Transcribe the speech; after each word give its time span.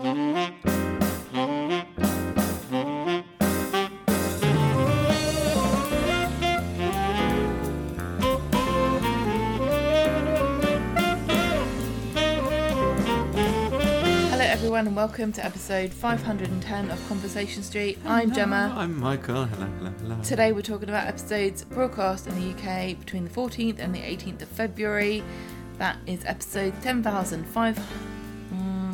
Hello, 0.00 0.14
everyone, 14.38 14.86
and 14.86 14.96
welcome 14.96 15.32
to 15.32 15.44
episode 15.44 15.92
510 15.92 16.90
of 16.90 17.06
Conversation 17.06 17.62
Street. 17.62 17.98
I'm 18.06 18.32
Gemma. 18.32 18.72
I'm 18.74 18.98
Michael. 18.98 19.44
Hello, 19.44 19.66
hello, 19.66 19.92
hello. 20.00 20.16
Today, 20.22 20.52
we're 20.52 20.62
talking 20.62 20.88
about 20.88 21.08
episodes 21.08 21.64
broadcast 21.64 22.26
in 22.26 22.34
the 22.36 22.52
UK 22.54 22.98
between 22.98 23.24
the 23.24 23.30
14th 23.30 23.78
and 23.78 23.94
the 23.94 24.00
18th 24.00 24.40
of 24.40 24.48
February. 24.48 25.22
That 25.76 25.98
is 26.06 26.24
episode 26.24 26.72
10,005. 26.80 28.09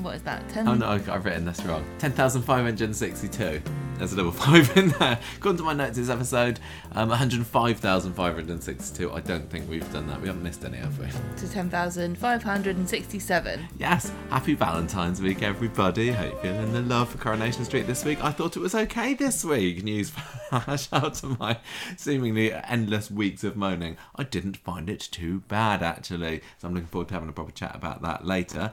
What 0.07 0.14
is 0.14 0.23
that? 0.23 0.48
10? 0.50 0.68
Oh 0.68 0.75
no, 0.75 0.91
I've 0.91 1.25
written 1.25 1.45
this 1.45 1.61
wrong. 1.64 1.84
10,562. 1.98 3.61
There's 3.99 4.13
a 4.13 4.17
double 4.17 4.30
five 4.30 4.76
in 4.76 4.90
there. 4.90 5.18
According 5.36 5.58
to 5.58 5.64
my 5.64 5.72
notes 5.72 5.96
this 5.96 6.08
episode, 6.08 6.61
um, 6.93 7.08
105,562. 7.08 9.13
I 9.13 9.21
don't 9.21 9.50
think 9.50 9.68
we've 9.68 9.93
done 9.93 10.07
that. 10.07 10.21
We 10.21 10.29
haven't 10.29 10.44
missed 10.44 10.64
any, 10.64 10.77
have 10.77 10.96
we? 11.00 11.08
To 11.39 11.53
10,567. 11.53 13.68
Yes, 13.80 14.13
happy 14.30 14.54
Valentine's 14.54 15.21
week, 15.21 15.43
everybody. 15.43 16.13
Hope 16.13 16.44
you're 16.44 16.54
feeling 16.54 16.72
the 16.72 16.82
love 16.82 17.08
for 17.08 17.18
Coronation 17.18 17.64
Street 17.64 17.88
this 17.88 18.04
week. 18.04 18.22
I 18.22 18.30
thought 18.30 18.57
it 18.57 18.61
was 18.61 18.77
okay 18.77 19.14
this 19.14 19.44
week. 19.44 19.82
News 19.82 20.11
flash 20.11 20.86
out 20.93 21.14
to 21.14 21.36
my 21.41 21.58
seemingly 21.96 22.52
endless 22.52 23.11
weeks 23.11 23.43
of 23.43 23.57
moaning. 23.57 23.96
I 24.14 24.22
didn't 24.22 24.58
find 24.58 24.88
it 24.88 25.00
too 25.00 25.41
bad, 25.49 25.82
actually. 25.82 26.43
So 26.58 26.68
I'm 26.68 26.75
looking 26.75 26.86
forward 26.86 27.08
to 27.08 27.14
having 27.14 27.29
a 27.29 27.32
proper 27.32 27.50
chat 27.50 27.75
about 27.75 28.02
that 28.02 28.25
later. 28.25 28.71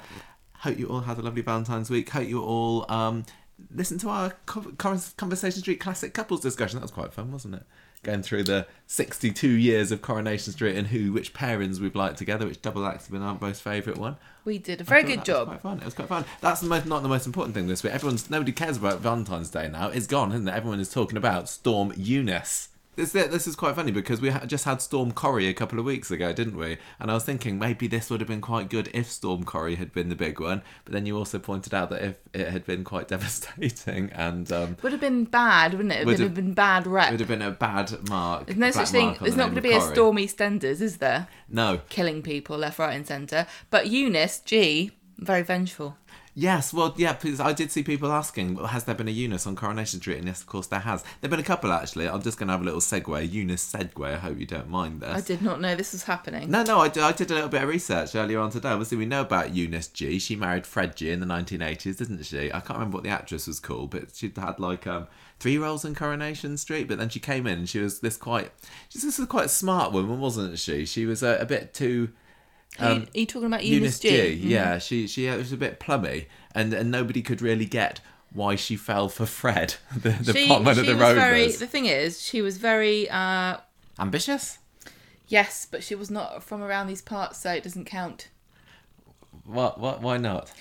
Hope 0.63 0.79
you 0.79 0.87
all 0.87 1.01
had 1.01 1.17
a 1.17 1.21
lovely 1.21 1.41
Valentine's 1.41 1.89
week. 1.89 2.09
Hope 2.09 2.25
you 2.25 2.41
all 2.41 2.89
um, 2.89 3.25
listened 3.75 3.99
to 3.99 4.07
our 4.09 4.31
Co- 4.45 4.71
Conversation 4.77 5.59
Street 5.59 5.81
classic 5.81 6.13
couples 6.13 6.39
discussion. 6.39 6.77
That 6.79 6.83
was 6.83 6.91
quite 6.91 7.13
fun, 7.13 7.33
wasn't 7.33 7.55
it? 7.55 7.63
Going 8.01 8.21
through 8.23 8.43
the 8.43 8.65
62 8.87 9.45
years 9.45 9.91
of 9.91 10.01
Coronation 10.01 10.53
Street 10.53 10.77
and 10.77 10.87
who, 10.87 11.11
which 11.11 11.33
pairings 11.33 11.81
we've 11.81 11.95
liked 11.95 12.17
together, 12.17 12.45
which 12.45 12.61
double 12.61 12.85
acts 12.85 13.05
have 13.07 13.11
been 13.11 13.21
our 13.21 13.37
most 13.41 13.61
favourite 13.61 13.99
one. 13.99 14.15
We 14.45 14.57
did 14.57 14.79
a 14.79 14.85
very 14.85 15.03
good 15.03 15.25
job. 15.25 15.47
Quite 15.49 15.61
fun. 15.61 15.79
It 15.79 15.85
was 15.85 15.93
quite 15.93 16.07
fun. 16.07 16.23
That's 16.39 16.61
the 16.61 16.67
most, 16.67 16.85
not 16.85 17.03
the 17.03 17.09
most 17.09 17.25
important 17.25 17.55
thing 17.55 17.67
this 17.67 17.83
week. 17.83 17.93
Everyone's 17.93 18.29
nobody 18.29 18.53
cares 18.53 18.77
about 18.77 19.01
Valentine's 19.01 19.49
Day 19.49 19.67
now. 19.67 19.89
It's 19.89 20.07
gone, 20.07 20.31
isn't 20.31 20.47
it? 20.47 20.53
Everyone 20.53 20.79
is 20.79 20.89
talking 20.89 21.17
about 21.17 21.49
Storm 21.49 21.91
Eunice. 21.97 22.69
This 22.95 23.11
this 23.11 23.47
is 23.47 23.55
quite 23.55 23.75
funny 23.75 23.91
because 23.91 24.21
we 24.21 24.31
just 24.45 24.65
had 24.65 24.79
Storm 24.81 25.11
Corrie 25.11 25.47
a 25.47 25.53
couple 25.53 25.79
of 25.79 25.85
weeks 25.85 26.11
ago, 26.11 26.31
didn't 26.31 26.55
we? 26.55 26.77
And 26.99 27.09
I 27.09 27.15
was 27.15 27.23
thinking 27.23 27.57
maybe 27.57 27.87
this 27.87 28.09
would 28.11 28.21
have 28.21 28.27
been 28.27 28.41
quite 28.41 28.69
good 28.69 28.89
if 28.93 29.09
Storm 29.09 29.43
Corrie 29.45 29.75
had 29.75 29.91
been 29.91 30.09
the 30.09 30.15
big 30.15 30.39
one. 30.39 30.61
But 30.85 30.93
then 30.93 31.07
you 31.07 31.17
also 31.17 31.39
pointed 31.39 31.73
out 31.73 31.89
that 31.89 32.03
if 32.03 32.17
it 32.33 32.49
had 32.49 32.65
been 32.65 32.83
quite 32.83 33.07
devastating 33.13 34.11
and 34.11 34.51
um, 34.51 34.77
Would 34.83 34.91
have 34.91 35.01
been 35.01 35.23
bad, 35.23 35.73
wouldn't 35.73 35.91
it? 35.91 36.01
It 36.01 36.05
Would 36.05 36.19
would 36.19 36.23
have 36.23 36.33
been 36.35 36.53
bad 36.53 36.85
rep. 36.85 37.07
it 37.07 37.11
would 37.11 37.19
have 37.19 37.29
been 37.29 37.41
a 37.41 37.51
bad 37.51 38.07
mark. 38.09 38.45
There's 38.45 38.59
no 38.59 38.69
such 38.69 38.89
thing. 38.89 39.17
There's 39.19 39.33
the 39.33 39.37
not 39.37 39.45
going 39.45 39.55
to 39.55 39.61
be 39.61 39.73
a 39.73 39.79
Corrie. 39.79 39.93
Stormy 39.93 40.27
Stenders, 40.27 40.79
is 40.79 40.97
there? 40.97 41.27
No. 41.49 41.81
Killing 41.89 42.21
people 42.21 42.57
left, 42.59 42.77
right, 42.77 42.93
and 42.93 43.07
centre. 43.07 43.47
But 43.71 43.87
Eunice, 43.87 44.39
G, 44.39 44.91
very 45.17 45.41
vengeful. 45.41 45.97
Yes, 46.35 46.73
well, 46.73 46.93
yeah, 46.97 47.13
because 47.13 47.39
I 47.39 47.53
did 47.53 47.71
see 47.71 47.83
people 47.83 48.11
asking, 48.11 48.55
well, 48.55 48.67
has 48.67 48.85
there 48.85 48.95
been 48.95 49.07
a 49.07 49.11
Eunice 49.11 49.45
on 49.45 49.55
Coronation 49.55 49.99
Street? 49.99 50.17
And 50.17 50.25
yes, 50.25 50.41
of 50.41 50.47
course, 50.47 50.65
there 50.65 50.79
has. 50.79 51.03
There 51.03 51.11
have 51.23 51.31
been 51.31 51.39
a 51.39 51.43
couple, 51.43 51.71
actually. 51.71 52.09
I'm 52.09 52.23
just 52.23 52.39
going 52.39 52.47
to 52.47 52.53
have 52.53 52.61
a 52.61 52.65
little 52.65 52.79
segue. 52.79 53.31
Eunice 53.31 53.71
segue. 53.71 54.03
I 54.03 54.15
hope 54.15 54.39
you 54.39 54.47
don't 54.47 54.67
mind 54.67 55.01
this. 55.01 55.09
I 55.09 55.21
did 55.21 55.43
not 55.43 55.61
know 55.61 55.75
this 55.75 55.91
was 55.91 56.03
happening. 56.03 56.49
No, 56.49 56.63
no, 56.63 56.79
I 56.79 56.89
did, 56.89 57.03
I 57.03 57.11
did 57.11 57.29
a 57.29 57.35
little 57.35 57.49
bit 57.49 57.61
of 57.61 57.69
research 57.69 58.15
earlier 58.15 58.39
on 58.39 58.49
today. 58.49 58.69
Obviously, 58.69 58.97
we 58.97 59.05
know 59.05 59.21
about 59.21 59.53
Eunice 59.53 59.87
Gee. 59.89 60.17
She 60.17 60.35
married 60.35 60.65
Fred 60.65 60.95
Gee 60.95 61.11
in 61.11 61.19
the 61.19 61.27
1980s, 61.27 61.97
didn't 61.97 62.23
she? 62.23 62.47
I 62.47 62.59
can't 62.61 62.79
remember 62.79 62.95
what 62.95 63.03
the 63.03 63.09
actress 63.09 63.45
was 63.45 63.59
called, 63.59 63.91
but 63.91 64.15
she'd 64.15 64.35
had 64.35 64.59
like 64.59 64.87
um, 64.87 65.07
three 65.39 65.59
roles 65.59 65.85
in 65.85 65.93
Coronation 65.93 66.57
Street. 66.57 66.87
But 66.87 66.97
then 66.97 67.09
she 67.09 67.19
came 67.19 67.45
in 67.45 67.59
and 67.59 67.69
she 67.69 67.79
was 67.79 67.99
this 67.99 68.17
quite, 68.17 68.51
she's 68.89 69.03
this 69.03 69.23
quite 69.27 69.51
smart 69.51 69.91
woman, 69.91 70.19
wasn't 70.19 70.57
she? 70.57 70.85
She 70.85 71.05
was 71.05 71.21
a, 71.21 71.37
a 71.37 71.45
bit 71.45 71.75
too. 71.75 72.09
Are, 72.79 72.93
you, 72.93 73.01
are 73.01 73.05
you 73.19 73.25
talking 73.25 73.47
about 73.47 73.63
Eunice, 73.63 74.03
um, 74.03 74.09
Eunice 74.11 74.35
Gee? 74.35 74.41
Gee. 74.41 74.47
Yeah, 74.53 74.77
she 74.79 75.07
she 75.07 75.27
was 75.29 75.51
a 75.51 75.57
bit 75.57 75.79
plummy, 75.79 76.27
and 76.55 76.73
and 76.73 76.89
nobody 76.91 77.21
could 77.21 77.41
really 77.41 77.65
get 77.65 77.99
why 78.31 78.55
she 78.55 78.75
fell 78.75 79.09
for 79.09 79.25
Fred, 79.27 79.75
the, 79.95 80.09
the 80.09 80.33
She, 80.33 80.47
potman 80.47 80.73
she 80.73 80.79
of 80.81 80.85
the 80.87 80.95
Rovers. 80.95 81.15
very. 81.23 81.47
The 81.51 81.67
thing 81.67 81.85
is, 81.85 82.21
she 82.21 82.41
was 82.41 82.57
very. 82.57 83.09
Uh, 83.09 83.57
Ambitious? 83.99 84.57
yes, 85.27 85.67
but 85.69 85.83
she 85.83 85.93
was 85.95 86.09
not 86.09 86.43
from 86.43 86.63
around 86.63 86.87
these 86.87 87.01
parts, 87.01 87.37
so 87.39 87.51
it 87.51 87.63
doesn't 87.63 87.85
count. 87.85 88.29
What? 89.45 89.79
What? 89.79 90.01
Why 90.01 90.17
not? 90.17 90.51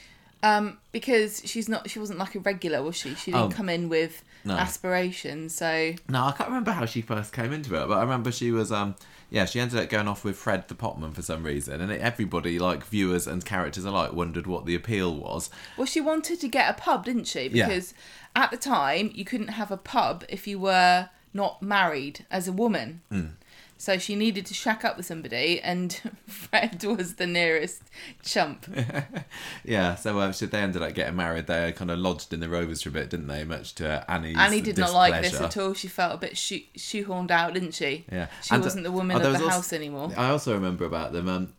Um, 0.42 0.78
because 0.90 1.40
she's 1.46 1.68
not. 1.68 1.88
She 1.88 1.98
wasn't 1.98 2.18
like 2.18 2.34
a 2.34 2.40
regular, 2.40 2.82
was 2.82 2.96
she? 2.96 3.14
She 3.14 3.30
didn't 3.30 3.52
Oh. 3.52 3.56
come 3.56 3.68
in 3.68 3.88
with 3.88 4.22
No. 4.44 4.54
aspirations. 4.54 5.54
So 5.54 5.94
No, 6.08 6.25
I 6.25 6.32
can't 6.32 6.48
remember 6.48 6.72
how 6.72 6.86
she 6.86 7.00
first 7.00 7.32
came 7.32 7.53
into 7.53 7.75
it, 7.75 7.86
but 7.86 7.98
I 7.98 8.03
remember 8.03 8.32
she 8.32 8.50
was 8.50 8.72
um 8.72 8.94
yeah, 9.32 9.47
she 9.47 9.60
ended 9.60 9.78
up 9.78 9.88
going 9.88 10.08
off 10.08 10.25
with 10.25 10.36
Fred 10.36 10.69
the 10.69 10.75
Potman 10.75 11.14
for 11.14 11.22
some 11.22 11.42
reason, 11.42 11.80
and 11.80 11.91
everybody, 11.91 12.58
like 12.58 12.84
viewers 12.84 13.26
and 13.26 13.42
characters 13.42 13.86
alike, 13.86 14.12
wondered 14.12 14.47
what 14.47 14.66
the 14.66 14.75
appeal 14.75 15.16
was. 15.16 15.48
Well, 15.78 15.86
she 15.86 16.03
wanted 16.03 16.38
to 16.41 16.48
get 16.48 16.69
a 16.69 16.75
pub, 16.75 17.06
didn't 17.06 17.25
she? 17.25 17.48
Yeah. 17.48 17.66
Because 17.66 17.94
at 18.36 18.50
the 18.50 18.58
time, 18.58 19.10
you 19.14 19.25
couldn't 19.25 19.48
have 19.48 19.70
a 19.70 19.78
pub 19.78 20.25
if 20.28 20.47
you 20.47 20.59
were 20.59 21.09
not 21.32 21.62
married 21.62 22.26
as 22.30 22.47
a 22.47 22.53
woman. 22.53 23.00
Hmm. 23.10 23.26
So 23.82 23.98
she 23.98 24.15
needed 24.15 24.47
to 24.47 24.54
shack 24.54 24.84
up 24.84 24.97
with 24.97 25.06
somebody, 25.06 25.60
and 25.60 25.93
Fred 26.28 26.84
was 26.84 27.16
the 27.16 27.26
nearest 27.26 27.82
chump. 28.22 28.65
Yeah, 29.65 29.94
so 29.94 30.19
uh, 30.19 30.32
so 30.32 30.47
they 30.47 30.59
ended 30.60 30.82
up 30.82 30.94
getting 30.94 31.16
married. 31.16 31.47
They 31.47 31.72
kind 31.72 31.91
of 31.91 31.98
lodged 31.98 32.32
in 32.32 32.41
the 32.41 32.48
Rovers 32.48 32.82
for 32.82 32.88
a 32.91 32.92
bit, 32.92 33.10
didn't 33.10 33.28
they? 33.28 33.44
Much 33.44 33.75
to 33.76 34.04
Annie's 34.09 34.37
Annie 34.37 34.60
did 34.60 34.76
not 34.76 34.92
like 34.92 35.22
this 35.22 35.41
at 35.41 35.56
all. 35.56 35.72
She 35.75 35.88
felt 35.88 36.15
a 36.15 36.16
bit 36.19 36.37
shoe- 36.37 36.62
shoehorned 36.76 37.31
out, 37.31 37.54
didn't 37.54 37.75
she? 37.75 38.04
Yeah, 38.10 38.26
She 38.42 38.54
And, 38.54 38.62
uh, 38.62 38.66
wasn't 38.66 38.84
the 38.84 38.92
woman 38.92 39.19
there 39.19 39.26
of 39.28 39.32
the 39.32 39.38
also- 39.44 39.50
house 39.50 39.72
anymore. 39.72 40.10
I 40.16 40.28
also 40.31 40.53
remember 40.54 40.84
about 40.84 41.12
them. 41.12 41.28
Um, 41.28 41.53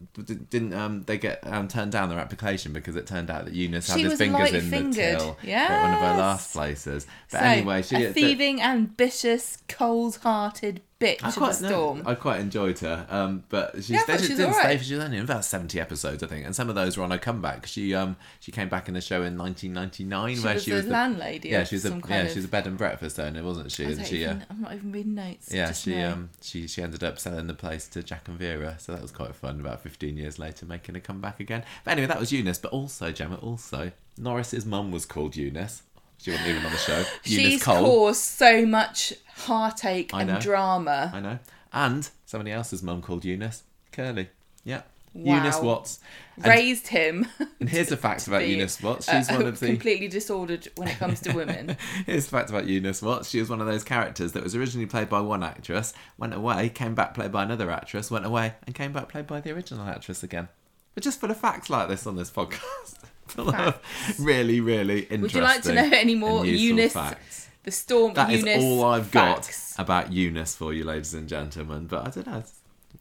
didn't 0.50 0.74
um 0.74 1.04
they 1.04 1.18
get 1.18 1.40
um 1.46 1.68
turned 1.68 1.92
down 1.92 2.10
their 2.10 2.20
application 2.20 2.74
because 2.74 2.96
it 2.96 3.08
turned 3.08 3.30
out 3.30 3.46
that 3.46 3.54
Eunice 3.54 3.88
had 3.88 3.98
She 3.98 4.04
his 4.04 4.18
fingers 4.18 4.54
in 4.54 4.70
the 4.70 4.94
till 4.94 5.38
at 5.46 5.82
one 5.84 5.94
of 5.94 6.00
her 6.00 6.18
last 6.22 6.54
places. 6.54 7.06
But 7.32 7.40
so, 7.40 7.46
anyway, 7.46 7.82
she 7.82 7.96
a 8.04 8.14
thieving, 8.14 8.62
ambitious, 8.62 9.58
cold-hearted 9.68 10.82
bitch 11.04 11.24
I 11.24 11.28
of 11.30 11.36
quite, 11.36 11.60
a 11.62 11.70
no. 11.70 12.02
I 12.06 12.16
quite 12.16 12.40
enjoyed 12.40 12.80
her, 12.80 13.06
um, 13.10 13.44
but 13.50 13.84
she, 13.84 13.94
Yeah, 13.94 14.00
I 14.00 14.06
they 14.06 14.14
thought 14.14 14.18
just 14.20 14.24
she 14.26 14.32
was 14.34 14.38
didn't 14.40 14.54
alright. 14.54 14.66
stay. 14.66 14.78
for- 14.78 14.84
She 14.84 14.96
was 14.96 15.04
only 15.04 15.18
in 15.18 15.24
about 15.24 15.46
seventy 15.46 15.80
episodes, 15.80 16.24
I 16.24 16.28
think, 16.28 16.46
and 16.46 16.56
some 16.56 16.70
of 16.70 16.76
those 16.76 16.98
were 16.98 17.04
on 17.04 17.12
her 17.12 17.18
comeback. 17.18 17.66
She 17.66 17.94
um 17.94 18.16
she 18.40 18.52
came 18.52 18.70
back 18.70 18.88
in 18.88 18.94
the 18.94 19.02
show 19.02 19.24
in 19.24 19.36
nineteen 19.38 19.74
ninety 19.74 20.04
nine, 20.04 20.36
She 20.36 20.44
where 20.44 20.54
was 20.56 20.64
she 20.64 20.72
the 20.72 20.76
was 20.78 20.86
the 20.86 20.92
landlady 20.92 21.50
yeah 21.50 21.60
of 21.62 21.68
she 21.68 21.76
was 21.76 21.86
a 21.86 21.90
some 21.90 22.00
yeah 22.00 22.06
kind 22.18 22.30
she 22.30 22.36
was 22.38 22.46
a 22.46 22.48
bed 22.48 22.68
and 22.68 22.78
breakfast 22.78 23.20
owner, 23.20 23.44
wasn't 23.44 23.72
she? 23.72 23.84
I 23.86 23.88
And 23.90 23.98
don't 23.98 24.06
she 24.08 24.26
uh, 24.26 24.36
I'm 24.50 24.62
not 24.62 24.74
even 24.74 24.92
reading 24.92 25.16
notes. 25.16 25.54
yeah 25.54 25.72
she 25.72 25.96
know. 25.96 26.12
um 26.14 26.30
she 26.42 26.68
she 26.68 26.82
ended 26.82 27.04
up 27.04 27.20
selling 27.20 27.48
the 27.48 27.54
place 27.54 27.88
to 27.90 28.04
Jack 28.04 28.28
and 28.28 28.38
Vera, 28.38 28.76
so 28.80 28.92
that 28.94 29.02
was 29.02 29.12
quite 29.12 29.36
fun. 29.36 29.60
About 29.60 29.82
fifteen 29.82 30.18
years 30.18 30.40
later, 30.40 30.66
making 30.66 30.96
a 30.96 31.00
comeback 31.00 31.40
again. 31.40 31.64
But 31.84 31.92
anyway, 31.92 32.08
that 32.08 32.20
was 32.20 32.32
Eunice. 32.32 32.58
But 32.60 32.72
also 32.72 33.12
Gemma, 33.12 33.36
also 33.36 33.92
Norris's 34.18 34.66
mum 34.66 34.92
was 34.92 35.06
called 35.06 35.36
Eunice. 35.36 35.84
She 36.18 36.32
wasn't 36.32 36.50
even 36.50 36.66
on 36.66 36.72
the 36.72 36.78
show. 36.78 36.98
Eunice 37.26 37.52
She's 37.54 37.64
Cole. 37.64 37.84
caused 37.84 38.22
so 38.22 38.66
much 38.66 39.14
heartache 39.36 40.14
I 40.14 40.22
and 40.22 40.32
know. 40.32 40.40
drama. 40.40 41.12
I 41.14 41.20
know. 41.20 41.40
And 41.72 42.10
somebody 42.26 42.52
else's 42.52 42.84
mum 42.84 43.02
called 43.02 43.26
Eunice. 43.26 43.64
Curly. 43.92 44.30
Yeah. 44.64 44.84
Wow. 45.14 45.36
Eunice 45.36 45.60
Watts. 45.60 46.00
And, 46.38 46.48
Raised 46.48 46.88
him. 46.88 47.28
and 47.60 47.70
here's 47.70 47.90
the 47.90 47.98
fact 47.98 48.28
about 48.28 48.40
be, 48.40 48.48
Eunice 48.48 48.82
Watts. 48.82 49.08
uh, 49.08 49.20
She's 49.20 49.30
one 49.30 49.46
of 49.46 49.60
the 49.60 49.68
completely 49.68 50.08
disordered 50.08 50.68
when 50.76 50.88
it 50.88 50.98
comes 50.98 51.20
to 51.22 51.34
women. 51.34 51.78
Here's 52.08 52.26
the 52.26 52.32
fact 52.32 52.50
about 52.50 52.66
Eunice 52.66 53.02
Watts. 53.02 53.30
She 53.30 53.40
was 53.40 53.50
one 53.50 53.62
of 53.62 53.68
those 53.68 53.84
characters 53.84 54.32
that 54.32 54.44
was 54.44 54.56
originally 54.56 54.88
played 54.88 55.10
by 55.10 55.20
one 55.22 55.44
actress, 55.44 55.94
went 56.18 56.34
away, 56.34 56.70
came 56.70 56.96
back 56.96 57.14
played 57.14 57.32
by 57.32 57.44
another 57.44 57.70
actress, 57.70 58.10
went 58.10 58.26
away, 58.26 58.54
and 58.66 58.74
came 58.74 58.92
back 58.92 59.10
played 59.10 59.28
by 59.28 59.40
the 59.40 59.52
original 59.52 59.88
actress 59.88 60.24
again. 60.24 60.48
We're 60.96 61.02
just 61.02 61.20
full 61.20 61.30
of 61.30 61.38
facts 61.38 61.70
like 61.70 61.88
this 61.90 62.08
on 62.08 62.16
this 62.16 62.32
podcast. 62.32 62.96
full 63.28 63.54
of 63.54 63.80
really, 64.20 64.60
really 64.62 65.02
interesting. 65.02 65.22
Would 65.22 65.34
you 65.36 65.42
like 65.42 65.62
to 65.64 65.74
know 65.74 65.90
any 65.94 66.16
more 66.16 66.44
Eunice, 66.46 66.94
facts. 66.94 67.43
The 67.64 67.72
storm 67.72 68.14
That 68.14 68.32
is 68.32 68.40
Eunice 68.44 68.64
all 68.64 68.86
I've 68.86 69.08
facts? 69.08 69.76
got 69.76 69.84
about 69.84 70.12
Eunice 70.14 70.56
for 70.56 70.74
you, 70.74 70.84
ladies 70.84 71.14
and 71.14 71.28
gentlemen. 71.28 71.88
But 71.88 72.08
I 72.08 72.10
don't 72.12 72.28
know. 72.28 72.44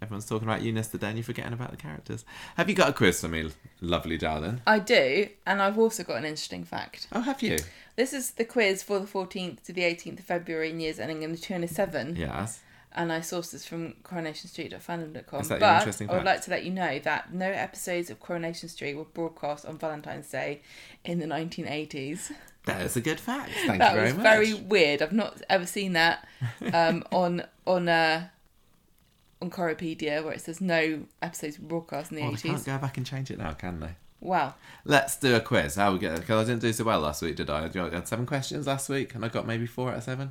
Everyone's 0.00 0.26
talking 0.26 0.48
about 0.48 0.62
Eunice 0.62 0.88
today, 0.88 1.08
and 1.08 1.16
you're 1.18 1.24
forgetting 1.24 1.52
about 1.52 1.70
the 1.70 1.76
characters. 1.76 2.24
Have 2.56 2.68
you 2.68 2.74
got 2.74 2.88
a 2.88 2.92
quiz 2.92 3.20
for 3.20 3.28
me, 3.28 3.50
lovely 3.80 4.18
darling? 4.18 4.60
I 4.66 4.80
do, 4.80 5.28
and 5.46 5.62
I've 5.62 5.78
also 5.78 6.02
got 6.02 6.16
an 6.16 6.24
interesting 6.24 6.64
fact. 6.64 7.06
Oh, 7.12 7.20
have 7.20 7.40
you? 7.42 7.58
This 7.94 8.12
is 8.12 8.32
the 8.32 8.44
quiz 8.44 8.82
for 8.82 8.98
the 8.98 9.06
14th 9.06 9.62
to 9.64 9.72
the 9.72 9.82
18th 9.82 10.18
of 10.20 10.24
February 10.24 10.70
in 10.70 10.80
years 10.80 10.98
ending 10.98 11.22
in 11.22 11.36
207. 11.36 12.16
Yes. 12.16 12.60
and 12.94 13.12
I 13.12 13.20
sourced 13.20 13.52
this 13.52 13.64
from 13.64 13.92
coronationstreet.fandom.com. 14.02 15.40
Is 15.40 15.48
that 15.48 15.60
your 15.60 15.60
but 15.60 15.78
interesting 15.80 16.08
I 16.10 16.12
would 16.14 16.18
fact? 16.24 16.26
like 16.26 16.42
to 16.42 16.50
let 16.50 16.64
you 16.64 16.70
know 16.72 16.98
that 17.00 17.32
no 17.32 17.46
episodes 17.46 18.10
of 18.10 18.18
Coronation 18.18 18.68
Street 18.68 18.94
were 18.96 19.04
broadcast 19.04 19.66
on 19.66 19.78
Valentine's 19.78 20.28
Day 20.30 20.62
in 21.04 21.18
the 21.20 21.26
1980s. 21.26 22.32
That 22.64 22.82
is 22.82 22.96
a 22.96 23.00
good 23.00 23.18
fact. 23.18 23.50
Thank 23.66 23.78
that 23.80 23.90
you 23.92 23.96
very 23.98 24.04
was 24.12 24.14
much. 24.14 24.22
very 24.22 24.54
weird. 24.54 25.02
I've 25.02 25.12
not 25.12 25.42
ever 25.48 25.66
seen 25.66 25.94
that 25.94 26.26
um, 26.72 27.02
on 27.12 27.42
on 27.66 27.88
uh, 27.88 28.28
on 29.40 29.50
Coropedia 29.50 30.22
where 30.22 30.32
it 30.32 30.40
says 30.40 30.60
no 30.60 31.02
episodes 31.20 31.58
were 31.58 31.66
broadcast 31.66 32.10
in 32.12 32.16
the 32.18 32.22
Well, 32.22 32.32
they 32.32 32.38
can't 32.48 32.58
80s. 32.58 32.64
go 32.66 32.78
back 32.78 32.96
and 32.96 33.04
change 33.06 33.30
it 33.30 33.38
now, 33.38 33.52
can 33.52 33.80
they? 33.80 33.94
Wow. 34.20 34.54
Let's 34.84 35.16
do 35.16 35.34
a 35.34 35.40
quiz. 35.40 35.74
How 35.74 35.92
we 35.92 35.98
get? 35.98 36.14
Because 36.20 36.44
I 36.46 36.48
didn't 36.52 36.62
do 36.62 36.72
so 36.72 36.84
well 36.84 37.00
last 37.00 37.22
week, 37.22 37.34
did 37.34 37.50
I? 37.50 37.64
I 37.74 37.90
had 37.90 38.06
seven 38.06 38.24
questions 38.24 38.68
last 38.68 38.88
week, 38.88 39.16
and 39.16 39.24
I 39.24 39.28
got 39.28 39.46
maybe 39.48 39.66
four 39.66 39.90
out 39.90 39.96
of 39.96 40.04
seven. 40.04 40.30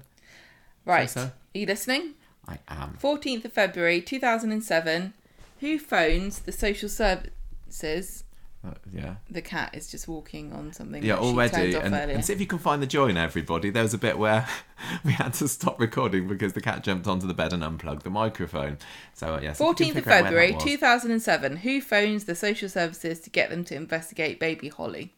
Right. 0.86 1.10
So-so. 1.10 1.26
Are 1.28 1.58
you 1.58 1.66
listening? 1.66 2.14
I 2.48 2.60
am. 2.70 2.98
14th 3.02 3.44
of 3.44 3.52
February 3.52 4.00
2007. 4.02 5.14
Who 5.60 5.78
phones 5.78 6.40
the 6.40 6.54
social 6.54 6.88
services? 6.88 8.24
Uh, 8.64 8.74
yeah. 8.94 9.16
The 9.30 9.42
cat 9.42 9.74
is 9.74 9.90
just 9.90 10.08
walking 10.08 10.54
on 10.54 10.72
something. 10.72 11.04
Yeah, 11.04 11.16
already. 11.16 11.74
And, 11.74 11.96
and 11.96 12.24
see 12.24 12.34
if 12.34 12.40
you 12.40 12.46
can 12.46 12.60
find 12.60 12.82
the 12.82 12.88
joy 12.88 13.08
in 13.08 13.18
everybody. 13.18 13.72
There 13.72 13.82
was 13.82 13.96
a 13.96 13.98
bit 13.98 14.20
where 14.20 14.48
we 15.04 15.14
had 15.14 15.34
to 15.36 15.48
stop 15.48 15.80
recording 15.80 16.28
because 16.28 16.54
the 16.54 16.62
cat 16.62 16.84
jumped 16.84 17.08
onto 17.08 17.26
the 17.26 17.34
bed 17.34 17.54
and 17.54 17.64
unplugged 17.64 18.04
the 18.04 18.12
microphone. 18.12 18.78
So, 19.16 19.36
uh, 19.36 19.40
yes. 19.42 19.60
14th 19.60 19.96
of 19.96 20.04
February 20.04 20.56
2007. 20.60 21.58
Who 21.58 21.82
phones 21.82 22.26
the 22.26 22.36
social 22.36 22.70
services 22.70 23.20
to 23.22 23.32
get 23.32 23.50
them 23.50 23.64
to 23.66 23.76
investigate 23.76 24.40
baby 24.40 24.70
Holly? 24.70 25.16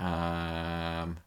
Um, 0.00 1.18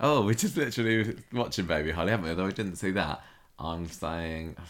oh, 0.00 0.24
we're 0.26 0.34
just 0.34 0.56
literally 0.56 1.16
watching 1.32 1.66
Baby 1.66 1.92
Holly, 1.92 2.10
haven't 2.10 2.24
we? 2.24 2.30
Although 2.30 2.46
we 2.46 2.52
didn't 2.52 2.76
see 2.76 2.90
that. 2.92 3.22
I'm 3.58 3.88
saying. 3.88 4.56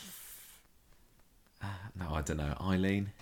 Uh, 1.65 1.69
no, 1.95 2.13
I 2.13 2.23
don't 2.23 2.39
know. 2.39 2.57
Eileen? 2.61 3.13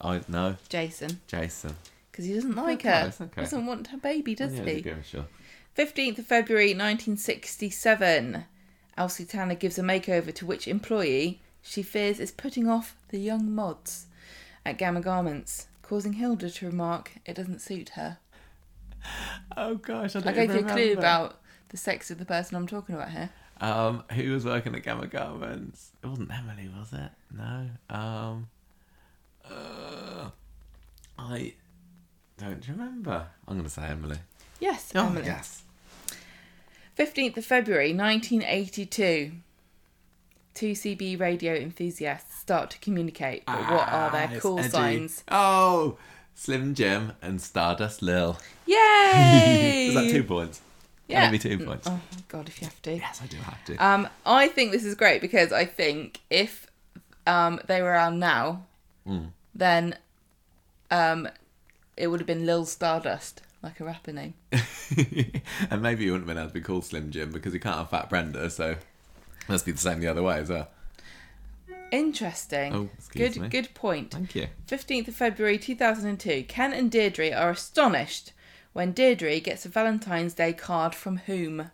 I 0.00 0.20
No. 0.28 0.56
Jason. 0.68 1.20
Jason. 1.26 1.76
Because 2.10 2.24
he 2.24 2.34
doesn't 2.34 2.54
like 2.56 2.80
Okay, 2.80 2.88
her. 2.90 3.12
okay. 3.20 3.42
Doesn't 3.42 3.66
want 3.66 3.88
her 3.88 3.96
baby, 3.98 4.34
does 4.34 4.54
yeah, 4.54 4.64
he? 4.64 4.80
Go, 4.80 4.96
sure. 5.04 5.26
15th 5.76 6.18
of 6.18 6.26
February 6.26 6.74
1967. 6.74 8.44
Elsie 8.96 9.24
Tanner 9.24 9.54
gives 9.54 9.78
a 9.78 9.82
makeover 9.82 10.34
to 10.34 10.44
which 10.46 10.66
employee 10.68 11.40
she 11.62 11.82
fears 11.82 12.18
is 12.20 12.30
putting 12.32 12.68
off 12.68 12.96
the 13.08 13.18
young 13.18 13.50
mods 13.54 14.06
at 14.66 14.76
Gamma 14.78 15.00
Garments, 15.00 15.68
causing 15.82 16.14
Hilda 16.14 16.50
to 16.50 16.66
remark 16.66 17.12
it 17.24 17.34
doesn't 17.34 17.60
suit 17.60 17.90
her. 17.90 18.18
Oh, 19.56 19.76
gosh. 19.76 20.16
I 20.16 20.20
I 20.20 20.32
gave 20.32 20.52
you 20.52 20.60
a 20.60 20.64
clue 20.64 20.92
about 20.92 21.40
the 21.70 21.76
sex 21.76 22.10
of 22.10 22.18
the 22.18 22.24
person 22.24 22.56
I'm 22.56 22.66
talking 22.66 22.94
about 22.94 23.10
here. 23.10 23.30
Um, 23.60 24.04
who 24.12 24.32
was 24.32 24.44
working 24.44 24.74
at 24.74 24.82
Gamma 24.82 25.06
Garments? 25.06 25.92
It 26.02 26.06
wasn't 26.06 26.30
Emily, 26.32 26.68
was 26.76 26.92
it? 26.92 27.10
No. 27.34 27.68
Um, 27.88 28.48
uh, 29.50 30.30
I 31.18 31.54
don't 32.38 32.66
remember. 32.68 33.26
I'm 33.46 33.54
going 33.54 33.64
to 33.64 33.70
say 33.70 33.82
Emily. 33.86 34.18
Yes, 34.60 34.92
Oh, 34.94 35.06
Emily. 35.06 35.26
yes. 35.26 35.62
15th 36.98 37.36
of 37.38 37.44
February 37.44 37.92
1982. 37.94 39.32
Two 40.52 40.72
CB 40.72 41.18
radio 41.18 41.54
enthusiasts 41.54 42.38
start 42.38 42.70
to 42.70 42.78
communicate, 42.80 43.46
but 43.46 43.58
what 43.70 43.88
are 43.88 44.08
Ah, 44.08 44.10
their 44.10 44.30
it's 44.32 44.42
call 44.42 44.58
Eddie. 44.58 44.68
signs? 44.68 45.24
Oh, 45.30 45.96
Slim 46.34 46.74
Jim 46.74 47.12
and 47.22 47.40
Stardust 47.40 48.02
Lil. 48.02 48.36
Yay! 48.66 49.86
Is 49.88 49.94
that 49.94 50.10
two 50.10 50.24
points? 50.24 50.60
Yeah. 51.06 51.26
Maybe 51.26 51.38
two 51.38 51.64
points. 51.64 51.86
Oh 51.88 52.00
god, 52.28 52.48
if 52.48 52.60
you 52.60 52.66
have 52.66 52.82
to. 52.82 52.96
Yes, 52.96 53.20
I 53.22 53.26
do 53.26 53.36
have 53.38 53.64
to. 53.66 53.76
Um, 53.76 54.08
I 54.26 54.48
think 54.48 54.72
this 54.72 54.84
is 54.84 54.94
great 54.94 55.20
because 55.20 55.52
I 55.52 55.64
think 55.64 56.20
if 56.30 56.66
um 57.26 57.60
they 57.66 57.80
were 57.82 57.88
around 57.90 58.18
now, 58.18 58.64
Hmm. 59.06 59.26
Then 59.54 59.96
um 60.90 61.28
it 61.96 62.06
would 62.06 62.20
have 62.20 62.26
been 62.26 62.46
Lil 62.46 62.64
Stardust, 62.64 63.42
like 63.62 63.78
a 63.80 63.84
rapper 63.84 64.12
name. 64.12 64.34
and 65.70 65.82
maybe 65.82 66.04
you 66.04 66.12
wouldn't 66.12 66.28
have 66.28 66.34
been 66.34 66.42
able 66.42 66.48
to 66.48 66.54
be 66.54 66.60
called 66.60 66.84
Slim 66.84 67.10
Jim 67.10 67.30
because 67.30 67.52
you 67.52 67.60
can't 67.60 67.76
have 67.76 67.90
Fat 67.90 68.08
Brenda, 68.08 68.48
so 68.48 68.76
must 69.48 69.66
be 69.66 69.72
the 69.72 69.78
same 69.78 70.00
the 70.00 70.08
other 70.08 70.22
way 70.22 70.38
as 70.38 70.48
well. 70.48 70.68
Interesting. 71.90 72.74
Oh, 72.74 72.88
good 73.10 73.36
me. 73.36 73.48
good 73.48 73.74
point. 73.74 74.12
Thank 74.12 74.34
you. 74.34 74.46
15th 74.68 75.08
of 75.08 75.14
February 75.14 75.58
2002. 75.58 76.44
Ken 76.44 76.72
and 76.72 76.90
Deirdre 76.90 77.32
are 77.32 77.50
astonished 77.50 78.32
when 78.72 78.92
Deirdre 78.92 79.40
gets 79.40 79.66
a 79.66 79.68
Valentine's 79.68 80.34
Day 80.34 80.52
card 80.52 80.94
from 80.94 81.18
whom? 81.18 81.70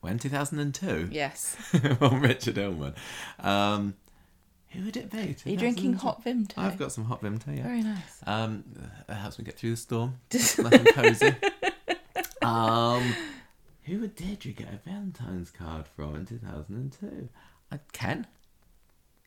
When 0.00 0.18
2002? 0.18 1.08
Yes. 1.10 1.56
From 1.98 2.20
Richard 2.20 2.56
Hillman. 2.56 2.94
Um, 3.40 3.94
who 4.76 4.84
would 4.84 4.96
it 4.96 5.10
be? 5.10 5.18
Are 5.46 5.48
you 5.50 5.56
drinking 5.56 5.94
hot 5.94 6.24
Vimto? 6.24 6.58
I've 6.58 6.78
got 6.78 6.92
some 6.92 7.04
hot 7.04 7.22
Vimto, 7.22 7.56
yeah. 7.56 7.62
Very 7.64 7.82
nice. 7.82 8.20
Um, 8.26 8.64
that 9.06 9.14
helps 9.14 9.38
me 9.38 9.44
get 9.44 9.56
through 9.58 9.70
the 9.72 9.76
storm. 9.76 10.18
and 10.30 10.86
cozy. 10.94 11.34
um, 12.42 13.14
who 13.84 14.00
would 14.00 14.14
Deirdre 14.16 14.52
get 14.52 14.68
a 14.72 14.78
Valentine's 14.88 15.50
card 15.50 15.86
from 15.96 16.14
in 16.16 16.26
2002? 16.26 17.28
Uh, 17.72 17.78
Ken? 17.92 18.26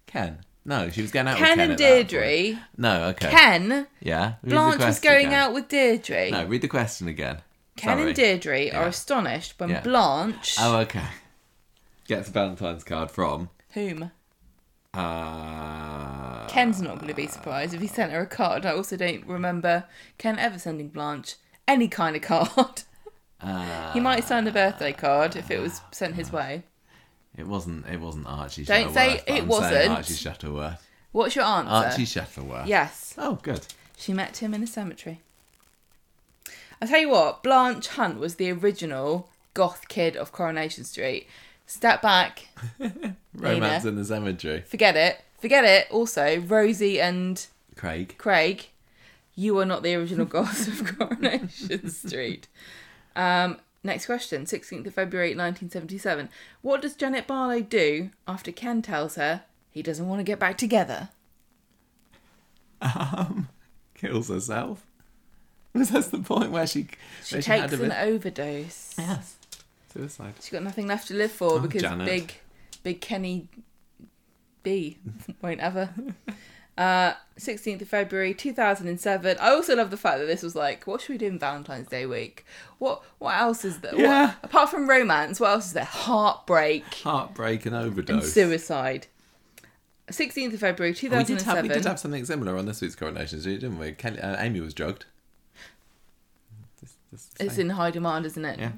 Ken? 0.07 0.39
No, 0.65 0.89
she 0.89 1.01
was 1.01 1.11
going 1.11 1.27
out 1.27 1.39
with 1.39 1.47
Ken 1.47 1.57
Ken 1.57 1.71
and 1.71 1.71
at 1.71 1.77
that 1.77 1.89
point. 1.93 2.09
Deirdre. 2.09 2.59
No, 2.77 3.03
okay. 3.09 3.29
Ken. 3.29 3.87
Yeah. 4.01 4.33
read 4.43 4.49
Blanche 4.51 4.79
was 4.85 4.99
going 4.99 5.27
again. 5.27 5.33
out 5.39 5.53
with 5.53 5.67
Deirdre. 5.69 6.29
No, 6.31 6.45
read 6.45 6.61
the 6.61 6.67
question 6.67 7.07
again. 7.07 7.41
Ken 7.75 7.97
Sorry. 7.97 8.07
and 8.07 8.15
Deirdre 8.15 8.65
Yeah. 8.67 8.79
are 8.81 8.87
astonished 8.87 9.53
when 9.57 9.69
Yeah. 9.69 9.81
Blanche. 9.81 10.55
Oh, 10.59 10.77
okay. 10.79 11.05
Gets 12.07 12.27
a 12.29 12.31
Valentine's 12.31 12.83
card 12.83 13.09
from. 13.09 13.49
Whom? 13.71 14.11
Uh, 14.93 16.47
Ken's 16.47 16.81
not 16.81 16.95
going 16.95 17.07
to 17.09 17.13
be 17.13 17.27
surprised 17.27 17.73
if 17.73 17.81
he 17.81 17.87
sent 17.87 18.11
her 18.11 18.21
a 18.21 18.27
card. 18.27 18.65
I 18.65 18.71
also 18.71 18.97
don't 18.97 19.25
remember 19.25 19.85
Ken 20.17 20.39
ever 20.39 20.57
sending 20.57 20.89
Blanche 20.89 21.35
any 21.67 21.87
kind 21.87 22.15
of 22.15 22.21
card. 22.21 22.83
uh, 23.41 23.91
he 23.93 23.99
might 23.99 24.23
sign 24.23 24.47
a 24.47 24.51
birthday 24.51 24.93
card 24.93 25.35
if 25.35 25.51
it 25.51 25.59
was 25.59 25.81
sent 25.91 26.15
his 26.15 26.31
way. 26.31 26.63
It 27.37 27.47
wasn't. 27.47 27.85
It 27.87 27.99
wasn't 27.99 28.27
Archie. 28.27 28.65
Don't 28.65 28.93
say 28.93 29.21
it 29.27 29.43
I'm 29.43 29.47
wasn't. 29.47 29.91
Archie 29.91 30.13
Shuttleworth. 30.15 30.85
What's 31.11 31.35
your 31.35 31.45
answer? 31.45 31.71
Archie 31.71 32.05
Shuttleworth. 32.05 32.67
Yes. 32.67 33.13
Oh, 33.17 33.39
good. 33.41 33.65
She 33.97 34.13
met 34.13 34.37
him 34.37 34.53
in 34.53 34.63
a 34.63 34.67
cemetery. 34.67 35.21
I 36.81 36.85
tell 36.85 36.99
you 36.99 37.09
what, 37.09 37.43
Blanche 37.43 37.87
Hunt 37.89 38.19
was 38.19 38.35
the 38.35 38.51
original 38.51 39.29
goth 39.53 39.87
kid 39.87 40.15
of 40.15 40.31
Coronation 40.31 40.83
Street. 40.83 41.27
Step 41.69 42.01
back, 42.01 42.47
Romance 43.35 43.83
Nina. 43.83 43.89
in 43.89 43.95
the 43.95 44.03
cemetery. 44.03 44.61
forget 44.61 44.95
it, 44.95 45.21
forget 45.39 45.63
it. 45.63 45.85
Also, 45.91 46.39
Rosie 46.39 46.99
and 46.99 47.45
Craig. 47.75 48.15
Craig, 48.17 48.69
you 49.35 49.55
are 49.59 49.65
not 49.65 49.83
the 49.83 49.93
original 49.93 50.25
goth 50.35 50.67
of 50.67 50.97
Coronation 50.97 51.87
Street. 51.91 52.47
Um, 53.15 53.57
next 53.83 54.07
question, 54.07 54.45
16th 54.45 54.87
of 54.87 54.95
February 54.95 55.29
1977. 55.35 56.29
What 56.63 56.81
does 56.81 56.95
Janet 56.95 57.27
Barlow 57.27 57.61
do 57.61 58.09
after 58.27 58.51
Ken 58.51 58.81
tells 58.81 59.13
her 59.13 59.43
he 59.69 59.83
doesn't 59.83 60.07
want 60.07 60.19
to 60.21 60.23
get 60.23 60.39
back 60.39 60.57
together? 60.57 61.09
Um, 62.81 63.47
kills 63.93 64.29
herself. 64.29 64.87
Was 65.73 65.91
that 65.91 66.05
the 66.05 66.17
point 66.17 66.49
where 66.49 66.65
she? 66.65 66.87
She 67.23 67.35
where 67.35 67.41
takes 67.43 67.73
a 67.73 67.83
an 67.83 67.91
overdose. 67.91 68.95
Yes. 68.97 69.35
Suicide. 69.93 70.33
She's 70.39 70.49
got 70.49 70.63
nothing 70.63 70.87
left 70.87 71.07
to 71.07 71.13
live 71.13 71.31
for 71.31 71.53
Oh, 71.53 71.59
because 71.59 71.81
Janet. 71.81 72.05
big, 72.05 72.33
big 72.83 73.01
Kenny 73.01 73.47
B 74.63 74.97
won't 75.41 75.59
ever. 75.59 75.89
Uh, 76.77 77.13
16th 77.37 77.81
of 77.81 77.87
February 77.89 78.33
2007. 78.33 79.37
I 79.41 79.49
also 79.49 79.75
love 79.75 79.91
the 79.91 79.97
fact 79.97 80.19
that 80.19 80.25
this 80.27 80.41
was 80.43 80.55
like, 80.55 80.85
what 80.87 81.01
should 81.01 81.09
we 81.13 81.17
do 81.17 81.27
in 81.27 81.39
Valentine's 81.39 81.87
Day 81.89 82.05
week? 82.05 82.45
What 82.77 83.01
what 83.17 83.35
else 83.35 83.65
is 83.65 83.79
there? 83.81 83.91
What- 83.93 83.99
Yeah. 84.01 84.33
apart 84.43 84.69
from 84.69 84.89
romance, 84.89 85.39
what 85.39 85.49
else 85.49 85.65
is 85.67 85.73
there? 85.73 85.83
Heartbreak 85.83 86.85
Heartbreak 87.03 87.65
and 87.65 87.75
and 87.75 87.85
overdose. 87.85 88.31
suicide. 88.31 89.07
16th 90.09 90.53
of 90.53 90.59
February 90.61 90.91
Oh, 90.91 90.95
we 90.95 91.09
did 91.09 91.11
have 91.11 91.27
2007. 91.27 91.63
we 91.63 91.69
did 91.69 91.85
have 91.85 91.99
something 91.99 92.25
similar 92.25 92.57
on 92.57 92.65
this 92.65 92.81
week's 92.81 92.95
Coronation 92.95 93.41
Street, 93.41 93.59
didn't 93.59 93.77
we? 93.77 93.91
Kelly, 93.91 94.19
uh, 94.19 94.41
Amy 94.41 94.59
was 94.61 94.73
drugged. 94.73 95.05
Just 96.79 97.35
the 97.37 97.45
it's 97.45 97.57
in 97.57 97.71
high 97.71 97.91
demand, 97.91 98.25
isn't 98.25 98.43
it? 98.45 98.57
Yeah. 98.59 98.71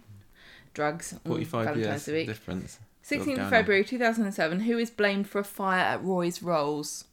Drugs. 0.73 1.13
mm, 1.13 1.27
forty-five 1.27 1.65
Valentine's 1.65 2.07
years 2.07 2.15
Week. 2.19 2.27
difference. 2.27 2.79
16th 3.07 3.39
of? 3.43 3.49
February 3.49 3.83
2007. 3.83 4.59
Who 4.61 4.77
is 4.77 4.89
blamed 4.91 5.27
for 5.27 5.39
a 5.39 5.43
fire 5.43 5.79
at 5.83 6.03
Roy's 6.03 6.41
Rolls? 6.43 7.05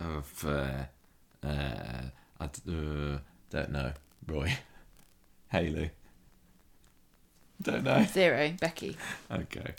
Of 0.00 0.44
uh, 0.46 0.84
uh, 1.46 2.02
I 2.38 2.46
d- 2.46 2.60
uh, 2.68 3.18
don't 3.50 3.70
know. 3.72 3.92
Roy, 4.26 4.52
Haley. 5.48 5.90
Don't 7.62 7.84
know. 7.84 8.04
Zero. 8.04 8.52
Becky. 8.60 8.96
Okay. 9.30 9.74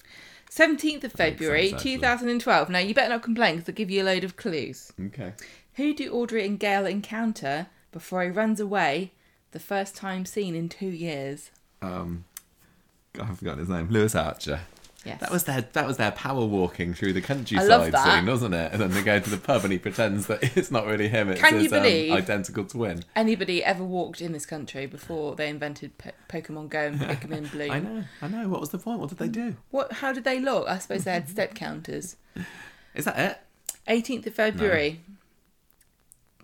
17th 0.51 1.05
of 1.05 1.13
February 1.13 1.69
sense, 1.69 1.81
actually. 1.81 1.95
2012. 1.95 2.69
Now, 2.69 2.79
you 2.79 2.93
better 2.93 3.09
not 3.09 3.23
complain 3.23 3.55
because 3.55 3.69
I'll 3.69 3.75
give 3.75 3.89
you 3.89 4.03
a 4.03 4.05
load 4.05 4.23
of 4.23 4.35
clues. 4.35 4.91
Okay. 5.07 5.33
Who 5.75 5.93
do 5.93 6.11
Audrey 6.11 6.45
and 6.45 6.59
Gail 6.59 6.85
encounter 6.85 7.67
before 7.91 8.23
he 8.23 8.29
runs 8.29 8.59
away 8.59 9.13
the 9.51 9.59
first 9.59 9.95
time 9.95 10.25
seen 10.25 10.53
in 10.53 10.67
two 10.67 10.89
years? 10.89 11.49
Um, 11.81 12.25
I've 13.19 13.37
forgotten 13.37 13.59
his 13.59 13.69
name. 13.69 13.89
Lewis 13.89 14.15
Archer. 14.15 14.61
Yes. 15.03 15.19
That 15.19 15.31
was 15.31 15.45
their 15.45 15.61
that 15.73 15.87
was 15.87 15.97
their 15.97 16.11
power 16.11 16.45
walking 16.45 16.93
through 16.93 17.13
the 17.13 17.21
countryside 17.21 17.95
scene, 17.95 18.27
wasn't 18.27 18.53
it? 18.53 18.71
And 18.71 18.79
then 18.79 18.91
they 18.91 19.01
go 19.01 19.19
to 19.19 19.29
the 19.31 19.37
pub 19.37 19.63
and 19.63 19.73
he 19.73 19.79
pretends 19.79 20.27
that 20.27 20.43
it's 20.55 20.69
not 20.69 20.85
really 20.85 21.07
him. 21.07 21.29
It's 21.29 21.41
Can 21.41 21.55
you 21.55 21.63
his 21.63 21.73
um, 21.73 22.15
identical 22.15 22.65
twin. 22.65 23.03
Anybody 23.15 23.63
ever 23.63 23.83
walked 23.83 24.21
in 24.21 24.31
this 24.31 24.45
country 24.45 24.85
before 24.85 25.35
they 25.35 25.49
invented 25.49 25.97
po- 25.97 26.11
Pokemon 26.29 26.69
Go 26.69 26.79
and 26.81 26.99
Pikmin 27.01 27.49
Bloom? 27.51 27.71
I 27.71 27.79
know, 27.79 28.03
I 28.21 28.27
know. 28.27 28.47
What 28.47 28.59
was 28.59 28.69
the 28.69 28.77
point? 28.77 28.99
What 28.99 29.09
did 29.09 29.17
they 29.17 29.27
do? 29.27 29.55
What? 29.71 29.91
How 29.91 30.13
did 30.13 30.23
they 30.23 30.39
look? 30.39 30.67
I 30.67 30.77
suppose 30.77 31.05
they 31.05 31.13
had 31.13 31.27
step 31.27 31.55
counters. 31.55 32.15
Is 32.93 33.05
that 33.05 33.17
it? 33.87 34.03
18th 34.03 34.27
of 34.27 34.35
February 34.35 34.99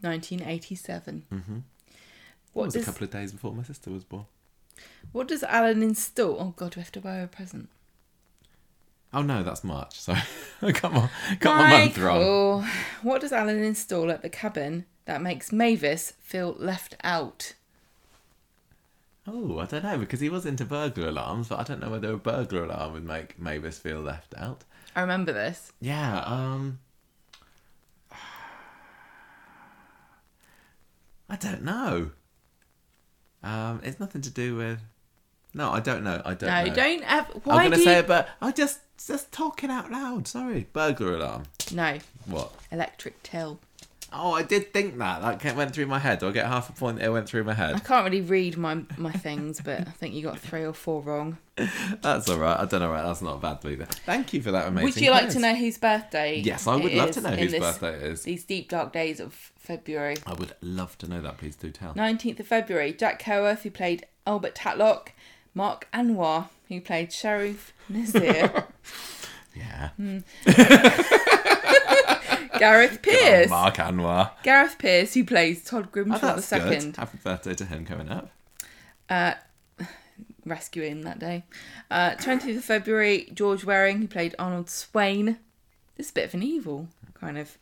1987. 0.01 1.25
Mm-hmm. 1.31 1.55
It 1.57 1.63
What 2.53 2.65
was 2.65 2.73
does 2.73 2.83
a 2.83 2.85
couple 2.85 3.03
of 3.03 3.11
days 3.11 3.31
before 3.31 3.53
my 3.53 3.63
sister 3.63 3.91
was 3.91 4.03
born. 4.03 4.25
What 5.11 5.27
does 5.27 5.43
Alan 5.43 5.81
install? 5.83 6.37
Oh 6.39 6.53
God, 6.55 6.75
we 6.75 6.81
have 6.81 6.91
to 6.93 7.01
buy 7.01 7.15
her 7.15 7.23
a 7.23 7.27
present. 7.27 7.69
Oh 9.13 9.21
no, 9.21 9.41
that's 9.43 9.63
March. 9.63 9.99
Sorry, 9.99 10.21
come 10.73 10.97
on, 10.97 11.09
got 11.39 11.57
my 11.57 11.79
month 11.79 11.97
wrong. 11.97 12.67
What 13.01 13.21
does 13.21 13.31
Alan 13.31 13.63
install 13.63 14.11
at 14.11 14.21
the 14.21 14.29
cabin 14.29 14.85
that 15.05 15.21
makes 15.21 15.51
Mavis 15.51 16.13
feel 16.19 16.55
left 16.59 16.95
out? 17.03 17.53
Oh, 19.25 19.59
I 19.59 19.65
don't 19.65 19.83
know 19.83 19.97
because 19.97 20.21
he 20.21 20.29
was 20.29 20.45
into 20.45 20.63
burglar 20.63 21.09
alarms, 21.09 21.49
but 21.49 21.59
I 21.59 21.63
don't 21.63 21.81
know 21.81 21.89
whether 21.89 22.13
a 22.13 22.17
burglar 22.17 22.63
alarm 22.63 22.93
would 22.93 23.05
make 23.05 23.37
Mavis 23.39 23.77
feel 23.77 23.99
left 23.99 24.33
out. 24.37 24.63
I 24.95 25.01
remember 25.01 25.33
this. 25.33 25.73
Yeah. 25.81 26.23
Um. 26.25 26.79
I 31.29 31.35
don't 31.35 31.63
know. 31.63 32.11
Um, 33.43 33.81
it's 33.83 33.99
nothing 33.99 34.21
to 34.21 34.29
do 34.29 34.55
with. 34.55 34.79
No, 35.53 35.71
I 35.71 35.79
don't 35.79 36.03
know. 36.03 36.21
I 36.25 36.33
don't 36.33 36.49
No, 36.49 36.65
know. 36.65 36.73
don't 36.73 37.03
have. 37.03 37.31
I'm 37.35 37.41
gonna 37.71 37.77
say 37.77 37.93
you... 37.93 37.99
it, 37.99 38.07
but 38.07 38.29
I 38.41 38.51
just 38.51 38.79
just 39.05 39.31
talking 39.31 39.69
out 39.71 39.91
loud. 39.91 40.27
Sorry, 40.27 40.67
burglar 40.73 41.15
alarm. 41.15 41.43
No, 41.73 41.99
What? 42.25 42.53
electric 42.71 43.21
till. 43.23 43.59
Oh, 44.13 44.31
I 44.31 44.43
did 44.43 44.71
think 44.73 44.97
that. 44.99 45.41
That 45.41 45.55
went 45.55 45.73
through 45.73 45.87
my 45.87 45.99
head. 45.99 46.19
Do 46.19 46.29
I 46.29 46.31
get 46.31 46.45
half 46.45 46.69
a 46.69 46.73
point? 46.73 47.01
It 47.01 47.09
went 47.09 47.27
through 47.27 47.43
my 47.43 47.53
head. 47.53 47.75
I 47.75 47.79
can't 47.79 48.05
really 48.05 48.21
read 48.21 48.57
my 48.57 48.83
my 48.97 49.11
things, 49.11 49.59
but 49.61 49.81
I 49.81 49.91
think 49.91 50.13
you 50.15 50.23
got 50.23 50.39
three 50.39 50.63
or 50.63 50.73
four 50.73 51.01
wrong. 51.01 51.37
That's 52.01 52.29
all 52.29 52.37
right. 52.37 52.57
I 52.57 52.65
don't 52.65 52.79
know. 52.79 52.89
Right, 52.91 53.03
that's 53.03 53.21
not 53.21 53.41
bad 53.41 53.59
either. 53.65 53.85
Thank 53.85 54.31
you 54.33 54.41
for 54.41 54.51
that 54.51 54.67
amazing. 54.67 54.85
Would 54.85 55.01
you 55.01 55.11
like 55.11 55.23
quiz. 55.23 55.33
to 55.33 55.39
know 55.39 55.55
whose 55.55 55.77
birthday? 55.77 56.39
Yes, 56.39 56.67
I 56.67 56.75
would 56.75 56.93
love 56.93 57.11
to 57.11 57.21
know 57.21 57.31
whose 57.31 57.51
this- 57.51 57.59
birthday 57.59 57.95
it 57.95 58.03
is. 58.03 58.23
These 58.23 58.43
deep 58.45 58.69
dark 58.69 58.93
days 58.93 59.19
of 59.19 59.33
February. 59.33 60.17
I 60.25 60.33
would 60.33 60.53
love 60.61 60.97
to 60.99 61.07
know 61.09 61.19
that. 61.21 61.37
Please 61.39 61.55
do 61.55 61.71
tell. 61.71 61.93
19th 61.95 62.39
of 62.39 62.47
February, 62.47 62.93
Jack 62.93 63.23
Howarth, 63.23 63.63
who 63.63 63.71
played 63.71 64.05
Albert 64.27 64.53
Tatlock, 64.55 65.09
Mark 65.55 65.87
Anwar, 65.93 66.49
who 66.69 66.79
played 66.79 67.11
Sharif 67.11 67.73
Nazir, 67.89 68.65
Yeah. 69.55 69.89
Hmm. 69.97 70.19
Gareth 72.59 73.01
Pierce, 73.03 73.49
Mark 73.49 73.75
Anwar. 73.75 74.31
Gareth 74.43 74.77
Pierce, 74.77 75.13
who 75.13 75.23
plays 75.25 75.63
Todd 75.63 75.85
Oh, 75.87 75.89
Grimshaw 75.91 76.19
the 76.19 76.41
that's 76.41 76.49
good. 76.49 76.61
second, 76.61 76.95
Happy 76.97 77.17
birthday 77.23 77.53
to 77.55 77.65
him 77.65 77.85
coming 77.85 78.09
up. 78.09 78.29
uh, 79.09 79.33
rescuing 80.45 81.01
that 81.01 81.19
day. 81.19 81.43
Uh, 81.91 82.11
20th 82.11 82.57
of 82.57 82.63
February, 82.63 83.29
George 83.33 83.63
Waring, 83.65 83.99
who 84.01 84.07
played 84.07 84.35
Arnold 84.39 84.69
Swain. 84.69 85.37
This 85.95 86.07
is 86.07 86.11
a 86.11 86.13
bit 86.13 86.25
of 86.25 86.33
an 86.33 86.43
evil 86.43 86.87
kind 87.13 87.37
of 87.37 87.57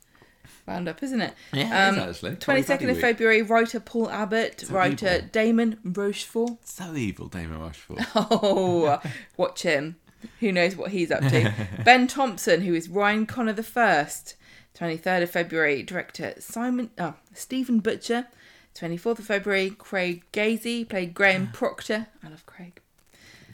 roundup, 0.67 1.01
isn't 1.03 1.21
it? 1.21 1.33
Yeah, 1.53 1.87
Um, 1.89 1.95
it 1.99 2.09
is 2.09 2.23
actually. 2.23 2.35
22nd 2.37 2.89
of 2.91 2.99
February, 2.99 3.41
writer 3.41 3.79
Paul 3.79 4.09
Abbott, 4.09 4.61
So 4.61 4.73
writer 4.73 5.15
evil. 5.17 5.27
Damon 5.31 5.79
Rochefort. 5.83 6.67
So 6.67 6.95
evil, 6.95 7.27
Damon 7.27 7.59
Rochefort. 7.59 7.99
Oh, 8.15 8.99
watch 9.37 9.61
him. 9.63 9.97
Who 10.39 10.51
knows 10.51 10.75
what 10.75 10.91
he's 10.91 11.11
up 11.11 11.21
to? 11.21 11.53
ben 11.85 12.07
Thompson, 12.07 12.61
who 12.61 12.73
is 12.73 12.89
Ryan 12.89 13.25
Connor 13.27 13.53
the 13.53 13.61
First. 13.63 14.35
23rd 14.75 15.23
of 15.23 15.29
February, 15.31 15.83
director 15.83 16.33
Simon, 16.39 16.89
oh, 16.97 17.13
Stephen 17.33 17.79
Butcher. 17.79 18.27
24th 18.75 19.19
of 19.19 19.25
February, 19.25 19.69
Craig 19.69 20.23
Gazey 20.33 20.87
played 20.87 21.13
Graham 21.13 21.47
Proctor. 21.53 22.07
I 22.23 22.27
love 22.29 22.45
Craig. 22.45 22.81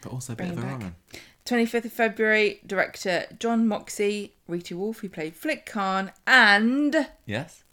but 0.02 0.12
also 0.12 0.34
a 0.34 0.36
bit 0.36 0.50
of 0.50 0.58
a. 0.58 0.62
Roman. 0.62 0.96
25th 1.46 1.86
of 1.86 1.94
February, 1.94 2.60
director 2.66 3.26
John 3.40 3.68
Moxey, 3.68 4.34
Rita 4.48 4.76
Wolf, 4.76 5.00
who 5.00 5.10
played 5.10 5.36
Flick 5.36 5.66
Khan, 5.66 6.12
and 6.26 7.08
Yes. 7.26 7.64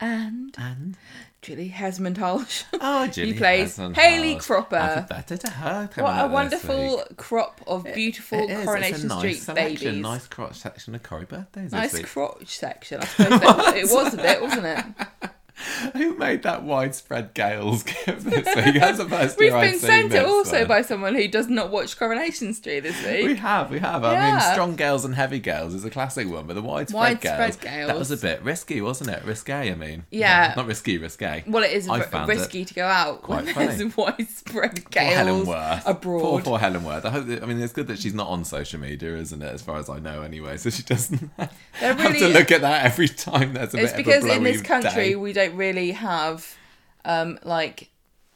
and 0.00 0.54
And 0.58 0.96
Julie 1.42 1.68
Hesmondhalgh. 1.70 2.64
oh, 2.80 3.06
Julie 3.12 3.34
plays 3.34 3.76
Hesmondhalgh. 3.76 3.94
Hayley 3.96 4.36
Cropper. 4.36 4.78
Happy 4.78 5.14
birthday 5.14 5.36
to 5.36 5.50
her. 5.50 5.88
what 5.96 6.24
a 6.24 6.28
wonderful 6.28 7.04
crop 7.16 7.60
of 7.66 7.84
beautiful 7.94 8.38
It 8.38 8.50
is. 8.50 8.50
It's 8.50 8.60
a 8.62 8.64
Coronation 8.64 9.08
nice 9.08 9.18
Street 9.18 9.34
selection, 9.34 9.86
babies. 9.88 10.02
Nice 10.02 10.26
crotch 10.28 10.56
section 10.56 10.94
of 10.94 11.02
Corrie 11.02 11.24
birthdays 11.26 11.72
Nice 11.72 11.92
this 11.92 12.00
week. 12.00 12.06
crotch 12.10 12.56
section. 12.56 13.00
I 13.00 13.04
suppose 13.06 13.40
that, 13.40 13.76
it 13.76 13.88
was 13.90 14.14
a 14.14 14.16
bit, 14.16 14.42
wasn't 14.42 14.66
it? 14.66 15.30
Who 15.94 16.14
made 16.16 16.42
that 16.42 16.62
widespread 16.64 17.32
Gales 17.32 17.82
gift 17.82 18.24
this 18.24 18.44
week? 18.56 18.74
That's 18.78 18.98
the 18.98 19.08
first 19.08 19.38
We've 19.38 19.50
year 19.52 19.60
been 19.62 19.78
sent 19.78 20.12
it 20.12 20.24
also 20.24 20.58
one. 20.58 20.68
by 20.68 20.82
someone 20.82 21.14
who 21.14 21.28
does 21.28 21.48
not 21.48 21.70
watch 21.70 21.98
Coronation 21.98 22.52
Street 22.52 22.80
this 22.80 23.02
week. 23.04 23.24
We 23.26 23.36
have, 23.36 23.70
we 23.70 23.78
have. 23.78 24.04
I 24.04 24.32
mean, 24.32 24.40
Strong 24.52 24.76
Gales 24.76 25.04
and 25.06 25.14
Heavy 25.14 25.38
Gales 25.38 25.72
is 25.74 25.84
a 25.84 25.90
classic 25.90 26.28
one, 26.28 26.46
but 26.46 26.54
the 26.54 26.62
widespread, 26.62 27.00
Widespread 27.22 27.60
Gales, 27.60 27.86
that 27.88 27.98
was 27.98 28.10
a 28.10 28.16
bit 28.18 28.42
risky, 28.42 28.80
wasn't 28.82 29.10
it? 29.10 29.24
Risque, 29.24 29.70
I 29.72 29.74
mean. 29.74 30.04
Yeah. 30.10 30.52
Not 30.56 30.66
risky, 30.66 30.98
risque. 30.98 31.44
Well, 31.46 31.62
it 31.64 31.72
is 31.72 31.88
I 31.88 32.00
r- 32.00 32.04
found 32.04 32.28
risky 32.28 32.64
to 32.66 32.74
go 32.74 32.84
out 32.86 33.22
quite 33.22 33.46
when 33.46 33.54
funny. 33.54 33.66
there's 33.76 33.96
widespread 33.96 34.84
Poor 34.90 35.02
Helen 35.02 35.34
gales 35.36 35.46
Worth. 35.48 35.86
Abroad. 35.86 36.44
poor 36.44 36.58
Helen 36.58 36.84
Worth. 36.84 37.04
I 37.06 37.10
hope. 37.10 37.26
That, 37.26 37.42
I 37.42 37.46
mean, 37.46 37.60
it's 37.62 37.72
good 37.72 37.86
that 37.86 37.98
she's 37.98 38.14
not 38.14 38.28
on 38.28 38.44
social 38.44 38.78
media, 38.78 39.16
isn't 39.16 39.40
it? 39.42 39.54
As 39.54 39.62
far 39.62 39.78
as 39.78 39.88
I 39.88 40.00
know, 40.00 40.20
anyway. 40.22 40.58
So 40.58 40.68
she 40.70 40.82
doesn't 40.82 41.30
They're 41.80 41.94
have 41.94 42.16
to 42.18 42.28
look 42.28 42.50
at 42.52 42.60
that 42.60 42.84
every 42.84 43.08
time. 43.08 43.54
There's 43.54 43.74
a 43.74 43.78
It's 43.78 43.92
bit 43.92 44.04
because 44.04 44.24
of 44.24 44.30
a 44.30 44.34
in 44.36 44.42
this 44.42 44.60
country 44.62 44.90
day. 45.10 45.16
we 45.16 45.32
don't 45.32 45.45
really 45.54 45.92
have 45.92 46.56
um, 47.04 47.38
like 47.44 47.90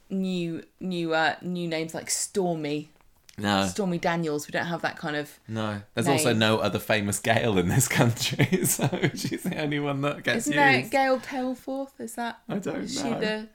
new 0.08 0.62
new 0.80 1.14
uh, 1.14 1.36
new 1.42 1.68
names 1.68 1.94
like 1.94 2.10
Stormy 2.10 2.90
No, 3.38 3.66
Stormy 3.66 3.98
Daniels. 3.98 4.46
We 4.46 4.52
don't 4.52 4.66
have 4.66 4.82
that 4.82 4.96
kind 4.98 5.16
of. 5.16 5.38
no. 5.48 5.82
There's 5.94 6.08
also 6.08 6.32
no 6.32 6.58
other 6.58 6.78
famous 6.78 7.18
Gale 7.20 7.58
in 7.58 7.68
this 7.68 7.88
country, 7.88 8.64
so 8.64 8.88
she's 9.14 9.42
the 9.44 9.60
only 9.60 9.80
one 9.80 10.00
that 10.02 10.22
gets 10.22 10.46
Isn't 10.46 10.56
there 10.56 10.78
used. 10.78 10.90
Gail 10.90 11.18
Taylforth? 11.20 11.98
Is 12.00 12.14
that 12.14 12.40
I 12.48 12.58
don't 12.58 12.76
is 12.82 12.94
she 13.00 13.10
know. 13.10 13.20
the 13.20 13.36
I've 13.38 13.48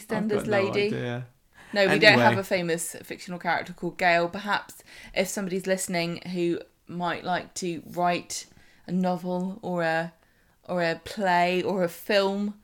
EastEnders 0.00 0.46
no 0.46 0.50
lady? 0.62 0.86
idea. 0.86 1.26
No, 1.72 1.86
we 1.86 1.98
don't 1.98 2.18
have 2.18 2.38
a 2.38 2.44
famous 2.44 2.96
fictional 3.02 3.38
character 3.38 3.72
called 3.74 3.98
Gail. 3.98 4.28
Perhaps 4.28 4.82
if 5.14 5.28
somebody's 5.28 5.66
listening 5.66 6.22
who 6.32 6.60
might 6.86 7.24
like 7.24 7.52
to 7.54 7.82
write 7.90 8.46
a 8.86 8.92
novel 8.92 9.58
or 9.60 9.82
a 9.82 10.12
or 10.66 10.82
a 10.82 11.00
play 11.04 11.62
or 11.62 11.82
a 11.82 11.88
film 11.88 12.54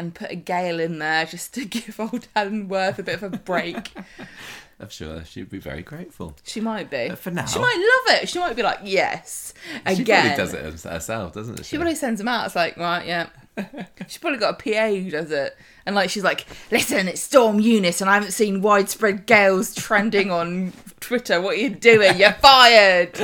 and 0.00 0.14
put 0.14 0.30
a 0.30 0.34
gale 0.34 0.80
in 0.80 0.98
there 0.98 1.26
just 1.26 1.52
to 1.54 1.64
give 1.76 2.00
old 2.00 2.26
Helen 2.34 2.68
Worth 2.68 2.98
a 2.98 3.02
bit 3.02 3.22
of 3.22 3.22
a 3.22 3.36
break, 3.36 3.92
I'm 4.80 4.88
sure 4.88 5.22
she'd 5.26 5.50
be 5.50 5.58
very 5.58 5.82
grateful. 5.82 6.34
she 6.42 6.58
might 6.60 6.88
be. 6.88 7.08
But 7.10 7.18
for 7.18 7.30
now- 7.30 7.44
she 7.44 7.58
might 7.58 7.76
love 8.08 8.22
it. 8.22 8.28
She 8.30 8.38
might 8.38 8.56
be 8.56 8.62
like, 8.62 8.78
yes, 8.82 9.52
Again. 9.84 9.96
She 9.96 10.04
probably 10.04 10.36
does 10.36 10.54
it 10.54 10.90
herself, 10.90 11.34
doesn't 11.34 11.58
she? 11.58 11.64
She 11.64 11.76
probably 11.76 11.94
sends 11.94 12.18
them 12.18 12.28
out. 12.28 12.46
It's 12.46 12.56
like, 12.56 12.78
right, 12.78 13.06
yeah. 13.06 13.28
she's 14.08 14.16
probably 14.16 14.38
got 14.38 14.54
a 14.58 14.72
PA 14.72 14.88
who 14.88 15.10
does 15.10 15.30
it. 15.30 15.54
And 15.84 15.94
like 15.94 16.08
she's 16.08 16.24
like, 16.24 16.46
listen, 16.70 17.08
it's 17.08 17.20
Storm 17.20 17.60
Eunice 17.60 18.00
and 18.00 18.08
I 18.08 18.14
haven't 18.14 18.32
seen 18.32 18.62
widespread 18.62 19.26
gales 19.26 19.74
trending 19.74 20.30
on 20.30 20.72
Twitter. 21.00 21.42
What 21.42 21.54
are 21.54 21.60
you 21.60 21.68
doing? 21.70 22.16
You're 22.16 22.32
fired. 22.32 23.18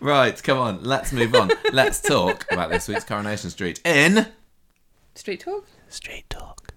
Right, 0.00 0.42
come 0.42 0.58
on, 0.58 0.82
let's 0.82 1.12
move 1.12 1.34
on. 1.34 1.50
let's 1.72 2.00
talk 2.02 2.46
about 2.52 2.70
this 2.70 2.88
week's 2.88 3.04
Coronation 3.04 3.48
Street 3.48 3.80
in 3.86 4.26
Street 5.14 5.40
talk? 5.40 5.66
Street 5.90 6.28
Talk. 6.30 6.72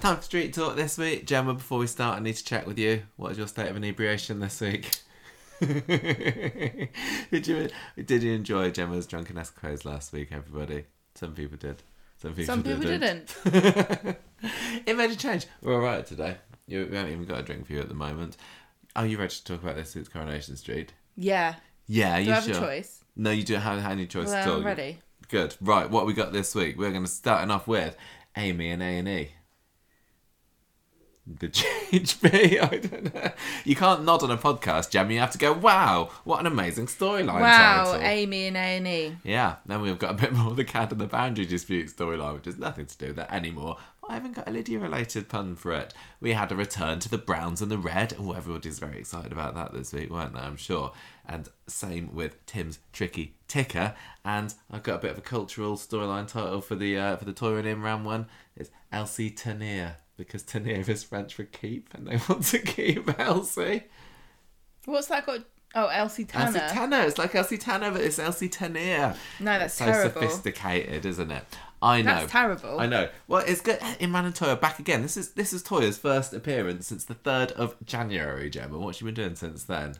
Time 0.00 0.16
for 0.16 0.22
Street 0.22 0.54
Talk 0.54 0.76
this 0.76 0.96
week. 0.96 1.26
Gemma, 1.26 1.54
before 1.54 1.78
we 1.80 1.86
start, 1.86 2.18
I 2.18 2.22
need 2.22 2.36
to 2.36 2.44
check 2.44 2.66
with 2.66 2.78
you. 2.78 3.02
What 3.16 3.32
is 3.32 3.38
your 3.38 3.48
state 3.48 3.68
of 3.68 3.76
inebriation 3.76 4.40
this 4.40 4.60
week? 4.60 4.90
did 5.60 7.46
you 7.46 7.68
did 7.96 8.22
you 8.22 8.32
enjoy 8.32 8.70
Gemma's 8.70 9.06
drunken 9.08 9.36
escapades 9.38 9.84
last 9.84 10.12
week, 10.12 10.28
everybody? 10.30 10.84
Some 11.16 11.34
people 11.34 11.56
did. 11.58 11.82
Some 12.18 12.32
people, 12.34 12.46
Some 12.54 12.62
people 12.62 12.80
didn't. 12.82 13.34
didn't. 13.44 14.16
it 14.86 14.96
made 14.96 15.10
a 15.10 15.16
change. 15.16 15.46
We're 15.62 15.74
all 15.74 15.80
right 15.80 16.04
today. 16.06 16.36
You, 16.66 16.86
we 16.90 16.96
haven't 16.96 17.12
even 17.12 17.24
got 17.24 17.40
a 17.40 17.42
drink 17.42 17.66
for 17.66 17.72
you 17.72 17.80
at 17.80 17.88
the 17.88 17.94
moment. 17.94 18.36
Are 18.94 19.06
you 19.06 19.18
ready 19.18 19.30
to 19.34 19.44
talk 19.44 19.62
about 19.62 19.76
this 19.76 19.94
week's 19.94 20.08
Coronation 20.08 20.56
Street? 20.56 20.92
Yeah. 21.16 21.56
Yeah, 21.86 22.18
Do 22.18 22.24
you 22.24 22.32
I 22.32 22.34
have 22.34 22.44
sure? 22.44 22.54
a 22.56 22.58
choice? 22.58 23.04
No, 23.16 23.30
you 23.30 23.42
don't 23.44 23.60
have 23.60 23.84
any 23.84 24.06
choice 24.06 24.26
Well, 24.28 24.36
at 24.36 24.48
all. 24.48 24.56
I'm 24.58 24.64
ready. 24.64 24.98
Good. 25.28 25.56
Right, 25.60 25.90
what 25.90 26.06
we 26.06 26.12
got 26.14 26.32
this 26.32 26.54
week? 26.54 26.78
We're 26.78 26.90
going 26.90 27.04
to 27.04 27.08
starting 27.10 27.50
off 27.50 27.66
with 27.68 27.96
Amy 28.36 28.70
and 28.70 28.82
A 28.82 28.86
and 28.86 29.08
E. 29.08 29.30
The 31.26 31.48
HB. 31.92 32.62
I 32.62 32.78
don't 32.78 33.14
know. 33.14 33.30
You 33.64 33.76
can't 33.76 34.04
nod 34.04 34.22
on 34.22 34.30
a 34.30 34.38
podcast, 34.38 34.88
Gemma. 34.90 35.12
You 35.12 35.18
have 35.20 35.32
to 35.32 35.38
go. 35.38 35.52
Wow, 35.52 36.08
what 36.24 36.40
an 36.40 36.46
amazing 36.46 36.86
storyline 36.86 37.40
Wow, 37.42 37.84
title. 37.84 38.00
Amy 38.06 38.46
and 38.46 38.56
A&E. 38.56 39.16
yeah. 39.24 39.56
Then 39.66 39.82
we've 39.82 39.98
got 39.98 40.12
a 40.12 40.14
bit 40.14 40.32
more 40.32 40.50
of 40.52 40.56
the 40.56 40.64
cat 40.64 40.90
and 40.90 40.98
the 41.00 41.06
boundary 41.06 41.44
dispute 41.44 41.88
storyline, 41.94 42.34
which 42.36 42.46
has 42.46 42.56
nothing 42.56 42.86
to 42.86 42.96
do 42.96 43.06
with 43.08 43.16
that 43.16 43.30
anymore. 43.30 43.76
I 44.08 44.14
haven't 44.14 44.36
got 44.36 44.48
a 44.48 44.50
Lydia-related 44.50 45.28
pun 45.28 45.54
for 45.54 45.70
it. 45.72 45.92
We 46.18 46.32
had 46.32 46.50
a 46.50 46.56
return 46.56 46.98
to 47.00 47.10
the 47.10 47.18
browns 47.18 47.60
and 47.60 47.70
the 47.70 47.76
red. 47.76 48.14
Oh, 48.18 48.32
everybody's 48.32 48.78
very 48.78 48.98
excited 48.98 49.30
about 49.32 49.54
that 49.54 49.74
this 49.74 49.92
week, 49.92 50.10
weren't 50.10 50.32
they? 50.32 50.40
I'm 50.40 50.56
sure. 50.56 50.92
And 51.28 51.48
same 51.66 52.14
with 52.14 52.44
Tim's 52.46 52.78
tricky 52.92 53.34
ticker. 53.48 53.94
And 54.24 54.54
I've 54.70 54.82
got 54.82 54.96
a 54.96 54.98
bit 55.02 55.10
of 55.10 55.18
a 55.18 55.22
cultural 55.22 55.76
storyline 55.76 56.26
title 56.26 56.60
for 56.60 56.74
the 56.74 56.96
uh, 56.96 57.16
for 57.16 57.26
the 57.26 57.32
Toy 57.32 57.56
and 57.56 57.66
Imran 57.66 58.04
one. 58.04 58.26
It's 58.56 58.70
Elsie 58.90 59.30
Tanier 59.30 59.96
because 60.16 60.42
Tanier 60.42 60.88
is 60.88 61.04
French 61.04 61.34
for 61.34 61.44
keep, 61.44 61.92
and 61.94 62.06
they 62.06 62.16
want 62.28 62.44
to 62.44 62.58
keep 62.58 63.18
Elsie. 63.20 63.84
What's 64.86 65.08
that 65.08 65.26
got? 65.26 65.40
Oh, 65.74 65.88
Elsie 65.88 66.24
Tanner. 66.24 66.58
Elsie 66.58 66.74
Tanner. 66.74 67.02
It's 67.02 67.18
like 67.18 67.34
Elsie 67.34 67.58
Tanner, 67.58 67.90
but 67.90 68.00
it's 68.00 68.18
Elsie 68.18 68.48
Tanner. 68.48 69.14
No, 69.38 69.58
that's 69.58 69.74
so 69.74 69.84
terrible. 69.84 70.22
sophisticated, 70.22 71.04
isn't 71.04 71.30
it? 71.30 71.44
I 71.82 72.02
know. 72.02 72.14
That's 72.14 72.32
terrible. 72.32 72.80
I 72.80 72.86
know. 72.86 73.08
Well, 73.28 73.44
it's 73.46 73.60
good. 73.60 73.78
Imran 73.80 74.24
and 74.24 74.34
Toyah 74.34 74.60
back 74.60 74.78
again. 74.78 75.02
This 75.02 75.16
is 75.16 75.32
this 75.32 75.52
is 75.52 75.62
Toyah's 75.62 75.98
first 75.98 76.32
appearance 76.32 76.86
since 76.86 77.04
the 77.04 77.14
third 77.14 77.52
of 77.52 77.76
January. 77.84 78.50
Gemma, 78.50 78.78
what's 78.78 78.98
she 78.98 79.04
been 79.04 79.14
doing 79.14 79.34
since 79.36 79.64
then? 79.64 79.96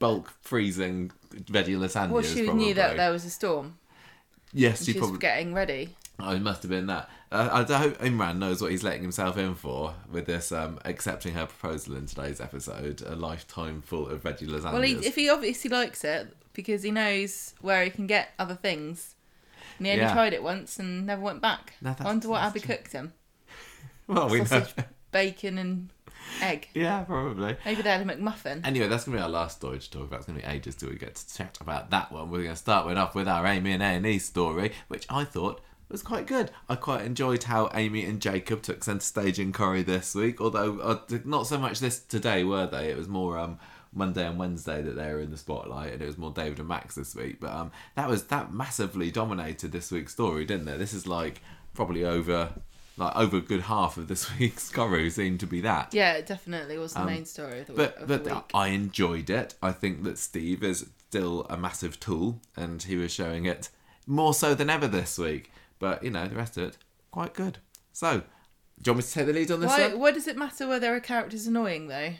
Bulk 0.00 0.32
freezing 0.40 1.12
Vedi 1.32 1.76
lasagnas. 1.76 2.10
Well, 2.10 2.22
she 2.22 2.42
probably. 2.44 2.64
knew 2.64 2.74
that 2.74 2.96
there 2.96 3.12
was 3.12 3.24
a 3.24 3.30
storm. 3.30 3.78
Yes, 4.52 4.84
she 4.84 4.92
She 4.92 4.98
was 4.98 5.10
probably. 5.10 5.20
getting 5.20 5.54
ready. 5.54 5.94
Oh, 6.18 6.32
it 6.34 6.40
must 6.42 6.62
have 6.64 6.70
been 6.70 6.86
that. 6.88 7.08
Uh, 7.32 7.64
I 7.68 7.72
hope 7.78 7.98
Imran 7.98 8.38
knows 8.38 8.60
what 8.60 8.72
he's 8.72 8.82
letting 8.82 9.02
himself 9.02 9.38
in 9.38 9.54
for 9.54 9.94
with 10.10 10.26
this 10.26 10.50
um, 10.50 10.80
accepting 10.84 11.34
her 11.34 11.46
proposal 11.46 11.96
in 11.96 12.06
today's 12.06 12.40
episode. 12.40 13.00
A 13.06 13.14
lifetime 13.14 13.80
full 13.80 14.08
of 14.08 14.22
veggie 14.24 14.48
lasagnas. 14.48 14.72
Well, 14.72 14.82
he, 14.82 14.94
if 14.94 15.14
he 15.14 15.28
obviously 15.30 15.70
likes 15.70 16.02
it 16.02 16.34
because 16.52 16.82
he 16.82 16.90
knows 16.90 17.54
where 17.60 17.84
he 17.84 17.90
can 17.90 18.06
get 18.08 18.30
other 18.38 18.56
things. 18.56 19.14
And 19.78 19.86
he 19.86 19.92
only 19.92 20.02
Yeah. 20.04 20.12
tried 20.12 20.32
it 20.34 20.42
once 20.42 20.78
and 20.78 21.06
never 21.06 21.22
went 21.22 21.40
back. 21.40 21.74
No, 21.80 21.94
I 21.98 22.04
wonder 22.04 22.28
what 22.28 22.42
Abby 22.42 22.60
cooked 22.60 22.92
him. 22.92 23.12
well, 24.08 24.28
we 24.28 24.38
know. 24.40 24.44
Sausage, 24.44 24.74
bacon, 25.12 25.56
and 25.58 25.88
egg. 26.40 26.68
Yeah, 26.74 27.02
probably. 27.04 27.56
Maybe 27.64 27.82
they 27.82 27.90
had 27.90 28.00
a 28.00 28.04
McMuffin. 28.04 28.66
Anyway, 28.66 28.88
that's 28.88 29.04
going 29.04 29.16
to 29.16 29.20
be 29.20 29.22
our 29.22 29.30
last 29.30 29.58
story 29.58 29.78
to 29.78 29.90
talk 29.90 30.04
about. 30.04 30.18
It's 30.18 30.26
going 30.26 30.40
to 30.40 30.46
be 30.46 30.52
ages 30.52 30.74
till 30.74 30.90
we 30.90 30.96
get 30.96 31.14
to 31.16 31.36
chat 31.36 31.58
about 31.60 31.90
that 31.90 32.12
one. 32.12 32.30
We're 32.30 32.42
going 32.42 32.50
to 32.50 32.56
start 32.56 32.86
with 32.86 32.98
off 32.98 33.14
with 33.14 33.28
our 33.28 33.46
Amy 33.46 33.72
and 33.72 33.82
A&E 33.82 34.18
story, 34.18 34.72
which 34.88 35.06
I 35.08 35.24
thought 35.24 35.60
was 35.90 36.02
quite 36.02 36.26
good. 36.26 36.50
I 36.68 36.76
quite 36.76 37.04
enjoyed 37.04 37.44
how 37.44 37.70
Amy 37.74 38.04
and 38.04 38.20
Jacob 38.20 38.62
took 38.62 38.84
centre 38.84 39.00
stage 39.00 39.38
in 39.38 39.52
Corrie 39.52 39.82
this 39.82 40.14
week, 40.14 40.40
although 40.40 40.78
uh, 40.78 41.00
not 41.24 41.46
so 41.46 41.58
much 41.58 41.80
this 41.80 41.98
today, 42.00 42.44
were 42.44 42.66
they? 42.66 42.90
It 42.90 42.96
was 42.96 43.08
more 43.08 43.38
um, 43.38 43.58
Monday 43.92 44.26
and 44.26 44.38
Wednesday 44.38 44.82
that 44.82 44.94
they 44.94 45.12
were 45.12 45.20
in 45.20 45.30
the 45.30 45.36
spotlight, 45.36 45.92
and 45.92 46.02
it 46.02 46.06
was 46.06 46.18
more 46.18 46.30
David 46.30 46.60
and 46.60 46.68
Max 46.68 46.94
this 46.94 47.14
week. 47.14 47.40
But 47.40 47.52
um, 47.52 47.72
that 47.96 48.08
was 48.08 48.24
that 48.24 48.52
massively 48.52 49.10
dominated 49.10 49.72
this 49.72 49.90
week's 49.90 50.12
story, 50.12 50.44
didn't 50.44 50.68
it? 50.68 50.78
This 50.78 50.94
is 50.94 51.06
like 51.06 51.40
probably 51.74 52.04
over. 52.04 52.52
Like 53.00 53.16
over 53.16 53.38
a 53.38 53.40
good 53.40 53.62
half 53.62 53.96
of 53.96 54.08
this 54.08 54.30
week's 54.38 54.70
Corrie 54.70 55.08
seemed 55.10 55.40
to 55.40 55.46
be 55.46 55.60
that. 55.62 55.94
Yeah, 55.94 56.12
it 56.12 56.26
definitely 56.26 56.76
was 56.78 56.92
the 56.94 57.04
main 57.04 57.24
story 57.24 57.60
of 57.60 57.66
the, 57.68 57.72
Um, 57.72 57.76
But 57.76 57.96
of 57.96 58.08
but 58.08 58.24
the. 58.24 58.42
I 58.54 58.68
enjoyed 58.68 59.30
it. 59.30 59.54
I 59.62 59.72
think 59.72 60.02
that 60.04 60.18
Steve 60.18 60.62
is 60.62 60.86
still 61.08 61.46
a 61.48 61.56
massive 61.56 61.98
tool, 61.98 62.40
and 62.56 62.82
he 62.82 62.96
was 62.96 63.10
showing 63.10 63.46
it 63.46 63.70
more 64.06 64.34
so 64.34 64.54
than 64.54 64.68
ever 64.70 64.86
this 64.86 65.18
week. 65.18 65.50
But 65.78 66.04
you 66.04 66.10
know, 66.10 66.28
the 66.28 66.36
rest 66.36 66.56
of 66.58 66.64
it 66.68 66.76
quite 67.10 67.32
good. 67.34 67.58
So, 67.92 68.18
do 68.18 68.90
you 68.90 68.92
want 68.92 68.98
me 68.98 69.02
to 69.02 69.12
take 69.12 69.26
the 69.26 69.32
lead 69.32 69.50
on 69.50 69.60
this 69.60 69.70
Why, 69.70 69.88
one? 69.88 69.98
why 69.98 70.10
does 70.12 70.28
it 70.28 70.36
matter 70.36 70.68
whether 70.68 70.94
a 70.94 71.00
character's 71.00 71.46
annoying, 71.46 71.88
though? 71.88 72.12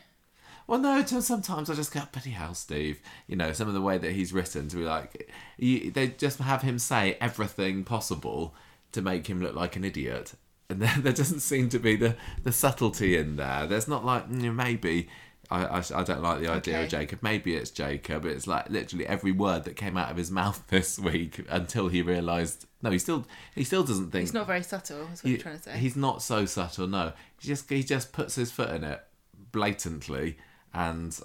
Well, 0.66 0.78
no. 0.78 1.04
Sometimes 1.04 1.68
I 1.68 1.75
just 1.75 1.92
go, 1.92 2.02
bloody 2.10 2.30
hell, 2.30 2.54
Steve. 2.54 3.00
You 3.26 3.37
know, 3.37 3.52
some 3.52 3.68
of 3.68 3.75
the 3.75 3.80
way 3.82 3.99
that 3.99 4.12
he's 4.12 4.32
written 4.32 4.68
to 4.68 4.76
be 4.76 4.84
like, 4.84 5.30
you, 5.58 5.90
they 5.90 6.08
just 6.08 6.38
have 6.38 6.62
him 6.62 6.78
say 6.78 7.18
everything 7.20 7.84
possible 7.84 8.54
to 8.92 9.02
make 9.02 9.26
him 9.28 9.42
look 9.42 9.54
like 9.54 9.76
an 9.76 9.84
idiot, 9.84 10.32
and 10.71 10.81
there, 10.83 10.95
there 10.99 11.12
doesn't 11.12 11.41
seem 11.41 11.69
to 11.71 11.79
be 11.79 11.97
the 11.97 12.17
the 12.43 12.53
subtlety 12.53 13.17
in 13.17 13.37
there. 13.37 13.67
There's 13.67 13.89
not 13.89 14.05
like 14.05 14.31
mm, 14.31 14.55
maybe. 14.55 15.09
I, 15.53 15.65
I, 15.65 15.83
I 15.97 16.05
don't 16.05 16.23
like 16.23 16.41
the 16.41 16.47
idea 16.49 16.85
of 16.85 16.89
Jacob. 16.89 17.25
Maybe 17.25 17.57
it's 17.57 17.73
Jacob. 17.73 18.25
It's 18.25 18.47
like 18.47 18.71
literally 18.71 19.05
every 19.05 19.33
word 19.33 19.65
that 19.65 19.75
came 19.75 19.97
out 19.97 20.09
of 20.09 20.17
his 20.17 20.31
mouth 20.41 20.62
this 20.69 20.97
week 20.97 21.45
until 21.49 21.89
he 21.89 22.03
realised. 22.03 22.67
No, 22.83 22.91
he 22.93 23.00
still 23.00 23.27
he 23.57 23.65
still 23.65 23.83
doesn't 23.83 24.12
think 24.12 24.23
He's 24.23 24.33
not 24.33 24.47
very 24.47 24.62
subtle, 24.62 25.09
is 25.12 25.23
what 25.23 25.25
he- 25.25 25.31
you're 25.31 25.41
trying 25.41 25.57
to 25.57 25.62
say. 25.65 25.77
He's 25.77 25.97
not 25.97 26.23
so 26.23 26.47
subtle. 26.47 26.87
No, 26.87 27.12
he 27.41 27.49
just 27.49 27.69
he 27.69 27.83
just 27.83 28.12
puts 28.12 28.37
his 28.37 28.53
foot 28.53 28.71
in 28.71 28.85
it 28.85 29.03
blatantly, 29.50 30.37
and 30.73 31.19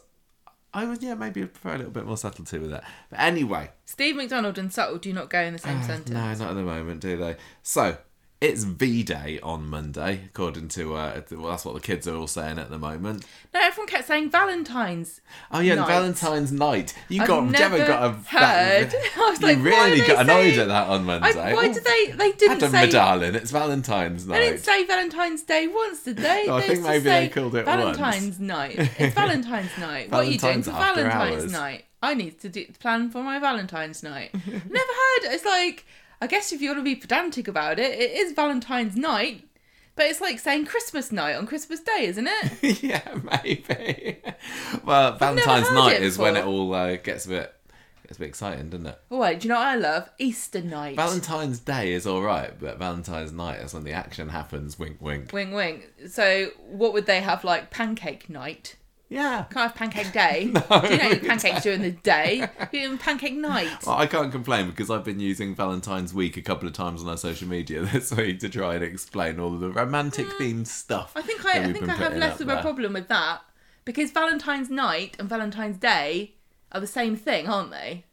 I 0.73 0.85
would 0.85 1.01
yeah 1.03 1.13
maybe 1.13 1.45
prefer 1.45 1.75
a 1.75 1.77
little 1.77 1.91
bit 1.93 2.05
more 2.05 2.17
subtlety 2.17 2.57
with 2.59 2.71
that. 2.71 2.83
But 3.09 3.19
anyway, 3.19 3.69
Steve 3.85 4.15
McDonald 4.15 4.57
and 4.57 4.73
subtle 4.73 4.97
do 4.97 5.13
not 5.13 5.29
go 5.29 5.39
in 5.39 5.53
the 5.53 5.59
same 5.59 5.81
sentence. 5.83 6.09
no, 6.09 6.33
not 6.33 6.49
at 6.49 6.53
the 6.55 6.63
moment, 6.63 6.99
do 7.01 7.15
they? 7.15 7.35
So 7.63 7.97
it's 8.41 8.63
V 8.63 9.01
Day 9.03 9.39
on 9.41 9.67
Monday, 9.69 10.21
according 10.25 10.67
to 10.69 10.93
uh, 10.95 11.21
well, 11.31 11.49
that's 11.51 11.63
what 11.65 11.73
the 11.73 11.79
kids 11.79 12.07
are 12.07 12.15
all 12.15 12.27
saying 12.27 12.59
at 12.59 12.69
the 12.69 12.77
moment. 12.77 13.25
No, 13.53 13.61
everyone 13.61 13.87
kept 13.87 14.07
saying 14.07 14.29
Valentine's. 14.29 15.21
Oh 15.51 15.59
yeah, 15.59 15.75
Night. 15.75 15.87
Valentine's 15.87 16.51
night. 16.51 16.93
You 17.09 17.21
I've 17.21 17.27
got 17.27 17.45
never 17.45 17.77
Gemma 17.77 17.87
got 17.87 18.03
a 18.03 18.11
heard. 18.37 18.93
I 19.17 19.29
was 19.29 19.41
you 19.41 19.47
like, 19.47 19.57
why 19.57 19.63
really 19.63 20.01
got 20.07 20.21
annoyed 20.25 20.43
saying- 20.49 20.59
at 20.59 20.67
that 20.67 20.87
on 20.89 21.01
I, 21.01 21.03
Monday. 21.19 21.53
why 21.53 21.67
Oh, 21.69 21.73
did 21.73 21.83
they? 21.83 22.11
They 22.11 22.31
didn't 22.33 22.57
Adam, 22.57 22.71
say. 22.71 22.89
darling, 22.89 23.35
it's 23.35 23.51
Valentine's 23.51 24.27
night. 24.27 24.35
They 24.39 24.49
didn't 24.49 24.63
say 24.63 24.85
Valentine's 24.85 25.41
Day 25.43 25.67
once, 25.67 26.03
did 26.03 26.17
they? 26.17 26.45
Oh, 26.49 26.55
I 26.57 26.61
they 26.61 26.67
think 26.67 26.83
maybe 26.83 27.03
they 27.05 27.29
called 27.29 27.55
it 27.55 27.65
once. 27.65 27.97
Valentine's 27.97 28.39
night. 28.39 28.75
It's 28.99 29.15
Valentine's 29.15 29.77
night. 29.79 30.11
what 30.11 30.25
are 30.25 30.29
you 30.29 30.37
doing 30.37 30.61
for 30.61 30.71
Valentine's 30.71 31.43
hours. 31.43 31.51
night? 31.51 31.85
I 32.03 32.13
need 32.13 32.39
to 32.41 32.49
do, 32.49 32.65
plan 32.79 33.09
for 33.09 33.23
my 33.23 33.39
Valentine's 33.39 34.03
night. 34.03 34.31
Never 34.45 34.51
heard. 34.51 35.31
It's 35.33 35.45
like 35.45 35.85
I 36.21 36.27
guess 36.27 36.51
if 36.51 36.61
you 36.61 36.69
want 36.69 36.79
to 36.79 36.83
be 36.83 36.95
pedantic 36.95 37.47
about 37.47 37.79
it, 37.79 37.99
it 37.99 38.11
is 38.11 38.33
Valentine's 38.33 38.95
night. 38.95 39.47
But 39.95 40.07
it's 40.07 40.19
like 40.19 40.39
saying 40.39 40.65
Christmas 40.65 41.11
night 41.11 41.35
on 41.35 41.47
Christmas 41.47 41.79
Day, 41.79 42.05
isn't 42.05 42.27
it? 42.27 42.83
yeah, 42.83 43.15
maybe. 43.43 44.21
well, 44.83 45.13
Valentine's 45.17 45.71
night 45.71 46.01
is 46.01 46.17
when 46.17 46.35
it 46.35 46.45
all 46.45 46.73
uh, 46.73 46.97
gets 46.97 47.25
a 47.25 47.29
bit 47.29 47.55
gets 48.03 48.17
a 48.17 48.19
bit 48.19 48.27
exciting, 48.27 48.69
doesn't 48.69 48.87
it? 48.87 48.99
Oh 49.09 49.19
wait, 49.19 49.39
do 49.39 49.47
you 49.47 49.53
know 49.53 49.59
what 49.59 49.67
I 49.67 49.75
love? 49.75 50.09
Easter 50.19 50.61
night. 50.61 50.97
Valentine's 50.97 51.59
Day 51.59 51.93
is 51.93 52.05
all 52.05 52.21
right, 52.21 52.53
but 52.59 52.77
Valentine's 52.77 53.31
night 53.31 53.61
is 53.61 53.73
when 53.73 53.83
the 53.83 53.93
action 53.93 54.29
happens. 54.29 54.77
Wink, 54.77 54.97
wink. 55.01 55.31
Wink, 55.31 55.53
wink. 55.53 55.91
So 56.09 56.49
what 56.67 56.93
would 56.93 57.05
they 57.05 57.21
have 57.21 57.43
like 57.43 57.71
pancake 57.71 58.29
night? 58.29 58.75
Yeah. 59.15 59.45
Can't 59.49 59.71
have 59.71 59.75
pancake 59.75 60.11
day. 60.11 60.51
Do 60.51 60.87
you 60.89 60.97
know 60.97 61.19
pancakes 61.19 61.63
during 61.63 61.81
the 61.81 61.91
day? 61.91 62.49
You're 62.73 62.97
pancake 62.97 63.33
night. 63.33 63.85
Well, 63.85 63.95
I 63.95 64.07
can't 64.07 64.29
complain 64.29 64.69
because 64.69 64.89
I've 64.89 65.05
been 65.05 65.21
using 65.21 65.55
Valentine's 65.55 66.13
week 66.13 66.35
a 66.35 66.41
couple 66.41 66.67
of 66.67 66.73
times 66.73 67.01
on 67.01 67.07
our 67.07 67.15
social 67.15 67.47
media 67.47 67.81
this 67.93 68.11
week 68.11 68.39
to 68.39 68.49
try 68.49 68.75
and 68.75 68.83
explain 68.83 69.39
all 69.39 69.53
of 69.53 69.61
the 69.61 69.71
romantic 69.71 70.25
mm. 70.25 70.37
themed 70.37 70.67
stuff. 70.67 71.13
I 71.15 71.21
think 71.21 71.45
I, 71.45 71.59
I 71.59 71.71
think 71.71 71.87
I 71.87 71.93
have 71.93 72.17
less 72.17 72.41
of 72.41 72.47
there. 72.47 72.57
a 72.57 72.61
problem 72.61 72.91
with 72.91 73.07
that 73.07 73.39
because 73.85 74.11
Valentine's 74.11 74.69
night 74.69 75.15
and 75.17 75.29
Valentine's 75.29 75.77
Day 75.77 76.33
are 76.73 76.81
the 76.81 76.87
same 76.87 77.15
thing, 77.15 77.47
aren't 77.47 77.71
they? 77.71 78.03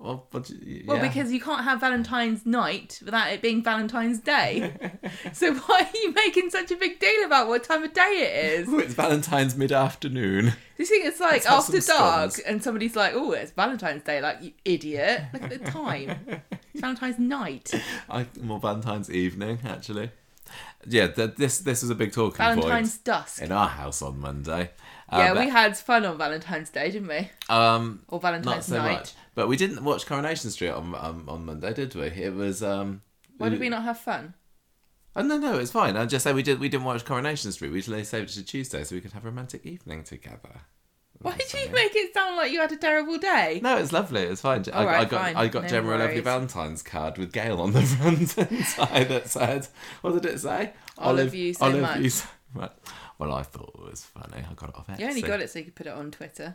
Well, 0.00 0.26
but, 0.30 0.48
yeah. 0.48 0.84
Well, 0.86 1.02
because 1.02 1.30
you 1.30 1.42
can't 1.42 1.62
have 1.62 1.80
Valentine's 1.80 2.46
night 2.46 3.00
without 3.04 3.30
it 3.30 3.42
being 3.42 3.62
Valentine's 3.62 4.18
Day. 4.18 4.72
so 5.34 5.52
why 5.54 5.82
are 5.82 5.98
you 5.98 6.12
making 6.12 6.48
such 6.48 6.70
a 6.70 6.76
big 6.76 6.98
deal 6.98 7.26
about 7.26 7.48
what 7.48 7.64
time 7.64 7.84
of 7.84 7.92
day 7.92 8.00
it 8.00 8.60
is? 8.60 8.68
Oh, 8.70 8.78
it's 8.78 8.94
Valentine's 8.94 9.56
mid 9.56 9.72
afternoon. 9.72 10.46
Do 10.46 10.52
you 10.78 10.86
think 10.86 11.04
it's 11.04 11.20
like 11.20 11.44
Let's 11.44 11.46
after 11.46 11.80
dark 11.80 12.32
and 12.46 12.64
somebody's 12.64 12.96
like, 12.96 13.12
"Oh, 13.14 13.32
it's 13.32 13.52
Valentine's 13.52 14.02
Day," 14.02 14.22
like 14.22 14.40
you 14.40 14.52
idiot. 14.64 15.24
Look 15.34 15.42
at 15.42 15.50
the 15.50 15.70
time. 15.70 16.18
Valentine's 16.74 17.18
night. 17.18 17.74
I 18.08 18.26
more 18.40 18.58
Valentine's 18.58 19.10
evening 19.10 19.58
actually. 19.66 20.12
Yeah, 20.86 21.08
th- 21.08 21.36
this 21.36 21.58
this 21.58 21.82
was 21.82 21.90
a 21.90 21.94
big 21.94 22.12
talking 22.12 22.38
Valentine's 22.38 22.96
point 22.96 23.04
dusk. 23.04 23.42
in 23.42 23.52
our 23.52 23.68
house 23.68 24.00
on 24.00 24.18
Monday. 24.18 24.70
Yeah, 25.12 25.34
but, 25.34 25.44
we 25.44 25.50
had 25.50 25.76
fun 25.76 26.04
on 26.04 26.16
Valentine's 26.18 26.70
Day, 26.70 26.90
didn't 26.90 27.08
we? 27.08 27.28
um 27.48 28.02
Or 28.08 28.16
not 28.16 28.22
Valentine's 28.22 28.66
so 28.66 28.78
night. 28.78 28.92
much, 28.92 29.12
but 29.34 29.48
we 29.48 29.56
didn't 29.56 29.82
watch 29.84 30.06
Coronation 30.06 30.50
Street 30.50 30.70
on 30.70 30.94
um, 30.94 31.24
on 31.28 31.44
Monday, 31.44 31.72
did 31.72 31.94
we? 31.94 32.06
It 32.06 32.34
was 32.34 32.62
um. 32.62 33.02
Why 33.38 33.48
did 33.48 33.60
we 33.60 33.68
not 33.70 33.82
have 33.84 33.98
fun? 33.98 34.34
Oh, 35.16 35.22
no, 35.22 35.38
no, 35.38 35.58
it's 35.58 35.72
fine. 35.72 35.96
I 35.96 36.06
just 36.06 36.22
say 36.22 36.32
we 36.32 36.42
did. 36.42 36.60
We 36.60 36.68
didn't 36.68 36.84
watch 36.84 37.04
Coronation 37.04 37.50
Street. 37.52 37.72
We 37.72 37.80
just 37.80 38.10
saved 38.10 38.30
it 38.30 38.34
to 38.34 38.44
Tuesday 38.44 38.84
so 38.84 38.94
we 38.94 39.00
could 39.00 39.12
have 39.12 39.24
a 39.24 39.28
romantic 39.28 39.66
evening 39.66 40.04
together. 40.04 40.60
Why 41.22 41.36
did 41.36 41.52
you 41.52 41.68
make 41.70 41.94
it 41.94 42.14
sound 42.14 42.36
like 42.36 42.50
you 42.50 42.60
had 42.60 42.72
a 42.72 42.76
terrible 42.76 43.18
day? 43.18 43.60
No, 43.62 43.76
it's 43.76 43.92
lovely. 43.92 44.22
It's 44.22 44.40
fine. 44.40 44.64
I, 44.72 44.78
All 44.78 44.86
right, 44.86 45.00
I 45.00 45.04
got 45.04 45.20
fine. 45.20 45.36
I 45.36 45.48
got 45.48 45.62
No 45.64 45.68
Gemma 45.68 45.96
a 45.96 45.98
lovely. 45.98 46.20
Valentine's 46.20 46.82
card 46.82 47.18
with 47.18 47.32
Gail 47.32 47.60
on 47.60 47.72
the 47.72 47.82
front 47.98 48.38
and 48.38 48.64
side 48.64 49.08
that 49.08 49.28
said, 49.28 49.68
"What 50.00 50.14
did 50.14 50.24
it 50.32 50.38
say? 50.38 50.72
Love 50.98 51.34
you 51.34 51.52
so 51.52 51.70
much." 51.72 52.00
you 52.00 52.10
so 52.10 52.26
much." 52.54 52.72
Well, 53.20 53.34
I 53.34 53.42
thought 53.42 53.74
it 53.74 53.90
was 53.90 54.02
funny. 54.02 54.42
I 54.50 54.54
got 54.54 54.70
it 54.70 54.76
off 54.76 54.86
Etsy. 54.86 55.00
You 55.00 55.08
only 55.08 55.20
got 55.20 55.40
it 55.40 55.50
so 55.50 55.58
you 55.58 55.66
could 55.66 55.74
put 55.74 55.86
it 55.86 55.92
on 55.92 56.10
Twitter. 56.10 56.54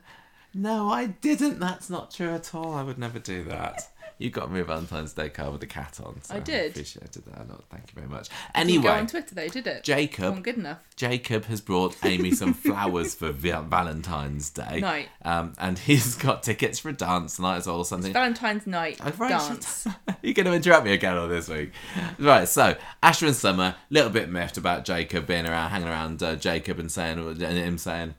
No, 0.56 0.90
I 0.90 1.06
didn't. 1.06 1.60
That's 1.60 1.92
not 1.92 2.10
true 2.10 2.30
at 2.34 2.56
all. 2.56 2.74
I 2.74 2.82
would 2.82 2.98
never 2.98 3.20
do 3.20 3.44
that. 3.44 3.88
You 4.18 4.30
got 4.30 4.52
me 4.52 4.62
a 4.62 4.64
Valentine's 4.64 5.14
Day 5.14 5.30
card 5.30 5.52
with 5.52 5.64
a 5.64 5.68
cat 5.68 6.00
on. 6.04 6.22
So 6.24 6.36
I 6.36 6.40
did. 6.40 6.64
I 6.64 6.66
appreciated 6.68 7.26
that. 7.26 7.38
a 7.38 7.44
lot. 7.52 7.64
thank 7.70 7.84
you 7.88 7.96
very 7.96 8.08
much. 8.08 8.30
Anyway, 8.54 8.90
on 8.90 9.08
Twitter 9.08 9.36
though, 9.36 9.48
did 9.48 9.68
it? 9.68 9.84
Jacob 9.84 10.24
Wasn't 10.26 10.44
good 10.46 10.58
enough. 10.58 10.80
Jacob 10.96 11.46
has 11.46 11.60
brought 11.60 11.98
Amy 12.06 12.32
some 12.32 12.54
flowers 12.54 13.14
for 13.14 13.32
Valentine's 13.32 14.50
Day. 14.50 14.80
Night. 14.80 15.10
Um, 15.24 15.54
and 15.58 15.78
he's 15.78 16.16
got 16.16 16.44
tickets 16.44 16.80
for 16.80 16.90
a 16.90 16.94
dance 16.94 17.36
tonight 17.36 17.58
as 17.58 17.68
well, 17.68 17.78
or 17.78 17.86
something. 17.86 18.14
Valentine's 18.14 18.66
night 18.66 19.00
Oh, 19.04 19.12
right, 19.18 19.30
dance. 19.30 19.88
You're 20.22 20.34
going 20.34 20.46
to 20.46 20.54
interrupt 20.54 20.86
me 20.86 20.94
again 20.94 21.18
on 21.18 21.30
this 21.30 21.50
week. 21.50 21.72
Right, 22.18 22.48
so 22.48 22.76
Asha 23.04 23.28
and 23.28 23.36
Summer, 23.36 23.64
a 23.64 23.94
little 23.94 24.10
bit 24.10 24.30
miffed 24.30 24.58
about 24.58 24.86
Jacob 24.86 25.28
being 25.28 25.46
around, 25.46 25.70
hanging 25.72 25.88
around 25.88 26.24
uh, 26.24 26.36
Jacob 26.36 26.80
and 26.80 26.92
saying, 26.92 27.20
and 27.20 27.42
him 27.42 27.78
saying, 27.78 28.16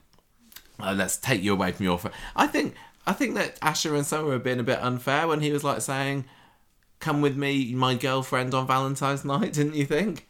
oh, 0.80 0.92
"Let's 0.92 1.16
take 1.16 1.42
you 1.42 1.52
away 1.52 1.72
from 1.72 1.84
your." 1.84 1.98
Fr-. 1.98 2.08
I 2.34 2.46
think, 2.46 2.74
I 3.06 3.12
think 3.12 3.34
that 3.36 3.60
Asha 3.60 3.94
and 3.94 4.04
Summer 4.06 4.28
were 4.28 4.38
being 4.38 4.60
a 4.60 4.64
bit 4.64 4.80
unfair 4.80 5.28
when 5.28 5.40
he 5.40 5.52
was 5.52 5.62
like 5.64 5.80
saying, 5.80 6.24
"Come 7.00 7.20
with 7.20 7.36
me, 7.36 7.72
my 7.74 7.94
girlfriend, 7.94 8.54
on 8.54 8.66
Valentine's 8.66 9.24
night." 9.34 9.52
Didn't 9.52 9.74
you 9.74 9.86
think? 9.86 10.26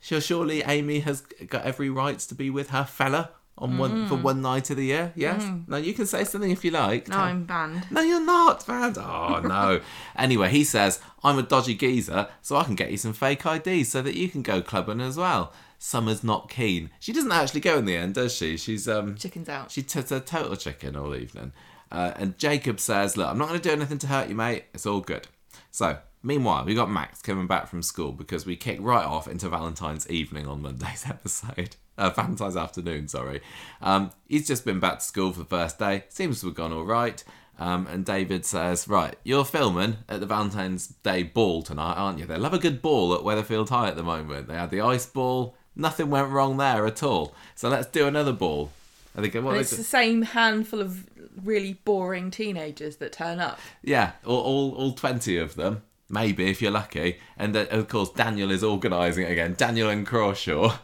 Sure, 0.00 0.20
surely 0.20 0.62
Amy 0.62 1.00
has 1.00 1.20
got 1.22 1.64
every 1.64 1.90
right 1.90 2.18
to 2.20 2.34
be 2.34 2.50
with 2.50 2.70
her 2.70 2.84
fella 2.84 3.30
on 3.60 3.76
one 3.76 4.06
for 4.06 4.14
one 4.14 4.40
night 4.40 4.70
of 4.70 4.76
the 4.76 4.84
year. 4.84 5.12
Yes. 5.16 5.44
No, 5.66 5.76
you 5.76 5.92
can 5.92 6.06
say 6.06 6.22
something 6.22 6.52
if 6.52 6.64
you 6.64 6.70
like. 6.70 7.08
No, 7.08 7.16
Tell- 7.16 7.24
I'm 7.24 7.44
banned. 7.44 7.86
no, 7.90 8.00
you're 8.02 8.24
not, 8.24 8.66
man. 8.68 8.94
Oh 8.96 9.40
no. 9.44 9.80
anyway, 10.16 10.48
he 10.50 10.62
says 10.62 11.00
I'm 11.24 11.38
a 11.38 11.42
dodgy 11.42 11.74
geezer, 11.74 12.28
so 12.40 12.56
I 12.56 12.62
can 12.62 12.76
get 12.76 12.92
you 12.92 12.96
some 12.96 13.12
fake 13.12 13.44
IDs 13.44 13.88
so 13.88 14.00
that 14.02 14.14
you 14.14 14.28
can 14.28 14.42
go 14.42 14.62
clubbing 14.62 15.00
as 15.00 15.16
well. 15.16 15.52
Summer's 15.80 16.22
not 16.22 16.48
keen. 16.48 16.90
She 17.00 17.12
doesn't 17.12 17.30
actually 17.32 17.60
go 17.60 17.78
in 17.78 17.84
the 17.84 17.96
end, 17.96 18.14
does 18.14 18.32
she? 18.34 18.56
She's 18.56 18.86
um 18.88 19.16
Chicken's 19.16 19.48
out. 19.48 19.72
she 19.72 19.82
took 19.82 20.08
a 20.12 20.20
total 20.20 20.54
chicken 20.54 20.94
all 20.94 21.14
evening. 21.16 21.52
Uh, 21.90 22.12
and 22.16 22.38
Jacob 22.38 22.80
says, 22.80 23.16
Look, 23.16 23.28
I'm 23.28 23.38
not 23.38 23.48
going 23.48 23.60
to 23.60 23.68
do 23.68 23.72
anything 23.74 23.98
to 23.98 24.06
hurt 24.06 24.28
you, 24.28 24.34
mate. 24.34 24.64
It's 24.74 24.86
all 24.86 25.00
good. 25.00 25.26
So, 25.70 25.98
meanwhile, 26.22 26.64
we 26.64 26.74
got 26.74 26.90
Max 26.90 27.22
coming 27.22 27.46
back 27.46 27.68
from 27.68 27.82
school 27.82 28.12
because 28.12 28.46
we 28.46 28.56
kicked 28.56 28.82
right 28.82 29.04
off 29.04 29.28
into 29.28 29.48
Valentine's 29.48 30.08
evening 30.10 30.46
on 30.46 30.62
Monday's 30.62 31.04
episode. 31.08 31.76
Uh, 31.96 32.10
Valentine's 32.10 32.56
afternoon, 32.56 33.08
sorry. 33.08 33.40
Um, 33.82 34.12
he's 34.28 34.46
just 34.46 34.64
been 34.64 34.80
back 34.80 35.00
to 35.00 35.04
school 35.04 35.32
for 35.32 35.40
the 35.40 35.46
first 35.46 35.78
day. 35.78 36.04
Seems 36.08 36.40
to 36.40 36.46
have 36.46 36.54
gone 36.54 36.72
all 36.72 36.84
right. 36.84 37.22
Um, 37.58 37.88
and 37.88 38.04
David 38.04 38.44
says, 38.44 38.86
Right, 38.86 39.16
you're 39.24 39.44
filming 39.44 39.98
at 40.08 40.20
the 40.20 40.26
Valentine's 40.26 40.86
Day 40.86 41.24
ball 41.24 41.62
tonight, 41.62 41.94
aren't 41.94 42.18
you? 42.18 42.26
They 42.26 42.36
love 42.36 42.54
a 42.54 42.58
good 42.58 42.80
ball 42.80 43.14
at 43.14 43.22
Weatherfield 43.22 43.68
High 43.68 43.88
at 43.88 43.96
the 43.96 44.04
moment. 44.04 44.46
They 44.46 44.54
had 44.54 44.70
the 44.70 44.80
ice 44.80 45.06
ball. 45.06 45.56
Nothing 45.74 46.10
went 46.10 46.30
wrong 46.30 46.56
there 46.56 46.86
at 46.86 47.02
all. 47.02 47.34
So 47.54 47.68
let's 47.68 47.88
do 47.88 48.06
another 48.06 48.32
ball. 48.32 48.70
I 49.18 49.20
think 49.20 49.44
what 49.44 49.52
And 49.52 49.60
it's 49.60 49.76
the 49.76 49.82
same 49.82 50.22
handful 50.22 50.80
of 50.80 51.08
really 51.44 51.74
boring 51.84 52.30
teenagers 52.30 52.96
that 52.96 53.12
turn 53.12 53.40
up. 53.40 53.58
Yeah, 53.82 54.12
all, 54.24 54.40
all, 54.40 54.74
all 54.76 54.92
20 54.92 55.36
of 55.38 55.56
them, 55.56 55.82
maybe 56.08 56.48
if 56.48 56.62
you're 56.62 56.70
lucky. 56.70 57.18
And 57.36 57.56
uh, 57.56 57.66
of 57.70 57.88
course, 57.88 58.10
Daniel 58.10 58.52
is 58.52 58.62
organising 58.62 59.24
it 59.24 59.32
again. 59.32 59.54
Daniel 59.58 59.88
and 59.90 60.06
Crawshaw. 60.06 60.78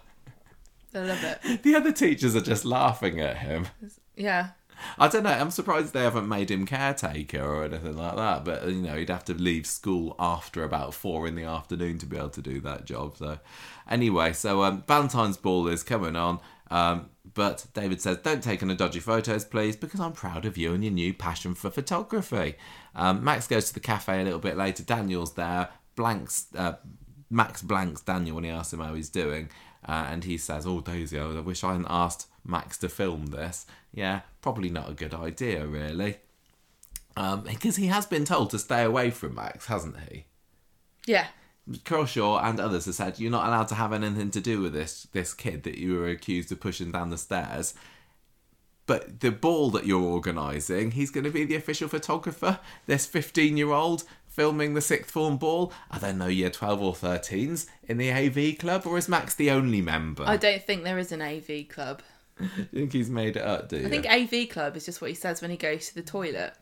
I 0.94 0.98
love 0.98 1.22
it. 1.22 1.62
The 1.62 1.76
other 1.76 1.92
teachers 1.92 2.34
are 2.34 2.40
just 2.40 2.64
laughing 2.64 3.20
at 3.20 3.38
him. 3.38 3.68
Yeah. 4.16 4.50
I 4.98 5.06
don't 5.06 5.22
know, 5.22 5.30
I'm 5.30 5.52
surprised 5.52 5.92
they 5.92 6.02
haven't 6.02 6.28
made 6.28 6.50
him 6.50 6.66
caretaker 6.66 7.40
or 7.40 7.64
anything 7.64 7.96
like 7.96 8.16
that. 8.16 8.44
But, 8.44 8.66
you 8.66 8.82
know, 8.82 8.96
he'd 8.96 9.10
have 9.10 9.24
to 9.26 9.34
leave 9.34 9.64
school 9.64 10.16
after 10.18 10.64
about 10.64 10.92
four 10.92 11.28
in 11.28 11.36
the 11.36 11.44
afternoon 11.44 11.98
to 11.98 12.06
be 12.06 12.16
able 12.16 12.30
to 12.30 12.42
do 12.42 12.60
that 12.62 12.84
job. 12.84 13.16
So, 13.16 13.38
anyway, 13.88 14.32
so 14.32 14.64
um, 14.64 14.82
Valentine's 14.88 15.36
Ball 15.36 15.68
is 15.68 15.84
coming 15.84 16.16
on. 16.16 16.40
Um, 16.70 17.10
but 17.32 17.66
David 17.72 18.00
says, 18.00 18.18
don't 18.18 18.42
take 18.42 18.62
any 18.62 18.74
dodgy 18.74 19.00
photos, 19.00 19.44
please, 19.44 19.76
because 19.76 20.00
I'm 20.00 20.12
proud 20.12 20.44
of 20.44 20.58
you 20.58 20.74
and 20.74 20.84
your 20.84 20.92
new 20.92 21.14
passion 21.14 21.54
for 21.54 21.70
photography. 21.70 22.56
Um, 22.94 23.24
Max 23.24 23.46
goes 23.46 23.68
to 23.68 23.74
the 23.74 23.80
cafe 23.80 24.20
a 24.20 24.24
little 24.24 24.38
bit 24.38 24.56
later. 24.56 24.82
Daniel's 24.82 25.34
there. 25.34 25.70
Blanks, 25.96 26.48
uh, 26.56 26.74
Max 27.30 27.62
blanks 27.62 28.02
Daniel 28.02 28.34
when 28.34 28.44
he 28.44 28.50
asks 28.50 28.72
him 28.72 28.80
how 28.80 28.94
he's 28.94 29.08
doing. 29.08 29.48
Uh, 29.86 30.06
and 30.10 30.24
he 30.24 30.36
says, 30.36 30.66
Oh, 30.66 30.80
Daisy, 30.80 31.18
I 31.18 31.40
wish 31.40 31.64
I 31.64 31.72
hadn't 31.72 31.86
asked 31.88 32.26
Max 32.44 32.76
to 32.78 32.88
film 32.88 33.26
this. 33.26 33.66
Yeah, 33.92 34.20
probably 34.42 34.68
not 34.68 34.90
a 34.90 34.94
good 34.94 35.14
idea, 35.14 35.66
really. 35.66 36.18
Um, 37.16 37.42
because 37.42 37.76
he 37.76 37.86
has 37.86 38.06
been 38.06 38.24
told 38.24 38.50
to 38.50 38.58
stay 38.58 38.82
away 38.82 39.10
from 39.10 39.34
Max, 39.34 39.66
hasn't 39.66 39.96
he? 40.08 40.26
Yeah. 41.06 41.28
Crawshaw 41.84 42.40
and 42.42 42.60
others 42.60 42.84
have 42.84 42.94
said 42.94 43.18
you're 43.18 43.30
not 43.30 43.46
allowed 43.46 43.68
to 43.68 43.74
have 43.74 43.92
anything 43.92 44.30
to 44.32 44.40
do 44.40 44.60
with 44.60 44.72
this 44.74 45.08
this 45.12 45.32
kid 45.32 45.62
that 45.62 45.78
you 45.78 45.96
were 45.96 46.08
accused 46.08 46.52
of 46.52 46.60
pushing 46.60 46.92
down 46.92 47.10
the 47.10 47.18
stairs. 47.18 47.74
But 48.86 49.20
the 49.20 49.30
ball 49.30 49.70
that 49.70 49.86
you're 49.86 50.02
organising, 50.02 50.90
he's 50.90 51.10
going 51.10 51.24
to 51.24 51.30
be 51.30 51.44
the 51.44 51.54
official 51.54 51.88
photographer. 51.88 52.60
This 52.86 53.06
15 53.06 53.56
year 53.56 53.70
old 53.70 54.04
filming 54.34 54.74
the 54.74 54.80
sixth 54.80 55.10
form 55.10 55.36
ball. 55.36 55.72
Are 55.90 56.00
there 56.00 56.12
no 56.12 56.26
year 56.26 56.50
12 56.50 56.82
or 56.82 56.92
13s 56.92 57.66
in 57.84 57.98
the 57.98 58.12
AV 58.12 58.58
club, 58.58 58.84
or 58.84 58.98
is 58.98 59.08
Max 59.08 59.34
the 59.34 59.50
only 59.50 59.80
member? 59.80 60.24
I 60.26 60.36
don't 60.36 60.62
think 60.62 60.82
there 60.82 60.98
is 60.98 61.12
an 61.12 61.22
AV 61.22 61.68
club. 61.68 62.02
You 62.40 62.64
think 62.80 62.92
he's 62.92 63.10
made 63.10 63.36
it 63.36 63.44
up, 63.44 63.68
do 63.68 63.76
you? 63.76 63.86
I 63.86 63.88
think 63.88 64.06
AV 64.06 64.48
club 64.48 64.76
is 64.76 64.84
just 64.84 65.00
what 65.00 65.08
he 65.08 65.14
says 65.14 65.40
when 65.40 65.52
he 65.52 65.56
goes 65.56 65.90
to 65.90 65.94
the 65.94 66.02
toilet. 66.02 66.52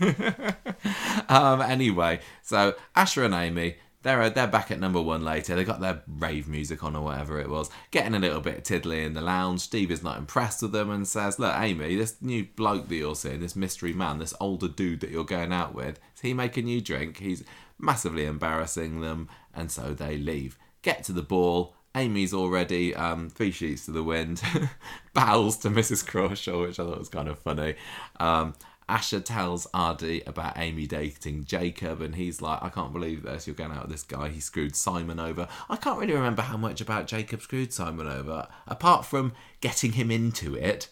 um, 1.28 1.62
anyway, 1.62 2.18
so 2.42 2.74
Asha 2.96 3.26
and 3.26 3.34
Amy, 3.34 3.76
they're 4.02 4.30
they're 4.30 4.46
back 4.46 4.70
at 4.70 4.80
number 4.80 5.00
one 5.00 5.24
later. 5.24 5.54
They 5.54 5.64
got 5.64 5.80
their 5.80 6.02
rave 6.06 6.48
music 6.48 6.82
on 6.82 6.96
or 6.96 7.04
whatever 7.04 7.38
it 7.38 7.50
was, 7.50 7.70
getting 7.90 8.14
a 8.14 8.18
little 8.18 8.40
bit 8.40 8.64
tiddly 8.64 9.04
in 9.04 9.14
the 9.14 9.20
lounge. 9.20 9.60
Steve 9.60 9.90
is 9.90 10.02
not 10.02 10.18
impressed 10.18 10.62
with 10.62 10.72
them 10.72 10.90
and 10.90 11.06
says, 11.06 11.38
"Look, 11.38 11.54
Amy, 11.56 11.96
this 11.96 12.16
new 12.20 12.46
bloke 12.56 12.88
that 12.88 12.96
you're 12.96 13.14
seeing, 13.14 13.40
this 13.40 13.56
mystery 13.56 13.92
man, 13.92 14.18
this 14.18 14.34
older 14.40 14.68
dude 14.68 15.00
that 15.00 15.10
you're 15.10 15.24
going 15.24 15.52
out 15.52 15.74
with, 15.74 16.00
is 16.14 16.22
he 16.22 16.32
making 16.32 16.66
you 16.66 16.80
drink? 16.80 17.18
He's 17.18 17.44
massively 17.78 18.24
embarrassing 18.24 19.00
them." 19.00 19.28
And 19.54 19.70
so 19.70 19.92
they 19.92 20.16
leave. 20.16 20.58
Get 20.82 21.04
to 21.04 21.12
the 21.12 21.22
ball. 21.22 21.74
Amy's 21.94 22.32
already 22.32 22.94
um, 22.94 23.28
three 23.28 23.50
sheets 23.50 23.84
to 23.86 23.90
the 23.90 24.04
wind, 24.04 24.40
bows 25.12 25.56
to 25.58 25.68
Mrs. 25.70 26.06
Crawshaw, 26.06 26.62
which 26.62 26.78
I 26.78 26.84
thought 26.84 26.98
was 26.98 27.08
kind 27.08 27.28
of 27.28 27.38
funny. 27.38 27.74
Um, 28.20 28.54
Asha 28.90 29.24
tells 29.24 29.68
Aadi 29.72 30.20
about 30.26 30.58
Amy 30.58 30.84
dating 30.88 31.44
Jacob, 31.44 32.00
and 32.00 32.16
he's 32.16 32.42
like, 32.42 32.60
I 32.60 32.70
can't 32.70 32.92
believe 32.92 33.22
this. 33.22 33.46
You're 33.46 33.54
going 33.54 33.70
out 33.70 33.82
with 33.82 33.92
this 33.92 34.02
guy. 34.02 34.30
He 34.30 34.40
screwed 34.40 34.74
Simon 34.74 35.20
over. 35.20 35.46
I 35.68 35.76
can't 35.76 35.98
really 35.98 36.12
remember 36.12 36.42
how 36.42 36.56
much 36.56 36.80
about 36.80 37.06
Jacob 37.06 37.40
screwed 37.40 37.72
Simon 37.72 38.08
over, 38.08 38.48
apart 38.66 39.04
from 39.04 39.32
getting 39.60 39.92
him 39.92 40.10
into 40.10 40.56
it. 40.56 40.88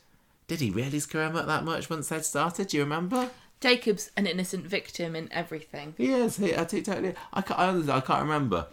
Did 0.46 0.60
he 0.60 0.70
really 0.70 1.00
screw 1.00 1.22
him 1.22 1.34
up 1.34 1.46
that 1.46 1.64
much 1.64 1.90
once 1.90 2.08
they'd 2.08 2.24
started? 2.24 2.68
Do 2.68 2.76
you 2.76 2.84
remember? 2.84 3.30
Jacob's 3.60 4.12
an 4.16 4.28
innocent 4.28 4.64
victim 4.64 5.16
in 5.16 5.28
everything. 5.32 5.94
He 5.98 6.12
is. 6.12 6.36
He, 6.36 6.54
I 6.54 6.64
totally. 6.64 7.14
I 7.32 7.42
can't. 7.42 7.58
I, 7.58 7.68
honestly, 7.68 7.92
I 7.92 8.00
can't 8.00 8.22
remember. 8.22 8.68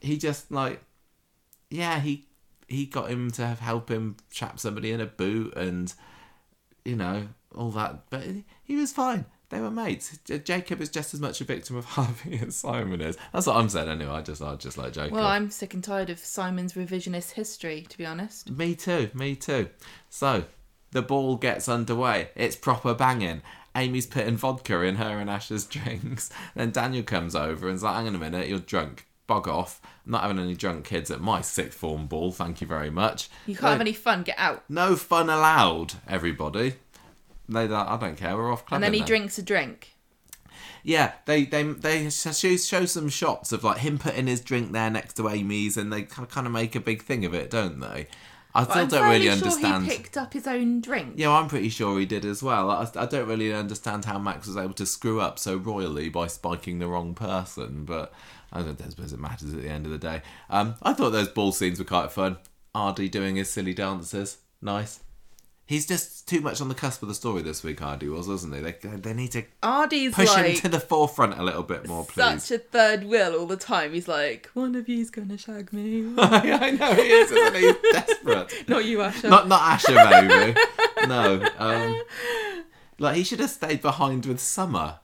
He 0.00 0.16
just 0.16 0.52
like, 0.52 0.80
yeah. 1.68 1.98
He 1.98 2.28
he 2.68 2.86
got 2.86 3.10
him 3.10 3.32
to 3.32 3.46
help 3.46 3.90
him 3.90 4.16
trap 4.30 4.60
somebody 4.60 4.92
in 4.92 5.00
a 5.00 5.06
boot, 5.06 5.56
and 5.56 5.92
you 6.84 6.94
know 6.94 7.28
all 7.54 7.70
that. 7.72 8.04
But 8.10 8.24
he 8.62 8.76
was 8.76 8.92
fine. 8.92 9.24
They 9.50 9.60
were 9.60 9.70
mates. 9.70 10.18
J- 10.26 10.40
Jacob 10.40 10.80
is 10.82 10.90
just 10.90 11.14
as 11.14 11.20
much 11.20 11.40
a 11.40 11.44
victim 11.44 11.76
of 11.76 11.84
Harvey 11.96 12.38
as 12.46 12.56
Simon 12.56 13.00
is. 13.00 13.16
That's 13.32 13.46
what 13.46 13.56
I'm 13.56 13.68
saying 13.68 13.88
anyway. 13.88 14.10
I 14.10 14.22
just 14.22 14.42
I 14.42 14.54
just 14.56 14.76
like 14.76 14.92
Jacob. 14.92 15.12
Well, 15.14 15.26
I'm 15.26 15.50
sick 15.50 15.72
and 15.74 15.82
tired 15.82 16.10
of 16.10 16.18
Simon's 16.18 16.74
revisionist 16.74 17.32
history, 17.32 17.86
to 17.88 17.96
be 17.98 18.04
honest. 18.04 18.50
Me 18.50 18.74
too, 18.74 19.10
me 19.14 19.34
too. 19.36 19.68
So, 20.10 20.44
the 20.90 21.02
ball 21.02 21.36
gets 21.36 21.68
underway. 21.68 22.28
It's 22.34 22.56
proper 22.56 22.94
banging. 22.94 23.42
Amy's 23.74 24.06
putting 24.06 24.36
vodka 24.36 24.82
in 24.82 24.96
her 24.96 25.18
and 25.18 25.30
Ash's 25.30 25.64
drinks. 25.66 26.30
Then 26.54 26.70
Daniel 26.70 27.04
comes 27.04 27.34
over 27.34 27.68
and's 27.68 27.82
like, 27.82 27.94
hang 27.94 28.08
on 28.08 28.14
a 28.14 28.18
minute, 28.18 28.48
you're 28.48 28.58
drunk. 28.58 29.06
Bog 29.26 29.46
off. 29.46 29.80
I'm 30.06 30.12
not 30.12 30.22
having 30.22 30.38
any 30.38 30.54
drunk 30.54 30.86
kids 30.86 31.10
at 31.10 31.20
my 31.20 31.42
sixth 31.42 31.78
form 31.78 32.06
ball, 32.06 32.32
thank 32.32 32.62
you 32.62 32.66
very 32.66 32.88
much. 32.90 33.28
You 33.46 33.54
can't 33.54 33.64
no, 33.64 33.70
have 33.72 33.80
any 33.82 33.92
fun, 33.92 34.22
get 34.22 34.38
out. 34.38 34.64
no 34.70 34.96
fun 34.96 35.28
allowed, 35.28 35.94
everybody. 36.08 36.74
They 37.48 37.66
don't, 37.66 37.88
I 37.88 37.96
don't 37.96 38.16
care, 38.16 38.36
we're 38.36 38.52
off 38.52 38.66
clubbing 38.66 38.76
And 38.76 38.84
then 38.84 38.94
he 38.94 39.00
now. 39.00 39.06
drinks 39.06 39.38
a 39.38 39.42
drink. 39.42 39.94
Yeah, 40.82 41.12
they 41.26 41.44
they 41.44 41.64
they 41.64 42.08
show, 42.10 42.32
show 42.56 42.84
some 42.84 43.08
shots 43.08 43.52
of 43.52 43.64
like 43.64 43.78
him 43.78 43.98
putting 43.98 44.26
his 44.26 44.40
drink 44.40 44.72
there 44.72 44.90
next 44.90 45.14
to 45.14 45.28
Amy's, 45.28 45.76
and 45.76 45.92
they 45.92 46.02
kind 46.02 46.46
of 46.46 46.52
make 46.52 46.74
a 46.74 46.80
big 46.80 47.02
thing 47.02 47.24
of 47.24 47.34
it, 47.34 47.50
don't 47.50 47.80
they? 47.80 48.06
I 48.54 48.64
still 48.64 48.78
I'm 48.78 48.88
don't 48.88 49.10
really 49.10 49.28
understand. 49.28 49.84
He 49.86 49.96
picked 49.96 50.16
up 50.16 50.32
his 50.32 50.46
own 50.46 50.80
drink. 50.80 51.14
Yeah, 51.16 51.30
I'm 51.30 51.48
pretty 51.48 51.68
sure 51.68 51.98
he 51.98 52.06
did 52.06 52.24
as 52.24 52.42
well. 52.42 52.70
I, 52.70 52.88
I 52.96 53.06
don't 53.06 53.28
really 53.28 53.52
understand 53.52 54.04
how 54.04 54.18
Max 54.18 54.46
was 54.46 54.56
able 54.56 54.72
to 54.74 54.86
screw 54.86 55.20
up 55.20 55.38
so 55.38 55.56
royally 55.56 56.08
by 56.08 56.26
spiking 56.26 56.78
the 56.78 56.88
wrong 56.88 57.14
person, 57.14 57.84
but 57.84 58.12
I 58.52 58.62
don't 58.62 58.78
suppose 58.90 59.12
it 59.12 59.20
matters 59.20 59.52
at 59.52 59.62
the 59.62 59.68
end 59.68 59.84
of 59.84 59.92
the 59.92 59.98
day. 59.98 60.22
Um, 60.48 60.76
I 60.82 60.92
thought 60.94 61.10
those 61.10 61.28
ball 61.28 61.52
scenes 61.52 61.78
were 61.78 61.84
quite 61.84 62.10
fun. 62.10 62.38
Aadi 62.74 63.08
doing 63.08 63.36
his 63.36 63.50
silly 63.50 63.74
dances, 63.74 64.38
nice. 64.62 65.00
He's 65.68 65.86
just 65.86 66.26
too 66.26 66.40
much 66.40 66.62
on 66.62 66.70
the 66.70 66.74
cusp 66.74 67.02
of 67.02 67.08
the 67.08 67.14
story 67.14 67.42
this 67.42 67.62
week. 67.62 67.82
Aadi 67.82 68.08
was, 68.08 68.26
wasn't 68.26 68.54
he? 68.54 68.62
They 68.62 68.72
they 68.96 69.12
need 69.12 69.32
to 69.32 69.44
Aadi's 69.62 70.14
push 70.14 70.34
him 70.34 70.56
to 70.56 70.68
the 70.70 70.80
forefront 70.80 71.38
a 71.38 71.42
little 71.42 71.62
bit 71.62 71.86
more, 71.86 72.06
please. 72.06 72.42
such 72.42 72.58
a 72.58 72.58
third 72.58 73.04
wheel 73.04 73.34
all 73.34 73.44
the 73.44 73.58
time. 73.58 73.92
He's 73.92 74.08
like, 74.08 74.48
one 74.54 74.74
of 74.76 74.88
you's 74.88 75.10
gonna 75.10 75.36
shag 75.36 75.70
me. 75.74 76.14
I 76.18 76.70
know 76.70 76.94
he 76.94 77.02
is, 77.02 77.30
isn't 77.30 77.54
he? 77.54 77.60
He's 77.66 77.92
desperate. 77.92 78.54
Not 78.68 78.86
you, 78.86 78.96
Asha. 79.00 79.28
Not 79.28 79.46
not 79.46 79.60
Asha, 79.78 80.26
maybe. 80.26 80.58
no. 81.06 81.46
Um, 81.58 82.00
like 82.98 83.16
he 83.16 83.22
should 83.22 83.40
have 83.40 83.50
stayed 83.50 83.82
behind 83.82 84.24
with 84.24 84.40
Summer. 84.40 85.00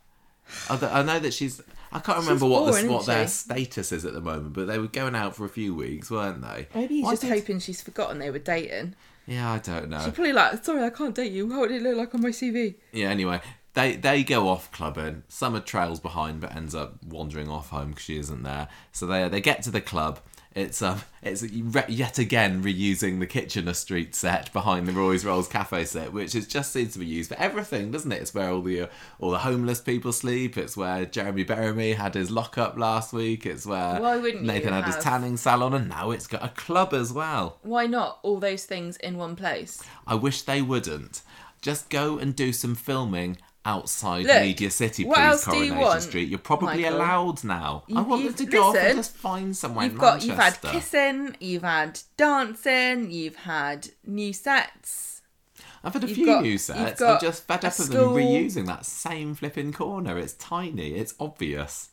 I, 0.70 1.03
know 1.03 1.18
that 1.18 1.35
she's. 1.35 1.61
I 1.92 1.98
can't 1.98 2.20
remember 2.20 2.46
what 2.46 2.70
boring, 2.70 2.87
the, 2.87 2.92
what 2.94 3.05
their 3.05 3.24
she? 3.27 3.33
status 3.33 3.92
is 3.92 4.07
at 4.07 4.14
the 4.14 4.22
moment, 4.22 4.55
but 4.55 4.66
they 4.66 4.79
were 4.79 4.88
going 4.88 5.14
out 5.14 5.37
for 5.37 5.44
a 5.44 5.50
few 5.50 5.74
weeks, 5.74 6.11
weren't 6.11 6.40
they? 6.40 6.68
Maybe 6.74 6.94
he's 6.94 7.05
Why 7.05 7.11
just 7.12 7.22
did- 7.22 7.33
hoping 7.33 7.59
she's 7.59 7.83
forgotten 7.83 8.18
they 8.18 8.31
were 8.31 8.38
dating. 8.38 8.94
Yeah, 9.26 9.52
I 9.52 9.58
don't 9.58 9.88
know. 9.88 10.00
She's 10.00 10.12
probably 10.12 10.32
like, 10.32 10.64
sorry, 10.64 10.82
I 10.82 10.90
can't 10.90 11.14
date 11.14 11.32
you. 11.32 11.50
How 11.50 11.60
would 11.60 11.70
it 11.70 11.82
look 11.82 11.96
like 11.96 12.14
on 12.14 12.20
my 12.20 12.28
CV? 12.28 12.74
Yeah. 12.92 13.08
Anyway, 13.08 13.40
they 13.74 13.96
they 13.96 14.22
go 14.24 14.48
off 14.48 14.70
clubbing. 14.72 15.22
Summer 15.28 15.60
trails 15.60 16.00
behind, 16.00 16.40
but 16.40 16.54
ends 16.54 16.74
up 16.74 17.02
wandering 17.04 17.48
off 17.48 17.70
home 17.70 17.90
because 17.90 18.04
she 18.04 18.18
isn't 18.18 18.42
there. 18.42 18.68
So 18.92 19.06
they 19.06 19.28
they 19.28 19.40
get 19.40 19.62
to 19.62 19.70
the 19.70 19.80
club. 19.80 20.20
It's 20.54 20.82
um, 20.82 21.02
it's 21.20 21.42
re- 21.42 21.84
yet 21.88 22.18
again 22.18 22.62
reusing 22.62 23.18
the 23.18 23.26
Kitchener 23.26 23.74
Street 23.74 24.14
set 24.14 24.52
behind 24.52 24.86
the 24.86 24.92
Roy's 24.92 25.24
Rolls 25.24 25.48
Cafe 25.48 25.84
set, 25.84 26.12
which 26.12 26.34
is 26.34 26.46
just 26.46 26.72
seems 26.72 26.92
to 26.92 27.00
be 27.00 27.06
used 27.06 27.30
for 27.30 27.38
everything, 27.40 27.90
doesn't 27.90 28.12
it? 28.12 28.22
It's 28.22 28.32
where 28.34 28.50
all 28.50 28.62
the 28.62 28.82
uh, 28.82 28.86
all 29.18 29.32
the 29.32 29.38
homeless 29.38 29.80
people 29.80 30.12
sleep. 30.12 30.56
It's 30.56 30.76
where 30.76 31.06
Jeremy 31.06 31.44
Beremy 31.44 31.94
had 31.94 32.14
his 32.14 32.30
lockup 32.30 32.78
last 32.78 33.12
week. 33.12 33.46
It's 33.46 33.66
where 33.66 33.98
Nathan 34.42 34.72
had 34.72 34.84
his 34.84 34.96
tanning 34.98 35.36
salon, 35.36 35.74
and 35.74 35.88
now 35.88 36.12
it's 36.12 36.28
got 36.28 36.44
a 36.44 36.48
club 36.50 36.94
as 36.94 37.12
well. 37.12 37.58
Why 37.62 37.86
not 37.86 38.20
all 38.22 38.38
those 38.38 38.64
things 38.64 38.96
in 38.98 39.18
one 39.18 39.34
place? 39.34 39.82
I 40.06 40.14
wish 40.14 40.42
they 40.42 40.62
wouldn't. 40.62 41.22
Just 41.62 41.90
go 41.90 42.18
and 42.18 42.36
do 42.36 42.52
some 42.52 42.74
filming 42.74 43.38
outside 43.64 44.27
Look, 44.27 44.42
Media 44.42 44.70
City, 44.70 45.05
please, 45.05 45.16
you 45.46 45.53
Coronation 45.53 45.77
want, 45.79 46.03
Street. 46.03 46.29
You're 46.29 46.38
probably 46.38 46.83
Michael? 46.83 46.96
allowed 46.98 47.44
now. 47.44 47.85
I 47.88 47.92
You- 48.00 48.03
want 48.03 48.24
them 48.24 48.35
to 48.35 48.46
go 48.46 48.64
off 48.64 48.77
and 48.77 48.98
just 48.98 49.16
find 49.16 49.57
somewhere 49.57 49.85
You've 49.87 49.94
in 49.94 50.00
got 50.00 50.22
you've 50.24 50.37
had 50.37 50.61
kissing, 50.61 51.37
you've 51.40 51.62
had 51.62 52.00
dancing, 52.16 53.11
you've 53.11 53.37
had 53.37 53.88
new 54.05 54.33
sets. 54.33 55.22
I've 55.83 55.92
had 55.92 56.05
a 56.05 56.07
You've 56.09 56.16
few 56.16 56.27
got- 56.27 56.42
new 56.42 56.57
sets. 56.59 57.00
I'm 57.03 57.20
just 57.20 57.46
fed 57.46 57.64
up 57.64 57.79
of 57.79 57.88
them 57.90 58.09
reusing 58.14 58.66
that 58.66 58.87
same 58.87 59.35
flipping 59.35 59.72
corner. 59.72 60.18
It's 60.18 60.33
tiny. 60.35 60.94
It's 60.94 61.14
obvious. 61.20 61.90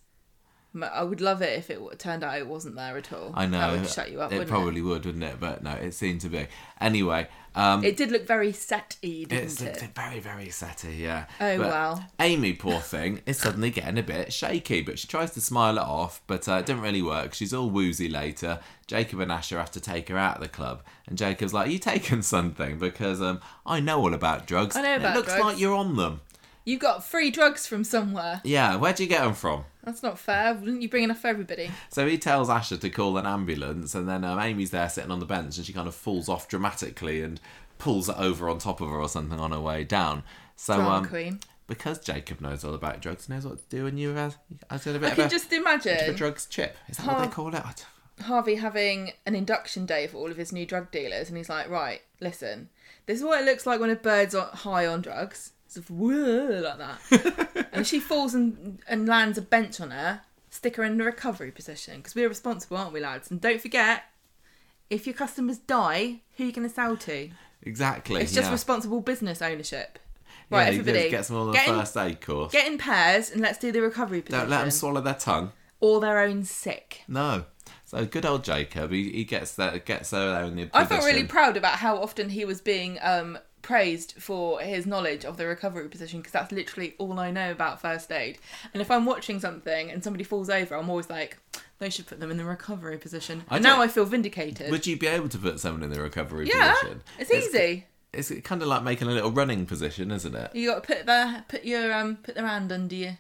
I 0.82 1.04
would 1.04 1.20
love 1.20 1.42
it 1.42 1.58
if 1.58 1.70
it 1.70 1.80
turned 2.00 2.24
out 2.24 2.38
it 2.38 2.48
wasn't 2.48 2.76
there 2.76 2.98
at 2.98 3.12
all. 3.12 3.32
I 3.34 3.46
know. 3.46 3.60
That 3.60 3.82
would 3.82 3.90
shut 3.90 4.12
you 4.12 4.22
up, 4.22 4.32
It 4.32 4.48
probably 4.48 4.82
would, 4.82 5.06
wouldn't 5.06 5.24
it? 5.24 5.38
But 5.40 5.64
no, 5.64 5.72
it 5.72 5.94
seemed 5.94 6.22
to 6.22 6.30
be. 6.30 6.48
Anyway, 6.80 7.28
um, 7.56 7.84
it? 7.84 7.90
It 7.90 7.98
did 7.98 8.12
look 8.12 8.26
very 8.26 8.54
set-y, 8.54 9.26
didn't 9.28 9.62
it? 9.62 9.82
Looked 9.82 9.96
very, 9.96 10.20
very 10.22 10.48
setty, 10.48 10.98
yeah. 10.98 11.26
Oh, 11.42 11.58
But 11.58 11.68
well. 11.68 12.06
Amy, 12.20 12.54
poor 12.54 12.80
thing, 12.80 13.22
is 13.26 13.38
suddenly 13.38 13.70
getting 13.70 13.98
a 13.98 14.04
bit 14.04 14.32
shaky, 14.32 14.82
but 14.82 14.98
she 14.98 15.08
tries 15.08 15.32
to 15.32 15.42
smile 15.42 15.78
it 15.78 15.84
off, 15.84 16.22
but 16.28 16.48
uh, 16.48 16.54
it 16.54 16.66
didn't 16.66 16.82
really 16.82 17.02
work. 17.02 17.34
She's 17.34 17.54
all 17.54 17.70
woozy 17.70 18.08
later. 18.08 18.60
Jacob 18.88 19.20
and 19.20 19.32
Asha 19.32 19.58
have 19.58 19.72
to 19.72 19.82
take 19.82 20.08
her 20.08 20.18
out 20.18 20.38
of 20.38 20.42
the 20.42 20.50
club, 20.50 20.84
and 21.08 21.18
Jacob's 21.18 21.54
like, 21.54 21.70
"You 21.70 21.80
taking 21.80 22.22
something? 22.22 22.78
Because 22.80 23.22
um, 23.22 23.42
I 23.66 23.80
know 23.82 24.00
all 24.00 24.14
about 24.14 24.48
drugs. 24.48 24.76
I 24.76 24.82
know 24.82 24.96
about 24.96 25.16
It 25.16 25.20
looks 25.20 25.34
drugs." 25.34 25.44
like 25.44 25.60
you're 25.60 25.76
on 25.76 25.98
them. 25.98 26.22
You 26.72 26.78
got 26.78 27.04
free 27.04 27.30
drugs 27.32 27.68
from 27.68 27.84
somewhere. 27.84 28.40
Yeah, 28.46 28.78
where'd 28.78 29.00
you 29.00 29.08
get 29.08 29.24
them 29.24 29.34
from?" 29.34 29.66
That's 29.84 30.02
not 30.02 30.18
fair. 30.18 30.54
Wouldn't 30.54 30.82
you 30.82 30.88
bring 30.88 31.04
enough 31.04 31.20
for 31.20 31.28
everybody? 31.28 31.70
So 31.90 32.08
he 32.08 32.18
tells 32.18 32.48
Asha 32.48 32.80
to 32.80 32.90
call 32.90 33.18
an 33.18 33.26
ambulance, 33.26 33.94
and 33.94 34.08
then 34.08 34.24
um, 34.24 34.40
Amy's 34.40 34.72
there 34.72 34.88
sitting 34.88 35.12
on 35.12 35.20
the 35.20 35.26
bench, 35.26 35.58
and 35.58 35.66
she 35.66 35.74
kind 35.74 35.88
of 35.88 35.94
falls 35.96 36.30
off 36.30 36.48
dramatically 36.48 37.22
and 37.22 37.42
pulls 37.78 38.08
it 38.08 38.16
over 38.18 38.48
on 38.48 38.58
top 38.60 38.80
of 38.80 38.88
her 38.90 38.96
or 39.02 39.10
something 39.10 39.40
on 39.40 39.52
her 39.52 39.60
way 39.60 39.84
down. 39.84 40.24
So 40.56 40.76
Drama 40.76 40.96
um, 40.98 41.06
queen. 41.08 41.40
because 41.68 42.00
Jacob 42.00 42.40
knows 42.40 42.64
all 42.64 42.74
about 42.76 43.02
drugs, 43.02 43.28
knows 43.28 43.46
what 43.46 43.58
to 43.58 43.76
do 43.76 43.84
when 43.84 43.98
you've 43.98 44.16
had, 44.16 44.36
I've 44.70 44.84
had 44.84 44.96
a 44.96 45.00
bit 45.00 45.08
I 45.08 45.10
of 45.10 45.16
can 45.18 45.26
a, 45.26 45.30
just 45.30 45.50
bit 45.50 45.60
of 45.62 45.66
a 45.66 45.70
imagine 45.70 46.16
drugs 46.16 46.46
chip. 46.46 46.78
Is 46.88 46.98
that 46.98 47.08
what 47.08 47.20
they 47.22 47.28
call 47.28 47.50
it? 47.50 47.56
I 47.56 47.74
don't- 47.74 47.86
Harvey 48.28 48.56
having 48.56 49.14
an 49.26 49.34
induction 49.34 49.86
day 49.88 50.06
for 50.06 50.18
all 50.18 50.30
of 50.30 50.38
his 50.38 50.54
new 50.54 50.66
drug 50.66 50.92
dealers, 50.92 51.28
and 51.28 51.38
he's 51.38 51.50
like, 51.50 51.68
"Right, 51.70 52.02
listen, 52.20 52.70
this 53.08 53.18
is 53.18 53.24
what 53.24 53.42
it 53.42 53.46
looks 53.46 53.66
like 53.66 53.80
when 53.80 53.90
a 53.90 53.96
bird's 53.96 54.36
on, 54.36 54.48
high 54.50 54.86
on 54.86 55.02
drugs. 55.02 55.54
A 55.78 55.82
whoa, 55.82 56.62
like 56.64 56.78
that. 56.78 57.70
and 57.74 57.88
she 57.88 58.00
falls 58.00 58.34
and, 58.34 58.80
and 58.88 59.08
lands 59.08 59.38
a 59.38 59.42
bench 59.42 59.80
on 59.80 59.92
her, 59.92 60.22
stick 60.50 60.76
her 60.76 60.84
in 60.84 60.98
the 60.98 61.04
recovery 61.04 61.52
position 61.52 61.98
because 61.98 62.16
we're 62.16 62.30
responsible, 62.30 62.78
aren't 62.78 62.94
we, 62.94 63.00
lads? 63.00 63.32
And 63.32 63.40
don't 63.40 63.62
forget, 63.62 64.04
if 64.90 65.08
your 65.08 65.14
customers 65.14 65.58
die, 65.58 66.22
who 66.36 66.44
are 66.44 66.48
you 66.48 66.54
going 66.54 66.68
to 66.68 66.74
sell 66.74 66.98
to? 66.98 67.30
Exactly. 67.64 68.22
It's 68.22 68.34
just 68.34 68.48
yeah. 68.48 68.52
responsible 68.52 69.02
business 69.02 69.42
ownership. 69.42 70.00
Right, 70.50 70.74
he 70.74 70.80
everybody, 70.80 71.10
gets 71.10 71.30
them 71.30 71.38
all 71.38 71.44
on 71.44 71.52
the 71.52 71.54
get 71.54 71.68
in, 71.70 71.76
first 71.76 71.96
aid 71.96 72.20
course. 72.20 72.52
get 72.52 72.68
in 72.70 72.78
pairs 72.78 73.32
and 73.32 73.42
let's 73.42 73.58
do 73.58 73.72
the 73.72 73.82
recovery 73.82 74.22
position. 74.22 74.42
Don't 74.42 74.50
let 74.50 74.62
them 74.62 74.72
swallow 74.72 75.00
their 75.00 75.14
tongue. 75.14 75.54
or 75.80 76.02
their 76.02 76.20
own 76.20 76.44
sick. 76.44 77.04
No. 77.08 77.46
So 77.86 78.06
good 78.06 78.26
old 78.26 78.44
Jacob, 78.44 78.92
he, 78.92 79.12
he 79.12 79.24
gets 79.24 79.56
there, 79.56 79.80
gets 79.80 80.12
her 80.12 80.34
there 80.34 80.44
in 80.44 80.56
the 80.56 80.66
Position. 80.66 80.72
I 80.74 80.86
felt 80.86 81.06
really 81.06 81.26
proud 81.26 81.56
about 81.56 81.76
how 81.76 81.98
often 81.98 82.30
he 82.30 82.44
was 82.44 82.60
being 82.60 82.98
um, 83.02 83.38
praised 83.62 84.14
for 84.18 84.60
his 84.60 84.86
knowledge 84.86 85.26
of 85.26 85.38
the 85.38 85.46
recovery 85.48 85.88
position 85.90 86.20
because 86.20 86.34
that's 86.34 86.52
literally 86.52 86.96
all 86.98 87.20
I 87.20 87.32
know 87.32 87.52
about 87.52 87.82
first 87.82 88.12
aid. 88.12 88.38
And 88.74 88.82
if 88.82 88.90
I'm 88.92 89.06
watching 89.06 89.40
something 89.40 89.92
and 89.92 90.04
somebody 90.04 90.24
falls 90.24 90.50
over, 90.50 90.76
I'm 90.76 90.90
always 90.90 91.10
like, 91.10 91.38
they 91.80 91.90
should 91.90 92.08
put 92.08 92.20
them 92.20 92.32
in 92.32 92.38
the 92.38 92.46
recovery 92.46 92.98
position. 92.98 93.44
I 93.50 93.56
And 93.56 93.64
now 93.64 93.82
I 93.82 93.88
feel 93.88 94.06
vindicated. 94.06 94.70
Would 94.72 94.88
you 94.88 94.98
be 94.98 95.08
able 95.08 95.30
to 95.30 95.38
put 95.38 95.60
someone 95.60 95.84
in 95.84 95.90
the 95.92 96.02
recovery 96.02 96.48
yeah, 96.54 96.74
position? 96.76 97.02
it's 97.20 97.32
easy. 97.32 97.86
It's 98.14 98.32
kind 98.44 98.62
of 98.62 98.68
like 98.68 98.84
making 98.84 99.08
a 99.08 99.12
little 99.12 99.32
running 99.32 99.66
position, 99.66 100.12
isn't 100.12 100.36
it? 100.36 100.54
You 100.54 100.70
got 100.70 100.84
to 100.84 100.96
put 100.96 101.06
the 101.06 101.44
put 101.48 101.64
your 101.64 101.94
um 101.94 102.18
put 102.18 102.36
their 102.36 102.46
hand 102.46 102.70
under 102.72 102.94
your 102.94 103.18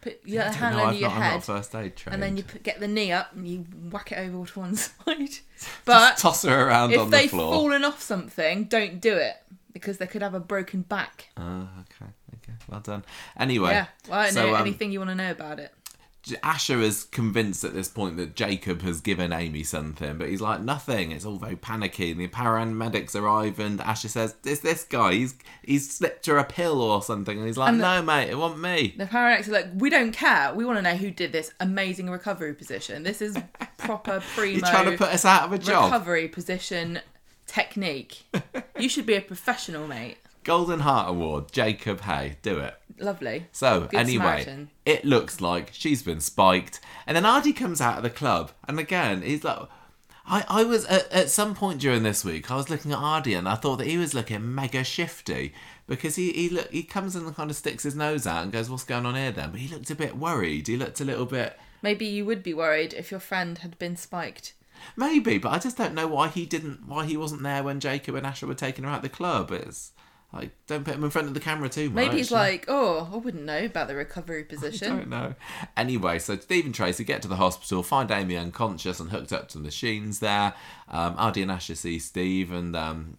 put 0.00 0.20
your 0.24 0.44
don't 0.44 0.54
hand 0.54 0.76
know, 0.76 0.82
under 0.84 0.94
I've 0.94 1.00
your 1.00 1.08
not, 1.10 1.16
I'm 1.16 1.22
head. 1.22 1.44
first 1.44 1.74
aid 1.74 1.96
trained. 1.96 2.14
and 2.14 2.22
then 2.22 2.36
you 2.38 2.42
put, 2.42 2.62
get 2.62 2.80
the 2.80 2.88
knee 2.88 3.12
up 3.12 3.34
and 3.34 3.46
you 3.46 3.66
whack 3.90 4.12
it 4.12 4.18
over 4.18 4.46
to 4.46 4.58
one 4.58 4.74
side. 4.76 5.36
But 5.84 6.10
Just 6.10 6.22
toss 6.22 6.42
her 6.44 6.66
around 6.68 6.84
on 6.84 6.90
the 6.90 6.96
floor. 6.96 7.04
If 7.04 7.10
they've 7.10 7.30
fallen 7.30 7.84
off 7.84 8.00
something, 8.00 8.64
don't 8.64 9.00
do 9.02 9.14
it 9.16 9.36
because 9.80 9.98
they 9.98 10.06
could 10.06 10.22
have 10.22 10.34
a 10.34 10.40
broken 10.40 10.82
back. 10.82 11.28
Oh, 11.36 11.68
okay, 11.80 12.10
okay, 12.34 12.52
well 12.68 12.80
done. 12.80 13.04
Anyway, 13.38 13.70
Yeah, 13.70 13.86
well, 14.08 14.20
I 14.20 14.24
don't 14.24 14.32
so, 14.34 14.46
know 14.46 14.54
um, 14.54 14.60
anything 14.62 14.92
you 14.92 14.98
want 15.00 15.10
to 15.10 15.14
know 15.16 15.30
about 15.30 15.58
it. 15.58 15.72
Asha 16.42 16.82
is 16.82 17.04
convinced 17.04 17.62
at 17.62 17.72
this 17.72 17.86
point 17.88 18.16
that 18.16 18.34
Jacob 18.34 18.82
has 18.82 19.00
given 19.00 19.32
Amy 19.32 19.62
something, 19.62 20.18
but 20.18 20.28
he's 20.28 20.40
like, 20.40 20.60
nothing. 20.60 21.12
It's 21.12 21.24
all 21.24 21.36
very 21.38 21.54
panicky. 21.54 22.10
And 22.10 22.18
the 22.20 22.26
paramedics 22.26 23.14
arrive, 23.14 23.60
and 23.60 23.78
Asha 23.78 24.08
says, 24.08 24.34
"It's 24.44 24.60
this 24.60 24.82
guy. 24.82 25.12
He's 25.12 25.36
he's 25.62 25.88
slipped 25.88 26.26
her 26.26 26.36
a 26.36 26.42
pill 26.42 26.82
or 26.82 27.00
something." 27.00 27.38
And 27.38 27.46
he's 27.46 27.56
like, 27.56 27.68
And 27.68 27.80
the- 27.80 28.00
"No, 28.00 28.02
mate, 28.02 28.28
it 28.28 28.34
wasn't 28.38 28.60
me." 28.60 28.94
The 28.98 29.04
paramedics 29.06 29.46
are 29.46 29.52
like, 29.52 29.68
we 29.76 29.88
don't 29.88 30.10
care. 30.10 30.52
We 30.52 30.64
want 30.64 30.78
to 30.78 30.82
know 30.82 30.96
who 30.96 31.12
did 31.12 31.30
this 31.30 31.52
amazing 31.60 32.10
recovery 32.10 32.54
position. 32.54 33.04
This 33.04 33.22
is 33.22 33.38
proper 33.78 34.20
primo 34.34 34.58
You're 34.58 34.66
trying 34.66 34.90
to 34.90 34.98
put 34.98 35.10
us 35.10 35.24
out 35.24 35.44
of 35.44 35.52
a 35.52 35.58
job. 35.58 35.92
recovery 35.92 36.26
position 36.26 36.98
technique. 37.46 38.24
you 38.78 38.88
should 38.88 39.06
be 39.06 39.14
a 39.14 39.20
professional, 39.20 39.86
mate. 39.86 40.18
Golden 40.44 40.80
Heart 40.80 41.10
Award, 41.10 41.52
Jacob 41.52 42.02
Hay, 42.02 42.36
do 42.42 42.58
it. 42.60 42.74
Lovely. 42.98 43.46
So 43.52 43.88
Good 43.90 43.98
anyway, 43.98 44.42
Samaritan. 44.44 44.70
it 44.84 45.04
looks 45.04 45.40
like 45.40 45.70
she's 45.72 46.02
been 46.02 46.20
spiked, 46.20 46.80
and 47.06 47.16
then 47.16 47.26
Aadi 47.26 47.52
comes 47.52 47.80
out 47.80 47.98
of 47.98 48.02
the 48.02 48.10
club, 48.10 48.52
and 48.66 48.78
again 48.78 49.22
he's 49.22 49.44
like, 49.44 49.68
I, 50.24 50.44
I 50.48 50.64
was 50.64 50.86
at, 50.86 51.10
at 51.12 51.30
some 51.30 51.54
point 51.54 51.80
during 51.80 52.04
this 52.04 52.24
week, 52.24 52.50
I 52.50 52.56
was 52.56 52.70
looking 52.70 52.92
at 52.92 52.98
Aadi, 52.98 53.34
and 53.34 53.48
I 53.48 53.56
thought 53.56 53.76
that 53.76 53.86
he 53.86 53.98
was 53.98 54.14
looking 54.14 54.54
mega 54.54 54.84
shifty 54.84 55.52
because 55.86 56.16
he 56.16 56.32
he 56.32 56.48
look 56.48 56.70
he 56.70 56.84
comes 56.84 57.16
and 57.16 57.34
kind 57.34 57.50
of 57.50 57.56
sticks 57.56 57.82
his 57.82 57.94
nose 57.96 58.26
out 58.26 58.44
and 58.44 58.52
goes, 58.52 58.70
"What's 58.70 58.84
going 58.84 59.04
on 59.04 59.14
here?" 59.16 59.32
Then, 59.32 59.50
but 59.50 59.60
he 59.60 59.68
looked 59.72 59.90
a 59.90 59.94
bit 59.94 60.16
worried. 60.16 60.68
He 60.68 60.76
looked 60.76 61.00
a 61.00 61.04
little 61.04 61.26
bit 61.26 61.58
Maybe 61.82 62.06
you 62.06 62.24
would 62.24 62.42
be 62.42 62.54
worried 62.54 62.94
if 62.94 63.10
your 63.10 63.20
friend 63.20 63.58
had 63.58 63.78
been 63.78 63.96
spiked. 63.96 64.54
Maybe, 64.96 65.38
but 65.38 65.50
I 65.50 65.58
just 65.58 65.76
don't 65.76 65.94
know 65.94 66.06
why 66.06 66.28
he 66.28 66.46
didn't 66.46 66.86
why 66.86 67.04
he 67.06 67.16
wasn't 67.16 67.42
there 67.42 67.62
when 67.62 67.80
Jacob 67.80 68.14
and 68.14 68.26
Asha 68.26 68.46
were 68.46 68.54
taking 68.54 68.84
her 68.84 68.90
out 68.90 69.02
the 69.02 69.08
club. 69.08 69.50
It's 69.50 69.92
like 70.32 70.50
don't 70.66 70.84
put 70.84 70.94
him 70.94 71.04
in 71.04 71.10
front 71.10 71.28
of 71.28 71.34
the 71.34 71.40
camera 71.40 71.68
too 71.68 71.88
much. 71.90 71.94
Maybe 71.94 72.16
he's 72.18 72.30
like, 72.32 72.66
oh, 72.68 73.08
I 73.12 73.16
wouldn't 73.16 73.44
know 73.44 73.64
about 73.64 73.88
the 73.88 73.94
recovery 73.94 74.40
I 74.50 74.54
position. 74.54 74.96
don't 74.96 75.08
know. 75.08 75.34
Anyway, 75.76 76.18
so 76.18 76.36
Steve 76.36 76.66
and 76.66 76.74
Tracy 76.74 77.04
get 77.04 77.22
to 77.22 77.28
the 77.28 77.36
hospital, 77.36 77.82
find 77.82 78.10
Amy 78.10 78.36
unconscious 78.36 79.00
and 79.00 79.10
hooked 79.10 79.32
up 79.32 79.48
to 79.50 79.58
the 79.58 79.64
machines 79.64 80.18
there. 80.20 80.54
Um, 80.88 81.14
Aadi 81.16 81.42
and 81.42 81.50
Asha 81.50 81.76
see 81.76 81.98
Steve 81.98 82.52
and 82.52 82.74
um, 82.76 83.18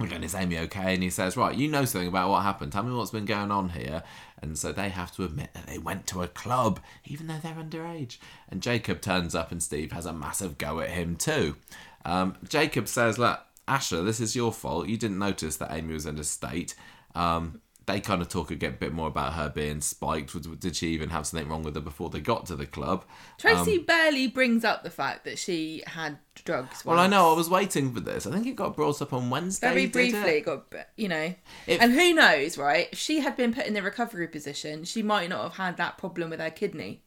again, 0.00 0.24
is 0.24 0.34
Amy 0.34 0.58
okay? 0.58 0.94
And 0.94 1.02
he 1.02 1.10
says, 1.10 1.36
right, 1.36 1.54
you 1.54 1.68
know 1.68 1.84
something 1.84 2.08
about 2.08 2.30
what 2.30 2.42
happened. 2.42 2.72
Tell 2.72 2.82
me 2.82 2.94
what's 2.94 3.10
been 3.10 3.24
going 3.24 3.50
on 3.50 3.70
here. 3.70 4.02
And 4.42 4.58
so 4.58 4.72
they 4.72 4.88
have 4.88 5.14
to 5.16 5.24
admit 5.24 5.54
that 5.54 5.66
they 5.66 5.78
went 5.78 6.06
to 6.08 6.22
a 6.22 6.28
club, 6.28 6.80
even 7.04 7.26
though 7.26 7.38
they're 7.42 7.54
underage. 7.54 8.18
And 8.48 8.60
Jacob 8.60 9.00
turns 9.00 9.34
up 9.34 9.52
and 9.52 9.62
Steve 9.62 9.92
has 9.92 10.06
a 10.06 10.12
massive 10.12 10.58
go 10.58 10.80
at 10.80 10.90
him 10.90 11.16
too. 11.16 11.56
Um, 12.04 12.36
Jacob 12.48 12.88
says, 12.88 13.18
look, 13.18 13.40
Asha, 13.66 14.04
this 14.04 14.20
is 14.20 14.36
your 14.36 14.52
fault. 14.52 14.88
You 14.88 14.96
didn't 14.96 15.18
notice 15.18 15.56
that 15.56 15.72
Amy 15.72 15.94
was 15.94 16.06
in 16.06 16.18
a 16.18 16.24
state. 16.24 16.74
Um, 17.14 17.60
they 17.86 18.00
kind 18.00 18.22
of 18.22 18.28
talk 18.28 18.50
a 18.50 18.56
bit 18.56 18.92
more 18.92 19.08
about 19.08 19.34
her 19.34 19.48
being 19.50 19.80
spiked. 19.80 20.60
Did 20.60 20.76
she 20.76 20.88
even 20.88 21.10
have 21.10 21.26
something 21.26 21.48
wrong 21.48 21.62
with 21.62 21.74
her 21.74 21.80
before 21.80 22.10
they 22.10 22.20
got 22.20 22.46
to 22.46 22.56
the 22.56 22.66
club? 22.66 23.04
Tracy 23.38 23.78
um, 23.78 23.84
barely 23.84 24.26
brings 24.26 24.64
up 24.64 24.82
the 24.82 24.90
fact 24.90 25.24
that 25.24 25.38
she 25.38 25.82
had 25.86 26.18
drugs. 26.34 26.84
Well, 26.84 26.98
I 26.98 27.06
know 27.06 27.32
I 27.32 27.36
was 27.36 27.50
waiting 27.50 27.92
for 27.92 28.00
this. 28.00 28.26
I 28.26 28.30
think 28.32 28.46
it 28.46 28.56
got 28.56 28.74
brought 28.74 29.02
up 29.02 29.12
on 29.12 29.30
Wednesday. 29.30 29.68
very 29.68 29.86
briefly 29.86 30.18
it? 30.20 30.36
it 30.36 30.44
got 30.44 30.64
you 30.96 31.08
know 31.08 31.34
It- 31.66 31.80
and 31.80 31.92
who 31.92 32.14
knows 32.14 32.58
right 32.58 32.88
if 32.92 32.98
she 32.98 33.20
had 33.20 33.36
been 33.36 33.52
put 33.54 33.66
in 33.66 33.74
the 33.74 33.82
recovery 33.82 34.28
position 34.28 34.84
she 34.84 35.02
might 35.02 35.28
not 35.28 35.42
have 35.42 35.54
had 35.54 35.76
that 35.76 35.98
problem 35.98 36.30
with 36.30 36.40
her 36.40 36.50
kidney 36.50 37.02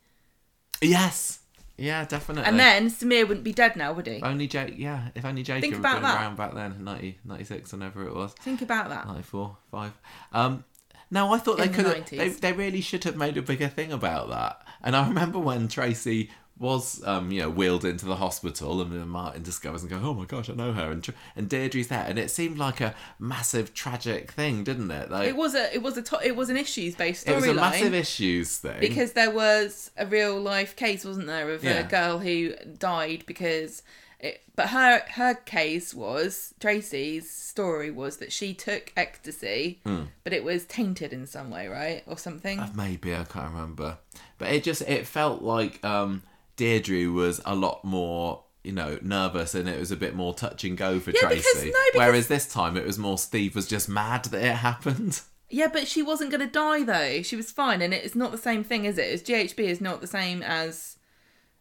Yes. 0.82 1.40
Yeah, 1.78 2.06
definitely. 2.06 2.46
and 2.50 2.60
then 2.60 2.90
samir 2.90 3.28
wouldn't 3.28 3.44
be 3.44 3.54
dead 3.54 3.76
now 3.76 3.94
would 3.94 4.08
he 4.08 4.22
only 4.24 4.48
Jake. 4.48 4.76
Yeah, 4.78 5.10
if 5.13 5.24
only 5.24 5.44
Jacob 5.44 5.70
had 5.72 5.80
about 5.80 5.94
been 5.96 6.04
that. 6.04 6.16
around 6.22 6.36
back 6.38 6.54
then, 6.56 6.84
90, 6.84 7.20
96, 7.24 7.72
whenever 7.72 8.08
it 8.08 8.16
was, 8.16 8.34
think 8.34 8.62
about 8.63 8.90
that 8.90 9.06
94, 9.08 9.58
5. 9.72 9.92
Um, 10.34 10.63
no, 11.12 11.32
I 11.34 11.38
thought 11.38 11.58
they 11.58 11.66
In 11.66 11.72
the 11.72 11.84
could. 11.84 12.06
90s. 12.06 12.10
They, 12.18 12.30
they 12.30 12.54
really 12.54 12.82
should 12.82 13.04
have 13.06 13.16
made 13.16 13.38
a 13.38 13.42
bigger 13.42 13.68
thing 13.68 13.92
about 13.92 14.30
that. 14.30 14.66
And 14.84 14.96
I 14.96 15.08
remember 15.08 15.40
when 15.40 15.68
Tracy 15.68 16.32
was, 16.60 17.04
um, 17.06 17.32
you 17.32 17.41
know, 17.41 17.50
wheeled 17.50 17.86
into 17.86 18.06
the 18.06 18.15
hospital, 18.15 18.82
and 18.82 18.91
then 18.91 19.08
Martin 19.08 19.43
discovers 19.43 19.82
and 19.82 19.89
goes, 19.91 20.02
"Oh 20.04 20.13
my 20.13 20.26
gosh, 20.26 20.50
I 20.50 20.54
know 20.54 20.74
her," 20.74 20.91
and 20.91 21.08
and 21.36 21.48
Deirdre's 21.50 21.88
there, 21.88 22.06
and 22.08 22.17
it 22.17 22.32
seemed 22.32 22.58
like 22.58 22.82
a 22.82 22.96
massive 23.20 23.74
tragic 23.74 24.32
thing, 24.32 24.63
didn't 24.63 24.89
it? 24.91 25.12
Like 25.12 25.28
It 25.28 25.36
was 25.36 25.54
a 25.56 25.74
it 25.74 25.82
was 25.82 25.98
a 25.98 26.02
to- 26.02 26.22
it 26.26 26.36
was 26.36 26.50
an 26.50 26.58
issues 26.58 26.96
based 26.96 27.22
story. 27.22 27.38
it 27.38 27.41
was 27.41 27.50
a 27.50 27.54
massive 27.54 27.93
issues 27.93 28.58
thing. 28.58 28.80
because 28.80 29.13
there 29.13 29.32
was 29.32 29.91
a 29.98 30.06
real 30.06 30.39
life 30.39 30.76
case, 30.76 31.06
wasn't 31.06 31.28
there, 31.28 31.50
of 31.52 31.63
Yeah. 31.63 31.80
a 31.80 31.84
girl 31.84 32.20
who 32.20 32.54
died 32.80 33.24
because. 33.28 33.84
It, 34.20 34.41
but 34.56 34.70
her 34.70 35.04
her 35.10 35.36
case 35.36 35.93
was 35.93 36.56
Tracy's 36.60 37.30
story 37.30 37.91
was 37.91 38.17
that 38.17 38.32
she 38.34 38.56
took 38.56 38.91
ecstasy, 38.98 39.80
Hmm. 39.86 40.06
but 40.24 40.34
it 40.34 40.43
was 40.43 40.65
tainted 40.65 41.13
in 41.13 41.28
some 41.28 41.52
way, 41.52 41.67
right, 41.67 42.02
or 42.08 42.17
something. 42.17 42.60
Uh, 42.60 42.72
Maybe 42.74 43.13
I 43.13 43.26
can't 43.26 43.52
remember, 43.54 44.00
but 44.39 44.52
it 44.52 44.63
just 44.63 44.82
it 44.82 45.06
felt 45.06 45.43
like 45.43 45.86
um, 45.86 46.24
Deirdre 46.58 47.06
was 47.12 47.39
a 47.46 47.56
lot 47.56 47.84
more. 47.86 48.43
You 48.63 48.74
know, 48.74 49.00
nervous 49.02 49.56
and 49.56 49.70
it 49.70 49.80
was 49.80 49.91
a 49.91 49.96
bit 49.96 50.13
more 50.13 50.34
touch 50.34 50.65
and 50.65 50.78
go 50.78 51.00
for 51.00 51.12
Yeah, 51.12 51.30
because- 51.30 51.46
Tracy. 51.54 51.72
no, 51.72 51.80
because- 51.93 52.06
Whereas 52.08 52.28
this 52.28 52.46
time 52.52 52.76
it 52.76 52.86
was 52.86 52.98
more 53.00 53.17
Steve 53.17 53.56
was 53.56 53.65
just 53.65 53.88
mad 53.88 54.26
that 54.26 54.43
it 54.43 54.56
happened. 54.58 55.22
Yeah, 55.50 55.67
but 55.72 55.88
she 55.88 56.04
wasn't 56.04 56.32
going 56.32 56.46
to 56.46 56.52
die 56.52 56.84
though. 56.84 57.22
She 57.22 57.38
was 57.38 57.50
fine, 57.50 57.82
and 57.82 57.93
it's 57.93 58.13
not 58.15 58.34
the 58.34 58.38
same 58.38 58.65
thing, 58.65 58.84
is 58.84 58.98
it? 58.98 59.24
GHB 59.26 59.60
is 59.60 59.80
not 59.80 60.02
the 60.02 60.08
same 60.08 60.43
as 60.43 60.98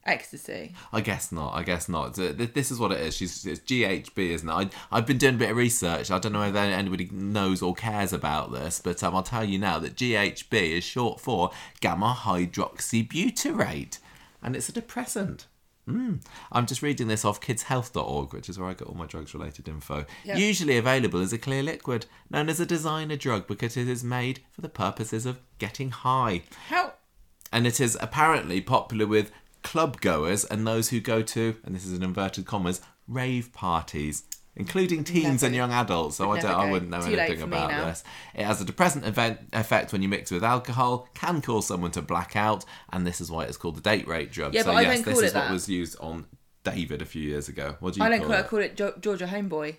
ecstasy. 0.04 0.74
I 0.92 1.00
guess 1.00 1.30
not. 1.30 1.54
I 1.54 1.62
guess 1.62 1.88
not. 1.88 2.14
Th- 2.14 2.36
th- 2.36 2.54
This 2.54 2.72
is 2.72 2.80
what 2.80 2.90
it 2.90 2.98
is. 2.98 3.14
She's 3.16 3.46
it's 3.46 3.60
GHB, 3.60 4.30
isn't 4.30 4.48
it? 4.48 4.52
I, 4.52 4.68
I've 4.90 5.06
been 5.06 5.18
doing 5.18 5.36
a 5.36 5.38
bit 5.38 5.50
of 5.50 5.56
research. 5.56 6.10
I 6.10 6.18
don't 6.18 6.32
know 6.32 6.40
whether 6.40 6.58
anybody 6.58 7.08
knows 7.12 7.62
or 7.62 7.74
cares 7.74 8.12
about 8.12 8.50
this, 8.52 8.80
but 8.82 9.00
um, 9.04 9.14
I'll 9.14 9.22
tell 9.22 9.44
you 9.44 9.60
now 9.60 9.78
that 9.78 9.94
GHB 9.94 10.78
is 10.78 10.82
short 10.82 11.20
for 11.20 11.52
gamma 11.80 12.16
hydroxybutyrate, 12.18 13.98
and 14.42 14.56
it's 14.56 14.68
a 14.68 14.72
depressant. 14.72 15.46
Mm. 15.88 16.20
I'm 16.50 16.66
just 16.66 16.82
reading 16.82 17.06
this 17.06 17.24
off 17.24 17.40
kidshealth.org, 17.40 18.32
which 18.32 18.48
is 18.48 18.58
where 18.58 18.68
I 18.68 18.74
get 18.74 18.88
all 18.88 18.96
my 18.96 19.06
drugs 19.06 19.34
related 19.34 19.68
info. 19.68 20.04
Yeah. 20.24 20.36
Usually 20.36 20.76
available 20.76 21.20
as 21.20 21.32
a 21.32 21.38
clear 21.38 21.62
liquid, 21.62 22.06
known 22.28 22.48
as 22.48 22.58
a 22.58 22.66
designer 22.66 23.16
drug 23.16 23.46
because 23.46 23.76
it 23.76 23.88
is 23.88 24.02
made 24.02 24.40
for 24.50 24.62
the 24.62 24.68
purposes 24.68 25.26
of 25.26 25.38
getting 25.58 25.90
high 25.90 26.42
How? 26.68 26.94
and 27.52 27.66
it 27.66 27.80
is 27.80 27.96
apparently 28.00 28.60
popular 28.60 29.06
with 29.06 29.30
club 29.62 30.00
goers 30.00 30.44
and 30.44 30.66
those 30.66 30.88
who 30.88 31.00
go 31.00 31.22
to, 31.22 31.56
and 31.64 31.74
this 31.74 31.84
is 31.84 31.92
in 31.92 32.02
inverted 32.02 32.46
commas, 32.46 32.80
rave 33.06 33.52
parties, 33.52 34.24
including 34.56 35.04
teens 35.04 35.24
Never. 35.42 35.46
and 35.46 35.54
young 35.54 35.72
adults. 35.72 36.16
So 36.16 36.32
I 36.32 36.40
don't, 36.40 36.50
I 36.50 36.70
wouldn't 36.70 36.90
know 36.90 37.00
Too 37.02 37.16
anything 37.16 37.42
about 37.42 37.70
this. 37.70 38.02
It 38.34 38.44
has 38.44 38.60
a 38.60 38.64
depressant 38.64 39.04
event, 39.04 39.40
effect 39.52 39.92
when 39.92 40.02
you 40.02 40.08
mix 40.08 40.32
it 40.32 40.36
with 40.36 40.44
alcohol, 40.44 41.08
can 41.14 41.42
cause 41.42 41.66
someone 41.66 41.90
to 41.92 42.02
black 42.02 42.34
out, 42.36 42.64
and 42.92 43.06
this 43.06 43.20
is 43.20 43.30
why 43.30 43.44
it's 43.44 43.56
called 43.56 43.76
the 43.76 43.80
date 43.80 44.08
rape 44.08 44.32
drug. 44.32 44.54
Yeah, 44.54 44.62
so 44.62 44.72
but 44.72 44.76
I 44.76 44.80
yes, 44.82 44.94
don't 44.96 45.04
this 45.04 45.14
call 45.14 45.24
is 45.24 45.32
it 45.32 45.36
what 45.36 45.44
that. 45.44 45.52
was 45.52 45.68
used 45.68 45.96
on 46.00 46.26
David 46.64 47.02
a 47.02 47.06
few 47.06 47.22
years 47.22 47.48
ago. 47.48 47.76
What 47.80 47.94
do 47.94 48.00
you 48.00 48.06
I 48.06 48.08
don't 48.08 48.18
call 48.20 48.28
call 48.28 48.36
it. 48.36 48.40
I 48.40 48.42
call 48.42 48.58
it 48.60 48.76
Ge- 48.76 49.00
Georgia 49.02 49.26
Homeboy, 49.26 49.76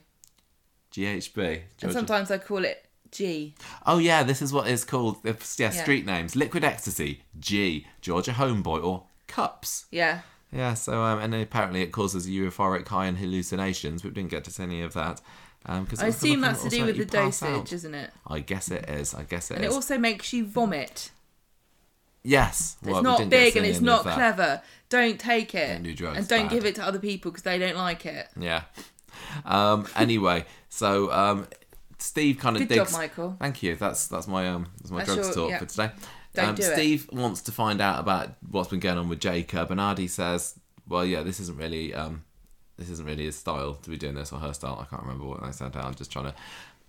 GHB. 0.93 1.61
and 1.81 1.91
sometimes 1.91 2.31
I 2.31 2.37
call 2.37 2.63
it 2.63 2.85
G. 3.11 3.55
Oh 3.85 3.97
yeah, 3.97 4.23
this 4.23 4.41
is 4.41 4.53
what 4.53 4.67
is 4.67 4.83
called. 4.85 5.17
Yeah. 5.23 5.69
street 5.71 6.05
names: 6.05 6.35
liquid 6.35 6.63
ecstasy, 6.63 7.23
G, 7.39 7.87
Georgia 8.01 8.31
Homeboy, 8.31 8.83
or 8.83 9.05
cups. 9.27 9.85
Yeah. 9.91 10.21
Yeah, 10.51 10.73
so 10.75 11.01
um, 11.03 11.19
and 11.19 11.35
apparently 11.35 11.81
it 11.81 11.91
causes 11.91 12.27
euphoric 12.27 12.87
high 12.87 13.05
and 13.07 13.17
hallucinations. 13.17 14.03
We 14.03 14.11
didn't 14.11 14.31
get 14.31 14.43
to 14.45 14.51
see 14.51 14.63
any 14.63 14.81
of 14.81 14.93
that. 14.93 15.21
Um, 15.65 15.85
cause 15.85 16.01
I 16.01 16.07
assume 16.07 16.39
that's 16.41 16.63
to 16.63 16.69
do 16.69 16.85
with 16.85 16.97
the 16.97 17.05
dosage, 17.05 17.49
out. 17.49 17.73
isn't 17.73 17.93
it? 17.93 18.11
I 18.25 18.39
guess 18.39 18.71
it 18.71 18.89
is. 18.89 19.13
I 19.13 19.23
guess 19.23 19.51
it 19.51 19.55
is. 19.55 19.57
And 19.57 19.65
it 19.65 19.71
also 19.71 19.97
makes 19.97 20.31
you 20.31 20.45
vomit. 20.45 21.11
yes. 22.23 22.77
It's 22.81 22.89
well, 22.89 22.97
we 22.97 23.03
not 23.03 23.17
didn't 23.19 23.31
get 23.31 23.37
to 23.39 23.45
big 23.45 23.57
and 23.57 23.65
it's 23.65 23.81
not 23.81 24.05
that. 24.05 24.15
clever. 24.15 24.61
Don't 24.89 25.19
take 25.19 25.53
it. 25.53 25.73
Don't 25.73 25.83
do 25.83 25.93
drugs, 25.93 26.17
and 26.17 26.27
don't 26.27 26.43
bad. 26.43 26.51
give 26.51 26.65
it 26.65 26.75
to 26.75 26.83
other 26.83 26.99
people 26.99 27.31
because 27.31 27.43
they 27.43 27.57
don't 27.57 27.75
like 27.75 28.05
it. 28.05 28.27
Yeah. 28.39 28.63
Um, 29.43 29.85
anyway, 29.97 30.45
so 30.69 31.11
um, 31.11 31.47
Steve 31.99 32.37
kind 32.37 32.55
of 32.55 32.67
Good 32.67 32.75
job. 32.75 32.87
Michael. 32.93 33.35
Thank 33.39 33.63
you. 33.63 33.75
That's 33.75 34.07
that's 34.07 34.27
my 34.27 34.47
um 34.47 34.67
that's 34.77 34.91
my 34.91 34.99
That's 34.99 35.13
drugs 35.13 35.27
your- 35.27 35.35
talk 35.35 35.49
yeah. 35.49 35.59
for 35.59 35.65
today. 35.65 35.91
Don't 36.37 36.49
um, 36.49 36.55
do 36.55 36.63
it. 36.63 36.73
Steve 36.73 37.09
wants 37.11 37.41
to 37.41 37.51
find 37.51 37.81
out 37.81 37.99
about 37.99 38.35
what's 38.49 38.69
been 38.69 38.79
going 38.79 38.97
on 38.97 39.09
with 39.09 39.19
Jacob, 39.19 39.71
and 39.71 39.81
Aadi 39.81 40.07
says, 40.07 40.59
"Well, 40.87 41.05
yeah, 41.05 41.23
this 41.23 41.39
isn't 41.39 41.57
really 41.57 41.93
um 41.93 42.23
this 42.77 42.89
isn't 42.89 43.05
really 43.05 43.25
his 43.25 43.35
style 43.35 43.73
to 43.73 43.89
be 43.89 43.97
doing 43.97 44.15
this 44.15 44.31
or 44.31 44.39
her 44.39 44.53
style. 44.53 44.79
I 44.79 44.85
can't 44.85 45.01
remember 45.01 45.25
what 45.25 45.43
I 45.43 45.51
said. 45.51 45.75
I'm 45.75 45.95
just 45.95 46.11
trying 46.11 46.25
to 46.25 46.35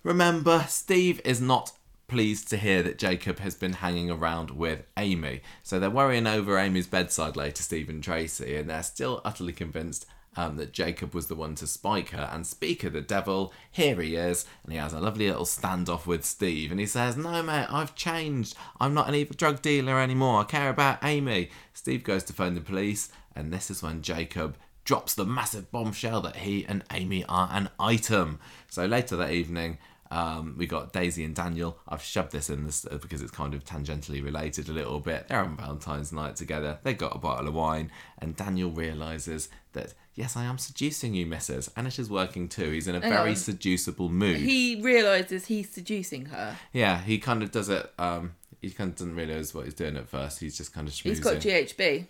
remember. 0.02 0.64
Steve 0.68 1.20
is 1.24 1.40
not." 1.40 1.72
Pleased 2.06 2.48
to 2.48 2.56
hear 2.56 2.82
that 2.84 2.96
Jacob 2.96 3.38
has 3.40 3.54
been 3.54 3.74
hanging 3.74 4.10
around 4.10 4.50
with 4.50 4.82
Amy. 4.96 5.42
So 5.62 5.78
they're 5.78 5.90
worrying 5.90 6.26
over 6.26 6.58
Amy's 6.58 6.86
bedside 6.86 7.36
later, 7.36 7.62
Steve 7.62 7.90
and 7.90 8.02
Tracy, 8.02 8.56
and 8.56 8.70
they're 8.70 8.82
still 8.82 9.20
utterly 9.26 9.52
convinced 9.52 10.06
um, 10.38 10.56
that 10.56 10.72
Jacob 10.72 11.14
was 11.14 11.26
the 11.26 11.34
one 11.34 11.56
to 11.56 11.66
spike 11.66 12.10
her. 12.10 12.30
And 12.32 12.46
speak 12.46 12.84
of 12.84 12.92
the 12.92 13.00
devil, 13.00 13.52
here 13.72 14.00
he 14.00 14.14
is, 14.14 14.46
and 14.62 14.72
he 14.72 14.78
has 14.78 14.92
a 14.92 15.00
lovely 15.00 15.26
little 15.26 15.44
standoff 15.44 16.06
with 16.06 16.24
Steve. 16.24 16.70
And 16.70 16.78
he 16.78 16.86
says, 16.86 17.16
No, 17.16 17.42
mate, 17.42 17.66
I've 17.68 17.96
changed. 17.96 18.56
I'm 18.78 18.94
not 18.94 19.08
an 19.08 19.16
evil 19.16 19.34
drug 19.36 19.60
dealer 19.62 19.98
anymore. 19.98 20.42
I 20.42 20.44
care 20.44 20.70
about 20.70 21.02
Amy. 21.02 21.50
Steve 21.74 22.04
goes 22.04 22.22
to 22.24 22.32
phone 22.32 22.54
the 22.54 22.60
police, 22.60 23.10
and 23.34 23.52
this 23.52 23.68
is 23.68 23.82
when 23.82 24.00
Jacob 24.00 24.56
drops 24.84 25.12
the 25.12 25.26
massive 25.26 25.72
bombshell 25.72 26.20
that 26.20 26.36
he 26.36 26.64
and 26.66 26.84
Amy 26.92 27.24
are 27.24 27.48
an 27.50 27.68
item. 27.80 28.38
So 28.68 28.86
later 28.86 29.16
that 29.16 29.32
evening, 29.32 29.78
um, 30.12 30.54
we 30.56 30.66
got 30.66 30.92
Daisy 30.92 31.24
and 31.24 31.34
Daniel. 31.34 31.78
I've 31.88 32.02
shoved 32.02 32.32
this 32.32 32.48
in 32.48 32.64
this 32.64 32.86
because 33.02 33.22
it's 33.22 33.32
kind 33.32 33.54
of 33.54 33.64
tangentially 33.64 34.24
related 34.24 34.68
a 34.68 34.72
little 34.72 35.00
bit. 35.00 35.28
They're 35.28 35.40
on 35.40 35.56
Valentine's 35.56 36.12
night 36.12 36.36
together. 36.36 36.78
They 36.84 36.94
got 36.94 37.16
a 37.16 37.18
bottle 37.18 37.48
of 37.48 37.54
wine, 37.54 37.90
and 38.18 38.36
Daniel 38.36 38.70
realizes 38.70 39.48
that 39.72 39.94
yes, 40.18 40.36
I 40.36 40.44
am 40.44 40.58
seducing 40.58 41.14
you, 41.14 41.24
Missus, 41.26 41.70
and 41.76 41.86
it 41.86 41.98
is 41.98 42.10
working 42.10 42.48
too. 42.48 42.70
He's 42.70 42.88
in 42.88 42.94
a 42.96 43.00
Hang 43.00 43.10
very 43.10 43.30
on. 43.30 43.36
seducible 43.36 44.08
mood. 44.08 44.36
He 44.38 44.80
realizes 44.82 45.46
he's 45.46 45.70
seducing 45.70 46.26
her. 46.26 46.56
yeah, 46.72 47.00
he 47.00 47.18
kind 47.18 47.42
of 47.42 47.50
does 47.50 47.68
it. 47.68 47.90
Um, 47.98 48.34
he 48.60 48.70
kind 48.70 48.90
of 48.90 48.96
doesn't 48.96 49.14
realize 49.14 49.54
what 49.54 49.64
he's 49.66 49.74
doing 49.74 49.96
at 49.96 50.08
first. 50.08 50.40
He's 50.40 50.56
just 50.56 50.74
kind 50.74 50.88
of 50.88 50.92
schmoozing. 50.94 51.04
He's 51.04 51.20
got 51.20 51.36
GHB. 51.36 52.06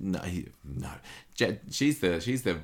no, 0.00 0.18
he, 0.20 0.48
no. 0.64 0.90
Je- 1.34 1.58
she's 1.70 2.00
the 2.00 2.20
she's 2.20 2.42
the 2.42 2.58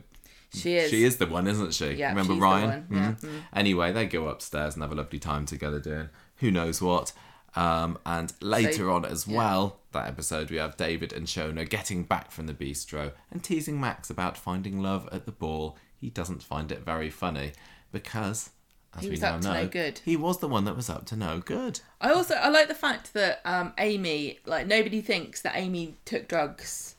She 0.53 0.75
is. 0.77 0.91
She 0.91 1.05
is 1.05 1.17
the 1.19 1.27
one, 1.27 1.47
isn't 1.47 1.73
she? 1.75 1.93
Yeah, 1.93 2.09
Remember 2.11 2.33
she's 2.33 2.41
the 2.41 2.45
Ryan? 2.45 2.69
one, 2.71 2.87
yeah. 2.91 3.15
Mhm. 3.21 3.43
Anyway, 3.53 3.93
they 3.93 4.07
go 4.07 4.29
upstairs 4.29 4.75
and 4.75 4.83
have 4.83 4.91
a 4.93 4.97
lovely 4.97 5.19
time 5.19 5.47
together 5.47 5.79
doing 5.79 6.09
who 6.37 6.51
knows 6.51 6.81
what. 6.83 7.13
Um, 7.59 7.99
and 8.07 8.33
later 8.41 8.73
So- 8.85 8.93
on 8.93 9.05
as 9.05 9.27
yeah. 9.27 9.37
well, 9.37 9.79
that 9.93 10.07
episode, 10.07 10.51
we 10.51 10.59
have 10.59 10.77
David 10.77 11.13
and 11.13 11.27
Shona 11.27 11.69
getting 11.69 12.05
back 12.05 12.31
from 12.31 12.47
the 12.47 12.55
bistro 12.55 13.13
and 13.31 13.43
teasing 13.43 13.81
Max 13.81 14.11
about 14.11 14.37
finding 14.39 14.81
love 14.81 15.09
at 15.11 15.27
the 15.27 15.33
ball. 15.33 15.77
He 16.01 16.11
doesn't 16.11 16.43
find 16.43 16.71
it 16.71 16.85
very 16.85 17.11
funny 17.11 17.53
because, 17.91 18.51
as 18.95 19.03
He 19.05 19.11
we 19.11 19.17
now 19.17 19.35
up 19.37 19.41
to 19.41 19.49
know, 19.49 19.63
no 19.63 19.69
good. 19.69 20.01
he 20.05 20.17
was 20.17 20.39
the 20.39 20.47
one 20.49 20.65
that 20.67 20.77
was 20.77 20.89
up 20.89 21.07
to 21.07 21.17
no 21.17 21.41
good. 21.41 21.81
I 22.01 22.11
also 22.13 22.35
I 22.35 22.49
like 22.49 22.69
the 22.69 22.75
fact 22.75 23.13
that 23.15 23.41
um, 23.45 23.73
Amy 23.79 24.39
like 24.47 24.67
nobody 24.67 25.01
thinks 25.01 25.43
that 25.43 25.57
Amy 25.57 25.97
took 26.05 26.29
drugs 26.29 26.95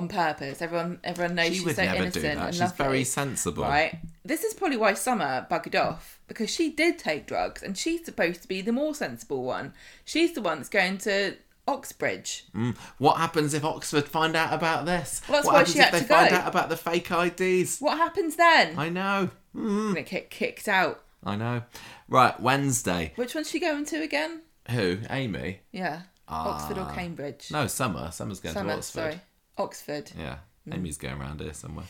on 0.00 0.08
purpose. 0.08 0.60
Everyone 0.62 0.98
everyone 1.04 1.34
knows 1.34 1.48
She 1.48 1.54
she's 1.54 1.64
would 1.64 1.76
so 1.76 1.82
never 1.84 1.96
do 1.98 2.02
innocent 2.04 2.22
that. 2.22 2.38
and 2.46 2.54
She's 2.54 2.60
lovely. 2.62 2.84
very 2.84 3.04
sensible. 3.04 3.62
Right. 3.64 3.98
This 4.24 4.44
is 4.44 4.54
probably 4.54 4.76
why 4.76 4.94
Summer 4.94 5.46
buggered 5.50 5.80
off 5.80 6.18
because 6.28 6.50
she 6.50 6.70
did 6.70 6.98
take 6.98 7.26
drugs 7.26 7.62
and 7.62 7.76
she's 7.76 8.04
supposed 8.04 8.42
to 8.42 8.48
be 8.48 8.60
the 8.60 8.72
more 8.72 8.94
sensible 8.94 9.42
one. 9.44 9.72
She's 10.04 10.32
the 10.34 10.42
one 10.42 10.58
that's 10.58 10.68
going 10.68 10.98
to 10.98 11.34
Oxbridge. 11.68 12.44
Mm. 12.54 12.76
What 12.98 13.16
happens 13.18 13.54
if 13.54 13.64
Oxford 13.64 14.08
find 14.08 14.34
out 14.34 14.52
about 14.52 14.86
this? 14.86 15.22
Well, 15.28 15.36
that's 15.38 15.46
what 15.46 15.52
why 15.52 15.58
happens 15.60 15.74
she 15.76 15.80
if 15.82 15.90
they 15.92 15.98
to 16.00 16.04
find 16.04 16.30
go. 16.30 16.36
out 16.36 16.48
about 16.48 16.68
the 16.68 16.76
fake 16.76 17.10
IDs? 17.10 17.78
What 17.78 17.96
happens 17.98 18.36
then? 18.36 18.78
I 18.78 18.88
know. 18.88 19.30
Mm. 19.54 19.88
Gonna 19.88 20.02
get 20.02 20.30
kicked 20.30 20.68
out. 20.68 21.02
I 21.24 21.36
know. 21.36 21.62
Right, 22.08 22.38
Wednesday. 22.40 23.12
Which 23.16 23.34
one's 23.34 23.50
she 23.50 23.60
going 23.60 23.84
to 23.86 24.02
again? 24.02 24.40
Who? 24.70 24.98
Amy? 25.10 25.60
Yeah. 25.70 26.02
Oxford 26.28 26.78
or 26.78 26.82
Ah. 26.88 26.94
Cambridge? 26.94 27.48
No, 27.50 27.66
Summer. 27.66 28.10
Summer's 28.12 28.40
going 28.40 28.54
to 28.54 28.60
Oxford. 28.72 28.82
sorry. 28.82 29.20
Oxford. 29.60 30.10
Yeah, 30.18 30.36
Mm. 30.68 30.74
Amy's 30.74 30.98
going 30.98 31.20
around 31.20 31.40
here 31.40 31.54
somewhere. 31.54 31.86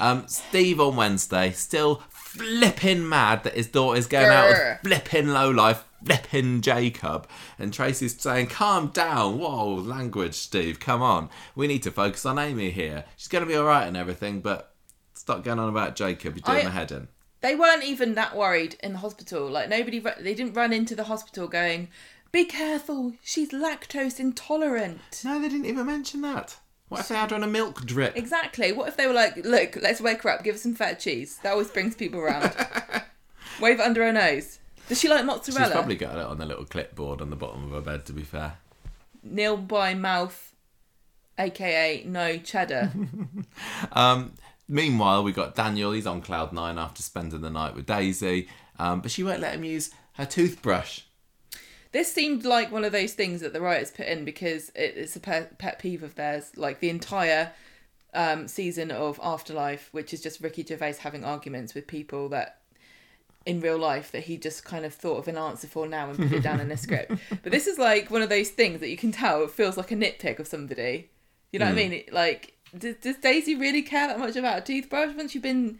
Um, 0.00 0.26
Steve 0.28 0.80
on 0.80 0.96
Wednesday, 0.96 1.52
still 1.52 2.02
flipping 2.08 3.08
mad 3.08 3.44
that 3.44 3.54
his 3.54 3.66
daughter's 3.68 4.06
going 4.06 4.28
out 4.28 4.48
with 4.48 4.78
flipping 4.82 5.28
lowlife, 5.28 5.84
flipping 6.04 6.60
Jacob. 6.60 7.28
And 7.58 7.72
Tracy's 7.72 8.20
saying, 8.20 8.46
calm 8.48 8.88
down. 8.88 9.38
Whoa, 9.38 9.74
language, 9.74 10.34
Steve, 10.34 10.78
come 10.80 11.02
on. 11.02 11.30
We 11.54 11.66
need 11.66 11.82
to 11.84 11.90
focus 11.90 12.24
on 12.26 12.38
Amy 12.38 12.70
here. 12.70 13.04
She's 13.16 13.28
going 13.28 13.44
to 13.44 13.48
be 13.48 13.56
alright 13.56 13.86
and 13.88 13.96
everything, 13.96 14.40
but 14.40 14.74
stop 15.14 15.42
going 15.44 15.58
on 15.58 15.68
about 15.68 15.96
Jacob. 15.96 16.36
You're 16.36 16.42
doing 16.54 16.66
I- 16.66 16.70
my 16.70 16.74
head 16.74 16.92
in. 16.92 17.08
They 17.40 17.54
weren't 17.54 17.84
even 17.84 18.14
that 18.14 18.36
worried 18.36 18.76
in 18.82 18.92
the 18.94 18.98
hospital. 18.98 19.48
Like 19.48 19.68
nobody, 19.68 20.00
they 20.00 20.34
didn't 20.34 20.54
run 20.54 20.72
into 20.72 20.96
the 20.96 21.04
hospital 21.04 21.46
going, 21.46 21.88
"Be 22.32 22.44
careful, 22.44 23.12
she's 23.22 23.50
lactose 23.50 24.18
intolerant." 24.18 25.22
No, 25.24 25.40
they 25.40 25.48
didn't 25.48 25.66
even 25.66 25.86
mention 25.86 26.20
that. 26.22 26.56
What 26.88 27.00
if 27.00 27.08
they 27.08 27.14
had 27.16 27.32
on 27.32 27.42
a 27.42 27.46
milk 27.46 27.84
drip? 27.84 28.16
Exactly. 28.16 28.72
What 28.72 28.88
if 28.88 28.96
they 28.96 29.06
were 29.06 29.12
like, 29.12 29.36
"Look, 29.44 29.76
let's 29.82 30.00
wake 30.00 30.22
her 30.22 30.30
up. 30.30 30.42
Give 30.42 30.54
her 30.54 30.58
some 30.58 30.74
feta 30.74 30.96
cheese." 30.96 31.38
That 31.42 31.52
always 31.52 31.68
brings 31.70 31.94
people 31.94 32.20
around. 32.20 32.44
Wave 33.60 33.80
it 33.80 33.82
under 33.82 34.04
her 34.04 34.12
nose. 34.12 34.58
Does 34.88 35.00
she 35.00 35.08
like 35.08 35.24
mozzarella? 35.24 35.66
She's 35.66 35.72
probably 35.74 35.96
got 35.96 36.16
it 36.16 36.24
on 36.24 36.38
the 36.38 36.46
little 36.46 36.64
clipboard 36.64 37.20
on 37.20 37.28
the 37.30 37.36
bottom 37.36 37.64
of 37.64 37.70
her 37.72 37.80
bed, 37.80 38.06
to 38.06 38.12
be 38.12 38.22
fair. 38.22 38.54
Nil 39.22 39.56
by 39.58 39.92
mouth. 39.94 40.54
aka 41.38 42.02
no 42.06 42.38
cheddar. 42.38 42.92
Um, 43.92 44.32
meanwhile, 44.68 45.22
we 45.22 45.32
got 45.32 45.54
Daniel. 45.54 45.92
He's 45.92 46.06
on 46.06 46.20
cloud 46.22 46.52
nine 46.52 46.78
after 46.78 47.02
spending 47.02 47.40
the 47.40 47.50
night 47.50 47.74
with 47.74 47.86
Daisy, 47.86 48.48
um, 48.78 49.00
but 49.00 49.10
she 49.10 49.22
won't 49.22 49.40
let 49.40 49.54
him 49.54 49.64
use 49.64 49.90
her 50.14 50.24
toothbrush. 50.26 51.02
This 51.92 52.12
seemed 52.12 52.44
like 52.44 52.70
one 52.70 52.84
of 52.84 52.92
those 52.92 53.14
things 53.14 53.40
that 53.40 53.52
the 53.52 53.60
writers 53.60 53.90
put 53.90 54.06
in 54.06 54.24
because 54.24 54.70
it, 54.70 54.94
it's 54.96 55.16
a 55.16 55.20
pet, 55.20 55.58
pet 55.58 55.78
peeve 55.78 56.02
of 56.02 56.14
theirs. 56.14 56.52
Like 56.56 56.80
the 56.80 56.90
entire 56.90 57.52
um, 58.14 58.48
season 58.48 58.90
of 58.90 59.18
Afterlife, 59.22 59.88
which 59.92 60.12
is 60.12 60.20
just 60.20 60.40
Ricky 60.40 60.64
Gervais 60.64 60.96
having 61.00 61.24
arguments 61.24 61.74
with 61.74 61.86
people 61.86 62.28
that 62.30 62.58
in 63.46 63.60
real 63.60 63.78
life 63.78 64.12
that 64.12 64.24
he 64.24 64.36
just 64.36 64.64
kind 64.64 64.84
of 64.84 64.92
thought 64.92 65.16
of 65.16 65.28
an 65.28 65.38
answer 65.38 65.66
for 65.66 65.86
now 65.86 66.10
and 66.10 66.18
put 66.18 66.32
it 66.32 66.42
down 66.42 66.60
in 66.60 66.70
a 66.70 66.76
script. 66.76 67.12
But 67.42 67.50
this 67.50 67.66
is 67.66 67.78
like 67.78 68.10
one 68.10 68.20
of 68.20 68.28
those 68.28 68.50
things 68.50 68.80
that 68.80 68.90
you 68.90 68.96
can 68.96 69.10
tell 69.10 69.42
it 69.42 69.50
feels 69.50 69.76
like 69.78 69.90
a 69.90 69.96
nitpick 69.96 70.38
of 70.38 70.46
somebody. 70.46 71.10
You 71.50 71.58
know 71.58 71.64
what 71.64 71.72
I 71.72 71.76
mean? 71.76 71.92
It, 71.94 72.12
like, 72.12 72.54
does, 72.76 72.96
does 72.96 73.16
Daisy 73.16 73.54
really 73.54 73.80
care 73.80 74.06
that 74.06 74.18
much 74.18 74.36
about 74.36 74.58
a 74.58 74.60
toothbrush 74.60 75.14
once 75.16 75.34
you've 75.34 75.42
been 75.42 75.78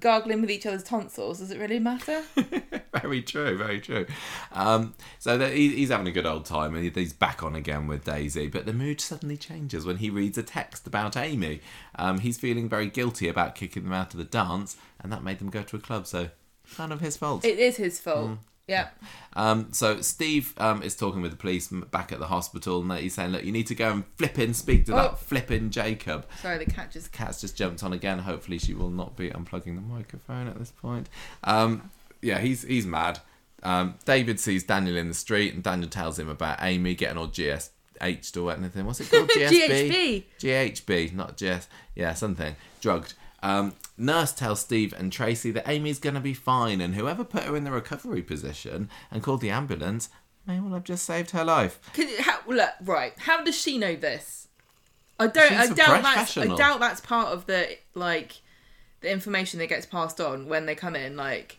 gargling 0.00 0.40
with 0.40 0.50
each 0.50 0.66
other's 0.66 0.82
tonsils? 0.82 1.38
Does 1.38 1.50
it 1.50 1.58
really 1.58 1.78
matter? 1.78 2.22
very 3.00 3.22
true, 3.22 3.56
very 3.56 3.80
true. 3.80 4.06
Um, 4.52 4.94
so 5.18 5.38
he, 5.38 5.74
he's 5.76 5.90
having 5.90 6.06
a 6.06 6.12
good 6.12 6.26
old 6.26 6.44
time, 6.44 6.74
and 6.74 6.96
he's 6.96 7.12
back 7.12 7.42
on 7.42 7.54
again 7.54 7.86
with 7.86 8.04
Daisy. 8.04 8.48
But 8.48 8.66
the 8.66 8.72
mood 8.72 9.00
suddenly 9.00 9.36
changes 9.36 9.84
when 9.84 9.98
he 9.98 10.10
reads 10.10 10.38
a 10.38 10.42
text 10.42 10.86
about 10.86 11.16
Amy. 11.16 11.60
Um, 11.96 12.18
he's 12.18 12.38
feeling 12.38 12.68
very 12.68 12.88
guilty 12.88 13.28
about 13.28 13.54
kicking 13.54 13.84
them 13.84 13.92
out 13.92 14.14
of 14.14 14.18
the 14.18 14.24
dance, 14.24 14.76
and 15.00 15.12
that 15.12 15.22
made 15.22 15.38
them 15.38 15.50
go 15.50 15.62
to 15.62 15.76
a 15.76 15.80
club. 15.80 16.06
So 16.06 16.30
kind 16.76 16.92
of 16.92 17.00
his 17.00 17.16
fault. 17.16 17.44
it 17.44 17.58
is 17.58 17.76
his 17.76 18.00
fault. 18.00 18.38
Yeah. 18.66 18.88
Um, 19.34 19.68
so 19.72 20.00
Steve 20.00 20.54
um, 20.58 20.82
is 20.82 20.96
talking 20.96 21.20
with 21.20 21.30
the 21.32 21.36
police 21.36 21.68
back 21.68 22.12
at 22.12 22.18
the 22.18 22.26
hospital, 22.28 22.80
and 22.80 22.90
he's 23.00 23.14
saying, 23.14 23.30
"Look, 23.32 23.44
you 23.44 23.52
need 23.52 23.66
to 23.66 23.74
go 23.74 23.90
and 23.92 24.04
flipping 24.16 24.54
speak 24.54 24.86
to 24.86 24.92
Oh. 24.92 24.96
that 24.96 25.18
flipping 25.18 25.70
Jacob." 25.70 26.26
Sorry, 26.40 26.58
the 26.64 26.70
cat 26.70 26.90
just. 26.90 27.12
Cat's 27.12 27.40
just 27.42 27.56
jumped 27.56 27.82
on 27.82 27.92
again. 27.92 28.20
Hopefully, 28.20 28.58
she 28.58 28.72
will 28.72 28.90
not 28.90 29.16
be 29.16 29.28
unplugging 29.30 29.74
the 29.74 29.82
microphone 29.82 30.48
at 30.48 30.58
this 30.58 30.70
point. 30.70 31.08
Um, 31.42 31.90
yeah, 32.22 32.38
he's 32.38 32.62
he's 32.62 32.86
mad. 32.86 33.20
Um, 33.62 33.94
David 34.04 34.40
sees 34.40 34.64
Daniel 34.64 34.96
in 34.96 35.08
the 35.08 35.14
street, 35.14 35.52
and 35.52 35.62
Daniel 35.62 35.88
tells 35.90 36.18
him 36.18 36.28
about 36.28 36.58
Amy 36.62 36.94
getting 36.94 37.18
all 37.18 37.28
GSH 37.28 38.36
or 38.42 38.52
anything. 38.52 38.86
What's 38.86 39.00
it 39.00 39.10
called? 39.10 39.28
GSB? 39.36 40.24
GHB. 40.40 40.84
GHB, 40.84 41.12
not 41.14 41.36
GS. 41.36 41.68
Yeah, 41.94 42.14
something. 42.14 42.56
Drugged. 42.80 43.14
Um, 43.44 43.74
nurse 43.98 44.32
tells 44.32 44.60
Steve 44.60 44.94
and 44.96 45.12
Tracy 45.12 45.50
that 45.50 45.68
Amy's 45.68 45.98
going 45.98 46.14
to 46.14 46.20
be 46.20 46.32
fine, 46.32 46.80
and 46.80 46.94
whoever 46.94 47.24
put 47.24 47.42
her 47.44 47.54
in 47.54 47.64
the 47.64 47.70
recovery 47.70 48.22
position 48.22 48.88
and 49.10 49.22
called 49.22 49.42
the 49.42 49.50
ambulance 49.50 50.08
may 50.46 50.58
well 50.60 50.72
have 50.72 50.84
just 50.84 51.04
saved 51.04 51.30
her 51.32 51.44
life. 51.44 51.78
How, 52.20 52.38
look, 52.46 52.70
right. 52.82 53.12
How 53.18 53.44
does 53.44 53.54
she 53.54 53.76
know 53.76 53.96
this? 53.96 54.48
I 55.20 55.26
don't. 55.26 55.48
She's 55.48 55.70
I 55.70 55.74
doubt 55.74 56.02
that's. 56.02 56.36
I 56.38 56.46
doubt 56.46 56.80
that's 56.80 57.00
part 57.02 57.28
of 57.28 57.44
the 57.46 57.76
like 57.94 58.40
the 59.02 59.10
information 59.10 59.58
that 59.60 59.68
gets 59.68 59.86
passed 59.86 60.20
on 60.20 60.48
when 60.48 60.64
they 60.64 60.74
come 60.74 60.96
in. 60.96 61.16
Like, 61.16 61.58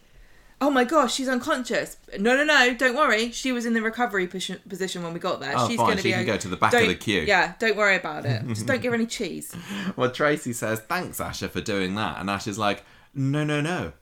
oh 0.66 0.72
my 0.72 0.84
gosh, 0.84 1.13
she's 1.13 1.30
unconscious. 1.30 1.97
No, 2.20 2.36
no, 2.36 2.43
no. 2.43 2.74
Don't 2.74 2.95
worry. 2.95 3.32
She 3.32 3.51
was 3.51 3.68
in 3.68 3.74
the 3.74 3.84
recovery 3.84 4.28
posi- 4.28 4.68
position 4.68 5.03
when 5.03 5.13
we 5.13 5.20
got 5.20 5.39
there. 5.39 5.53
Oh, 5.55 5.68
she's 5.68 5.78
fine, 5.78 5.95
to 5.95 6.01
she 6.01 6.09
be. 6.09 6.13
can 6.13 6.26
go 6.26 6.38
to 6.38 6.47
the 6.47 6.57
back 6.57 6.74
of 6.74 6.88
the 6.88 6.95
queue. 6.95 7.22
Yeah, 7.22 7.53
don't 7.59 7.78
worry 7.78 7.95
about 7.95 8.26
it. 8.26 8.47
Just 8.47 8.66
don't 8.66 8.82
give 8.82 8.91
her 8.91 8.95
any 8.95 9.05
cheese. 9.05 9.55
Well, 9.95 10.09
Tracy 10.09 10.53
says, 10.53 10.80
thanks, 10.80 11.20
Asha, 11.20 11.49
for 11.51 11.61
doing 11.61 11.93
that. 11.95 12.20
And 12.20 12.30
Asha's 12.30 12.57
like, 12.57 12.84
no, 13.13 13.43
no, 13.43 13.61
no. 13.61 13.93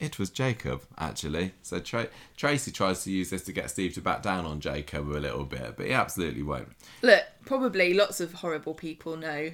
It 0.00 0.18
was 0.18 0.30
Jacob, 0.30 0.82
actually. 0.98 1.52
So 1.62 1.78
Tra- 1.78 2.08
Tracy 2.36 2.72
tries 2.72 3.04
to 3.04 3.12
use 3.12 3.30
this 3.30 3.44
to 3.44 3.52
get 3.52 3.70
Steve 3.70 3.94
to 3.94 4.00
back 4.00 4.22
down 4.22 4.44
on 4.44 4.58
Jacob 4.58 5.08
a 5.08 5.12
little 5.18 5.44
bit, 5.44 5.76
but 5.76 5.86
he 5.86 5.92
absolutely 5.92 6.42
won't. 6.42 6.70
Look, 7.02 7.22
probably 7.46 7.94
lots 7.94 8.20
of 8.20 8.34
horrible 8.34 8.74
people 8.74 9.16
know 9.16 9.52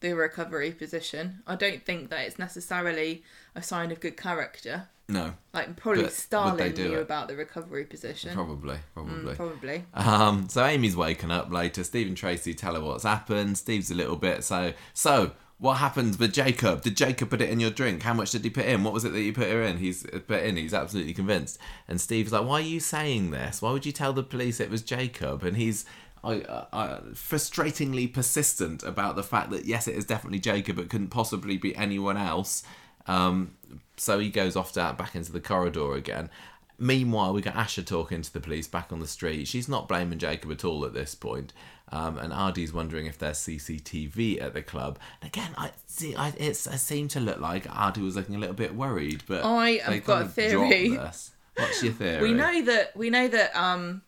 the 0.00 0.14
recovery 0.14 0.72
position. 0.72 1.42
I 1.46 1.54
don't 1.56 1.84
think 1.84 2.08
that 2.08 2.26
it's 2.26 2.38
necessarily 2.38 3.22
a 3.54 3.62
sign 3.62 3.92
of 3.92 4.00
good 4.00 4.16
character. 4.16 4.88
No, 5.08 5.34
Like 5.52 5.76
probably 5.76 6.04
But 6.04 6.12
Stalin 6.12 6.72
knew 6.74 6.94
it? 6.98 7.02
about 7.02 7.28
the 7.28 7.36
recovery 7.36 7.84
position. 7.84 8.32
probably, 8.34 8.78
probably. 8.94 9.34
Mm, 9.34 9.36
probably. 9.36 9.84
Um, 9.92 10.48
so 10.48 10.64
Amy's 10.64 10.96
waking 10.96 11.30
up 11.30 11.50
later. 11.52 11.84
Steve 11.84 12.06
and 12.06 12.16
Tracy 12.16 12.54
tell 12.54 12.74
her 12.74 12.80
what's 12.80 13.04
happened. 13.04 13.58
Steve's 13.58 13.90
a 13.90 13.94
little 13.94 14.16
bit 14.16 14.42
so. 14.44 14.72
So 14.94 15.32
what 15.58 15.74
happened 15.74 16.16
with 16.16 16.32
Jacob? 16.32 16.82
Did 16.82 16.96
Jacob 16.96 17.30
put 17.30 17.42
it 17.42 17.50
in 17.50 17.60
your 17.60 17.70
drink? 17.70 18.02
How 18.02 18.14
much 18.14 18.30
did 18.30 18.42
he 18.44 18.50
put 18.50 18.64
in? 18.64 18.84
What 18.84 18.94
was 18.94 19.04
it 19.04 19.12
that 19.12 19.20
you 19.20 19.32
put 19.32 19.50
her 19.50 19.62
in? 19.62 19.78
He's 19.78 20.06
uh, 20.06 20.20
put 20.26 20.42
in. 20.44 20.56
He's 20.56 20.72
absolutely 20.74 21.14
convinced. 21.14 21.58
And 21.88 22.00
Steve's 22.00 22.32
like, 22.32 22.46
"Why 22.46 22.54
are 22.54 22.60
you 22.60 22.80
saying 22.80 23.32
this? 23.32 23.60
Why 23.60 23.72
would 23.72 23.84
you 23.84 23.92
tell 23.92 24.12
the 24.12 24.22
police 24.22 24.60
it 24.60 24.70
was 24.70 24.82
Jacob?" 24.82 25.42
And 25.42 25.56
he's. 25.56 25.84
I, 26.24 26.42
uh, 26.42 26.66
uh, 26.72 27.00
frustratingly 27.14 28.12
persistent 28.12 28.84
about 28.84 29.16
the 29.16 29.24
fact 29.24 29.50
that 29.50 29.64
yes, 29.64 29.88
it 29.88 29.96
is 29.96 30.04
definitely 30.04 30.38
Jacob. 30.38 30.78
It 30.78 30.88
couldn't 30.88 31.08
possibly 31.08 31.56
be 31.56 31.74
anyone 31.74 32.16
else. 32.16 32.62
Um, 33.08 33.56
so 33.96 34.18
he 34.18 34.30
goes 34.30 34.56
off 34.56 34.72
to, 34.72 34.94
back 34.98 35.14
into 35.14 35.32
the 35.32 35.40
corridor 35.40 35.94
again. 35.94 36.30
Meanwhile, 36.78 37.32
we 37.32 37.42
got 37.42 37.54
Asha 37.54 37.86
talking 37.86 38.22
to 38.22 38.32
the 38.32 38.40
police 38.40 38.66
back 38.66 38.92
on 38.92 38.98
the 38.98 39.06
street. 39.06 39.46
She's 39.46 39.68
not 39.68 39.86
blaming 39.86 40.18
Jacob 40.18 40.50
at 40.50 40.64
all 40.64 40.84
at 40.84 40.94
this 40.94 41.14
point. 41.14 41.52
Um, 41.92 42.16
and 42.18 42.32
Aadi's 42.32 42.72
wondering 42.72 43.04
if 43.06 43.18
there's 43.18 43.38
CCTV 43.38 44.40
at 44.40 44.54
the 44.54 44.62
club. 44.62 44.98
And 45.20 45.28
again, 45.28 45.50
I 45.58 45.70
see. 45.86 46.16
I, 46.16 46.32
it's, 46.38 46.66
it 46.66 46.78
seemed 46.78 47.10
to 47.10 47.20
look 47.20 47.38
like 47.38 47.68
Aadi 47.70 48.00
was 48.00 48.16
looking 48.16 48.34
a 48.34 48.38
little 48.38 48.54
bit 48.54 48.74
worried, 48.74 49.22
but 49.28 49.44
I 49.44 49.72
have 49.84 50.04
got 50.04 50.22
a 50.22 50.28
theory. 50.28 50.96
What's 50.96 51.82
your 51.82 51.92
theory? 51.92 52.22
We 52.22 52.32
know 52.32 52.62
that 52.62 52.96
we 52.96 53.10
know 53.10 53.28
that 53.28 53.54
um 53.54 54.00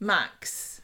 Max 0.00 0.80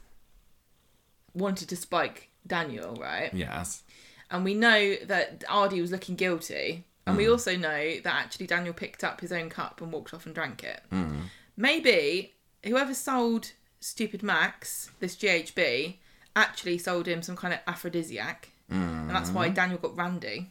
wanted 1.34 1.68
to 1.70 1.76
spike 1.76 2.30
Daniel, 2.46 2.94
right? 2.94 3.34
Yes. 3.34 3.82
And 4.30 4.44
we 4.44 4.54
know 4.54 4.94
that 5.06 5.44
Aadi 5.48 5.80
was 5.80 5.90
looking 5.90 6.14
guilty. 6.14 6.84
And 7.06 7.14
Mm. 7.14 7.18
we 7.18 7.28
also 7.28 7.56
know 7.56 8.00
that 8.00 8.06
actually 8.14 8.46
Daniel 8.46 8.72
picked 8.74 9.04
up 9.04 9.20
his 9.20 9.30
own 9.32 9.50
cup 9.50 9.80
and 9.82 9.92
walked 9.92 10.14
off 10.14 10.24
and 10.26 10.34
drank 10.34 10.64
it. 10.64 10.82
Mm. 10.90 11.24
Maybe 11.56 12.32
whoever 12.64 12.94
sold 12.94 13.52
stupid 13.80 14.22
Max 14.22 14.90
this 15.00 15.14
GHB 15.16 15.98
actually 16.34 16.78
sold 16.78 17.06
him 17.06 17.22
some 17.22 17.36
kind 17.36 17.52
of 17.54 17.60
aphrodisiac. 17.66 18.48
And 18.70 19.10
that's 19.10 19.30
why 19.30 19.50
Mm. 19.50 19.54
Daniel 19.54 19.78
got 19.78 19.96
Randy. 19.96 20.50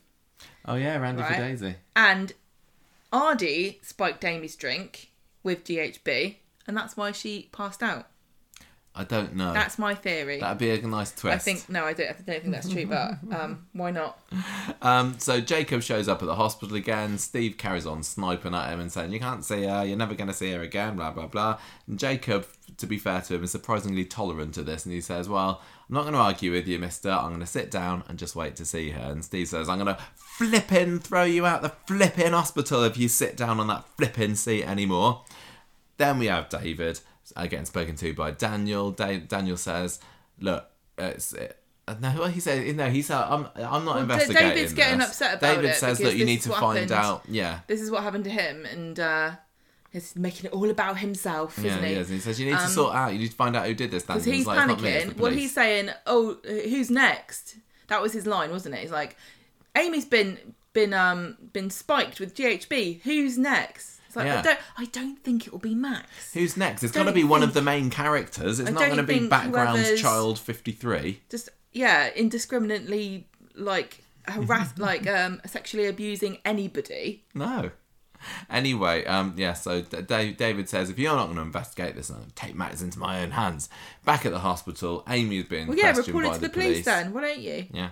Oh 0.66 0.76
yeah, 0.76 0.98
Randy 0.98 1.24
for 1.24 1.34
Daisy. 1.34 1.76
And 1.96 2.34
Aadi 3.12 3.80
spiked 3.82 4.24
Amy's 4.24 4.56
drink 4.56 5.12
with 5.44 5.64
GHB, 5.66 6.38
and 6.68 6.78
that's 6.78 6.96
why 6.96 7.12
she 7.12 7.50
passed 7.52 7.84
out. 7.84 8.08
I 8.96 9.04
don't 9.04 9.36
know. 9.36 9.54
That's 9.54 9.80
my 9.80 9.96
theory. 9.96 10.40
That'd 10.40 10.60
be 10.60 10.70
a 10.70 10.88
nice 10.88 11.12
twist. 11.12 11.36
I 11.36 11.40
think 11.40 11.68
no, 11.68 11.84
I 11.84 11.94
don't, 11.94 12.10
I 12.10 12.14
don't 12.14 12.26
think 12.26 12.52
that's 12.52 12.70
true, 12.70 12.86
but 12.86 13.18
um, 13.32 13.66
why 13.74 13.92
not? 13.92 14.20
Um, 14.82 15.18
so 15.18 15.40
Jacob 15.40 15.82
shows 15.82 16.10
up 16.10 16.22
at 16.22 16.26
the 16.26 16.36
hospital 16.36 16.76
again. 16.76 17.18
Steve 17.18 17.58
carries 17.58 17.86
on 17.86 18.04
sniping 18.04 18.54
at 18.54 18.70
him 18.70 18.82
and 18.82 18.92
saying, 18.92 19.14
"You 19.14 19.20
can't 19.20 19.44
see 19.44 19.64
her. 19.64 19.86
You're 19.86 19.98
never 19.98 20.14
going 20.14 20.28
to 20.28 20.34
see 20.34 20.52
her 20.52 20.62
again." 20.62 20.98
Blah 20.98 21.12
blah 21.12 21.28
blah. 21.28 21.60
And 21.88 21.98
Jacob, 21.98 22.48
to 22.78 22.86
be 22.86 22.98
fair 22.98 23.22
to 23.22 23.36
him, 23.36 23.44
is 23.44 23.52
surprisingly 23.52 24.04
tolerant 24.04 24.54
to 24.56 24.64
this, 24.64 24.86
and 24.86 24.94
he 24.94 25.00
says, 25.00 25.30
"Well, 25.30 25.62
I'm 25.90 25.96
not 25.96 26.02
going 26.02 26.14
to 26.14 26.20
argue 26.20 26.52
with 26.52 26.68
you, 26.68 26.80
Mister. 26.80 27.10
I'm 27.10 27.30
going 27.30 27.40
to 27.40 27.46
sit 27.46 27.72
down 27.72 28.04
and 28.10 28.20
just 28.20 28.36
wait 28.36 28.58
to 28.58 28.66
see 28.66 28.90
her." 28.90 29.12
And 29.12 29.24
Steve 29.24 29.48
says, 29.48 29.70
"I'm 29.70 29.80
going 29.80 29.96
to 29.96 30.02
flipping 30.16 31.00
throw 31.00 31.24
you 31.24 31.46
out 31.46 31.62
the 31.62 31.74
flipping 31.88 32.34
hospital 32.34 32.84
if 32.84 32.98
you 32.98 33.08
sit 33.08 33.38
down 33.38 33.62
on 33.62 33.68
that 33.68 33.86
flipping 33.98 34.36
seat 34.36 34.66
anymore." 34.66 35.24
Then 35.98 36.20
we 36.20 36.26
have 36.26 36.50
David 36.50 37.00
uh, 37.36 37.48
getting 37.48 37.66
spoken 37.66 37.96
to 37.98 38.14
by 38.14 38.32
Daniel. 38.32 38.92
Da- 38.92 39.20
Daniel 39.20 39.58
says, 39.58 40.00
"Look, 40.40 40.66
it's." 40.98 41.34
It, 41.34 41.60
uh, 41.86 41.96
no, 42.00 42.10
what 42.12 42.32
he 42.32 42.40
said, 42.40 42.76
no, 42.78 42.90
he 42.90 43.02
said, 43.02 43.18
"I'm, 43.18 43.46
I'm 43.56 43.84
not 43.84 43.96
Well, 43.96 43.98
investigating." 44.00 44.50
David's 44.50 44.74
getting 44.74 45.02
upset 45.02 45.36
about 45.38 45.48
David 45.56 45.66
it 45.66 45.68
David 45.68 45.78
says, 45.80 46.00
"Look, 46.00 46.16
you 46.16 46.24
need 46.26 46.42
to 46.44 46.50
find 46.50 46.90
happened. 46.90 46.92
out." 46.92 47.24
Yeah, 47.28 47.60
This 47.68 47.82
is 47.82 47.92
what 47.92 48.04
happened 48.04 48.24
to 48.24 48.30
him, 48.30 48.66
and 48.66 48.98
uh, 49.00 49.32
he's 49.92 50.16
making 50.16 50.46
it 50.46 50.54
all 50.54 50.70
about 50.70 51.00
himself, 51.00 51.58
yeah, 51.60 51.72
isn't 51.72 51.84
he 51.84 51.90
he? 51.90 51.96
is. 51.96 52.08
And 52.10 52.16
he 52.16 52.22
says, 52.22 52.40
"You 52.40 52.46
need 52.46 52.58
to 52.58 52.68
sort 52.70 52.96
out. 52.96 53.12
You 53.12 53.20
need 53.20 53.32
to 53.32 53.36
find 53.36 53.56
out 53.56 53.66
who 53.68 53.74
did 53.74 53.92
this." 53.92 54.04
Because 54.04 54.24
he's 54.24 54.46
like, 54.46 54.70
"It's 54.70 54.82
me, 54.82 54.90
panicking. 54.92 55.18
Well, 55.18 55.32
he's 55.34 55.54
saying, 55.54 55.90
"Oh, 56.08 56.38
who's 56.46 56.90
next?" 56.90 57.58
That 57.88 58.02
was 58.02 58.14
his 58.14 58.26
line, 58.26 58.52
wasn't 58.52 58.76
it? 58.76 58.82
He's 58.82 58.92
like, 58.92 59.18
"Amy's 59.76 60.06
been 60.06 60.38
been 60.72 60.94
um 60.94 61.36
been 61.52 61.70
spiked 61.70 62.20
with 62.22 62.34
GHB. 62.34 63.02
Who's 63.02 63.38
next?" 63.38 63.93
It's 64.14 64.18
like, 64.18 64.28
Yeah. 64.28 64.40
I 64.40 64.42
don't, 64.44 64.60
I 64.78 64.86
don't 64.86 65.24
think 65.24 65.48
it 65.48 65.52
will 65.52 65.60
be 65.60 65.74
Max. 65.74 66.34
Who's 66.34 66.56
next? 66.56 66.84
It's 66.84 66.94
got 66.94 67.06
to 67.06 67.12
be 67.12 67.24
one 67.24 67.42
of 67.42 67.56
the 67.56 67.64
main 67.64 67.90
characters. 67.90 68.60
It's 68.60 68.70
I 68.70 68.74
not 68.74 68.86
going 68.86 68.98
to 68.98 69.04
be 69.04 69.28
background 69.28 69.84
child 69.98 70.38
fifty 70.38 70.72
three. 70.72 71.22
Just 71.32 71.50
yeah, 71.72 72.12
indiscriminately 72.16 73.28
like 73.56 74.04
harass, 74.28 74.72
like 74.78 75.08
um 75.08 75.42
sexually 75.48 75.88
abusing 75.88 76.38
anybody. 76.46 77.24
No. 77.34 77.72
Anyway, 78.50 79.04
um, 79.06 79.34
yeah. 79.36 79.54
So 79.54 79.82
D- 79.82 80.34
David 80.34 80.70
says, 80.70 80.90
if 80.92 81.00
you're 81.00 81.16
not 81.16 81.26
going 81.26 81.38
to 81.38 81.42
investigate 81.42 81.96
this, 81.96 82.10
I'm 82.10 82.18
going 82.18 82.30
to 82.30 82.36
take 82.36 82.56
matters 82.56 82.82
into 82.82 83.00
my 83.00 83.22
own 83.24 83.32
hands. 83.32 83.68
Back 84.06 84.26
at 84.26 84.32
the 84.32 84.40
hospital, 84.40 85.04
Amy 85.10 85.40
is 85.40 85.46
being 85.46 85.68
Well, 85.68 85.76
yeah, 85.78 85.92
questioned 85.92 86.08
report 86.16 86.26
it 86.26 86.30
by 86.30 86.36
to 86.36 86.42
the 86.42 86.50
police, 86.50 86.86
then. 86.86 87.14
Why 87.14 87.22
don't 87.22 87.40
you? 87.40 87.66
Yeah. 87.74 87.90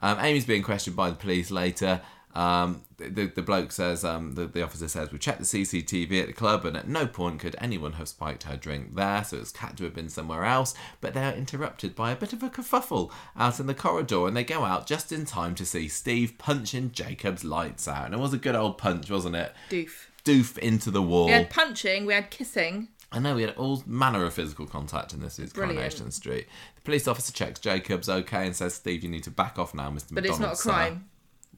Um, 0.00 0.18
Amy's 0.20 0.44
being 0.44 0.62
questioned 0.62 0.94
by 0.94 1.08
the 1.10 1.16
police 1.16 1.50
later. 1.50 2.02
Um, 2.34 2.82
the, 2.96 3.26
the 3.26 3.42
bloke 3.42 3.70
says, 3.70 4.04
um, 4.04 4.32
the, 4.32 4.46
the 4.46 4.62
officer 4.62 4.88
says, 4.88 5.12
we 5.12 5.18
checked 5.18 5.38
the 5.38 5.44
CCTV 5.44 6.20
at 6.20 6.26
the 6.26 6.32
club 6.32 6.64
and 6.64 6.76
at 6.76 6.88
no 6.88 7.06
point 7.06 7.40
could 7.40 7.54
anyone 7.58 7.92
have 7.92 8.08
spiked 8.08 8.44
her 8.44 8.56
drink 8.56 8.96
there, 8.96 9.22
so 9.22 9.36
it's 9.38 9.56
had 9.56 9.76
to 9.76 9.84
have 9.84 9.94
been 9.94 10.08
somewhere 10.08 10.44
else. 10.44 10.74
But 11.00 11.14
they're 11.14 11.34
interrupted 11.34 11.94
by 11.94 12.10
a 12.10 12.16
bit 12.16 12.32
of 12.32 12.42
a 12.42 12.50
kerfuffle 12.50 13.12
out 13.36 13.60
in 13.60 13.66
the 13.66 13.74
corridor 13.74 14.26
and 14.26 14.36
they 14.36 14.44
go 14.44 14.64
out 14.64 14.86
just 14.86 15.12
in 15.12 15.24
time 15.24 15.54
to 15.56 15.64
see 15.64 15.86
Steve 15.88 16.36
punching 16.38 16.92
Jacob's 16.92 17.44
lights 17.44 17.86
out. 17.86 18.06
And 18.06 18.14
it 18.14 18.20
was 18.20 18.34
a 18.34 18.38
good 18.38 18.56
old 18.56 18.78
punch, 18.78 19.10
wasn't 19.10 19.36
it? 19.36 19.52
Doof. 19.70 20.06
Doof 20.24 20.58
into 20.58 20.90
the 20.90 21.02
wall. 21.02 21.26
We 21.26 21.32
had 21.32 21.50
punching, 21.50 22.06
we 22.06 22.14
had 22.14 22.30
kissing. 22.30 22.88
I 23.12 23.20
know 23.20 23.36
we 23.36 23.42
had 23.42 23.54
all 23.54 23.84
manner 23.86 24.24
of 24.24 24.34
physical 24.34 24.66
contact 24.66 25.12
in 25.12 25.20
this 25.20 25.36
Brilliant. 25.36 25.54
Coronation 25.54 26.10
Street. 26.10 26.48
The 26.74 26.80
police 26.80 27.06
officer 27.06 27.32
checks 27.32 27.60
Jacob's 27.60 28.08
okay 28.08 28.44
and 28.44 28.56
says, 28.56 28.74
Steve, 28.74 29.04
you 29.04 29.08
need 29.08 29.22
to 29.22 29.30
back 29.30 29.56
off 29.56 29.72
now, 29.72 29.88
Mr. 29.88 30.14
But 30.14 30.26
it's 30.26 30.40
not 30.40 30.54
a 30.54 30.68
McDonald, 30.68 30.94
sir." 30.96 31.00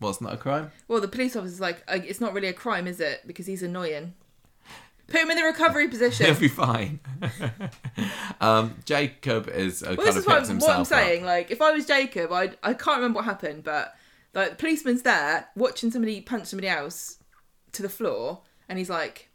It's 0.03 0.21
not 0.21 0.33
a 0.35 0.37
crime? 0.37 0.71
Well, 0.89 1.01
the 1.01 1.09
police 1.09 1.37
officer's 1.37 1.61
like, 1.61 1.83
uh, 1.89 1.99
it's 2.05 2.21
not 2.21 2.33
really 2.35 2.49
a 2.49 2.53
crime, 2.53 2.87
is 2.87 3.01
it? 3.01 3.23
Because 3.27 3.47
he's 3.47 3.63
annoying. 3.63 4.15
Put 5.09 5.21
him 5.21 5.31
in 5.31 5.37
the 5.37 5.45
recovery 5.45 5.89
position. 5.89 6.27
He'll 6.33 6.35
be 6.35 6.49
fine. 6.49 6.99
um, 8.41 8.75
Jacob 8.85 9.49
is 9.49 9.83
uh, 9.83 9.95
Well, 9.97 9.97
kind 9.97 10.09
this 10.09 10.17
of 10.17 10.21
is 10.23 10.27
what, 10.27 10.35
picks 10.39 10.49
I'm- 10.49 10.57
himself 10.57 10.69
what 10.69 10.75
I'm 10.77 10.81
up. 10.83 10.87
saying. 10.87 11.25
Like, 11.25 11.51
if 11.51 11.63
I 11.63 11.71
was 11.73 11.87
Jacob, 11.87 12.33
I 12.33 12.51
I 12.63 12.75
can't 12.75 12.97
remember 12.99 13.17
what 13.19 13.25
happened, 13.25 13.65
but 13.65 13.95
like 14.35 14.51
the 14.51 14.57
policeman's 14.57 15.03
there 15.03 15.49
watching 15.57 15.91
somebody 15.91 16.21
punch 16.21 16.47
somebody 16.47 16.69
else 16.69 17.19
to 17.73 17.83
the 17.83 17.89
floor, 17.89 18.43
and 18.69 18.79
he's 18.79 18.91
like, 18.91 19.26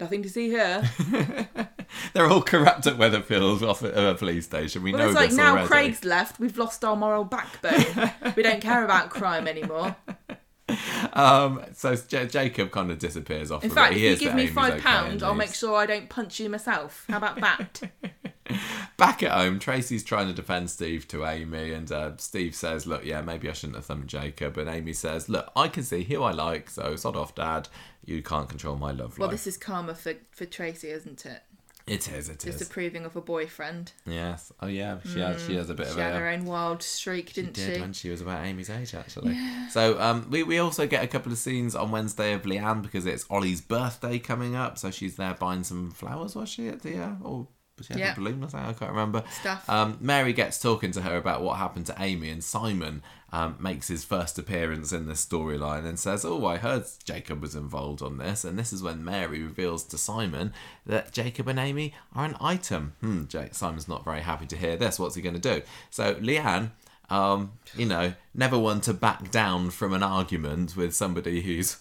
"Nothing 0.00 0.22
to 0.22 0.28
see 0.28 0.48
here." 0.48 0.88
They're 2.12 2.26
all 2.26 2.42
corrupt 2.42 2.86
at 2.86 2.96
Weatherfield 2.98 3.62
off 3.62 3.82
at 3.82 3.96
a 3.96 4.14
police 4.14 4.44
station. 4.44 4.82
We 4.82 4.92
Well, 4.92 5.02
know 5.02 5.06
it's 5.08 5.14
like 5.14 5.32
now 5.32 5.52
already. 5.52 5.68
Craig's 5.68 6.04
left, 6.04 6.40
we've 6.40 6.58
lost 6.58 6.84
our 6.84 6.96
moral 6.96 7.24
backbone. 7.24 8.10
we 8.36 8.42
don't 8.42 8.60
care 8.60 8.84
about 8.84 9.10
crime 9.10 9.46
anymore. 9.48 9.96
Um, 11.12 11.62
so 11.72 11.94
J- 11.94 12.26
Jacob 12.26 12.72
kind 12.72 12.90
of 12.90 12.98
disappears 12.98 13.50
off 13.52 13.62
In 13.62 13.70
fact, 13.70 13.94
if 13.94 14.00
you 14.00 14.16
give 14.16 14.34
me 14.34 14.48
five 14.48 14.74
okay 14.74 14.82
pounds, 14.82 15.22
I'll 15.22 15.34
make 15.34 15.54
sure 15.54 15.76
I 15.76 15.86
don't 15.86 16.08
punch 16.08 16.40
you 16.40 16.48
myself. 16.50 17.04
How 17.08 17.18
about 17.18 17.40
that? 17.40 17.82
Back 18.96 19.22
at 19.22 19.32
home, 19.32 19.58
Tracy's 19.58 20.02
trying 20.04 20.26
to 20.28 20.32
defend 20.32 20.70
Steve 20.70 21.06
to 21.08 21.24
Amy, 21.24 21.72
and 21.72 21.90
uh, 21.90 22.12
Steve 22.16 22.54
says, 22.54 22.86
"Look, 22.86 23.04
yeah, 23.04 23.20
maybe 23.20 23.48
I 23.48 23.52
shouldn't 23.52 23.76
have 23.76 23.86
thumped 23.86 24.06
Jacob." 24.08 24.56
And 24.56 24.68
Amy 24.68 24.92
says, 24.92 25.28
"Look, 25.28 25.50
I 25.56 25.68
can 25.68 25.82
see 25.82 26.02
who 26.04 26.22
I 26.22 26.32
like, 26.32 26.70
so 26.70 26.96
sod 26.96 27.16
off, 27.16 27.34
Dad. 27.34 27.68
You 28.06 28.22
can't 28.22 28.48
control 28.48 28.76
my 28.76 28.92
love 28.92 29.10
life. 29.10 29.18
well, 29.18 29.28
this 29.28 29.46
is 29.46 29.56
karma 29.58 29.94
for 29.94 30.14
for 30.30 30.46
Tracy, 30.46 30.88
isn't 30.88 31.26
it? 31.26 31.42
It 31.86 32.08
is. 32.10 32.28
It 32.28 32.44
is. 32.44 32.56
Disapproving 32.56 33.04
of 33.04 33.14
a 33.14 33.20
boyfriend. 33.20 33.92
Yes. 34.04 34.52
Oh 34.60 34.66
yeah. 34.66 34.98
She 35.04 35.20
has. 35.20 35.44
She 35.46 35.54
has 35.54 35.70
a 35.70 35.74
bit 35.74 35.86
She 35.86 35.92
of 35.92 35.98
had 35.98 36.14
a. 36.16 36.18
her 36.18 36.28
own 36.28 36.44
wild 36.44 36.82
streak, 36.82 37.32
didn't 37.32 37.52
did 37.52 37.74
she? 37.76 37.80
when 37.80 37.92
she 37.92 38.10
was 38.10 38.20
about 38.20 38.44
Amy's 38.44 38.70
age, 38.70 38.92
actually. 38.92 39.34
Yeah. 39.34 39.68
So 39.68 40.00
um, 40.00 40.26
we, 40.28 40.42
we 40.42 40.58
also 40.58 40.86
get 40.88 41.04
a 41.04 41.06
couple 41.06 41.30
of 41.30 41.38
scenes 41.38 41.76
on 41.76 41.92
Wednesday 41.92 42.32
of 42.32 42.42
Leanne 42.42 42.82
because 42.82 43.06
it's 43.06 43.24
Ollie's 43.30 43.60
birthday 43.60 44.18
coming 44.18 44.56
up. 44.56 44.78
So 44.78 44.90
she's 44.90 45.14
there 45.14 45.34
buying 45.34 45.62
some 45.62 45.92
flowers, 45.92 46.34
was 46.34 46.48
she, 46.48 46.66
at 46.68 46.82
the... 46.82 46.98
Uh, 47.00 47.12
or 47.22 47.46
was 47.78 47.86
she 47.86 47.92
had 48.00 48.12
a 48.12 48.20
balloon 48.20 48.42
or 48.42 48.48
something? 48.48 48.68
I 48.70 48.72
can't 48.72 48.90
remember. 48.90 49.22
Stuff. 49.40 49.68
Um, 49.68 49.98
Mary 50.00 50.32
gets 50.32 50.58
talking 50.58 50.90
to 50.92 51.02
her 51.02 51.16
about 51.16 51.42
what 51.42 51.58
happened 51.58 51.86
to 51.86 51.94
Amy 52.00 52.30
and 52.30 52.42
Simon 52.42 53.02
um, 53.32 53.56
makes 53.58 53.88
his 53.88 54.04
first 54.04 54.38
appearance 54.38 54.92
in 54.92 55.06
this 55.06 55.24
storyline 55.26 55.84
and 55.84 55.98
says, 55.98 56.24
oh, 56.24 56.46
I 56.46 56.56
heard 56.58 56.84
Jacob 57.04 57.42
was 57.42 57.54
involved 57.54 58.00
on 58.02 58.18
this. 58.18 58.44
And 58.44 58.58
this 58.58 58.72
is 58.72 58.82
when 58.82 59.04
Mary 59.04 59.42
reveals 59.42 59.82
to 59.84 59.98
Simon 59.98 60.52
that 60.86 61.12
Jacob 61.12 61.48
and 61.48 61.58
Amy 61.58 61.92
are 62.14 62.24
an 62.24 62.36
item. 62.40 62.94
Hmm, 63.00 63.26
Jake, 63.26 63.54
Simon's 63.54 63.88
not 63.88 64.04
very 64.04 64.20
happy 64.20 64.46
to 64.46 64.56
hear 64.56 64.76
this. 64.76 64.98
What's 64.98 65.16
he 65.16 65.22
going 65.22 65.40
to 65.40 65.54
do? 65.54 65.62
So 65.90 66.14
Leanne 66.14 66.70
um, 67.08 67.52
you 67.76 67.86
know, 67.86 68.14
never 68.34 68.58
one 68.58 68.80
to 68.82 68.92
back 68.92 69.30
down 69.30 69.70
from 69.70 69.92
an 69.92 70.02
argument 70.02 70.76
with 70.76 70.94
somebody 70.94 71.40
who's 71.40 71.76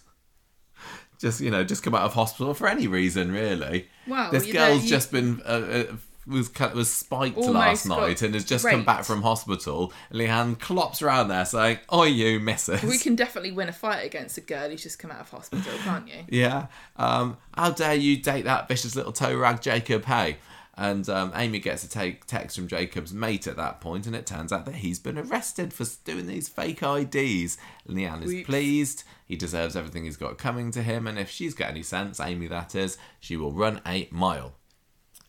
just, 1.20 1.41
you 1.41 1.50
know, 1.50 1.64
just 1.64 1.84
come 1.84 1.96
out 1.96 2.04
of 2.04 2.14
hospital 2.14 2.54
for 2.54 2.68
any 2.68 2.88
reason, 2.88 3.32
really. 3.32 3.88
Wow, 4.08 4.30
this 4.32 4.43
girl's 4.46 4.54
know, 4.80 4.84
you- 4.84 4.89
just 4.89 5.12
been 5.12 5.41
uh, 5.46 5.86
uh, 5.89 5.96
was 6.28 6.51
was 6.73 6.91
spiked 6.91 7.38
Almost 7.38 7.53
last 7.53 7.86
night 7.88 8.21
and 8.21 8.34
has 8.34 8.45
just 8.45 8.67
come 8.67 8.84
back 8.84 9.03
from 9.03 9.21
hospital. 9.21 9.93
Leanne 10.11 10.59
clops 10.59 11.01
around 11.01 11.28
there 11.28 11.45
saying, 11.45 11.80
"Oi, 11.93 12.05
you 12.05 12.39
missus." 12.39 12.84
We 12.84 12.97
can 12.97 13.15
definitely 13.15 13.51
win 13.51 13.69
a 13.69 13.73
fight 13.73 14.05
against 14.05 14.38
a 14.38 14.41
girl 14.41 14.69
who's 14.69 14.84
just 14.84 14.99
come 14.99 15.11
out 15.11 15.21
of 15.21 15.30
hospital, 15.30 15.73
can't 15.84 16.07
you? 16.07 16.23
Yeah. 16.36 16.67
Um, 16.97 17.38
how 17.55 17.71
dare 17.71 17.93
you 17.93 18.17
date 18.17 18.43
that 18.43 18.67
vicious 18.67 18.95
little 18.95 19.11
toe 19.11 19.36
rag 19.36 19.61
Jacob 19.61 20.05
Hey. 20.05 20.38
And 20.78 21.07
um, 21.07 21.32
Amy 21.36 21.59
gets 21.59 21.86
a 21.86 21.89
take, 21.89 22.26
text 22.26 22.57
from 22.57 22.67
Jacob's 22.67 23.13
mate 23.13 23.47
at 23.47 23.55
that 23.55 23.80
point, 23.80 24.07
and 24.07 24.15
it 24.15 24.26
turns 24.26 24.51
out 24.51 24.65
that 24.65 24.76
he's 24.76 24.99
been 24.99 25.17
arrested 25.17 25.71
for 25.71 25.86
doing 26.03 26.28
these 26.28 26.49
fake 26.49 26.84
IDs. 26.84 27.57
Leanne 27.88 28.23
is 28.23 28.45
pleased. 28.45 29.05
He 29.26 29.38
deserves 29.38 29.78
everything 29.78 30.03
he's 30.03 30.17
got 30.17 30.38
coming 30.38 30.71
to 30.71 30.84
him, 30.84 31.07
and 31.07 31.17
if 31.17 31.30
she's 31.30 31.53
got 31.53 31.69
any 31.69 31.82
sense, 31.82 32.19
Amy 32.19 32.47
that 32.47 32.76
is, 32.76 32.97
she 33.21 33.38
will 33.38 33.53
run 33.53 33.80
a 33.88 34.09
mile. 34.11 34.55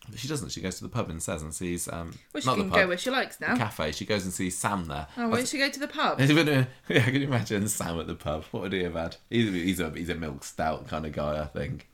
But 0.09 0.19
she 0.19 0.27
doesn't. 0.27 0.49
She 0.51 0.61
goes 0.61 0.77
to 0.77 0.83
the 0.83 0.89
pub 0.89 1.09
and 1.09 1.21
says 1.21 1.41
and 1.43 1.53
sees 1.53 1.87
um, 1.87 2.17
Well, 2.33 2.41
she 2.41 2.47
not 2.47 2.55
can 2.57 2.65
the 2.65 2.71
pub, 2.71 2.79
go 2.81 2.87
where 2.87 2.97
she 2.97 3.09
likes 3.09 3.39
now. 3.41 3.55
cafe. 3.55 3.91
She 3.91 4.05
goes 4.05 4.23
and 4.23 4.33
sees 4.33 4.57
Sam 4.57 4.85
there. 4.85 5.07
Oh, 5.17 5.27
why 5.29 5.37
don't 5.37 5.47
she 5.47 5.57
go 5.57 5.69
to 5.69 5.79
the 5.79 5.87
pub? 5.87 6.19
yeah, 6.21 6.65
I 6.89 6.97
can 7.01 7.15
you 7.15 7.27
imagine 7.27 7.67
Sam 7.67 7.99
at 7.99 8.07
the 8.07 8.15
pub? 8.15 8.45
What 8.51 8.63
would 8.63 8.73
he 8.73 8.83
have 8.83 8.93
had? 8.95 9.17
He's, 9.29 9.51
he's 9.53 9.79
a 9.79 9.89
he's 9.91 10.09
a 10.09 10.15
milk 10.15 10.43
stout 10.43 10.87
kind 10.87 11.05
of 11.05 11.11
guy, 11.11 11.41
I 11.41 11.45
think. 11.45 11.87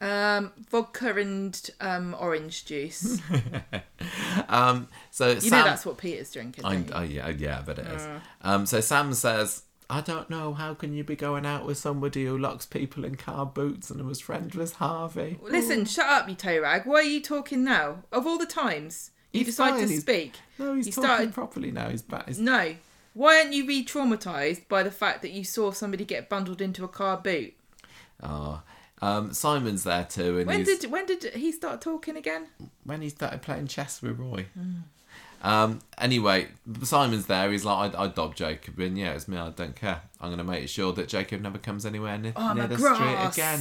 Um, 0.00 0.50
vodka 0.70 1.14
and 1.16 1.70
um, 1.80 2.16
orange 2.18 2.64
juice. 2.64 3.20
Um, 4.48 4.88
so 5.10 5.30
You 5.30 5.40
Sam, 5.40 5.50
know 5.60 5.64
that's 5.64 5.86
what 5.86 5.96
Peter's 5.98 6.32
drinking. 6.32 6.64
I, 6.64 6.84
oh 6.92 7.02
yeah, 7.02 7.28
yeah, 7.28 7.58
I 7.58 7.62
bet 7.62 7.78
it 7.78 7.86
is. 7.86 8.06
Um, 8.42 8.66
so 8.66 8.80
Sam 8.80 9.14
says, 9.14 9.62
"I 9.92 10.00
don't 10.00 10.30
know. 10.30 10.54
How 10.54 10.74
can 10.74 10.94
you 10.94 11.04
be 11.04 11.16
going 11.16 11.44
out 11.46 11.66
with 11.66 11.76
somebody 11.78 12.24
who 12.24 12.36
locks 12.38 12.66
people 12.66 13.04
in 13.04 13.16
car 13.16 13.44
boots 13.46 13.90
and 13.90 14.06
was 14.06 14.20
friends 14.20 14.54
with 14.54 14.74
Harvey?" 14.74 15.38
Listen, 15.42 15.84
shut 15.84 16.06
up, 16.06 16.28
you 16.28 16.34
toe 16.34 16.60
rag. 16.60 16.86
Why 16.86 16.96
are 16.96 17.02
you 17.02 17.20
talking 17.20 17.62
now? 17.64 18.04
Of 18.10 18.26
all 18.26 18.38
the 18.38 18.46
times 18.46 19.10
you 19.32 19.40
He's 19.40 19.48
decide 19.48 19.70
fine, 19.72 19.80
to 19.82 19.88
he's- 19.88 20.00
speak. 20.00 20.32
No, 20.58 20.74
he's 20.74 20.86
You 20.86 20.92
talking 20.92 21.08
started- 21.08 21.34
properly 21.34 21.70
now. 21.70 21.88
He's 21.90 22.02
back. 22.02 22.28
He's, 22.28 22.38
No. 22.38 22.74
Why 23.14 23.40
aren't 23.40 23.52
you 23.52 23.66
re 23.66 23.84
traumatized 23.84 24.68
by 24.68 24.82
the 24.82 24.90
fact 24.90 25.20
that 25.22 25.32
you 25.32 25.44
saw 25.44 25.70
somebody 25.70 26.04
get 26.06 26.28
bundled 26.30 26.62
into 26.62 26.82
a 26.84 26.88
car 26.88 27.18
boot? 27.18 27.52
oh. 28.22 28.62
um, 29.02 29.34
Simon's 29.34 29.84
there 29.84 30.04
too, 30.04 30.38
and 30.38 30.46
When 30.46 30.60
he's, 30.64 30.78
did 30.78 30.90
when 30.90 31.04
did 31.06 31.24
he 31.34 31.52
start 31.52 31.80
talking 31.82 32.16
again? 32.16 32.46
when 32.84 33.02
he 33.02 33.08
started 33.10 33.42
playing 33.42 33.66
chess 33.66 34.00
with 34.00 34.18
Roy. 34.18 34.46
Hmm. 34.54 34.72
Um, 35.42 35.80
anyway, 35.98 36.48
Simon's 36.84 37.26
there. 37.26 37.50
He's 37.50 37.64
like, 37.64 37.94
I, 37.96 38.04
I 38.04 38.06
dobbed 38.06 38.36
Jacob 38.38 38.78
in. 38.78 38.96
Yeah, 38.96 39.12
it's 39.14 39.26
me. 39.26 39.36
I 39.36 39.50
don't 39.50 39.74
care. 39.74 40.02
I'm 40.20 40.28
going 40.28 40.38
to 40.38 40.44
make 40.44 40.68
sure 40.68 40.92
that 40.92 41.08
Jacob 41.08 41.40
never 41.42 41.58
comes 41.58 41.84
anywhere 41.84 42.16
near, 42.16 42.32
Oh, 42.36 42.52
near 42.52 42.68
the 42.68 42.76
grass. 42.76 42.96
street 43.34 43.44
again. 43.44 43.60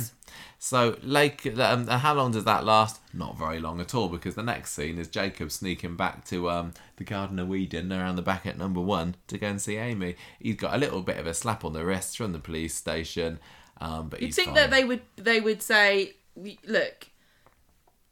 So, 0.59 0.95
Lake, 1.01 1.57
um, 1.59 1.87
how 1.87 2.13
long 2.13 2.31
does 2.31 2.43
that 2.43 2.63
last? 2.65 3.01
Not 3.13 3.35
very 3.35 3.59
long 3.59 3.81
at 3.81 3.95
all, 3.95 4.09
because 4.09 4.35
the 4.35 4.43
next 4.43 4.73
scene 4.73 4.99
is 4.99 5.07
Jacob 5.07 5.51
sneaking 5.51 5.95
back 5.95 6.23
to 6.25 6.51
um, 6.51 6.73
the 6.97 7.03
Garden 7.03 7.39
of 7.39 7.53
Eden 7.53 7.91
around 7.91 8.15
the 8.15 8.21
back 8.21 8.45
at 8.45 8.59
number 8.59 8.79
one 8.79 9.15
to 9.27 9.39
go 9.39 9.47
and 9.47 9.59
see 9.59 9.77
Amy. 9.77 10.15
He's 10.39 10.57
got 10.57 10.75
a 10.75 10.77
little 10.77 11.01
bit 11.01 11.17
of 11.17 11.25
a 11.25 11.33
slap 11.33 11.65
on 11.65 11.73
the 11.73 11.83
wrist 11.83 12.15
from 12.15 12.31
the 12.31 12.39
police 12.39 12.75
station, 12.75 13.39
um, 13.79 14.09
but 14.09 14.21
You'd 14.21 14.35
think 14.35 14.49
fine. 14.49 14.55
that 14.55 14.69
they 14.69 14.83
would 14.83 15.01
they 15.15 15.41
would 15.41 15.63
say, 15.63 16.13
"Look, 16.35 17.07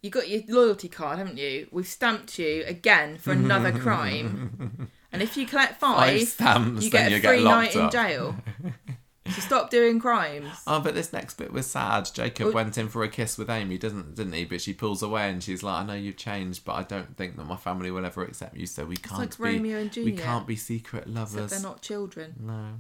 you 0.02 0.10
got 0.10 0.30
your 0.30 0.42
loyalty 0.48 0.88
card, 0.88 1.18
haven't 1.18 1.38
you? 1.38 1.68
We've 1.72 1.88
stamped 1.88 2.40
you 2.40 2.64
again 2.66 3.18
for 3.18 3.32
another 3.32 3.72
crime, 3.80 4.90
and 5.12 5.22
if 5.22 5.36
you 5.38 5.46
collect 5.46 5.80
five, 5.80 6.20
Five 6.20 6.28
stamps, 6.28 6.84
you 6.84 6.92
get 6.92 7.12
a 7.12 7.20
get 7.20 7.30
free 7.30 7.40
locked 7.42 7.76
night 7.76 7.84
in 7.84 7.90
jail." 7.92 8.36
so 9.30 9.42
stop 9.42 9.70
doing 9.70 10.00
crimes. 10.00 10.50
Oh, 10.66 10.80
but 10.80 10.96
this 10.96 11.14
next 11.14 11.38
bit 11.38 11.52
was 11.52 11.68
sad. 11.68 12.10
Jacob 12.14 12.48
Oh. 12.48 12.52
went 12.52 12.78
in 12.78 12.88
for 12.90 13.04
a 13.04 13.10
kiss 13.10 13.38
with 13.38 13.50
Amy, 13.50 13.78
doesn't 13.78 14.16
didn't 14.16 14.34
he? 14.34 14.46
But 14.46 14.62
she 14.62 14.74
pulls 14.74 15.04
away 15.04 15.30
and 15.30 15.44
she's 15.44 15.62
like, 15.64 15.82
"I 15.82 15.86
know 15.86 15.94
you've 15.94 16.18
changed, 16.18 16.66
but 16.66 16.74
I 16.74 16.84
don't 16.84 17.16
think 17.18 17.36
that 17.38 17.46
my 17.46 17.58
family 17.58 17.92
will 17.92 18.06
ever 18.06 18.24
accept 18.24 18.56
you. 18.56 18.66
So 18.66 18.86
we 18.86 18.96
can't 18.98 19.20
like 19.20 19.38
be 19.38 19.44
Romeo 19.44 19.80
and 19.80 19.96
we 19.98 20.14
can't 20.14 20.48
be 20.48 20.56
secret 20.56 21.04
Except 21.08 21.16
lovers." 21.16 21.52
they're 21.52 21.60
not 21.62 21.82
children. 21.82 22.36
No. 22.40 22.80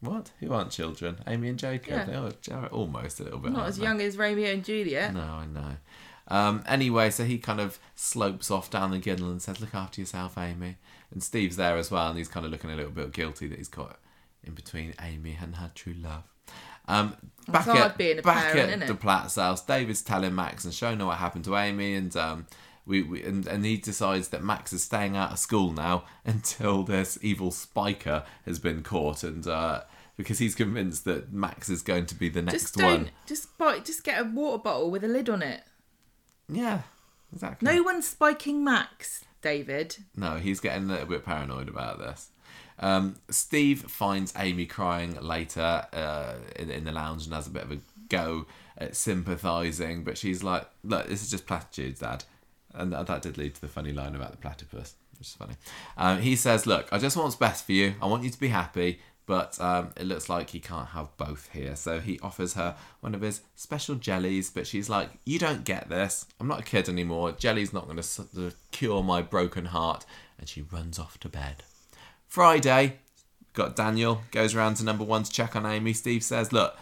What? 0.00 0.30
Who 0.40 0.52
aren't 0.52 0.70
children? 0.72 1.20
Amy 1.26 1.48
and 1.48 1.58
Jacob. 1.58 1.90
Yeah. 1.90 2.04
They 2.04 2.52
are, 2.54 2.66
almost 2.66 3.18
a 3.18 3.24
little 3.24 3.38
bit. 3.38 3.52
Not 3.52 3.66
as 3.68 3.78
they? 3.78 3.84
young 3.84 4.00
as 4.02 4.18
Romeo 4.18 4.52
and 4.52 4.62
Juliet. 4.62 5.14
No, 5.14 5.20
I 5.22 5.46
know. 5.46 5.76
Um, 6.28 6.64
anyway, 6.66 7.10
so 7.10 7.24
he 7.24 7.38
kind 7.38 7.60
of 7.60 7.78
slopes 7.94 8.50
off 8.50 8.70
down 8.70 8.90
the 8.90 8.98
ginnel 8.98 9.30
and 9.30 9.40
says, 9.40 9.60
"Look 9.60 9.74
after 9.74 10.00
yourself, 10.00 10.36
Amy." 10.36 10.76
And 11.10 11.22
Steve's 11.22 11.56
there 11.56 11.76
as 11.76 11.90
well, 11.90 12.08
and 12.08 12.18
he's 12.18 12.28
kind 12.28 12.44
of 12.44 12.52
looking 12.52 12.70
a 12.70 12.76
little 12.76 12.90
bit 12.90 13.12
guilty 13.12 13.46
that 13.48 13.58
he's 13.58 13.68
got 13.68 13.98
in 14.42 14.54
between 14.54 14.94
Amy 15.00 15.38
and 15.40 15.56
her 15.56 15.70
true 15.74 15.94
love. 15.94 16.24
Um, 16.88 17.16
back 17.48 17.66
at 17.66 17.98
back 18.22 18.52
parent, 18.52 18.82
at 18.82 18.88
the 18.88 18.94
Platt's 18.94 19.36
house, 19.36 19.64
David's 19.64 20.02
telling 20.02 20.34
Max 20.34 20.64
and 20.64 20.72
showing 20.72 21.00
her 21.00 21.06
what 21.06 21.18
happened 21.18 21.44
to 21.44 21.56
Amy, 21.56 21.94
and 21.94 22.16
um, 22.16 22.46
we, 22.86 23.02
we 23.02 23.22
and, 23.24 23.46
and 23.46 23.64
he 23.64 23.76
decides 23.76 24.28
that 24.28 24.42
Max 24.42 24.72
is 24.72 24.84
staying 24.84 25.16
out 25.16 25.32
of 25.32 25.38
school 25.38 25.72
now 25.72 26.04
until 26.24 26.84
this 26.84 27.18
evil 27.22 27.50
spiker 27.50 28.24
has 28.44 28.58
been 28.58 28.82
caught, 28.82 29.24
and 29.24 29.46
uh, 29.46 29.82
because 30.16 30.38
he's 30.38 30.54
convinced 30.54 31.04
that 31.04 31.32
Max 31.32 31.68
is 31.68 31.82
going 31.82 32.06
to 32.06 32.14
be 32.14 32.28
the 32.28 32.42
next 32.42 32.62
Just 32.62 32.74
don't. 32.76 32.86
one. 32.86 33.10
Just 33.26 33.58
buy. 33.58 33.80
Just 33.80 34.04
get 34.04 34.20
a 34.20 34.24
water 34.24 34.58
bottle 34.58 34.90
with 34.90 35.04
a 35.04 35.08
lid 35.08 35.28
on 35.28 35.42
it. 35.42 35.62
Yeah, 36.48 36.82
exactly. 37.32 37.72
No 37.72 37.82
one's 37.82 38.06
spiking 38.06 38.62
Max, 38.64 39.24
David. 39.42 39.96
No, 40.16 40.36
he's 40.36 40.60
getting 40.60 40.84
a 40.84 40.92
little 40.92 41.06
bit 41.06 41.24
paranoid 41.24 41.68
about 41.68 41.98
this. 41.98 42.30
Um, 42.78 43.16
Steve 43.30 43.82
finds 43.82 44.32
Amy 44.36 44.66
crying 44.66 45.16
later 45.20 45.86
uh, 45.92 46.34
in, 46.56 46.70
in 46.70 46.84
the 46.84 46.92
lounge 46.92 47.24
and 47.24 47.34
has 47.34 47.46
a 47.46 47.50
bit 47.50 47.62
of 47.62 47.72
a 47.72 47.78
go 48.08 48.46
at 48.78 48.94
sympathising, 48.94 50.04
but 50.04 50.18
she's 50.18 50.42
like, 50.42 50.68
"Look, 50.84 51.08
this 51.08 51.22
is 51.22 51.30
just 51.30 51.46
platitudes, 51.46 52.00
Dad," 52.00 52.24
and 52.74 52.92
that, 52.92 53.06
that 53.06 53.22
did 53.22 53.38
lead 53.38 53.54
to 53.54 53.60
the 53.60 53.68
funny 53.68 53.92
line 53.92 54.14
about 54.14 54.32
the 54.32 54.36
platypus, 54.36 54.94
which 55.18 55.28
is 55.28 55.34
funny. 55.34 55.54
Um, 55.96 56.20
he 56.20 56.36
says, 56.36 56.66
"Look, 56.66 56.86
I 56.92 56.98
just 56.98 57.16
want 57.16 57.26
what's 57.26 57.36
best 57.36 57.64
for 57.64 57.72
you. 57.72 57.94
I 58.00 58.06
want 58.06 58.24
you 58.24 58.30
to 58.30 58.40
be 58.40 58.48
happy." 58.48 59.00
But 59.26 59.60
um, 59.60 59.90
it 59.96 60.06
looks 60.06 60.28
like 60.28 60.50
he 60.50 60.60
can't 60.60 60.88
have 60.90 61.16
both 61.16 61.50
here. 61.52 61.74
So 61.74 61.98
he 61.98 62.18
offers 62.20 62.54
her 62.54 62.76
one 63.00 63.14
of 63.14 63.22
his 63.22 63.40
special 63.56 63.96
jellies, 63.96 64.50
but 64.50 64.66
she's 64.66 64.88
like, 64.88 65.10
You 65.24 65.38
don't 65.38 65.64
get 65.64 65.88
this. 65.88 66.26
I'm 66.38 66.46
not 66.46 66.60
a 66.60 66.64
kid 66.64 66.88
anymore. 66.88 67.32
Jelly's 67.32 67.72
not 67.72 67.86
going 67.86 67.98
to 67.98 68.52
cure 68.70 69.02
my 69.02 69.22
broken 69.22 69.66
heart. 69.66 70.06
And 70.38 70.48
she 70.48 70.62
runs 70.62 70.98
off 70.98 71.18
to 71.20 71.28
bed. 71.28 71.64
Friday, 72.28 72.98
got 73.52 73.74
Daniel, 73.74 74.22
goes 74.30 74.54
around 74.54 74.74
to 74.74 74.84
number 74.84 75.04
one 75.04 75.24
to 75.24 75.30
check 75.30 75.56
on 75.56 75.66
Amy. 75.66 75.92
Steve 75.92 76.22
says, 76.22 76.52
Look, 76.52 76.76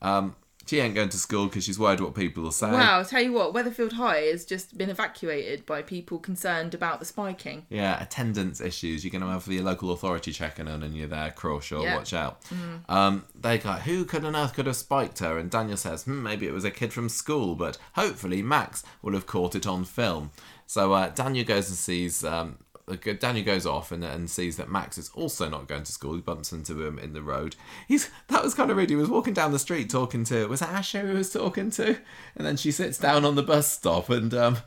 um, 0.00 0.36
she 0.66 0.78
ain't 0.78 0.94
going 0.94 1.08
to 1.08 1.16
school 1.18 1.46
because 1.46 1.64
she's 1.64 1.78
worried 1.78 2.00
what 2.00 2.14
people 2.14 2.42
will 2.42 2.52
say. 2.52 2.70
Wow, 2.70 2.98
I'll 2.98 3.04
tell 3.04 3.22
you 3.22 3.32
what, 3.32 3.52
Weatherfield 3.52 3.92
High 3.92 4.20
has 4.22 4.44
just 4.44 4.78
been 4.78 4.90
evacuated 4.90 5.66
by 5.66 5.82
people 5.82 6.18
concerned 6.18 6.74
about 6.74 7.00
the 7.00 7.06
spiking. 7.06 7.66
Yeah, 7.68 8.00
attendance 8.02 8.60
issues. 8.60 9.04
You're 9.04 9.10
going 9.10 9.22
to 9.22 9.28
have 9.28 9.46
the 9.46 9.60
local 9.60 9.90
authority 9.90 10.32
checking 10.32 10.68
on 10.68 10.82
and 10.82 10.94
you're 10.96 11.08
there, 11.08 11.30
Crawshaw, 11.32 11.82
Yeah. 11.82 11.96
watch 11.96 12.12
out. 12.12 12.40
Um, 12.88 13.24
they 13.34 13.58
go, 13.58 13.72
who 13.72 14.04
could 14.04 14.24
on 14.24 14.36
earth 14.36 14.54
could 14.54 14.66
have 14.66 14.76
spiked 14.76 15.18
her? 15.20 15.38
And 15.38 15.50
Daniel 15.50 15.76
says, 15.76 16.04
hmm, 16.04 16.22
maybe 16.22 16.46
it 16.46 16.52
was 16.52 16.64
a 16.64 16.70
kid 16.70 16.92
from 16.92 17.08
school, 17.08 17.54
but 17.54 17.78
hopefully 17.94 18.42
Max 18.42 18.82
will 19.02 19.14
have 19.14 19.26
caught 19.26 19.54
it 19.54 19.66
on 19.66 19.84
film. 19.84 20.30
So 20.66 20.92
uh, 20.92 21.08
Daniel 21.08 21.44
goes 21.44 21.68
and 21.68 21.76
sees. 21.76 22.24
Um, 22.24 22.58
Daniel 22.96 23.44
goes 23.44 23.66
off 23.66 23.92
and, 23.92 24.04
and 24.04 24.30
sees 24.30 24.56
that 24.56 24.70
Max 24.70 24.98
is 24.98 25.10
also 25.14 25.48
not 25.48 25.68
going 25.68 25.82
to 25.84 25.92
school. 25.92 26.14
He 26.14 26.20
bumps 26.20 26.52
into 26.52 26.84
him 26.84 26.98
in 26.98 27.12
the 27.12 27.22
road. 27.22 27.56
He's 27.88 28.10
that 28.28 28.42
was 28.42 28.54
kind 28.54 28.70
of 28.70 28.76
weird. 28.76 28.90
He 28.90 28.96
was 28.96 29.08
walking 29.08 29.34
down 29.34 29.52
the 29.52 29.58
street 29.58 29.90
talking 29.90 30.24
to 30.24 30.46
was 30.48 30.60
that 30.60 30.70
Asha 30.70 31.02
who 31.02 31.14
was 31.14 31.32
talking 31.32 31.70
to, 31.72 31.98
and 32.36 32.46
then 32.46 32.56
she 32.56 32.70
sits 32.72 32.98
down 32.98 33.24
on 33.24 33.34
the 33.34 33.42
bus 33.42 33.70
stop 33.70 34.08
and 34.10 34.32
um, 34.34 34.58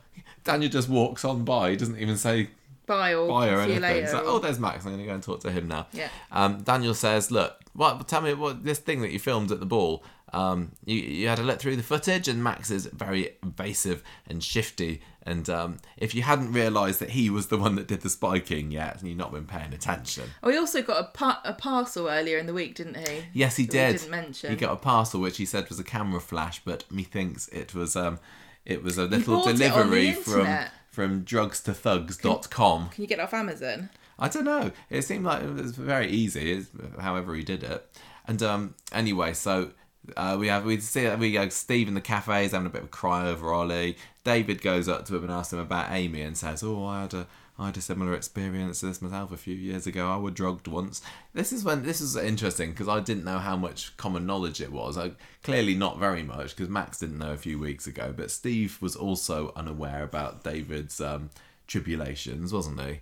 Daniel 0.44 0.70
just 0.70 0.88
walks 0.88 1.24
on 1.24 1.44
by. 1.44 1.70
He 1.70 1.76
doesn't 1.76 1.98
even 1.98 2.16
say 2.16 2.48
Bye 2.86 3.14
or 3.14 3.26
buy 3.28 3.48
or 3.48 3.62
see 3.64 3.70
you 3.70 3.76
anything. 3.76 3.82
later. 3.82 4.04
It's 4.04 4.12
like, 4.12 4.24
oh, 4.26 4.38
there's 4.38 4.58
Max. 4.58 4.84
I'm 4.84 4.92
going 4.92 4.98
to 4.98 5.06
go 5.06 5.14
and 5.14 5.22
talk 5.22 5.40
to 5.40 5.50
him 5.50 5.68
now. 5.68 5.86
Yeah. 5.92 6.08
Um, 6.30 6.62
Daniel 6.62 6.92
says, 6.92 7.30
look, 7.30 7.58
what? 7.72 8.06
Tell 8.08 8.20
me 8.20 8.34
what 8.34 8.62
this 8.62 8.78
thing 8.78 9.00
that 9.00 9.10
you 9.10 9.18
filmed 9.18 9.50
at 9.50 9.60
the 9.60 9.66
ball. 9.66 10.04
Um, 10.34 10.72
you 10.84 10.96
you 10.96 11.28
had 11.28 11.38
a 11.38 11.42
look 11.42 11.60
through 11.60 11.76
the 11.76 11.82
footage, 11.82 12.26
and 12.26 12.42
Max 12.42 12.70
is 12.70 12.86
very 12.86 13.36
evasive 13.42 14.02
and 14.26 14.42
shifty. 14.42 15.00
And 15.22 15.48
um, 15.48 15.76
if 15.96 16.14
you 16.14 16.22
hadn't 16.22 16.52
realised 16.52 17.00
that 17.00 17.10
he 17.10 17.30
was 17.30 17.46
the 17.46 17.56
one 17.56 17.76
that 17.76 17.86
did 17.86 18.02
the 18.02 18.10
spiking 18.10 18.70
yet, 18.70 18.98
and 18.98 19.08
you've 19.08 19.16
not 19.16 19.32
been 19.32 19.46
paying 19.46 19.72
attention. 19.72 20.24
Oh, 20.42 20.50
he 20.50 20.58
also 20.58 20.82
got 20.82 21.00
a, 21.00 21.04
pa- 21.04 21.40
a 21.44 21.54
parcel 21.54 22.08
earlier 22.08 22.36
in 22.36 22.46
the 22.46 22.52
week, 22.52 22.74
didn't 22.74 22.96
he? 22.96 23.22
Yes, 23.32 23.56
he 23.56 23.64
did. 23.64 23.96
didn't 23.96 24.10
mention. 24.10 24.50
He 24.50 24.56
got 24.56 24.72
a 24.72 24.76
parcel 24.76 25.20
which 25.20 25.38
he 25.38 25.46
said 25.46 25.68
was 25.68 25.78
a 25.78 25.84
camera 25.84 26.20
flash, 26.20 26.60
but 26.64 26.84
methinks 26.90 27.48
it 27.48 27.74
was 27.74 27.94
um, 27.96 28.18
it 28.66 28.82
was 28.82 28.98
a 28.98 29.04
little 29.04 29.36
bought 29.36 29.46
it 29.46 29.50
on 29.50 29.56
the 29.56 29.68
delivery 29.68 30.12
from 30.12 30.48
from 30.90 31.24
drugstothugs.com. 31.24 32.88
Can 32.90 33.02
you 33.02 33.08
get 33.08 33.18
it 33.18 33.22
off 33.22 33.34
Amazon? 33.34 33.90
I 34.18 34.28
don't 34.28 34.44
know. 34.44 34.70
It 34.90 35.02
seemed 35.02 35.24
like 35.24 35.42
it 35.42 35.52
was 35.52 35.72
very 35.72 36.08
easy, 36.08 36.64
however 37.00 37.34
he 37.34 37.42
did 37.42 37.64
it. 37.64 37.88
And 38.26 38.42
um, 38.42 38.74
anyway, 38.92 39.34
so 39.34 39.72
uh, 40.16 40.36
we 40.38 40.48
have 40.48 40.64
we 40.64 40.78
see 40.80 41.08
we 41.16 41.32
go 41.32 41.48
Steve 41.48 41.88
in 41.88 41.94
the 41.94 42.00
cafe 42.00 42.44
is 42.44 42.52
having 42.52 42.66
a 42.66 42.70
bit 42.70 42.82
of 42.82 42.88
a 42.88 42.90
cry 42.90 43.26
over 43.26 43.52
Ollie. 43.52 43.96
David 44.22 44.62
goes 44.62 44.88
up 44.88 45.06
to 45.06 45.16
him 45.16 45.24
and 45.24 45.32
asks 45.32 45.52
him 45.52 45.58
about 45.58 45.90
Amy 45.90 46.22
and 46.22 46.36
says, 46.36 46.62
"Oh, 46.62 46.84
I 46.84 47.02
had 47.02 47.14
a 47.14 47.26
I 47.58 47.66
had 47.66 47.76
a 47.76 47.80
similar 47.80 48.14
experience 48.14 48.80
to 48.80 48.86
this 48.86 49.00
myself 49.00 49.30
a 49.32 49.36
few 49.36 49.54
years 49.54 49.86
ago. 49.86 50.10
I 50.10 50.16
was 50.16 50.34
drugged 50.34 50.66
once." 50.66 51.02
This 51.32 51.52
is 51.52 51.64
when 51.64 51.82
this 51.82 52.00
is 52.00 52.16
interesting 52.16 52.70
because 52.70 52.88
I 52.88 53.00
didn't 53.00 53.24
know 53.24 53.38
how 53.38 53.56
much 53.56 53.96
common 53.96 54.26
knowledge 54.26 54.60
it 54.60 54.72
was. 54.72 54.98
I, 54.98 55.12
clearly 55.42 55.74
not 55.74 55.98
very 55.98 56.22
much 56.22 56.56
because 56.56 56.68
Max 56.68 56.98
didn't 56.98 57.18
know 57.18 57.32
a 57.32 57.38
few 57.38 57.58
weeks 57.58 57.86
ago, 57.86 58.12
but 58.16 58.30
Steve 58.30 58.78
was 58.80 58.96
also 58.96 59.52
unaware 59.56 60.02
about 60.02 60.42
David's 60.44 61.00
um, 61.00 61.30
tribulations, 61.66 62.52
wasn't 62.52 62.80
he? 62.80 63.00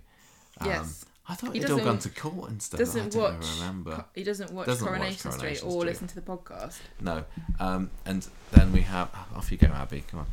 Um, 0.60 0.68
Yes. 0.68 1.04
I 1.32 1.34
thought 1.34 1.54
He 1.54 1.60
he'd 1.60 1.70
all 1.70 1.78
gone 1.78 1.98
to 2.00 2.10
court 2.10 2.50
and 2.50 2.62
stuff. 2.62 2.78
Doesn't 2.78 3.14
watch. 3.14 3.46
remember. 3.58 4.04
He 4.14 4.22
doesn't 4.22 4.52
watch 4.52 4.66
Doesn't 4.66 4.86
watch 4.86 4.98
Coronation, 4.98 5.30
Coronation 5.30 5.56
Street 5.56 5.72
or 5.72 5.82
listen 5.82 6.06
to 6.08 6.14
the 6.14 6.20
podcast. 6.20 6.76
No. 7.00 7.24
Um, 7.58 7.90
and 8.04 8.28
then 8.50 8.70
we 8.70 8.82
have. 8.82 9.08
Off 9.34 9.50
you 9.50 9.56
go, 9.56 9.68
Abby. 9.68 10.04
Come 10.08 10.20
on. 10.20 10.26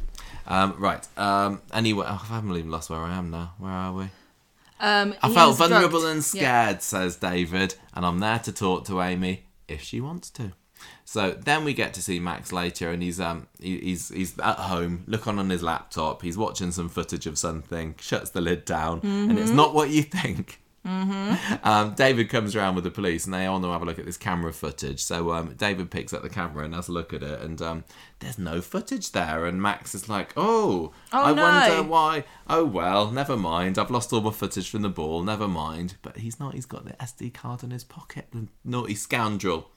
Um, 0.45 0.75
right. 0.77 1.07
Um, 1.17 1.61
anyway, 1.73 2.05
oh, 2.05 2.27
I 2.29 2.35
haven't 2.35 2.53
even 2.57 2.69
lost 2.69 2.89
where 2.89 2.99
I 2.99 3.15
am 3.15 3.31
now. 3.31 3.53
Where 3.59 3.71
are 3.71 3.93
we? 3.93 4.03
Um, 4.81 5.15
I 5.23 5.33
felt 5.33 5.57
vulnerable 5.57 6.01
drugged. 6.01 6.15
and 6.15 6.23
scared, 6.23 6.81
says 6.81 7.15
David, 7.15 7.75
and 7.93 8.05
I'm 8.05 8.19
there 8.19 8.39
to 8.39 8.51
talk 8.51 8.85
to 8.87 9.01
Amy 9.01 9.45
if 9.69 9.81
she 9.81 10.01
wants 10.01 10.29
to. 10.31 10.51
So 11.05 11.31
then 11.31 11.63
we 11.63 11.73
get 11.73 11.93
to 11.93 12.01
see 12.01 12.19
Max 12.19 12.51
later, 12.51 12.89
and 12.91 13.01
he's 13.01 13.19
um 13.21 13.47
he, 13.59 13.79
he's 13.79 14.09
he's 14.09 14.37
at 14.39 14.57
home, 14.57 15.03
looking 15.07 15.39
on 15.39 15.49
his 15.49 15.63
laptop. 15.63 16.21
He's 16.21 16.37
watching 16.37 16.71
some 16.71 16.89
footage 16.89 17.25
of 17.25 17.37
something, 17.37 17.95
shuts 17.99 18.31
the 18.31 18.41
lid 18.41 18.65
down, 18.65 18.99
and 19.03 19.39
it's 19.39 19.51
not 19.51 19.73
what 19.73 19.89
you 19.89 20.03
think. 20.03 20.59
Um, 20.85 21.93
David 21.95 22.29
comes 22.29 22.55
around 22.55 22.75
with 22.75 22.83
the 22.83 22.91
police, 22.91 23.25
and 23.25 23.33
they 23.33 23.45
all 23.45 23.59
to 23.61 23.67
have 23.71 23.81
a 23.81 23.85
look 23.85 23.99
at 23.99 24.05
this 24.05 24.17
camera 24.17 24.53
footage. 24.53 25.01
So 25.01 25.31
um, 25.33 25.53
David 25.55 25.91
picks 25.91 26.13
up 26.13 26.21
the 26.21 26.29
camera 26.29 26.63
and 26.65 26.73
has 26.73 26.87
a 26.87 26.91
look 26.91 27.13
at 27.13 27.21
it, 27.23 27.41
and 27.41 27.61
um, 27.61 27.83
there's 28.19 28.37
no 28.39 28.61
footage 28.61 29.11
there. 29.11 29.45
And 29.45 29.61
Max 29.61 29.93
is 29.93 30.09
like, 30.09 30.33
"Oh, 30.37 30.93
Oh, 31.11 31.23
I 31.23 31.33
no. 31.33 31.41
wonder 31.43 31.83
why." 31.89 32.23
Oh 32.47 32.65
well, 32.65 33.11
never 33.11 33.35
mind. 33.37 33.77
I've 33.77 33.91
lost 33.91 34.13
all 34.13 34.21
my 34.21 34.31
footage 34.31 34.69
from 34.69 34.81
the 34.81 34.89
ball. 34.89 35.23
Never 35.23 35.47
mind. 35.47 35.95
But 36.01 36.17
he's 36.17 36.39
not. 36.39 36.53
He's 36.53 36.65
got 36.65 36.85
the 36.85 36.93
SD 36.93 37.33
card 37.33 37.63
in 37.63 37.71
his 37.71 37.83
pocket. 37.83 38.27
The 38.31 38.47
naughty 38.63 38.95
scoundrel. 38.95 39.69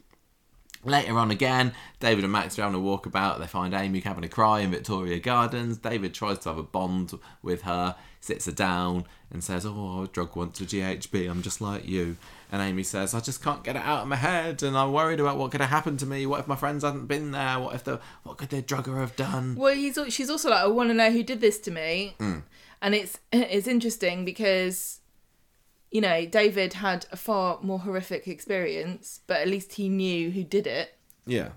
Later 0.84 1.16
on 1.16 1.30
again, 1.30 1.74
David 2.00 2.24
and 2.24 2.32
Max 2.32 2.58
are 2.58 2.62
having 2.62 2.80
a 2.80 2.82
walkabout. 2.82 3.38
They 3.38 3.46
find 3.46 3.72
Amy 3.72 4.00
having 4.00 4.24
a 4.24 4.28
cry 4.28 4.60
in 4.60 4.72
Victoria 4.72 5.20
Gardens. 5.20 5.78
David 5.78 6.12
tries 6.12 6.38
to 6.40 6.48
have 6.48 6.58
a 6.58 6.64
bond 6.64 7.12
with 7.40 7.62
her, 7.62 7.94
sits 8.22 8.46
her 8.46 8.52
down, 8.52 9.04
and 9.30 9.44
says, 9.44 9.66
Oh, 9.66 10.02
I 10.02 10.06
drugged 10.12 10.36
once 10.36 10.56
to 10.58 10.64
GHB. 10.64 11.28
I'm 11.30 11.42
just 11.42 11.60
like 11.60 11.86
you. 11.86 12.16
And 12.50 12.62
Amy 12.62 12.82
says, 12.82 13.14
I 13.14 13.20
just 13.20 13.42
can't 13.42 13.64
get 13.64 13.76
it 13.76 13.82
out 13.82 14.02
of 14.02 14.08
my 14.08 14.16
head, 14.16 14.62
and 14.62 14.76
I'm 14.78 14.92
worried 14.92 15.20
about 15.20 15.36
what 15.38 15.50
could 15.50 15.60
have 15.60 15.70
happened 15.70 15.98
to 16.00 16.06
me. 16.06 16.24
What 16.26 16.40
if 16.40 16.46
my 16.48 16.56
friends 16.56 16.84
hadn't 16.84 17.06
been 17.06 17.32
there? 17.32 17.58
What 17.58 17.74
if 17.74 17.84
the 17.84 18.00
what 18.22 18.38
could 18.38 18.48
the 18.50 18.62
drugger 18.62 18.98
have 19.00 19.16
done? 19.16 19.56
Well, 19.56 19.74
he's 19.74 19.98
she's 20.08 20.30
also 20.30 20.48
like, 20.50 20.60
I 20.60 20.66
want 20.68 20.88
to 20.90 20.94
know 20.94 21.10
who 21.10 21.22
did 21.22 21.40
this 21.42 21.58
to 21.60 21.70
me, 21.70 22.14
Mm. 22.18 22.42
and 22.80 22.94
it's 22.94 23.18
it's 23.32 23.66
interesting 23.66 24.24
because, 24.24 25.00
you 25.90 26.00
know, 26.00 26.24
David 26.26 26.74
had 26.74 27.06
a 27.10 27.16
far 27.16 27.58
more 27.62 27.80
horrific 27.80 28.28
experience, 28.28 29.20
but 29.26 29.40
at 29.40 29.48
least 29.48 29.72
he 29.74 29.88
knew 29.88 30.30
who 30.30 30.44
did 30.44 30.66
it. 30.66 30.94
Yeah. 31.26 31.50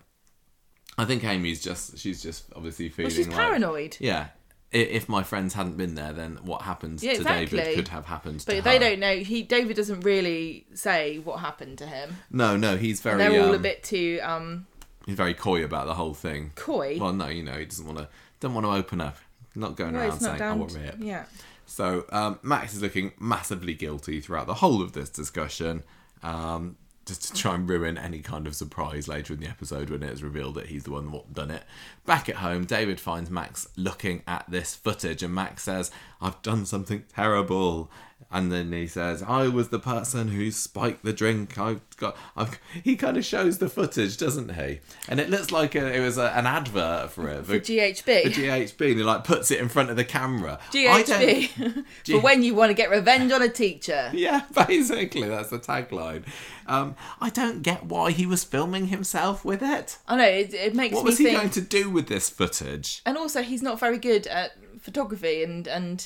I 0.98 1.04
think 1.04 1.26
Amy's 1.26 1.62
just 1.62 1.98
she's 1.98 2.24
just 2.24 2.46
obviously 2.56 2.88
feeling 2.88 3.10
Well, 3.10 3.16
she's 3.18 3.28
like 3.28 3.36
paranoid, 3.36 3.98
Yeah. 4.00 4.28
If 4.76 5.08
my 5.08 5.24
friends 5.24 5.54
hadn't 5.54 5.78
been 5.78 5.96
there, 5.96 6.12
then 6.14 6.38
what 6.44 6.64
happened 6.64 7.02
Yeah, 7.02 7.14
to 7.14 7.24
David 7.24 7.76
could 7.76 7.88
have 7.90 8.06
happened 8.06 8.42
to 8.42 8.46
but 8.46 8.56
her. 8.58 8.62
they 8.62 8.78
don't 8.80 9.00
know. 9.00 9.16
He 9.18 9.42
David 9.44 9.76
doesn't 9.78 10.02
really 10.02 10.66
say 10.74 11.20
what 11.20 11.40
happened 11.40 11.78
to 11.80 11.86
him. 11.88 12.18
No, 12.30 12.58
no, 12.58 12.76
he's 12.78 13.00
very. 13.02 13.18
They're 13.18 13.42
all 13.44 13.54
a 13.54 13.56
um, 13.56 13.62
bit 13.62 13.84
too 13.84 14.20
um 14.24 14.68
He's 15.06 15.16
very 15.16 15.34
coy 15.36 15.64
about 15.64 15.86
the 15.88 15.94
whole 15.94 16.14
thing. 16.14 16.52
coy. 16.56 16.98
Well, 17.00 17.14
no, 17.14 17.28
you 17.28 17.44
know, 17.44 17.54
he 17.58 17.66
doesn't 17.66 17.86
want 17.86 18.00
to. 18.00 18.10
Don't 18.40 18.54
want 18.54 18.66
to 18.66 18.72
open 18.72 19.00
up. 19.02 19.18
Not 19.56 19.76
going 19.78 19.94
Well, 19.94 20.10
around 20.10 20.20
saying, 20.20 20.42
I 20.42 20.52
want 20.54 20.72
to- 20.72 20.78
we're 20.80 20.86
rip." 20.86 20.96
yeah. 21.00 21.26
So 21.66 22.06
um, 22.12 22.40
Max 22.44 22.74
is 22.74 22.82
looking 22.82 23.14
massively 23.20 23.74
guilty 23.74 24.20
throughout 24.20 24.46
the 24.48 24.56
whole 24.56 24.82
of 24.82 24.92
this 24.92 25.10
discussion, 25.10 25.84
um, 26.22 26.76
just 27.06 27.24
to 27.24 27.34
try 27.34 27.56
and 27.56 27.68
ruin 27.70 27.98
any 27.98 28.20
kind 28.20 28.46
of 28.48 28.56
surprise 28.56 29.08
later 29.08 29.34
in 29.34 29.40
the 29.40 29.48
episode 29.48 29.90
when 29.90 30.04
it 30.04 30.12
is 30.12 30.22
revealed 30.24 30.56
that 30.56 30.68
he's 30.68 30.84
the 30.84 30.92
one 30.92 31.10
that 31.12 31.34
done 31.34 31.52
it. 31.52 31.64
Back 32.06 32.30
at 32.30 32.36
home, 32.38 32.66
David 32.66 33.00
finds 33.00 33.30
Max 33.32 33.68
looking 33.76 34.22
at 34.28 34.46
this 34.48 34.76
footage, 34.76 35.24
and 35.24 35.34
Max 35.34 35.64
says, 35.64 35.90
"I've 36.22 36.40
done 36.44 36.66
something 36.66 37.04
terrible." 37.14 37.90
And 38.32 38.52
then 38.52 38.72
he 38.72 38.88
says, 38.88 39.24
"I 39.24 39.48
was 39.48 39.70
the 39.70 39.80
person 39.80 40.30
who 40.30 40.50
spiked 40.52 41.04
the 41.04 41.14
drink. 41.14 41.58
I've 41.58 41.82
got." 41.98 42.18
I've... 42.36 42.60
He 42.84 42.96
kind 42.96 43.18
of 43.18 43.26
shows 43.26 43.60
the 43.60 43.70
footage, 43.70 44.18
doesn't 44.18 44.54
he? 44.56 44.80
And 45.08 45.20
it 45.20 45.30
looks 45.30 45.52
like 45.52 45.74
a, 45.76 45.96
it 45.96 46.00
was 46.00 46.18
a, 46.18 46.32
an 46.32 46.46
advert 46.46 47.12
for 47.12 47.28
it. 47.30 47.46
For 47.46 47.60
GHB. 47.60 48.24
for 48.24 48.30
GHB, 48.30 48.90
and 48.90 48.98
he 48.98 49.04
like 49.04 49.24
puts 49.24 49.52
it 49.52 49.60
in 49.60 49.70
front 49.70 49.90
of 49.90 49.96
the 49.96 50.04
camera. 50.04 50.60
GHB. 50.72 51.86
For 52.06 52.20
when 52.20 52.44
you 52.44 52.56
want 52.56 52.70
to 52.70 52.74
get 52.74 52.90
revenge 52.90 53.32
on 53.32 53.42
a 53.42 53.50
teacher. 53.50 54.12
Yeah, 54.26 54.44
basically, 54.68 55.28
that's 55.28 55.50
the 55.50 55.60
tagline. 55.60 56.24
Um, 56.68 56.96
I 57.22 57.30
don't 57.30 57.62
get 57.62 57.86
why 57.86 58.12
he 58.12 58.26
was 58.26 58.44
filming 58.44 58.88
himself 58.88 59.46
with 59.46 59.62
it. 59.62 59.98
I 60.08 60.16
know, 60.16 60.24
it, 60.28 60.54
it 60.54 60.74
makes 60.76 60.96
What 60.96 61.04
was 61.04 61.18
he 61.18 61.26
think. 61.26 61.38
going 61.38 61.50
to 61.52 61.62
do 61.62 61.90
with 61.96 62.08
this 62.08 62.30
footage? 62.30 63.02
And 63.06 63.18
also, 63.18 63.42
he's 63.42 63.64
not 63.64 63.80
very 63.80 63.98
good 63.98 64.28
at 64.28 64.52
photography 64.80 65.42
and, 65.44 65.68
and 65.68 66.06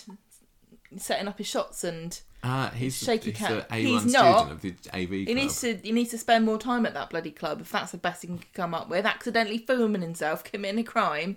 setting 0.97 1.27
up 1.27 1.37
his 1.37 1.47
shots 1.47 1.83
and 1.83 2.19
Uh, 2.41 2.69
he's 2.71 2.97
Shaky 2.97 3.31
he's 3.31 3.37
cat. 3.39 3.51
a 3.69 3.73
A1 3.73 3.75
He's 3.81 3.99
student 4.01 4.13
not. 4.13 4.51
of 4.51 4.61
the 4.61 4.73
AV 4.93 5.09
He 5.27 5.33
needs 5.33 5.59
to 5.61 5.75
he 5.83 5.91
needs 5.91 6.11
to 6.11 6.17
spend 6.17 6.45
more 6.45 6.57
time 6.57 6.85
at 6.85 6.93
that 6.93 7.09
bloody 7.09 7.31
club 7.31 7.59
if 7.61 7.69
that's 7.71 7.91
the 7.91 7.97
best 7.97 8.21
he 8.21 8.27
can 8.29 8.39
come 8.53 8.73
up 8.73 8.87
with. 8.89 9.05
Accidentally 9.05 9.57
filming 9.57 10.01
himself 10.01 10.43
committing 10.45 10.79
a 10.79 10.83
crime. 10.83 11.35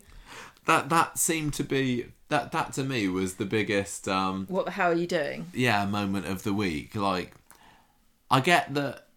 That 0.67 0.89
that 0.91 1.19
seemed 1.19 1.55
to 1.55 1.65
be 1.65 2.07
that 2.29 2.53
that 2.53 2.73
to 2.75 2.85
me 2.85 3.09
was 3.09 3.35
the 3.35 3.45
biggest 3.45 4.07
um, 4.07 4.47
What 4.49 4.65
the 4.65 4.71
hell 4.71 4.93
are 4.93 4.95
you 4.95 5.09
doing? 5.09 5.47
yeah 5.53 5.85
moment 5.87 6.27
of 6.27 6.45
the 6.45 6.53
week. 6.55 6.95
Like 6.95 7.35
I 8.31 8.39
get 8.41 8.73
that. 8.75 9.09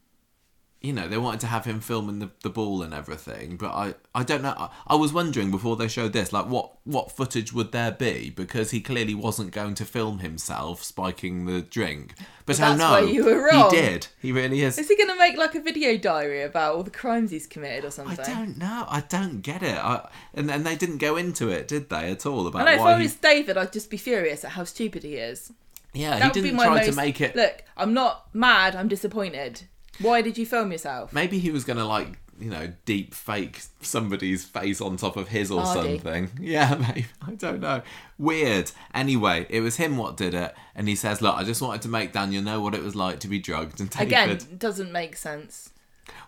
You 0.86 0.94
know, 0.94 1.08
they 1.08 1.18
wanted 1.18 1.40
to 1.40 1.48
have 1.48 1.66
him 1.66 1.80
filming 1.80 2.20
the, 2.20 2.30
the 2.44 2.50
ball 2.50 2.84
and 2.84 2.94
everything, 2.94 3.58
but 3.58 3.72
I, 3.72 3.96
I 4.14 4.24
don't 4.24 4.44
know. 4.44 4.54
I, 4.56 4.70
I 4.86 4.96
was 4.96 5.12
wondering 5.12 5.50
before 5.50 5.76
they 5.76 5.88
showed 5.88 6.14
this, 6.14 6.32
like, 6.32 6.46
what, 6.46 6.74
what 6.84 7.12
footage 7.12 7.52
would 7.54 7.72
there 7.72 7.92
be? 7.92 8.30
Because 8.30 8.70
he 8.70 8.82
clearly 8.82 9.16
wasn't 9.16 9.50
going 9.52 9.74
to 9.76 9.86
film 9.86 10.20
himself 10.20 10.84
spiking 10.84 11.48
the 11.48 11.62
drink. 11.62 12.14
But, 12.46 12.58
oh 12.58 12.76
that's 12.76 12.78
no, 12.78 13.00
you 13.00 13.26
were 13.26 13.48
wrong. 13.48 13.72
he 13.72 13.82
did. 13.82 14.08
He 14.22 14.32
really 14.32 14.62
is. 14.62 14.78
Is 14.78 14.88
he 14.88 14.96
going 14.96 15.10
to 15.10 15.18
make 15.18 15.38
like 15.38 15.56
a 15.56 15.60
video 15.62 15.98
diary 15.98 16.44
about 16.44 16.76
all 16.76 16.84
the 16.84 16.92
crimes 16.92 17.32
he's 17.32 17.48
committed 17.48 17.84
or 17.84 17.90
something 17.90 18.20
I 18.20 18.24
don't 18.24 18.58
know. 18.60 18.86
I 18.88 19.02
don't 19.02 19.42
get 19.42 19.64
it. 19.64 19.78
I, 19.78 20.08
and 20.36 20.52
and 20.52 20.64
they 20.66 20.76
didn't 20.76 21.00
go 21.00 21.16
into 21.18 21.50
it, 21.50 21.68
did 21.68 21.90
they, 21.90 22.12
at 22.12 22.28
all? 22.28 22.46
About 22.46 22.62
I 22.62 22.66
know 22.66 22.72
if 22.74 22.80
why 22.82 22.94
I 22.94 22.98
he, 22.98 23.04
was 23.04 23.16
David, 23.16 23.58
I'd 23.58 23.74
just 23.74 23.90
be 23.90 23.98
furious 23.98 24.46
at 24.46 24.52
how 24.52 24.64
stupid 24.66 25.02
he 25.02 25.16
is. 25.16 25.52
yeah, 25.94 26.20
That 26.20 26.36
he 26.36 26.42
didn't 26.44 26.60
try 26.60 26.76
most. 26.76 26.90
to 26.92 26.96
make 26.96 27.20
it. 27.22 27.36
Look, 27.36 27.64
I'm 27.76 27.96
not 27.96 28.28
mad. 28.36 28.76
I'm 28.76 28.88
disappointed. 28.88 29.64
Why 30.00 30.22
did 30.22 30.38
you 30.38 30.46
film 30.46 30.72
yourself? 30.72 31.14
Maybe 31.14 31.40
he 31.40 31.52
was 31.52 31.64
going 31.64 31.78
to 31.78 31.86
like 31.86 32.18
you 32.38 32.50
know 32.50 32.74
deep 32.84 33.14
fake 33.14 33.62
somebody's 33.82 34.44
face 34.44 34.82
on 34.82 34.98
top 34.98 35.16
of 35.16 35.30
his 35.30 35.50
or 35.52 35.62
Hardy. 35.62 35.98
something. 36.00 36.30
Yeah, 36.42 36.76
maybe 36.76 37.06
I 37.26 37.32
don't 37.32 37.62
know. 37.62 37.82
Weird. 38.18 38.72
Anyway, 38.94 39.46
it 39.50 39.62
was 39.62 39.78
him 39.78 39.96
what 39.98 40.18
did 40.18 40.34
it, 40.34 40.54
and 40.76 40.88
he 40.90 40.96
says, 40.96 41.22
"Look, 41.22 41.36
I 41.36 41.44
just 41.44 41.62
wanted 41.62 41.82
to 41.84 41.88
make 41.90 42.12
Daniel 42.12 42.44
know 42.44 42.60
what 42.62 42.76
it 42.76 42.84
was 42.84 42.96
like 42.96 43.20
to 43.22 43.28
be 43.28 43.40
drugged." 43.40 43.80
And 43.80 43.90
David, 43.90 44.08
Again, 44.08 44.58
doesn't 44.58 44.92
make 44.92 45.16
sense. 45.16 45.70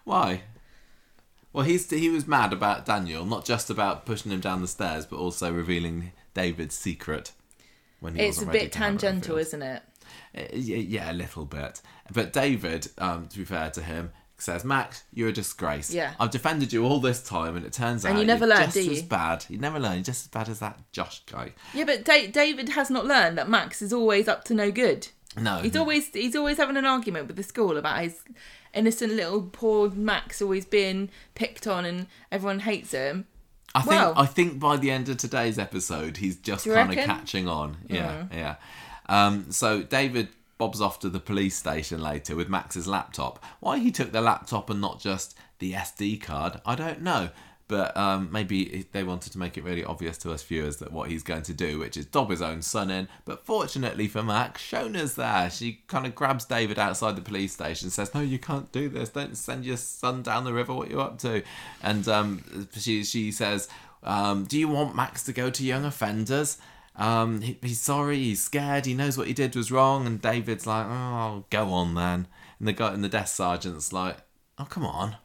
why? 0.05 0.41
Well, 1.53 1.65
he's 1.65 1.89
he 1.89 2.09
was 2.09 2.27
mad 2.27 2.53
about 2.53 2.85
Daniel, 2.85 3.25
not 3.25 3.43
just 3.43 3.69
about 3.69 4.05
pushing 4.05 4.31
him 4.31 4.39
down 4.39 4.61
the 4.61 4.67
stairs, 4.67 5.05
but 5.05 5.17
also 5.17 5.51
revealing 5.51 6.11
David's 6.33 6.75
secret. 6.75 7.31
When 7.99 8.15
he 8.15 8.21
It's 8.21 8.37
a 8.37 8.41
wasn't 8.41 8.47
ready 8.53 8.59
bit 8.65 8.71
to 8.73 8.77
have 8.79 8.87
it 8.95 8.99
tangential, 8.99 9.35
revealed. 9.35 9.47
isn't 9.47 9.61
it? 9.63 9.83
Uh, 10.37 10.55
yeah, 10.55 11.11
a 11.11 11.13
little 11.13 11.45
bit. 11.45 11.81
But 12.13 12.33
David, 12.33 12.89
um, 12.97 13.27
to 13.27 13.37
be 13.39 13.45
fair 13.45 13.69
to 13.71 13.81
him, 13.81 14.11
says, 14.39 14.63
"Max, 14.63 15.03
you're 15.13 15.29
a 15.29 15.33
disgrace. 15.33 15.91
Yeah. 15.91 16.13
I've 16.19 16.31
defended 16.31 16.71
you 16.71 16.85
all 16.85 16.99
this 16.99 17.21
time, 17.23 17.55
and 17.55 17.65
it 17.65 17.73
turns 17.73 18.05
And 18.05 18.15
out 18.15 18.19
you 18.19 18.25
never 18.25 18.45
you're 18.45 18.55
learn, 18.55 18.65
just 18.71 18.77
as 18.77 19.01
bad. 19.01 19.45
You 19.49 19.57
never 19.57 19.79
learn. 19.79 19.95
You're 19.95 20.03
just 20.03 20.25
as 20.25 20.27
bad 20.29 20.47
as 20.49 20.59
that 20.59 20.79
Josh 20.91 21.21
guy. 21.25 21.53
Yeah, 21.73 21.85
but 21.85 22.05
da- 22.05 22.27
David 22.27 22.69
has 22.69 22.89
not 22.89 23.05
learned 23.05 23.37
that 23.37 23.49
Max 23.49 23.81
is 23.81 23.91
always 23.91 24.27
up 24.27 24.43
to 24.45 24.53
no 24.53 24.71
good. 24.71 25.07
No, 25.35 25.59
He's 25.59 25.75
always 25.75 26.07
he's 26.13 26.35
always 26.35 26.57
having 26.57 26.77
an 26.77 26.85
argument 26.85 27.27
with 27.27 27.35
the 27.35 27.43
school 27.43 27.77
about 27.77 28.01
his 28.01 28.21
innocent 28.73 29.13
little 29.13 29.43
poor 29.43 29.89
Max 29.91 30.41
always 30.41 30.65
being 30.65 31.09
picked 31.35 31.67
on 31.67 31.85
and 31.85 32.07
everyone 32.31 32.61
hates 32.61 32.91
him. 32.91 33.25
I 33.75 33.81
think 33.81 33.89
well- 33.91 34.13
I 34.17 34.25
think 34.25 34.59
by 34.59 34.77
the 34.77 34.89
end 34.89 35.09
of 35.09 35.17
today's 35.17 35.59
episode, 35.59 36.17
he's 36.17 36.37
just 36.37 36.65
kind 36.65 36.91
of 36.91 37.05
catching 37.05 37.47
on. 37.47 37.77
Yeah, 37.87 38.25
yeah. 38.31 38.55
Um, 39.09 39.51
so 39.51 39.83
David 39.83 40.29
bobs 40.57 40.81
off 40.81 40.99
to 40.99 41.09
the 41.09 41.19
police 41.19 41.55
station 41.55 42.01
later 42.01 42.35
with 42.35 42.49
Max's 42.49 42.87
laptop. 42.87 43.43
Why 43.59 43.79
he 43.79 43.91
took 43.91 44.11
the 44.11 44.21
laptop 44.21 44.69
and 44.69 44.81
not 44.81 44.99
just 44.99 45.37
the 45.59 45.73
SD 45.73 46.21
card, 46.21 46.61
I 46.65 46.75
don't 46.75 47.01
know. 47.01 47.29
But 47.67 47.97
um, 47.97 48.29
maybe 48.31 48.85
they 48.93 49.03
wanted 49.03 49.33
to 49.33 49.39
make 49.39 49.57
it 49.57 49.63
really 49.63 49.83
obvious 49.83 50.17
to 50.19 50.31
us 50.31 50.41
viewers 50.41 50.77
that 50.77 50.93
what 50.93 51.09
he's 51.09 51.23
going 51.23 51.41
to 51.43 51.53
do, 51.53 51.79
which 51.79 51.97
is 51.97 52.05
dob 52.05 52.29
his 52.29 52.41
own 52.41 52.61
son 52.61 52.89
in. 52.89 53.09
But 53.25 53.45
fortunately 53.45 54.07
for 54.07 54.23
Max, 54.23 54.61
Shona's 54.61 55.15
there. 55.15 55.49
She 55.49 55.81
kind 55.87 56.05
of 56.05 56.15
grabs 56.15 56.45
David 56.45 56.79
outside 56.79 57.17
the 57.17 57.21
police 57.21 57.51
station, 57.53 57.89
says, 57.89 58.15
"No, 58.15 58.21
you 58.21 58.39
can't 58.39 58.71
do 58.71 58.87
this. 58.87 59.09
Don't 59.09 59.35
send 59.35 59.65
your 59.65 59.75
son 59.75 60.23
down 60.23 60.45
the 60.45 60.53
river. 60.53 60.73
What 60.73 60.89
you 60.89 61.01
up 61.01 61.19
to?" 61.19 61.43
And 61.83 62.07
um, 62.07 62.69
she 62.71 63.03
she 63.03 63.33
says, 63.33 63.67
um, 64.01 64.45
"Do 64.45 64.57
you 64.57 64.69
want 64.69 64.95
Max 64.95 65.23
to 65.23 65.33
go 65.33 65.49
to 65.49 65.63
young 65.63 65.83
offenders?" 65.83 66.57
Um, 66.97 67.41
he, 67.41 67.57
he's 67.61 67.79
sorry. 67.79 68.17
He's 68.17 68.43
scared. 68.43 68.85
He 68.85 68.93
knows 68.93 69.17
what 69.17 69.27
he 69.27 69.33
did 69.33 69.55
was 69.55 69.71
wrong. 69.71 70.05
And 70.07 70.21
David's 70.21 70.67
like, 70.67 70.85
"Oh, 70.87 71.45
go 71.49 71.69
on 71.69 71.95
then." 71.95 72.27
And 72.59 72.67
the 72.67 72.73
guy 72.73 72.93
and 72.93 73.03
the 73.03 73.09
desk 73.09 73.35
sergeant's 73.35 73.93
like, 73.93 74.17
"Oh, 74.57 74.65
come 74.65 74.85
on." 74.85 75.17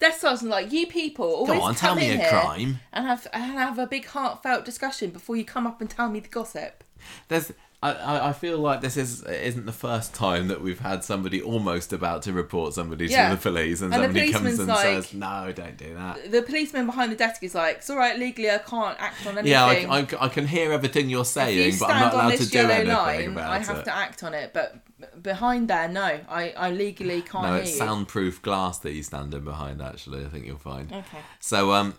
Death 0.00 0.18
Sergeant 0.18 0.50
like 0.50 0.72
you 0.72 0.86
people 0.86 1.26
always 1.26 1.60
on, 1.60 1.74
tell 1.74 1.90
come 1.90 1.98
me 1.98 2.08
a 2.08 2.16
here 2.16 2.28
crime." 2.30 2.80
and 2.90 3.06
have 3.06 3.26
and 3.34 3.44
have 3.44 3.78
a 3.78 3.86
big 3.86 4.06
heartfelt 4.06 4.64
discussion 4.64 5.10
before 5.10 5.36
you 5.36 5.44
come 5.44 5.66
up 5.66 5.82
and 5.82 5.90
tell 5.90 6.08
me 6.08 6.20
the 6.20 6.28
gossip. 6.28 6.82
There's, 7.28 7.52
I, 7.82 7.92
I 7.92 8.28
I 8.28 8.32
feel 8.34 8.58
like 8.58 8.82
this 8.82 8.98
is 8.98 9.22
isn't 9.22 9.64
the 9.64 9.72
first 9.72 10.12
time 10.14 10.48
that 10.48 10.60
we've 10.60 10.80
had 10.80 11.02
somebody 11.02 11.40
almost 11.40 11.94
about 11.94 12.20
to 12.24 12.32
report 12.34 12.74
somebody 12.74 13.06
Yeah. 13.06 13.30
to 13.30 13.36
the 13.36 13.40
police, 13.40 13.80
and, 13.80 13.94
And 13.94 14.02
somebody 14.04 14.32
comes 14.32 14.58
and 14.58 14.68
like- 14.68 14.78
says, 14.82 15.14
"No, 15.14 15.50
don't 15.56 15.78
do 15.78 15.94
that." 15.94 16.30
The 16.30 16.42
policeman 16.42 16.84
behind 16.84 17.10
the 17.10 17.16
desk 17.16 17.42
is 17.42 17.54
like, 17.54 17.76
"It's 17.76 17.88
all 17.88 17.96
right, 17.96 18.18
legally 18.18 18.50
I 18.50 18.58
can't 18.58 18.96
act 19.00 19.26
on 19.26 19.32
anything." 19.38 19.52
Yeah, 19.52 19.64
I, 19.64 20.00
I, 20.00 20.06
I 20.26 20.28
can 20.28 20.46
hear 20.46 20.72
everything 20.72 21.08
you're 21.08 21.24
saying, 21.24 21.72
you 21.72 21.78
but 21.80 21.88
I'm 21.90 22.00
not 22.00 22.12
allowed 22.14 22.36
to 22.36 22.46
do 22.46 22.58
anything 22.58 22.88
line, 22.94 23.30
about 23.32 23.50
I 23.50 23.58
have 23.60 23.78
it. 23.78 23.84
to 23.86 23.96
act 23.96 24.22
on 24.24 24.34
it. 24.34 24.52
But 24.52 25.22
behind 25.22 25.68
there, 25.68 25.88
no, 25.88 26.20
I, 26.28 26.50
I 26.50 26.70
legally 26.72 27.22
can't 27.32 27.44
No, 27.46 27.52
hear 27.54 27.62
it's 27.62 27.70
you. 27.72 27.78
soundproof 27.78 28.42
glass 28.42 28.76
that 28.80 28.92
he's 28.92 29.06
standing 29.06 29.40
behind. 29.42 29.80
Actually, 29.80 30.26
I 30.26 30.28
think 30.28 30.44
you'll 30.44 30.58
find. 30.58 30.92
Okay. 30.92 31.18
So, 31.40 31.72
um, 31.72 31.94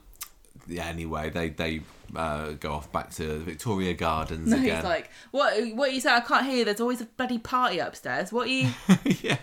yeah. 0.68 0.86
Anyway, 0.86 1.32
they 1.32 1.50
they 1.50 1.82
uh, 2.16 2.52
go 2.52 2.74
off 2.74 2.92
back 2.92 3.12
to 3.16 3.40
Victoria 3.40 3.94
Gardens 3.94 4.50
No, 4.50 4.58
again. 4.58 4.76
he's 4.76 4.84
like, 4.84 5.10
"What? 5.32 5.54
What 5.76 5.94
you 5.94 6.02
say? 6.02 6.12
I 6.14 6.20
can't 6.22 6.46
hear. 6.46 6.58
you. 6.58 6.66
There's 6.66 6.82
always 6.82 7.02
a 7.02 7.06
bloody 7.06 7.38
party 7.38 7.80
upstairs. 7.80 8.32
What 8.32 8.48
are 8.48 8.52
you?" 8.52 8.70
yeah, 9.22 9.38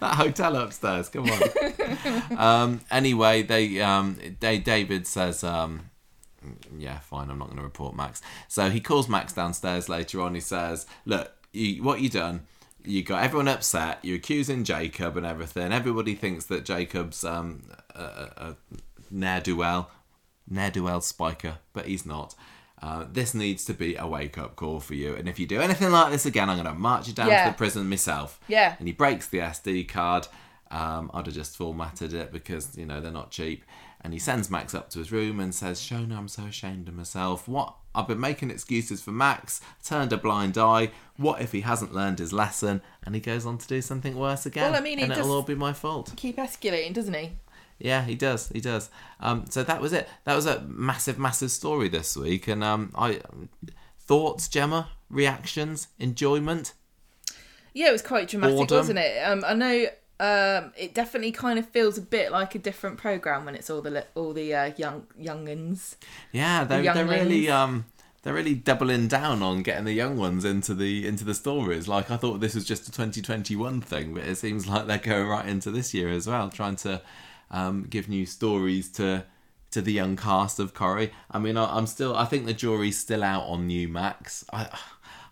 that 0.00 0.14
hotel 0.14 0.56
upstairs. 0.56 1.08
Come 1.08 1.28
on. 1.30 2.38
um, 2.38 2.80
anyway, 2.90 3.42
they 3.42 3.80
um, 3.80 4.18
they 4.40 4.58
David 4.58 5.06
says, 5.06 5.42
um, 5.44 5.90
yeah, 6.76 6.98
fine. 7.00 7.30
I'm 7.30 7.38
not 7.38 7.46
going 7.46 7.58
to 7.58 7.64
report 7.64 7.94
Max. 7.94 8.22
So 8.48 8.70
he 8.70 8.80
calls 8.80 9.08
Max 9.08 9.32
downstairs 9.32 9.88
later 9.88 10.20
on. 10.20 10.34
He 10.34 10.40
says, 10.40 10.86
look, 11.04 11.32
you, 11.52 11.82
what 11.82 12.00
you 12.00 12.08
done? 12.08 12.46
You 12.84 13.02
got 13.02 13.22
everyone 13.22 13.48
upset. 13.48 13.98
You're 14.02 14.16
accusing 14.16 14.64
Jacob 14.64 15.16
and 15.16 15.26
everything. 15.26 15.72
Everybody 15.72 16.14
thinks 16.14 16.46
that 16.46 16.64
Jacob's 16.64 17.24
um, 17.24 17.64
a, 17.94 18.02
a, 18.02 18.30
a 18.36 18.56
ne'er 19.10 19.40
do 19.40 19.56
well, 19.56 19.90
ne'er 20.50 20.70
do 20.70 20.84
well 20.84 21.00
spiker, 21.00 21.58
but 21.72 21.86
he's 21.86 22.06
not. 22.06 22.34
Uh, 22.80 23.04
this 23.12 23.34
needs 23.34 23.64
to 23.64 23.74
be 23.74 23.96
a 23.96 24.06
wake 24.06 24.38
up 24.38 24.54
call 24.54 24.78
for 24.78 24.94
you. 24.94 25.14
And 25.14 25.28
if 25.28 25.38
you 25.40 25.46
do 25.46 25.60
anything 25.60 25.90
like 25.90 26.12
this 26.12 26.26
again, 26.26 26.48
I'm 26.48 26.56
going 26.62 26.72
to 26.72 26.78
march 26.80 27.08
you 27.08 27.12
down 27.12 27.28
Yeah. 27.28 27.46
to 27.46 27.50
the 27.50 27.56
prison 27.56 27.88
myself. 27.88 28.38
Yeah. 28.46 28.76
And 28.78 28.86
he 28.86 28.92
breaks 28.92 29.26
the 29.26 29.38
SD 29.40 29.88
card. 29.88 30.28
Um, 30.70 31.10
I'd 31.12 31.26
have 31.26 31.34
just 31.34 31.56
formatted 31.56 32.14
it 32.14 32.30
because, 32.30 32.76
you 32.76 32.86
know, 32.86 33.00
they're 33.00 33.10
not 33.10 33.30
cheap. 33.32 33.64
And 34.00 34.12
he 34.12 34.20
sends 34.20 34.48
Max 34.48 34.74
up 34.76 34.90
to 34.90 35.00
his 35.00 35.10
room 35.10 35.40
and 35.40 35.52
says, 35.52 35.80
Shona, 35.80 36.16
I'm 36.16 36.28
so 36.28 36.44
ashamed 36.44 36.86
of 36.88 36.94
myself. 36.94 37.48
What? 37.48 37.74
I've 37.96 38.06
been 38.06 38.20
making 38.20 38.52
excuses 38.52 39.02
for 39.02 39.10
Max, 39.10 39.60
turned 39.84 40.12
a 40.12 40.16
blind 40.16 40.56
eye. 40.56 40.92
What 41.16 41.40
if 41.40 41.50
he 41.50 41.62
hasn't 41.62 41.92
learned 41.92 42.20
his 42.20 42.32
lesson 42.32 42.80
and 43.02 43.16
he 43.16 43.20
goes 43.20 43.44
on 43.44 43.58
to 43.58 43.66
do 43.66 43.82
something 43.82 44.14
worse 44.14 44.46
again? 44.46 44.70
Well, 44.70 44.80
I 44.80 44.84
mean, 44.84 45.00
and 45.00 45.10
it'll 45.10 45.32
all 45.32 45.42
be 45.42 45.56
my 45.56 45.72
fault. 45.72 46.12
Keep 46.14 46.36
escalating, 46.36 46.94
doesn't 46.94 47.14
he? 47.14 47.32
Yeah, 47.78 48.04
he 48.04 48.14
does. 48.14 48.48
He 48.48 48.60
does. 48.60 48.90
Um, 49.20 49.44
so 49.48 49.62
that 49.62 49.80
was 49.80 49.92
it. 49.92 50.08
That 50.24 50.34
was 50.34 50.46
a 50.46 50.60
massive, 50.62 51.18
massive 51.18 51.50
story 51.50 51.88
this 51.88 52.16
week. 52.16 52.48
And 52.48 52.64
um, 52.64 52.92
I 52.96 53.20
thoughts, 54.00 54.48
Gemma, 54.48 54.88
reactions, 55.10 55.88
enjoyment. 55.98 56.72
Yeah, 57.74 57.90
it 57.90 57.92
was 57.92 58.02
quite 58.02 58.28
dramatic, 58.28 58.56
Boredom. 58.56 58.76
wasn't 58.78 58.98
it? 58.98 59.22
Um, 59.22 59.44
I 59.46 59.54
know. 59.54 59.86
Um, 60.20 60.72
it 60.76 60.94
definitely 60.94 61.30
kind 61.30 61.60
of 61.60 61.68
feels 61.68 61.96
a 61.96 62.02
bit 62.02 62.32
like 62.32 62.56
a 62.56 62.58
different 62.58 62.98
program 62.98 63.44
when 63.44 63.54
it's 63.54 63.70
all 63.70 63.80
the 63.80 64.04
all 64.16 64.32
the 64.32 64.52
uh, 64.52 64.72
young 64.76 65.06
youngins. 65.20 65.94
Yeah, 66.32 66.64
they're, 66.64 66.82
The 66.82 66.92
they're 66.92 67.06
really 67.06 67.48
um 67.48 67.84
they're 68.22 68.34
really 68.34 68.54
doubling 68.54 69.06
down 69.06 69.42
on 69.44 69.62
getting 69.62 69.84
the 69.84 69.92
young 69.92 70.18
ones 70.18 70.44
into 70.44 70.74
the 70.74 71.06
into 71.06 71.24
the 71.24 71.34
stories. 71.34 71.86
Like 71.86 72.10
I 72.10 72.16
thought 72.16 72.40
this 72.40 72.56
was 72.56 72.64
just 72.64 72.88
a 72.88 72.90
2021 72.90 73.80
thing, 73.80 74.14
but 74.14 74.24
it 74.24 74.36
seems 74.36 74.66
like 74.66 74.88
they're 74.88 74.98
going 74.98 75.28
right 75.28 75.46
into 75.46 75.70
this 75.70 75.94
year 75.94 76.08
as 76.08 76.26
well, 76.26 76.50
trying 76.50 76.76
to 76.76 77.00
um, 77.50 77.86
give 77.88 78.08
new 78.08 78.26
stories 78.26 78.90
to 78.92 79.24
to 79.70 79.82
the 79.82 79.92
young 79.92 80.16
cast 80.16 80.58
of 80.58 80.72
Corrie. 80.72 81.12
I 81.30 81.38
mean, 81.38 81.56
I, 81.56 81.76
I'm 81.76 81.86
still 81.86 82.16
I 82.16 82.24
think 82.24 82.46
the 82.46 82.54
jury's 82.54 82.98
still 82.98 83.22
out 83.22 83.44
on 83.44 83.66
new 83.66 83.88
Max. 83.88 84.44
I 84.52 84.68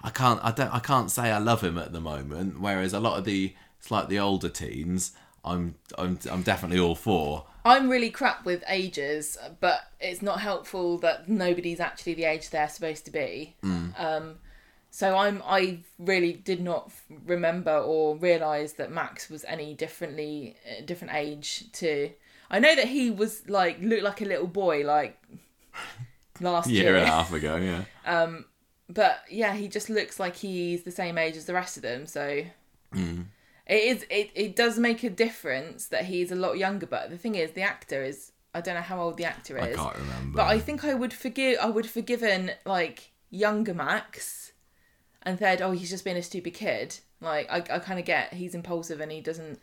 I 0.03 0.11
can't 0.11 0.41
I 0.43 0.51
don't 0.53 0.73
I 0.73 0.79
can't 0.79 1.11
say 1.11 1.31
I 1.31 1.39
love 1.39 1.63
him 1.63 1.79
at 1.79 1.93
the 1.93 2.01
moment. 2.01 2.61
Whereas 2.61 2.93
a 2.93 3.01
lot 3.01 3.19
of 3.19 3.25
the 3.25 3.55
slightly 3.81 4.19
older 4.19 4.49
teens, 4.49 5.13
I'm 5.45 5.77
I'm 5.97 6.19
I'm 6.31 6.43
definitely 6.43 6.79
all 6.79 6.95
for. 6.95 7.47
I'm 7.65 7.89
really 7.89 8.11
crap 8.11 8.45
with 8.45 8.63
ages, 8.69 9.37
but 9.59 9.91
it's 10.01 10.23
not 10.23 10.41
helpful 10.41 10.99
that 10.99 11.29
nobody's 11.29 11.81
actually 11.81 12.15
the 12.15 12.25
age 12.25 12.51
they're 12.51 12.69
supposed 12.69 13.05
to 13.07 13.11
be. 13.11 13.57
Um, 13.99 14.37
so 14.97 15.15
I'm 15.15 15.43
I 15.45 15.81
really 15.99 16.33
did 16.33 16.63
not 16.63 16.91
remember 17.27 17.77
or 17.77 18.17
realize 18.17 18.73
that 18.75 18.91
Max 18.91 19.29
was 19.29 19.45
any 19.45 19.75
differently 19.75 20.57
uh, 20.67 20.81
different 20.87 21.13
age 21.15 21.71
to. 21.73 22.11
I 22.51 22.61
know 22.61 22.75
that 22.75 22.89
he 22.89 23.11
was 23.11 23.47
like 23.47 23.77
looked 23.83 24.05
like 24.05 24.23
a 24.23 24.25
little 24.25 24.47
boy 24.47 24.85
like 24.87 25.21
last 26.41 26.71
Year 26.71 26.85
year, 26.85 26.97
and 26.97 27.05
a 27.05 27.11
half 27.19 27.31
ago, 27.33 27.57
yeah. 27.57 27.83
um, 28.07 28.47
but 28.89 29.21
yeah, 29.31 29.55
he 29.55 29.69
just 29.69 29.91
looks 29.91 30.19
like 30.19 30.37
he's 30.37 30.85
the 30.85 30.91
same 30.91 31.19
age 31.19 31.37
as 31.37 31.45
the 31.45 31.53
rest 31.53 31.77
of 31.77 31.83
them. 31.83 32.07
So 32.07 32.45
Hmm. 32.95 33.23
it 33.67 33.83
is 33.93 34.07
it, 34.09 34.31
it 34.35 34.57
does 34.57 34.79
make 34.79 35.03
a 35.03 35.11
difference 35.11 35.89
that 35.89 36.07
he's 36.07 36.33
a 36.33 36.37
lot 36.37 36.57
younger. 36.57 36.87
But 36.87 37.11
the 37.11 37.19
thing 37.19 37.35
is, 37.35 37.51
the 37.51 37.63
actor 37.63 38.03
is 38.03 38.33
I 38.55 38.63
don't 38.63 38.77
know 38.77 38.81
how 38.81 38.99
old 39.03 39.19
the 39.19 39.27
actor 39.27 39.59
is. 39.59 39.77
I 39.77 39.83
can't 39.83 39.97
remember. 39.99 40.37
But 40.37 40.47
I 40.47 40.59
think 40.59 40.85
I 40.85 40.95
would 40.95 41.13
forgive. 41.13 41.59
I 41.61 41.69
would 41.69 41.85
forgiven 41.91 42.53
like 42.65 43.11
younger 43.29 43.75
Max, 43.75 44.46
and 45.27 45.39
said, 45.39 45.61
"Oh, 45.61 45.73
he's 45.73 45.91
just 45.91 46.05
been 46.05 46.17
a 46.17 46.23
stupid 46.23 46.55
kid." 46.55 46.99
Like 47.21 47.51
I, 47.51 47.57
I 47.57 47.79
kind 47.81 47.99
of 47.99 48.07
get 48.07 48.33
he's 48.33 48.55
impulsive 48.55 49.01
and 49.01 49.13
he 49.13 49.21
doesn't 49.21 49.59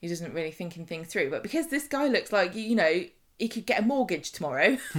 he 0.00 0.08
doesn't 0.08 0.32
really 0.32 0.52
thinking 0.52 0.86
things 0.86 1.08
through. 1.08 1.28
But 1.30 1.42
because 1.42 1.66
this 1.66 1.86
guy 1.88 2.06
looks 2.06 2.32
like 2.32 2.54
you 2.54 2.76
know 2.76 3.04
he 3.38 3.48
could 3.48 3.66
get 3.66 3.80
a 3.80 3.82
mortgage 3.82 4.32
tomorrow, 4.32 4.78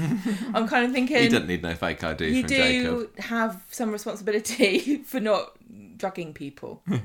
I'm 0.53 0.67
kind 0.67 0.85
of 0.85 0.91
thinking 0.91 1.17
He 1.17 1.29
doesn't 1.29 1.47
need 1.47 1.63
no 1.63 1.73
fake 1.73 2.03
ID 2.03 2.27
you 2.27 2.41
from 2.41 2.47
do 2.49 2.55
Jacob. 2.55 3.19
have 3.19 3.63
some 3.69 3.91
responsibility 3.91 4.97
for 5.03 5.19
not 5.19 5.57
drugging 5.97 6.33
people. 6.33 6.83
Um, 6.89 6.99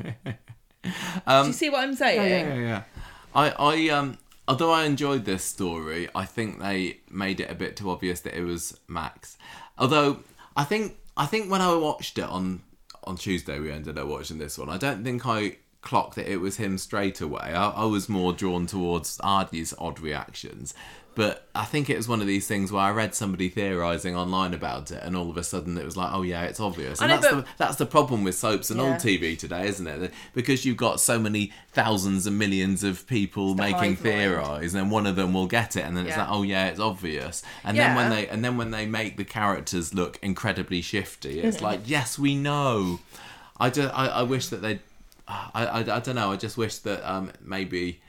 do 1.45 1.47
you 1.49 1.53
see 1.53 1.71
what 1.71 1.83
I'm 1.83 1.95
saying? 1.95 2.31
yeah, 2.31 2.55
yeah, 2.55 2.61
yeah. 2.61 2.83
I, 3.35 3.51
I, 3.51 3.89
um, 3.89 4.19
although 4.47 4.71
I 4.71 4.85
enjoyed 4.85 5.25
this 5.25 5.43
story, 5.43 6.09
I 6.15 6.25
think 6.25 6.61
they 6.61 7.01
made 7.11 7.41
it 7.41 7.51
a 7.51 7.55
bit 7.55 7.77
too 7.77 7.91
obvious 7.91 8.21
that 8.21 8.39
it 8.39 8.45
was 8.45 8.79
Max. 8.87 9.37
Although 9.77 10.21
I 10.57 10.63
think, 10.63 10.97
I 11.17 11.27
think 11.27 11.51
when 11.51 11.61
I 11.61 11.75
watched 11.75 12.17
it 12.17 12.25
on 12.25 12.63
on 13.05 13.17
Tuesday, 13.17 13.59
we 13.59 13.71
ended 13.71 13.99
up 13.99 14.07
watching 14.07 14.39
this 14.39 14.59
one. 14.59 14.69
I 14.69 14.79
don't 14.79 15.05
think 15.05 15.27
I 15.27 15.59
clocked 15.83 16.17
that 16.17 16.31
it 16.31 16.39
was 16.39 16.57
him 16.57 16.79
straight 16.79 17.21
away. 17.21 17.53
I, 17.55 17.69
I 17.71 17.85
was 17.85 18.09
more 18.09 18.33
drawn 18.33 18.67
towards 18.67 19.19
Aadi's 19.19 19.75
odd 19.79 20.01
reactions. 20.01 20.75
But 21.15 21.47
I 21.55 21.65
think 21.65 21.89
it 21.89 21.97
was 21.97 22.09
one 22.09 22.21
of 22.21 22.27
these 22.27 22.49
things 22.49 22.73
where 22.73 22.83
I 22.83 22.91
read 22.91 23.15
somebody 23.15 23.49
theorising 23.49 24.17
online 24.17 24.53
about 24.53 24.91
it, 24.91 25.01
and 25.03 25.17
all 25.17 25.31
of 25.31 25.37
a 25.37 25.45
sudden 25.45 25.79
it 25.79 25.85
was 25.85 25.97
like, 25.97 26.11
oh 26.13 26.23
yeah, 26.23 26.43
it's 26.43 26.59
obvious. 26.59 27.01
And 27.01 27.09
know, 27.11 27.19
that's, 27.21 27.33
but- 27.35 27.45
the, 27.45 27.51
that's 27.57 27.77
the 27.77 27.87
problem 27.87 28.25
with 28.25 28.35
soaps 28.35 28.71
and 28.71 28.81
Yeah. 28.81 28.87
old 28.87 28.97
TV 28.97 29.39
today, 29.39 29.69
isn't 29.69 29.87
it? 29.87 30.13
Because 30.35 30.65
you've 30.65 30.77
got 30.77 30.99
so 31.01 31.19
many 31.21 31.53
thousands 31.73 32.27
and 32.27 32.37
millions 32.39 32.83
of 32.83 33.07
people 33.07 33.55
the 33.55 33.63
making 33.63 33.97
theorise, 33.97 34.75
and 34.75 34.83
then 34.85 34.91
one 34.91 35.07
of 35.07 35.15
them 35.17 35.33
will 35.33 35.47
get 35.47 35.77
it, 35.77 35.85
and 35.85 35.97
then 35.97 36.07
it's 36.07 36.17
Yeah. 36.17 36.23
like, 36.25 36.33
oh 36.33 36.43
yeah, 36.43 36.67
it's 36.67 36.81
obvious. 36.81 37.43
And 37.63 37.79
then 37.79 37.95
when 37.95 38.11
they 38.11 38.27
and 38.29 38.45
then 38.45 38.57
when 38.57 38.71
they 38.73 38.85
make 38.87 39.17
the 39.17 39.25
characters 39.25 39.95
look 39.95 40.19
incredibly 40.23 40.83
shifty, 40.83 41.41
it's 41.47 41.61
like, 41.61 41.81
yes, 41.87 42.19
we 42.19 42.35
know. 42.35 42.99
I 43.61 43.71
just 43.71 43.95
I, 43.95 44.07
I 44.09 44.23
wish 44.25 44.49
that 44.49 44.63
they, 44.63 44.81
I, 45.29 45.65
I 45.67 45.79
I 45.79 46.01
don't 46.01 46.17
know. 46.17 46.33
I 46.33 46.37
just 46.37 46.57
wish 46.57 46.79
that 46.79 47.09
um 47.09 47.31
maybe 47.41 48.01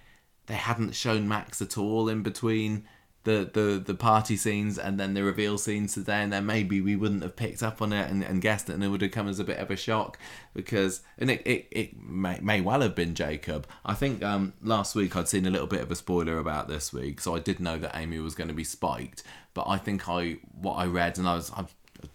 they 0.48 0.56
hadn't 0.56 0.96
shown 0.96 1.28
Max 1.28 1.62
at 1.62 1.78
all 1.78 2.10
in 2.10 2.24
between. 2.24 2.86
The, 3.24 3.50
the, 3.52 3.82
the 3.84 3.96
party 3.96 4.38
scenes 4.38 4.78
and 4.78 5.00
then 5.00 5.16
the 5.16 5.24
reveal 5.24 5.58
scenes 5.58 5.96
today 5.96 6.22
and 6.22 6.32
then 6.32 6.46
maybe 6.46 6.80
we 6.80 6.96
wouldn't 6.96 7.24
have 7.24 7.36
picked 7.36 7.64
up 7.64 7.82
on 7.82 7.92
it 7.92 8.08
and, 8.12 8.24
and 8.24 8.40
guessed 8.40 8.70
it 8.70 8.74
and 8.74 8.84
it 8.84 8.90
would 8.90 9.02
have 9.02 9.10
come 9.10 9.28
as 9.28 9.40
a 9.40 9.44
bit 9.44 9.58
of 9.58 9.72
a 9.72 9.76
shock 9.76 10.20
because 10.54 11.02
and 11.18 11.32
it, 11.32 11.42
it, 11.44 11.68
it 11.72 12.00
may, 12.00 12.38
may 12.40 12.62
well 12.62 12.82
have 12.82 12.94
been 12.94 13.16
Jacob 13.16 13.66
I 13.84 13.96
think 13.96 14.22
um, 14.22 14.54
last 14.62 14.94
week 14.94 15.16
I'd 15.16 15.28
seen 15.28 15.48
a 15.48 15.50
little 15.50 15.66
bit 15.66 15.82
of 15.82 15.90
a 15.90 15.96
spoiler 15.96 16.38
about 16.38 16.68
this 16.68 16.94
week 16.94 17.20
so 17.20 17.36
I 17.36 17.40
did 17.40 17.60
know 17.60 17.80
that 17.80 17.98
Amy 17.98 18.20
was 18.20 18.36
going 18.36 18.50
to 18.50 18.54
be 18.54 18.64
spiked 18.64 19.24
but 19.56 19.66
I 19.68 19.80
think 19.80 20.08
I 20.08 20.38
what 20.62 20.76
I 20.76 20.86
read 20.86 21.18
and 21.18 21.28
I 21.28 21.34
was 21.34 21.52
I'm 21.56 21.66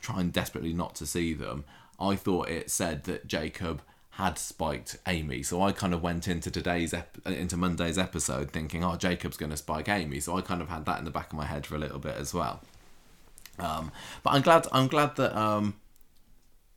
trying 0.01 0.31
desperately 0.31 0.73
not 0.73 0.95
to 0.95 1.07
see 1.07 1.35
them 1.35 1.65
I 1.99 2.15
thought 2.15 2.49
it 2.49 2.71
said 2.71 3.03
that 3.05 3.27
Jacob 3.27 3.83
had 4.11 4.39
spiked 4.39 4.99
Amy. 5.07 5.43
So 5.43 5.63
I 5.63 5.73
kind 5.73 5.95
of 5.95 6.03
went 6.03 6.29
into 6.29 6.51
today's 6.51 6.93
ep- 6.93 7.19
into 7.27 7.57
Monday's 7.57 7.99
episode 7.99 8.51
thinking, 8.51 8.85
oh, 8.85 8.97
Jacob's 8.97 9.37
going 9.37 9.51
to 9.51 9.57
spike 9.57 9.89
Amy. 9.89 10.21
So 10.21 10.37
I 10.37 10.41
kind 10.41 10.61
of 10.61 10.69
had 10.69 10.85
that 10.87 10.99
in 10.99 11.05
the 11.05 11.11
back 11.11 11.33
of 11.33 11.39
my 11.39 11.47
head 11.47 11.67
for 11.67 11.77
a 11.77 11.79
little 11.79 11.99
bit 11.99 12.17
as 12.17 12.35
well. 12.35 12.61
Um, 13.59 13.93
but 14.23 14.31
I'm 14.31 14.43
glad 14.43 14.67
I'm 14.73 14.89
glad 14.89 15.17
that 15.17 15.37
um, 15.37 15.75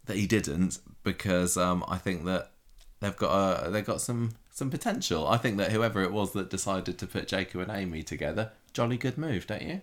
that 0.05 0.17
he 0.17 0.27
didn't 0.27 0.79
because 1.03 1.57
um, 1.57 1.83
I 1.87 1.97
think 1.97 2.25
that 2.25 2.51
they've 2.99 3.15
got 3.15 3.67
a, 3.67 3.69
they've 3.69 3.85
got 3.85 4.01
some 4.01 4.31
some 4.51 4.69
potential. 4.69 5.27
I 5.27 5.37
think 5.37 5.57
that 5.57 5.71
whoever 5.71 6.03
it 6.03 6.11
was 6.11 6.33
that 6.33 6.49
decided 6.49 6.97
to 6.99 7.07
put 7.07 7.27
Jacob 7.27 7.61
and 7.61 7.71
Amy 7.71 8.03
together, 8.03 8.51
jolly 8.73 8.97
good 8.97 9.17
move, 9.17 9.47
don't 9.47 9.61
you? 9.61 9.81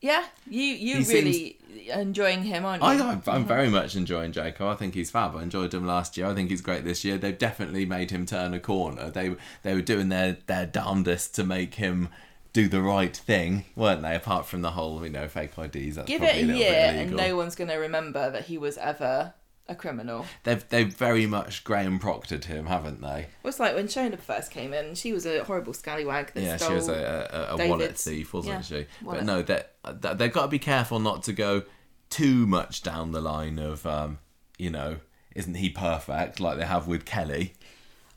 Yeah, 0.00 0.24
you 0.48 0.62
you 0.62 0.96
He 1.02 1.12
really 1.12 1.58
enjoying 1.92 2.42
him, 2.42 2.64
aren't 2.64 2.82
you? 2.82 2.88
I, 2.88 3.12
I'm, 3.12 3.22
I'm 3.26 3.44
very 3.46 3.68
much 3.68 3.96
enjoying 3.96 4.32
Jacob. 4.32 4.66
I 4.66 4.74
think 4.74 4.94
he's 4.94 5.10
fab. 5.10 5.34
I 5.34 5.42
enjoyed 5.42 5.74
him 5.74 5.86
last 5.86 6.16
year. 6.16 6.26
I 6.26 6.34
think 6.34 6.50
he's 6.50 6.60
great 6.60 6.84
this 6.84 7.04
year. 7.04 7.18
They've 7.18 7.36
definitely 7.36 7.84
made 7.84 8.10
him 8.10 8.24
turn 8.26 8.54
a 8.54 8.60
corner. 8.60 9.10
They 9.10 9.34
they 9.62 9.74
were 9.74 9.82
doing 9.82 10.08
their 10.08 10.38
their 10.46 10.66
darndest 10.66 11.34
to 11.36 11.44
make 11.44 11.74
him 11.74 12.08
do 12.52 12.68
the 12.68 12.80
right 12.80 13.16
thing, 13.16 13.64
weren't 13.76 14.02
they? 14.02 14.14
Apart 14.14 14.46
from 14.46 14.62
the 14.62 14.70
whole 14.72 15.02
you 15.04 15.10
know 15.10 15.26
fake 15.28 15.58
IDs. 15.58 15.96
That's 15.96 16.06
Give 16.08 16.20
probably 16.20 16.40
it 16.40 16.44
a 16.44 16.46
little 16.46 16.60
year, 16.62 16.70
bit 16.70 16.78
and 16.78 16.98
illegal. 17.10 17.18
no 17.28 17.36
one's 17.36 17.54
going 17.56 17.70
to 17.70 17.76
remember 17.76 18.30
that 18.30 18.44
he 18.46 18.56
was 18.58 18.78
ever 18.78 19.34
a 19.68 19.74
criminal. 19.74 20.24
They've 20.44 20.66
they've 20.68 20.92
very 20.92 21.26
much 21.26 21.62
Graham 21.64 21.98
Proctored 21.98 22.44
him, 22.44 22.66
haven't 22.66 23.00
they? 23.00 23.26
Well, 23.42 23.50
it's 23.50 23.60
like 23.60 23.74
when 23.74 23.86
Shona 23.88 24.18
first 24.18 24.50
came 24.50 24.72
in, 24.72 24.94
she 24.94 25.12
was 25.12 25.26
a 25.26 25.44
horrible 25.44 25.72
scallywag 25.74 26.32
that 26.34 26.42
Yeah, 26.42 26.56
stole. 26.56 26.68
she 26.70 26.74
was 26.74 26.88
a, 26.88 27.48
a, 27.50 27.56
a 27.56 27.68
wallet 27.68 27.96
thief, 27.96 28.32
wasn't 28.32 28.54
yeah, 28.54 28.60
she? 28.62 28.86
wallet. 29.04 29.20
But 29.20 29.24
no, 29.26 29.42
that 29.42 29.74
that- 30.00 30.18
they've 30.18 30.32
got 30.32 30.42
to 30.42 30.48
be 30.48 30.58
careful 30.58 30.98
not 31.00 31.22
to 31.24 31.32
go 31.32 31.62
too 32.10 32.46
much 32.46 32.82
down 32.82 33.12
the 33.12 33.20
line 33.20 33.58
of, 33.58 33.84
um, 33.86 34.18
you 34.56 34.70
know, 34.70 34.96
isn't 35.36 35.54
he 35.54 35.68
perfect 35.68 36.40
like 36.40 36.56
they 36.58 36.64
have 36.64 36.86
with 36.88 37.04
Kelly? 37.04 37.52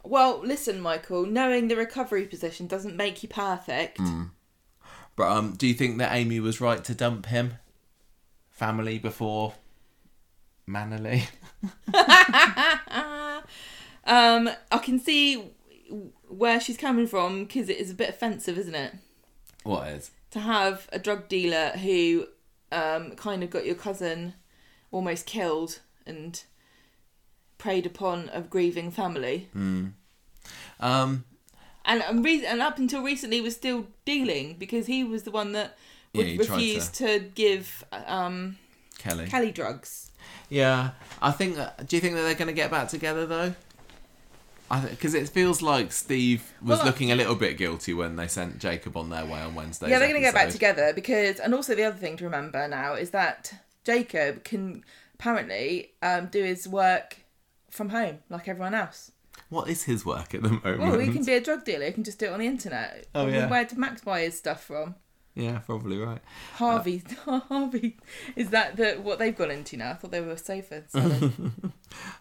Well, 0.03 0.39
listen, 0.43 0.79
Michael. 0.81 1.25
Knowing 1.25 1.67
the 1.67 1.75
recovery 1.75 2.25
position 2.25 2.65
doesn't 2.67 2.95
make 2.95 3.21
you 3.21 3.29
perfect. 3.29 3.97
Hmm. 3.97 4.23
But 5.17 5.29
um, 5.31 5.53
do 5.57 5.67
you 5.67 5.73
think 5.73 5.97
that 5.97 6.13
Amy 6.15 6.39
was 6.39 6.61
right 6.61 6.83
to 6.85 6.95
dump 6.95 7.25
him? 7.27 7.55
Family 8.49 8.97
before 8.97 9.53
Mannerly? 10.71 11.23
Um, 14.03 14.49
I 14.71 14.79
can 14.79 14.99
see 14.99 15.43
where 16.27 16.59
she's 16.59 16.77
coming 16.77 17.05
from 17.05 17.43
because 17.45 17.69
it 17.69 17.77
is 17.77 17.91
a 17.91 17.93
bit 17.93 18.09
offensive, 18.09 18.57
isn't 18.57 18.73
it? 18.75 18.93
What 19.63 19.87
is? 19.89 20.11
To 20.31 20.39
have 20.39 20.89
a 20.91 20.97
drug 20.97 21.27
dealer 21.27 21.69
who 21.69 22.25
um, 22.71 23.11
kind 23.11 23.43
of 23.43 23.49
got 23.51 23.65
your 23.65 23.75
cousin 23.75 24.33
almost 24.91 25.25
killed 25.25 25.79
and 26.05 26.41
preyed 27.57 27.85
upon 27.85 28.29
a 28.33 28.41
grieving 28.41 28.89
family. 28.89 29.49
Um, 29.53 29.93
and 31.85 32.01
and, 32.01 32.25
re- 32.25 32.45
and 32.45 32.61
up 32.61 32.79
until 32.79 33.03
recently 33.03 33.39
was 33.39 33.55
still 33.55 33.85
dealing 34.03 34.55
because 34.57 34.87
he 34.87 35.03
was 35.03 35.23
the 35.23 35.31
one 35.31 35.51
that 35.51 35.77
Yeah, 36.13 36.37
would 36.37 36.47
tried 36.47 36.55
refuse 36.55 36.87
to... 36.89 37.19
give 37.35 37.83
um, 37.91 38.57
Kelly. 38.97 39.27
Kelly 39.27 39.51
drugs. 39.51 40.10
Yeah, 40.51 40.91
I 41.21 41.31
think. 41.31 41.55
Do 41.55 41.95
you 41.95 42.01
think 42.01 42.15
that 42.15 42.23
they're 42.23 42.35
going 42.35 42.47
to 42.47 42.53
get 42.53 42.69
back 42.69 42.89
together 42.89 43.25
though? 43.25 43.55
Because 44.89 45.13
it 45.13 45.27
feels 45.27 45.61
like 45.61 45.91
Steve 45.91 46.43
was 46.61 46.77
Well, 46.79 46.87
looking 46.87 47.11
a 47.11 47.15
little 47.15 47.35
bit 47.35 47.57
guilty 47.57 47.93
when 47.93 48.15
they 48.15 48.27
sent 48.27 48.59
Jacob 48.59 48.95
on 48.95 49.09
their 49.09 49.25
way 49.25 49.39
on 49.41 49.53
Wednesday. 49.55 49.89
yeah, 49.89 49.99
they're 49.99 50.07
going 50.07 50.21
to 50.21 50.25
get 50.25 50.33
back 50.33 50.49
together 50.49 50.93
because, 50.93 51.39
and 51.39 51.53
also 51.53 51.75
the 51.75 51.83
other 51.83 51.97
thing 51.97 52.15
to 52.17 52.23
remember 52.23 52.67
now 52.69 52.93
is 52.93 53.09
that 53.09 53.53
Jacob 53.83 54.45
can 54.45 54.83
apparently 55.15 55.91
um, 56.01 56.27
do 56.27 56.41
his 56.43 56.67
work 56.69 57.17
from 57.69 57.89
home 57.89 58.19
like 58.29 58.47
everyone 58.47 58.73
else. 58.73 59.11
What 59.49 59.67
is 59.67 59.83
his 59.83 60.05
work 60.05 60.33
at 60.33 60.41
the 60.43 60.49
moment? 60.49 60.79
Well, 60.79 60.99
he 60.99 61.11
can 61.11 61.25
be 61.25 61.33
a 61.33 61.41
drug 61.41 61.65
dealer. 61.65 61.85
He 61.85 61.91
can 61.91 62.05
just 62.05 62.19
do 62.19 62.27
it 62.27 62.31
on 62.31 62.39
the 62.39 62.47
internet. 62.47 63.07
Oh, 63.13 63.27
yeah. 63.27 63.49
Where 63.49 63.65
did 63.65 63.77
Max 63.77 64.01
buy 64.01 64.21
his 64.21 64.37
stuff 64.37 64.63
from? 64.63 64.95
Yeah, 65.35 65.59
probably 65.59 65.97
right. 65.97 66.19
Harvey. 66.55 67.03
Harvey. 67.25 67.97
Is 68.35 68.49
that 68.49 68.75
the 68.75 68.93
what 68.95 69.17
they've 69.19 69.35
gone 69.35 69.51
into 69.51 69.77
now? 69.77 69.91
I 69.91 69.93
thought 69.93 70.11
they 70.11 70.21
were 70.21 70.37
safer. 70.37 70.83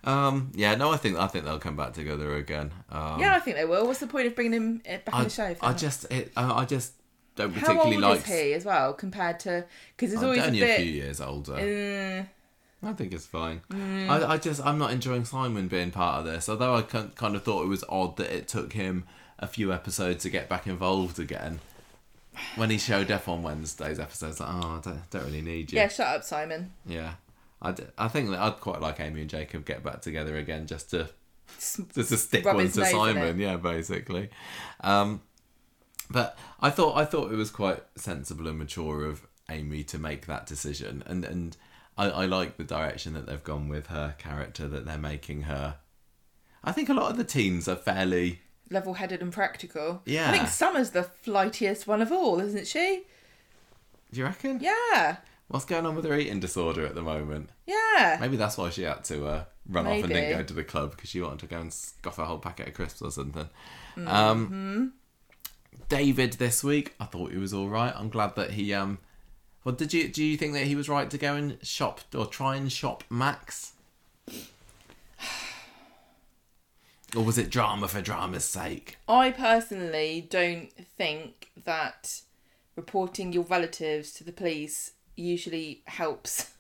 Um, 0.03 0.51
yeah, 0.55 0.75
no, 0.75 0.91
I 0.91 0.97
think 0.97 1.17
I 1.17 1.29
think 1.29 1.45
they'll 1.45 1.61
come 1.61 1.77
back 1.77 1.93
together 1.93 2.35
again. 2.35 2.73
Um, 2.91 3.21
yeah, 3.21 3.37
I 3.37 3.39
think 3.39 3.57
they 3.57 3.65
will. 3.65 3.87
What's 3.87 4.01
the 4.01 4.09
point 4.09 4.27
of 4.27 4.35
bringing 4.35 4.53
him 4.53 4.83
uh, 4.85 4.99
back 5.05 5.15
I, 5.15 5.19
in 5.19 5.25
the 5.25 5.31
show? 5.31 5.57
I 5.61 5.73
just, 5.75 6.11
it, 6.11 6.33
I, 6.37 6.63
I 6.63 6.65
just 6.65 6.95
don't 7.37 7.53
particularly 7.53 7.97
like. 7.97 8.01
How 8.03 8.09
old 8.09 8.19
like. 8.19 8.29
is 8.29 8.41
he 8.41 8.53
as 8.55 8.65
well 8.65 8.93
compared 8.95 9.39
to? 9.41 9.65
Because 9.97 10.15
I'm 10.15 10.25
always 10.25 10.43
a 10.43 10.47
only 10.47 10.61
bit. 10.61 10.81
a 10.81 10.83
few 10.83 10.93
years 10.93 11.21
older. 11.21 11.55
uh, 11.55 12.89
I 12.89 12.93
think 12.95 13.13
it's 13.13 13.27
fine. 13.27 13.61
Mm. 13.71 14.09
I, 14.09 14.33
I 14.33 14.39
just 14.39 14.65
I'm 14.65 14.79
not 14.79 14.91
enjoying 14.91 15.25
Simon 15.25 15.69
being 15.69 15.91
part 15.91 16.21
of 16.21 16.25
this. 16.25 16.49
Although 16.49 16.77
I 16.77 16.83
kind 16.83 17.37
of 17.37 17.43
thought 17.43 17.63
it 17.63 17.69
was 17.69 17.85
odd 17.89 18.17
that 18.17 18.35
it 18.35 18.49
took 18.49 18.73
him 18.73 19.05
a 19.39 19.47
few 19.47 19.73
episodes 19.73 20.23
to 20.23 20.31
get 20.31 20.49
back 20.49 20.67
involved 20.67 21.19
again. 21.19 21.61
When 22.57 22.71
he 22.71 22.79
showed 22.79 23.11
up 23.11 23.29
on 23.29 23.43
Wednesday's 23.43 23.99
episodes, 24.01 24.41
like, 24.41 24.49
oh, 24.53 24.79
I 24.79 24.81
don't, 24.83 25.11
don't 25.11 25.25
really 25.25 25.43
need 25.43 25.73
you. 25.73 25.79
yeah, 25.79 25.89
shut 25.89 26.07
up, 26.07 26.25
Simon. 26.25 26.73
Yeah. 26.87 27.15
I, 27.63 27.73
d- 27.73 27.85
I 27.99 28.09
think 28.09 28.31
that 28.31 28.39
I'd 28.41 28.61
quite 28.61 28.81
like 28.81 29.01
Amy 29.01 29.21
and 29.21 29.31
Jacob 29.31 29.65
get 29.67 29.83
back 29.85 30.01
together 30.01 30.37
again 30.37 30.67
just 30.67 30.91
to 30.91 31.09
just 31.59 31.93
to 31.95 32.17
stick 32.17 32.45
Rub 32.45 32.57
one 32.57 32.71
to 32.71 32.87
Simon, 32.87 33.39
yeah, 33.39 33.57
basically. 33.57 34.31
Um, 34.81 35.21
but 36.11 36.39
I 36.61 36.71
thought 36.71 36.97
I 36.97 37.05
thought 37.05 37.33
it 37.33 37.37
was 37.37 37.51
quite 37.51 37.83
sensible 37.97 38.49
and 38.49 38.59
mature 38.59 39.05
of 39.05 39.27
Amy 39.51 39.85
to 39.85 39.99
make 39.99 40.27
that 40.27 40.47
decision, 40.47 41.03
and 41.07 41.25
and 41.25 41.57
I, 41.99 42.11
I 42.11 42.27
like 42.27 42.57
the 42.57 42.65
direction 42.65 43.13
that 43.15 43.27
they've 43.27 43.45
gone 43.45 43.69
with 43.69 43.89
her 43.89 44.15
character 44.19 44.67
that 44.69 44.87
they're 44.87 44.99
making 44.99 45.43
her. 45.43 45.77
I 46.65 46.73
think 46.73 46.89
a 46.89 46.95
lot 46.95 47.11
of 47.11 47.17
the 47.17 47.25
teens 47.25 47.69
are 47.69 47.77
fairly 47.77 48.41
Level-headed 48.71 49.21
and 49.21 49.33
practical. 49.33 50.03
Yeah. 50.05 50.31
I 50.31 50.33
think 50.33 50.49
Summer's 50.49 50.91
the 50.91 51.03
flightiest 51.03 51.87
one 51.87 52.01
of 52.01 52.13
all, 52.13 52.41
isn't 52.41 52.67
she? 52.67 53.05
Do 54.13 54.21
you 54.21 54.27
reckon? 54.27 54.61
Yeah. 54.61 55.17
What's 55.49 55.65
going 55.65 55.85
on 55.85 55.97
with 55.97 56.05
her 56.05 56.17
eating 56.17 56.39
disorder 56.39 56.87
at 56.87 56.95
the 56.95 57.03
moment? 57.03 57.51
Yeah. 57.67 58.19
Maybe 58.21 58.37
that's 58.37 58.57
why 58.57 58.71
she 58.71 58.83
had 58.83 59.03
to 59.05 59.27
uh, 59.27 59.45
run 59.69 59.87
off 59.87 60.05
and 60.05 60.09
didn't 60.09 60.39
go 60.39 60.45
to 60.45 60.55
the 60.55 60.63
club 60.63 60.93
because 60.93 61.11
she 61.11 61.21
wanted 61.21 61.41
to 61.41 61.47
go 61.47 61.59
and 61.59 61.73
scoff 61.73 62.21
a 62.21 62.25
whole 62.25 62.39
packet 62.39 62.69
of 62.69 62.75
crisps 62.75 63.03
or 63.03 63.11
something. 63.11 63.49
Mm-hmm. 63.97 64.09
Um, 64.09 64.93
David 65.89 66.35
this 66.35 66.63
week, 66.63 66.95
I 67.01 67.05
thought 67.07 67.33
he 67.33 67.39
was 67.39 67.53
all 67.53 67.69
right. 67.69 67.93
I'm 67.97 68.11
glad 68.11 68.37
that 68.37 68.53
he. 68.53 68.73
Um, 68.73 68.99
well, 69.65 69.75
did 69.75 69.93
you 69.93 70.09
do 70.09 70.25
you 70.25 70.37
think 70.37 70.53
that 70.53 70.67
he 70.67 70.77
was 70.77 70.89
right 70.89 71.11
to 71.11 71.19
go 71.19 71.35
and 71.35 71.59
shop 71.67 72.01
or 72.15 72.27
try 72.27 72.55
and 72.55 72.71
shop 72.71 73.03
Max? 73.11 73.70
Or 77.17 77.25
was 77.25 77.39
it 77.39 77.51
drama 77.51 77.89
for 77.89 78.01
drama's 78.01 78.45
sake? 78.45 78.97
I 79.09 79.31
personally 79.31 80.27
don't 80.29 80.73
think 80.97 81.51
that 81.65 82.21
reporting 82.77 83.33
your 83.33 83.45
relatives 83.45 84.13
to 84.13 84.25
the 84.25 84.33
police 84.33 84.93
usually 85.17 85.83
helps 85.87 86.53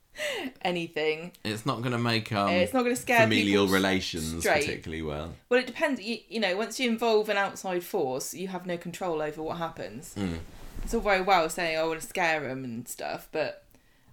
anything. 0.62 1.32
It's 1.44 1.64
not 1.64 1.80
going 1.80 1.92
to 1.92 1.98
make 1.98 2.32
um, 2.32 2.50
It's 2.50 2.72
not 2.72 2.82
going 2.82 2.94
to 2.94 3.00
scare 3.00 3.20
familial 3.20 3.66
relations 3.68 4.40
straight. 4.40 4.66
particularly 4.66 5.02
well. 5.02 5.34
Well, 5.48 5.60
it 5.60 5.66
depends. 5.66 6.00
You, 6.00 6.18
you 6.28 6.40
know, 6.40 6.56
once 6.56 6.78
you 6.78 6.90
involve 6.90 7.28
an 7.28 7.36
outside 7.36 7.84
force, 7.84 8.34
you 8.34 8.48
have 8.48 8.66
no 8.66 8.76
control 8.76 9.22
over 9.22 9.42
what 9.42 9.58
happens. 9.58 10.14
Mm. 10.18 10.38
It's 10.82 10.94
all 10.94 11.00
very 11.00 11.22
well 11.22 11.48
saying, 11.48 11.78
"I 11.78 11.84
want 11.84 12.00
to 12.00 12.06
scare 12.06 12.40
them" 12.40 12.64
and 12.64 12.86
stuff, 12.88 13.28
but 13.30 13.64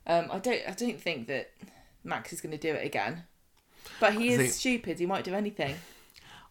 um, 0.06 0.28
I 0.32 0.40
don't. 0.40 0.62
I 0.68 0.72
don't 0.72 1.02
think 1.02 1.28
that 1.28 1.52
Max 2.04 2.32
is 2.32 2.42
going 2.42 2.52
to 2.52 2.58
do 2.58 2.74
it 2.74 2.86
again. 2.86 3.24
But 4.00 4.14
he 4.14 4.30
is 4.30 4.38
think- 4.38 4.54
stupid. 4.54 5.00
He 5.00 5.06
might 5.06 5.24
do 5.24 5.34
anything. 5.34 5.76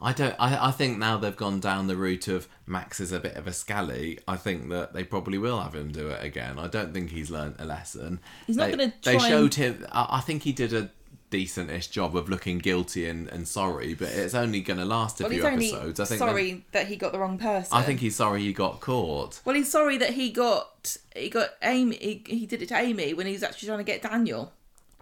I 0.01 0.12
don't. 0.12 0.36
I, 0.38 0.68
I 0.68 0.70
think 0.70 0.99
now 0.99 1.16
they've 1.18 1.34
gone 1.36 1.59
down 1.59 1.88
the 1.88 1.96
route 1.96 2.28
of 2.28 2.46
Max 2.66 3.01
is 3.01 3.11
a 3.11 3.18
bit 3.18 3.34
of 3.34 3.49
a 3.49 3.53
scally. 3.53 4.20
I 4.28 4.36
think 4.36 4.68
that 4.68 4.92
they 4.92 5.03
probably 5.03 5.38
will 5.38 5.61
have 5.61 5.74
him 5.74 5.90
do 5.90 6.09
it 6.09 6.22
again. 6.22 6.57
I 6.59 6.68
don't 6.68 6.94
think 6.94 7.11
he's 7.11 7.30
learnt 7.30 7.57
a 7.59 7.64
lesson. 7.64 8.20
He's 8.46 8.57
not 8.57 8.66
They- 8.70 8.76
gonna 8.76 8.92
They 9.03 9.16
try 9.16 9.24
and- 9.26 9.32
showed 9.32 9.55
him. 9.55 9.86
I, 9.90 10.07
I 10.18 10.20
think 10.20 10.44
he 10.44 10.53
did 10.53 10.72
a 10.72 10.90
decentish 11.32 11.90
job 11.90 12.16
of 12.16 12.28
looking 12.30 12.59
guilty 12.59 13.07
and, 13.07 13.28
and 13.28 13.46
sorry, 13.46 13.92
but 13.92 14.09
it's 14.09 14.34
only 14.34 14.61
going 14.62 14.78
to 14.78 14.84
last 14.86 15.20
a 15.20 15.24
Well, 15.24 15.32
few 15.32 15.44
episodes. 15.44 16.01
I 16.01 16.05
think. 16.07 16.18
sorry 16.20 16.64
that 16.72 16.86
he 16.86 16.96
got 16.96 17.12
the 17.12 17.18
wrong 17.18 17.36
person. 17.36 17.76
I 17.76 17.82
think 17.82 18.01
he's 18.01 18.16
sorry 18.16 18.40
he 18.42 18.53
got 18.55 18.80
caught. 18.80 19.40
Well, 19.44 19.55
he's 19.57 19.70
sorry 19.70 19.99
that 19.99 20.11
he 20.14 20.30
got 20.30 20.96
he 21.14 21.28
got 21.28 21.51
Amy. 21.62 21.96
He, 21.96 22.22
he 22.38 22.46
did 22.46 22.62
it 22.62 22.68
to 22.68 22.76
Amy 22.78 23.12
when 23.14 23.26
he 23.26 23.32
was 23.32 23.42
actually 23.42 23.66
trying 23.66 23.78
to 23.78 23.84
get 23.84 24.01
Daniel. 24.01 24.53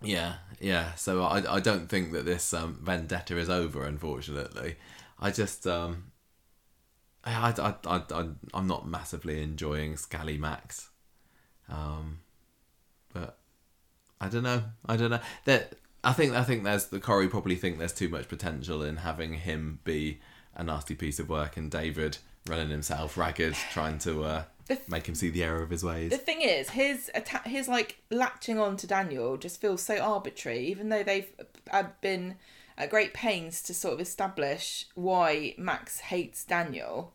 Yeah, 0.03 0.34
yeah. 0.61 0.94
So 0.94 1.22
I, 1.22 1.57
I 1.57 1.61
don't 1.61 1.88
think 1.88 2.12
that 2.12 2.24
this 2.24 2.53
um, 2.53 2.78
vendetta 2.82 3.36
is 3.36 3.49
over. 3.49 3.84
Unfortunately, 3.84 4.76
I 5.18 5.30
just 5.30 5.66
um, 5.66 6.12
I, 7.24 7.53
I, 7.59 7.74
I, 7.86 8.03
I, 8.11 8.28
I'm 8.55 8.66
not 8.66 8.88
massively 8.88 9.42
enjoying 9.42 9.97
Scally 9.97 10.38
Max, 10.38 10.90
um, 11.68 12.20
but 13.12 13.38
I 14.20 14.28
don't 14.28 14.44
know. 14.44 14.64
I 14.86 14.97
don't 14.97 15.11
know. 15.11 15.20
That 15.44 15.74
I 16.05 16.12
think 16.12 16.34
I 16.34 16.44
think 16.44 16.64
there's 16.64 16.86
the 16.86 17.01
Corrie 17.01 17.28
probably 17.28 17.57
think 17.57 17.78
there's 17.78 17.92
too 17.92 18.09
much 18.09 18.28
potential 18.28 18.82
in 18.82 18.99
having 18.99 19.34
him 19.34 19.80
be 19.84 20.20
a 20.55 20.62
nasty 20.62 20.94
piece 20.94 21.18
of 21.18 21.28
work 21.28 21.57
and 21.57 21.70
David 21.70 22.18
running 22.49 22.70
himself 22.70 23.16
ragged, 23.16 23.55
trying 23.72 23.99
to 23.99 24.24
uh, 24.24 24.42
th- 24.69 24.81
make 24.89 25.09
him 25.09 25.14
see 25.14 25.31
the 25.31 25.43
error 25.45 25.62
of 25.62 25.71
his 25.71 25.85
ways. 25.85 26.11
The 26.11 26.19
thing 26.19 26.43
is, 26.43 26.71
his 26.71 27.11
atta- 27.14 27.49
his 27.49 27.69
like 27.69 27.99
latching 28.11 28.59
on 28.59 28.77
to 28.79 28.87
Daniel 28.87 29.37
just 29.37 29.61
feels 29.61 29.83
so 29.83 29.99
arbitrary, 29.99 30.61
even 30.67 30.89
though 30.89 31.03
they've 31.03 31.29
uh, 31.71 31.85
been 32.01 32.37
at 32.79 32.91
great 32.91 33.14
pains 33.14 33.62
to 33.62 33.73
sort 33.75 33.95
of 33.95 34.01
establish 34.01 34.87
why 34.95 35.55
Max 35.57 36.01
hates 36.01 36.45
Daniel. 36.45 37.12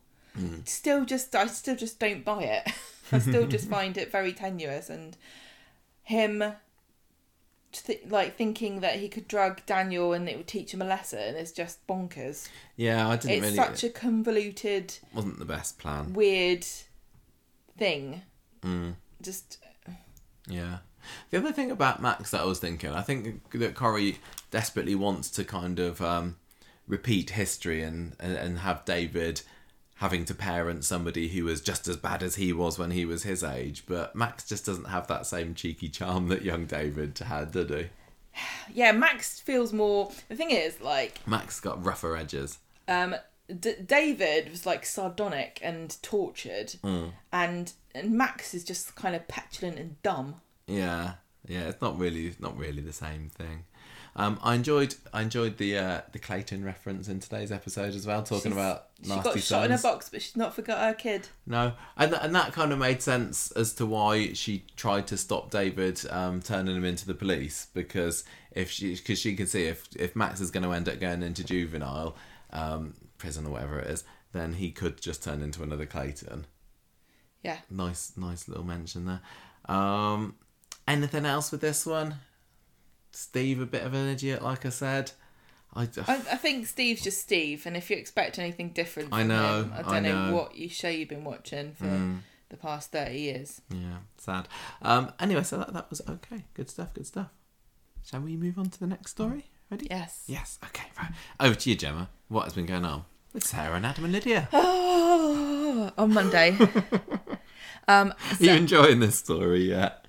Still, 0.66 1.04
just 1.04 1.36
I 1.36 1.46
still 1.48 1.76
just 1.76 2.00
don't 2.00 2.24
buy 2.24 2.44
it. 2.44 2.72
I 3.12 3.20
still 3.20 3.46
just 3.48 3.70
find 3.70 3.98
it 3.98 4.10
very 4.12 4.32
tenuous, 4.32 4.90
and 4.90 5.18
him 6.04 6.42
th- 7.74 8.02
like 8.08 8.38
thinking 8.38 8.80
that 8.80 8.96
he 9.00 9.10
could 9.10 9.28
drug 9.28 9.66
Daniel 9.66 10.14
and 10.14 10.30
it 10.30 10.38
would 10.38 10.48
teach 10.48 10.74
him 10.74 10.82
a 10.82 10.86
lesson 10.86 11.36
is 11.36 11.52
just 11.52 11.86
bonkers. 11.88 12.48
yeah, 12.78 13.08
I 13.10 13.18
didn't 13.18 13.32
It's 13.44 13.44
really. 13.44 13.56
such 13.56 13.84
a 13.84 13.90
convoluted, 13.90 14.98
wasn't 15.14 15.40
the 15.40 15.46
best 15.46 15.78
plan. 15.78 16.14
weird 16.14 16.66
thing. 17.82 18.22
Mm. 18.62 18.94
Just 19.24 19.58
Yeah. 20.48 20.78
The 21.32 21.40
other 21.40 21.52
thing 21.52 21.72
about 21.72 22.00
Max 22.00 22.30
that 22.30 22.42
I 22.42 22.46
was 22.46 22.60
thinking, 22.60 22.92
I 22.92 23.02
think 23.02 23.50
that 23.54 23.74
Corrie 23.74 24.20
desperately 24.52 24.94
wants 24.94 25.32
to 25.32 25.44
kind 25.44 25.80
of 25.80 26.00
um, 26.00 26.36
repeat 26.88 27.32
history 27.32 27.82
and, 27.82 28.16
and, 28.20 28.34
and 28.38 28.60
have 28.60 28.86
David 28.86 29.42
having 29.96 30.26
to 30.26 30.36
parent 30.36 30.86
somebody 30.86 31.30
who 31.30 31.44
was 31.46 31.60
just 31.60 31.88
as 31.88 31.98
bad 31.98 32.22
as 32.22 32.36
he 32.36 32.54
was 32.54 32.78
when 32.78 32.92
he 32.92 33.04
was 33.04 33.24
his 33.24 33.44
age. 33.44 33.84
But 33.88 34.16
Max 34.16 34.48
just 34.48 34.68
doesn't 34.68 34.90
have 34.90 35.08
that 35.08 35.26
same 35.26 35.56
cheeky 35.56 35.90
charm 35.90 36.28
that 36.28 36.44
young 36.44 36.66
David 36.68 37.18
had, 37.18 37.52
did 37.52 37.72
he? 37.72 37.86
yeah, 38.76 38.92
Max 38.92 39.40
feels 39.40 39.74
more. 39.74 40.12
The 40.30 40.36
thing 40.36 40.52
is, 40.52 40.82
like, 40.82 41.20
Max 41.26 41.60
got 41.60 41.84
rougher 41.84 42.16
edges. 42.16 42.60
um, 42.88 43.16
D- 43.60 43.76
David 43.86 44.50
was 44.50 44.66
like 44.66 44.86
sardonic 44.86 45.60
and 45.62 45.96
tortured, 46.02 46.76
and 47.32 47.74
and 47.94 48.12
Max 48.12 48.54
is 48.54 48.64
just 48.64 48.96
kind 48.96 49.16
of 49.16 49.28
petulant 49.28 49.78
and 49.80 50.02
dumb. 50.04 50.36
Yeah, 50.68 51.14
yeah, 51.48 51.62
it's 51.68 51.82
not 51.82 51.98
really 51.98 52.34
not 52.40 52.58
really 52.58 52.82
the 52.82 52.94
same 52.94 53.30
thing. 53.30 53.66
Um, 54.14 54.40
I 54.44 54.56
enjoyed 54.56 54.96
I 55.14 55.22
enjoyed 55.22 55.58
the 55.58 55.78
uh, 55.78 56.02
the 56.12 56.20
Clayton 56.20 56.66
reference 56.66 57.08
in 57.08 57.22
today's 57.22 57.50
episode 57.52 57.96
as 57.96 58.06
well, 58.06 58.24
talking 58.24 58.52
She's- 58.52 58.54
about 58.54 58.88
She 59.02 59.08
nasty 59.10 59.24
got 59.24 59.40
shot 59.40 59.66
in 59.66 59.72
a 59.72 59.78
box, 59.78 60.10
but 60.10 60.22
she's 60.22 60.36
not 60.36 60.54
forgot 60.54 60.80
her 60.80 60.94
kid. 60.94 61.30
No, 61.48 61.74
and 61.96 62.14
and 62.16 62.36
that 62.36 62.52
kind 62.52 62.74
of 62.74 62.80
made 62.80 63.02
sense 63.02 63.52
as 63.52 63.74
to 63.76 63.86
why 63.86 64.34
she 64.34 64.66
tried 64.76 65.08
to 65.08 65.18
stop 65.18 65.50
David 65.50 66.02
um, 66.10 66.42
turning 66.42 66.76
him 66.76 66.84
into 66.84 67.06
the 67.08 67.14
police 67.14 67.68
because 67.74 68.26
if 68.52 68.70
she 68.70 68.96
because 68.96 69.18
she 69.18 69.34
can 69.36 69.48
see 69.48 69.64
if 69.68 69.88
if 69.96 70.14
Max 70.14 70.42
is 70.42 70.52
going 70.52 70.64
to 70.64 70.74
end 70.74 70.90
up 70.90 71.00
going 71.00 71.24
into 71.24 71.44
juvenile 71.46 72.18
um, 72.52 72.94
prison 73.22 73.46
or 73.46 73.52
whatever 73.52 73.80
it 73.80 73.88
is, 73.88 74.04
then 74.34 74.54
he 74.54 74.72
could 74.72 75.00
just 75.00 75.24
turn 75.24 75.42
into 75.42 75.64
another 75.64 75.86
Clayton. 75.86 76.46
Yeah. 77.44 77.58
Nice, 77.70 78.14
nice 78.18 78.48
little 78.48 78.64
mention 78.66 79.06
there. 79.06 79.22
Um, 79.74 80.36
anything 80.88 81.26
else 81.26 81.52
with 81.52 81.62
this 81.62 81.86
one? 81.86 82.16
Steve, 83.12 83.62
a 83.62 83.66
bit 83.66 83.84
of 83.84 83.94
an 83.94 84.10
idiot, 84.10 84.42
like 84.42 84.66
I 84.66 84.70
said. 84.70 85.12
I, 85.74 85.84
I, 85.84 86.16
I 86.16 86.36
think 86.36 86.68
Steve's 86.68 87.02
just 87.02 87.22
Steve, 87.22 87.66
and 87.66 87.78
if 87.78 87.90
you 87.90 87.96
expect 87.96 88.38
anything 88.40 88.70
different 88.70 89.10
from 89.10 89.20
I 89.20 89.24
know, 89.24 89.62
him, 89.64 89.74
I 89.74 89.82
don't 89.84 89.94
I 89.94 90.00
know. 90.00 90.26
know. 90.26 90.32
Mm. 90.32 90.34
what 90.34 90.56
you 90.56 90.68
show 90.68 90.90
you've 90.90 91.08
been 91.08 91.24
watching 91.24 91.74
for 91.74 92.20
the 92.50 92.58
past 92.58 92.92
30 92.92 93.18
years. 93.18 93.62
yeah, 93.70 93.98
sad. 94.18 94.50
Um, 94.82 95.14
anyway, 95.20 95.44
so 95.44 95.58
that, 95.60 95.74
that 95.74 95.90
was 95.90 96.02
okay. 96.10 96.44
Good 96.56 96.70
stuff, 96.70 96.94
good 96.94 97.08
stuff. 97.08 97.30
Shall 98.04 98.20
we 98.22 98.36
move 98.36 98.58
on 98.58 98.70
to 98.70 98.80
the 98.80 98.88
next 98.88 99.12
story? 99.12 99.46
Ready? 99.70 99.88
Yes. 99.90 100.24
Yes, 100.28 100.60
okay, 100.66 100.88
right. 100.98 101.12
Over 101.40 101.56
to 101.56 101.70
you, 101.70 101.76
Gemma. 101.78 102.10
What 102.28 102.44
has 102.44 102.54
been 102.54 102.66
going 102.66 102.84
on 102.84 103.06
with 103.34 103.46
Sarah 103.46 103.76
and 103.76 103.86
Adam 103.86 104.06
and 104.06 104.14
Lydia? 104.14 104.50
Oh, 104.52 105.92
on 105.98 106.14
Monday. 106.14 106.58
um, 107.88 108.14
Are 108.40 108.44
you 108.44 108.52
enjoying 108.52 109.00
this 109.00 109.18
story 109.18 109.70
yet? 109.70 110.06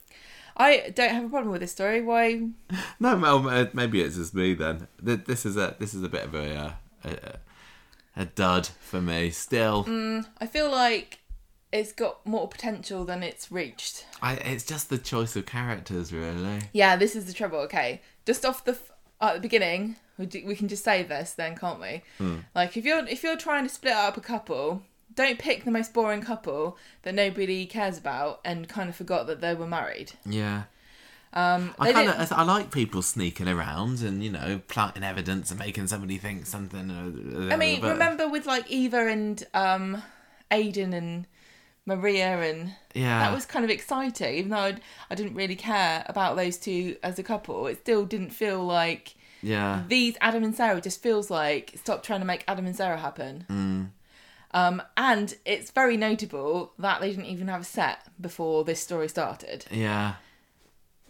I 0.57 0.93
don't 0.95 1.11
have 1.11 1.25
a 1.25 1.29
problem 1.29 1.53
with 1.53 1.61
this 1.61 1.73
story. 1.73 2.03
Why? 2.03 2.49
No, 3.01 3.17
well, 3.17 3.49
uh, 3.49 3.67
maybe 3.73 4.03
it's 4.03 4.17
just 4.17 4.35
me 4.35 4.55
then. 4.55 4.87
This 5.01 5.47
is 5.47 5.57
a 5.57 5.77
this 5.79 5.95
is 5.95 6.03
a 6.03 6.09
bit 6.09 6.25
of 6.25 6.35
a 6.35 6.55
uh, 6.55 6.73
a, 7.05 7.17
a 8.17 8.25
dud 8.27 8.67
for 8.67 9.01
me. 9.01 9.31
Still, 9.31 9.87
I 10.39 10.47
feel 10.47 10.71
like 10.71 11.21
it's 11.73 11.93
got 11.93 12.25
more 12.27 12.49
potential 12.49 13.05
than 13.07 13.23
it's 13.23 13.51
reached. 13.51 14.07
I, 14.21 14.35
it's 14.35 14.65
just 14.65 14.91
the 14.91 14.99
choice 14.99 15.35
of 15.37 15.47
characters, 15.47 16.13
really. 16.13 16.61
Yeah, 16.73 16.97
this 16.97 17.17
is 17.17 17.25
the 17.25 17.33
trouble. 17.33 17.59
Okay, 17.61 18.03
just 18.27 18.45
off 18.45 18.65
the 18.65 18.79
at 19.23 19.35
the 19.35 19.41
beginning, 19.41 19.97
we, 20.19 20.27
do, 20.27 20.43
we 20.45 20.55
can 20.55 20.69
just 20.69 20.85
say 20.85 21.03
this 21.03 21.33
then, 21.33 21.57
can't 21.57 21.81
we? 21.81 22.03
Like 22.55 22.77
if 22.77 22.85
you're 22.85 23.07
if 23.07 23.23
you're 23.23 23.37
trying 23.37 23.65
to 23.65 23.69
split 23.73 23.95
up 23.95 24.17
a 24.17 24.21
couple, 24.21 24.83
don't 25.15 25.39
pick 25.39 25.65
the 25.65 25.71
most 25.71 25.93
boring 25.95 26.23
couple 26.23 26.77
that 27.03 27.15
nobody 27.15 27.67
cares 27.67 27.99
about 27.99 28.41
and 28.45 28.69
kind 28.69 28.89
of 28.89 28.97
forgot 28.97 29.27
that 29.29 29.41
they 29.41 29.55
were 29.55 29.67
married. 29.67 30.13
Yeah. 30.27 30.65
Um, 31.35 31.75
I 31.79 31.93
kind 31.93 32.11
of 32.11 32.33
I 32.33 32.43
like 32.43 32.71
people 32.71 33.01
sneaking 33.01 33.49
around 33.49 34.03
and 34.03 34.23
you 34.23 34.31
know 34.31 34.61
planting 34.69 35.03
evidence 35.03 35.51
and 35.51 35.59
making 35.59 35.87
somebody 35.87 36.19
think 36.19 36.45
something. 36.45 36.91
uh, 36.91 37.55
I 37.55 37.57
mean, 37.57 37.81
but- 37.81 37.93
remember 37.93 38.29
with 38.29 38.45
like 38.45 38.71
Eva 38.71 39.07
and 39.07 39.43
um, 39.55 40.03
Aiden 40.51 40.93
and 40.93 41.27
Maria 41.87 42.41
and 42.43 42.75
Yeah. 42.95 43.19
that 43.21 43.33
was 43.35 43.45
kind 43.47 43.65
of 43.65 43.71
exciting. 43.71 44.35
Even 44.37 44.51
though 44.51 44.59
I'd, 44.59 44.81
I 45.11 45.15
didn't 45.15 45.35
really 45.35 45.57
care 45.57 46.05
about 46.09 46.37
those 46.37 46.57
two 46.57 46.97
as 47.03 47.19
a 47.19 47.23
couple, 47.23 47.67
it 47.67 47.79
still 47.81 48.05
didn't 48.05 48.31
feel 48.31 48.63
like 48.65 49.15
Yeah. 49.43 49.83
these 49.89 50.17
Adam 50.21 50.45
and 50.45 50.55
Sarah. 50.55 50.81
Just 50.81 51.03
feels 51.03 51.31
like 51.31 51.73
stop 51.77 52.03
trying 52.03 52.21
to 52.21 52.27
make 52.27 52.45
Adam 52.47 52.67
and 52.67 52.77
Sarah 52.77 52.99
happen. 52.99 53.47
Mm. 53.51 53.91
Um, 54.55 54.83
and 54.97 55.35
it's 55.45 55.71
very 55.71 55.97
notable 55.97 56.73
that 56.79 57.01
they 57.01 57.11
didn't 57.11 57.25
even 57.27 57.49
have 57.49 57.63
a 57.63 57.65
set 57.65 58.07
before 58.21 58.65
this 58.65 58.81
story 58.81 59.09
started. 59.09 59.65
Yeah. 59.71 60.15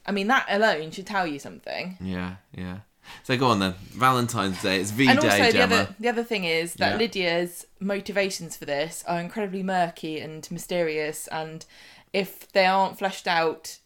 I 0.07 0.13
mean, 0.13 0.29
that 0.29 0.47
alone 0.49 0.91
should 0.93 1.07
tell 1.07 1.27
you 1.27 1.39
something. 1.39 1.97
Yeah. 2.01 2.37
Yeah. 2.57 2.79
So 3.25 3.37
go 3.37 3.49
on 3.49 3.59
then. 3.61 3.75
Valentine's 3.91 4.61
Day. 4.63 4.81
It's 4.81 4.91
V 4.91 5.05
Day. 5.07 5.11
and 5.11 5.19
also 5.21 5.45
the 5.45 5.53
Gemma. 5.53 5.75
other 5.75 5.95
the 5.99 6.09
other 6.09 6.25
thing 6.25 6.45
is 6.45 6.75
that 6.75 6.93
Yeah. 6.93 6.97
Lydia's 6.99 7.67
motivations 7.81 8.57
for 8.57 8.65
this 8.65 9.05
are 9.07 9.21
incredibly 9.21 9.63
murky 9.63 10.21
and 10.21 10.49
mysterious, 10.51 11.27
and 11.29 11.65
if 12.13 12.51
they 12.53 12.67
aren't 12.67 12.99
fleshed 12.99 13.27
out 13.27 13.79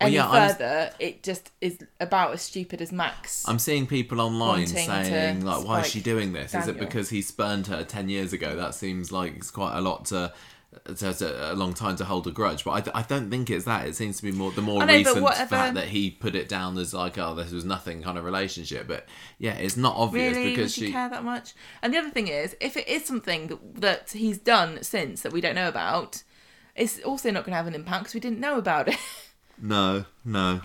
Well, 0.00 0.06
any 0.08 0.16
yeah, 0.16 0.30
further, 0.48 0.92
it 0.98 1.22
just 1.22 1.50
is 1.60 1.78
about 1.98 2.32
as 2.32 2.42
stupid 2.42 2.80
as 2.80 2.92
Max. 2.92 3.44
I'm 3.48 3.58
seeing 3.58 3.86
people 3.86 4.20
online 4.20 4.66
saying 4.66 5.44
like, 5.44 5.64
"Why 5.66 5.80
is 5.80 5.88
she 5.88 6.00
doing 6.00 6.32
this? 6.32 6.54
Is 6.54 6.68
it 6.68 6.78
because 6.78 7.10
he 7.10 7.20
spurned 7.22 7.66
her 7.68 7.84
ten 7.84 8.08
years 8.08 8.32
ago?" 8.32 8.54
That 8.56 8.74
seems 8.74 9.10
like 9.12 9.36
it's 9.36 9.50
quite 9.50 9.76
a 9.76 9.80
lot 9.80 10.04
to 10.06 10.32
a, 10.86 11.52
a 11.52 11.54
long 11.54 11.72
time 11.74 11.96
to 11.96 12.04
hold 12.04 12.26
a 12.26 12.30
grudge. 12.30 12.64
But 12.64 12.88
I, 12.94 12.98
I 13.00 13.02
don't 13.02 13.30
think 13.30 13.50
it's 13.50 13.64
that. 13.64 13.86
It 13.86 13.96
seems 13.96 14.16
to 14.18 14.22
be 14.22 14.32
more 14.32 14.50
the 14.52 14.60
more 14.62 14.84
know, 14.84 14.92
recent 14.92 15.22
whatever- 15.22 15.48
fact 15.48 15.74
that 15.74 15.88
he 15.88 16.10
put 16.10 16.34
it 16.34 16.48
down 16.48 16.76
as 16.78 16.92
like, 16.92 17.16
oh, 17.18 17.34
this 17.34 17.50
was 17.52 17.64
nothing 17.64 18.02
kind 18.02 18.18
of 18.18 18.24
relationship. 18.24 18.86
But 18.86 19.06
yeah, 19.38 19.54
it's 19.54 19.76
not 19.76 19.96
obvious 19.96 20.36
Really, 20.36 20.50
because 20.50 20.76
would 20.78 20.86
she. 20.86 20.92
care 20.92 21.08
that 21.08 21.24
much? 21.24 21.54
And 21.82 21.92
the 21.92 21.98
other 21.98 22.10
thing 22.10 22.28
is, 22.28 22.56
if 22.60 22.76
it 22.76 22.86
is 22.88 23.04
something 23.04 23.46
that, 23.48 23.74
that 23.80 24.10
he's 24.12 24.38
done 24.38 24.82
since 24.82 25.22
that 25.22 25.32
we 25.32 25.40
don't 25.40 25.54
know 25.54 25.68
about, 25.68 26.22
it's 26.76 27.00
also 27.00 27.30
not 27.30 27.44
going 27.44 27.52
to 27.52 27.56
have 27.56 27.66
an 27.66 27.74
impact 27.74 28.04
because 28.04 28.14
we 28.14 28.20
didn't 28.20 28.40
know 28.40 28.58
about 28.58 28.88
it. 28.88 28.96
No, 29.60 30.04
no. 30.24 30.60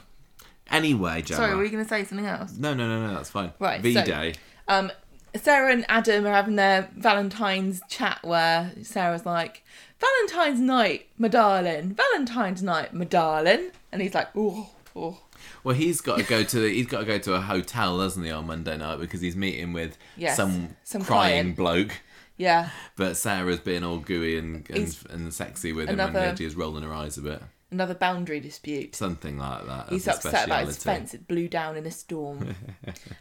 Anyway, 0.69 1.23
Gemma. 1.23 1.37
Sorry, 1.37 1.55
were 1.55 1.63
you 1.63 1.71
going 1.71 1.83
to 1.83 1.89
say 1.89 2.03
something 2.03 2.27
else? 2.27 2.55
No, 2.55 2.75
no, 2.75 2.87
no, 2.87 3.07
no. 3.07 3.15
That's 3.15 3.31
fine. 3.31 3.51
Right, 3.57 3.81
V 3.81 3.93
so- 3.95 4.05
Day. 4.05 4.35
Um, 4.67 4.91
Sarah 5.35 5.71
and 5.71 5.85
Adam 5.89 6.25
are 6.25 6.31
having 6.33 6.55
their 6.55 6.89
Valentine's 6.95 7.81
chat 7.89 8.19
where 8.23 8.71
Sarah's 8.83 9.25
like, 9.25 9.63
Valentine's 9.99 10.59
night, 10.59 11.07
my 11.17 11.27
darling. 11.27 11.93
Valentine's 11.95 12.61
night, 12.61 12.93
my 12.93 13.05
darling. 13.05 13.71
And 13.91 14.01
he's 14.01 14.13
like, 14.13 14.29
oh, 14.35 14.69
oh. 14.95 15.19
Well, 15.63 15.75
he's 15.75 16.01
got 16.01 16.19
to 16.19 16.23
go 16.23 16.43
to 16.43 16.59
the, 16.59 16.69
he's 16.69 16.87
got 16.87 16.99
to 17.01 17.05
go 17.05 17.17
to 17.19 17.33
a 17.33 17.41
hotel, 17.41 17.97
doesn't 17.97 18.23
he, 18.23 18.31
on 18.31 18.47
Monday 18.47 18.77
night 18.77 18.99
because 18.99 19.21
he's 19.21 19.35
meeting 19.35 19.73
with 19.73 19.97
Yes, 20.17 20.37
some, 20.37 20.75
some 20.83 21.01
crying 21.03 21.55
client. 21.55 21.55
bloke. 21.55 22.01
Yeah. 22.37 22.69
But 22.95 23.15
Sarah's 23.17 23.59
being 23.59 23.83
all 23.83 23.97
gooey 23.99 24.37
and 24.37 24.67
and, 24.69 24.97
and 25.09 25.33
sexy 25.33 25.71
with 25.73 25.87
him, 25.87 25.95
Another- 25.99 26.19
and 26.19 26.29
Lydia's 26.29 26.55
rolling 26.55 26.83
her 26.83 26.93
eyes 26.93 27.17
a 27.17 27.21
bit. 27.21 27.41
Another 27.73 27.95
boundary 27.95 28.39
dispute. 28.39 28.95
Something 28.95 29.39
like 29.39 29.65
that. 29.65 29.89
He's 29.89 30.07
upset 30.07 30.45
about 30.45 30.67
his 30.67 30.83
fence. 30.83 31.15
It 31.15 31.27
blew 31.27 31.47
down 31.47 31.75
in 31.75 31.87
a 31.87 31.91
storm. 31.91 32.55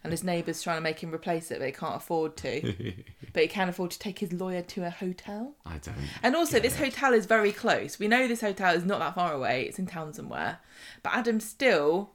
and 0.05 0.13
his 0.13 0.23
neighbour's 0.23 0.63
trying 0.63 0.77
to 0.77 0.83
make 0.83 1.03
him 1.03 1.13
replace 1.13 1.51
it, 1.51 1.59
but 1.59 1.67
he 1.67 1.73
can't 1.73 1.97
afford 1.97 2.37
to. 2.37 2.93
but 3.33 3.43
he 3.43 3.49
can 3.49 3.71
afford 3.71 3.93
to 3.93 3.99
take 3.99 4.19
his 4.19 4.31
lawyer 4.33 4.61
to 4.61 4.85
a 4.85 4.91
hotel. 4.91 5.55
I 5.65 5.79
don't. 5.79 5.97
And 6.23 6.37
also, 6.37 6.61
this 6.61 6.75
it. 6.75 6.85
hotel 6.85 7.15
is 7.15 7.25
very 7.25 7.51
close. 7.51 7.99
We 7.99 8.09
know 8.09 8.29
this 8.29 8.43
hotel 8.43 8.75
is 8.75 8.85
not 8.85 8.99
that 8.99 9.15
far 9.15 9.33
away. 9.33 9.63
It's 9.63 9.79
in 9.79 9.87
town 9.87 10.13
somewhere. 10.13 10.59
But 11.03 11.15
Adam 11.15 11.41
still 11.41 12.11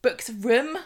books 0.00 0.30
a 0.30 0.32
room. 0.32 0.78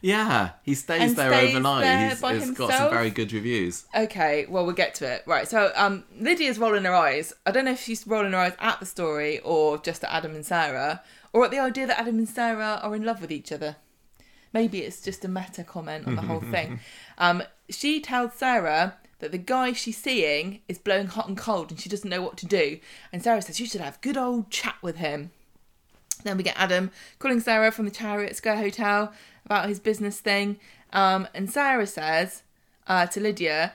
Yeah, 0.00 0.50
he 0.62 0.74
stays 0.74 1.02
And 1.02 1.16
there 1.16 1.32
stays 1.32 1.50
overnight. 1.50 1.82
there 1.82 2.08
He's, 2.10 2.46
he's 2.46 2.50
got 2.52 2.72
some 2.72 2.90
very 2.90 3.10
good 3.10 3.32
reviews. 3.32 3.84
Okay, 3.94 4.46
well, 4.48 4.64
we'll 4.64 4.74
get 4.74 4.94
to 4.96 5.12
it. 5.12 5.22
Right, 5.26 5.48
so 5.48 5.72
um, 5.74 6.04
Lydia's 6.18 6.58
rolling 6.58 6.84
her 6.84 6.94
eyes. 6.94 7.32
I 7.44 7.50
don't 7.50 7.64
know 7.64 7.72
if 7.72 7.82
she's 7.82 8.06
rolling 8.06 8.32
her 8.32 8.38
eyes 8.38 8.54
at 8.60 8.80
the 8.80 8.86
story 8.86 9.40
or 9.40 9.78
just 9.78 10.04
at 10.04 10.12
Adam 10.12 10.34
and 10.34 10.46
Sarah, 10.46 11.02
or 11.32 11.44
at 11.44 11.50
the 11.50 11.58
idea 11.58 11.86
that 11.86 11.98
Adam 11.98 12.18
and 12.18 12.28
Sarah 12.28 12.80
are 12.82 12.94
in 12.94 13.04
love 13.04 13.20
with 13.20 13.32
each 13.32 13.52
other. 13.52 13.76
Maybe 14.52 14.80
it's 14.80 15.00
just 15.02 15.24
a 15.24 15.28
meta 15.28 15.62
comment 15.64 16.06
on 16.06 16.16
the 16.16 16.22
whole 16.22 16.40
thing. 16.50 16.80
Um, 17.18 17.42
she 17.68 18.00
tells 18.00 18.34
Sarah 18.34 18.96
that 19.18 19.32
the 19.32 19.38
guy 19.38 19.72
she's 19.72 19.98
seeing 19.98 20.60
is 20.68 20.78
blowing 20.78 21.08
hot 21.08 21.28
and 21.28 21.36
cold 21.36 21.70
and 21.70 21.80
she 21.80 21.88
doesn't 21.88 22.08
know 22.08 22.22
what 22.22 22.36
to 22.38 22.46
do. 22.46 22.78
And 23.12 23.22
Sarah 23.22 23.42
says, 23.42 23.60
You 23.60 23.66
should 23.66 23.80
have 23.80 24.00
good 24.00 24.16
old 24.16 24.50
chat 24.50 24.76
with 24.80 24.96
him. 24.96 25.32
Then 26.24 26.36
we 26.36 26.42
get 26.42 26.58
Adam 26.58 26.90
calling 27.18 27.40
Sarah 27.40 27.70
from 27.70 27.84
the 27.84 27.90
Chariot 27.90 28.36
Square 28.36 28.56
Hotel 28.56 29.12
about 29.48 29.66
his 29.68 29.80
business 29.80 30.20
thing. 30.20 30.60
Um, 30.92 31.26
and 31.34 31.50
Sarah 31.50 31.86
says 31.86 32.42
uh, 32.86 33.06
to 33.06 33.18
Lydia, 33.18 33.72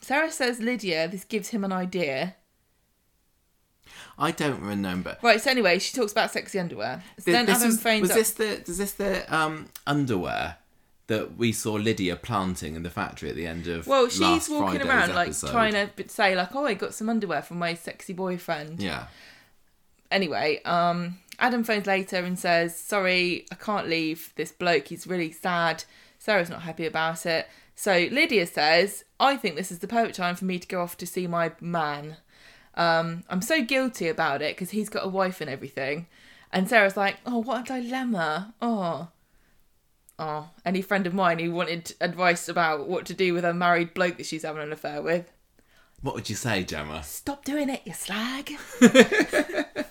Sarah 0.00 0.32
says, 0.32 0.60
Lydia, 0.60 1.06
this 1.06 1.24
gives 1.24 1.50
him 1.50 1.62
an 1.62 1.72
idea. 1.72 2.34
I 4.18 4.32
don't 4.32 4.60
remember. 4.60 5.16
Right, 5.22 5.40
so 5.40 5.50
anyway, 5.50 5.78
she 5.78 5.94
talks 5.96 6.10
about 6.10 6.32
sexy 6.32 6.58
underwear. 6.58 7.02
So 7.18 7.24
Th- 7.26 7.36
then 7.36 7.46
this 7.46 7.58
Adam 7.58 7.68
was, 7.68 7.80
phones 7.80 8.00
was 8.02 8.10
up. 8.10 8.16
this 8.16 8.32
the 8.32 8.70
is 8.70 8.78
this 8.78 8.92
the 8.92 9.34
um 9.34 9.66
underwear 9.86 10.56
that 11.06 11.36
we 11.36 11.52
saw 11.52 11.74
Lydia 11.74 12.16
planting 12.16 12.74
in 12.76 12.82
the 12.82 12.90
factory 12.90 13.30
at 13.30 13.36
the 13.36 13.46
end 13.46 13.66
of 13.66 13.86
well, 13.86 14.08
she's 14.08 14.20
last 14.20 14.48
walking 14.48 14.80
Friday's 14.80 14.88
around 14.88 15.14
like 15.14 15.38
trying 15.50 15.72
to 15.72 16.08
say 16.08 16.34
like, 16.36 16.54
"Oh, 16.54 16.66
I 16.66 16.74
got 16.74 16.92
some 16.92 17.08
underwear 17.08 17.42
from 17.42 17.58
my 17.58 17.74
sexy 17.74 18.12
boyfriend." 18.12 18.80
Yeah. 18.82 19.06
Anyway, 20.10 20.60
um, 20.64 21.18
Adam 21.40 21.64
phones 21.64 21.86
later 21.86 22.16
and 22.16 22.38
says, 22.38 22.78
"Sorry, 22.78 23.46
I 23.50 23.54
can't 23.54 23.88
leave 23.88 24.32
this 24.36 24.52
bloke. 24.52 24.88
He's 24.88 25.06
really 25.06 25.32
sad. 25.32 25.84
Sarah's 26.18 26.50
not 26.50 26.62
happy 26.62 26.86
about 26.86 27.26
it." 27.26 27.48
So 27.74 28.08
Lydia 28.10 28.46
says, 28.46 29.04
"I 29.18 29.36
think 29.36 29.56
this 29.56 29.72
is 29.72 29.78
the 29.78 29.88
perfect 29.88 30.16
time 30.16 30.36
for 30.36 30.44
me 30.44 30.58
to 30.58 30.68
go 30.68 30.82
off 30.82 30.96
to 30.98 31.06
see 31.06 31.26
my 31.26 31.52
man. 31.60 32.18
Um, 32.74 33.24
I'm 33.28 33.42
so 33.42 33.62
guilty 33.62 34.06
about 34.08 34.42
it 34.42 34.54
because 34.54 34.70
he's 34.70 34.88
got 34.88 35.04
a 35.04 35.08
wife 35.08 35.40
and 35.40 35.50
everything." 35.50 36.06
And 36.52 36.68
Sarah's 36.68 36.96
like, 36.96 37.16
"Oh, 37.24 37.38
what 37.38 37.70
a 37.70 37.80
dilemma. 37.80 38.54
Oh." 38.60 39.08
Oh, 40.18 40.50
any 40.66 40.82
friend 40.82 41.06
of 41.06 41.14
mine 41.14 41.38
who 41.38 41.50
wanted 41.50 41.94
advice 41.98 42.46
about 42.46 42.86
what 42.86 43.06
to 43.06 43.14
do 43.14 43.32
with 43.32 43.42
a 43.42 43.54
married 43.54 43.94
bloke 43.94 44.18
that 44.18 44.26
she's 44.26 44.42
having 44.42 44.62
an 44.62 44.70
affair 44.70 45.00
with. 45.00 45.32
What 46.02 46.14
would 46.14 46.28
you 46.28 46.36
say, 46.36 46.62
Gemma? 46.62 47.02
Stop 47.02 47.42
doing 47.42 47.70
it, 47.70 47.80
you 47.86 47.94
slag. 47.94 48.52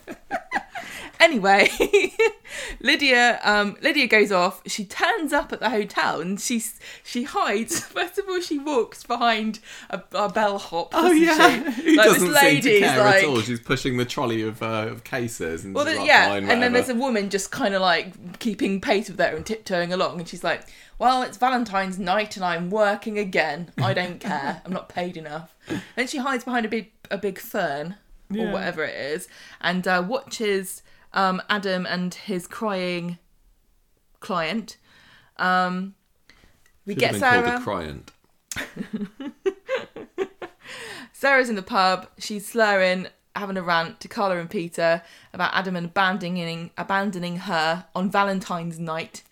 anyway, 1.19 1.69
Lydia 2.79 3.39
um, 3.43 3.77
Lydia 3.81 4.07
goes 4.07 4.31
off. 4.31 4.61
She 4.65 4.85
turns 4.85 5.33
up 5.33 5.51
at 5.53 5.59
the 5.59 5.69
hotel 5.69 6.21
and 6.21 6.39
she 6.39 6.61
she 7.03 7.23
hides. 7.23 7.79
First 7.85 8.17
of 8.17 8.27
all, 8.27 8.41
she 8.41 8.57
walks 8.57 9.03
behind 9.03 9.59
a, 9.89 10.01
a 10.13 10.29
bellhop. 10.29 10.91
doesn't 10.91 11.17
she? 11.17 11.25
Who 11.83 11.95
like 11.95 12.05
doesn't 12.07 12.27
this 12.31 12.41
lady's 12.43 12.63
seem 12.63 12.73
to 12.73 12.79
care 12.79 12.99
like. 13.03 13.23
at 13.23 13.29
all? 13.29 13.41
She's 13.41 13.59
pushing 13.59 13.97
the 13.97 14.05
trolley 14.05 14.41
of, 14.43 14.61
uh, 14.61 14.87
of 14.89 15.03
cases 15.03 15.65
and 15.65 15.75
Well, 15.75 15.85
she's 15.85 15.93
then, 15.93 16.01
like, 16.01 16.07
yeah, 16.07 16.29
"Fine, 16.29 16.49
and 16.49 16.61
then 16.63 16.73
there's 16.73 16.89
a 16.89 16.95
woman 16.95 17.29
just 17.29 17.51
kind 17.51 17.73
of 17.73 17.81
like 17.81 18.39
keeping 18.39 18.81
pace 18.81 19.09
with 19.09 19.19
her 19.19 19.35
and 19.35 19.45
tiptoeing 19.45 19.93
along, 19.93 20.19
and 20.19 20.27
she's 20.27 20.43
like, 20.43 20.63
"Well, 20.97 21.21
it's 21.23 21.37
Valentine's 21.37 21.99
night, 21.99 22.35
and 22.35 22.45
I'm 22.45 22.69
working 22.69 23.17
again. 23.19 23.71
I 23.77 23.93
don't 23.93 24.19
care. 24.19 24.61
I'm 24.65 24.73
not 24.73 24.89
paid 24.89 25.17
enough." 25.17 25.55
Then 25.95 26.07
she 26.07 26.17
hides 26.17 26.43
behind 26.43 26.65
a 26.65 26.69
big 26.69 26.91
a 27.11 27.17
big 27.17 27.39
fern 27.39 27.95
or 28.31 28.37
Yeah. 28.37 28.51
whatever 28.53 28.83
it 28.83 28.95
is, 28.95 29.27
and 29.61 29.87
uh, 29.87 30.03
watches 30.07 30.81
um, 31.13 31.41
Adam 31.49 31.85
and 31.85 32.13
his 32.13 32.47
crying 32.47 33.17
client. 34.19 34.77
Um, 35.37 35.95
we 36.85 36.93
Should 36.93 36.99
get 36.99 37.15
Sarah. 37.15 37.61
client. 37.63 38.11
Sarah's 41.13 41.49
in 41.49 41.55
the 41.55 41.61
pub. 41.61 42.07
She's 42.17 42.47
slurring, 42.47 43.07
having 43.35 43.57
a 43.57 43.61
rant 43.61 43.99
to 44.01 44.07
Carla 44.07 44.37
and 44.39 44.49
Peter 44.49 45.01
about 45.33 45.51
Adam 45.53 45.75
abandoning 45.75 46.71
abandoning 46.77 47.37
her 47.37 47.85
on 47.95 48.09
Valentine's 48.09 48.79
night. 48.79 49.23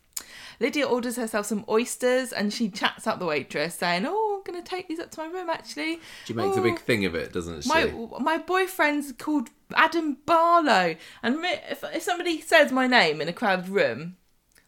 Lydia 0.59 0.85
orders 0.87 1.15
herself 1.15 1.45
some 1.45 1.63
oysters 1.69 2.31
and 2.33 2.51
she 2.53 2.69
chats 2.69 3.05
up 3.07 3.19
the 3.19 3.25
waitress, 3.25 3.75
saying, 3.75 4.05
"Oh, 4.07 4.37
I'm 4.37 4.43
going 4.51 4.63
to 4.63 4.67
take 4.69 4.87
these 4.87 4.99
up 4.99 5.11
to 5.11 5.19
my 5.19 5.27
room. 5.27 5.49
Actually, 5.49 5.99
She 6.25 6.33
makes 6.33 6.57
a 6.57 6.59
Oh, 6.59 6.63
big 6.63 6.79
thing 6.79 7.05
of 7.05 7.13
it, 7.15 7.33
doesn't 7.33 7.63
she? 7.63 7.69
My 7.69 7.85
my 8.19 8.37
boyfriend's 8.37 9.11
called 9.11 9.49
Adam 9.75 10.17
Barlow, 10.25 10.95
and 11.21 11.37
if 11.69 11.83
if 11.83 12.01
somebody 12.03 12.41
says 12.41 12.71
my 12.71 12.87
name 12.87 13.21
in 13.21 13.27
a 13.27 13.33
crowded 13.33 13.69
room, 13.69 14.17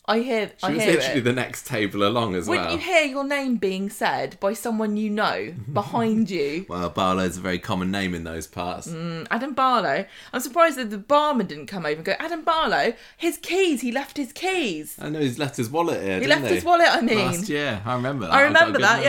I 0.09 0.19
hear 0.21 0.51
she 0.57 0.67
I 0.67 0.71
was 0.71 0.83
hear 0.83 0.91
literally 0.93 1.19
it. 1.19 1.23
the 1.23 1.33
next 1.33 1.67
table 1.67 2.03
along 2.05 2.35
as 2.35 2.47
Wouldn't 2.47 2.67
well. 2.67 2.75
you 2.75 2.81
hear 2.81 3.03
your 3.03 3.23
name 3.23 3.57
being 3.57 3.89
said 3.89 4.37
by 4.39 4.53
someone 4.53 4.97
you 4.97 5.09
know 5.09 5.53
behind 5.73 6.29
you? 6.29 6.65
Well, 6.67 6.89
Barlow's 6.89 7.37
a 7.37 7.41
very 7.41 7.59
common 7.59 7.91
name 7.91 8.13
in 8.15 8.23
those 8.23 8.47
parts. 8.47 8.87
Mm. 8.87 9.27
Adam 9.29 9.53
Barlow. 9.53 10.05
I'm 10.33 10.39
surprised 10.41 10.77
that 10.77 10.89
the 10.89 10.97
barman 10.97 11.45
didn't 11.47 11.67
come 11.67 11.85
over 11.85 11.95
and 11.95 12.03
go, 12.05 12.13
Adam 12.19 12.41
Barlow, 12.43 12.93
his 13.17 13.37
keys, 13.37 13.81
he 13.81 13.91
left 13.91 14.17
his 14.17 14.33
keys. 14.33 14.97
I 14.99 15.09
know 15.09 15.19
he's 15.19 15.37
left 15.39 15.55
his 15.57 15.69
wallet 15.69 16.01
here. 16.01 16.19
He 16.19 16.27
left 16.27 16.47
his 16.47 16.63
wallet, 16.63 16.87
I 16.89 17.01
mean. 17.01 17.17
Last 17.19 17.47
year, 17.47 17.81
I 17.85 17.93
remember 17.95 18.25
that. 18.25 18.33
I 18.33 18.45
I've 18.47 18.53
got 18.53 18.61
a 18.61 18.65
remember 18.65 18.79
that, 18.79 19.03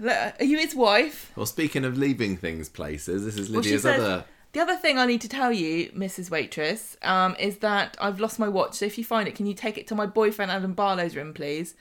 memory. 0.00 0.10
yeah. 0.12 0.32
Are 0.40 0.44
you 0.44 0.58
his 0.58 0.74
wife? 0.74 1.32
Well, 1.36 1.46
speaking 1.46 1.84
of 1.84 1.98
leaving 1.98 2.36
things 2.36 2.68
places, 2.68 3.24
this 3.24 3.36
is 3.36 3.50
Well, 3.50 3.60
Lydia's 3.60 3.82
says, 3.82 4.00
other. 4.00 4.24
The 4.56 4.62
other 4.62 4.76
thing 4.76 4.98
I 4.98 5.04
need 5.04 5.20
to 5.20 5.28
tell 5.28 5.52
you, 5.52 5.90
Mrs. 5.90 6.30
Waitress, 6.30 6.96
um, 7.02 7.36
is 7.38 7.58
that 7.58 7.94
I've 8.00 8.20
lost 8.20 8.38
my 8.38 8.48
watch. 8.48 8.76
So 8.76 8.86
if 8.86 8.96
you 8.96 9.04
find 9.04 9.28
it, 9.28 9.34
can 9.34 9.44
you 9.44 9.52
take 9.52 9.76
it 9.76 9.86
to 9.88 9.94
my 9.94 10.06
boyfriend 10.06 10.50
Adam 10.50 10.72
Barlow's 10.72 11.14
room, 11.14 11.34
please? 11.34 11.74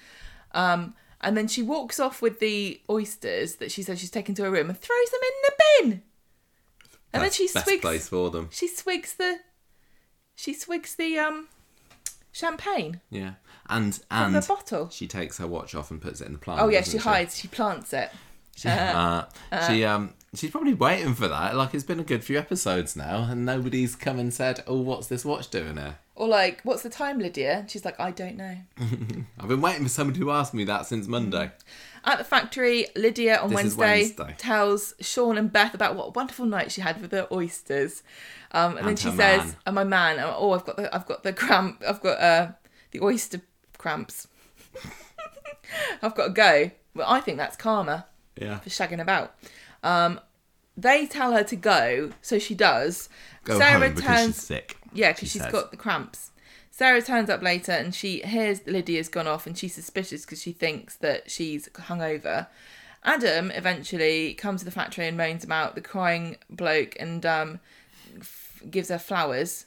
Um, 0.51 0.93
and 1.21 1.37
then 1.37 1.47
she 1.47 1.63
walks 1.63 2.01
off 2.01 2.21
with 2.21 2.41
the 2.41 2.81
oysters 2.89 3.55
that 3.55 3.71
she 3.71 3.81
says 3.81 4.01
she's 4.01 4.11
taken 4.11 4.35
to 4.35 4.43
her 4.43 4.51
room 4.51 4.69
and 4.69 4.77
throws 4.77 5.09
them 5.09 5.21
in 5.23 5.31
the 5.43 5.53
bin. 5.89 6.01
And 7.13 7.23
then 7.23 7.31
she 7.31 7.47
best 7.47 7.65
swigs. 7.65 7.79
place 7.81 8.09
for 8.09 8.29
them. 8.29 8.49
She 8.51 8.67
swigs 8.67 9.13
the. 9.15 9.39
She 10.35 10.53
swigs 10.53 10.95
the 10.95 11.17
um, 11.17 11.47
champagne 12.33 12.99
Yeah, 13.09 13.35
and 13.69 13.97
and 14.11 14.35
the 14.35 14.45
bottle. 14.45 14.89
she 14.89 15.07
takes 15.07 15.37
her 15.37 15.47
watch 15.47 15.75
off 15.75 15.91
and 15.91 16.01
puts 16.01 16.19
it 16.19 16.27
in 16.27 16.33
the 16.33 16.39
plant. 16.39 16.59
Oh 16.59 16.67
yeah, 16.67 16.79
doesn't 16.79 16.99
she 16.99 17.01
hides. 17.01 17.39
She 17.39 17.47
plants 17.47 17.93
it. 17.93 18.11
She, 18.57 18.67
uh, 18.67 19.23
she 19.67 19.85
um 19.85 20.13
she's 20.35 20.51
probably 20.51 20.73
waiting 20.73 21.13
for 21.13 21.27
that. 21.27 21.55
Like 21.55 21.73
it's 21.73 21.83
been 21.83 21.99
a 21.99 22.03
good 22.03 22.23
few 22.23 22.37
episodes 22.37 22.95
now, 22.95 23.27
and 23.29 23.45
nobody's 23.45 23.95
come 23.95 24.19
and 24.19 24.33
said, 24.33 24.63
"Oh, 24.67 24.81
what's 24.81 25.07
this 25.07 25.25
watch 25.25 25.49
doing 25.49 25.77
here?" 25.77 25.97
Or 26.17 26.29
like, 26.29 26.61
what's 26.63 26.81
the 26.81 26.89
time, 26.89 27.19
Lydia? 27.19 27.59
And 27.59 27.69
she's 27.69 27.83
like, 27.83 27.99
I 27.99 28.09
don't 28.09 28.37
know. 28.37 28.55
I've 29.37 29.49
been 29.49 29.59
waiting 29.59 29.83
for 29.83 29.89
somebody 29.89 30.21
to 30.21 30.31
ask 30.31 30.53
me 30.53 30.63
that 30.63 30.85
since 30.85 31.07
Monday. 31.07 31.51
At 32.05 32.19
the 32.19 32.23
factory, 32.23 32.87
Lydia 32.95 33.37
on 33.37 33.51
Wednesday, 33.51 34.03
Wednesday. 34.03 34.33
tells 34.37 34.93
Sean 35.01 35.37
and 35.37 35.51
Beth 35.51 35.73
about 35.73 35.97
what 35.97 36.07
a 36.07 36.11
wonderful 36.11 36.45
night 36.45 36.71
she 36.71 36.79
had 36.79 37.01
with 37.01 37.11
the 37.11 37.27
oysters. 37.33 38.01
Um, 38.53 38.77
and, 38.77 38.87
then 38.87 38.95
she 38.95 39.09
says, 39.09 39.43
man. 39.43 39.55
"And 39.65 39.75
my 39.75 39.83
man, 39.83 40.19
oh, 40.21 40.51
I've 40.51 40.63
got 40.63 40.77
the, 40.77 40.95
I've 40.95 41.05
got 41.05 41.23
the 41.23 41.33
cramp, 41.33 41.83
I've 41.85 41.99
got 42.01 42.21
uh, 42.21 42.51
the 42.91 43.01
oyster 43.01 43.41
cramps. 43.77 44.29
I've 46.01 46.15
got 46.15 46.27
to 46.27 46.31
go." 46.33 46.71
Well, 46.93 47.07
I 47.09 47.19
think 47.19 47.37
that's 47.37 47.57
karma 47.57 48.05
Yeah. 48.39 48.59
for 48.59 48.69
shagging 48.69 49.01
about. 49.01 49.35
Um, 49.85 50.19
they 50.75 51.05
tell 51.05 51.31
her 51.31 51.43
to 51.43 51.55
go, 51.55 52.11
so 52.21 52.39
she 52.39 52.55
does. 52.55 53.07
Go 53.43 53.57
Sarah 53.57 53.79
home 53.79 53.93
because 53.93 54.03
turns 54.03 54.35
she's 54.35 54.43
sick. 54.43 54.77
Yeah, 54.93 55.09
she 55.09 55.13
because 55.13 55.31
she's 55.31 55.41
says. 55.43 55.51
got 55.51 55.71
the 55.71 55.77
cramps. 55.77 56.31
Sarah 56.71 57.01
turns 57.01 57.29
up 57.29 57.41
later 57.41 57.71
and 57.71 57.95
she 57.95 58.19
hears 58.21 58.65
Lydia's 58.67 59.07
gone 59.07 59.27
off 59.27 59.47
and 59.47 59.57
she's 59.57 59.73
suspicious 59.73 60.25
because 60.25 60.41
she 60.41 60.51
thinks 60.51 60.97
that 60.97 61.31
she's 61.31 61.69
hungover. 61.69 62.47
Adam 63.03 63.51
eventually 63.51 64.33
comes 64.33 64.59
to 64.61 64.65
the 64.65 64.71
factory 64.71 65.07
and 65.07 65.15
moans 65.15 65.43
about 65.43 65.75
the 65.75 65.81
crying 65.81 66.35
bloke 66.49 66.97
and 66.99 67.25
um, 67.25 67.59
f- 68.19 68.61
gives 68.69 68.89
her 68.89 68.97
flowers. 68.99 69.65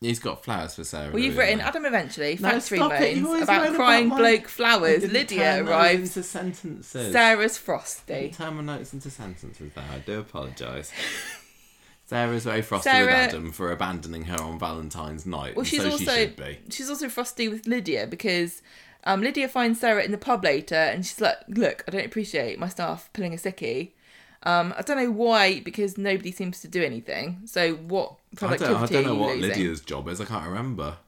He's 0.00 0.18
got 0.18 0.44
flowers 0.44 0.74
for 0.74 0.84
Sarah. 0.84 1.10
Well, 1.10 1.22
you've 1.22 1.38
written. 1.38 1.60
Adam 1.60 1.86
eventually 1.86 2.38
No, 2.40 2.50
factory 2.50 2.78
stop 2.78 2.92
it, 3.00 3.16
you 3.16 3.22
moans 3.22 3.26
always 3.26 3.42
about 3.44 3.74
crying 3.74 4.06
about 4.08 4.18
bloke 4.18 4.48
flowers. 4.48 5.10
Lydia 5.10 5.38
turn 5.38 5.64
those 5.64 5.72
arrives. 5.72 6.16
into 6.16 6.22
sentences. 6.22 7.12
Sarah's 7.12 7.56
frosty. 7.56 8.14
didn't 8.14 8.34
turn 8.34 8.56
my 8.56 8.62
notes 8.62 8.92
into 8.92 9.10
sentences 9.10 9.72
there. 9.74 9.84
I 9.90 9.98
do 9.98 10.20
apologise. 10.20 10.92
Sarah's 12.06 12.44
very 12.44 12.62
frosty 12.62 12.90
Sarah- 12.90 13.06
with 13.06 13.14
Adam 13.14 13.52
for 13.52 13.72
abandoning 13.72 14.24
her 14.24 14.40
on 14.40 14.58
Valentine's 14.58 15.26
night. 15.26 15.56
Well, 15.56 15.64
she's 15.64 15.82
so 15.82 15.90
also 15.90 16.04
she 16.04 16.20
should 16.20 16.36
be. 16.36 16.58
she's 16.70 16.88
also 16.90 17.08
frosty 17.08 17.48
with 17.48 17.66
Lydia 17.66 18.06
because 18.06 18.62
um, 19.04 19.22
Lydia 19.22 19.48
finds 19.48 19.80
Sarah 19.80 20.04
in 20.04 20.12
the 20.12 20.18
pub 20.18 20.44
later, 20.44 20.74
and 20.76 21.04
she's 21.06 21.20
like, 21.20 21.36
"Look, 21.48 21.84
I 21.88 21.90
don't 21.90 22.06
appreciate 22.06 22.58
my 22.58 22.68
staff 22.68 23.10
pulling 23.12 23.32
a 23.34 23.36
sickie. 23.36 23.92
Um, 24.42 24.74
I 24.76 24.82
don't 24.82 24.96
know 24.96 25.10
why, 25.10 25.60
because 25.60 25.98
nobody 25.98 26.30
seems 26.30 26.60
to 26.60 26.68
do 26.68 26.82
anything. 26.82 27.42
So 27.46 27.74
what 27.74 28.16
I 28.40 28.56
don't, 28.56 28.76
I 28.76 28.86
don't 28.86 29.04
know 29.04 29.14
what 29.14 29.36
losing? 29.36 29.50
Lydia's 29.50 29.80
job 29.80 30.08
is. 30.08 30.20
I 30.20 30.24
can't 30.24 30.46
remember. 30.46 30.98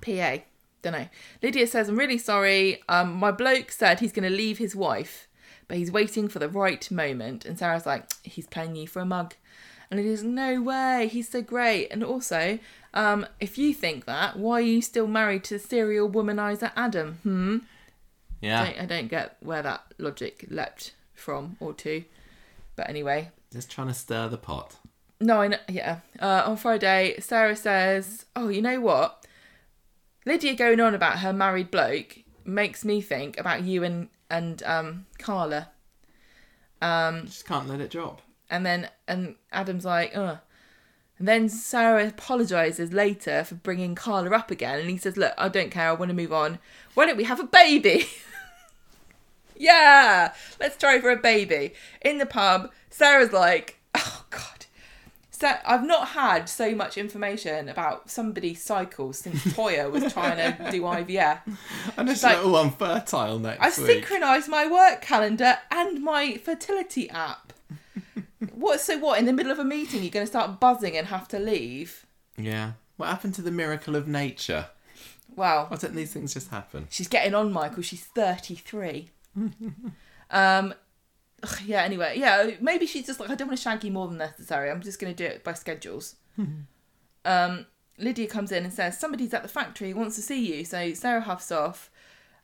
PA. 0.00 0.38
Don't 0.82 0.92
know. 0.94 1.08
Lydia 1.42 1.66
says, 1.68 1.88
I'm 1.88 1.96
really 1.96 2.18
sorry. 2.18 2.82
Um, 2.88 3.12
my 3.14 3.30
bloke 3.30 3.70
said 3.70 4.00
he's 4.00 4.12
going 4.12 4.28
to 4.28 4.36
leave 4.36 4.58
his 4.58 4.74
wife, 4.74 5.28
but 5.68 5.76
he's 5.76 5.92
waiting 5.92 6.28
for 6.28 6.40
the 6.40 6.48
right 6.48 6.90
moment. 6.90 7.44
And 7.44 7.56
Sarah's 7.56 7.86
like, 7.86 8.10
he's 8.24 8.48
playing 8.48 8.74
you 8.74 8.88
for 8.88 9.00
a 9.00 9.04
mug. 9.04 9.34
And 9.90 10.00
Lydia's, 10.00 10.24
no 10.24 10.60
way, 10.60 11.08
he's 11.12 11.28
so 11.28 11.40
great. 11.40 11.88
And 11.88 12.02
also, 12.02 12.58
um, 12.94 13.26
if 13.38 13.58
you 13.58 13.72
think 13.72 14.06
that, 14.06 14.38
why 14.38 14.54
are 14.54 14.60
you 14.60 14.82
still 14.82 15.06
married 15.06 15.44
to 15.44 15.54
the 15.54 15.60
serial 15.60 16.10
womanizer 16.10 16.72
Adam? 16.74 17.18
Hmm? 17.22 17.58
Yeah. 18.40 18.64
Don't, 18.64 18.80
I 18.80 18.86
don't 18.86 19.08
get 19.08 19.36
where 19.40 19.62
that 19.62 19.84
logic 19.98 20.46
leapt 20.50 20.94
from 21.14 21.56
or 21.60 21.74
to. 21.74 22.04
But 22.76 22.88
anyway, 22.88 23.30
Just 23.52 23.70
trying 23.70 23.88
to 23.88 23.94
stir 23.94 24.28
the 24.28 24.38
pot. 24.38 24.76
no, 25.20 25.40
I 25.40 25.48
know. 25.48 25.58
Yeah. 25.68 25.98
Uh, 26.18 26.42
on 26.46 26.56
Friday, 26.56 27.16
Sarah 27.20 27.56
says, 27.56 28.26
"Oh, 28.34 28.48
you 28.48 28.62
know 28.62 28.80
what? 28.80 29.26
Lydia 30.24 30.54
going 30.54 30.80
on 30.80 30.94
about 30.94 31.18
her 31.20 31.32
married 31.32 31.70
bloke 31.70 32.18
makes 32.44 32.84
me 32.84 33.00
think 33.00 33.38
about 33.38 33.62
you 33.64 33.84
and 33.84 34.08
and 34.30 34.62
um 34.64 35.06
Carla." 35.18 35.68
Um, 36.80 37.26
Just 37.26 37.46
can't 37.46 37.68
let 37.68 37.80
it 37.80 37.90
drop. 37.90 38.22
and 38.50 38.66
then 38.66 38.88
and 39.06 39.36
Adam's 39.52 39.84
like, 39.84 40.16
"Uh." 40.16 40.36
And 41.18 41.28
then 41.28 41.48
Sarah 41.48 42.08
apologizes 42.08 42.92
later 42.92 43.44
for 43.44 43.54
bringing 43.54 43.94
Carla 43.94 44.30
up 44.34 44.50
again, 44.50 44.80
and 44.80 44.90
he 44.90 44.96
says, 44.96 45.16
"Look, 45.16 45.34
I 45.38 45.48
don't 45.48 45.70
care. 45.70 45.88
I 45.88 45.92
want 45.92 46.08
to 46.08 46.14
move 46.16 46.32
on. 46.32 46.58
Why 46.94 47.06
don't 47.06 47.16
we 47.18 47.24
have 47.24 47.38
a 47.40 47.44
baby?" 47.44 48.06
yeah, 49.56 50.32
let's 50.60 50.76
try 50.76 51.00
for 51.00 51.10
a 51.10 51.16
baby 51.16 51.74
in 52.00 52.18
the 52.18 52.26
pub. 52.26 52.70
Sarah's 52.90 53.32
like, 53.32 53.78
"Oh 53.94 54.24
God." 54.30 54.66
So 55.30 55.50
I've 55.66 55.84
not 55.84 56.08
had 56.08 56.48
so 56.48 56.72
much 56.74 56.96
information 56.96 57.68
about 57.68 58.08
somebody's 58.10 58.62
cycle 58.62 59.12
since 59.12 59.42
Toyah 59.44 59.90
was 59.90 60.12
trying 60.12 60.36
to 60.36 60.70
do 60.70 60.82
IVF. 60.82 61.40
And 61.96 62.08
it's 62.08 62.22
like- 62.22 62.38
oh, 62.38 62.54
I'm 62.54 62.70
fertile 62.70 63.40
next 63.40 63.58
I've 63.60 63.76
week. 63.78 63.86
synchronized 64.06 64.48
my 64.48 64.68
work 64.70 65.00
calendar 65.02 65.58
and 65.72 66.00
my 66.04 66.36
fertility 66.36 67.10
app. 67.10 67.52
what? 68.54 68.80
So 68.80 68.98
what? 68.98 69.18
In 69.18 69.24
the 69.26 69.32
middle 69.32 69.50
of 69.50 69.58
a 69.58 69.64
meeting, 69.64 70.02
you're 70.02 70.12
going 70.12 70.24
to 70.26 70.30
start 70.30 70.60
buzzing 70.60 70.96
and 70.96 71.08
have 71.08 71.26
to 71.28 71.40
leave? 71.40 72.06
Yeah. 72.36 72.72
What 72.96 73.08
happened 73.08 73.34
to 73.34 73.42
the 73.42 73.50
miracle 73.50 73.96
of 73.96 74.06
nature? 74.06 74.66
Wow. 75.34 75.66
Why 75.68 75.76
don't 75.76 75.96
these 75.96 76.12
things 76.12 76.34
just 76.34 76.50
happen? 76.50 76.86
She's 76.88 77.08
getting 77.08 77.34
on, 77.34 77.52
Michael. 77.52 77.82
She's 77.82 78.04
33. 78.04 79.10
um, 80.30 80.74
ugh, 81.42 81.58
yeah. 81.64 81.82
Anyway, 81.82 82.14
yeah. 82.16 82.50
Maybe 82.60 82.86
she's 82.86 83.06
just 83.06 83.20
like, 83.20 83.30
I 83.30 83.34
don't 83.34 83.48
want 83.48 83.58
to 83.58 83.62
shag 83.62 83.84
you 83.84 83.90
more 83.90 84.08
than 84.08 84.18
necessary. 84.18 84.70
I'm 84.70 84.80
just 84.82 84.98
going 85.00 85.14
to 85.14 85.16
do 85.16 85.28
it 85.28 85.44
by 85.44 85.52
schedules. 85.54 86.16
um, 87.24 87.66
Lydia 87.98 88.26
comes 88.26 88.52
in 88.52 88.64
and 88.64 88.72
says 88.72 88.98
somebody's 88.98 89.32
at 89.34 89.42
the 89.42 89.48
factory 89.48 89.92
wants 89.94 90.16
to 90.16 90.22
see 90.22 90.54
you. 90.56 90.64
So 90.64 90.92
Sarah 90.94 91.20
huffs 91.20 91.52
off. 91.52 91.90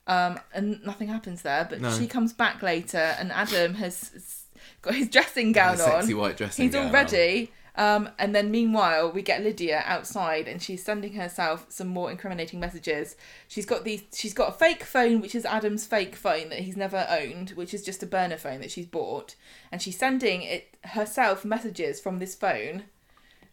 Um, 0.07 0.39
and 0.53 0.83
nothing 0.83 1.07
happens 1.07 1.43
there. 1.43 1.67
But 1.69 1.81
No. 1.81 1.91
she 1.95 2.07
comes 2.07 2.33
back 2.33 2.63
later, 2.63 2.97
and 2.97 3.31
Adam 3.31 3.75
has 3.75 4.45
got 4.81 4.95
his 4.95 5.07
dressing 5.07 5.51
gown 5.51 5.77
The 5.77 5.83
sexy 5.83 6.13
on. 6.13 6.19
white 6.19 6.37
dressing 6.37 6.65
He's 6.65 6.73
all 6.75 6.89
ready. 6.91 7.51
Um, 7.79 8.09
and 8.19 8.35
then 8.35 8.51
meanwhile, 8.51 9.09
we 9.09 9.21
get 9.21 9.41
Lydia 9.41 9.81
outside, 9.85 10.49
and 10.49 10.61
she's 10.61 10.83
sending 10.83 11.13
herself 11.13 11.65
some 11.69 11.87
more 11.87 12.11
incriminating 12.11 12.59
messages. 12.59 13.15
She's 13.47 13.65
got 13.65 13.85
these. 13.85 14.03
She's 14.13 14.33
got 14.33 14.49
a 14.49 14.51
fake 14.51 14.83
phone, 14.83 15.21
which 15.21 15.33
is 15.33 15.45
Adam's 15.45 15.85
fake 15.85 16.17
phone 16.17 16.49
that 16.49 16.59
he's 16.59 16.75
never 16.75 17.07
owned, 17.09 17.51
which 17.51 17.73
is 17.73 17.85
just 17.85 18.03
a 18.03 18.05
burner 18.05 18.35
phone 18.35 18.59
that 18.59 18.69
she's 18.69 18.85
bought, 18.85 19.35
and 19.71 19.81
she's 19.81 19.97
sending 19.97 20.41
it 20.41 20.75
herself 20.83 21.45
messages 21.45 22.01
from 22.01 22.19
this 22.19 22.35
phone 22.35 22.83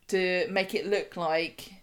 to 0.08 0.48
make 0.50 0.74
it 0.74 0.86
look 0.88 1.16
like 1.16 1.75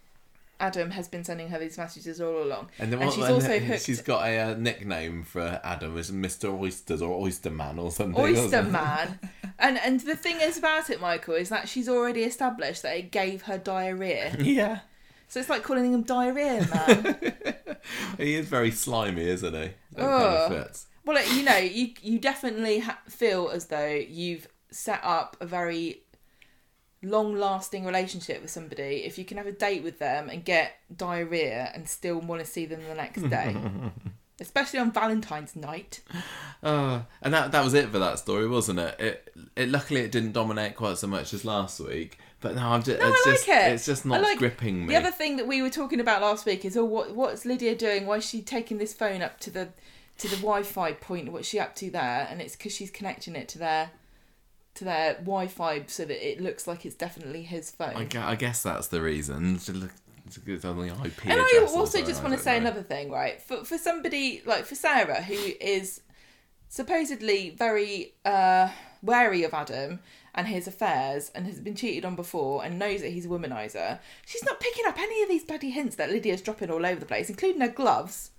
Adam 0.59 0.91
has 0.91 1.07
been 1.07 1.23
sending 1.23 1.49
her 1.49 1.59
these 1.59 1.77
messages 1.77 2.21
all 2.21 2.41
along. 2.43 2.69
And 2.79 2.91
then 2.93 3.01
And 3.01 3.11
she's 3.11 3.23
also 3.29 3.59
hooked- 3.59 3.81
she's 3.83 4.01
got 4.01 4.25
a 4.27 4.39
uh, 4.39 4.53
nickname 4.55 5.23
for 5.23 5.59
Adam 5.63 5.97
is 5.97 6.11
Mr. 6.11 6.53
Oysters 6.57 7.01
or 7.01 7.19
Oyster 7.21 7.49
Man 7.49 7.79
or 7.79 7.91
something. 7.91 8.21
Oyster? 8.21 8.63
Man. 8.63 9.19
And 9.59 9.77
and 9.77 9.99
the 10.01 10.15
thing 10.15 10.41
is 10.41 10.57
about 10.57 10.89
it, 10.89 10.99
Michael, 10.99 11.35
is 11.35 11.49
that 11.49 11.69
she's 11.69 11.87
already 11.87 12.23
established 12.23 12.81
that 12.81 12.97
it 12.97 13.11
gave 13.11 13.43
her 13.43 13.57
diarrhea. 13.57 14.35
Yeah. 14.39 14.79
So 15.27 15.39
it's 15.39 15.49
like 15.49 15.63
calling 15.63 15.93
him 15.93 16.03
diarrhea 16.03 16.67
man. 16.73 17.77
He 18.17 18.35
is 18.35 18.47
very 18.47 18.71
slimy, 18.71 19.27
isn't 19.29 19.53
he? 19.53 19.69
That 19.93 20.01
Ugh. 20.03 20.49
kind 20.49 20.53
of 20.53 20.65
fits. 20.65 20.87
well, 21.05 21.25
you 21.35 21.43
know, 21.43 21.57
you 21.57 21.93
you 22.01 22.19
definitely 22.19 22.79
ha- 22.79 22.99
feel 23.09 23.49
as 23.49 23.65
though 23.67 23.93
you've 23.93 24.47
set 24.71 24.99
up 25.03 25.37
a 25.39 25.45
very 25.45 26.02
long-lasting 27.03 27.85
relationship 27.85 28.41
with 28.41 28.49
somebody 28.51 29.03
if 29.05 29.17
you 29.17 29.25
can 29.25 29.37
have 29.37 29.47
a 29.47 29.51
date 29.51 29.83
with 29.83 29.99
them 29.99 30.29
and 30.29 30.43
get 30.45 30.73
diarrhea 30.95 31.71
and 31.73 31.87
still 31.87 32.19
want 32.19 32.41
to 32.43 32.47
see 32.49 32.65
them 32.65 32.81
the 32.87 32.95
next 32.95 33.21
day. 33.29 33.55
Especially 34.39 34.79
on 34.79 34.91
Valentine's 34.91 35.55
night. 35.55 36.01
Uh, 36.63 37.01
and 37.21 37.33
that 37.33 37.51
that 37.51 37.63
was 37.63 37.73
it 37.75 37.89
for 37.89 37.99
that 37.99 38.17
story, 38.17 38.47
wasn't 38.47 38.79
it? 38.79 38.95
It 38.99 39.33
it 39.55 39.69
luckily 39.69 40.01
it 40.01 40.11
didn't 40.11 40.31
dominate 40.31 40.75
quite 40.75 40.97
so 40.97 41.05
much 41.07 41.33
as 41.33 41.45
last 41.45 41.79
week. 41.79 42.17
But 42.41 42.55
no, 42.55 42.67
I'm 42.69 42.81
just 42.83 42.99
No, 42.99 43.07
it's 43.09 43.27
I 43.27 43.31
just 43.31 43.47
like 43.47 43.57
it. 43.57 43.71
it's 43.73 43.85
just 43.85 44.05
not 44.05 44.21
like- 44.21 44.39
gripping 44.39 44.81
me. 44.85 44.93
The 44.93 44.99
other 44.99 45.11
thing 45.11 45.37
that 45.37 45.47
we 45.47 45.61
were 45.61 45.69
talking 45.69 45.99
about 45.99 46.21
last 46.21 46.45
week 46.45 46.65
is, 46.65 46.75
oh, 46.75 46.83
what 46.83 47.15
what's 47.15 47.45
Lydia 47.45 47.75
doing? 47.75 48.05
Why 48.07 48.15
is 48.17 48.25
she 48.27 48.41
taking 48.41 48.79
this 48.79 48.93
phone 48.93 49.21
up 49.21 49.39
to 49.41 49.51
the 49.51 49.69
to 50.17 50.27
the 50.27 50.35
Wi-Fi 50.37 50.93
point? 50.93 51.31
What's 51.31 51.47
she 51.47 51.59
up 51.59 51.75
to 51.75 51.91
there? 51.91 52.27
And 52.29 52.41
it's 52.41 52.55
because 52.55 52.73
she's 52.75 52.89
connecting 52.91 53.35
it 53.35 53.47
to 53.49 53.59
their 53.59 53.91
to 54.75 54.83
their 54.83 55.13
Wi-Fi 55.15 55.83
so 55.87 56.05
that 56.05 56.27
it 56.31 56.41
looks 56.41 56.67
like 56.67 56.85
it's 56.85 56.95
definitely 56.95 57.43
his 57.43 57.71
phone. 57.71 57.95
I, 57.95 58.05
gue- 58.05 58.19
I 58.19 58.35
guess 58.35 58.63
that's 58.63 58.87
the 58.87 59.01
reason. 59.01 59.55
It's 59.55 59.69
it's 60.47 60.65
on 60.65 60.77
the 60.77 60.87
IP 60.87 61.25
and 61.27 61.39
I 61.39 61.65
also 61.69 61.99
just 62.03 62.21
I 62.21 62.23
want 62.23 62.37
to 62.37 62.43
say 62.43 62.53
know. 62.59 62.67
another 62.67 62.81
thing, 62.81 63.11
right? 63.11 63.41
For 63.41 63.63
for 63.65 63.77
somebody 63.77 64.41
like 64.45 64.65
for 64.65 64.75
Sarah 64.75 65.21
who 65.21 65.35
is 65.61 66.01
supposedly 66.69 67.51
very 67.51 68.13
uh, 68.25 68.69
wary 69.01 69.43
of 69.43 69.53
Adam 69.53 69.99
and 70.33 70.47
his 70.47 70.67
affairs 70.67 71.29
and 71.35 71.45
has 71.45 71.59
been 71.59 71.75
cheated 71.75 72.03
on 72.05 72.15
before 72.15 72.65
and 72.65 72.79
knows 72.79 73.01
that 73.01 73.09
he's 73.11 73.25
a 73.25 73.29
womanizer, 73.29 73.99
she's 74.25 74.43
not 74.43 74.59
picking 74.59 74.85
up 74.87 74.97
any 74.97 75.21
of 75.21 75.29
these 75.29 75.43
bloody 75.43 75.69
hints 75.69 75.97
that 75.97 76.09
Lydia's 76.09 76.41
dropping 76.41 76.71
all 76.71 76.83
over 76.85 76.99
the 76.99 77.05
place, 77.05 77.29
including 77.29 77.61
her 77.61 77.67
gloves 77.67 78.31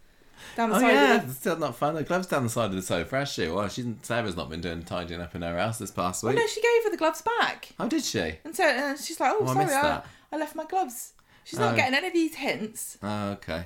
down 0.57 0.71
the 0.71 0.77
Oh 0.77 0.81
side 0.81 0.93
yeah, 0.93 1.15
of 1.17 1.23
the. 1.23 1.29
it's 1.29 1.39
still 1.41 1.57
not 1.59 1.77
fun. 1.77 1.95
The 1.95 2.03
gloves 2.05 2.27
down 2.27 2.43
the 2.45 2.49
side 2.51 2.71
of 2.71 2.77
the 2.77 2.83
sofa, 2.83 3.17
has 3.19 3.29
she? 3.33 3.49
Well, 3.49 3.69
she's 3.69 3.87
Sarah's 4.03 4.37
not 4.37 4.49
been 4.51 4.61
doing 4.61 4.83
tidying 4.83 5.21
up 5.21 5.35
in 5.35 5.43
her 5.43 5.59
house 5.59 5.79
this 5.79 5.91
past 5.91 6.23
week. 6.23 6.35
Well, 6.37 6.43
no, 6.45 6.49
she 6.49 6.61
gave 6.63 6.85
her 6.85 6.91
the 6.91 6.97
gloves 6.97 7.23
back, 7.23 7.73
How 7.79 7.87
did 7.89 8.05
she? 8.05 8.35
and 8.45 8.55
so 8.55 8.65
and 8.65 8.99
she's 8.99 9.19
like, 9.21 9.33
"Oh, 9.35 9.39
Oh, 9.43 9.47
sorry, 9.47 9.65
missed 9.67 9.77
I. 9.77 10.03
I 10.33 10.37
left 10.37 10.55
my 10.55 10.65
gloves." 10.65 11.13
She's 11.45 11.59
not 11.59 11.75
Oh. 11.75 11.77
getting 11.77 11.95
any 11.95 12.07
of 12.07 12.13
these 12.13 12.35
hints. 12.37 12.97
Oh, 13.03 13.31
okay. 13.33 13.65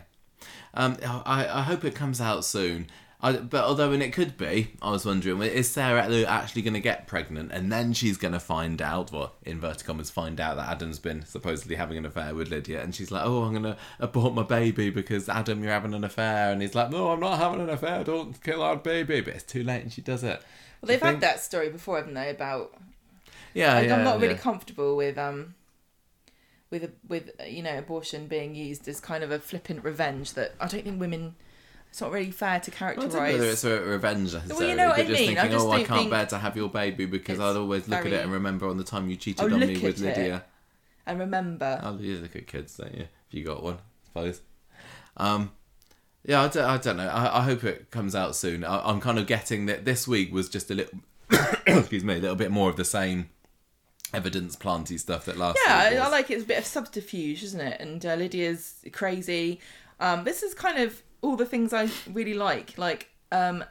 Um, 0.75 0.97
I, 1.05 1.47
I 1.49 1.63
hope 1.63 1.85
it 1.85 1.95
comes 1.95 2.21
out 2.21 2.45
soon. 2.45 2.89
I, 3.21 3.33
but 3.33 3.65
although, 3.65 3.91
and 3.91 4.03
it 4.03 4.13
could 4.13 4.37
be, 4.37 4.71
I 4.81 4.93
was 4.93 5.05
wondering, 5.05 5.43
is 5.43 5.69
Sarah 5.69 6.03
actually 6.25 6.63
going 6.63 6.75
to 6.75 6.81
get 6.81 7.09
pregnant 7.09 7.51
and 7.51 7.73
then 7.73 7.93
she's 7.93 8.17
going 8.17 8.33
to 8.33 8.39
find 8.39 8.81
out, 8.81 9.11
well, 9.11 9.33
inverted 9.45 9.85
commas, 9.85 10.09
find 10.09 10.39
out 10.39 10.57
that 10.57 10.69
Adam's 10.69 11.01
been 11.01 11.25
supposedly 11.25 11.75
having 11.75 11.99
an 11.99 12.07
affair 12.07 12.33
with 12.33 12.49
Lydia, 12.49 12.81
and 12.81 12.95
she's 12.95 13.11
like, 13.11 13.25
oh, 13.25 13.43
I'm 13.43 13.51
going 13.51 13.65
to 13.65 13.77
abort 13.99 14.35
my 14.35 14.45
baby 14.45 14.91
because 14.91 15.29
Adam, 15.29 15.65
you're 15.65 15.73
having 15.73 15.95
an 15.95 16.05
affair, 16.05 16.53
and 16.53 16.63
he's 16.63 16.77
like, 16.77 16.91
no, 16.91 17.11
I'm 17.11 17.19
not 17.19 17.39
having 17.39 17.61
an 17.61 17.71
affair, 17.71 18.05
don't 18.05 18.41
kill 18.41 18.63
our 18.63 18.77
baby, 18.77 19.21
but 19.21 19.35
it's 19.35 19.43
too 19.43 19.65
late, 19.65 19.83
and 19.83 19.93
she 19.93 20.01
does 20.01 20.23
it. 20.23 20.41
Well, 20.81 20.87
they've 20.87 21.03
had 21.03 21.21
that 21.21 21.41
story 21.41 21.71
before, 21.71 21.97
haven't 21.97 22.15
they? 22.15 22.31
About 22.31 22.73
Yeah, 23.53 23.75
Like, 23.75 23.89
yeah. 23.89 23.97
I'm 23.97 24.05
not 24.05 24.21
really 24.21 24.35
yeah. 24.35 24.41
comfortable 24.41 24.95
with 24.97 25.19
um 25.19 25.57
with 26.71 26.93
with 27.09 27.33
you 27.45 27.65
know 27.65 27.77
abortion 27.79 28.29
being 28.29 28.55
used 28.55 28.87
as 28.87 29.01
kind 29.01 29.25
of 29.25 29.33
a 29.33 29.41
flippant 29.41 29.83
revenge 29.83 30.35
that 30.35 30.55
I 30.61 30.69
don't 30.69 30.85
think 30.85 31.01
women 31.01 31.35
It's 31.91 32.01
not 32.01 32.13
really 32.13 32.31
fair 32.31 32.61
to 32.61 32.71
characterise. 32.71 33.13
know 33.13 33.21
whether 33.21 33.45
it's 33.45 33.65
a 33.65 33.81
revenge 33.81 34.35
necessarily, 34.35 34.75
know 34.75 34.89
what 34.89 34.99
I 34.99 35.05
just 35.05 35.21
mean. 35.21 35.31
I 35.39 35.43
thinking, 35.43 35.51
just 35.51 35.67
oh, 35.67 35.73
I 35.73 35.83
can't 35.85 36.01
think- 36.01 36.11
bear 36.11 36.27
to 36.27 36.39
have 36.39 36.57
your 36.57 36.69
baby 36.69 37.07
because 37.07 37.41
I'd 37.41 37.57
always 37.57 37.89
look 37.89 38.01
at 38.07 38.13
it 38.13 38.23
and 38.23 38.33
remember 38.33 38.69
on 38.69 38.77
the 38.77 38.85
time 38.85 39.09
you 39.11 39.17
cheated 39.17 39.51
Oh, 39.51 39.55
on 39.55 39.61
me 39.61 39.79
with. 39.79 39.99
Lydia. 40.01 40.45
And 41.07 41.19
remember, 41.19 41.81
Oh, 41.83 41.97
you 41.99 42.19
look 42.19 42.37
at 42.37 42.47
kids, 42.47 42.77
don't 42.77 42.95
you? 42.95 43.03
If 43.29 43.35
you 43.35 43.45
got 43.45 43.63
one, 43.63 43.75
I 43.77 44.07
suppose. 44.07 44.41
Um, 45.17 45.53
yeah, 46.25 46.43
I 46.43 46.49
don't, 46.49 46.65
I 46.65 46.77
don't 46.77 46.97
know. 46.99 47.09
I, 47.09 47.39
I 47.39 47.43
hope 47.45 47.65
it 47.65 47.91
comes 47.91 48.15
out 48.15 48.37
soon. 48.37 48.63
I, 48.65 48.87
I'm 48.89 49.01
kind 49.01 49.19
of 49.19 49.27
getting 49.27 49.67
that 49.67 49.85
this 49.87 50.07
week 50.07 50.33
was 50.33 50.49
just 50.51 50.71
a 50.71 50.75
little, 50.75 50.99
excuse 51.67 52.05
me, 52.05 52.15
a 52.17 52.21
little 52.21 52.37
bit 52.37 52.51
more 52.51 52.69
of 52.69 52.77
the 52.77 52.85
same 52.85 53.31
evidence 54.13 54.57
planty 54.57 54.99
stuff 54.99 55.25
that 55.27 55.37
last 55.37 55.59
yeah, 55.67 55.91
week 55.91 55.99
I. 55.99 56.05
I 56.05 56.09
like 56.09 56.31
it. 56.31 56.35
It's 56.35 56.45
a 56.45 56.47
bit 56.47 56.59
of 56.59 56.67
subterfuge, 56.67 57.43
isn't 57.43 57.61
it? 57.61 57.81
And 57.81 58.05
uh, 58.05 58.15
Lydia's 58.15 58.85
crazy. 58.93 59.61
Um, 60.01 60.25
this 60.25 60.43
is 60.43 60.55
kind 60.55 60.79
of 60.79 61.03
all 61.23 61.37
the 61.37 61.47
things 61.47 61.73
I 61.73 61.89
really 62.11 62.35
like, 62.35 62.79
like 62.79 63.11
um, 63.33 63.65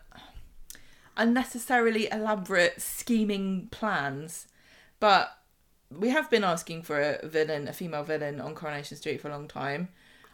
unnecessarily 1.15 2.07
elaborate 2.11 2.82
scheming 2.82 3.68
plans. 3.72 4.48
But 4.99 5.38
we 5.91 6.10
have 6.10 6.30
been 6.30 6.44
asking 6.44 6.84
for 6.84 6.99
a 6.99 7.28
villain, 7.28 7.68
a 7.68 7.74
female 7.74 8.03
villain 8.03 8.41
on 8.41 8.56
Coronation 8.56 8.98
Street 8.98 9.22
for 9.22 9.30
a 9.30 9.32
long 9.32 9.48
time. 9.48 9.90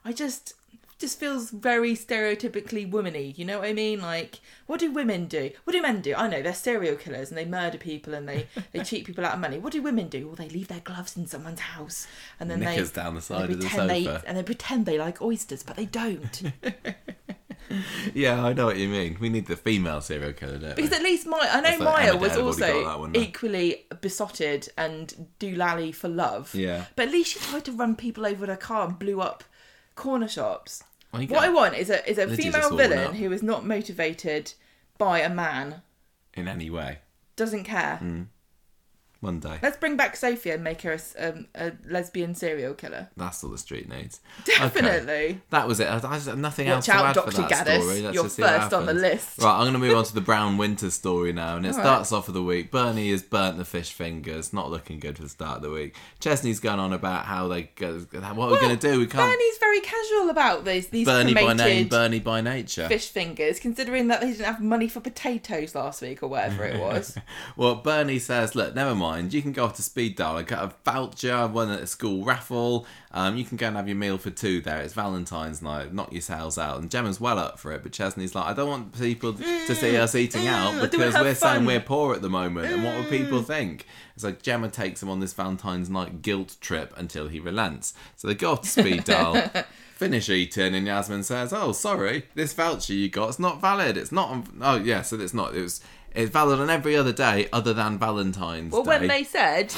I 0.06 0.14
just 0.14 0.56
just 1.04 1.20
feels 1.20 1.50
very 1.50 1.96
stereotypically 1.96 2.90
womany. 2.90 3.38
You 3.38 3.44
know 3.44 3.60
what 3.60 3.68
I 3.68 3.74
mean? 3.74 4.02
Like, 4.02 4.40
what 4.68 4.80
do 4.80 4.90
women 4.90 5.26
do? 5.28 5.52
What 5.66 5.74
do 5.74 5.82
men 5.82 6.00
do? 6.00 6.16
I 6.16 6.30
know 6.30 6.42
they're 6.42 6.54
serial 6.54 6.96
killers 6.96 7.30
and 7.30 7.38
they 7.38 7.44
murder 7.44 7.78
people 7.78 8.14
and 8.14 8.28
they 8.28 8.48
they 8.72 8.84
cheat 8.86 9.06
people 9.06 9.26
out 9.26 9.34
of 9.34 9.40
money. 9.42 9.60
What 9.60 9.74
do 9.74 9.82
women 9.82 10.08
do? 10.08 10.28
Well, 10.28 10.36
they 10.38 10.48
leave 10.48 10.70
their 10.70 10.80
gloves 10.80 11.18
in 11.18 11.28
someone's 11.28 11.60
house 11.60 12.08
and 12.40 12.50
then 12.50 12.62
Knickers 12.62 12.92
they 12.92 13.02
down 13.02 13.16
the 13.16 13.22
side 13.22 13.50
of 13.50 13.60
the 13.60 13.68
pretend 13.68 13.90
they 13.90 14.08
and 14.26 14.38
they 14.38 14.44
pretend 14.44 14.86
they 14.86 14.98
like 14.98 15.22
oysters, 15.22 15.62
but 15.62 15.76
they 15.76 15.86
don't. 15.86 16.44
Yeah, 18.14 18.44
I 18.44 18.54
know 18.54 18.66
what 18.66 18.78
you 18.78 18.88
mean. 18.88 19.18
We 19.20 19.30
need 19.30 19.48
the 19.48 19.56
female 19.56 20.02
serial 20.02 20.34
killer, 20.34 20.58
don't 20.58 20.70
we? 20.70 20.84
Because 20.84 20.92
at 20.92 21.02
least 21.02 21.26
Maya, 21.26 21.50
I 21.52 21.62
know 21.62 21.80
Maya 21.80 22.16
was 22.16 22.32
Dad 22.32 22.38
have 22.38 22.46
already 22.46 22.60
got 22.60 22.84
that 22.84 22.86
also 22.86 23.00
one 23.00 23.16
equally 23.16 23.86
besotted 24.02 24.70
and 24.78 25.28
doolally 25.40 25.96
for 25.96 26.08
love. 26.08 26.54
Yeah. 26.54 26.86
But 26.96 27.08
at 27.08 27.12
least 27.12 27.32
she 27.32 27.40
tried 27.40 27.66
to 27.66 27.72
run 27.72 27.96
people 27.96 28.26
over 28.26 28.42
with 28.42 28.50
her 28.50 28.58
car 28.58 28.86
and 28.88 29.00
blew 29.00 29.22
up 29.22 29.44
corner 29.96 30.28
shops. 30.28 30.84
You 31.22 31.28
What 31.28 31.44
I 31.44 31.50
want 31.50 31.76
is 31.76 31.90
a 31.90 32.08
is 32.10 32.18
a 32.18 32.26
Lydia's 32.26 32.38
female 32.38 32.62
just 32.62 32.72
all 32.72 32.78
villain 32.78 33.00
up. 33.10 33.16
who 33.16 33.32
is 33.32 33.44
not 33.44 33.66
motivated 33.66 34.54
by 34.98 35.20
a 35.20 35.30
man, 35.30 35.82
in 36.34 36.48
any 36.48 36.70
way. 36.70 37.00
doesn't 37.36 37.64
care. 37.66 38.00
Mm. 38.02 38.28
One 39.24 39.40
day. 39.40 39.58
Let's 39.62 39.78
bring 39.78 39.96
back 39.96 40.18
Sophia 40.18 40.56
and 40.56 40.66
make 40.66 40.82
her 40.82 40.98
a, 41.18 41.30
um, 41.30 41.48
a 41.56 41.72
lesbian 41.88 42.36
serial 42.36 42.74
killer. 42.74 43.08
That's 43.16 43.42
all 43.42 43.52
the 43.52 43.58
street 43.58 43.88
needs. 43.88 44.20
Okay. 44.42 44.60
Definitely. 44.60 45.40
That 45.50 45.66
was 45.66 45.80
it. 45.80 45.88
I, 45.88 45.96
I 46.04 46.36
nothing 46.36 46.68
else 46.68 46.86
Watch 46.90 46.98
to 46.98 47.04
out, 47.04 47.18
add 47.18 47.24
for 47.34 47.42
that 47.42 47.50
Gaddis. 47.50 47.82
story. 47.82 48.02
Let's 48.02 48.16
You're 48.16 48.28
first 48.28 48.74
on 48.74 48.86
the 48.86 48.94
list. 48.94 49.40
Right, 49.40 49.54
I'm 49.54 49.62
going 49.62 49.74
to 49.76 49.80
move 49.80 49.96
on 49.96 50.04
to 50.04 50.14
the 50.14 50.20
Brown 50.20 50.58
Winter 50.58 50.90
story 50.90 51.32
now, 51.32 51.56
and 51.56 51.66
it 51.66 51.70
All 51.70 51.76
right. 51.78 51.84
starts 51.84 52.12
off 52.12 52.28
of 52.28 52.34
the 52.34 52.44
week. 52.44 52.70
Bernie 52.70 53.12
has 53.12 53.24
burnt 53.24 53.58
the 53.58 53.64
fish 53.64 53.94
fingers. 53.94 54.52
Not 54.52 54.70
looking 54.70 55.00
good 55.00 55.16
for 55.16 55.24
the 55.24 55.30
start 55.30 55.56
of 55.56 55.64
the 55.64 55.72
week. 55.72 55.96
Chesney's 56.20 56.60
going 56.60 56.80
on 56.80 56.92
about 56.92 57.24
how 57.24 57.48
they 57.48 57.64
go, 57.64 58.00
what 58.00 58.50
are 58.50 58.52
we 58.52 58.60
going 58.60 58.78
to 58.78 58.92
do? 58.92 59.00
We 59.00 59.08
can't. 59.08 59.32
Bernie's 59.32 59.58
very 59.60 59.80
casual 59.80 60.32
about 60.32 60.66
these 60.66 60.90
these 60.90 61.06
Bernie 61.06 61.34
by 61.34 61.54
name, 61.54 61.88
Bernie 61.88 62.20
by 62.20 62.42
nature. 62.42 62.90
fish 62.90 63.08
fingers, 63.08 63.62
considering 63.62 64.10
that 64.10 64.20
they 64.20 64.32
didn't 64.32 64.46
have 64.46 64.62
money 64.62 64.90
for 64.90 65.00
potatoes 65.00 65.76
last 65.76 66.02
week 66.02 66.22
or 66.24 66.28
whatever 66.28 66.66
it 66.66 66.78
was. 66.78 67.18
Well, 67.56 67.76
Bernie 67.76 68.20
says, 68.20 68.56
look, 68.56 68.74
never 68.76 68.96
mind. 68.96 69.13
You 69.20 69.42
can 69.42 69.52
go 69.52 69.66
off 69.66 69.76
to 69.76 69.82
Speed 69.82 70.16
Daal. 70.16 70.38
I 70.38 70.44
got 70.44 70.64
a 70.64 70.74
voucher. 70.84 71.34
I 71.34 71.46
won 71.46 71.72
at 71.72 71.82
a 71.82 71.88
school 71.88 72.24
raffle. 72.24 72.86
Um, 73.12 73.38
you 73.38 73.46
can 73.46 73.58
go 73.58 73.68
and 73.68 73.76
have 73.76 73.88
your 73.88 73.98
meal 73.98 74.18
for 74.18 74.32
two 74.32 74.62
there. 74.62 74.82
It's 74.82 74.94
Valentine's 74.94 75.62
night. 75.62 75.94
Knock 75.94 76.12
yourselves 76.12 76.58
out. 76.58 76.82
And 76.82 76.90
Gemma's 76.90 77.20
well 77.20 77.38
up 77.38 77.60
for 77.60 77.72
it, 77.72 77.84
but 77.84 77.92
Chesney's 77.92 78.34
like, 78.34 78.46
I 78.46 78.54
don't 78.54 78.70
want 78.70 78.98
people 78.98 79.34
to 79.34 79.76
see 79.76 79.98
us 79.98 80.16
eating 80.16 80.48
out 80.48 80.74
mm, 80.74 80.82
because 80.82 81.14
we're 81.14 81.36
saying 81.36 81.66
we're 81.66 81.80
poor 81.80 82.16
at 82.16 82.22
the 82.22 82.30
moment. 82.30 82.72
And 82.72 82.84
what 82.84 82.98
would 82.98 83.10
people 83.10 83.44
think? 83.44 83.86
It's 84.16 84.24
like 84.24 84.42
Gemma 84.42 84.70
takes 84.70 85.02
him 85.02 85.10
on 85.10 85.20
this 85.20 85.34
Valentine's 85.34 85.90
night 85.90 86.22
guilt 86.22 86.58
trip 86.62 86.94
until 86.98 87.28
he 87.28 87.40
relents. 87.40 87.94
So 88.16 88.28
they 88.28 88.36
go 88.36 88.54
off 88.54 88.62
to 88.62 88.70
Speed 88.70 89.04
Daal. 89.06 89.42
Finish 89.96 90.28
eating, 90.28 90.74
and 90.74 90.88
Yasmin 90.88 91.24
says, 91.24 91.54
"Oh, 91.54 91.72
sorry, 91.72 92.26
this 92.34 92.52
voucher 92.52 92.94
you 92.94 93.10
got 93.10 93.30
is 93.30 93.40
not 93.40 93.62
valid. 93.62 93.96
It's 93.96 94.12
not. 94.12 94.30
On, 94.30 94.60
oh, 94.60 94.76
yeah, 94.76 95.04
so 95.04 95.20
it's 95.20 95.36
not. 95.36 95.56
It 95.56 95.62
was. 95.62 95.82
It's 96.14 96.32
valid 96.32 96.60
on 96.60 96.70
every 96.70 96.96
other 96.96 97.14
day 97.14 97.48
other 97.52 97.74
than 97.74 97.98
Valentine's 97.98 98.72
Well, 98.72 98.84
Day." 98.84 98.90
when 98.90 99.08
they 99.08 99.24
said, 99.24 99.74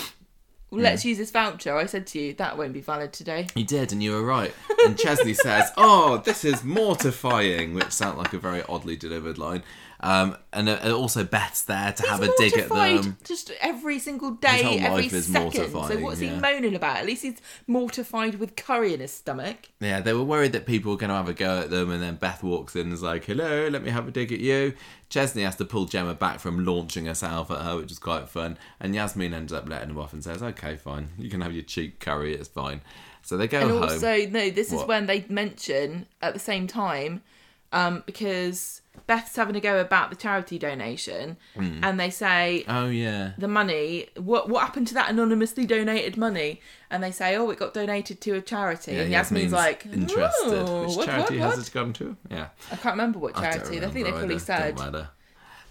well, 0.71 0.81
let's 0.81 1.05
use 1.05 1.17
this 1.17 1.31
voucher, 1.31 1.75
I 1.77 1.85
said 1.85 2.05
to 2.07 2.19
you, 2.19 2.33
that 2.33 2.57
won't 2.57 2.73
be 2.73 2.81
valid 2.81 3.13
today. 3.13 3.47
You 3.55 3.63
did, 3.63 3.91
and 3.91 4.03
you 4.03 4.11
were 4.11 4.23
right. 4.23 4.53
And 4.85 4.97
Chesney 4.97 5.33
says, 5.33 5.71
"Oh, 5.77 6.17
this 6.17 6.43
is 6.43 6.63
mortifying," 6.63 7.73
which 7.73 7.91
sounds 7.91 8.17
like 8.17 8.33
a 8.33 8.37
very 8.37 8.61
oddly 8.67 8.95
delivered 8.95 9.37
line. 9.37 9.63
Um, 10.01 10.37
and 10.51 10.67
uh, 10.69 10.93
also 10.95 11.23
Beth's 11.23 11.63
there 11.63 11.93
to 11.93 12.07
have 12.07 12.21
a 12.21 12.29
dig 12.37 12.57
at 12.57 12.69
them. 12.69 13.17
just 13.23 13.51
every 13.61 13.97
single 13.99 14.31
day, 14.31 14.61
whole 14.63 14.73
every 14.79 15.03
life 15.03 15.13
is 15.13 15.27
second. 15.27 15.51
So 15.53 15.61
mortifying, 15.61 16.03
what's 16.03 16.21
yeah. 16.21 16.35
he 16.35 16.39
moaning 16.39 16.75
about? 16.75 16.97
At 16.97 17.05
least 17.05 17.23
he's 17.23 17.41
mortified 17.65 18.35
with 18.35 18.55
curry 18.55 18.93
in 18.93 18.99
his 18.99 19.11
stomach. 19.13 19.69
Yeah, 19.79 20.01
they 20.01 20.13
were 20.13 20.23
worried 20.23 20.51
that 20.51 20.65
people 20.65 20.91
were 20.91 20.97
going 20.97 21.09
to 21.09 21.15
have 21.15 21.29
a 21.29 21.33
go 21.33 21.61
at 21.61 21.69
them, 21.69 21.91
and 21.91 22.01
then 22.03 22.15
Beth 22.15 22.43
walks 22.43 22.75
in 22.75 22.83
and 22.83 22.93
is 22.93 23.01
like, 23.01 23.25
"Hello, 23.25 23.67
let 23.69 23.83
me 23.83 23.89
have 23.89 24.07
a 24.07 24.11
dig 24.11 24.31
at 24.31 24.39
you." 24.39 24.73
Chesney 25.09 25.43
has 25.43 25.55
to 25.57 25.65
pull 25.65 25.85
Gemma 25.85 26.13
back 26.13 26.39
from 26.39 26.65
launching 26.65 27.05
herself 27.05 27.49
at 27.51 27.61
her, 27.61 27.77
which 27.77 27.91
is 27.91 27.99
quite 27.99 28.27
fun. 28.27 28.57
And 28.79 28.93
Yasmin 28.93 29.33
ends 29.33 29.53
up 29.53 29.67
letting 29.69 29.91
him 29.91 29.97
off 29.97 30.13
and 30.13 30.23
says, 30.23 30.43
"Okay, 30.43 30.75
fine, 30.75 31.09
you 31.17 31.29
can 31.29 31.41
have 31.41 31.53
your 31.53 31.63
cheap 31.63 31.99
curry. 31.99 32.33
It's 32.35 32.49
fine." 32.49 32.81
So 33.21 33.37
they 33.37 33.47
go 33.47 33.59
And 33.61 33.71
home. 33.71 33.83
also, 33.83 34.17
no, 34.27 34.49
this 34.51 34.67
is 34.67 34.75
What? 34.79 34.87
when 34.87 35.05
they 35.07 35.25
mention 35.29 36.05
at 36.21 36.33
the 36.33 36.39
same 36.39 36.67
time, 36.67 37.23
um, 37.71 38.03
because 38.05 38.81
Beth's 39.07 39.35
having 39.35 39.55
a 39.55 39.59
go 39.59 39.79
about 39.79 40.09
the 40.09 40.15
charity 40.15 40.57
donation, 40.57 41.37
Hmm. 41.55 41.79
and 41.83 41.99
they 41.99 42.09
say 42.09 42.65
oh 42.67 42.87
yeah, 42.87 43.33
the 43.37 43.47
money, 43.47 44.07
what 44.17 44.49
what 44.49 44.61
happened 44.63 44.87
to 44.87 44.93
that 44.95 45.09
anonymously 45.09 45.65
donated 45.65 46.17
money? 46.17 46.61
And 46.91 47.03
they 47.03 47.11
say, 47.11 47.35
oh, 47.35 47.49
it 47.49 47.59
got 47.59 47.73
donated 47.73 48.21
to 48.21 48.31
a 48.35 48.41
charity. 48.41 48.93
yeah. 48.93 49.01
and 49.01 49.11
Yasmin's 49.11 49.51
like, 49.51 49.85
interested. 49.85 50.63
Which 50.85 50.95
what, 50.95 51.05
charity 51.07 51.39
what, 51.39 51.49
has 51.49 51.57
what?" 51.57 51.67
it 51.67 51.73
gone 51.73 51.93
to? 51.93 52.15
Yeah, 52.29 52.47
I 52.71 52.75
can't 52.77 52.93
remember 52.93 53.19
what 53.19 53.37
I 53.37 53.51
charity. 53.51 53.77
I, 53.83 53.89
think 53.89 54.05
they 54.05 54.11
probably 54.11 54.35
either. 54.35 54.39
said. 54.39 55.07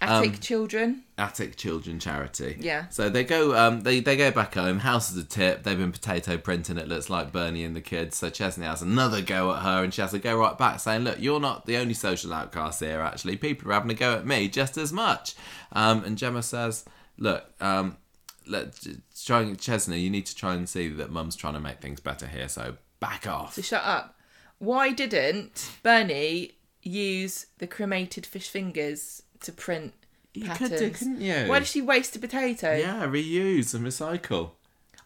Attic 0.01 0.33
Um, 0.33 0.39
Children. 0.39 1.03
Attic 1.17 1.55
Children 1.55 1.99
Charity. 1.99 2.57
Yeah. 2.59 2.89
So 2.89 3.09
they 3.09 3.23
go, 3.23 3.55
um, 3.57 3.81
they 3.81 4.01
they 4.01 4.17
go 4.17 4.31
back 4.31 4.53
home. 4.55 4.79
House 4.79 5.11
is 5.11 5.17
a 5.17 5.23
tip. 5.23 5.63
They've 5.63 5.77
been 5.77 5.91
potato 5.91 6.37
printing. 6.37 6.77
It 6.77 6.87
looks 6.87 7.09
like 7.09 7.31
Bernie 7.31 7.63
and 7.63 7.75
the 7.75 7.81
kids. 7.81 8.17
So 8.17 8.29
Chesney 8.29 8.65
has 8.65 8.81
another 8.81 9.21
go 9.21 9.53
at 9.53 9.61
her, 9.61 9.83
and 9.83 9.93
she 9.93 10.01
has 10.01 10.11
to 10.11 10.19
go 10.19 10.37
right 10.37 10.57
back, 10.57 10.79
saying, 10.79 11.03
"Look, 11.03 11.19
you're 11.19 11.39
not 11.39 11.65
the 11.65 11.77
only 11.77 11.93
social 11.93 12.33
outcast 12.33 12.81
here. 12.81 12.99
Actually, 12.99 13.37
people 13.37 13.69
are 13.71 13.73
having 13.73 13.91
a 13.91 13.95
go 13.95 14.13
at 14.13 14.25
me 14.25 14.47
just 14.49 14.77
as 14.77 14.91
much." 14.91 15.35
Um, 15.71 16.03
and 16.03 16.17
Gemma 16.17 16.43
says, 16.43 16.85
"Look, 17.17 17.45
um, 17.61 17.97
let 18.45 18.85
try 19.25 19.53
Chesney. 19.53 19.99
You 19.99 20.09
need 20.09 20.25
to 20.25 20.35
try 20.35 20.53
and 20.53 20.67
see 20.67 20.89
that 20.89 21.09
Mum's 21.11 21.35
trying 21.35 21.53
to 21.53 21.59
make 21.61 21.79
things 21.79 21.99
better 22.01 22.27
here. 22.27 22.49
So 22.49 22.75
back 22.99 23.25
off." 23.27 23.53
So 23.55 23.61
shut 23.61 23.83
up. 23.83 24.19
Why 24.59 24.91
didn't 24.91 25.71
Bernie 25.83 26.51
use 26.81 27.47
the 27.57 27.67
cremated 27.67 28.25
fish 28.25 28.47
fingers 28.47 29.23
to 29.41 29.51
print 29.51 29.93
You 30.33 30.45
patterns? 30.45 30.69
could 30.69 30.79
do, 30.79 30.89
couldn't 30.91 31.21
you? 31.21 31.45
Why 31.47 31.59
did 31.59 31.67
she 31.67 31.81
waste 31.81 32.15
a 32.15 32.19
potato? 32.19 32.75
Yeah, 32.75 33.05
reuse 33.07 33.73
and 33.73 33.85
recycle. 33.85 34.51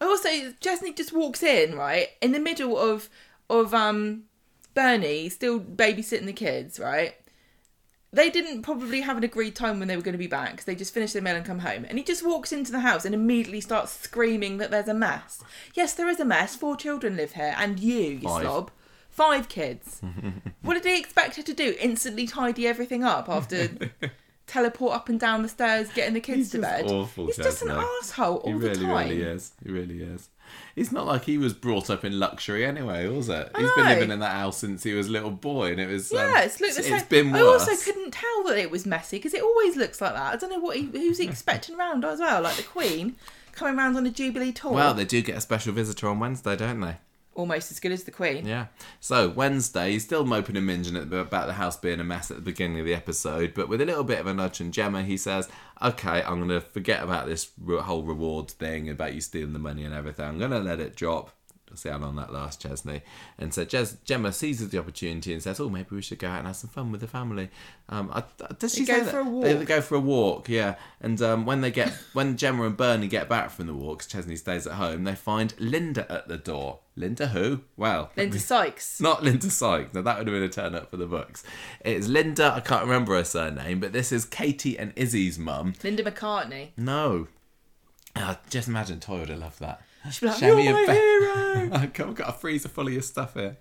I 0.02 0.06
also, 0.06 0.30
Chesney 0.62 0.94
just 0.94 1.12
walks 1.14 1.44
in 1.44 1.76
right 1.76 2.10
in 2.22 2.32
the 2.32 2.40
middle 2.40 2.78
of 2.78 3.10
of 3.50 3.74
um 3.74 4.24
Bernie 4.74 5.28
still 5.30 5.60
babysitting 5.60 6.26
the 6.26 6.34
kids, 6.34 6.80
right? 6.80 7.16
They 8.12 8.30
didn't 8.32 8.64
probably 8.64 9.02
have 9.02 9.18
an 9.18 9.24
agreed 9.24 9.56
time 9.56 9.78
when 9.78 9.88
they 9.88 9.96
were 9.96 10.02
going 10.02 10.14
to 10.14 10.18
be 10.18 10.26
back 10.26 10.52
because 10.52 10.66
they 10.66 10.74
just 10.74 10.94
finished 10.94 11.14
their 11.14 11.22
meal 11.22 11.36
and 11.36 11.46
come 11.46 11.60
home. 11.60 11.86
And 11.88 11.98
he 11.98 12.04
just 12.04 12.26
walks 12.26 12.52
into 12.52 12.72
the 12.72 12.80
house 12.80 13.06
and 13.06 13.14
immediately 13.14 13.62
starts 13.62 13.92
screaming 13.92 14.58
that 14.58 14.72
there's 14.72 14.88
a 14.88 14.96
mess. 14.96 15.44
Yes, 15.76 15.94
there 15.94 16.08
is 16.10 16.20
a 16.20 16.26
mess. 16.26 16.56
Four 16.56 16.76
children 16.76 17.16
live 17.18 17.34
here, 17.34 17.54
and 17.58 17.80
you, 17.80 18.00
you 18.00 18.22
Five. 18.22 18.42
slob. 18.44 18.72
Five 19.10 19.50
kids. 19.50 20.02
what 20.62 20.76
did 20.76 20.86
he 20.86 21.00
expect 21.00 21.36
her 21.36 21.44
to 21.44 21.54
do? 21.54 21.76
Instantly 21.80 22.26
tidy 22.28 22.66
everything 22.68 23.04
up 23.04 23.28
after 23.28 23.68
teleport 24.48 24.94
up 24.94 25.10
and 25.10 25.20
down 25.20 25.44
the 25.44 25.50
stairs, 25.50 25.90
getting 25.94 26.14
the 26.14 26.22
kids 26.22 26.38
He's 26.38 26.52
to 26.52 26.60
bed? 26.60 26.86
awful, 26.90 27.26
He's 27.28 27.38
just 27.38 27.62
an 27.62 27.72
asshole 27.72 28.38
all 28.38 28.48
He 28.48 28.54
really, 28.58 28.76
the 28.80 28.86
time. 28.86 29.10
really 29.10 29.22
is. 29.22 29.52
He 29.64 29.72
really 29.72 30.02
is. 30.02 30.30
It's 30.76 30.92
not 30.92 31.06
like 31.06 31.26
he 31.26 31.38
was 31.38 31.54
brought 31.54 31.90
up 31.92 32.04
in 32.04 32.18
luxury 32.18 32.66
anyway, 32.66 33.08
was 33.08 33.30
it? 33.30 33.52
I 33.54 33.60
He's 33.62 33.72
been 33.74 33.84
know. 33.84 33.90
living 33.92 34.12
in 34.12 34.20
that 34.20 34.32
house 34.32 34.58
since 34.58 34.82
he 34.84 34.94
was 34.94 35.08
a 35.08 35.12
little 35.12 35.30
boy, 35.32 35.72
and 35.72 35.80
it 35.80 35.88
was. 35.88 36.12
um, 36.12 36.18
Yeah, 36.18 36.42
it's 36.42 36.60
looked 36.60 36.76
the 36.76 36.80
it's 36.80 36.90
same. 36.90 37.06
been 37.10 37.36
I 37.36 37.44
worse. 37.44 37.68
also 37.68 37.92
couldn't 37.92 38.12
tell 38.12 38.44
that 38.46 38.58
it 38.58 38.72
was 38.72 38.86
messy 38.86 39.18
because 39.18 39.34
it 39.36 39.44
always 39.44 39.76
looks 39.76 40.02
like 40.02 40.14
that. 40.14 40.34
I 40.34 40.38
don't 40.38 40.50
know 40.50 40.60
what 40.60 40.78
he, 40.78 40.86
who's 40.86 41.20
he 41.20 41.28
expecting 41.28 41.78
round 41.78 42.04
as 42.06 42.20
well, 42.20 42.42
like 42.42 42.56
the 42.56 42.64
Queen 42.64 43.16
coming 43.52 43.76
round 43.76 43.96
on 43.98 44.08
a 44.08 44.10
Jubilee 44.12 44.52
tour. 44.52 44.72
Well, 44.72 44.94
they 44.96 45.06
do 45.06 45.22
get 45.22 45.38
a 45.38 45.42
special 45.42 45.74
visitor 45.74 46.08
on 46.08 46.20
Wednesday, 46.20 46.56
don't 46.56 46.80
they? 46.80 46.98
Almost 47.40 47.72
as 47.72 47.80
good 47.80 47.92
as 47.92 48.04
the 48.04 48.12
Queen. 48.12 48.46
Yeah. 48.46 48.68
So 49.00 49.30
Wednesday, 49.30 49.94
he's 49.94 50.04
still 50.04 50.26
moping 50.26 50.58
and 50.58 50.70
minging 50.70 50.96
at- 50.96 51.12
about 51.14 51.48
the 51.48 51.54
house 51.54 51.78
being 51.78 52.00
a 52.00 52.04
mess 52.04 52.30
at 52.30 52.38
the 52.38 52.44
beginning 52.44 52.80
of 52.80 52.86
the 52.86 52.94
episode, 52.94 53.54
but 53.54 53.70
with 53.70 53.82
a 53.82 53.86
little 53.86 54.04
bit 54.04 54.20
of 54.20 54.28
a 54.28 54.34
nudge 54.34 54.58
from 54.58 54.72
Gemma, 54.72 55.04
he 55.04 55.16
says, 55.18 55.48
"Okay, 55.82 56.22
I'm 56.22 56.38
going 56.38 56.50
to 56.50 56.62
forget 56.62 57.02
about 57.02 57.28
this 57.28 57.52
whole 57.66 58.04
reward 58.04 58.52
thing 58.52 58.90
about 58.90 59.14
you 59.14 59.22
stealing 59.22 59.54
the 59.54 59.60
money 59.60 59.86
and 59.86 59.94
everything. 59.94 60.26
I'm 60.26 60.38
going 60.38 60.52
to 60.52 60.60
let 60.60 60.80
it 60.80 60.96
drop." 60.96 61.32
See 61.76 61.90
how 61.90 61.98
long 61.98 62.16
that 62.18 62.34
lasts, 62.34 62.62
Chesney. 62.62 63.02
And 63.38 63.54
so 63.54 63.64
Jes- 63.64 63.98
Gemma 64.04 64.32
seizes 64.34 64.70
the 64.70 64.78
opportunity 64.80 65.34
and 65.34 65.42
says, 65.42 65.60
"Oh, 65.60 65.70
maybe 65.70 65.96
we 65.96 66.02
should 66.02 66.20
go 66.20 66.28
out 66.28 66.40
and 66.40 66.48
have 66.48 66.56
some 66.56 66.70
fun 66.70 66.92
with 66.92 67.02
the 67.02 67.08
family." 67.08 67.50
Um, 67.90 68.10
I, 68.14 68.24
does 68.60 68.74
she 68.74 68.86
go 68.86 69.04
for 69.04 69.20
a 69.20 69.24
walk? 69.24 69.44
They, 69.44 69.66
go 69.66 69.82
for 69.82 69.96
a 69.96 70.00
walk, 70.00 70.50
yeah. 70.50 70.76
And 71.02 71.22
um, 71.22 71.46
when 71.46 71.62
they 71.62 71.72
get 71.72 71.90
when 72.14 72.38
Gemma 72.38 72.64
and 72.66 72.78
Bernie 72.78 73.08
get 73.08 73.28
back 73.30 73.50
from 73.52 73.68
the 73.68 73.74
walk, 73.74 74.00
'cause 74.00 74.08
Chesney 74.08 74.36
stays 74.36 74.68
at 74.68 74.74
home. 74.74 75.04
They 75.04 75.16
find 75.16 75.54
Linda 75.60 76.12
at 76.12 76.28
the 76.28 76.38
door. 76.38 76.80
Linda 76.96 77.28
who? 77.28 77.62
Well, 77.78 78.12
Linda 78.18 78.40
Sykes. 78.40 79.00
not 79.02 79.24
Linda 79.24 79.50
Sykes. 79.50 79.94
Now 79.94 80.02
that 80.02 80.18
would 80.18 80.28
have 80.28 80.34
been 80.36 80.44
a 80.44 80.50
turn 80.50 80.76
up 80.76 80.90
for 80.92 80.98
the 80.98 81.06
books. 81.08 81.44
It's 81.82 82.08
Linda. 82.08 82.54
I 82.56 82.60
can't 82.60 82.84
remember 82.84 83.16
her 83.16 83.24
surname, 83.24 83.80
but 83.80 83.94
this 83.94 84.12
is 84.12 84.26
Katie 84.26 84.78
and 84.78 84.92
Izzy's 84.96 85.40
mum. 85.40 85.74
Linda 85.84 86.04
McCartney. 86.04 86.70
No. 86.78 87.28
Uh, 88.16 88.36
just 88.50 88.68
imagine 88.68 89.00
Toy 89.00 89.20
would 89.20 89.30
have 89.30 89.40
loved 89.40 89.60
that. 89.60 89.82
She'd 90.12 90.22
be 90.22 90.28
like, 90.28 90.40
Show 90.40 90.56
me 90.56 90.64
"You're 90.68 90.78
a 90.78 90.82
my 90.82 90.86
ba- 90.86 90.94
hero." 91.00 91.70
I've 91.74 91.94
got, 91.94 92.30
a 92.30 92.32
freezer 92.32 92.70
full 92.70 92.88
of 92.88 92.94
your 92.94 93.02
stuff 93.02 93.34
here. 93.34 93.58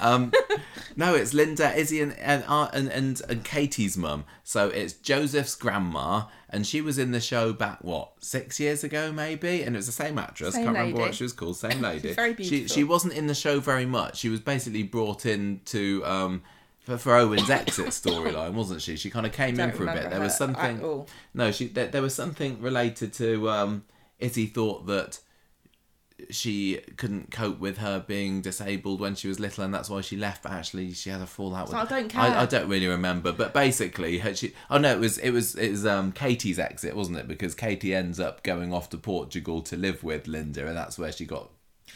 Um, 0.00 0.32
no, 0.96 1.14
it's 1.14 1.32
Linda, 1.34 1.74
Izzy, 1.76 2.00
and 2.02 2.16
and, 2.18 2.44
uh, 2.46 2.68
and 2.72 2.88
and 2.88 3.20
and 3.28 3.42
Katie's 3.44 3.96
mum. 3.96 4.24
So 4.44 4.68
it's 4.68 4.92
Joseph's 4.92 5.54
grandma, 5.54 6.24
and 6.50 6.66
she 6.66 6.80
was 6.80 6.98
in 6.98 7.10
the 7.12 7.20
show 7.20 7.52
back 7.52 7.82
what 7.82 8.12
six 8.20 8.60
years 8.60 8.84
ago, 8.84 9.10
maybe. 9.12 9.62
And 9.62 9.74
it 9.74 9.78
was 9.78 9.86
the 9.86 9.92
same 9.92 10.18
actress. 10.18 10.54
Same 10.54 10.64
Can't 10.66 10.76
remember 10.76 11.00
what 11.00 11.14
she 11.14 11.24
was 11.24 11.32
called. 11.32 11.56
Same 11.56 11.80
lady. 11.80 12.12
very 12.12 12.30
She 12.30 12.36
beautiful. 12.36 12.58
she 12.58 12.68
she 12.68 12.84
wasn't 12.84 13.14
in 13.14 13.26
the 13.26 13.34
show 13.34 13.58
very 13.58 13.86
much. 13.86 14.18
She 14.18 14.28
was 14.28 14.40
basically 14.40 14.82
brought 14.82 15.24
in 15.26 15.60
to. 15.66 16.04
Um, 16.04 16.42
for, 16.80 16.96
for 16.96 17.14
Owen's 17.16 17.50
exit 17.50 17.86
storyline, 17.88 18.52
wasn't 18.54 18.80
she? 18.80 18.96
She 18.96 19.10
kind 19.10 19.26
of 19.26 19.32
came 19.32 19.50
in 19.50 19.56
Don't 19.56 19.76
for 19.76 19.82
a 19.82 19.86
bit. 19.86 19.94
remember 19.96 20.10
There 20.10 20.20
was 20.20 20.36
something. 20.38 20.78
at 20.78 20.82
all. 20.82 21.06
No, 21.34 21.50
she 21.50 21.66
there, 21.66 21.86
there 21.88 22.00
was 22.00 22.14
something 22.14 22.62
related 22.62 23.12
to 23.14 23.50
um, 23.50 23.84
Izzy 24.18 24.46
thought 24.46 24.86
that 24.86 25.20
she 26.30 26.80
couldn't 26.96 27.30
cope 27.30 27.58
with 27.58 27.78
her 27.78 28.00
being 28.06 28.40
disabled 28.42 29.00
when 29.00 29.14
she 29.14 29.28
was 29.28 29.38
little, 29.38 29.64
and 29.64 29.72
that's 29.72 29.88
why 29.88 30.00
she 30.00 30.16
left. 30.16 30.42
But 30.42 30.52
actually, 30.52 30.92
she 30.92 31.10
had 31.10 31.20
a 31.20 31.26
fallout 31.26 31.68
with. 31.68 31.76
I 31.76 31.84
don't 31.84 32.08
care. 32.08 32.20
I 32.22 32.46
don't 32.46 32.68
really 32.68 32.86
remember, 32.88 33.32
but 33.32 33.54
basically, 33.54 34.18
her, 34.18 34.34
she. 34.34 34.52
Oh 34.70 34.78
no, 34.78 34.92
it 34.92 34.98
was 35.00 35.18
it 35.18 35.30
was 35.30 35.54
it 35.54 35.70
was 35.70 35.86
um, 35.86 36.12
Katie's 36.12 36.58
exit, 36.58 36.94
wasn't 36.96 37.18
it? 37.18 37.28
Because 37.28 37.54
Katie 37.54 37.94
ends 37.94 38.18
up 38.20 38.42
going 38.42 38.72
off 38.72 38.90
to 38.90 38.98
Portugal 38.98 39.62
to 39.62 39.76
live 39.76 40.02
with 40.02 40.26
Linda, 40.26 40.66
and 40.66 40.76
that's 40.76 40.98
where 40.98 41.12
she 41.12 41.24
got 41.24 41.50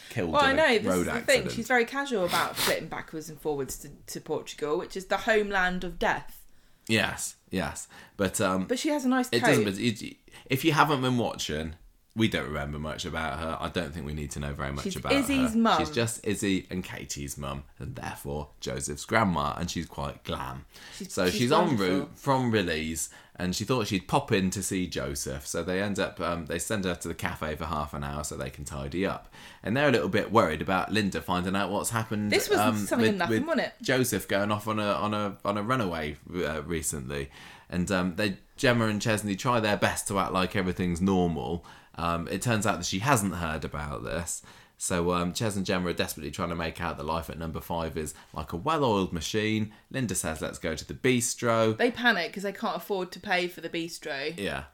killed. 0.09 0.31
Well, 0.31 0.41
I 0.41 0.53
know 0.53 0.77
this 0.77 0.85
road 0.87 0.99
is 1.01 1.05
the 1.05 1.11
accident. 1.13 1.47
thing. 1.47 1.55
She's 1.55 1.67
very 1.67 1.85
casual 1.85 2.25
about 2.25 2.55
flitting 2.55 2.87
backwards 2.87 3.29
and 3.29 3.39
forwards 3.39 3.77
to, 3.79 3.89
to 4.07 4.21
Portugal, 4.21 4.77
which 4.77 4.95
is 4.97 5.05
the 5.05 5.17
homeland 5.17 5.83
of 5.83 5.99
death. 5.99 6.39
Yes, 6.87 7.35
yes, 7.49 7.87
but 8.17 8.41
um, 8.41 8.65
But 8.65 8.77
she 8.79 8.89
has 8.89 9.05
a 9.05 9.09
nice 9.09 9.29
It 9.31 9.39
coat. 9.41 9.47
doesn't. 9.47 9.63
But 9.63 9.77
it, 9.79 10.17
if 10.47 10.65
you 10.65 10.73
haven't 10.73 11.01
been 11.01 11.17
watching, 11.17 11.75
we 12.15 12.27
don't 12.27 12.45
remember 12.45 12.77
much 12.77 13.05
about 13.05 13.39
her. 13.39 13.57
I 13.59 13.69
don't 13.69 13.91
think 13.91 14.05
we 14.05 14.13
need 14.13 14.29
to 14.31 14.39
know 14.39 14.53
very 14.53 14.71
much 14.71 14.95
about 14.95 15.13
her. 15.13 15.17
She's 15.21 15.25
about 15.29 15.39
Izzy's 15.45 15.53
her. 15.53 15.59
mum. 15.59 15.79
She's 15.79 15.89
just 15.89 16.25
Izzy 16.25 16.67
and 16.69 16.83
Katie's 16.83 17.37
mum, 17.39 17.63
and 17.79 17.95
therefore 17.95 18.49
Joseph's 18.59 19.05
grandma, 19.05 19.55
and 19.57 19.69
she's 19.69 19.87
quite 19.87 20.23
glam. 20.23 20.65
so 21.07 21.25
she's, 21.25 21.39
she's 21.39 21.51
en 21.51 21.75
route 21.75 22.11
from 22.15 22.51
Release, 22.51 23.09
and 23.35 23.55
she 23.55 23.63
thought 23.63 23.87
she'd 23.87 24.07
pop 24.07 24.31
in 24.31 24.51
to 24.51 24.61
see 24.61 24.85
Joseph. 24.85 25.47
So 25.47 25.63
they 25.63 25.81
end 25.81 25.97
up, 25.97 26.21
um, 26.21 26.45
they 26.45 26.59
send 26.59 26.85
her 26.85 26.93
to 26.93 27.07
the 27.07 27.15
cafe 27.15 27.55
for 27.55 27.65
half 27.65 27.95
an 27.95 28.03
hour 28.03 28.23
so 28.23 28.35
they 28.35 28.51
can 28.51 28.63
tidy 28.63 29.07
up. 29.07 29.33
And 29.63 29.75
they're 29.75 29.89
a 29.89 29.91
little 29.91 30.09
bit 30.09 30.31
worried 30.31 30.61
about 30.61 30.91
Linda 30.91 31.19
finding 31.19 31.55
out 31.55 31.71
what's 31.71 31.89
happened. 31.89 32.31
This 32.31 32.47
was 32.47 32.59
um, 32.59 32.77
something 32.77 33.07
with, 33.07 33.17
nothing, 33.17 33.47
wasn't 33.47 33.67
it? 33.67 33.73
Joseph 33.81 34.27
going 34.27 34.51
off 34.51 34.67
on 34.67 34.77
a 34.77 34.91
on 34.91 35.15
a 35.15 35.37
on 35.43 35.57
a 35.57 35.63
runaway 35.63 36.17
uh, 36.35 36.61
recently, 36.61 37.31
and 37.71 37.89
um, 37.91 38.17
they 38.17 38.37
Gemma 38.55 38.85
and 38.85 39.01
Chesney 39.01 39.35
try 39.35 39.59
their 39.59 39.77
best 39.77 40.07
to 40.09 40.19
act 40.19 40.31
like 40.31 40.55
everything's 40.55 41.01
normal. 41.01 41.65
Um, 41.95 42.27
it 42.27 42.41
turns 42.41 42.65
out 42.65 42.77
that 42.77 42.85
she 42.85 42.99
hasn't 42.99 43.35
heard 43.35 43.63
about 43.65 44.03
this. 44.03 44.41
So 44.77 45.13
um, 45.13 45.31
Ches 45.31 45.55
and 45.55 45.65
Gemma 45.65 45.89
are 45.89 45.93
desperately 45.93 46.31
trying 46.31 46.49
to 46.49 46.55
make 46.55 46.81
out 46.81 46.97
that 46.97 47.05
life 47.05 47.29
at 47.29 47.39
number 47.39 47.61
five 47.61 47.97
is 47.97 48.13
like 48.33 48.51
a 48.51 48.57
well-oiled 48.57 49.13
machine. 49.13 49.71
Linda 49.91 50.13
says, 50.13 50.41
"Let's 50.41 50.59
go 50.59 50.75
to 50.75 50.85
the 50.85 50.93
bistro." 50.93 51.77
They 51.77 51.91
panic 51.91 52.27
because 52.27 52.43
they 52.43 52.51
can't 52.51 52.75
afford 52.75 53.11
to 53.13 53.19
pay 53.19 53.47
for 53.47 53.61
the 53.61 53.69
bistro. 53.69 54.37
Yeah, 54.37 54.65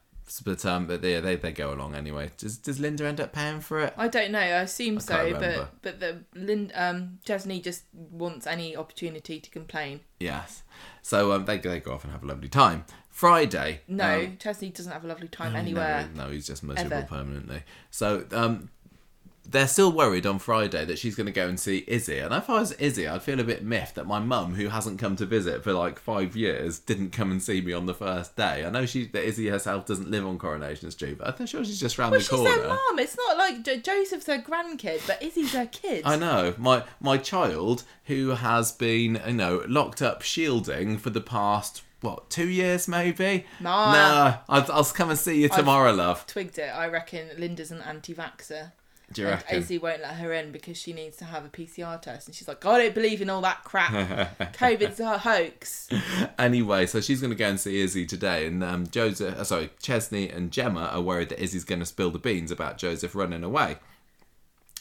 but 0.44 0.66
um, 0.66 0.88
but 0.88 1.02
they 1.02 1.20
they, 1.20 1.36
they 1.36 1.52
go 1.52 1.74
along 1.74 1.96
anyway. 1.96 2.32
Does 2.38 2.58
does 2.58 2.80
Linda 2.80 3.06
end 3.06 3.22
up 3.22 3.34
paying 3.34 3.60
for 3.60 3.80
it? 3.82 3.94
I 3.98 4.08
don't 4.08 4.32
know. 4.32 4.40
I 4.40 4.62
assume 4.62 5.00
so, 5.00 5.34
but 5.40 5.82
but 5.82 6.00
the 6.00 6.24
Lynn 6.34 6.72
um 6.74 7.20
Chesney 7.24 7.60
just 7.60 7.84
wants 7.94 8.48
any 8.48 8.76
opportunity 8.76 9.40
to 9.40 9.50
complain. 9.50 10.00
Yes. 10.20 10.64
So 11.02 11.34
um, 11.34 11.46
they 11.46 11.58
they 11.58 11.80
go 11.80 11.94
off 11.94 12.04
and 12.04 12.14
have 12.14 12.24
a 12.24 12.28
lovely 12.28 12.50
time. 12.50 12.86
Friday. 13.20 13.82
No, 13.86 14.20
um, 14.22 14.38
Chesney 14.40 14.70
doesn't 14.70 14.94
have 14.94 15.04
a 15.04 15.08
lovely 15.08 15.28
time 15.28 15.52
No, 15.52 15.60
anywhere. 15.60 16.08
No, 16.16 16.30
he's 16.30 16.48
just 16.48 16.64
miserable 16.64 16.94
Ever. 17.00 17.06
permanently. 17.06 17.64
So 17.92 18.24
um, 18.32 18.70
they're 19.46 19.68
still 19.68 19.92
worried 19.92 20.26
on 20.26 20.40
Friday 20.40 20.86
that 20.86 20.98
she's 20.98 21.16
going 21.16 21.26
to 21.26 21.34
go 21.34 21.46
and 21.50 21.60
see 21.60 21.84
Izzy. 21.86 22.20
And 22.20 22.34
if 22.34 22.50
I 22.50 22.62
was 22.62 22.72
Izzy, 22.74 23.10
I'd 23.10 23.22
feel 23.22 23.42
a 23.42 23.44
bit 23.44 23.62
miffed 23.62 23.96
that 23.96 24.08
my 24.08 24.20
mum, 24.20 24.56
who 24.56 24.70
hasn't 24.70 25.00
come 25.00 25.18
to 25.18 25.26
visit 25.26 25.66
for 25.66 25.74
like 25.74 26.00
five 26.00 26.38
years, 26.38 26.80
didn't 26.80 27.10
come 27.12 27.30
and 27.30 27.44
see 27.44 27.60
me 27.60 27.74
on 27.74 27.88
the 27.88 27.94
first 27.94 28.38
day. 28.38 28.64
I 28.66 28.70
know 28.70 28.86
she 28.86 29.08
that 29.08 29.26
Izzy 29.26 29.50
herself 29.50 29.86
doesn't 29.86 30.10
live 30.10 30.26
on 30.26 30.38
Coronation 30.38 30.90
Street, 30.90 31.18
but 31.18 31.38
I'm 31.42 31.46
sure 31.46 31.66
she's 31.66 31.78
just 31.82 31.98
round 31.98 32.12
Well, 32.12 32.22
the 32.22 32.24
she's 32.24 32.30
corner. 32.40 32.56
their 32.56 32.68
mum. 32.70 33.00
It's 33.00 33.18
not 33.18 33.38
like 33.38 33.64
jo- 33.64 33.76
Joseph's 33.82 34.28
her 34.28 34.38
grandkid, 34.38 35.06
but 35.06 35.22
Izzy's 35.22 35.52
her 35.52 35.66
kid. 35.66 36.04
I 36.06 36.16
know 36.16 36.54
my 36.58 36.84
my 37.02 37.18
child 37.18 37.84
who 38.06 38.30
has 38.30 38.72
been 38.72 39.20
you 39.28 39.34
know 39.34 39.64
locked 39.68 40.02
up 40.02 40.22
shielding 40.22 40.98
for 40.98 41.10
the 41.10 41.22
past 41.22 41.82
what 42.02 42.30
two 42.30 42.48
years 42.48 42.88
maybe. 42.88 43.46
Nah. 43.60 43.94
no, 43.94 44.38
I'll, 44.48 44.72
I'll 44.72 44.84
come 44.86 45.10
and 45.10 45.20
see 45.20 45.42
you 45.42 45.50
tomorrow, 45.50 45.92
love. 45.92 46.26
Twigged 46.28 46.58
it. 46.58 46.70
I 46.70 46.88
reckon 46.88 47.30
Linda's 47.38 47.72
an 47.72 47.82
anti-vaxxer. 47.82 48.72
Do 49.12 49.22
you 49.22 49.28
and 49.28 49.38
reckon? 49.38 49.58
Izzy 49.58 49.78
won't 49.80 50.02
let 50.02 50.16
her 50.18 50.32
in 50.34 50.52
because 50.52 50.78
she 50.78 50.94
needs 50.94 51.18
to 51.18 51.26
have 51.26 51.44
a 51.44 51.50
PCR 51.50 52.00
test, 52.02 52.28
and 52.28 52.36
she's 52.36 52.48
like, 52.48 52.64
"I 52.66 52.78
don't 52.78 52.94
believe 52.94 53.22
in 53.22 53.30
all 53.30 53.42
that 53.42 53.64
crap. 53.64 53.92
COVID's 54.54 55.00
a 55.00 55.18
hoax." 55.18 55.90
Anyway, 56.38 56.86
so 56.86 57.02
she's 57.02 57.20
going 57.20 57.32
to 57.32 57.36
go 57.36 57.48
and 57.48 57.60
see 57.60 57.82
Izzy 57.82 58.06
today, 58.06 58.46
and 58.46 58.64
um, 58.64 58.88
Joseph, 58.88 59.38
uh, 59.38 59.44
sorry, 59.44 59.70
Chesney 59.82 60.30
and 60.30 60.52
Gemma 60.52 60.90
are 60.94 61.02
worried 61.02 61.30
that 61.30 61.42
Izzy's 61.42 61.66
going 61.66 61.80
to 61.80 61.86
spill 61.86 62.12
the 62.12 62.20
beans 62.20 62.50
about 62.50 62.78
Joseph 62.78 63.14
running 63.14 63.44
away. 63.44 63.78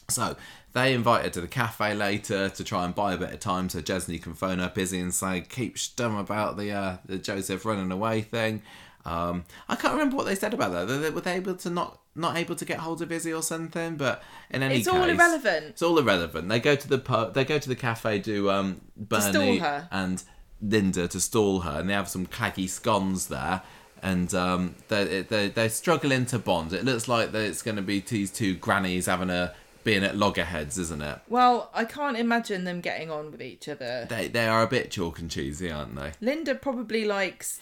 So 0.09 0.36
they 0.73 0.95
invite 0.95 1.24
her 1.24 1.31
to 1.31 1.40
the 1.40 1.49
cafe 1.49 1.95
later 1.95 2.49
to 2.49 2.65
try 2.65 2.85
and 2.85 2.95
buy 2.95 3.15
a 3.15 3.19
bit 3.19 3.32
of 3.32 3.40
time 3.40 3.69
so 3.69 3.81
Chesney 3.81 4.19
can 4.19 4.35
phone 4.35 4.61
up 4.61 4.77
Izzy 4.77 5.01
and 5.01 5.12
say, 5.15 5.40
"Keep 5.40 5.77
stum 5.77 6.19
about 6.19 6.57
the 6.57 6.73
uh, 6.73 6.97
the 7.07 7.19
Joseph 7.19 7.65
running 7.65 7.90
away 7.90 8.23
thing." 8.23 8.62
Um, 9.05 9.45
I 9.69 9.77
can't 9.77 9.95
remember 9.95 10.16
what 10.16 10.27
they 10.27 10.35
said 10.35 10.53
about 10.53 10.73
that. 10.73 10.86
Were 10.86 10.99
they, 10.99 11.11
were 11.11 11.20
they 11.23 11.35
able 11.35 11.55
to 11.55 11.70
not 11.70 12.01
not 12.15 12.36
able 12.36 12.55
to 12.57 12.65
get 12.65 12.81
hold 12.81 13.01
of 13.01 13.11
Izzy 13.11 13.32
or 13.32 13.43
something? 13.43 13.97
But 13.97 14.23
in 14.51 14.62
any 14.62 14.77
It's 14.77 14.86
case, 14.89 14.95
all 14.95 15.09
irrelevant. 15.09 15.66
It's 15.70 15.82
all 15.82 15.99
irrelevant. 15.99 16.49
They 16.49 16.61
go 16.61 16.77
to 16.77 16.89
the 16.89 16.99
pub. 16.99 17.35
They 17.35 17.45
go 17.45 17.59
to 17.59 17.69
the 17.69 17.77
cafe 17.77 18.20
to 18.20 18.51
um, 18.51 18.81
Bernie 18.97 19.59
her. 19.59 19.89
and 19.90 20.23
Linda 20.61 21.09
to 21.09 21.20
stall 21.20 21.61
her, 21.61 21.81
and 21.81 21.89
they 21.89 21.95
have 21.95 22.09
some 22.09 22.27
claggy 22.27 22.69
scones 22.69 23.28
there. 23.28 23.62
And 24.01 24.32
um, 24.32 24.77
they're, 24.86 25.24
they're, 25.24 25.49
they're 25.49 25.69
struggling 25.69 26.24
to 26.27 26.39
bond. 26.39 26.73
It 26.73 26.85
looks 26.85 27.09
like 27.09 27.32
that 27.32 27.43
it's 27.43 27.62
going 27.62 27.77
to 27.77 27.82
be 27.82 27.99
these 27.99 28.31
two 28.31 28.55
grannies 28.55 29.07
having 29.07 29.28
a 29.28 29.55
being 29.89 30.05
at 30.05 30.16
loggerheads, 30.16 30.77
isn't 30.77 31.01
it? 31.01 31.19
Well, 31.31 31.70
I 31.73 31.86
can't 31.86 32.19
imagine 32.19 32.65
them 32.65 32.82
getting 32.82 33.10
on 33.10 33.31
with 33.31 33.40
each 33.40 33.69
other. 33.70 34.06
They 34.09 34.28
they 34.28 34.47
are 34.47 34.62
a 34.62 34.66
bit 34.66 34.90
chalk 34.90 35.19
and 35.19 35.31
cheesy, 35.31 35.70
aren't 35.70 35.97
they? 35.97 36.12
Linda 36.20 36.55
probably 36.55 37.06
likes 37.06 37.59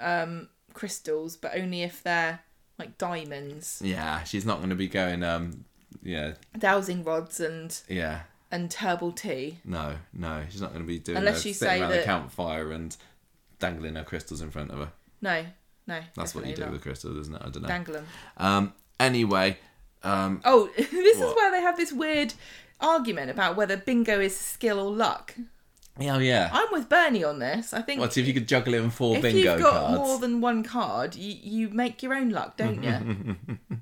um, 0.00 0.48
crystals, 0.72 1.36
but 1.36 1.56
only 1.56 1.82
if 1.82 2.00
they're 2.04 2.38
like 2.78 2.96
diamonds, 2.96 3.82
Yeah, 3.84 4.22
she's 4.22 4.46
not 4.46 4.58
going 4.58 4.70
to 4.70 4.76
be 4.76 4.86
going. 4.86 5.24
Um, 5.24 5.64
yeah, 6.00 6.34
dowsing 6.56 7.02
rods, 7.02 7.40
and 7.40 7.76
yeah. 7.88 8.20
and 8.52 8.72
herbal 8.72 9.10
tea. 9.12 9.58
No, 9.64 9.96
no, 10.12 10.42
she's 10.48 10.60
not 10.60 10.70
going 10.70 10.82
to 10.82 10.86
be 10.86 11.00
doing. 11.00 11.18
Unless 11.18 11.44
a, 11.44 11.48
you 11.48 11.54
sitting 11.54 11.74
say 11.74 11.80
around 11.80 11.90
the 11.90 12.02
campfire 12.02 12.70
and 12.70 12.96
dangling 13.58 13.96
her 13.96 14.04
crystals 14.04 14.40
in 14.40 14.52
front 14.52 14.70
of 14.70 14.78
her. 14.78 14.92
No, 15.20 15.44
no. 15.88 16.00
That's 16.14 16.36
what 16.36 16.44
you 16.44 16.50
do 16.50 16.56
definitely 16.62 16.74
with 16.74 16.82
crystals, 16.82 17.16
isn't 17.16 17.34
it? 17.34 17.42
I 17.42 17.44
don't 17.48 17.54
know. 17.56 17.60
not. 17.62 17.68
Dangle 17.68 17.96
'em. 17.96 18.06
Um. 18.36 18.72
Anyway, 19.00 19.58
um. 20.04 20.40
Oh, 20.44 20.70
this 20.76 21.20
is 21.20 21.34
where 21.34 21.50
they 21.50 21.60
have 21.60 21.76
this 21.76 21.92
weird 21.92 22.34
argument 22.80 23.30
about 23.30 23.56
whether 23.56 23.76
bingo 23.76 24.20
is 24.20 24.36
skill 24.36 24.78
or 24.78 24.90
luck. 24.90 25.34
Oh 26.00 26.18
yeah. 26.18 26.50
I'm 26.52 26.66
with 26.72 26.88
Bernie 26.88 27.22
on 27.22 27.38
this. 27.38 27.72
I 27.72 27.80
think 27.80 28.00
What 28.00 28.16
if 28.16 28.26
you 28.26 28.34
could 28.34 28.48
juggle 28.48 28.74
in 28.74 28.90
four 28.90 29.16
if 29.16 29.22
bingo 29.22 29.38
you've 29.52 29.60
got 29.60 29.72
cards? 29.72 29.98
more 29.98 30.18
than 30.18 30.40
one 30.40 30.64
card, 30.64 31.14
you, 31.14 31.36
you 31.40 31.68
make 31.68 32.02
your 32.02 32.14
own 32.14 32.30
luck, 32.30 32.56
don't 32.56 32.82
you? 32.82 33.36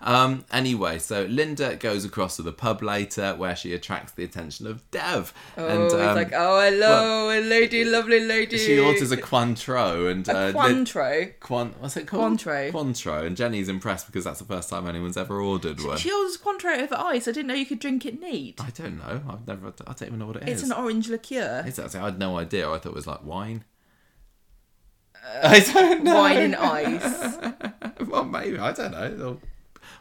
Um, 0.00 0.44
anyway, 0.52 1.00
so 1.00 1.24
Linda 1.24 1.74
goes 1.74 2.04
across 2.04 2.36
to 2.36 2.42
the 2.42 2.52
pub 2.52 2.82
later 2.82 3.34
where 3.34 3.56
she 3.56 3.74
attracts 3.74 4.12
the 4.12 4.22
attention 4.22 4.68
of 4.68 4.88
Dev. 4.92 5.34
Oh, 5.56 5.66
and 5.66 5.82
he's 5.82 5.92
um, 5.94 6.14
like, 6.14 6.32
oh, 6.32 6.60
hello, 6.60 7.30
a 7.36 7.40
lady, 7.40 7.84
lovely 7.84 8.20
lady. 8.20 8.58
she 8.58 8.78
orders 8.78 9.10
a 9.10 9.16
Cointreau 9.16 10.08
and 10.08 10.28
A 10.28 10.36
uh, 10.36 10.44
Lin- 10.52 10.84
Cointreau. 10.84 11.32
Quan- 11.40 11.74
what's 11.80 11.96
it 11.96 12.06
called? 12.06 12.38
Cointreau. 12.38 12.70
Cointreau. 12.70 13.26
And 13.26 13.36
Jenny's 13.36 13.68
impressed 13.68 14.06
because 14.06 14.22
that's 14.22 14.38
the 14.38 14.44
first 14.44 14.70
time 14.70 14.86
anyone's 14.86 15.16
ever 15.16 15.40
ordered 15.40 15.82
one. 15.82 15.96
She 15.98 16.12
orders 16.12 16.36
Cointreau 16.38 16.82
over 16.82 16.94
ice. 16.94 17.26
I 17.26 17.32
didn't 17.32 17.48
know 17.48 17.54
you 17.54 17.66
could 17.66 17.80
drink 17.80 18.06
it 18.06 18.20
neat. 18.20 18.60
I 18.60 18.70
don't 18.70 18.98
know. 18.98 19.20
I've 19.28 19.46
never. 19.48 19.72
I 19.84 19.94
don't 19.94 20.02
even 20.02 20.18
know 20.20 20.26
what 20.28 20.36
it 20.36 20.48
is. 20.48 20.62
It's 20.62 20.70
an 20.70 20.76
orange 20.76 21.08
liqueur. 21.08 21.55
Is 21.64 21.76
that? 21.76 21.94
I 21.94 22.04
had 22.06 22.18
no 22.18 22.38
idea. 22.38 22.68
I 22.70 22.78
thought 22.78 22.90
it 22.90 22.94
was 22.94 23.06
like 23.06 23.24
wine. 23.24 23.64
I 25.42 25.60
don't 25.60 26.04
know. 26.04 26.12
Uh, 26.16 26.20
Wine 26.20 26.38
and 26.38 26.56
ice. 26.56 27.36
well, 28.06 28.24
maybe 28.24 28.58
I 28.58 28.72
don't 28.72 28.92
know. 28.92 29.02
It's 29.04 29.22
all 29.22 29.40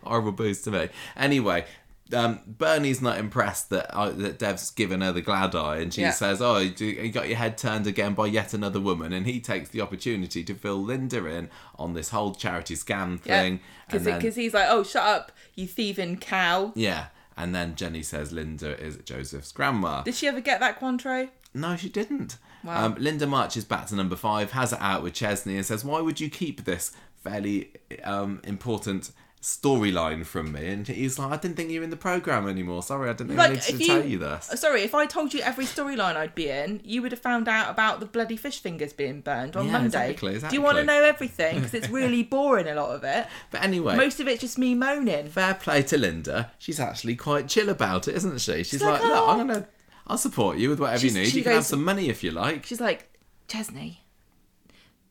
Horrible 0.03 0.32
booze 0.34 0.61
to 0.64 0.72
me. 0.72 0.90
Anyway, 1.15 1.65
um, 2.14 2.40
Bernie's 2.45 3.02
not 3.02 3.18
impressed 3.18 3.72
that 3.72 3.91
uh, 3.95 4.11
that 4.11 4.38
Dev's 4.38 4.69
given 4.69 5.02
her 5.02 5.11
the 5.11 5.22
glad 5.22 5.56
eye, 5.56 5.77
and 5.77 5.91
she 5.91 6.02
Yeah. 6.02 6.11
says, 6.11 6.41
"Oh, 6.44 6.57
you 6.60 6.73
you 6.86 7.10
got 7.11 7.27
your 7.27 7.38
head 7.38 7.57
turned 7.57 7.88
again 7.88 8.14
by 8.14 8.27
yet 8.27 8.53
another 8.53 8.80
woman." 8.80 9.14
And 9.14 9.26
he 9.26 9.40
takes 9.40 9.69
the 9.69 9.82
opportunity 9.82 10.44
to 10.44 10.53
fill 10.53 10.84
Linda 10.84 11.26
in 11.26 11.49
on 11.80 11.94
this 11.94 12.10
whole 12.10 12.36
charity 12.36 12.76
scam 12.76 13.19
thing. 13.19 13.61
Because 13.88 14.06
and 14.06 14.22
then, 14.22 14.32
he's 14.32 14.53
like, 14.53 14.68
oh, 14.69 14.84
shut 14.84 15.03
up, 15.03 15.32
you 15.56 15.65
thieving 15.68 16.18
cow. 16.19 16.72
yeah, 16.76 17.07
and 17.36 17.56
then 17.56 17.76
Jenny 17.76 18.03
says 18.03 18.32
Linda 18.32 18.80
is 18.80 18.98
Joseph's 18.98 19.52
grandma. 19.52 20.03
Did 20.03 20.14
she 20.15 20.27
ever 20.27 20.41
get 20.41 20.60
that 20.60 20.80
Cointreau? 20.80 21.30
No, 21.56 21.76
she 21.76 21.90
didn't. 21.90 22.38
Wow. 22.64 22.86
Um, 22.86 22.95
Linda 22.99 23.26
marches 23.27 23.64
back 23.65 23.88
to 23.88 23.95
number 23.95 24.15
five, 24.15 24.52
has 24.52 24.73
it 24.73 24.80
out 24.82 25.02
with 25.03 25.14
Chesney, 25.14 25.56
and 25.56 25.65
says, 25.65 25.84
"Why 25.86 26.02
would 26.02 26.19
you 26.19 26.30
keep 26.30 26.65
this 26.65 26.91
fairly 27.23 27.72
um, 28.03 28.41
important 28.44 29.11
storyline 29.41 30.26
from 30.26 30.52
me?" 30.52 30.68
And 30.68 30.88
he's 30.88 31.19
like, 31.19 31.32
"I 31.32 31.38
didn't 31.38 31.56
think 31.57 31.69
you 31.69 31.80
were 31.80 31.84
in 31.84 31.91
the 31.91 31.95
program 31.98 32.48
anymore. 32.49 32.82
Sorry, 32.84 33.10
I 33.10 33.14
didn't 33.14 33.30
think 33.30 33.40
I 33.40 33.44
Like, 33.49 33.52
needed 33.53 33.65
to 33.65 33.77
you- 33.77 33.88
tell 33.88 34.06
you 34.06 34.18
this." 34.18 34.52
Sorry, 34.56 34.82
if 34.82 34.95
I 34.95 35.06
told 35.06 35.34
you 35.34 35.41
every 35.41 35.65
storyline 35.65 36.15
I'd 36.15 36.34
be 36.36 36.49
in, 36.49 36.82
you 36.84 37.02
would 37.03 37.11
have 37.11 37.22
found 37.22 37.48
out 37.48 37.69
about 37.69 37.99
the 37.99 38.06
bloody 38.07 38.36
fish 38.38 38.60
fingers 38.60 38.94
being 38.94 39.22
burned 39.22 39.56
on 39.56 39.68
Yeah, 39.68 39.72
Monday. 39.73 40.11
exactly, 40.11 40.40
Do 40.49 40.56
you 40.56 40.61
want 40.61 40.77
to 40.77 40.84
know 40.84 41.03
everything? 41.03 41.56
Because 41.56 41.73
it's 41.73 41.90
really 41.90 42.23
boring, 42.36 42.68
a 42.68 42.76
lot 42.76 42.90
of 42.95 43.03
it. 43.03 43.27
But 43.52 43.64
anyway, 43.64 43.95
Most 43.95 44.19
of 44.19 44.27
it's 44.27 44.41
just 44.41 44.57
me 44.57 44.73
moaning. 44.76 45.27
fair 45.27 45.53
play 45.53 45.84
to 45.84 45.98
Linda. 45.98 46.52
She's 46.57 46.80
actually 46.80 47.15
quite 47.15 47.48
chill 47.48 47.69
about 47.69 48.07
it, 48.07 48.15
isn't 48.15 48.41
she? 48.41 48.64
She's 48.64 48.82
like, 48.82 49.02
like, 49.02 49.03
"Look, 49.03 49.11
"Oh." 49.15 49.30
I'm 49.30 49.38
gonna, 49.48 49.68
I'll 50.07 50.18
support 50.18 50.57
you 50.57 50.69
with 50.69 50.80
whatever 50.80 50.99
She's- 50.99 51.15
you 51.15 51.22
need. 51.23 51.34
You 51.34 51.44
can 51.44 51.53
have 51.53 51.65
some 51.65 51.84
money 51.84 52.10
if 52.10 52.23
you 52.23 52.32
like." 52.32 52.65
She's 52.65 52.82
like, 52.82 53.11
Chesney, 53.48 54.03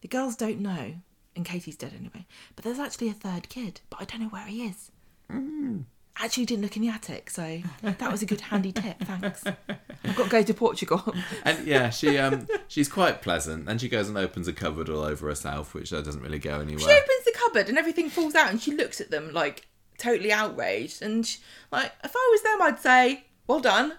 the 0.00 0.08
girls 0.08 0.36
don't 0.36 0.60
know, 0.60 0.94
and 1.36 1.44
Katie's 1.44 1.76
dead 1.76 1.92
anyway, 1.98 2.26
but 2.56 2.64
there's 2.64 2.78
actually 2.78 3.08
a 3.08 3.12
third 3.14 3.48
kid, 3.48 3.80
but 3.90 4.00
I 4.00 4.04
don't 4.04 4.20
know 4.20 4.28
where 4.28 4.46
he 4.46 4.64
is. 4.66 4.90
Mm. 5.30 5.84
Actually, 6.16 6.44
didn't 6.46 6.62
look 6.62 6.76
in 6.76 6.82
the 6.82 6.88
attic, 6.88 7.28
so 7.28 7.60
that 7.82 8.12
was 8.12 8.22
a 8.22 8.26
good 8.26 8.40
handy 8.40 8.70
tip. 8.70 8.98
Thanks. 9.00 9.42
I've 9.46 10.14
got 10.14 10.24
to 10.24 10.30
go 10.30 10.42
to 10.44 10.54
Portugal. 10.54 11.12
And 11.44 11.66
yeah, 11.66 11.90
she 11.90 12.18
um, 12.18 12.46
she's 12.68 12.88
quite 12.88 13.20
pleasant. 13.20 13.68
And 13.68 13.80
she 13.80 13.88
goes 13.88 14.08
and 14.08 14.16
opens 14.16 14.46
a 14.46 14.52
cupboard 14.52 14.88
all 14.88 15.02
over 15.02 15.26
herself, 15.28 15.74
which 15.74 15.92
uh, 15.92 16.02
doesn't 16.02 16.22
really 16.22 16.38
go 16.38 16.60
anywhere. 16.60 16.78
She 16.78 16.86
opens 16.90 17.24
the 17.24 17.32
cupboard 17.34 17.68
and 17.68 17.76
everything 17.76 18.10
falls 18.10 18.36
out, 18.36 18.48
and 18.50 18.62
she 18.62 18.70
looks 18.76 19.00
at 19.00 19.10
them 19.10 19.32
like 19.32 19.66
totally 19.98 20.30
outraged. 20.32 21.02
And 21.02 21.26
she, 21.26 21.38
like, 21.72 21.90
if 22.04 22.12
I 22.14 22.28
was 22.32 22.42
them, 22.42 22.62
I'd 22.62 22.78
say, 22.80 23.24
"Well 23.48 23.60
done, 23.60 23.94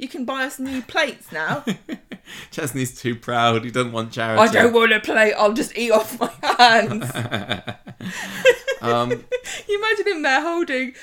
you 0.00 0.08
can 0.08 0.24
buy 0.24 0.44
us 0.44 0.58
new 0.58 0.82
plates 0.82 1.30
now." 1.32 1.64
Chesney's 2.50 3.00
too 3.00 3.14
proud. 3.16 3.64
He 3.64 3.70
doesn't 3.70 3.92
want 3.92 4.12
charity. 4.12 4.40
I 4.40 4.52
don't 4.62 4.72
want 4.72 4.92
a 4.92 5.00
plate. 5.00 5.34
I'll 5.34 5.52
just 5.52 5.76
eat 5.76 5.90
off 5.90 6.18
my 6.20 6.30
hands. 6.58 7.10
Um, 8.82 9.10
you 9.68 9.78
imagine 9.78 10.06
him 10.16 10.22
there 10.22 10.40
holding 10.40 10.94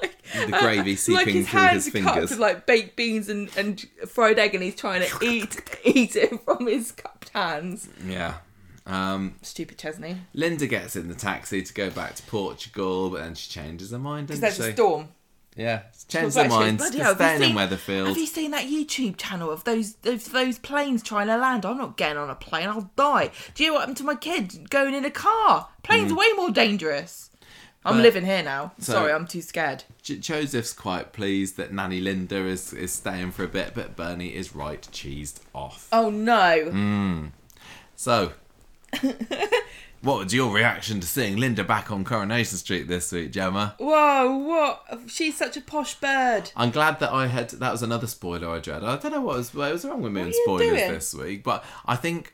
like 0.00 0.16
The 0.46 0.56
gravy 0.60 0.90
like 0.92 0.98
seeping 0.98 1.34
his 1.34 1.48
through 1.48 1.60
hands 1.60 1.84
his 1.86 1.92
fingers. 1.92 2.30
with 2.30 2.38
like 2.38 2.66
baked 2.66 2.94
beans 2.94 3.28
and, 3.28 3.50
and 3.56 3.84
fried 4.06 4.38
egg, 4.38 4.54
and 4.54 4.62
he's 4.62 4.76
trying 4.76 5.02
to 5.02 5.24
eat 5.24 5.60
eat 5.84 6.14
it 6.14 6.40
from 6.44 6.68
his 6.68 6.92
cupped 6.92 7.30
hands. 7.30 7.88
yeah. 8.06 8.34
Um, 8.86 9.34
Stupid 9.42 9.76
Chesney. 9.78 10.18
Linda 10.34 10.68
gets 10.68 10.94
in 10.94 11.08
the 11.08 11.14
taxi 11.16 11.62
to 11.62 11.74
go 11.74 11.90
back 11.90 12.14
to 12.14 12.22
Portugal, 12.24 13.10
but 13.10 13.22
then 13.22 13.34
she 13.34 13.50
changes 13.50 13.90
her 13.90 13.98
mind, 13.98 14.28
Because 14.28 14.40
there's 14.40 14.56
she? 14.56 14.62
a 14.62 14.72
storm. 14.74 15.08
Yeah, 15.56 15.82
she 15.92 16.00
She 16.00 16.06
changes 16.08 16.24
was 16.24 16.34
her 16.34 16.40
like, 16.42 16.50
mind. 16.50 16.78
"Bloody 16.78 16.96
They're 16.96 17.04
hell, 17.04 17.14
have 17.14 17.20
you 17.20 17.26
staying 17.38 17.42
in 17.42 17.48
seen- 17.48 17.68
Weatherfield. 17.68 18.06
Have 18.08 18.16
you 18.18 18.26
seen 18.26 18.50
that 18.50 18.66
YouTube 18.66 19.16
channel 19.16 19.50
of 19.50 19.62
those 19.64 19.94
those, 20.02 20.24
those 20.26 20.58
planes 20.58 21.02
trying 21.02 21.28
to 21.28 21.36
land? 21.36 21.64
I'm 21.64 21.78
not 21.78 21.96
getting 21.96 22.18
on 22.18 22.28
a 22.28 22.34
plane. 22.34 22.68
I'll 22.68 22.90
die. 22.96 23.30
Do 23.54 23.62
you 23.62 23.68
know 23.70 23.74
what 23.74 23.80
happened 23.80 23.98
to 23.98 24.04
my 24.04 24.16
kid 24.16 24.68
going 24.70 24.94
in 24.94 25.04
a 25.04 25.10
car? 25.12 25.68
Planes 25.84 26.10
are 26.10 26.16
way 26.16 26.32
more 26.36 26.50
dangerous. 26.50 27.30
I'm 27.86 27.94
Mm. 27.94 27.96
But- 27.98 28.02
living 28.02 28.24
here 28.24 28.42
now. 28.42 28.72
So- 28.80 28.94
Sorry, 28.94 29.12
I'm 29.12 29.26
too 29.26 29.42
scared. 29.42 29.84
J- 30.02 30.16
Joseph's 30.18 30.72
quite 30.72 31.12
pleased 31.12 31.56
that 31.58 31.72
Nanny 31.72 32.00
Linda 32.00 32.46
is, 32.46 32.72
is 32.72 32.92
staying 32.92 33.32
for 33.32 33.44
a 33.44 33.48
bit, 33.48 33.72
but 33.74 33.94
Bernie 33.94 34.34
is 34.34 34.54
right 34.56 34.82
cheesed 34.90 35.40
off. 35.54 35.86
Oh 35.92 36.08
no. 36.10 36.70
Mm. 36.72 37.30
So, 37.94 38.32
what 40.04 40.22
was 40.24 40.34
your 40.34 40.52
reaction 40.54 41.00
to 41.00 41.06
seeing 41.06 41.36
Linda 41.36 41.64
back 41.64 41.90
on 41.90 42.04
Coronation 42.04 42.58
Street 42.58 42.86
this 42.88 43.10
week, 43.10 43.32
Gemma? 43.32 43.74
Whoa, 43.78 44.36
what? 44.36 45.00
She's 45.10 45.36
such 45.36 45.56
a 45.56 45.60
posh 45.60 45.94
bird. 45.94 46.50
I'm 46.56 46.70
glad 46.70 47.00
that 47.00 47.10
I 47.12 47.26
had. 47.26 47.50
That 47.50 47.72
was 47.72 47.82
another 47.82 48.06
spoiler 48.06 48.48
I 48.48 48.60
dread. 48.60 48.84
I 48.84 48.96
don't 48.96 49.12
know 49.12 49.20
what 49.22 49.36
was 49.36 49.54
what 49.54 49.72
was 49.72 49.84
wrong 49.84 50.02
with 50.02 50.12
me 50.12 50.20
What 50.20 50.26
and 50.26 50.34
spoilers 50.34 50.68
doing? 50.78 50.92
this 50.92 51.14
week, 51.14 51.42
but 51.42 51.64
I 51.86 51.96
think 51.96 52.32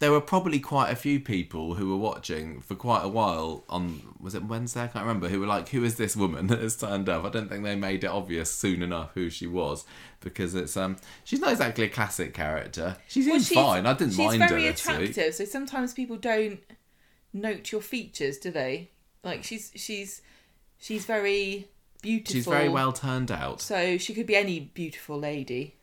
there 0.00 0.10
were 0.10 0.20
probably 0.22 0.58
quite 0.58 0.90
a 0.90 0.96
few 0.96 1.20
people 1.20 1.74
who 1.74 1.90
were 1.90 1.96
watching 1.98 2.62
for 2.62 2.74
quite 2.74 3.02
a 3.04 3.08
while 3.08 3.64
on 3.68 4.00
was 4.18 4.34
it 4.34 4.44
Wednesday? 4.44 4.84
I 4.84 4.86
can't 4.86 5.04
remember. 5.04 5.28
Who 5.28 5.40
were 5.40 5.46
like, 5.46 5.68
"Who 5.68 5.84
is 5.84 5.96
this 5.96 6.16
woman 6.16 6.46
that 6.48 6.60
has 6.62 6.76
turned 6.76 7.08
up?" 7.10 7.24
I 7.24 7.28
don't 7.28 7.48
think 7.50 7.64
they 7.64 7.76
made 7.76 8.02
it 8.02 8.08
obvious 8.08 8.50
soon 8.50 8.82
enough 8.82 9.10
who 9.12 9.28
she 9.28 9.46
was 9.46 9.84
because 10.20 10.54
it's 10.54 10.76
um 10.76 10.96
she's 11.24 11.40
not 11.40 11.52
exactly 11.52 11.84
a 11.84 11.88
classic 11.90 12.32
character. 12.32 12.96
She's 13.08 13.26
Well, 13.26 13.36
even 13.36 13.54
fine. 13.54 13.86
I 13.86 13.92
didn't 13.92 14.12
she's 14.14 14.18
mind 14.18 14.42
her 14.42 14.48
She's 14.48 14.50
very 14.56 14.66
attractive, 14.68 15.34
so 15.34 15.44
sometimes 15.44 15.92
people 15.92 16.16
don't 16.16 16.60
note 17.32 17.72
your 17.72 17.80
features, 17.80 18.38
do 18.38 18.50
they? 18.50 18.90
Like 19.22 19.44
she's 19.44 19.72
she's 19.74 20.22
she's 20.78 21.04
very 21.04 21.68
beautiful. 22.02 22.34
She's 22.34 22.46
very 22.46 22.68
well 22.68 22.92
turned 22.92 23.30
out. 23.30 23.60
So 23.60 23.98
she 23.98 24.14
could 24.14 24.26
be 24.26 24.36
any 24.36 24.60
beautiful 24.60 25.18
lady. 25.18 25.74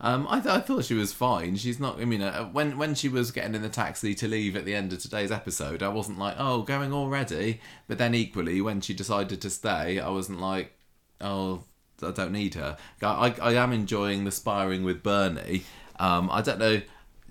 Um, 0.00 0.26
I, 0.28 0.40
th- 0.40 0.54
I 0.54 0.60
thought 0.60 0.84
she 0.84 0.94
was 0.94 1.12
fine. 1.12 1.56
She's 1.56 1.78
not. 1.78 2.00
I 2.00 2.04
mean, 2.04 2.22
uh, 2.22 2.44
when 2.46 2.78
when 2.78 2.94
she 2.94 3.08
was 3.08 3.30
getting 3.30 3.54
in 3.54 3.62
the 3.62 3.68
taxi 3.68 4.14
to 4.16 4.28
leave 4.28 4.56
at 4.56 4.64
the 4.64 4.74
end 4.74 4.92
of 4.92 5.00
today's 5.00 5.30
episode, 5.30 5.82
I 5.82 5.88
wasn't 5.88 6.18
like, 6.18 6.34
oh, 6.38 6.62
going 6.62 6.92
already. 6.92 7.60
But 7.86 7.98
then 7.98 8.14
equally, 8.14 8.60
when 8.60 8.80
she 8.80 8.94
decided 8.94 9.40
to 9.40 9.50
stay, 9.50 10.00
I 10.00 10.08
wasn't 10.08 10.40
like, 10.40 10.72
oh, 11.20 11.64
I 12.02 12.10
don't 12.10 12.32
need 12.32 12.54
her. 12.54 12.76
I 13.02 13.06
I, 13.06 13.34
I 13.40 13.52
am 13.54 13.72
enjoying 13.72 14.24
the 14.24 14.32
sparring 14.32 14.82
with 14.82 15.02
Bernie. 15.02 15.64
Um, 15.98 16.28
I 16.30 16.42
don't 16.42 16.58
know 16.58 16.80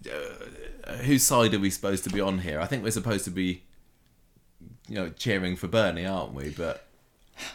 uh, 0.06 0.46
whose 0.98 1.24
side 1.24 1.54
are 1.54 1.60
we 1.60 1.70
supposed 1.70 2.04
to 2.06 2.10
be 2.10 2.22
on 2.22 2.40
here. 2.40 2.60
I 2.60 2.66
think 2.66 2.84
we're 2.84 2.92
supposed 2.92 3.26
to 3.26 3.32
be, 3.32 3.64
you 4.88 4.96
know, 4.96 5.10
cheering 5.10 5.56
for 5.56 5.68
Bernie, 5.68 6.06
aren't 6.06 6.34
we? 6.34 6.50
But. 6.50 6.88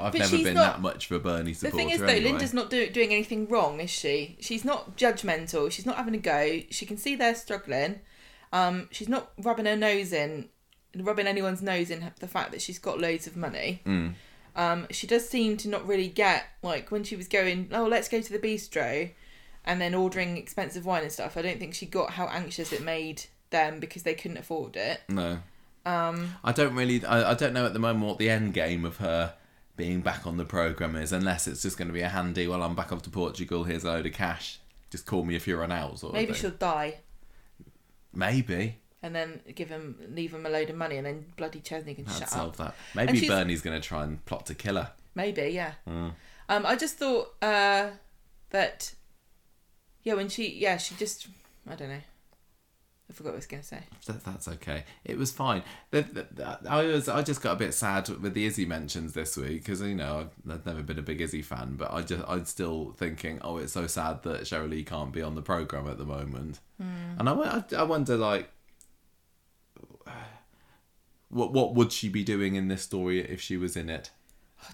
I've 0.00 0.10
But 0.12 0.18
never 0.18 0.36
been 0.38 0.54
not- 0.54 0.74
that 0.74 0.80
much 0.80 1.06
for 1.06 1.14
a 1.14 1.20
Bernie 1.20 1.52
The 1.52 1.70
thing 1.70 1.90
is, 1.90 2.00
though, 2.00 2.06
anyway. 2.06 2.30
Linda's 2.30 2.52
not 2.52 2.70
do- 2.70 2.88
doing 2.90 3.12
anything 3.12 3.46
wrong, 3.46 3.78
is 3.78 3.90
she? 3.90 4.36
She's 4.40 4.64
not 4.64 4.96
judgmental. 4.96 5.70
She's 5.70 5.86
not 5.86 5.96
having 5.96 6.14
a 6.14 6.18
go. 6.18 6.60
She 6.70 6.84
can 6.86 6.96
see 6.96 7.14
they're 7.14 7.36
struggling. 7.36 8.00
Um, 8.52 8.88
she's 8.90 9.08
not 9.08 9.30
rubbing 9.38 9.66
her 9.66 9.76
nose 9.76 10.12
in, 10.12 10.48
rubbing 10.96 11.28
anyone's 11.28 11.62
nose 11.62 11.90
in 11.90 12.10
the 12.18 12.26
fact 12.26 12.50
that 12.50 12.62
she's 12.62 12.80
got 12.80 12.98
loads 12.98 13.28
of 13.28 13.36
money. 13.36 13.82
Mm. 13.86 14.14
Um, 14.56 14.86
she 14.90 15.06
does 15.06 15.28
seem 15.28 15.56
to 15.58 15.68
not 15.68 15.86
really 15.86 16.08
get 16.08 16.44
like 16.62 16.90
when 16.90 17.04
she 17.04 17.14
was 17.14 17.28
going, 17.28 17.68
oh, 17.72 17.84
let's 17.86 18.08
go 18.08 18.20
to 18.20 18.32
the 18.32 18.38
bistro, 18.40 19.10
and 19.66 19.80
then 19.80 19.94
ordering 19.94 20.36
expensive 20.36 20.86
wine 20.86 21.02
and 21.02 21.12
stuff. 21.12 21.36
I 21.36 21.42
don't 21.42 21.58
think 21.58 21.74
she 21.74 21.86
got 21.86 22.10
how 22.12 22.26
anxious 22.26 22.72
it 22.72 22.82
made 22.82 23.24
them 23.50 23.80
because 23.80 24.04
they 24.04 24.14
couldn't 24.14 24.36
afford 24.38 24.76
it. 24.76 25.00
No. 25.08 25.38
Um, 25.84 26.34
I 26.42 26.52
don't 26.52 26.74
really. 26.74 27.04
I, 27.04 27.32
I 27.32 27.34
don't 27.34 27.52
know 27.52 27.66
at 27.66 27.72
the 27.72 27.78
moment 27.78 28.06
what 28.06 28.18
the 28.18 28.30
end 28.30 28.54
game 28.54 28.84
of 28.84 28.96
her 28.98 29.34
being 29.76 30.00
back 30.00 30.26
on 30.26 30.36
the 30.36 30.44
program 30.44 30.96
is, 30.96 31.12
unless 31.12 31.46
it's 31.46 31.62
just 31.62 31.76
going 31.76 31.88
to 31.88 31.94
be 31.94 32.00
a 32.00 32.08
handy. 32.08 32.48
Well, 32.48 32.62
I'm 32.62 32.74
back 32.74 32.92
off 32.92 33.02
to 33.02 33.10
Portugal. 33.10 33.64
Here's 33.64 33.84
a 33.84 33.88
load 33.88 34.06
of 34.06 34.12
cash. 34.12 34.58
Just 34.90 35.06
call 35.06 35.24
me 35.24 35.36
if 35.36 35.46
you 35.46 35.56
run 35.56 35.72
out. 35.72 35.98
Sort 35.98 36.12
maybe 36.14 36.32
she'll 36.32 36.50
die. 36.50 37.00
Maybe 38.14 38.78
And 39.02 39.14
then 39.14 39.40
give 39.54 39.68
him, 39.68 39.96
leave 40.10 40.32
him 40.32 40.46
a 40.46 40.48
load 40.48 40.70
of 40.70 40.76
money, 40.76 40.96
and 40.96 41.06
then 41.06 41.26
bloody 41.36 41.60
Chesney 41.60 41.94
can 41.94 42.04
that'd 42.04 42.20
shut 42.20 42.28
up. 42.28 42.34
solve 42.34 42.56
that. 42.56 42.74
Maybe 42.94 43.28
Bernie's 43.28 43.60
going 43.60 43.80
to 43.80 43.86
try 43.86 44.04
and 44.04 44.24
plot 44.24 44.46
to 44.46 44.54
kill 44.54 44.76
her. 44.76 44.92
Maybe, 45.14 45.50
yeah. 45.50 45.72
Mm. 45.88 46.12
Um, 46.48 46.66
I 46.66 46.76
just 46.76 46.96
thought 46.96 47.34
uh, 47.42 47.90
that, 48.50 48.94
yeah, 50.06 50.14
when 50.14 50.28
she, 50.28 50.48
yeah, 50.56 50.76
she 50.76 50.94
just, 50.94 51.26
I 51.68 51.74
don't 51.74 51.88
know. 51.88 52.00
I 53.10 53.12
forgot 53.12 53.30
what 53.30 53.34
I 53.34 53.36
was 53.38 53.46
going 53.46 53.62
to 53.62 53.68
say. 53.68 53.80
That, 54.06 54.24
that's 54.24 54.46
okay. 54.46 54.84
It 55.04 55.18
was 55.18 55.32
fine. 55.32 55.64
The, 55.90 56.02
the, 56.02 56.26
the- 56.32 56.70
I 56.70 56.84
was. 56.84 57.08
I 57.08 57.22
just 57.22 57.42
got 57.42 57.54
a 57.54 57.56
bit 57.56 57.74
sad 57.74 58.08
with 58.08 58.34
the 58.34 58.46
Izzy 58.46 58.66
mentions 58.66 59.14
this 59.14 59.36
week 59.36 59.64
because 59.64 59.80
you 59.80 59.96
know 59.96 60.28
I've, 60.46 60.52
I've 60.52 60.64
never 60.66 60.82
been 60.82 60.98
a 61.00 61.02
big 61.02 61.20
Izzy 61.20 61.42
fan, 61.42 61.74
but 61.76 61.92
I 61.92 62.02
just 62.02 62.24
I'm 62.28 62.44
still 62.44 62.94
thinking, 62.96 63.40
oh, 63.42 63.58
it's 63.58 63.72
so 63.72 63.88
sad 63.88 64.22
that 64.22 64.42
Cherylee 64.42 64.86
can't 64.86 65.12
be 65.12 65.22
on 65.22 65.34
the 65.34 65.42
program 65.42 65.88
at 65.88 65.98
the 65.98 66.04
moment. 66.04 66.60
Hmm. 66.80 67.18
And 67.18 67.28
I, 67.28 67.32
I, 67.32 67.64
I 67.78 67.82
wonder 67.82 68.16
like. 68.16 68.48
What 71.28 71.52
what 71.52 71.74
would 71.74 71.90
she 71.92 72.08
be 72.08 72.22
doing 72.22 72.54
in 72.54 72.68
this 72.68 72.82
story 72.82 73.20
if 73.20 73.40
she 73.40 73.56
was 73.56 73.76
in 73.76 73.90
it? 73.90 74.10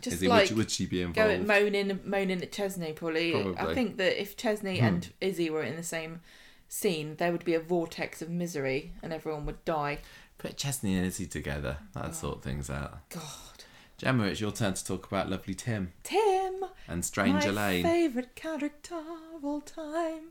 Just 0.01 0.17
Izzy, 0.17 0.29
like 0.29 0.49
would, 0.51 0.59
would 0.59 0.71
she 0.71 0.87
be 0.87 1.05
go 1.05 1.29
involved? 1.29 1.47
moaning, 1.47 2.01
moaning 2.05 2.43
at 2.43 2.53
Chesney. 2.53 2.93
Probably. 2.93 3.31
I 3.35 3.43
Probably. 3.43 3.65
Hmm. 3.65 3.75
think 3.75 3.97
that 3.99 4.21
if 4.21 4.37
Chesney 4.37 4.81
and 4.81 5.09
Izzy 5.21 5.51
were 5.51 5.63
in 5.63 5.77
the 5.77 5.83
same 5.83 6.21
scene, 6.69 7.17
there 7.17 7.31
would 7.33 7.45
be 7.45 7.55
a 7.55 7.61
vortex 7.61 8.23
of 8.23 8.31
misery, 8.31 8.93
and 9.03 9.13
everyone 9.13 9.45
would 9.47 9.65
die. 9.65 9.99
Put 10.39 10.57
Chesney 10.57 10.97
and 10.97 11.07
Izzy 11.07 11.27
together. 11.27 11.79
that'd 11.95 12.15
sort 12.15 12.43
things 12.43 12.69
out. 12.71 13.09
God, 13.11 13.65
Gemma, 13.99 14.25
it's 14.25 14.41
your 14.41 14.51
turn 14.53 14.75
to 14.75 14.85
talk 14.85 15.07
about 15.07 15.29
lovely 15.31 15.55
Tim 15.55 15.93
Tim, 16.03 16.65
and 16.89 17.05
Stranger 17.05 17.53
Lane. 17.53 17.55
my 17.55 17.69
Lane. 17.71 17.83
favorite 17.85 18.35
character 18.35 18.97
of 19.37 19.45
all 19.45 19.61
time. 19.61 20.31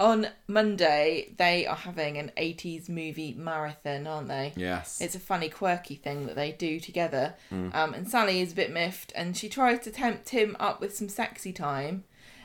On 0.00 0.28
Monday, 0.46 1.34
they 1.38 1.66
are 1.66 1.74
having 1.74 2.18
an 2.18 2.30
80s 2.36 2.88
movie 2.88 3.34
marathon, 3.36 4.06
aren't 4.06 4.28
they? 4.28 4.52
Yes. 4.54 5.00
It's 5.00 5.16
a 5.16 5.20
funny, 5.20 5.48
quirky 5.48 5.96
thing 5.96 6.26
that 6.26 6.36
they 6.36 6.52
do 6.52 6.78
together. 6.78 7.34
Mm. 7.52 7.74
Um, 7.74 7.94
and 7.94 8.08
Sally 8.08 8.40
is 8.40 8.52
a 8.52 8.54
bit 8.56 8.72
miffed, 8.72 9.12
and 9.16 9.36
she 9.36 9.48
tries 9.48 9.80
to 9.80 9.90
tempt 9.90 10.26
Tim 10.26 10.56
up 10.60 10.80
with 10.80 10.96
some 10.96 11.08
sexy 11.08 11.52
time. 11.52 12.04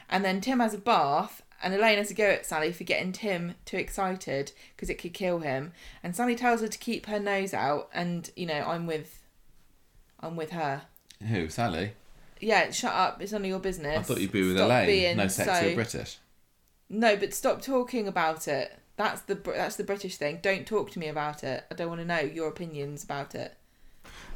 And 0.09 0.25
then 0.25 0.41
Tim 0.41 0.61
has 0.61 0.73
a 0.73 0.79
bath, 0.79 1.43
and 1.61 1.75
Elaine 1.75 1.99
has 1.99 2.09
a 2.09 2.15
go 2.15 2.25
at 2.25 2.45
Sally 2.47 2.71
for 2.71 2.85
getting 2.85 3.11
Tim 3.11 3.53
too 3.65 3.77
excited 3.77 4.51
because 4.75 4.89
it 4.89 4.95
could 4.97 5.13
kill 5.13 5.39
him. 5.39 5.73
And 6.01 6.15
Sally 6.15 6.35
tells 6.35 6.61
her 6.61 6.67
to 6.67 6.77
keep 6.79 7.05
her 7.05 7.19
nose 7.19 7.53
out, 7.53 7.87
and 7.93 8.31
you 8.35 8.47
know, 8.47 8.61
I'm 8.65 8.87
with, 8.87 9.21
I'm 10.19 10.35
with 10.35 10.49
her. 10.51 10.83
Who? 11.27 11.49
Sally? 11.49 11.93
Yeah, 12.41 12.71
shut 12.71 12.93
up. 12.93 13.21
It's 13.21 13.31
none 13.31 13.41
of 13.43 13.47
your 13.47 13.59
business. 13.59 13.99
I 13.99 14.01
thought 14.01 14.19
you'd 14.19 14.31
be 14.31 14.41
with 14.45 14.57
Stop 14.57 14.65
Elaine. 14.65 15.17
no 15.17 15.27
sexy 15.27 15.67
or 15.67 15.69
so- 15.69 15.75
British. 15.75 16.17
No, 16.93 17.15
but 17.17 17.33
stop 17.33 17.61
talking 17.61 18.07
about 18.07 18.47
it. 18.47 18.77
That's 18.95 19.21
the 19.21 19.35
that's 19.35 19.75
the 19.77 19.83
British 19.83 20.17
thing. 20.17 20.39
Don't 20.41 20.67
talk 20.67 20.91
to 20.91 20.99
me 20.99 21.07
about 21.07 21.43
it. 21.43 21.63
I 21.71 21.73
don't 21.75 21.89
want 21.89 22.01
to 22.01 22.05
know 22.05 22.19
your 22.19 22.47
opinions 22.47 23.03
about 23.03 23.33
it. 23.33 23.55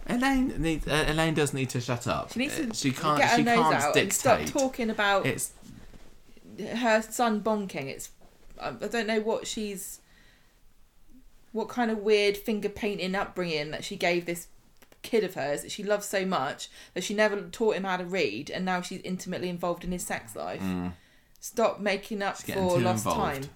Elaine 0.07 0.53
needs. 0.61 0.87
Uh, 0.87 1.05
Elaine 1.09 1.33
does 1.35 1.53
need 1.53 1.69
to 1.71 1.81
shut 1.81 2.07
up. 2.07 2.31
She 2.31 2.39
needs 2.39 2.55
to 2.55 2.69
Uh, 2.69 2.73
She 2.73 2.91
can't. 2.91 3.19
get 3.19 3.29
her 3.31 3.37
she 3.37 3.43
nose 3.43 3.55
can't 3.59 3.75
out 3.75 3.93
dictate. 3.93 4.13
stop 4.13 4.45
talking 4.45 4.89
about 4.89 5.25
It's 5.25 5.51
her 6.77 7.01
son 7.03 7.41
bonking. 7.41 7.85
It's 7.85 8.09
I 8.59 8.69
I 8.69 8.87
don't 8.87 9.05
know 9.07 9.19
what 9.21 9.45
she's 9.45 9.99
what 11.51 11.69
kind 11.69 11.91
of 11.91 11.99
weird 11.99 12.37
finger 12.37 12.69
painting 12.69 13.15
upbringing 13.15 13.71
that 13.71 13.83
she 13.83 13.95
gave 13.95 14.25
this 14.25 14.47
kid 15.03 15.23
of 15.23 15.35
hers 15.35 15.61
that 15.61 15.71
she 15.71 15.83
loves 15.83 16.05
so 16.07 16.25
much 16.25 16.69
that 16.93 17.03
she 17.03 17.13
never 17.13 17.39
taught 17.43 17.75
him 17.75 17.83
how 17.83 17.97
to 17.97 18.03
read 18.05 18.49
and 18.49 18.65
now 18.65 18.81
she's 18.81 19.01
intimately 19.01 19.47
involved 19.49 19.83
in 19.83 19.91
his 19.91 20.03
sex 20.05 20.35
life. 20.35 20.61
Stop 21.47 21.79
making 21.79 22.21
up 22.21 22.37
She's 22.43 22.55
for 22.55 22.79
lost 22.79 23.05
involved. 23.05 23.43
time. 23.43 23.49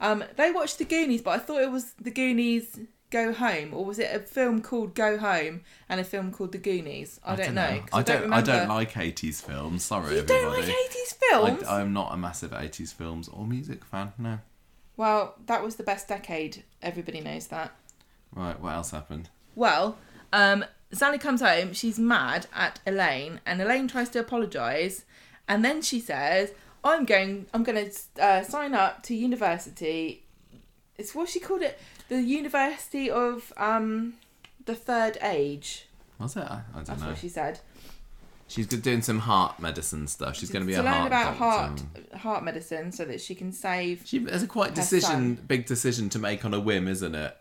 Um, 0.00 0.24
they 0.36 0.50
watched 0.50 0.78
The 0.78 0.84
Goonies, 0.84 1.22
but 1.22 1.30
I 1.32 1.38
thought 1.38 1.62
it 1.62 1.70
was 1.70 1.92
The 2.00 2.10
Goonies 2.10 2.78
Go 3.10 3.32
Home, 3.32 3.72
or 3.72 3.84
was 3.84 3.98
it 3.98 4.14
a 4.14 4.18
film 4.20 4.60
called 4.60 4.94
Go 4.94 5.18
Home 5.18 5.62
and 5.88 6.00
a 6.00 6.04
film 6.04 6.32
called 6.32 6.52
The 6.52 6.58
Goonies? 6.58 7.20
I, 7.24 7.36
don't, 7.36 7.54
know. 7.54 7.82
I 7.92 8.02
don't. 8.02 8.32
I 8.32 8.40
don't 8.40 8.68
like 8.68 8.96
eighties 8.96 9.40
films. 9.40 9.84
Sorry, 9.84 10.16
You 10.16 10.22
don't 10.22 10.48
like 10.48 10.58
everybody. 10.60 10.78
eighties 10.86 11.12
films? 11.30 11.62
I, 11.64 11.80
I'm 11.80 11.92
not 11.92 12.12
a 12.12 12.16
massive 12.16 12.52
eighties 12.52 12.92
films 12.92 13.28
or 13.28 13.46
music 13.46 13.84
fan. 13.84 14.12
No. 14.18 14.40
Well, 14.96 15.34
that 15.46 15.62
was 15.62 15.76
the 15.76 15.82
best 15.84 16.08
decade. 16.08 16.64
Everybody 16.82 17.20
knows 17.20 17.46
that. 17.48 17.72
Right. 18.32 18.58
What 18.60 18.74
else 18.74 18.90
happened? 18.90 19.28
Well, 19.54 19.96
um, 20.32 20.64
Sally 20.92 21.18
comes 21.18 21.40
home. 21.40 21.72
She's 21.72 21.98
mad 21.98 22.46
at 22.54 22.80
Elaine, 22.86 23.40
and 23.46 23.60
Elaine 23.62 23.88
tries 23.88 24.08
to 24.10 24.20
apologise, 24.20 25.04
and 25.48 25.64
then 25.64 25.82
she 25.82 26.00
says, 26.00 26.52
"I'm 26.84 27.04
going. 27.04 27.46
I'm 27.54 27.62
going 27.62 27.90
to 27.90 28.22
uh, 28.22 28.42
sign 28.42 28.74
up 28.74 29.02
to 29.04 29.14
university. 29.14 30.24
It's 30.96 31.14
what 31.14 31.28
she 31.28 31.40
called 31.40 31.62
it, 31.62 31.78
the 32.08 32.22
University 32.22 33.10
of 33.10 33.52
um, 33.56 34.14
the 34.64 34.74
Third 34.74 35.18
Age. 35.22 35.86
Was 36.18 36.36
it? 36.36 36.40
I, 36.40 36.62
I 36.72 36.76
don't 36.76 36.86
That's 36.86 37.00
know. 37.00 37.08
what 37.08 37.18
she 37.18 37.28
said. 37.28 37.60
She's 38.46 38.66
doing 38.66 39.02
some 39.02 39.20
heart 39.20 39.58
medicine 39.58 40.06
stuff. 40.06 40.36
She's 40.36 40.50
going 40.50 40.62
to 40.62 40.66
be 40.66 40.74
to 40.74 40.82
a 40.82 40.84
learn 40.84 40.92
heart 40.92 41.06
about 41.06 41.38
doctor. 41.38 41.38
heart 41.44 41.82
heart 42.20 42.44
medicine, 42.44 42.92
so 42.92 43.04
that 43.06 43.20
she 43.20 43.34
can 43.34 43.50
save. 43.52 44.02
She 44.04 44.22
has 44.26 44.42
a 44.42 44.46
quite 44.46 44.74
decision, 44.74 45.36
son. 45.36 45.38
big 45.48 45.66
decision 45.66 46.08
to 46.10 46.18
make 46.18 46.44
on 46.44 46.54
a 46.54 46.60
whim, 46.60 46.86
isn't 46.86 47.14
it? 47.14 47.36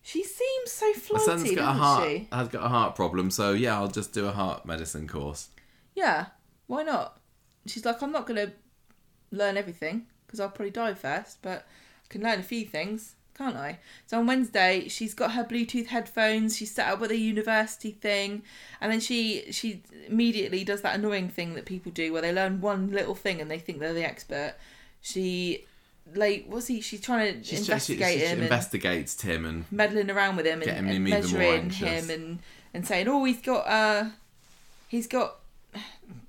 She 0.00 0.24
seems 0.24 0.70
so 0.72 0.92
My 1.12 1.18
son's 1.20 1.54
got 1.54 1.58
a 1.58 1.78
heart, 1.78 2.08
she? 2.08 2.28
Has 2.32 2.48
got 2.48 2.64
a 2.64 2.68
heart 2.68 2.96
problem, 2.96 3.30
so 3.30 3.52
yeah, 3.52 3.76
I'll 3.76 3.88
just 3.88 4.12
do 4.12 4.26
a 4.26 4.32
heart 4.32 4.64
medicine 4.66 5.06
course. 5.06 5.48
Yeah, 5.94 6.26
why 6.66 6.82
not? 6.82 7.18
She's 7.66 7.84
like, 7.84 8.02
I'm 8.02 8.12
not 8.12 8.26
going 8.26 8.46
to 8.46 8.52
learn 9.30 9.56
everything 9.56 10.06
because 10.26 10.40
I'll 10.40 10.48
probably 10.48 10.70
die 10.70 10.94
first, 10.94 11.38
but 11.42 11.66
I 12.04 12.08
can 12.08 12.22
learn 12.22 12.40
a 12.40 12.42
few 12.42 12.64
things, 12.64 13.14
can't 13.36 13.56
I? 13.56 13.78
So 14.06 14.18
on 14.18 14.26
Wednesday, 14.26 14.88
she's 14.88 15.14
got 15.14 15.32
her 15.32 15.44
Bluetooth 15.44 15.86
headphones. 15.86 16.56
She's 16.56 16.74
set 16.74 16.88
up 16.88 17.00
with 17.00 17.10
a 17.10 17.16
university 17.16 17.92
thing, 17.92 18.42
and 18.80 18.90
then 18.90 19.00
she 19.00 19.44
she 19.52 19.82
immediately 20.06 20.64
does 20.64 20.82
that 20.82 20.94
annoying 20.94 21.28
thing 21.28 21.54
that 21.54 21.64
people 21.64 21.92
do 21.92 22.12
where 22.12 22.22
they 22.22 22.32
learn 22.32 22.60
one 22.60 22.90
little 22.90 23.14
thing 23.14 23.40
and 23.40 23.50
they 23.50 23.58
think 23.58 23.78
they're 23.78 23.94
the 23.94 24.04
expert. 24.04 24.54
She 25.00 25.66
like 26.14 26.46
what's 26.48 26.66
he? 26.66 26.80
She's 26.80 27.00
trying 27.00 27.40
to 27.40 27.44
She's 27.44 27.66
just, 27.66 27.86
she, 27.86 27.94
investigate 27.94 28.20
she 28.20 28.26
him 28.26 28.32
and 28.32 28.42
investigates 28.42 29.14
Tim 29.14 29.44
and 29.44 29.64
meddling 29.70 30.10
around 30.10 30.36
with 30.36 30.46
him 30.46 30.62
and, 30.62 30.70
and 30.70 30.88
him 30.88 31.02
more 31.04 31.10
measuring 31.10 31.70
him 31.70 32.10
and 32.10 32.38
and 32.74 32.86
saying, 32.86 33.08
oh, 33.08 33.24
he's 33.24 33.40
got 33.40 33.66
uh, 33.66 34.04
he's 34.88 35.06
got 35.06 35.36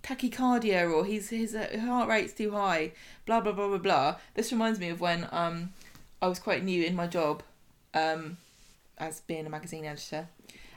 tachycardia 0.04 0.92
or 0.92 1.06
he's 1.06 1.30
his 1.30 1.56
uh, 1.56 1.78
heart 1.82 2.10
rate's 2.10 2.34
too 2.34 2.52
high. 2.52 2.92
Blah 3.26 3.42
blah 3.42 3.54
blah 3.54 3.68
blah 3.68 3.78
blah. 3.78 4.16
This 4.34 4.52
reminds 4.52 4.80
me 4.80 4.90
of 4.90 5.02
when 5.02 5.28
um, 5.32 5.74
I 6.22 6.28
was 6.28 6.40
quite 6.40 6.64
new 6.64 6.84
in 6.84 6.96
my 6.96 7.08
job, 7.08 7.44
um, 7.94 8.38
as 8.98 9.22
being 9.22 9.46
a 9.46 9.50
magazine 9.50 9.86
editor, 9.86 10.30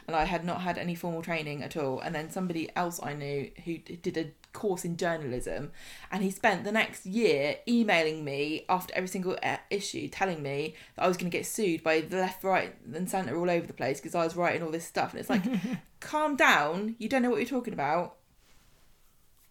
and 0.07 0.16
I 0.16 0.24
had 0.24 0.45
not 0.45 0.62
had 0.62 0.78
any 0.78 0.95
formal 0.95 1.23
training 1.23 1.62
at 1.62 1.77
all. 1.77 2.01
And 2.01 2.15
then 2.15 2.31
somebody 2.31 2.69
else 2.74 3.01
I 3.03 3.15
knew 3.15 3.51
who 3.65 3.78
did 3.78 4.16
a 4.16 4.31
course 4.53 4.85
in 4.85 4.97
journalism, 4.97 5.70
and 6.11 6.23
he 6.23 6.31
spent 6.31 6.65
the 6.65 6.73
next 6.73 7.07
year 7.07 7.57
emailing 7.69 8.24
me 8.24 8.65
after 8.69 8.93
every 8.95 9.09
single 9.09 9.39
uh, 9.43 9.59
issue, 9.70 10.09
telling 10.09 10.43
me 10.43 10.74
that 10.97 11.05
I 11.05 11.09
was 11.09 11.16
going 11.16 11.31
to 11.31 11.37
get 11.37 11.47
sued 11.47 11.83
by 11.83 12.01
the 12.01 12.16
left, 12.16 12.43
right, 12.43 12.74
and 12.93 13.09
centre 13.09 13.37
all 13.37 13.51
over 13.51 13.66
the 13.66 13.73
place 13.73 14.01
because 14.01 14.15
I 14.15 14.24
was 14.24 14.35
writing 14.35 14.62
all 14.62 14.73
this 14.73 14.87
stuff. 14.87 15.12
And 15.12 15.20
it's 15.20 15.31
like, 15.31 15.45
calm 16.01 16.37
down. 16.37 16.97
You 16.99 17.09
don't 17.09 17.23
know 17.23 17.31
what 17.31 17.39
you're 17.39 17.47
talking 17.47 17.74
about. 17.74 18.15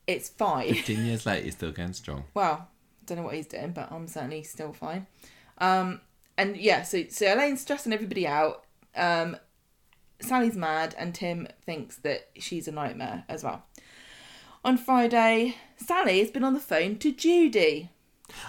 It's 0.07 0.29
fine. 0.29 0.73
15 0.73 1.05
years 1.05 1.25
later, 1.25 1.45
he's 1.45 1.55
still 1.55 1.71
going 1.71 1.93
strong. 1.93 2.25
Well, 2.33 2.67
don't 3.05 3.17
know 3.17 3.23
what 3.23 3.35
he's 3.35 3.47
doing, 3.47 3.71
but 3.71 3.91
I'm 3.91 4.07
certainly 4.07 4.43
still 4.43 4.73
fine. 4.73 5.07
Um, 5.57 6.01
and 6.37 6.57
yeah, 6.57 6.83
so 6.83 7.03
so 7.09 7.33
Elaine's 7.33 7.61
stressing 7.61 7.93
everybody 7.93 8.27
out. 8.27 8.65
Um, 8.95 9.37
Sally's 10.19 10.55
mad, 10.55 10.95
and 10.97 11.13
Tim 11.13 11.47
thinks 11.65 11.97
that 11.97 12.29
she's 12.37 12.67
a 12.67 12.71
nightmare 12.71 13.25
as 13.27 13.43
well. 13.43 13.63
On 14.63 14.77
Friday, 14.77 15.55
Sally 15.77 16.19
has 16.19 16.31
been 16.31 16.43
on 16.43 16.53
the 16.53 16.59
phone 16.59 16.97
to 16.97 17.11
Judy. 17.11 17.91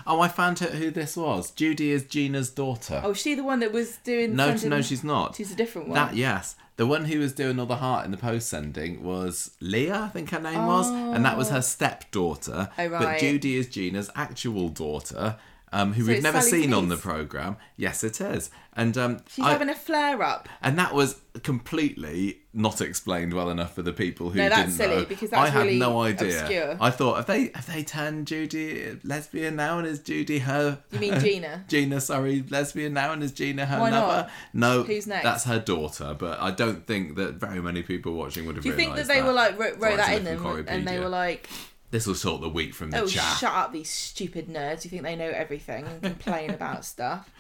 Oh, 0.06 0.20
I 0.20 0.28
found 0.28 0.62
out 0.62 0.70
who 0.70 0.90
this 0.90 1.16
was. 1.16 1.50
Judy 1.50 1.90
is 1.90 2.04
Gina's 2.04 2.50
daughter. 2.50 3.00
Oh, 3.04 3.10
is 3.10 3.18
she 3.18 3.34
the 3.34 3.44
one 3.44 3.60
that 3.60 3.72
was 3.72 3.98
doing? 3.98 4.34
no, 4.36 4.48
sending- 4.48 4.70
no, 4.70 4.82
she's 4.82 5.04
not. 5.04 5.36
She's 5.36 5.52
a 5.52 5.56
different 5.56 5.88
one. 5.88 5.94
That 5.94 6.14
yes, 6.14 6.56
the 6.76 6.86
one 6.86 7.06
who 7.06 7.18
was 7.18 7.32
doing 7.32 7.58
all 7.58 7.66
the 7.66 7.76
heart 7.76 8.04
in 8.04 8.10
the 8.10 8.16
post 8.16 8.48
sending 8.48 9.02
was 9.02 9.52
Leah, 9.60 10.02
I 10.04 10.08
think 10.08 10.30
her 10.30 10.40
name 10.40 10.66
was, 10.66 10.90
and 10.90 11.24
that 11.24 11.38
was 11.38 11.50
her 11.50 11.58
oh. 11.58 11.60
stepdaughter. 11.60 12.70
Oh, 12.78 12.88
But. 12.88 13.18
Judy 13.18 13.56
is 13.56 13.68
Gina's 13.68 14.10
actual 14.14 14.68
daughter, 14.68 15.36
um, 15.72 15.92
who 15.92 16.02
So 16.04 16.12
we've 16.12 16.22
never 16.22 16.40
Sally's 16.40 16.62
seen 16.64 16.72
on 16.74 16.88
the 16.88 16.96
program. 16.96 17.56
Yes, 17.76 18.04
it 18.04 18.20
is, 18.20 18.50
and 18.74 18.96
um, 18.96 19.18
she's 19.28 19.44
I- 19.44 19.52
having 19.52 19.68
a 19.68 19.74
flare 19.74 20.22
up. 20.22 20.48
and 20.62 20.78
that 20.78 20.94
was 20.94 21.20
completely 21.42 22.38
not 22.54 22.80
explained 22.80 23.34
well 23.34 23.50
enough 23.50 23.74
for 23.74 23.82
the 23.82 23.92
people 23.92 24.30
who 24.30 24.38
No, 24.38 24.48
that's 24.48 24.62
didn't 24.62 24.72
silly, 24.74 24.96
know. 24.96 25.04
because 25.04 25.32
I 25.32 25.42
that's 25.42 25.52
had 25.52 25.66
really 25.66 25.78
no 25.78 26.00
idea. 26.00 26.40
obscure. 26.40 26.76
I 26.80 26.90
thought 26.90 27.16
have 27.16 27.26
they 27.26 27.50
have 27.54 27.66
they 27.66 27.82
turned 27.82 28.26
Judy 28.26 28.98
lesbian 29.04 29.56
now 29.56 29.78
and 29.78 29.86
is 29.86 29.98
Judy 29.98 30.38
her? 30.40 30.78
You 30.92 30.98
mean 31.00 31.18
Gina? 31.20 31.64
Gina, 31.68 32.00
sorry, 32.00 32.44
lesbian 32.48 32.94
now 32.94 33.12
and 33.12 33.22
is 33.22 33.32
Gina 33.32 33.66
her 33.66 33.80
Why 33.80 33.90
not? 33.90 34.30
No, 34.54 34.84
Who's 34.84 35.06
next? 35.06 35.24
That's 35.24 35.44
her 35.44 35.58
daughter, 35.58 36.14
but 36.18 36.40
I 36.40 36.50
don't 36.52 36.86
think 36.86 37.16
that 37.16 37.34
very 37.34 37.60
many 37.60 37.82
people 37.82 38.14
watching 38.14 38.46
would 38.46 38.56
have 38.56 38.62
Do 38.62 38.70
you 38.70 38.76
think 38.76 38.94
that 38.96 39.06
they 39.08 39.20
were 39.22 39.32
like 39.32 39.58
wrote, 39.58 39.78
wrote 39.78 39.96
that 39.98 40.16
in 40.16 40.24
them, 40.24 40.64
and 40.68 40.86
they 40.88 40.98
were 40.98 41.08
like, 41.08 41.48
This 41.90 42.06
will 42.06 42.14
sort 42.14 42.40
the 42.40 42.48
week 42.48 42.74
from 42.74 42.90
the 42.90 43.00
"Oh, 43.00 43.06
chat. 43.06 43.38
shut 43.38 43.52
up, 43.52 43.72
these 43.72 43.88
stupid 43.90 44.48
nerds! 44.48 44.84
You 44.84 44.90
think 44.90 45.02
they 45.02 45.16
know 45.16 45.30
everything 45.30 45.86
and 45.86 46.02
complain 46.02 46.50
about 46.50 46.84
stuff?" 46.94 47.30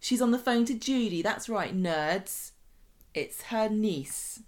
She's 0.00 0.22
on 0.22 0.30
the 0.30 0.38
phone 0.38 0.64
to 0.66 0.74
Judy. 0.74 1.22
That's 1.22 1.48
right, 1.48 1.76
nerds. 1.76 2.52
It's 3.14 3.42
her 3.44 3.68
niece, 3.68 4.40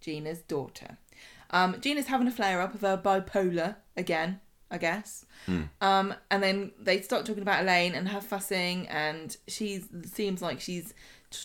Gina's 0.00 0.40
daughter. 0.40 0.98
Um, 1.50 1.80
Gina's 1.80 2.06
having 2.08 2.26
a 2.26 2.30
flare 2.30 2.60
up 2.60 2.74
of 2.74 2.82
her 2.82 2.98
bipolar 2.98 3.76
again, 3.96 4.40
I 4.70 4.76
guess. 4.78 5.24
Um, 5.80 6.14
and 6.30 6.42
then 6.42 6.72
they 6.78 7.00
start 7.00 7.24
talking 7.24 7.40
about 7.42 7.62
Elaine 7.62 7.94
and 7.94 8.08
her 8.10 8.20
fussing, 8.20 8.86
and 8.88 9.34
she 9.46 9.82
seems 10.04 10.42
like 10.42 10.60
she's 10.60 10.92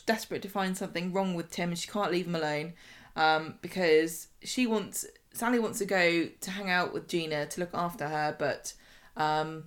desperate 0.06 0.42
to 0.42 0.50
find 0.50 0.76
something 0.76 1.14
wrong 1.14 1.36
with 1.36 1.50
Tim, 1.52 1.70
and 1.70 1.78
she 1.80 1.90
can't 1.90 2.12
leave 2.12 2.28
him 2.28 2.36
alone 2.36 2.74
um, 3.16 3.56
because 3.62 4.28
she 4.44 4.68
wants 4.68 5.06
Sally 5.34 5.60
wants 5.60 5.80
to 5.80 5.86
go 5.86 6.28
to 6.42 6.52
hang 6.52 6.70
out 6.70 6.94
with 6.94 7.08
Gina 7.08 7.46
to 7.48 7.60
look 7.60 7.74
after 7.74 8.08
her, 8.08 8.36
but 8.38 8.74
um, 9.18 9.66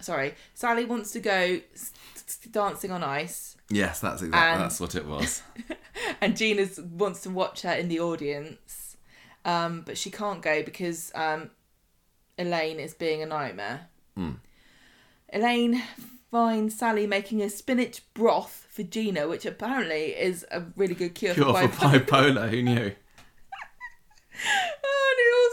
sorry, 0.00 0.34
Sally 0.54 0.84
wants 0.84 1.10
to 1.12 1.20
go 1.20 1.60
s- 1.74 1.92
s- 2.16 2.38
dancing 2.50 2.90
on 2.90 3.02
ice, 3.04 3.56
Yes, 3.70 4.00
that's 4.00 4.22
exactly 4.22 4.52
And- 4.52 4.60
that's 4.62 4.80
what 4.80 4.94
it 4.94 5.04
was. 5.06 5.42
and 6.22 6.36
Gina 6.36 6.66
wants 6.92 7.20
to 7.22 7.30
watch 7.30 7.62
her 7.62 7.72
in 7.72 7.88
the 7.88 8.00
audience, 8.00 8.96
um, 9.44 9.82
but 9.82 9.98
she 9.98 10.10
can't 10.10 10.40
go 10.40 10.62
because 10.62 11.12
um, 11.14 11.50
Elaine 12.38 12.80
is 12.80 12.94
being 12.94 13.22
a 13.22 13.26
nightmare. 13.26 13.88
Elaine 15.32 15.82
finds 16.30 16.78
Sally 16.78 17.06
making 17.06 17.42
a 17.42 17.50
spinach 17.50 18.02
broth 18.14 18.66
for 18.70 18.82
Gina, 18.84 19.28
which 19.28 19.44
apparently 19.44 20.06
is 20.16 20.46
a 20.50 20.62
really 20.76 20.94
good 20.94 21.14
cure, 21.14 21.34
Cure 21.34 21.52
for 21.54 21.68
for 21.68 21.86
bipolar. 21.86 22.04
bipolar. 22.06 22.48
Who 22.50 22.62
knew? 22.62 22.92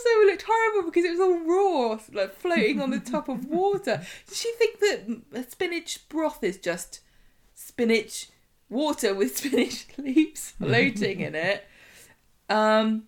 It 0.06 0.18
also 0.18 0.26
looked 0.32 0.46
horrible 0.48 0.90
because 0.90 1.06
it 1.06 1.12
was 1.12 1.20
all 1.20 1.40
raw, 1.40 2.00
like 2.14 2.36
floating 2.36 2.82
on 2.82 2.92
the 2.92 3.00
top 3.12 3.30
of 3.30 3.46
water. 3.46 4.06
Does 4.28 4.40
she 4.40 4.52
think 4.54 4.80
that 5.32 5.52
spinach 5.52 6.08
broth 6.10 6.44
is 6.44 6.58
just 6.58 7.02
spinach 7.54 8.30
water 8.70 9.14
with 9.14 9.38
spinach 9.38 9.88
leaves 9.98 10.52
floating 10.52 11.22
in 11.22 11.36
it? 11.36 11.66
Um, 12.50 13.08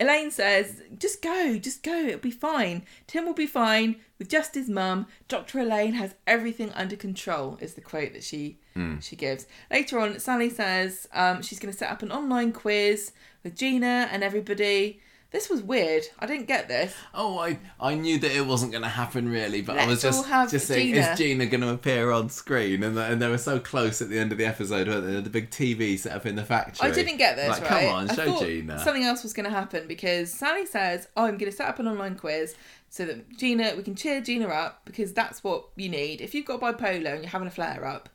Elaine 0.00 0.32
says, 0.32 0.82
"Just 0.98 1.22
go, 1.22 1.56
just 1.58 1.82
go. 1.84 1.94
It'll 1.94 2.18
be 2.18 2.32
fine. 2.32 2.84
Tim 3.06 3.26
will 3.26 3.34
be 3.34 3.46
fine 3.46 3.96
with 4.18 4.28
just 4.28 4.54
his 4.54 4.68
mum. 4.68 5.06
Dr. 5.28 5.60
Elaine 5.60 5.94
has 5.94 6.16
everything 6.26 6.72
under 6.72 6.96
control." 6.96 7.58
Is 7.60 7.74
the 7.74 7.80
quote 7.80 8.12
that 8.12 8.24
she 8.24 8.58
she 9.00 9.14
gives. 9.14 9.46
Later 9.70 10.00
on, 10.00 10.18
Sally 10.18 10.50
says 10.50 11.06
um, 11.12 11.42
she's 11.42 11.60
going 11.60 11.72
to 11.72 11.78
set 11.78 11.92
up 11.92 12.02
an 12.02 12.10
online 12.10 12.50
quiz 12.50 13.12
with 13.44 13.54
Gina 13.54 14.08
and 14.10 14.24
everybody. 14.24 15.00
This 15.34 15.50
was 15.50 15.62
weird. 15.62 16.04
I 16.20 16.26
didn't 16.26 16.46
get 16.46 16.68
this. 16.68 16.94
Oh, 17.12 17.40
I, 17.40 17.58
I 17.80 17.96
knew 17.96 18.20
that 18.20 18.30
it 18.30 18.46
wasn't 18.46 18.70
going 18.70 18.84
to 18.84 18.88
happen 18.88 19.28
really, 19.28 19.62
but 19.62 19.76
I 19.76 19.84
was 19.84 20.04
Let's 20.04 20.18
just 20.18 20.52
just 20.52 20.68
saying, 20.68 20.94
Gina. 20.94 21.10
is 21.10 21.18
Gina 21.18 21.46
going 21.46 21.62
to 21.62 21.70
appear 21.70 22.12
on 22.12 22.30
screen? 22.30 22.84
And, 22.84 22.96
and 22.96 23.20
they 23.20 23.26
were 23.26 23.36
so 23.36 23.58
close 23.58 24.00
at 24.00 24.10
the 24.10 24.16
end 24.16 24.30
of 24.30 24.38
the 24.38 24.46
episode, 24.46 24.86
weren't 24.86 25.04
they? 25.04 25.20
The 25.20 25.30
big 25.30 25.50
TV 25.50 25.98
set 25.98 26.12
up 26.12 26.24
in 26.24 26.36
the 26.36 26.44
factory. 26.44 26.88
I 26.88 26.94
didn't 26.94 27.16
get 27.16 27.34
this. 27.34 27.48
Like, 27.48 27.68
right? 27.68 27.88
come 27.88 27.94
on, 27.96 28.10
I 28.10 28.14
show 28.14 28.38
Gina. 28.38 28.78
Something 28.78 29.02
else 29.02 29.24
was 29.24 29.32
going 29.32 29.42
to 29.42 29.50
happen 29.50 29.88
because 29.88 30.32
Sally 30.32 30.66
says, 30.66 31.08
"Oh, 31.16 31.24
I'm 31.24 31.36
going 31.36 31.50
to 31.50 31.56
set 31.56 31.68
up 31.68 31.80
an 31.80 31.88
online 31.88 32.14
quiz 32.14 32.54
so 32.88 33.04
that 33.04 33.36
Gina, 33.36 33.74
we 33.76 33.82
can 33.82 33.96
cheer 33.96 34.20
Gina 34.20 34.46
up 34.46 34.82
because 34.84 35.14
that's 35.14 35.42
what 35.42 35.64
you 35.74 35.88
need. 35.88 36.20
If 36.20 36.32
you've 36.36 36.46
got 36.46 36.60
bipolar 36.60 37.12
and 37.12 37.22
you're 37.24 37.30
having 37.30 37.48
a 37.48 37.50
flare 37.50 37.84
up, 37.84 38.08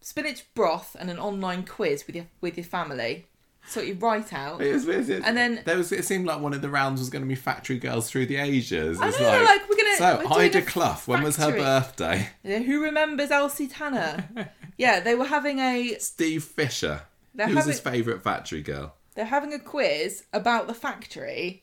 spinach 0.00 0.42
broth 0.56 0.96
and 0.98 1.08
an 1.08 1.20
online 1.20 1.66
quiz 1.66 2.04
with 2.08 2.16
your 2.16 2.26
with 2.40 2.56
your 2.56 2.64
family, 2.64 3.26
sort 3.66 3.86
you 3.86 3.94
right 3.94 4.32
out." 4.32 4.60
It 4.62 4.72
was, 4.72 4.86
was- 4.86 5.08
And 5.10 5.36
then- 5.36 5.62
there 5.64 5.76
was. 5.76 5.90
It 5.92 6.04
seemed 6.04 6.26
like 6.26 6.40
one 6.40 6.52
of 6.54 6.62
the 6.62 6.68
rounds 6.68 7.00
was 7.00 7.10
going 7.10 7.22
to 7.22 7.28
be 7.28 7.34
Factory 7.34 7.78
Girls 7.78 8.08
through 8.10 8.26
the 8.26 8.36
ages. 8.36 8.98
I 9.00 9.10
know, 9.10 9.42
like, 9.44 9.68
we're 9.68 9.76
gonna- 9.76 9.96
So 9.96 10.26
we're 10.30 10.38
Ida 10.42 10.62
Clough. 10.62 11.02
When 11.06 11.22
was 11.22 11.36
her 11.36 11.50
birthday? 11.52 12.30
Yeah, 12.42 12.58
Who 12.60 12.82
remembers 12.82 13.30
Elsie 13.30 13.68
Tanner? 13.68 14.28
yeah, 14.78 15.00
they 15.00 15.14
were 15.14 15.26
having 15.26 15.58
a 15.60 15.96
Steve 15.98 16.44
Fisher. 16.44 17.02
They're 17.34 17.48
Who 17.48 17.54
was 17.56 17.64
his 17.66 17.80
favourite 17.80 18.22
Factory 18.22 18.62
Girl? 18.62 18.94
they're 19.16 19.24
having 19.24 19.52
a 19.54 19.58
quiz 19.60 20.24
about 20.32 20.66
the 20.66 20.74
factory 20.74 21.62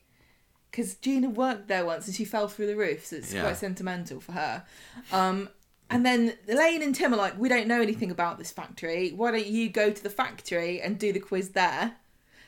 because 0.69 0.95
Gina 0.95 1.29
worked 1.29 1.67
there 1.67 1.83
once 1.85 2.07
and 2.07 2.15
she 2.15 2.23
fell 2.23 2.47
through 2.47 2.67
the 2.67 2.77
roof, 2.77 3.05
so 3.07 3.17
it's 3.17 3.33
Yeah. 3.33 3.41
quite 3.41 3.57
sentimental 3.57 4.21
for 4.21 4.31
her. 4.31 4.63
Um, 5.11 5.49
and 5.91 6.05
then 6.05 6.33
Elaine 6.47 6.81
and 6.81 6.95
Tim 6.95 7.13
are 7.13 7.17
like, 7.17 7.37
"We 7.37 7.49
don't 7.49 7.67
know 7.67 7.81
anything 7.81 8.09
about 8.09 8.37
this 8.37 8.51
factory. 8.51 9.11
Why 9.11 9.31
don't 9.31 9.45
you 9.45 9.69
go 9.69 9.91
to 9.91 10.03
the 10.03 10.09
factory 10.09 10.81
and 10.81 10.97
do 10.97 11.13
the 11.13 11.19
quiz 11.19 11.49
there?" 11.49 11.97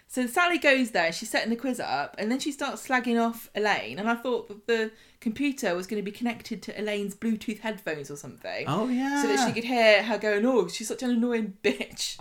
So 0.07 0.27
Sally 0.27 0.59
goes 0.59 0.91
there, 0.91 1.11
she's 1.11 1.31
setting 1.31 1.49
the 1.49 1.55
quiz 1.55 1.79
up, 1.79 2.15
and 2.19 2.31
then 2.31 2.37
she 2.37 2.51
starts 2.51 2.87
slagging 2.87 3.19
off 3.19 3.49
Elaine. 3.55 3.97
And 3.97 4.07
I 4.07 4.13
thought 4.13 4.47
that 4.47 4.67
the 4.67 4.91
computer 5.19 5.75
was 5.75 5.87
going 5.87 5.99
to 5.99 6.05
be 6.05 6.15
connected 6.15 6.61
to 6.63 6.79
Elaine's 6.79 7.15
Bluetooth 7.15 7.61
headphones 7.61 8.11
or 8.11 8.15
something. 8.15 8.65
Oh 8.67 8.89
yeah. 8.89 9.23
So 9.23 9.27
that 9.27 9.47
she 9.47 9.53
could 9.53 9.63
hear 9.63 10.03
her 10.03 10.19
going, 10.19 10.45
oh, 10.45 10.67
she's 10.67 10.87
such 10.87 11.01
an 11.01 11.09
annoying 11.09 11.57
bitch. 11.63 12.19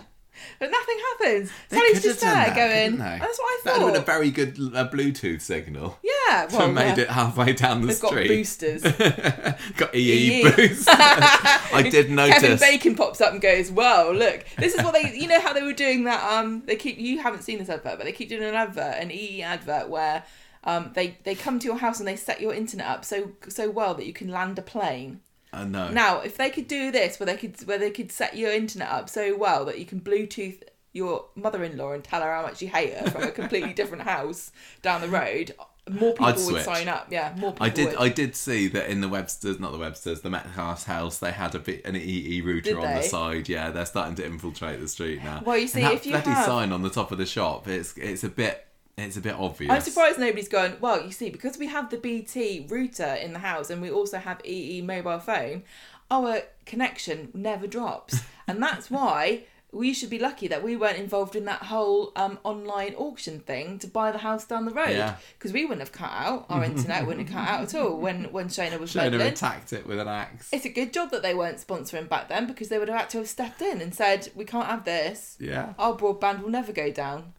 But 0.58 0.70
nothing 0.70 0.96
happens. 1.10 1.50
They 1.68 1.76
Sally's 1.76 2.02
just 2.02 2.20
there 2.20 2.32
that, 2.32 2.56
going, 2.56 2.98
that's 2.98 3.38
what 3.38 3.46
I 3.46 3.60
thought. 3.64 3.78
That 3.78 3.84
would 3.84 3.94
have 3.94 4.06
been 4.06 4.14
a 4.14 4.18
very 4.18 4.30
good 4.30 4.58
uh, 4.74 4.88
Bluetooth 4.88 5.40
signal. 5.40 5.98
Yeah, 6.02 6.46
to 6.50 6.56
well, 6.56 6.72
made 6.72 6.98
it 6.98 7.10
halfway 7.10 7.52
down 7.52 7.80
the 7.80 7.88
They've 7.88 8.00
got 8.00 8.08
street. 8.10 8.28
boosters. 8.28 8.82
got 9.76 9.94
EE, 9.94 10.40
EE. 10.40 10.42
boost. 10.42 10.88
I 10.90 11.82
did 11.90 12.06
Kevin 12.06 12.14
notice. 12.14 12.60
Bacon 12.60 12.94
pops 12.94 13.20
up 13.20 13.32
and 13.32 13.40
goes, 13.40 13.70
"Whoa, 13.70 14.12
look! 14.14 14.44
This 14.56 14.74
is 14.74 14.82
what 14.82 14.94
they. 14.94 15.12
You 15.14 15.28
know 15.28 15.40
how 15.40 15.52
they 15.52 15.62
were 15.62 15.72
doing 15.72 16.04
that. 16.04 16.22
Um, 16.32 16.62
they 16.66 16.76
keep. 16.76 16.98
You 16.98 17.20
haven't 17.20 17.42
seen 17.42 17.58
this 17.58 17.68
advert, 17.68 17.98
but 17.98 18.04
they 18.04 18.12
keep 18.12 18.28
doing 18.28 18.42
an 18.42 18.54
advert, 18.54 18.96
an 18.98 19.10
EE 19.10 19.42
advert, 19.42 19.88
where 19.88 20.24
um, 20.64 20.92
they 20.94 21.18
they 21.24 21.34
come 21.34 21.58
to 21.58 21.66
your 21.66 21.78
house 21.78 21.98
and 21.98 22.08
they 22.08 22.16
set 22.16 22.40
your 22.40 22.54
internet 22.54 22.86
up 22.86 23.04
so 23.04 23.32
so 23.48 23.70
well 23.70 23.94
that 23.94 24.06
you 24.06 24.12
can 24.12 24.28
land 24.28 24.58
a 24.58 24.62
plane. 24.62 25.20
I 25.52 25.64
know. 25.64 25.90
Now, 25.90 26.20
if 26.20 26.36
they 26.36 26.50
could 26.50 26.66
do 26.68 26.90
this, 26.90 27.20
where 27.20 27.26
they 27.26 27.36
could 27.36 27.60
where 27.66 27.78
they 27.78 27.90
could 27.90 28.10
set 28.10 28.36
your 28.36 28.52
internet 28.52 28.88
up 28.88 29.08
so 29.10 29.36
well 29.36 29.64
that 29.66 29.78
you 29.78 29.84
can 29.86 30.00
Bluetooth 30.00 30.62
your 30.94 31.26
mother-in-law 31.34 31.92
and 31.92 32.04
tell 32.04 32.20
her 32.22 32.30
how 32.32 32.42
much 32.42 32.60
you 32.60 32.68
hate 32.68 32.92
her 32.94 33.10
from 33.10 33.22
a 33.22 33.30
completely 33.30 33.72
different 33.72 34.02
house 34.02 34.52
down 34.82 35.00
the 35.00 35.08
road, 35.08 35.54
more 35.90 36.12
people 36.12 36.26
I'd 36.26 36.34
would 36.36 36.44
switch. 36.44 36.64
sign 36.64 36.86
up. 36.88 37.06
Yeah, 37.10 37.34
more 37.38 37.52
people 37.52 37.66
I 37.66 37.70
did. 37.70 37.86
would. 37.88 37.96
I 37.96 38.08
did 38.10 38.36
see 38.36 38.68
that 38.68 38.88
in 38.90 39.00
the 39.00 39.08
Websters, 39.08 39.58
not 39.58 39.72
the 39.72 39.78
Websters, 39.78 40.20
the 40.22 40.28
Metcalfe's 40.30 40.84
house. 40.84 41.18
They 41.18 41.32
had 41.32 41.54
a 41.54 41.58
bit 41.58 41.84
an 41.86 41.96
EE 41.96 42.40
router 42.42 42.78
on 42.78 42.94
the 42.94 43.02
side. 43.02 43.48
Yeah, 43.48 43.70
they're 43.70 43.86
starting 43.86 44.14
to 44.16 44.24
infiltrate 44.26 44.80
the 44.80 44.88
street 44.88 45.22
now. 45.24 45.42
Well, 45.44 45.56
you 45.58 45.66
see, 45.68 45.80
and 45.80 45.88
that 45.90 45.94
if 45.94 46.06
you 46.06 46.12
bloody 46.12 46.30
have- 46.30 46.44
sign 46.46 46.72
on 46.72 46.82
the 46.82 46.90
top 46.90 47.10
of 47.10 47.18
the 47.18 47.26
shop, 47.26 47.68
it's 47.68 47.96
it's 47.96 48.22
a 48.24 48.28
bit 48.28 48.66
it's 48.96 49.16
a 49.16 49.20
bit 49.20 49.34
obvious. 49.34 49.70
I'm 49.70 49.80
surprised 49.80 50.18
nobody's 50.18 50.48
gone, 50.48 50.76
well, 50.80 51.02
you 51.04 51.12
see, 51.12 51.30
because 51.30 51.58
we 51.58 51.68
have 51.68 51.90
the 51.90 51.96
BT 51.96 52.66
router 52.68 53.14
in 53.14 53.32
the 53.32 53.38
house 53.38 53.70
and 53.70 53.80
we 53.80 53.90
also 53.90 54.18
have 54.18 54.40
EE 54.44 54.82
mobile 54.82 55.18
phone, 55.18 55.62
our 56.10 56.42
connection 56.66 57.30
never 57.32 57.66
drops. 57.66 58.22
and 58.46 58.62
that's 58.62 58.90
why 58.90 59.44
we 59.74 59.94
should 59.94 60.10
be 60.10 60.18
lucky 60.18 60.46
that 60.48 60.62
we 60.62 60.76
weren't 60.76 60.98
involved 60.98 61.34
in 61.34 61.46
that 61.46 61.62
whole 61.62 62.12
um, 62.14 62.38
online 62.44 62.94
auction 62.94 63.40
thing 63.40 63.78
to 63.78 63.86
buy 63.86 64.12
the 64.12 64.18
house 64.18 64.44
down 64.44 64.66
the 64.66 64.70
road. 64.70 64.90
Yeah. 64.90 65.16
Because 65.38 65.54
we 65.54 65.64
wouldn't 65.64 65.80
have 65.80 65.92
cut 65.92 66.10
out, 66.12 66.44
our 66.50 66.62
internet 66.62 67.06
wouldn't 67.06 67.26
have 67.26 67.34
cut 67.34 67.48
out 67.48 67.62
at 67.62 67.74
all 67.74 67.96
when, 67.96 68.24
when 68.24 68.48
Shayna 68.48 68.78
was 68.78 68.92
Shona 68.92 69.26
attacked 69.26 69.72
it 69.72 69.86
with 69.86 69.98
an 69.98 70.08
axe. 70.08 70.50
It's 70.52 70.66
a 70.66 70.68
good 70.68 70.92
job 70.92 71.10
that 71.12 71.22
they 71.22 71.32
weren't 71.32 71.56
sponsoring 71.56 72.06
back 72.06 72.28
then 72.28 72.46
because 72.46 72.68
they 72.68 72.78
would 72.78 72.90
have 72.90 73.00
had 73.00 73.10
to 73.10 73.18
have 73.18 73.28
stepped 73.28 73.62
in 73.62 73.80
and 73.80 73.94
said, 73.94 74.30
we 74.34 74.44
can't 74.44 74.66
have 74.66 74.84
this. 74.84 75.38
Yeah. 75.40 75.72
Our 75.78 75.96
broadband 75.96 76.42
will 76.42 76.50
never 76.50 76.72
go 76.72 76.90
down. 76.90 77.32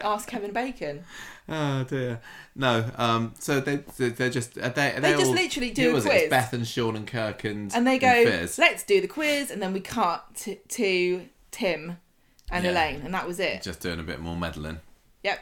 Ask 0.00 0.28
Kevin 0.28 0.52
Bacon. 0.52 1.04
Oh 1.48 1.84
dear. 1.84 2.20
No. 2.54 2.90
Um. 2.96 3.34
So 3.38 3.60
they 3.60 3.76
they- 3.98 4.08
they're 4.10 4.30
just 4.30 4.54
they 4.54 4.68
They 4.70 5.12
just 5.12 5.26
all- 5.26 5.32
literally 5.32 5.70
do 5.70 5.82
who 5.84 5.90
a 5.90 5.94
was 5.94 6.04
It? 6.06 6.08
quiz. 6.10 6.22
It's 6.22 6.30
Beth 6.30 6.52
and 6.52 6.66
Sean 6.66 6.96
and 6.96 7.06
Kirk 7.06 7.44
and 7.44 7.72
and 7.74 7.86
they 7.86 7.98
go, 7.98 8.24
Fizz. 8.24 8.58
let's 8.58 8.82
do 8.82 9.00
the 9.00 9.06
quiz, 9.08 9.50
and 9.50 9.62
then 9.62 9.72
we 9.72 9.80
cut 9.80 10.34
to, 10.36 10.54
to 10.56 11.26
Tim 11.50 11.98
and 12.50 12.64
Yeah. 12.64 12.70
Elaine, 12.72 13.00
and 13.04 13.14
that 13.14 13.26
was 13.26 13.38
it. 13.40 13.62
just 13.62 13.80
doing 13.80 14.00
a 14.00 14.02
bit 14.02 14.20
more 14.20 14.36
meddling. 14.36 14.80
Yep. 15.22 15.38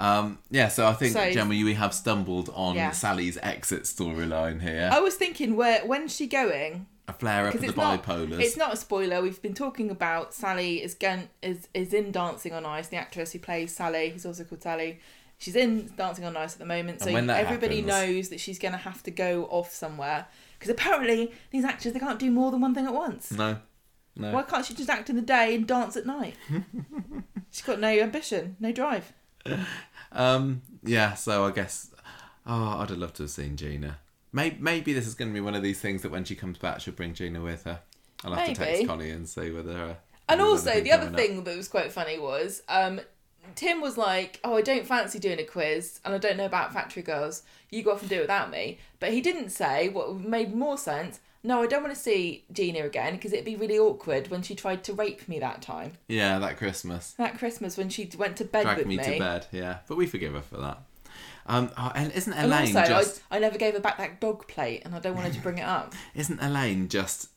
Um, 0.00 0.38
yeah, 0.50 0.68
so 0.68 0.86
I 0.86 0.92
think, 0.92 1.12
So- 1.12 1.32
Gemma, 1.32 1.50
we 1.50 1.74
have 1.74 1.92
stumbled 1.92 2.50
on 2.54 2.76
Yeah. 2.76 2.92
Sally's 2.92 3.36
exit 3.42 3.82
storyline 3.84 4.60
here. 4.62 4.88
I 4.92 5.00
was 5.00 5.14
thinking, 5.16 5.56
where 5.56 5.80
when's 5.86 6.14
she 6.14 6.26
going? 6.28 6.86
A 7.08 7.12
flare 7.12 7.48
up 7.48 7.54
of 7.54 7.60
the 7.62 7.72
not, 7.72 8.04
bipolars. 8.04 8.38
it's 8.40 8.56
not 8.56 8.72
a 8.72 8.76
spoiler. 8.76 9.20
We've 9.22 9.40
been 9.42 9.54
talking 9.54 9.90
about 9.90 10.32
Sally 10.34 10.82
is 10.82 10.94
going 10.94 11.28
is 11.42 11.66
is 11.74 11.92
in 11.94 12.12
Dancing 12.12 12.52
on 12.52 12.64
Ice. 12.66 12.88
The 12.88 12.96
actress 12.96 13.32
who 13.32 13.38
plays 13.38 13.74
Sally, 13.74 14.10
who's 14.10 14.26
also 14.26 14.44
called 14.44 14.62
Sally. 14.62 15.00
She's 15.38 15.56
in 15.56 15.90
Dancing 15.96 16.24
on 16.24 16.36
Ice 16.36 16.52
at 16.54 16.58
the 16.58 16.66
moment, 16.66 17.00
so 17.00 17.06
And 17.06 17.14
when 17.14 17.26
that 17.28 17.38
everybody 17.44 17.76
happens- 17.80 17.92
knows 17.92 18.28
that 18.30 18.40
she's 18.40 18.58
going 18.58 18.72
to 18.72 18.78
have 18.78 19.02
to 19.04 19.10
go 19.10 19.44
off 19.46 19.72
somewhere. 19.72 20.26
Because 20.58 20.70
apparently 20.70 21.32
these 21.50 21.64
actors 21.64 21.92
they 21.92 22.00
can't 22.00 22.18
do 22.18 22.30
more 22.30 22.50
than 22.50 22.60
one 22.60 22.74
thing 22.74 22.86
at 22.86 22.92
once. 22.94 23.30
No. 23.32 23.58
No. 24.16 24.32
Why 24.32 24.42
can't 24.42 24.64
she 24.66 24.74
just 24.74 24.90
act 24.90 25.08
in 25.10 25.14
the 25.16 25.22
day 25.22 25.54
and 25.54 25.64
dance 25.66 25.96
at 25.96 26.04
night? 26.04 26.34
she's 27.52 27.62
got 27.62 27.78
no 27.78 27.88
ambition, 27.88 28.56
no 28.58 28.72
drive. 28.72 29.12
Um, 30.10 30.62
yeah, 30.82 31.14
so 31.14 31.44
I 31.46 31.52
guess. 31.52 31.90
Oh, 32.44 32.78
I'd 32.80 32.90
have 32.90 32.98
loved 32.98 33.16
to 33.16 33.22
have 33.24 33.30
seen 33.30 33.56
Gina. 33.56 33.98
Maybe, 34.32 34.56
maybe 34.60 34.92
this 34.92 35.06
is 35.06 35.14
going 35.14 35.30
to 35.30 35.34
be 35.34 35.40
one 35.40 35.54
of 35.54 35.62
these 35.62 35.80
things 35.80 36.02
that 36.02 36.10
when 36.10 36.24
she 36.24 36.34
comes 36.34 36.58
back, 36.58 36.80
she'll 36.80 36.94
bring 36.94 37.14
Gina 37.14 37.40
with 37.40 37.64
her. 37.64 37.80
I'll 38.24 38.32
have 38.34 38.52
to 38.54 38.60
Maybe. 38.60 38.72
text 38.76 38.86
Connie 38.88 39.10
and 39.10 39.28
see 39.28 39.50
whether. 39.50 39.72
Uh, 39.80 39.94
And 40.28 40.40
also, 40.40 40.80
the 40.80 40.92
other 40.92 41.06
up. 41.08 41.14
thing 41.16 41.44
that 41.44 41.56
was 41.56 41.68
quite 41.68 41.92
funny 41.92 42.18
was 42.18 42.62
um, 42.68 43.00
Tim 43.54 43.80
was 43.80 43.96
like, 43.96 44.40
"Oh, 44.44 44.56
I 44.56 44.60
don't 44.62 44.86
fancy 44.86 45.18
doing 45.18 45.38
a 45.38 45.44
quiz, 45.44 46.00
and 46.04 46.14
I 46.14 46.18
don't 46.18 46.36
know 46.36 46.44
about 46.44 46.72
Factory 46.74 47.02
Girls. 47.02 47.42
You 47.70 47.82
go 47.82 47.92
off 47.92 48.00
and 48.02 48.10
do 48.10 48.16
it 48.16 48.20
without 48.22 48.50
me." 48.50 48.78
But 49.00 49.12
he 49.12 49.20
didn't 49.22 49.50
say 49.50 49.88
what 49.88 50.14
made 50.16 50.54
more 50.54 50.76
sense. 50.76 51.20
No, 51.44 51.62
I 51.62 51.66
don't 51.66 51.82
want 51.84 51.94
to 51.94 52.00
see 52.00 52.44
Gina 52.52 52.80
again 52.84 53.14
because 53.14 53.32
it'd 53.32 53.44
be 53.44 53.54
really 53.56 53.78
awkward 53.78 54.28
when 54.28 54.42
she 54.42 54.54
tried 54.56 54.82
to 54.84 54.92
rape 54.92 55.26
me 55.28 55.38
that 55.38 55.62
time. 55.62 55.92
Yeah, 56.08 56.38
that 56.40 56.56
Christmas. 56.58 57.12
That 57.12 57.38
Christmas 57.38 57.76
when 57.78 57.88
she 57.88 58.10
went 58.18 58.36
to 58.38 58.44
bed 58.44 58.64
Dragged 58.64 58.78
with 58.78 58.86
me, 58.88 58.96
me. 58.96 59.04
to 59.04 59.18
bed, 59.18 59.46
yeah. 59.52 59.78
But 59.86 59.96
we 59.96 60.06
forgive 60.06 60.34
her 60.34 60.42
for 60.42 60.56
that. 60.58 60.82
Um, 61.48 61.70
oh, 61.78 61.90
and 61.94 62.12
isn't 62.12 62.32
And 62.32 62.46
Elaine 62.52 62.76
also, 62.76 62.88
just. 62.88 63.22
I, 63.30 63.36
I 63.36 63.38
never 63.40 63.56
gave 63.58 63.74
her 63.74 63.80
back 63.80 63.96
that 63.98 64.20
dog 64.20 64.46
plate, 64.48 64.82
and 64.84 64.94
I 64.94 64.98
don't 65.00 65.14
want 65.14 65.26
her 65.28 65.32
to 65.32 65.40
bring 65.40 65.58
it 65.58 65.64
up. 65.64 65.94
Isn't 66.14 66.40
Elaine 66.42 66.88
just 66.88 67.30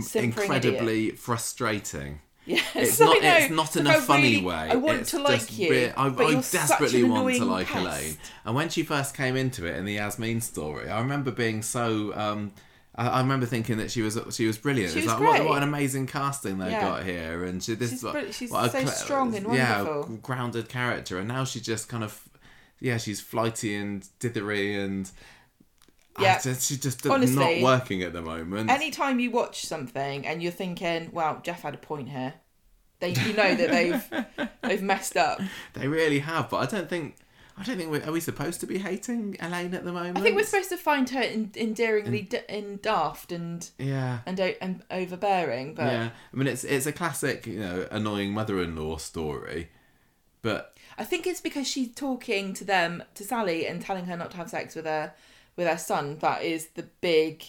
Simpering 0.00 0.24
incredibly 0.50 1.10
frustrating? 1.12 2.20
Yes, 2.46 2.64
It's 2.74 3.00
not. 3.00 3.16
It's 3.20 3.50
not 3.50 3.76
in 3.76 3.84
Like, 3.84 3.98
a 3.98 4.00
funny 4.00 4.34
really- 4.36 4.44
way. 4.46 4.54
I 4.70 4.76
want 4.76 5.00
It's 5.00 5.10
to 5.10 5.18
like 5.20 5.58
you, 5.58 5.70
re- 5.70 5.92
I, 5.96 6.08
but 6.08 6.26
I 6.26 6.30
you're 6.30 6.42
such 6.42 6.68
desperately 6.68 7.02
an 7.02 7.10
want 7.10 7.34
to 7.36 7.44
like 7.44 7.66
pest. 7.66 7.84
Elaine. 7.84 8.16
And 8.44 8.54
when 8.54 8.68
she 8.68 8.82
first 8.84 9.16
came 9.16 9.36
into 9.36 9.66
it 9.66 9.76
in 9.76 9.84
the 9.84 9.94
Yasmin 9.94 10.40
story, 10.40 10.88
I 10.88 11.00
remember 11.00 11.30
being 11.30 11.62
so. 11.62 12.14
Um, 12.14 12.52
I, 12.94 13.08
I 13.08 13.20
remember 13.20 13.44
thinking 13.46 13.76
that 13.78 13.90
she 13.90 14.02
was 14.02 14.18
she 14.30 14.46
was 14.46 14.56
brilliant. 14.58 14.92
She 14.92 15.00
it's 15.00 15.06
was 15.06 15.14
like 15.14 15.22
what, 15.22 15.36
great. 15.38 15.48
what 15.48 15.56
an 15.58 15.68
amazing 15.68 16.06
casting 16.06 16.58
they 16.58 16.70
Yeah. 16.70 16.80
got 16.80 17.04
here, 17.04 17.44
and 17.44 17.62
she, 17.62 17.74
this 17.74 17.90
She's 17.90 18.02
what-. 18.04 18.34
She's 18.34 18.50
what 18.50 18.66
a 18.74 18.86
so 18.86 18.86
strong 18.86 19.34
and 19.34 19.46
wonderful, 19.46 20.06
Yeah, 20.10 20.16
grounded 20.22 20.68
character, 20.68 21.18
and 21.18 21.28
now 21.28 21.44
she 21.44 21.60
just 21.60 21.88
kind 21.88 22.04
of. 22.04 22.27
Yeah, 22.80 22.96
she's 22.98 23.20
flighty 23.20 23.74
and 23.74 24.06
dithery 24.20 24.82
and 24.82 25.10
Yeah. 26.18 26.40
Just- 26.40 26.68
she's 26.68 26.78
just 26.80 27.06
Honestly, 27.06 27.60
not 27.60 27.62
working 27.62 28.02
at 28.02 28.12
the 28.12 28.22
moment. 28.22 28.70
Anytime 28.70 29.20
you 29.20 29.30
watch 29.30 29.64
something 29.66 30.26
and 30.26 30.42
you're 30.42 30.52
thinking, 30.52 31.10
well, 31.12 31.40
Jeff 31.44 31.62
had 31.62 31.74
a 31.74 31.78
point 31.78 32.08
here," 32.08 32.34
they 33.00 33.10
you 33.10 33.32
know 33.34 33.54
that 33.54 33.70
they've 33.70 34.48
they've 34.62 34.82
messed 34.82 35.16
up. 35.16 35.40
They 35.74 35.86
really 35.88 36.18
have, 36.20 36.50
but 36.50 36.56
I 36.58 36.66
don't 36.66 36.88
think. 36.88 37.16
I 37.60 37.64
don't 37.64 37.76
think 37.76 37.90
we're. 37.90 38.04
Are 38.04 38.12
we 38.12 38.20
supposed 38.20 38.60
to 38.60 38.66
be 38.68 38.78
hating 38.78 39.36
Elaine 39.40 39.74
at 39.74 39.84
the 39.84 39.90
moment? 39.92 40.16
I 40.16 40.20
think 40.20 40.36
we're 40.36 40.44
supposed 40.44 40.68
to 40.70 40.76
find 40.76 41.10
her 41.10 41.20
en- 41.22 41.50
endearingly 41.56 42.22
d- 42.22 42.38
in 42.48 42.78
daft 42.82 43.32
and 43.32 43.68
Yeah. 43.78 44.20
and, 44.26 44.38
o- 44.40 44.54
and 44.60 44.84
overbearing, 44.92 45.74
but 45.74 45.86
Yeah. 45.92 46.10
I 46.32 46.36
mean, 46.36 46.46
it's 46.46 46.62
it's 46.62 46.86
a 46.86 46.92
classic, 46.92 47.46
you 47.48 47.58
know, 47.58 47.88
annoying 47.90 48.32
mother-in-law 48.32 48.98
story, 48.98 49.70
but 50.40 50.76
I 50.98 51.04
think 51.04 51.26
it's 51.26 51.40
because 51.40 51.66
she's 51.68 51.94
talking 51.94 52.52
to 52.54 52.64
them 52.64 53.02
to 53.14 53.24
Sally 53.24 53.66
and 53.66 53.80
telling 53.80 54.06
her 54.06 54.16
not 54.16 54.32
to 54.32 54.36
have 54.38 54.50
sex 54.50 54.74
with 54.74 54.84
her 54.84 55.12
with 55.56 55.66
her 55.68 55.78
son. 55.78 56.18
That 56.18 56.42
is 56.42 56.66
the 56.74 56.84
big 57.00 57.44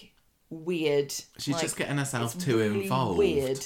weird. 0.49 1.11
she's 1.37 1.53
like, 1.53 1.61
just 1.61 1.77
getting 1.77 1.97
herself 1.97 2.37
too 2.37 2.57
really 2.57 2.83
involved. 2.83 3.17
Weird. 3.17 3.65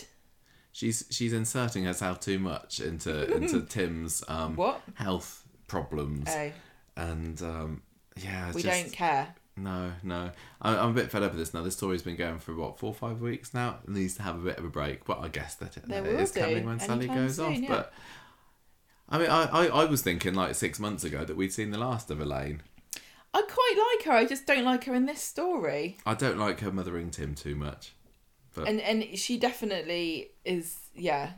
She's 0.72 1.06
she's 1.12 1.34
inserting 1.34 1.84
herself 1.84 2.20
too 2.20 2.40
much 2.40 2.80
into 2.80 3.32
into 3.36 3.62
Tim's 3.62 4.24
um 4.28 4.56
What? 4.56 4.82
health 4.96 5.44
problems, 5.68 6.28
Oh, 6.30 6.52
and 6.98 7.42
um 7.42 7.82
yeah, 8.16 8.52
we 8.54 8.62
just, 8.62 8.84
don't 8.84 8.94
care. 8.94 9.36
No, 9.56 9.92
no. 10.02 10.32
I'm, 10.62 10.78
I'm 10.80 10.90
a 10.90 10.94
bit 10.94 11.12
fed 11.12 11.22
up 11.24 11.32
with 11.32 11.40
this 11.40 11.54
now. 11.54 11.62
This 11.62 11.76
story's 11.76 12.02
been 12.02 12.16
going 12.16 12.40
for 12.40 12.56
what 12.56 12.80
four, 12.80 12.90
or 12.90 12.94
five 12.94 13.22
weeks 13.22 13.54
now. 13.54 13.78
It 13.84 13.90
needs 13.90 14.16
to 14.16 14.24
have 14.24 14.36
a 14.36 14.40
bit 14.44 14.58
of 14.58 14.66
a 14.66 14.70
break, 14.70 15.06
but 15.06 15.20
I 15.20 15.28
guess 15.28 15.56
that 15.56 15.78
it, 15.78 15.88
that 15.88 16.06
it 16.06 16.20
is 16.20 16.32
coming 16.32 16.66
when 16.66 16.80
Sally 16.80 17.08
goes 17.08 17.36
soon, 17.36 17.46
off. 17.54 17.60
yeah. 17.60 17.68
But 17.70 17.94
I 19.10 19.18
mean, 19.20 19.30
I, 19.30 19.44
I, 19.46 19.66
I 19.68 19.86
was 19.86 20.02
thinking 20.02 20.34
like 20.34 20.56
six 20.56 20.80
months 20.80 21.04
ago 21.04 21.24
that 21.26 21.36
we'd 21.38 21.54
seen 21.54 21.72
the 21.72 21.78
last 21.78 22.10
of 22.10 22.20
Elaine. 22.20 22.62
I 23.34 23.42
quite 23.42 23.96
like 23.98 24.06
her. 24.08 24.12
I 24.14 24.26
just 24.26 24.46
don't 24.46 24.64
like 24.64 24.84
her 24.86 24.94
in 24.96 25.06
this 25.06 25.22
story. 25.22 25.98
I 26.06 26.14
don't 26.14 26.38
like 26.38 26.60
her 26.62 26.72
mothering 26.72 27.10
Tim 27.12 27.34
too 27.36 27.56
much. 27.56 27.94
But 28.56 28.68
And 28.68 28.80
and 28.82 29.18
she 29.18 29.38
definitely 29.38 30.30
is. 30.46 30.78
Yeah. 30.96 31.32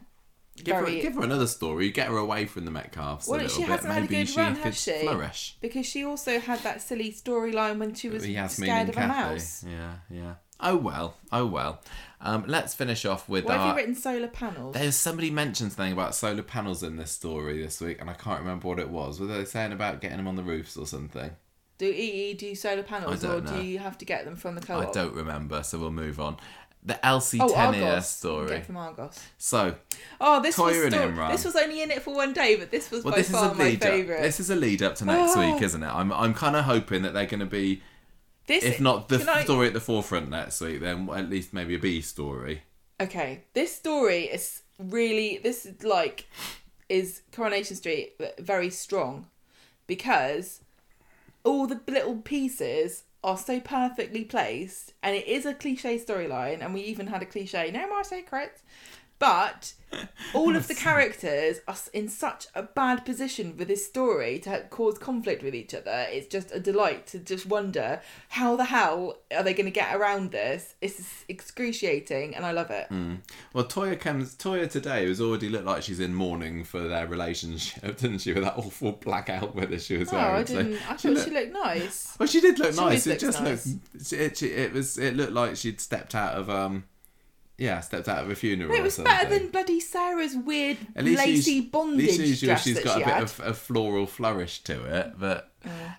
give, 0.57 0.75
very 0.75 0.95
her, 0.97 1.01
give 1.01 1.15
her 1.15 1.23
another 1.23 1.47
story. 1.47 1.89
Get 1.91 2.07
her 2.09 2.17
away 2.17 2.45
from 2.45 2.65
the 2.65 2.71
Metcalfes 2.71 3.27
Well, 3.29 3.39
little 3.39 3.55
she 3.55 3.61
bit. 3.63 3.69
hasn't 3.71 3.93
had 3.93 3.99
a 3.99 4.01
Maybe 4.01 4.15
good 4.17 4.29
she 4.29 4.39
run, 4.39 4.55
could 4.55 4.63
has 4.65 4.81
she? 4.81 4.99
flourish. 5.01 5.57
because 5.61 5.85
she 5.85 6.03
also 6.03 6.39
had 6.39 6.59
that 6.59 6.81
silly 6.81 7.11
storyline 7.13 7.79
when 7.79 7.93
she 7.95 8.09
was 8.09 8.27
Yasmin 8.27 8.67
scared 8.67 8.81
and 8.81 8.89
of 8.89 8.95
a 8.97 8.99
Kathy. 8.99 9.33
mouse. 9.33 9.63
Yeah, 9.65 9.93
yeah. 10.09 10.33
Oh 10.59 10.75
well. 10.77 11.17
Oh 11.31 11.45
well. 11.45 11.81
Um, 12.21 12.45
let's 12.47 12.73
finish 12.73 13.05
off 13.05 13.29
with 13.29 13.45
Why 13.45 13.57
have 13.57 13.67
you 13.67 13.75
written 13.75 13.93
solar 13.95 14.27
panels? 14.27 14.73
There's 14.73 14.95
somebody 14.95 15.29
mentioned 15.29 15.73
something 15.73 15.93
about 15.93 16.15
solar 16.15 16.41
panels 16.41 16.81
in 16.81 16.97
this 16.97 17.11
story 17.11 17.61
this 17.61 17.79
week, 17.81 17.99
and 18.01 18.09
I 18.09 18.13
can't 18.13 18.39
remember 18.39 18.67
what 18.67 18.79
it 18.79 18.89
was. 18.89 19.19
Were 19.19 19.27
they 19.27 19.45
saying 19.45 19.73
about 19.73 20.01
getting 20.01 20.17
them 20.17 20.27
on 20.27 20.35
the 20.35 20.43
roofs 20.43 20.75
or 20.77 20.87
something? 20.87 21.31
Do 21.77 21.85
EE 21.85 22.33
do 22.35 22.55
solar 22.55 22.83
panels, 22.83 23.23
or 23.23 23.41
don't 23.41 23.47
do 23.57 23.61
you 23.65 23.79
have 23.79 23.97
to 23.99 24.05
get 24.05 24.23
them 24.25 24.37
from 24.37 24.55
the 24.55 24.61
co-op? 24.61 24.87
I 24.87 24.91
don't 24.91 25.13
remember, 25.13 25.61
so 25.61 25.77
we'll 25.77 25.91
move 25.91 26.19
on. 26.19 26.37
The 26.83 27.03
Elsie 27.05 27.39
Oh, 27.41 27.47
Tenier. 27.49 28.01
Story. 28.01 28.47
Get 28.49 28.65
from 28.67 28.77
Argos. 28.77 29.19
So, 29.39 29.75
Oh, 30.21 30.39
this 30.41 30.55
was 30.57 30.73
Toyah 30.75 30.83
and 30.85 31.15
sto- 31.15 31.27
this 31.31 31.43
was 31.43 31.55
only 31.55 31.81
in 31.81 31.89
it 31.91 32.01
for 32.03 32.13
one 32.15 32.31
day, 32.31 32.55
but 32.55 32.69
this 32.71 32.91
was 32.91 33.03
well, 33.03 33.11
by 33.11 33.17
this 33.17 33.29
is 33.29 33.35
a 33.35 33.37
far 33.39 33.53
my 33.55 33.73
up. 33.73 33.81
favourite. 33.81 34.21
This 34.21 34.39
is 34.39 34.49
a 34.51 34.55
lead 34.55 34.81
up 34.83 34.95
to 34.97 35.05
next 35.05 35.35
Oh. 35.35 35.51
week, 35.53 35.61
isn't 35.63 35.81
it? 35.83 35.87
I'm, 35.87 36.13
I'm 36.13 36.33
kind 36.35 36.55
of 36.55 36.63
hoping 36.65 37.01
that 37.01 37.13
they're 37.13 37.25
going 37.25 37.39
to 37.39 37.45
be, 37.47 37.81
This 38.47 38.63
if 38.63 38.79
not 38.79 39.09
the 39.09 39.25
I- 39.29 39.43
story 39.43 39.67
at 39.67 39.73
the 39.73 39.79
forefront 39.79 40.29
next 40.29 40.61
week, 40.61 40.79
then 40.81 41.09
at 41.09 41.29
least 41.29 41.53
maybe 41.53 41.75
a 41.75 41.79
B 41.79 42.01
story. 42.01 42.63
Okay, 42.99 43.43
this 43.53 43.75
story 43.75 44.23
is 44.25 44.61
really 44.77 45.39
this 45.43 45.65
is 45.65 45.83
like 45.83 46.27
is 46.89 47.21
Coronation 47.31 47.75
Street 47.75 48.13
very 48.39 48.69
strong 48.69 49.27
because 49.87 50.61
all 51.43 51.67
the 51.67 51.81
little 51.87 52.17
pieces 52.17 53.03
are 53.23 53.37
so 53.37 53.59
perfectly 53.59 54.23
placed 54.23 54.93
and 55.01 55.15
it 55.15 55.25
is 55.27 55.45
a 55.45 55.53
cliche 55.53 55.97
storyline 55.97 56.63
and 56.63 56.73
we 56.73 56.81
even 56.81 57.07
had 57.07 57.23
a 57.23 57.25
cliche 57.25 57.71
no 57.71 57.87
more 57.87 58.03
secrets 58.03 58.61
but 59.19 59.73
all 60.33 60.55
of 60.55 60.67
the 60.67 60.75
characters 60.75 61.59
are 61.67 61.75
in 61.93 62.09
such 62.09 62.47
a 62.53 62.63
bad 62.63 63.05
position 63.05 63.55
with 63.57 63.67
this 63.69 63.85
story 63.87 64.39
to 64.39 64.65
cause 64.69 64.97
conflict 64.97 65.41
with 65.41 65.55
each 65.55 65.73
other. 65.73 66.05
It's 66.09 66.27
just 66.27 66.51
a 66.51 66.59
delight 66.59 67.07
to 67.07 67.19
just 67.19 67.45
wonder 67.45 68.01
how 68.29 68.55
the 68.57 68.65
hell 68.65 69.19
are 69.35 69.41
they 69.43 69.53
going 69.53 69.65
to 69.67 69.71
get 69.71 69.95
around 69.95 70.31
this. 70.31 70.75
It's 70.81 71.23
excruciating, 71.29 72.35
and 72.35 72.45
I 72.45 72.51
love 72.51 72.71
it. 72.71 72.87
Well, 73.53 73.65
Toyah 73.65 73.99
comes. 73.99 74.35
Toyah 74.35 74.69
today 74.69 75.07
has 75.07 75.21
already 75.21 75.47
looked 75.49 75.65
like 75.65 75.83
she's 75.83 75.99
in 75.99 76.13
mourning 76.13 76.63
for 76.63 76.81
their 76.81 77.07
relationship, 77.07 77.97
didn't 77.97 78.19
she? 78.19 78.33
With 78.33 78.43
that 78.43 78.57
awful 78.57 78.91
black 78.93 79.29
outfit 79.29 79.69
that 79.69 79.81
she 79.81 79.97
was 79.97 80.11
Oh, 80.11 80.17
wearing. 80.17 80.35
I 80.35 80.43
didn't. 80.43 80.73
I 80.91 80.95
she 80.97 81.07
thought 81.07 81.13
looked- 81.13 81.27
she 81.29 81.33
looked 81.33 81.53
nice. 81.53 82.15
Well, 82.19 82.27
she 82.27 82.41
did 82.41 82.59
look 82.59 82.73
She 82.73 82.79
nice. 82.81 83.07
It 83.07 83.19
just 83.19 83.41
nice. 83.41 83.65
looked. 83.67 84.11
It, 84.13 84.43
it, 84.43 84.51
it 84.51 84.73
was. 84.73 84.97
It 84.97 85.15
looked 85.15 85.31
like 85.33 85.55
she'd 85.55 85.79
stepped 85.79 86.15
out 86.15 86.33
of 86.33 86.49
um. 86.49 86.83
Yeah, 87.57 87.79
stepped 87.79 88.09
out 88.09 88.23
of 88.23 88.29
a 88.29 88.35
funeral. 88.35 88.73
It 88.73 88.83
was 88.83 88.97
better 88.97 89.29
than 89.29 89.49
bloody 89.49 89.79
Sarah's 89.79 90.35
weird 90.35 90.77
lacy 90.95 91.41
she's- 91.41 91.65
bondage 91.65 92.09
at 92.09 92.17
least 92.19 92.19
she's, 92.19 92.41
dress 92.41 92.63
she's 92.63 92.75
that 92.75 92.83
got 92.83 92.97
she 92.97 93.03
a 93.03 93.05
bit 93.05 93.23
of 93.23 93.39
a 93.39 93.53
floral 93.53 94.05
flourish 94.07 94.59
to 94.63 94.83
it. 94.83 95.13
But 95.17 95.51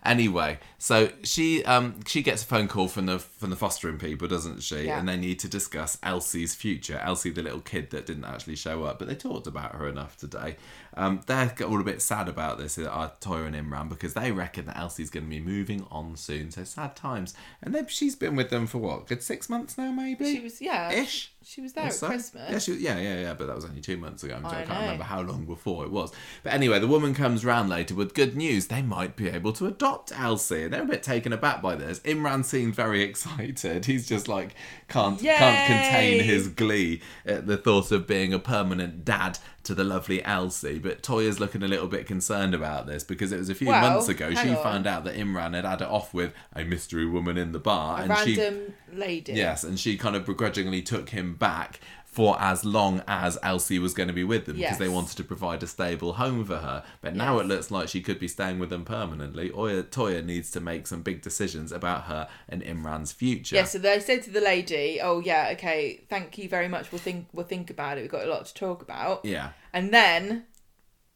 anyway, 0.05 0.59
so 0.79 1.11
she 1.23 1.65
um 1.65 2.01
she 2.07 2.23
gets 2.23 2.43
a 2.43 2.47
phone 2.47 2.69
call 2.69 2.89
from 2.89 3.07
the 3.07 3.19
from 3.19 3.51
the 3.51 3.57
fostering 3.57 3.99
people, 3.99 4.29
doesn't 4.29 4.63
she? 4.63 4.85
Yeah. 4.85 4.99
And 4.99 5.09
they 5.09 5.17
need 5.17 5.39
to 5.41 5.49
discuss 5.49 5.99
Elsie's 6.03 6.55
future. 6.55 6.99
Elsie, 7.03 7.31
the 7.31 7.43
little 7.43 7.61
kid 7.61 7.91
that 7.91 8.07
didn't 8.07 8.25
actually 8.25 8.57
show 8.57 8.85
up, 8.85 8.99
but 8.99 9.09
they 9.09 9.15
talked 9.15 9.47
about 9.47 9.75
her 9.75 9.89
enough 9.89 10.17
today. 10.17 10.57
Um, 10.97 11.21
they're 11.27 11.53
all 11.67 11.81
a 11.81 11.85
bit 11.85 12.01
sad 12.01 12.27
about 12.27 12.59
this, 12.59 12.79
uh, 12.79 13.11
Toyah 13.21 13.47
and 13.47 13.55
Imran, 13.55 13.91
because 13.91 14.15
they 14.15 14.33
reckon 14.33 14.65
that 14.67 14.79
Elsie's 14.79 15.11
going 15.11 15.25
to 15.25 15.31
be 15.31 15.41
moving 15.41 15.87
on 15.91 16.17
soon. 16.17 16.51
So 16.51 16.65
sad 16.65 16.97
times. 16.97 17.35
And 17.63 17.75
then 17.75 17.87
she's 17.89 18.17
been 18.17 18.35
with 18.35 18.49
them 18.49 18.67
for 18.67 18.79
what? 18.79 19.07
Good 19.07 19.23
six 19.23 19.51
months 19.51 19.77
now, 19.77 19.93
maybe. 19.93 20.35
she 20.35 20.41
was 20.41 20.61
yeah. 20.63 20.91
ish. 20.91 21.33
She 21.45 21.61
was 21.61 21.75
there 21.75 21.85
at 21.85 21.93
so. 21.93 22.09
Christmas. 22.09 22.51
Yeah, 22.51 22.59
she, 22.59 22.75
yeah, 22.83 22.99
yeah, 22.99 23.21
yeah, 23.21 23.35
but 23.35 23.47
that 23.47 23.55
was 23.55 23.65
only 23.65 23.81
two 23.81 23.99
months 23.99 24.25
ago. 24.25 24.39
So 24.43 24.49
I, 24.49 24.51
I 24.51 24.55
can't 24.65 24.69
know. 24.69 24.81
remember 24.81 25.05
how 25.05 25.21
long 25.21 25.45
before 25.45 25.85
it 25.85 25.91
was. 25.91 26.13
But 26.43 26.55
anyway, 26.55 26.81
the 26.81 26.89
woman 26.89 27.15
comes 27.15 27.45
round 27.45 27.69
later 27.69 27.95
with 27.95 28.15
good 28.15 28.35
news. 28.35 28.67
They 28.67 28.83
might 28.83 29.17
be 29.17 29.29
able 29.29 29.53
to 29.57 29.67
adopt 29.67 30.13
Elsie. 30.19 30.65
And 30.65 30.73
they're 30.73 30.83
a 30.83 30.87
bit 30.87 31.03
taken 31.03 31.33
aback 31.33 31.61
by 31.63 31.75
this. 31.75 32.01
Imran 32.01 32.45
seemed 32.45 32.75
very 32.75 33.03
excited. 33.09 33.85
He's 33.87 34.07
just 34.09 34.29
like 34.29 34.55
can't 34.89 35.19
can't 35.21 35.67
contain 35.67 36.23
his 36.25 36.49
glee 36.49 37.03
at 37.25 37.47
the 37.47 37.57
thought 37.57 37.93
of 37.93 38.07
being 38.07 38.33
a 38.33 38.39
permanent 38.39 39.05
dad 39.05 39.39
to 39.65 39.75
the 39.75 39.85
lovely 39.85 40.25
Elsie. 40.25 40.79
But 40.79 41.03
Toyah's 41.03 41.41
looking 41.41 41.63
a 41.63 41.69
little 41.69 41.89
bit 41.89 42.07
concerned 42.07 42.55
about 42.55 42.87
this 42.87 43.03
because 43.03 43.33
it 43.33 43.39
was 43.39 43.51
a 43.51 43.55
few 43.55 43.69
Well, 43.69 43.81
months 43.95 44.09
ago 44.09 44.33
she 44.33 44.51
on. 44.51 44.63
found 44.63 44.87
out 44.87 45.05
that 45.05 45.17
Imran 45.17 45.55
had 45.55 45.65
had 45.65 45.81
it 45.83 45.89
off 45.89 46.15
with 46.15 46.33
a 46.55 46.65
mystery 46.65 47.07
woman 47.07 47.37
in 47.37 47.53
the 47.53 47.59
bar, 47.59 47.99
a 47.99 48.03
and 48.05 48.19
she 48.29 48.37
random 48.41 48.75
lady. 48.93 49.33
Yes, 49.33 49.65
and 49.65 49.79
she 49.79 49.97
kind 49.97 50.15
of 50.15 50.25
begrudgingly 50.25 50.83
took 50.83 51.11
him 51.11 51.35
back 51.35 51.81
for 52.17 52.41
as 52.41 52.65
long 52.65 53.03
as 53.07 53.37
Elsie 53.43 53.79
was 53.79 53.93
going 53.93 54.07
to 54.07 54.15
be 54.15 54.25
with 54.25 54.47
them 54.47 54.57
because 54.57 54.79
they 54.79 54.89
wanted 54.89 55.19
to 55.19 55.23
provide 55.23 55.63
a 55.63 55.67
stable 55.67 56.15
home 56.15 56.47
for 56.47 56.57
her. 56.57 56.83
But 57.03 57.15
now 57.15 57.39
it 57.41 57.47
looks 57.47 57.71
like 57.71 57.89
she 57.89 58.01
could 58.01 58.19
be 58.19 58.27
staying 58.27 58.59
with 58.59 58.71
them 58.71 58.87
permanently. 58.87 59.53
Oya, 59.53 59.83
Toyah 59.83 60.25
needs 60.25 60.51
to 60.53 60.61
make 60.61 60.87
some 60.87 61.03
big 61.03 61.21
decisions 61.21 61.73
about 61.73 62.05
her 62.05 62.27
and 62.49 62.63
Imran's 62.63 63.13
future. 63.13 63.57
Yeah, 63.57 63.65
so 63.65 63.79
they 63.79 64.01
said 64.01 64.23
to 64.23 64.31
the 64.31 64.41
lady, 64.41 64.99
"Oh 64.99 65.21
yeah, 65.21 65.51
okay, 65.53 66.07
thank 66.09 66.39
you 66.39 66.49
very 66.49 66.69
much. 66.69 66.91
We'll 66.91 67.03
think 67.03 67.29
we'll 67.35 67.45
think 67.45 67.69
about 67.69 67.99
it. 67.99 68.01
We've 68.01 68.11
got 68.11 68.25
a 68.25 68.31
lot 68.31 68.47
to 68.47 68.55
talk 68.55 68.81
about." 68.81 69.27
Yeah. 69.27 69.51
And 69.75 69.93
then, 69.93 70.47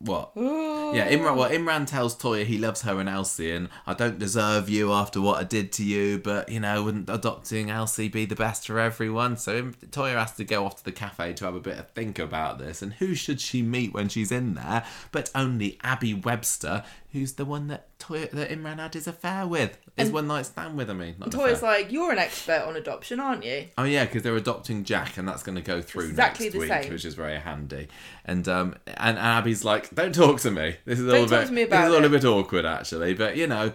What? 0.01 0.33
ooh, 0.35 0.95
Yeah, 0.95 1.11
Imran. 1.11 1.37
Well, 1.37 1.51
Imran 1.51 1.87
tells 1.87 2.17
Toyah 2.17 2.47
he 2.47 2.57
loves 2.57 2.81
her 2.83 2.99
and 3.01 3.09
Elsie, 3.09 3.53
and 3.53 3.69
I 3.87 3.93
don't 3.93 4.19
deserve 4.19 4.71
you 4.71 4.93
after 4.93 5.21
what 5.21 5.39
I 5.39 5.45
did 5.45 5.73
to 5.73 5.85
you. 5.85 6.19
But 6.19 6.49
you 6.49 6.59
know, 6.59 6.85
wouldn't 6.85 7.11
adopting 7.11 7.71
Elsie 7.71 8.09
be 8.09 8.25
the 8.25 8.35
best 8.35 8.67
for 8.67 8.79
everyone? 8.79 9.37
So 9.37 9.73
Toyah 9.91 10.15
has 10.19 10.33
to 10.37 10.45
go 10.45 10.65
off 10.65 10.77
to 10.77 10.85
the 10.85 10.93
cafe 10.93 11.35
to 11.35 11.45
have 11.45 11.55
a 11.55 11.61
bit 11.61 11.79
of 11.79 11.91
think 11.91 12.19
about 12.19 12.59
this. 12.59 12.81
And 12.81 12.95
who 12.95 13.15
should 13.15 13.43
she 13.43 13.61
meet 13.61 13.93
when 13.93 14.09
she's 14.09 14.33
in 14.33 14.55
there? 14.55 14.85
But 15.13 15.31
only 15.35 15.79
Abby 15.83 16.15
Webster, 16.15 16.83
who's 17.13 17.33
the 17.33 17.45
one 17.45 17.67
that 17.69 17.87
Toyah 17.99 18.31
that 18.31 18.51
Imran 18.51 18.79
had 18.79 18.95
his 18.95 19.07
affair 19.07 19.47
with. 19.47 19.77
His 19.97 20.07
And- 20.09 20.15
one 20.15 20.27
night 20.29 20.47
stand 20.47 20.77
with. 20.77 20.89
I 20.89 20.93
mean, 20.93 21.17
not 21.19 21.33
an 21.35 21.41
Toyah's 21.41 21.59
affair. 21.59 21.71
like, 21.71 21.93
"You're 21.93 22.13
an 22.13 22.19
expert 22.19 22.63
on 22.67 22.77
adoption, 22.77 23.19
aren't 23.21 23.45
you?" 23.45 23.67
Oh 23.77 23.85
yeah, 23.85 24.05
because 24.05 24.23
they're 24.23 24.37
adopting 24.37 24.85
Jack, 24.85 25.17
and 25.19 25.27
that's 25.29 25.43
going 25.43 25.57
to 25.57 25.63
go 25.63 25.83
through 25.83 26.09
Exactly 26.09 26.47
next 26.47 26.53
the 26.55 26.59
week, 26.61 26.69
same. 26.69 26.93
which 26.93 27.05
is 27.05 27.15
very 27.15 27.39
handy. 27.39 27.89
And 28.25 28.47
um, 28.49 28.75
and 28.97 29.19
Abby's 29.19 29.65
like, 29.65 29.95
"Don't 29.95 30.15
talk 30.15 30.41
to 30.41 30.51
me. 30.51 30.77
This 30.85 30.99
is 30.99 31.07
a 31.07 31.11
talk 31.11 31.31
bit. 31.31 31.31
this 31.31 31.51
is 31.51 31.95
a 31.95 32.05
it." 32.05 32.11
bit 32.11 32.25
awkward, 32.25 32.65
actually. 32.65 33.15
But 33.15 33.37
you 33.37 33.47
know, 33.47 33.73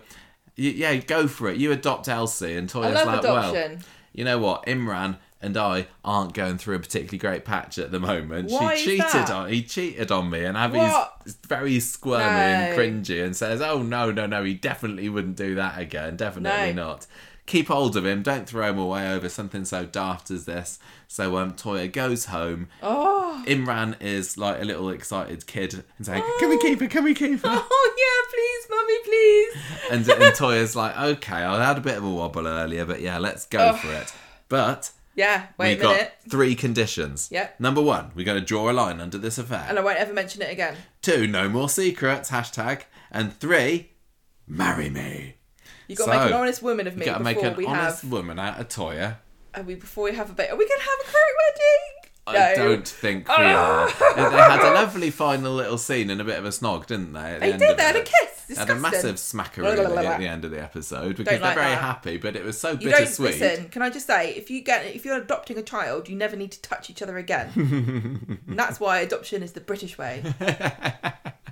yeah, 0.55 0.95
go 0.95 1.27
for 1.27 1.49
it. 1.49 1.57
You 1.57 1.71
adopt 1.71 2.07
Elsie, 2.07 2.55
and 2.55 2.69
Toyah's 2.69 3.05
like, 3.05 3.23
well, 3.23 3.77
you 4.13 4.23
know 4.23 4.37
what, 4.39 4.65
Imran 4.65 5.17
and 5.45 5.55
I 5.55 5.87
aren't 6.03 6.33
going 6.33 6.57
through 6.57 6.75
a 6.75 6.79
particularly 6.79 7.17
great 7.19 7.45
patch 7.45 7.77
at 7.77 7.91
the 7.91 7.99
moment. 7.99 8.49
Why 8.51 8.75
she 8.75 8.81
is 8.81 8.85
cheated 9.03 9.27
that? 9.27 9.29
on 9.29 9.49
he 9.49 9.61
cheated 9.63 10.11
on 10.11 10.29
me, 10.29 10.43
and 10.43 10.57
Abby's 10.57 10.79
What? 10.91 11.21
very 11.47 11.79
squirmy 11.79 12.23
and 12.23 12.77
cringy, 12.77 13.23
and 13.23 13.35
says, 13.35 13.61
"Oh 13.61 13.81
no, 13.81 14.11
no, 14.11 14.25
no, 14.25 14.43
he 14.43 14.53
definitely 14.55 15.07
wouldn't 15.09 15.37
do 15.37 15.55
that 15.55 15.79
again. 15.79 16.17
Definitely 16.17 16.73
No. 16.73 16.83
not." 16.87 17.07
keep 17.47 17.67
hold 17.67 17.95
of 17.95 18.03
him. 18.03 18.23
Don't 18.23 18.49
throw 18.49 18.71
him 18.71 18.79
away 18.79 19.07
over 19.13 19.29
something 19.29 19.65
so 19.65 19.85
daft 19.85 20.31
as 20.31 20.45
this. 20.45 20.79
So 21.07 21.37
um, 21.37 21.53
Toyah 21.53 21.91
goes 21.93 22.25
home. 22.25 22.69
Oh, 22.81 23.43
Imran 23.45 23.95
is 24.01 24.35
like 24.35 24.59
a 24.59 24.65
little 24.65 24.89
excited 24.89 25.45
kid 25.45 25.83
and 25.97 26.05
saying, 26.07 26.23
"Can 26.39 26.49
we 26.49 26.57
keep 26.59 26.79
her? 26.79 26.87
Can 26.87 27.03
we 27.03 27.13
keep 27.13 27.41
her?" 27.43 27.47
oh 27.71 27.95
yeah, 27.99 28.31
please, 28.33 28.67
mummy, 28.71 28.97
please. 29.03 29.81
and, 29.91 30.23
and 30.23 30.35
Toyah's 30.35 30.75
like, 30.75 30.97
"Okay, 30.97 31.35
I 31.35 31.63
had 31.63 31.77
a 31.77 31.81
bit 31.81 31.97
of 31.97 32.03
a 32.03 32.09
wobble 32.09 32.47
earlier, 32.47 32.83
but 32.83 33.01
yeah, 33.01 33.19
let's 33.19 33.45
go 33.45 33.73
Oh. 33.73 33.77
for 33.77 33.93
it." 33.93 34.11
But 34.49 34.89
Yeah, 35.15 35.47
wait 35.57 35.79
we 35.79 35.85
a 35.85 35.87
minute, 35.89 36.13
got 36.23 36.31
three 36.31 36.55
conditions. 36.55 37.29
Yep. 37.31 37.59
Number 37.59 37.81
one, 37.81 38.11
we're 38.15 38.25
going 38.25 38.39
to 38.39 38.45
draw 38.45 38.69
a 38.69 38.73
line 38.73 38.99
under 38.99 39.17
this 39.17 39.37
affair. 39.37 39.65
and 39.69 39.79
I 39.79 39.81
won't 39.81 39.97
ever 39.97 40.13
mention 40.13 40.41
it 40.41 40.51
again. 40.51 40.75
Two, 41.01 41.25
no 41.25 41.47
more 41.47 41.69
secrets. 41.69 42.31
Hashtag. 42.31 42.81
And 43.11 43.33
three, 43.33 43.91
marry 44.45 44.89
me. 44.89 45.35
You 45.87 45.95
got 45.95 46.05
to 46.05 46.11
make 46.11 46.19
So, 46.19 46.27
an 46.27 46.33
honest 46.33 46.61
woman 46.61 46.87
of 46.87 46.95
me 46.97 47.05
You 47.05 47.11
gotta 47.11 47.23
before 47.23 47.43
make 47.43 47.51
an 47.51 47.57
we 47.57 47.65
honest 47.65 48.01
have. 48.01 48.11
woman 48.11 48.39
out 48.39 48.59
of 48.59 48.67
Toyah. 48.67 49.17
Are 49.53 49.61
oh, 49.61 49.63
we 49.63 49.75
before 49.75 50.03
we 50.03 50.13
have 50.15 50.29
a 50.29 50.33
baby? 50.33 50.51
Are 50.51 50.57
we 50.57 50.67
gonna 50.67 50.81
have 50.81 50.99
a 51.01 51.11
current 51.11 51.35
wedding? 51.39 51.94
I 52.27 52.55
don't 52.55 52.87
think 52.87 53.27
oh, 53.29 53.35
we 53.39 53.45
are. 53.45 53.87
they 53.87 54.37
had 54.37 54.59
a 54.61 54.73
lovely 54.73 55.11
final 55.11 55.53
little 55.53 55.77
scene 55.77 56.09
and 56.09 56.19
a 56.19 56.23
bit 56.23 56.39
of 56.39 56.45
a 56.45 56.49
snog, 56.49 56.87
didn't 56.87 57.13
they? 57.13 57.19
at 57.19 57.39
the 57.41 57.51
They 57.51 57.57
did. 57.57 57.77
They 57.77 57.83
had 57.83 57.95
a 57.95 58.01
kiss. 58.03 58.43
They 58.47 58.55
had 58.55 58.69
a 58.69 58.75
massive 58.75 59.15
smackaroo 59.15 59.65
at 60.05 60.19
the 60.19 60.27
end 60.27 60.43
of 60.45 60.51
the 60.51 60.61
episode 60.61 61.17
because 61.17 61.39
like 61.39 61.41
they're 61.41 61.53
very 61.63 61.75
that. 61.75 61.81
happy, 61.81 62.17
but 62.17 62.35
it 62.35 62.43
was 62.43 62.59
so 62.59 62.71
You 62.71 62.89
don't 62.89 62.91
bittersweet. 62.99 63.39
listen. 63.39 63.69
Can 63.69 63.81
I 63.81 63.89
just 63.89 64.07
say, 64.07 64.31
if 64.33 64.49
you 64.49 64.61
get, 64.61 64.85
if 64.85 65.05
you're 65.05 65.17
adopting 65.17 65.57
a 65.57 65.63
child, 65.63 66.09
you 66.09 66.15
never 66.15 66.35
need 66.35 66.51
to 66.53 66.61
touch 66.61 66.89
each 66.89 67.01
other 67.01 67.17
again. 67.17 67.49
and 68.47 68.57
that's 68.57 68.79
why 68.79 68.99
adoption 68.99 69.43
is 69.43 69.51
the 69.53 69.61
British 69.61 69.97
way. 69.97 70.23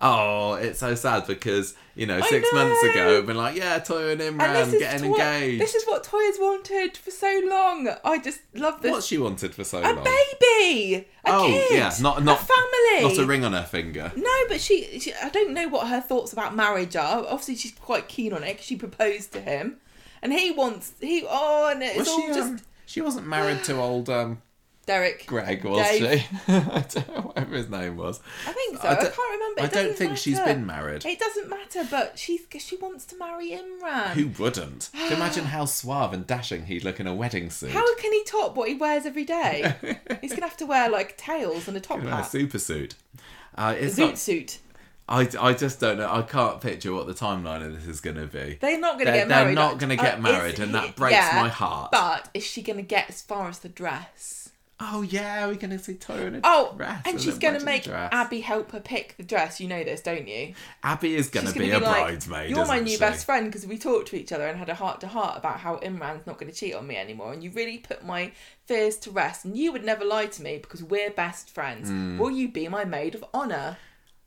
Oh, 0.00 0.54
it's 0.54 0.78
so 0.78 0.94
sad 0.94 1.26
because 1.26 1.74
you 1.94 2.06
know 2.06 2.18
I 2.18 2.28
six 2.28 2.52
months 2.52 2.82
ago, 2.82 3.16
we've 3.16 3.26
been 3.26 3.36
like, 3.36 3.56
yeah, 3.56 3.78
Toyah 3.78 4.12
and 4.12 4.20
Imran 4.20 4.78
getting 4.78 5.10
Toy- 5.10 5.18
engaged. 5.18 5.60
This 5.60 5.74
is 5.74 5.84
what 5.84 6.04
Toyah's 6.04 6.38
wanted 6.38 6.96
for 6.96 7.10
so 7.10 7.40
long. 7.44 7.88
I 8.04 8.18
just 8.18 8.40
love 8.54 8.82
this. 8.82 8.90
what 8.90 9.04
she 9.04 9.18
wanted 9.18 9.54
for 9.54 9.64
so 9.64 9.80
a 9.80 9.82
long. 9.82 9.98
A 9.98 10.02
baby, 10.02 11.06
a 11.24 11.30
oh 11.30 11.46
kid, 11.46 11.78
yeah, 11.78 11.92
not 12.00 12.24
not 12.24 12.40
a 12.40 12.44
family, 12.44 13.14
not 13.16 13.24
a 13.24 13.26
ring 13.26 13.44
on 13.44 13.52
her 13.52 13.62
finger. 13.64 14.12
No, 14.16 14.34
but 14.48 14.60
she, 14.60 14.98
she, 15.00 15.12
I 15.14 15.28
don't 15.28 15.52
know 15.52 15.68
what 15.68 15.88
her 15.88 16.00
thoughts 16.00 16.32
about 16.32 16.54
marriage 16.54 16.96
are. 16.96 17.24
Obviously, 17.26 17.56
she's 17.56 17.72
quite 17.72 18.08
keen 18.08 18.32
on 18.32 18.42
it 18.42 18.48
because 18.54 18.66
she 18.66 18.76
proposed 18.76 19.32
to 19.32 19.40
him, 19.40 19.78
and 20.22 20.32
he 20.32 20.50
wants 20.50 20.92
he. 21.00 21.24
Oh, 21.28 21.70
and 21.70 21.82
it's 21.82 21.98
Was 21.98 22.08
all 22.08 22.20
she? 22.20 22.26
just 22.28 22.50
Um, 22.52 22.60
she 22.86 23.00
wasn't 23.00 23.26
married 23.26 23.64
to 23.64 23.76
old 23.80 24.10
um, 24.10 24.42
Derek. 24.84 25.26
Greg, 25.26 25.64
was 25.64 25.78
Dave. 25.86 26.20
she? 26.20 26.26
I 26.52 26.84
don't 26.88 27.08
know 27.14 27.20
whatever 27.22 27.56
his 27.56 27.68
name 27.68 27.96
was. 27.96 28.20
I 28.46 28.52
think 28.52 28.78
so. 28.80 28.88
I 28.88 28.92
I, 28.92 28.96
can't 28.96 29.16
remember. 29.32 29.60
It 29.60 29.64
I 29.64 29.66
don't 29.68 29.96
think 29.96 30.16
she's 30.16 30.36
matter. 30.36 30.54
been 30.54 30.66
married. 30.66 31.04
It 31.06 31.18
doesn't 31.18 31.48
matter, 31.48 31.86
but 31.90 32.18
she's 32.18 32.42
she 32.58 32.76
wants 32.76 33.04
to 33.06 33.16
marry 33.18 33.50
Imran. 33.50 34.08
Who 34.12 34.42
wouldn't? 34.42 34.90
Imagine 35.10 35.44
how 35.46 35.64
suave 35.64 36.12
and 36.12 36.26
dashing 36.26 36.66
he'd 36.66 36.84
look 36.84 37.00
in 37.00 37.06
a 37.06 37.14
wedding 37.14 37.50
suit? 37.50 37.70
How 37.70 37.94
can 37.96 38.12
he 38.12 38.22
top 38.24 38.56
what 38.56 38.68
he 38.68 38.74
wears 38.74 39.06
every 39.06 39.24
day? 39.24 39.74
He's 40.20 40.32
gonna 40.32 40.42
have 40.48 40.56
to 40.58 40.66
wear 40.66 40.88
like 40.90 41.16
tails 41.16 41.66
and 41.68 41.76
a 41.76 41.80
top 41.80 42.00
in 42.00 42.06
a 42.08 42.24
super 42.24 42.58
suit. 42.58 42.94
Uh, 43.56 43.74
it's 43.78 43.96
zoot 43.96 44.06
not, 44.06 44.18
suit. 44.18 44.58
I, 45.08 45.28
I 45.38 45.52
just 45.52 45.80
don't 45.80 45.98
know. 45.98 46.10
I 46.10 46.22
can't 46.22 46.60
picture 46.62 46.92
what 46.92 47.06
the 47.06 47.12
timeline 47.12 47.64
of 47.64 47.74
this 47.74 47.86
is 47.86 48.00
going 48.00 48.16
to 48.16 48.26
be. 48.26 48.56
They're 48.58 48.80
not 48.80 48.94
gonna 48.98 49.04
They're- 49.10 49.14
get 49.20 49.28
they're 49.28 49.42
married. 49.42 49.54
not 49.54 49.78
gonna 49.78 49.96
get 49.96 50.14
Uh, 50.18 50.22
married, 50.22 50.54
is 50.54 50.60
and 50.60 50.74
that 50.74 50.96
breaks 50.96 51.12
yeah, 51.12 51.42
my 51.42 51.48
heart. 51.50 51.92
But 51.92 52.30
is 52.32 52.42
she 52.42 52.62
gonna 52.62 52.80
get 52.80 53.10
as 53.10 53.20
far 53.20 53.48
as 53.48 53.58
the 53.58 53.68
dress? 53.68 54.43
Oh 54.80 55.02
yeah, 55.02 55.46
we're 55.46 55.54
going 55.54 55.70
to 55.70 55.78
see 55.78 55.94
Toyah 55.94 56.26
in 56.26 56.34
a 56.34 56.40
Oh, 56.42 56.74
dress. 56.76 57.02
and 57.06 57.20
she's 57.20 57.38
gonna 57.38 57.60
make. 57.60 57.86
Abby 57.86 58.40
help 58.40 58.72
her 58.72 58.80
pick 58.80 59.16
the 59.16 59.22
dress. 59.22 59.60
You 59.60 59.68
know 59.68 59.84
this, 59.84 60.00
don't 60.00 60.26
you? 60.26 60.54
Abby 60.82 61.14
is 61.14 61.28
gonna, 61.30 61.52
gonna 61.52 61.66
be, 61.66 61.70
a 61.70 61.78
like, 61.78 62.02
bridesmaid. 62.02 62.50
You're 62.50 62.66
my 62.66 62.80
new 62.80 62.90
she? 62.90 62.98
best 62.98 63.24
friend 63.24 63.46
because 63.46 63.66
we 63.66 63.78
talked 63.78 64.08
to 64.08 64.16
each 64.16 64.32
other 64.32 64.46
and 64.46 64.58
had 64.58 64.68
a 64.68 64.74
heart 64.74 65.00
to 65.02 65.06
heart 65.06 65.38
about 65.38 65.60
how 65.60 65.76
Imran's 65.76 66.26
not 66.26 66.38
going 66.38 66.50
to 66.50 66.58
cheat 66.58 66.74
on 66.74 66.86
me 66.88 66.96
anymore, 66.96 67.32
and 67.32 67.42
you 67.44 67.50
really 67.52 67.78
put 67.78 68.04
my 68.04 68.32
fears 68.66 68.96
to 68.98 69.10
rest. 69.12 69.44
And 69.44 69.56
you 69.56 69.70
would 69.70 69.84
never 69.84 70.04
lie 70.04 70.26
to 70.26 70.42
me 70.42 70.58
because 70.58 70.82
we're 70.82 71.10
best 71.10 71.50
friends. 71.50 71.88
Hmm. 71.88 72.18
Will 72.18 72.32
you 72.32 72.48
be 72.50 72.66
my 72.68 72.84
maid 72.84 73.14
of 73.14 73.24
honor? 73.32 73.76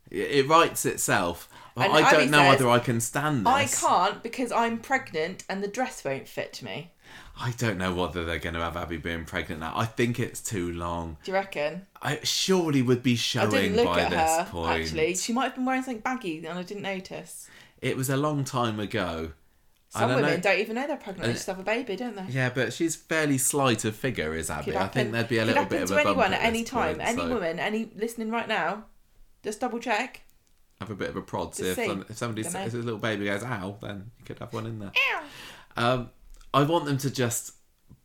It 0.10 0.32
it 0.32 0.48
writes 0.48 0.86
itself. 0.86 1.50
And 1.76 1.92
I 1.94 2.02
Abby 2.02 2.18
don't 2.18 2.32
know 2.32 2.38
says, 2.40 2.50
whether 2.60 2.70
I 2.70 2.80
can 2.80 3.02
stand 3.02 3.46
this. 3.46 3.84
I 3.84 3.88
can't 3.88 4.24
because 4.24 4.52
I'm 4.52 4.80
pregnant 4.80 5.44
and 5.50 5.62
the 5.62 5.68
dress 5.68 6.04
won't 6.04 6.28
fit 6.28 6.64
me. 6.64 6.92
I 7.40 7.52
don't 7.58 7.78
know 7.78 7.94
whether 7.94 8.26
they're 8.26 8.40
going 8.40 8.56
to 8.56 8.62
have 8.62 8.76
Abby 8.76 8.98
being 8.98 9.26
pregnant 9.26 9.62
now. 9.62 9.74
I 9.76 9.86
think 9.86 10.20
it's 10.20 10.42
too 10.42 10.72
long. 10.74 11.18
Do 11.24 11.32
you 11.32 11.36
reckon? 11.36 11.86
I 12.02 12.20
surely 12.24 12.82
would 12.82 13.04
be 13.04 13.14
I 13.14 13.16
showing 13.16 13.52
didn't 13.52 13.76
look 13.78 13.86
by 13.86 14.02
at 14.02 14.10
this 14.10 14.20
her 14.20 14.46
point. 14.46 14.82
actually. 14.82 15.16
She 15.16 15.34
might 15.34 15.44
have 15.46 15.56
been 15.56 15.66
wearing 15.66 15.84
something 15.84 16.02
baggy 16.02 16.38
and 16.46 16.58
I 16.58 16.64
didn't 16.64 16.84
notice. 16.84 17.48
It 17.82 17.96
was 17.96 18.10
a 18.10 18.18
long 18.18 18.44
time 18.44 18.80
ago. 18.80 19.34
Some 19.90 20.10
don't 20.10 20.16
women 20.18 20.32
know. 20.32 20.40
don't 20.42 20.60
even 20.60 20.76
know 20.76 20.88
they're 20.88 20.98
pregnant. 20.98 21.24
They 21.26 21.30
Uh, 21.30 21.34
just 21.34 21.48
have 21.48 21.60
a 21.60 21.64
baby, 21.64 21.96
don't 21.96 22.16
they? 22.16 22.26
Yeah, 22.30 22.50
but 22.50 22.74
she's 22.74 22.96
fairly 22.96 23.38
slight 23.38 23.86
of 23.86 23.96
figure, 23.96 24.34
is 24.36 24.50
Abby. 24.50 24.72
Could 24.72 24.76
I 24.76 24.88
think 24.88 25.12
there'd 25.12 25.30
be 25.30 25.38
a 25.38 25.46
little 25.46 25.66
bit 25.66 25.84
of 25.84 25.92
a 25.92 25.96
bump 25.96 26.08
anyone 26.08 26.34
at 26.34 26.42
at 26.42 26.46
any 26.46 26.64
time. 26.64 26.96
point, 26.98 27.08
any 27.08 27.22
so 27.22 27.30
woman, 27.30 27.60
any 27.60 27.92
listening 27.96 28.30
right 28.32 28.48
now. 28.48 28.86
Just 29.44 29.60
double 29.62 29.80
check. 29.80 30.22
Have 30.82 30.90
a 30.90 30.96
bit 30.96 31.10
of 31.10 31.16
a 31.16 31.22
prod. 31.22 31.56
See 31.56 31.68
if, 31.70 31.78
if 31.80 32.18
somebody, 32.18 32.42
if 32.46 32.54
a 32.54 32.78
little 32.78 32.98
baby 33.00 33.26
goes, 33.26 33.44
ow, 33.44 33.78
then 33.82 34.12
you 34.20 34.26
could 34.26 34.40
have 34.40 34.54
one 34.54 34.66
in 34.66 34.80
there. 34.80 34.92
Um, 35.78 36.10
I 36.58 36.64
want 36.64 36.86
them 36.86 36.98
to 37.00 37.10
just 37.12 37.54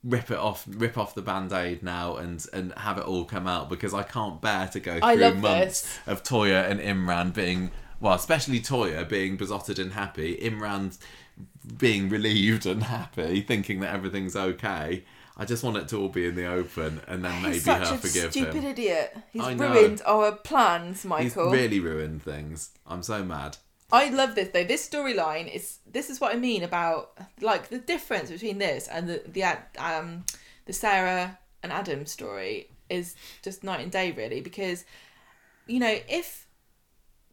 rip 0.04 0.30
it 0.30 0.38
off, 0.38 0.64
rip 0.68 0.98
off 0.98 1.14
the 1.14 1.22
band-aid 1.22 1.82
now, 1.82 2.16
and 2.16 2.44
and 2.52 2.72
have 2.76 2.98
it 2.98 3.04
all 3.04 3.24
come 3.24 3.46
out 3.46 3.68
because 3.68 3.94
I 3.94 4.02
can't 4.02 4.40
bear 4.40 4.68
to 4.68 4.80
go 4.80 5.00
through 5.00 5.34
months 5.34 5.82
this. 5.82 5.98
of 6.06 6.22
Toyah 6.22 6.70
and 6.70 6.80
Imran 6.80 7.32
being 7.34 7.70
well, 8.00 8.14
especially 8.14 8.60
Toyah 8.60 9.08
being 9.08 9.36
besotted 9.36 9.78
and 9.78 9.92
happy, 9.92 10.36
Imran 10.42 10.98
being 11.78 12.08
relieved 12.08 12.66
and 12.66 12.82
happy, 12.82 13.40
thinking 13.42 13.80
that 13.80 13.94
everything's 13.94 14.34
okay. 14.36 15.04
I 15.36 15.44
just 15.46 15.62
want 15.64 15.78
it 15.78 15.88
to 15.88 15.96
all 15.98 16.08
be 16.10 16.26
in 16.26 16.34
the 16.34 16.46
open, 16.46 17.00
and 17.06 17.24
then 17.24 17.40
maybe 17.40 17.54
He's 17.54 17.64
such 17.64 17.88
her 17.88 17.94
a 17.94 17.98
forgive 17.98 18.32
stupid 18.32 18.54
him. 18.56 18.70
idiot. 18.72 19.16
He's 19.32 19.42
I 19.42 19.54
know. 19.54 19.72
ruined 19.72 20.02
our 20.04 20.32
plans, 20.32 21.04
Michael. 21.06 21.50
He's 21.50 21.60
really 21.60 21.80
ruined 21.80 22.22
things. 22.22 22.70
I'm 22.86 23.02
so 23.02 23.24
mad. 23.24 23.56
I 23.92 24.08
love 24.08 24.34
this 24.34 24.48
though. 24.48 24.64
This 24.64 24.88
storyline 24.88 25.52
is. 25.52 25.78
This 25.86 26.08
is 26.08 26.20
what 26.20 26.34
I 26.34 26.38
mean 26.38 26.62
about 26.62 27.18
like 27.40 27.68
the 27.68 27.78
difference 27.78 28.30
between 28.30 28.58
this 28.58 28.88
and 28.88 29.08
the 29.08 29.22
the 29.26 29.44
um 29.78 30.24
the 30.64 30.72
Sarah 30.72 31.38
and 31.62 31.72
Adam 31.72 32.06
story 32.06 32.70
is 32.88 33.14
just 33.42 33.62
night 33.62 33.80
and 33.80 33.92
day 33.92 34.12
really 34.12 34.40
because 34.40 34.84
you 35.66 35.78
know 35.78 35.98
if 36.08 36.46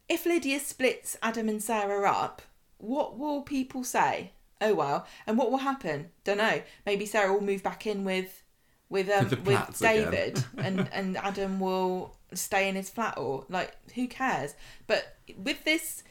if 0.09 0.25
Lydia 0.25 0.59
splits 0.59 1.17
Adam 1.21 1.47
and 1.47 1.63
Sarah 1.63 2.09
up, 2.09 2.41
what 2.77 3.17
will 3.17 3.41
people 3.41 3.83
say? 3.83 4.31
Oh 4.59 4.73
well, 4.73 5.07
and 5.25 5.37
what 5.37 5.51
will 5.51 5.59
happen? 5.59 6.09
Don't 6.25 6.37
know. 6.39 6.61
Maybe 6.85 7.05
Sarah 7.05 7.31
will 7.31 7.41
move 7.41 7.63
back 7.63 7.87
in 7.87 8.03
with 8.03 8.43
with 8.89 9.09
um 9.09 9.29
With 9.29 9.29
the 9.29 9.35
with 9.37 9.55
Platts 9.55 9.81
again. 9.81 10.11
David, 10.11 10.43
and 10.57 10.89
and 10.91 11.17
Adam 11.17 11.61
will 11.61 12.17
stay 12.33 12.67
in 12.67 12.75
his 12.75 12.89
flat 12.89 13.17
or 13.17 13.45
like 13.47 13.77
who 13.95 14.07
cares? 14.07 14.55
But 14.87 15.15
with 15.37 15.63
this 15.63 16.03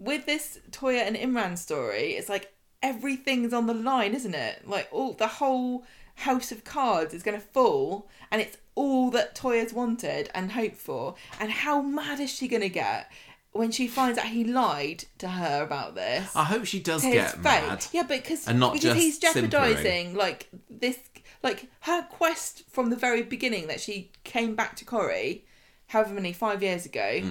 with 0.00 0.26
this 0.26 0.58
Toyah 0.72 1.06
and 1.06 1.14
Imran 1.16 1.56
story, 1.56 2.14
it's 2.14 2.28
like 2.28 2.52
everything's 2.82 3.52
on 3.52 3.66
the 3.66 3.74
line, 3.74 4.14
isn't 4.14 4.34
it? 4.34 4.66
Like 4.66 4.88
all 4.90 5.12
the 5.12 5.26
whole 5.28 5.84
house 6.16 6.50
of 6.52 6.64
cards 6.64 7.14
is 7.14 7.22
going 7.22 7.38
to 7.38 7.46
fall, 7.46 8.08
and 8.30 8.40
it's 8.40 8.56
all 8.74 9.10
that 9.10 9.34
Toyah's 9.36 9.72
wanted 9.72 10.30
and 10.34 10.52
hoped 10.52 10.76
for. 10.76 11.14
And 11.38 11.50
how 11.50 11.80
mad 11.82 12.18
is 12.20 12.30
she 12.32 12.48
going 12.48 12.62
to 12.62 12.68
get 12.68 13.10
when 13.52 13.70
she 13.70 13.86
finds 13.88 14.18
out 14.18 14.26
he 14.26 14.44
lied 14.44 15.04
to 15.18 15.28
her 15.28 15.62
about 15.62 15.94
this? 15.94 16.34
I 16.34 16.44
hope 16.44 16.64
she 16.64 16.80
does 16.80 17.02
get 17.02 17.32
face. 17.32 17.42
mad. 17.44 17.86
Yeah, 17.92 18.04
but 18.04 18.24
cause, 18.24 18.46
And 18.48 18.58
not 18.60 18.72
because 18.72 18.94
just 18.94 19.00
he's 19.00 19.20
simpering. 19.20 19.50
jeopardizing 19.50 20.14
like 20.14 20.48
this, 20.70 20.98
like 21.42 21.68
her 21.80 22.02
quest 22.10 22.64
from 22.70 22.90
the 22.90 22.96
very 22.96 23.22
beginning 23.22 23.66
that 23.68 23.80
she 23.80 24.12
came 24.24 24.54
back 24.54 24.76
to 24.76 24.84
Corrie, 24.84 25.44
however 25.88 26.14
many 26.14 26.32
five 26.32 26.62
years 26.62 26.86
ago, 26.86 27.20
Hmm. 27.22 27.28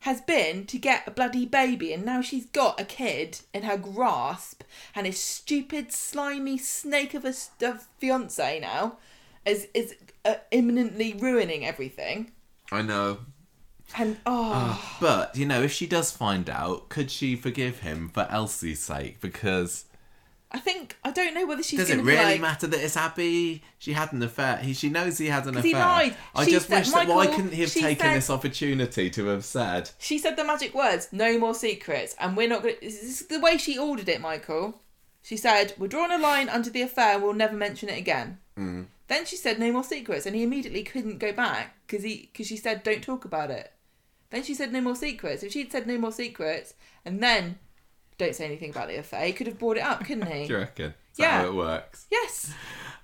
Has 0.00 0.20
been 0.20 0.64
to 0.66 0.78
get 0.78 1.06
a 1.06 1.10
bloody 1.10 1.46
baby, 1.46 1.92
and 1.92 2.04
now 2.04 2.22
she's 2.22 2.46
got 2.46 2.80
a 2.80 2.84
kid 2.84 3.40
in 3.52 3.62
her 3.62 3.76
grasp, 3.76 4.62
and 4.94 5.06
his 5.06 5.18
stupid, 5.18 5.92
slimy 5.92 6.58
snake 6.58 7.14
of 7.14 7.24
a, 7.24 7.32
st- 7.32 7.74
of 7.74 7.88
fiance 7.98 8.60
now 8.60 8.96
is 9.44 9.68
is 9.74 9.94
uh, 10.24 10.34
imminently 10.50 11.14
ruining 11.14 11.64
everything. 11.64 12.32
I 12.72 12.82
know. 12.82 13.18
And 13.96 14.18
oh, 14.24 14.96
But, 15.00 15.36
you 15.36 15.46
know, 15.46 15.62
if 15.62 15.72
she 15.72 15.86
does 15.86 16.12
find 16.12 16.48
out, 16.48 16.88
could 16.88 17.10
she 17.10 17.34
forgive 17.34 17.80
him 17.80 18.08
for 18.08 18.28
Elsie's 18.30 18.80
sake? 18.80 19.20
Because 19.20 19.86
I 20.52 20.58
think 20.58 20.96
I 21.04 21.12
don't 21.12 21.32
know 21.34 21.46
whether 21.46 21.62
she's 21.62 21.78
does 21.78 21.90
it 21.90 21.98
really 22.02 22.16
like, 22.24 22.40
matter 22.40 22.66
that 22.66 22.80
it's 22.80 22.96
Abby? 22.96 23.62
She 23.78 23.92
had 23.92 24.12
an 24.12 24.22
affair. 24.22 24.56
He, 24.56 24.72
she 24.72 24.88
knows 24.88 25.16
he 25.18 25.26
had 25.28 25.44
an 25.46 25.50
affair. 25.56 25.62
he 25.62 25.74
lied. 25.74 26.16
I 26.34 26.44
She 26.44 26.50
just 26.50 26.66
said- 26.68 26.78
wish 26.80 26.90
that 26.90 27.08
why 27.08 27.26
couldn't 27.28 27.52
he 27.52 27.62
have 27.62 27.72
taken 27.72 27.98
said- 27.98 28.16
this 28.16 28.30
opportunity 28.30 29.10
to 29.10 29.26
have 29.26 29.44
said, 29.44 29.90
She 29.98 30.18
said 30.18 30.36
the 30.36 30.44
magic 30.44 30.74
words, 30.74 31.08
no 31.12 31.38
more 31.38 31.54
secrets, 31.54 32.16
and 32.18 32.36
we're 32.36 32.48
not 32.48 32.62
going. 32.62 32.76
This 32.82 33.02
is 33.02 33.26
the 33.28 33.38
way 33.38 33.58
she 33.58 33.78
ordered 33.78 34.08
it, 34.08 34.20
Michael. 34.20 34.80
She 35.22 35.36
said, 35.36 35.74
We're 35.78 35.86
drawing 35.86 36.10
a 36.12 36.18
line 36.18 36.48
under 36.48 36.70
the 36.70 36.82
affair, 36.82 37.14
and 37.14 37.22
we'll 37.22 37.34
never 37.34 37.54
mention 37.54 37.88
it 37.88 37.98
again. 37.98 38.38
Mm. 38.58 38.86
Then 39.06 39.26
she 39.26 39.36
said, 39.36 39.58
No 39.60 39.70
more 39.70 39.84
secrets, 39.84 40.26
and 40.26 40.34
he 40.34 40.42
immediately 40.42 40.82
couldn't 40.82 41.18
go 41.18 41.32
back 41.32 41.74
because 41.86 42.02
he 42.04 42.28
because 42.32 42.46
she 42.48 42.56
said, 42.56 42.82
Don't 42.82 43.02
talk 43.02 43.24
about 43.24 43.50
it. 43.52 43.70
Then 44.30 44.42
she 44.42 44.54
said, 44.54 44.72
No 44.72 44.80
more 44.80 44.96
secrets. 44.96 45.42
If 45.44 45.52
she'd 45.52 45.70
said, 45.70 45.86
No 45.86 45.98
more 45.98 46.12
secrets, 46.12 46.74
and 47.04 47.22
then 47.22 47.58
don't 48.20 48.34
say 48.34 48.44
anything 48.46 48.70
about 48.70 48.88
the 48.88 48.96
affair, 48.96 49.26
he 49.26 49.32
could 49.32 49.46
have 49.48 49.58
brought 49.58 49.76
it 49.76 49.82
up, 49.82 50.04
couldn't 50.04 50.26
he? 50.30 50.44
do 50.46 50.52
you 50.52 50.58
reckon? 50.58 50.86
Is 51.12 51.18
Yeah. 51.18 51.38
that 51.38 51.44
how 51.44 51.48
it 51.50 51.54
works? 51.54 52.06
Yes. 52.10 52.52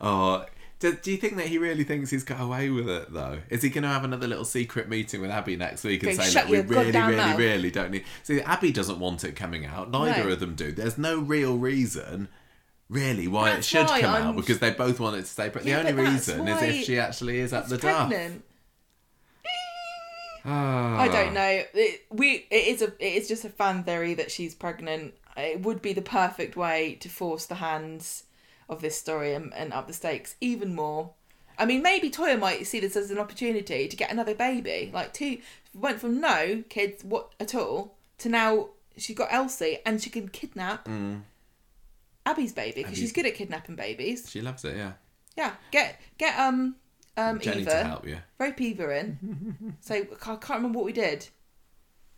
Oh, 0.01 0.45
do, 0.79 0.93
do 0.95 1.11
you 1.11 1.17
think 1.17 1.37
that 1.37 1.47
he 1.47 1.57
really 1.59 1.85
thinks 1.85 2.11
he's 2.11 2.23
got 2.23 2.41
away 2.41 2.69
with 2.69 2.89
it, 2.89 3.13
though? 3.13 3.39
Is 3.49 3.63
he 3.63 3.71
going 3.71 3.83
to 3.83 3.89
have 3.89 4.05
another 4.05 4.27
little 4.29 4.45
secret 4.45 4.89
meeting 4.91 5.23
with 5.23 5.31
Abby 5.31 5.57
next 5.57 5.85
week 5.85 6.03
and 6.03 6.17
Go, 6.17 6.23
say, 6.23 6.31
"Shut 6.31 6.51
look, 6.51 6.69
we 6.69 6.75
really, 6.77 6.91
really, 6.93 7.17
mouth." 7.17 7.39
really 7.39 7.71
don't 7.71 7.91
need... 7.91 8.05
See, 8.23 8.41
Abby 8.43 8.73
doesn't 8.73 8.99
want 9.01 9.25
it 9.25 9.35
coming 9.37 9.65
out. 9.65 9.91
Neither 9.91 10.25
No. 10.25 10.31
of 10.33 10.41
them 10.41 10.55
do. 10.55 10.73
There's 10.73 10.99
no 10.99 11.19
real 11.19 11.57
reason, 11.57 12.29
really, 12.91 13.27
why 13.27 13.53
That's 13.53 13.67
it 13.67 13.71
should 13.71 13.87
why 13.89 14.01
come 14.03 14.15
I'm- 14.15 14.27
out, 14.29 14.37
because 14.37 14.59
they 14.59 14.71
both 14.73 15.01
want 15.01 15.17
it 15.17 15.21
to 15.23 15.27
stay... 15.27 15.49
But 15.49 15.65
Yeah, 15.65 15.83
the 15.83 15.89
only 15.91 16.03
but 16.05 16.11
reason 16.13 16.47
is 16.47 16.63
if 16.63 16.85
she 16.85 16.99
actually 16.99 17.39
is 17.39 17.55
at 17.55 17.69
the 17.71 17.79
duff. 17.79 18.13
Pregnant. 20.47 21.01
I 21.01 21.09
don't 21.09 21.35
know. 21.35 21.63
It, 21.75 22.07
we 22.11 22.47
it 22.51 22.67
is 22.69 22.83
a 22.83 22.87
it 22.99 23.15
is 23.15 23.29
just 23.29 23.45
a 23.45 23.49
fan 23.49 23.83
theory 23.85 24.15
that 24.15 24.31
she's 24.31 24.55
pregnant. 24.55 25.15
It 25.37 25.63
would 25.63 25.83
be 25.83 25.93
the 25.93 26.03
perfect 26.03 26.57
way 26.57 26.97
to 27.01 27.09
force 27.09 27.47
the 27.47 27.57
hands 27.57 28.25
of 28.69 28.81
this 28.81 28.97
story 28.97 29.35
and, 29.35 29.53
and 29.55 29.73
up 29.73 29.87
the 29.87 29.93
stakes 29.93 30.37
even 30.41 30.75
more. 30.75 31.11
I 31.59 31.65
mean, 31.65 31.83
maybe 31.83 32.11
Toyah 32.11 32.39
might 32.39 32.67
see 32.67 32.81
this 32.81 32.97
as 32.97 33.11
an 33.11 33.19
opportunity 33.19 33.89
to 33.89 33.97
get 33.97 34.11
another 34.11 34.35
baby. 34.35 34.91
Like, 34.93 35.13
two 35.13 35.39
went 35.75 36.01
from 36.01 36.21
no 36.21 36.63
kids 36.69 37.05
what 37.05 37.33
at 37.39 37.55
all 37.55 37.97
to 38.19 38.29
now 38.29 38.69
she's 38.97 39.17
got 39.17 39.29
Elsie 39.31 39.79
and 39.85 40.03
she 40.03 40.11
can 40.11 40.29
kidnap 40.29 40.89
Abby's 42.25 42.53
baby 42.53 42.83
because 42.83 42.97
she's 42.99 43.13
good 43.13 43.27
at 43.27 43.35
kidnapping 43.35 43.77
babies. 43.77 44.31
She 44.31 44.41
loves 44.41 44.65
it, 44.65 44.77
yeah. 44.77 44.93
Yeah, 45.37 45.53
get 45.71 46.01
get 46.19 46.39
um 46.39 46.77
um 47.17 47.41
Jenny 47.41 47.63
Eva, 47.63 47.71
to 47.71 47.85
help 47.85 48.07
you. 48.07 48.19
rope 48.39 48.61
Eva 48.61 48.99
in. 48.99 49.77
so 49.81 49.95
I 49.95 50.05
can't 50.17 50.49
remember 50.51 50.79
what 50.79 50.87
we 50.87 50.93
did. 50.93 51.29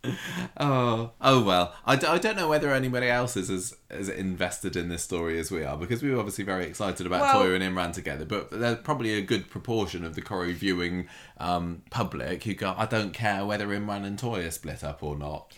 Oh, 0.57 1.11
oh 1.19 1.43
well. 1.43 1.73
I, 1.85 1.95
d- 1.97 2.07
I 2.07 2.17
don't 2.17 2.37
know 2.37 2.47
whether 2.47 2.73
anybody 2.73 3.07
else 3.07 3.35
is 3.35 3.49
as, 3.49 3.75
as 3.89 4.07
invested 4.09 4.75
in 4.77 4.87
this 4.89 5.03
story 5.03 5.37
as 5.39 5.51
we 5.51 5.63
are 5.65 5.75
because 5.77 6.01
we 6.01 6.11
were 6.11 6.19
obviously 6.19 6.43
very 6.45 6.65
excited 6.65 7.05
about 7.05 7.21
Well- 7.21 7.43
Toyah 7.43 7.55
and 7.61 7.63
Imran 7.75 7.91
together. 7.93 8.23
But 8.25 8.49
there's 8.51 8.77
probably 8.77 9.13
a 9.15 9.21
good 9.21 9.49
proportion 9.49 10.05
of 10.05 10.15
the 10.15 10.21
Corrie 10.21 10.53
viewing 10.53 11.07
um, 11.37 11.83
public 11.89 12.43
who 12.43 12.53
go, 12.53 12.73
I 12.77 12.85
don't 12.85 13.11
care 13.13 13.45
whether 13.45 13.67
Imran 13.67 14.05
and 14.05 14.17
Toyah 14.17 14.51
split 14.53 14.83
up 14.85 15.03
or 15.03 15.17
not. 15.17 15.53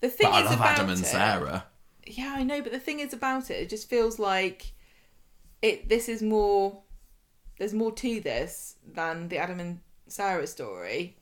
The 0.00 0.08
thing 0.08 0.28
But 0.30 0.34
I 0.34 0.40
is 0.40 0.44
love 0.46 0.54
about 0.60 0.68
Adam 0.78 0.90
and 0.90 1.00
it, 1.00 1.06
Sarah. 1.06 1.64
Yeah, 2.06 2.34
I 2.36 2.42
know, 2.44 2.62
but 2.62 2.72
the 2.72 2.80
thing 2.80 3.00
is 3.00 3.12
about 3.12 3.50
it, 3.50 3.54
it 3.54 3.68
just 3.68 3.88
feels 3.90 4.18
like 4.18 4.72
it. 5.62 5.88
This 5.88 6.08
is 6.08 6.22
more. 6.22 6.80
There's 7.60 7.74
more 7.74 7.92
to 7.92 8.20
this 8.20 8.76
than 8.90 9.28
the 9.28 9.36
Adam 9.36 9.60
and 9.60 9.80
Sarah 10.08 10.46
story. 10.46 11.14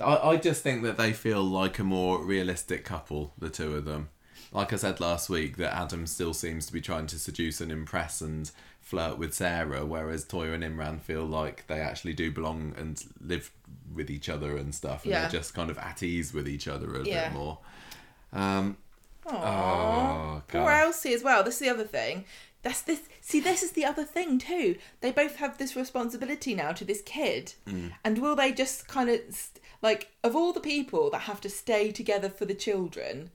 I, 0.00 0.16
I 0.30 0.36
just 0.36 0.60
think 0.60 0.82
that 0.82 0.96
they 0.96 1.12
feel 1.12 1.40
like 1.44 1.78
a 1.78 1.84
more 1.84 2.20
realistic 2.20 2.84
couple, 2.84 3.32
the 3.38 3.48
two 3.48 3.76
of 3.76 3.84
them. 3.84 4.08
Like 4.50 4.72
I 4.72 4.76
said 4.76 4.98
last 4.98 5.30
week, 5.30 5.56
that 5.58 5.72
Adam 5.72 6.08
still 6.08 6.34
seems 6.34 6.66
to 6.66 6.72
be 6.72 6.80
trying 6.80 7.06
to 7.06 7.18
seduce 7.20 7.60
and 7.60 7.70
impress 7.70 8.20
and 8.20 8.50
flirt 8.80 9.18
with 9.18 9.34
Sarah, 9.34 9.86
whereas 9.86 10.24
Toyah 10.24 10.54
and 10.54 10.64
Imran 10.64 11.00
feel 11.00 11.24
like 11.24 11.64
they 11.68 11.78
actually 11.78 12.12
do 12.14 12.32
belong 12.32 12.74
and 12.76 13.00
live 13.20 13.52
with 13.94 14.10
each 14.10 14.28
other 14.28 14.56
and 14.56 14.74
stuff, 14.74 15.04
and 15.04 15.12
Yeah. 15.12 15.20
they're 15.20 15.30
just 15.40 15.54
kind 15.54 15.70
of 15.70 15.78
at 15.78 16.02
ease 16.02 16.34
with 16.34 16.48
each 16.48 16.66
other 16.66 16.92
a 16.96 17.04
Yeah. 17.04 17.28
bit 17.28 17.38
more. 17.38 17.58
Um, 18.32 18.78
Aww. 19.26 19.32
oh, 19.32 20.42
Poor 20.48 20.70
Elsie 20.70 21.14
as 21.14 21.22
well. 21.22 21.44
This 21.44 21.54
is 21.54 21.60
the 21.60 21.68
other 21.68 21.84
thing. 21.84 22.24
That's 22.62 22.82
this. 22.82 23.00
See, 23.20 23.40
this 23.40 23.62
is 23.62 23.72
the 23.72 23.84
other 23.84 24.04
thing 24.04 24.38
too. 24.38 24.76
They 25.00 25.12
both 25.12 25.36
have 25.36 25.58
this 25.58 25.76
responsibility 25.76 26.54
now 26.54 26.72
to 26.72 26.84
this 26.84 27.02
kid, 27.02 27.54
Mm. 27.66 27.92
and 28.04 28.18
will 28.18 28.34
they 28.36 28.52
just 28.52 28.88
kind 28.88 29.08
of 29.08 29.20
st- 29.30 29.62
like 29.80 30.08
of 30.24 30.34
all 30.34 30.52
the 30.52 30.60
people 30.60 31.08
that 31.10 31.20
have 31.22 31.40
to 31.42 31.48
stay 31.50 31.92
together 31.92 32.28
for 32.28 32.44
the 32.46 32.54
children? 32.54 33.30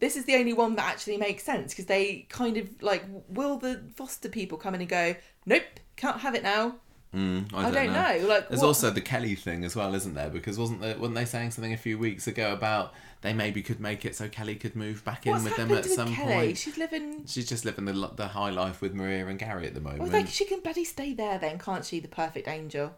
This 0.00 0.16
is 0.16 0.26
the 0.26 0.36
only 0.36 0.52
one 0.52 0.76
that 0.76 0.84
actually 0.86 1.16
makes 1.16 1.42
sense 1.44 1.72
because 1.72 1.86
they 1.86 2.26
kind 2.28 2.56
of 2.56 2.68
like 2.82 3.04
will 3.28 3.56
the 3.56 3.82
foster 3.96 4.28
people 4.28 4.58
come 4.58 4.74
in 4.74 4.80
and 4.82 4.90
go, 4.90 5.16
nope, 5.46 5.64
can't 5.96 6.20
have 6.20 6.34
it 6.34 6.42
now. 6.42 6.76
Mm, 7.14 7.50
I, 7.54 7.58
I 7.60 7.62
don't, 7.62 7.72
don't 7.72 7.86
know. 7.86 7.92
know, 8.20 8.26
like, 8.28 8.48
there's 8.50 8.60
what- 8.60 8.66
also 8.66 8.90
the 8.90 9.00
Kelly 9.00 9.34
thing 9.34 9.64
as 9.64 9.74
well, 9.74 9.94
isn't 9.94 10.12
there? 10.14 10.28
Because 10.28 10.58
wasn't 10.58 10.82
there, 10.82 10.98
weren't 10.98 11.14
they 11.14 11.24
saying 11.24 11.52
something 11.52 11.72
a 11.72 11.76
few 11.78 11.98
weeks 11.98 12.26
ago 12.26 12.52
about 12.52 12.92
they 13.20 13.32
maybe 13.32 13.62
could 13.62 13.80
make 13.80 14.04
it 14.04 14.14
so 14.14 14.28
Kelly 14.28 14.54
could 14.54 14.76
move 14.76 15.04
back 15.04 15.26
in 15.26 15.32
What's 15.32 15.44
with 15.44 15.56
them 15.56 15.68
happened 15.68 15.78
at 15.78 15.84
with 15.84 15.94
some 15.94 16.14
Kelly? 16.14 16.32
point? 16.32 16.58
She's 16.58 16.78
living. 16.78 17.24
She's 17.26 17.48
just 17.48 17.64
living 17.64 17.84
the 17.84 17.92
lo- 17.92 18.12
the 18.14 18.28
high 18.28 18.50
life 18.50 18.80
with 18.80 18.94
Maria 18.94 19.26
and 19.26 19.38
Gary 19.38 19.66
at 19.66 19.74
the 19.74 19.80
moment. 19.80 20.02
Well, 20.02 20.12
like 20.12 20.28
she 20.28 20.44
can 20.44 20.60
bloody 20.60 20.84
stay 20.84 21.14
there 21.14 21.38
then, 21.38 21.58
can't 21.58 21.84
she? 21.84 21.98
The 22.00 22.08
perfect 22.08 22.46
angel. 22.46 22.94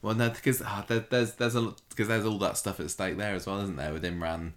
Well, 0.00 0.14
no, 0.14 0.30
because 0.30 0.62
ah, 0.64 0.84
there, 0.86 1.00
there's 1.10 1.34
there's 1.34 1.56
a 1.56 1.74
because 1.88 2.08
there's 2.08 2.24
all 2.24 2.38
that 2.38 2.56
stuff 2.56 2.78
at 2.80 2.90
stake 2.90 3.16
there 3.16 3.34
as 3.34 3.46
well, 3.46 3.60
isn't 3.62 3.76
there? 3.76 3.92
With 3.92 4.04
Imran 4.04 4.52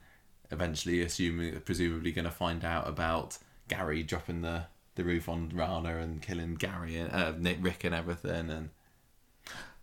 eventually 0.51 1.01
assuming 1.01 1.59
presumably 1.61 2.11
going 2.11 2.25
to 2.25 2.31
find 2.31 2.63
out 2.63 2.87
about 2.87 3.37
Gary 3.67 4.03
dropping 4.03 4.41
the 4.41 4.65
the 4.93 5.03
roof 5.03 5.27
on 5.27 5.51
Rana 5.53 5.97
and 5.97 6.21
killing 6.21 6.55
Gary 6.55 6.95
and 6.97 7.11
uh, 7.11 7.33
Nick 7.37 7.57
Rick 7.59 7.83
and 7.83 7.93
everything 7.93 8.49
and 8.49 8.69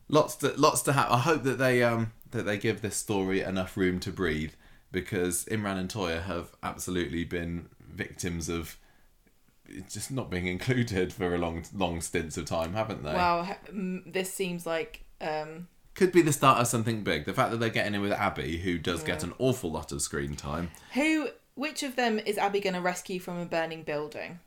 lots 0.08 0.36
to 0.36 0.54
lots 0.56 0.82
to 0.82 0.92
have. 0.92 1.10
I 1.10 1.18
hope 1.18 1.42
that 1.42 1.58
they 1.58 1.82
um 1.82 2.12
that 2.30 2.44
they 2.44 2.56
give 2.56 2.80
this 2.80 2.96
story 2.96 3.40
enough 3.40 3.76
room 3.76 3.98
to 4.00 4.10
breathe 4.10 4.52
because 4.92 5.44
Imran 5.46 5.78
and 5.78 5.88
Toyah 5.88 6.22
have 6.22 6.52
absolutely 6.62 7.24
been 7.24 7.68
victims 7.80 8.48
of 8.48 8.78
just 9.90 10.10
not 10.10 10.30
being 10.30 10.46
included 10.46 11.12
for 11.12 11.34
a 11.34 11.38
long 11.38 11.64
long 11.74 12.00
stints 12.00 12.36
of 12.36 12.44
time, 12.44 12.74
haven't 12.74 13.02
they? 13.02 13.12
Wow, 13.12 13.56
this 13.72 14.32
seems 14.32 14.66
like 14.66 15.04
um, 15.20 15.68
could 15.94 16.12
be 16.12 16.22
the 16.22 16.32
start 16.32 16.60
of 16.60 16.66
something 16.66 17.02
big. 17.02 17.24
The 17.24 17.32
fact 17.32 17.50
that 17.50 17.58
they're 17.58 17.70
getting 17.70 17.94
in 17.94 18.02
with 18.02 18.12
Abby, 18.12 18.58
who 18.58 18.78
does 18.78 19.02
get 19.02 19.24
an 19.24 19.32
awful 19.38 19.70
lot 19.70 19.90
of 19.92 20.02
screen 20.02 20.36
time. 20.36 20.70
who. 20.94 21.28
Which 21.54 21.82
of 21.82 21.96
them 21.96 22.18
is 22.18 22.38
Abby 22.38 22.60
going 22.60 22.72
to 22.72 22.80
rescue 22.80 23.20
from 23.20 23.38
a 23.38 23.44
burning 23.44 23.82
building? 23.82 24.40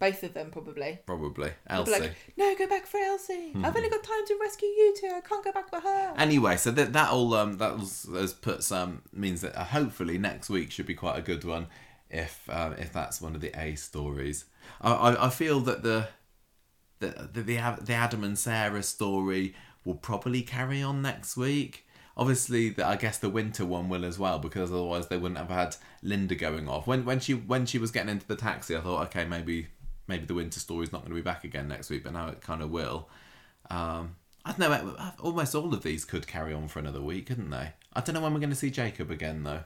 Both 0.00 0.22
of 0.22 0.32
them, 0.32 0.50
probably. 0.50 0.98
Probably 1.04 1.50
Elsie. 1.66 1.92
like, 1.92 2.16
no, 2.38 2.54
go 2.56 2.66
back 2.66 2.86
for 2.86 2.98
Elsie. 2.98 3.52
I've 3.62 3.76
only 3.76 3.90
got 3.90 4.02
time 4.02 4.26
to 4.26 4.38
rescue 4.40 4.66
you 4.66 4.94
two. 4.98 5.12
I 5.14 5.20
can't 5.20 5.44
go 5.44 5.52
back 5.52 5.68
for 5.68 5.78
her. 5.78 6.14
Anyway, 6.16 6.56
so 6.56 6.70
that 6.70 6.94
that 6.94 7.10
all 7.10 7.34
um 7.34 7.58
that 7.58 7.78
was, 7.78 8.08
has 8.10 8.32
put 8.32 8.62
some 8.62 9.02
means 9.12 9.42
that 9.42 9.54
uh, 9.54 9.64
hopefully 9.64 10.16
next 10.16 10.48
week 10.48 10.70
should 10.70 10.86
be 10.86 10.94
quite 10.94 11.18
a 11.18 11.22
good 11.22 11.44
one 11.44 11.66
if 12.08 12.48
um, 12.48 12.72
if 12.78 12.94
that's 12.94 13.20
one 13.20 13.34
of 13.34 13.42
the 13.42 13.52
A 13.60 13.74
stories. 13.74 14.46
I 14.80 14.92
I, 14.92 15.26
I 15.26 15.28
feel 15.28 15.60
that 15.60 15.82
the 15.82 16.08
the 17.00 17.28
the 17.32 17.42
the, 17.42 17.78
the 17.82 17.92
Adam 17.92 18.24
and 18.24 18.38
Sarah 18.38 18.82
story 18.82 19.54
will 19.84 19.94
probably 19.94 20.40
carry 20.40 20.82
on 20.82 21.02
next 21.02 21.36
week. 21.36 21.86
Obviously, 22.16 22.70
the, 22.70 22.86
I 22.86 22.96
guess 22.96 23.18
the 23.18 23.30
winter 23.30 23.66
one 23.66 23.90
will 23.90 24.04
as 24.06 24.18
well 24.18 24.38
because 24.38 24.70
otherwise 24.70 25.08
they 25.08 25.16
wouldn't 25.18 25.38
have 25.38 25.50
had 25.50 25.76
Linda 26.02 26.34
going 26.34 26.70
off. 26.70 26.86
When 26.86 27.04
when 27.04 27.20
she 27.20 27.34
when 27.34 27.66
she 27.66 27.76
was 27.76 27.90
getting 27.90 28.10
into 28.10 28.26
the 28.26 28.36
taxi, 28.36 28.74
I 28.74 28.80
thought, 28.80 29.06
okay, 29.08 29.26
maybe 29.26 29.68
maybe 30.10 30.26
the 30.26 30.34
winter 30.34 30.60
story's 30.60 30.92
not 30.92 31.00
going 31.00 31.10
to 31.10 31.14
be 31.14 31.22
back 31.22 31.44
again 31.44 31.68
next 31.68 31.88
week, 31.88 32.04
but 32.04 32.12
now 32.12 32.28
it 32.28 32.42
kind 32.42 32.60
of 32.60 32.70
will. 32.70 33.08
Um, 33.70 34.16
I 34.44 34.52
don't 34.52 34.58
know. 34.58 35.12
Almost 35.20 35.54
all 35.54 35.72
of 35.72 35.82
these 35.82 36.04
could 36.04 36.26
carry 36.26 36.52
on 36.52 36.68
for 36.68 36.78
another 36.78 37.00
week, 37.00 37.26
couldn't 37.26 37.50
they? 37.50 37.72
I 37.92 38.00
don't 38.00 38.14
know 38.14 38.20
when 38.20 38.34
we're 38.34 38.40
going 38.40 38.50
to 38.50 38.56
see 38.56 38.70
Jacob 38.70 39.10
again, 39.10 39.44
though. 39.44 39.64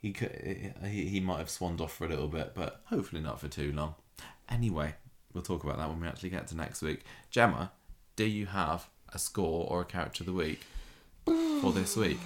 He 0.00 0.12
could, 0.12 0.76
he, 0.84 1.06
he 1.06 1.20
might 1.20 1.38
have 1.38 1.50
swanned 1.50 1.80
off 1.80 1.94
for 1.94 2.06
a 2.06 2.08
little 2.08 2.28
bit, 2.28 2.52
but 2.54 2.80
hopefully 2.86 3.22
not 3.22 3.40
for 3.40 3.48
too 3.48 3.72
long. 3.72 3.94
Anyway, 4.48 4.94
we'll 5.32 5.42
talk 5.42 5.64
about 5.64 5.78
that 5.78 5.88
when 5.88 6.00
we 6.00 6.08
actually 6.08 6.30
get 6.30 6.46
to 6.48 6.56
next 6.56 6.82
week. 6.82 7.02
Gemma, 7.30 7.72
do 8.16 8.24
you 8.24 8.46
have 8.46 8.88
a 9.12 9.18
score 9.18 9.66
or 9.70 9.82
a 9.82 9.84
character 9.84 10.22
of 10.22 10.26
the 10.26 10.32
week 10.32 10.62
for 11.24 11.72
this 11.72 11.96
week? 11.96 12.18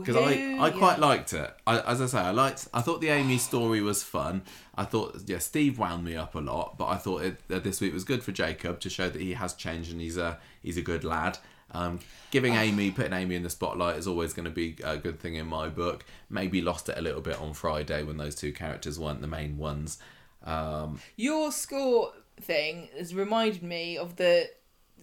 Because 0.00 0.16
I, 0.16 0.58
I 0.60 0.70
quite 0.70 0.98
liked 0.98 1.32
it. 1.32 1.52
I, 1.66 1.80
as 1.80 2.00
I 2.00 2.06
say, 2.06 2.18
I 2.18 2.30
liked. 2.30 2.68
I 2.72 2.80
thought 2.82 3.00
the 3.00 3.08
Amy 3.08 3.38
story 3.38 3.80
was 3.80 4.02
fun. 4.02 4.42
I 4.76 4.84
thought, 4.84 5.22
yeah, 5.26 5.38
Steve 5.38 5.78
wound 5.78 6.04
me 6.04 6.14
up 6.14 6.34
a 6.34 6.40
lot, 6.40 6.78
but 6.78 6.86
I 6.86 6.96
thought 6.96 7.22
it, 7.22 7.48
that 7.48 7.64
this 7.64 7.80
week 7.80 7.92
was 7.92 8.04
good 8.04 8.22
for 8.22 8.32
Jacob 8.32 8.78
to 8.80 8.90
show 8.90 9.08
that 9.08 9.20
he 9.20 9.32
has 9.34 9.54
changed 9.54 9.90
and 9.90 10.00
he's 10.00 10.16
a 10.16 10.38
he's 10.62 10.76
a 10.76 10.82
good 10.82 11.02
lad. 11.02 11.38
Um, 11.72 11.98
giving 12.30 12.54
Amy, 12.54 12.90
putting 12.92 13.12
Amy 13.12 13.34
in 13.34 13.42
the 13.42 13.50
spotlight 13.50 13.96
is 13.96 14.06
always 14.06 14.32
going 14.32 14.44
to 14.44 14.50
be 14.50 14.76
a 14.84 14.96
good 14.96 15.18
thing 15.18 15.34
in 15.34 15.46
my 15.46 15.68
book. 15.68 16.04
Maybe 16.30 16.62
lost 16.62 16.88
it 16.88 16.96
a 16.96 17.02
little 17.02 17.20
bit 17.20 17.40
on 17.40 17.54
Friday 17.54 18.02
when 18.04 18.18
those 18.18 18.36
two 18.36 18.52
characters 18.52 18.98
weren't 18.98 19.20
the 19.20 19.26
main 19.26 19.58
ones. 19.58 19.98
Um, 20.44 21.00
Your 21.16 21.50
score 21.50 22.12
thing 22.40 22.88
has 22.96 23.14
reminded 23.14 23.62
me 23.62 23.98
of 23.98 24.16
the 24.16 24.48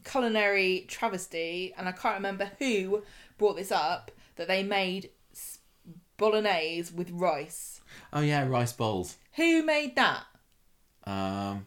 culinary 0.06 0.86
travesty, 0.88 1.74
and 1.78 1.88
I 1.88 1.92
can't 1.92 2.16
remember 2.16 2.52
who 2.60 3.04
brought 3.38 3.56
this 3.58 3.72
up, 3.72 4.12
that 4.36 4.48
they 4.48 4.64
made 4.64 5.10
bolognese 6.18 6.94
with 6.94 7.10
rice. 7.12 7.82
oh 8.12 8.22
yeah, 8.22 8.48
rice 8.48 8.74
bowls. 8.74 9.18
Who 9.36 9.64
made 9.64 9.96
that? 9.96 10.24
Um, 11.06 11.66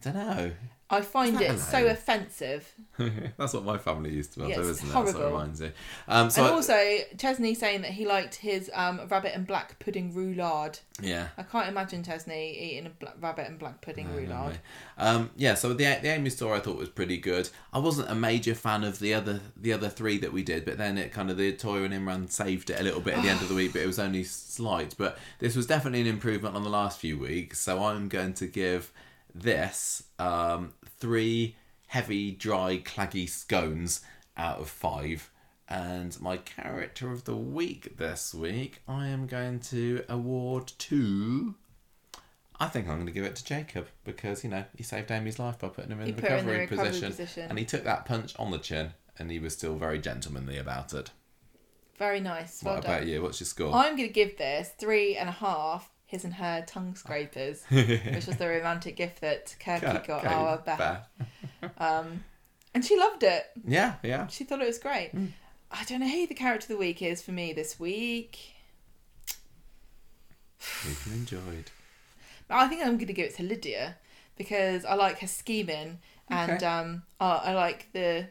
I 0.00 0.02
don't 0.02 0.14
know. 0.14 0.52
I 0.90 1.00
find 1.00 1.40
it 1.40 1.58
so 1.58 1.86
offensive. 1.86 2.70
That's 3.38 3.54
what 3.54 3.64
my 3.64 3.78
family 3.78 4.12
used 4.12 4.34
to 4.34 4.40
have, 4.40 4.50
Yeah, 4.50 4.56
though, 4.56 4.68
isn't 4.68 4.88
it? 4.88 4.92
That's 4.92 5.14
what 5.14 5.22
it 5.22 5.26
reminds 5.26 5.60
you. 5.60 5.72
Um, 6.06 6.28
so 6.30 6.42
and 6.44 6.52
I- 6.52 6.54
also, 6.54 6.98
Chesney 7.16 7.54
saying 7.54 7.80
that 7.82 7.92
he 7.92 8.06
liked 8.06 8.34
his 8.36 8.70
um, 8.74 9.00
rabbit 9.08 9.32
and 9.34 9.46
black 9.46 9.78
pudding 9.78 10.12
roulade. 10.12 10.80
yeah. 11.00 11.28
I 11.38 11.42
can't 11.42 11.68
imagine 11.68 12.04
Chesney 12.04 12.56
eating 12.56 12.86
a 12.86 12.90
black, 12.90 13.14
rabbit 13.18 13.48
and 13.48 13.58
black 13.58 13.80
pudding 13.80 14.08
roulade. 14.08 14.58
Um, 14.98 15.30
yeah, 15.36 15.54
so 15.54 15.70
the 15.70 15.84
the 15.84 16.08
Amy 16.08 16.30
story 16.30 16.58
I 16.58 16.60
thought 16.60 16.76
was 16.76 16.90
pretty 16.90 17.16
good. 17.16 17.48
I 17.72 17.78
wasn't 17.78 18.10
a 18.10 18.14
major 18.14 18.54
fan 18.54 18.84
of 18.84 18.98
the 18.98 19.14
other 19.14 19.40
the 19.56 19.72
other 19.72 19.88
three 19.88 20.18
that 20.18 20.32
we 20.32 20.42
did, 20.42 20.64
but 20.66 20.76
then 20.78 20.98
it 20.98 21.12
kind 21.12 21.30
of 21.30 21.38
the 21.38 21.52
Toyah 21.54 21.86
and 21.86 21.94
Imran 21.94 22.30
saved 22.30 22.68
it 22.70 22.78
a 22.78 22.82
little 22.82 23.00
bit 23.00 23.16
at 23.16 23.22
the 23.22 23.30
end 23.30 23.40
of 23.40 23.48
the 23.48 23.54
week, 23.54 23.72
but 23.72 23.80
it 23.82 23.86
was 23.86 23.98
only 23.98 24.22
slight. 24.22 24.94
But 24.98 25.18
this 25.38 25.56
was 25.56 25.66
definitely 25.66 26.02
an 26.02 26.06
improvement 26.08 26.54
on 26.56 26.62
the 26.62 26.70
last 26.70 26.98
few 27.00 27.18
weeks. 27.18 27.58
So 27.58 27.82
I'm 27.82 28.08
going 28.08 28.34
to 28.34 28.46
give 28.46 28.92
this 29.34 30.04
um, 30.18 30.74
three 30.98 31.56
heavy, 31.88 32.32
dry, 32.32 32.82
claggy 32.84 33.28
scones 33.28 34.00
out 34.36 34.58
of 34.58 34.68
five. 34.68 35.30
And 35.68 36.20
my 36.20 36.36
character 36.38 37.10
of 37.10 37.24
the 37.24 37.36
week 37.36 37.96
this 37.96 38.34
week, 38.34 38.82
I 38.86 39.06
am 39.06 39.26
going 39.26 39.60
to 39.60 40.04
award 40.08 40.72
to. 40.78 41.54
I 42.60 42.66
think 42.66 42.86
I'm 42.86 42.94
going 42.94 43.06
to 43.06 43.12
give 43.12 43.24
it 43.24 43.36
to 43.36 43.44
Jacob 43.44 43.88
because 44.04 44.44
you 44.44 44.50
know 44.50 44.64
he 44.76 44.82
saved 44.82 45.10
Amy's 45.10 45.38
life 45.38 45.58
by 45.58 45.68
putting 45.68 45.90
him 45.90 46.00
in 46.00 46.16
the 46.16 46.22
her 46.22 46.36
in 46.36 46.46
the 46.46 46.52
recovery, 46.52 46.60
recovery 46.60 46.86
position, 46.86 47.10
position. 47.10 47.46
and 47.48 47.58
he 47.58 47.64
took 47.64 47.84
that 47.84 48.04
punch 48.04 48.34
on 48.38 48.50
the 48.50 48.58
chin, 48.58 48.92
and 49.18 49.30
he 49.30 49.38
was 49.38 49.54
still 49.54 49.76
very 49.76 49.98
gentlemanly 49.98 50.58
about 50.58 50.92
it. 50.92 51.10
Very 51.96 52.20
nice. 52.20 52.62
Well 52.62 52.74
what 52.74 52.82
done. 52.82 52.94
about 52.94 53.06
you? 53.06 53.22
What's 53.22 53.40
your 53.40 53.46
score? 53.46 53.72
I'm 53.72 53.96
going 53.96 54.08
to 54.08 54.12
give 54.12 54.36
this 54.36 54.70
three 54.78 55.16
and 55.16 55.28
a 55.28 55.32
half 55.32 55.90
his 56.06 56.24
and 56.24 56.34
her 56.34 56.64
tongue 56.66 56.94
scrapers, 56.96 57.64
which 57.70 58.26
was 58.26 58.36
the 58.36 58.48
romantic 58.56 58.96
gift 58.96 59.20
that 59.20 59.54
Kirky 59.60 60.06
got 60.06 60.24
our 60.26 60.58
Beth. 60.58 61.06
Um, 61.78 62.24
and 62.74 62.84
she 62.84 62.96
loved 62.98 63.22
it. 63.22 63.46
Yeah, 63.66 63.94
yeah. 64.02 64.26
She 64.28 64.44
thought 64.44 64.60
it 64.60 64.66
was 64.66 64.78
great. 64.78 65.10
Hmm. 65.10 65.26
I 65.70 65.84
don't 65.84 66.00
know 66.00 66.08
who 66.08 66.26
the 66.26 66.34
character 66.34 66.64
of 66.66 66.68
the 66.68 66.76
week 66.76 67.02
is 67.02 67.20
for 67.22 67.32
me 67.32 67.52
this 67.52 67.80
week. 67.80 68.38
We've 70.84 71.06
enjoyed. 71.14 71.70
But 72.48 72.56
I 72.56 72.68
think 72.68 72.82
I'm 72.82 72.96
going 72.96 73.06
to 73.08 73.12
give 73.12 73.26
it 73.26 73.36
to 73.36 73.42
Lydia 73.42 73.96
because 74.36 74.84
I 74.84 74.94
like 74.94 75.20
her 75.20 75.26
scheming 75.26 75.98
and 76.28 76.52
Okay. 76.52 76.66
um, 76.66 77.02
I, 77.20 77.36
I 77.36 77.54
like 77.54 77.88
the 77.92 78.28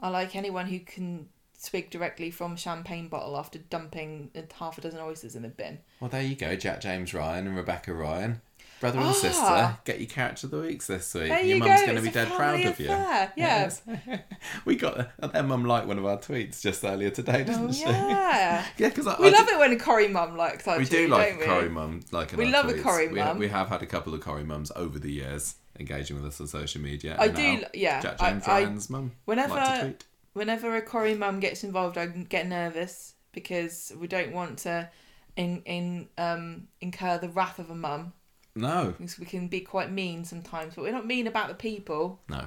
I 0.00 0.08
like 0.10 0.36
anyone 0.36 0.66
who 0.66 0.80
can 0.80 1.28
swig 1.58 1.90
directly 1.90 2.30
from 2.30 2.52
a 2.52 2.56
champagne 2.56 3.08
bottle 3.08 3.36
after 3.36 3.58
dumping 3.58 4.30
half 4.58 4.78
a 4.78 4.80
dozen 4.80 5.00
oysters 5.00 5.34
in 5.34 5.42
the 5.42 5.48
bin. 5.48 5.78
Well, 6.00 6.10
there 6.10 6.22
you 6.22 6.34
go, 6.36 6.54
Jack 6.56 6.80
James 6.80 7.12
Ryan 7.14 7.46
and 7.46 7.56
Rebecca 7.56 7.92
Ryan, 7.94 8.40
brother 8.80 8.98
and 8.98 9.08
Ah. 9.08 9.12
sister. 9.12 9.78
Get 9.84 9.98
your 10.00 10.08
character 10.08 10.46
of 10.46 10.50
the 10.50 10.60
weeks 10.60 10.86
this 10.86 11.12
week. 11.14 11.28
There 11.28 11.40
your 11.40 11.56
you 11.56 11.64
mum's 11.64 11.80
go. 11.80 11.86
going 11.86 11.96
to 11.96 12.02
be 12.02 12.10
dead 12.10 12.28
proud 12.32 12.60
of 12.64 12.78
you. 12.78 12.86
affair. 12.92 13.32
Yeah. 13.36 13.70
We 14.64 14.76
got 14.76 15.10
their 15.32 15.42
mum 15.42 15.64
liked 15.64 15.86
one 15.86 15.98
of 15.98 16.04
our 16.04 16.18
tweets 16.18 16.60
just 16.60 16.84
earlier 16.84 17.10
today, 17.10 17.44
didn't 17.44 17.68
Oh, 17.68 17.72
she? 17.72 17.82
yeah. 17.82 18.64
yeah, 18.76 18.88
because 18.88 19.06
We 19.18 19.30
love 19.30 19.48
it 19.48 19.58
when 19.58 19.72
a 19.72 19.78
Corrie 19.78 20.08
mum 20.08 20.36
likes 20.36 20.66
our 20.68 20.78
We 20.78 20.84
do 20.84 20.98
tweet, 20.98 21.10
like 21.10 21.28
don't 21.30 21.36
a 21.36 21.40
we? 21.40 21.46
Corrie 21.46 21.68
mum. 21.70 22.00
Like 22.12 22.32
We 22.32 22.46
love 22.46 22.68
a. 22.68 22.74
Corrie 22.80 23.08
we, 23.08 23.18
mum. 23.18 23.38
We 23.38 23.48
have 23.48 23.68
had 23.68 23.82
a 23.82 23.86
couple 23.86 24.12
of 24.14 24.20
Corrie 24.20 24.44
mums 24.44 24.70
over 24.76 24.98
the 24.98 25.10
years 25.10 25.54
engaging 25.78 26.16
with 26.16 26.26
us 26.26 26.40
on 26.40 26.46
social 26.46 26.80
media. 26.80 27.16
I 27.18 27.28
do, 27.28 27.62
yeah. 27.74 28.00
Jack 28.00 28.16
I- 28.20 28.30
James 28.30 28.48
I- 28.48 28.60
Ryan's 28.62 28.90
mum. 28.90 29.12
whenever- 29.24 29.54
liked 29.54 29.78
a 29.78 29.80
tweet. 29.84 30.04
Whenever 30.36 30.76
a 30.76 30.82
Corrie 30.82 31.14
mum 31.14 31.40
gets 31.40 31.64
involved, 31.64 31.96
I 31.96 32.04
get 32.08 32.46
nervous 32.46 33.14
because 33.32 33.90
we 33.98 34.06
don't 34.06 34.32
want 34.32 34.58
to 34.58 34.90
in, 35.34 35.62
in 35.64 36.08
um, 36.18 36.68
incur 36.82 37.16
the 37.16 37.30
wrath 37.30 37.58
of 37.58 37.70
a 37.70 37.74
mum. 37.74 38.12
No, 38.54 38.92
Because 38.98 39.18
we 39.18 39.24
can 39.24 39.48
be 39.48 39.60
quite 39.60 39.90
mean 39.90 40.24
sometimes, 40.24 40.74
but 40.74 40.82
we're 40.82 40.92
not 40.92 41.06
mean 41.06 41.26
about 41.26 41.48
the 41.48 41.54
people. 41.54 42.20
no. 42.28 42.44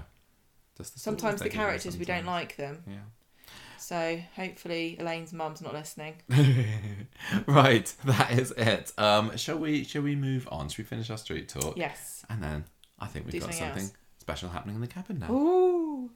Just 0.77 0.93
the 0.93 0.99
Sometimes 0.99 1.41
the 1.41 1.49
characters 1.49 1.97
we 1.97 2.05
don't 2.05 2.27
like 2.27 2.57
them. 2.57 2.83
Yeah. 2.87 3.49
So 3.79 4.21
hopefully 4.35 4.95
Elaine's 4.99 5.33
mum's 5.33 5.59
not 5.59 5.73
listening. 5.73 6.13
right, 7.47 7.91
that 8.05 8.31
is 8.33 8.51
it. 8.51 8.93
Um, 8.99 9.35
shall 9.35 9.57
we? 9.57 9.83
Shall 9.83 10.03
we 10.03 10.15
move 10.15 10.47
on? 10.51 10.69
Shall 10.69 10.83
we 10.83 10.87
finish 10.87 11.09
our 11.09 11.17
street 11.17 11.49
talk? 11.49 11.75
Yes. 11.75 12.23
And 12.29 12.41
then 12.43 12.65
I 12.99 13.07
think 13.07 13.25
we've 13.25 13.33
Do 13.33 13.39
got 13.39 13.53
something 13.53 13.79
something 13.79 13.97
special 14.19 14.49
happening 14.49 14.75
in 14.75 14.81
the 14.81 14.87
cabin 14.87 15.19
now. 15.19 15.31
Ooh. 15.31 16.11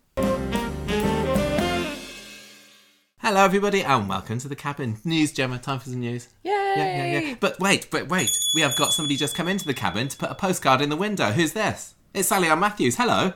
Hello, 3.26 3.46
everybody, 3.46 3.82
and 3.82 4.10
welcome 4.10 4.38
to 4.40 4.50
the 4.50 4.56
cabin. 4.56 4.98
News, 5.06 5.32
Gemma. 5.32 5.58
Time 5.58 5.80
for 5.80 5.86
some 5.86 6.02
news. 6.02 6.28
Yay! 6.44 6.52
Yeah, 6.52 6.76
yeah, 6.76 7.20
yeah. 7.20 7.36
But 7.40 7.58
wait, 7.58 7.88
but 7.90 8.10
wait. 8.10 8.38
We 8.54 8.60
have 8.60 8.76
got 8.76 8.92
somebody 8.92 9.16
just 9.16 9.34
come 9.34 9.48
into 9.48 9.66
the 9.66 9.74
cabin 9.74 10.10
to 10.10 10.18
put 10.18 10.30
a 10.30 10.36
postcard 10.36 10.82
in 10.82 10.90
the 10.90 10.98
window. 10.98 11.32
Who's 11.32 11.54
this? 11.54 11.96
It's 12.14 12.28
Sally 12.28 12.50
Ann 12.50 12.60
Matthews. 12.60 12.98
Hello. 12.98 13.32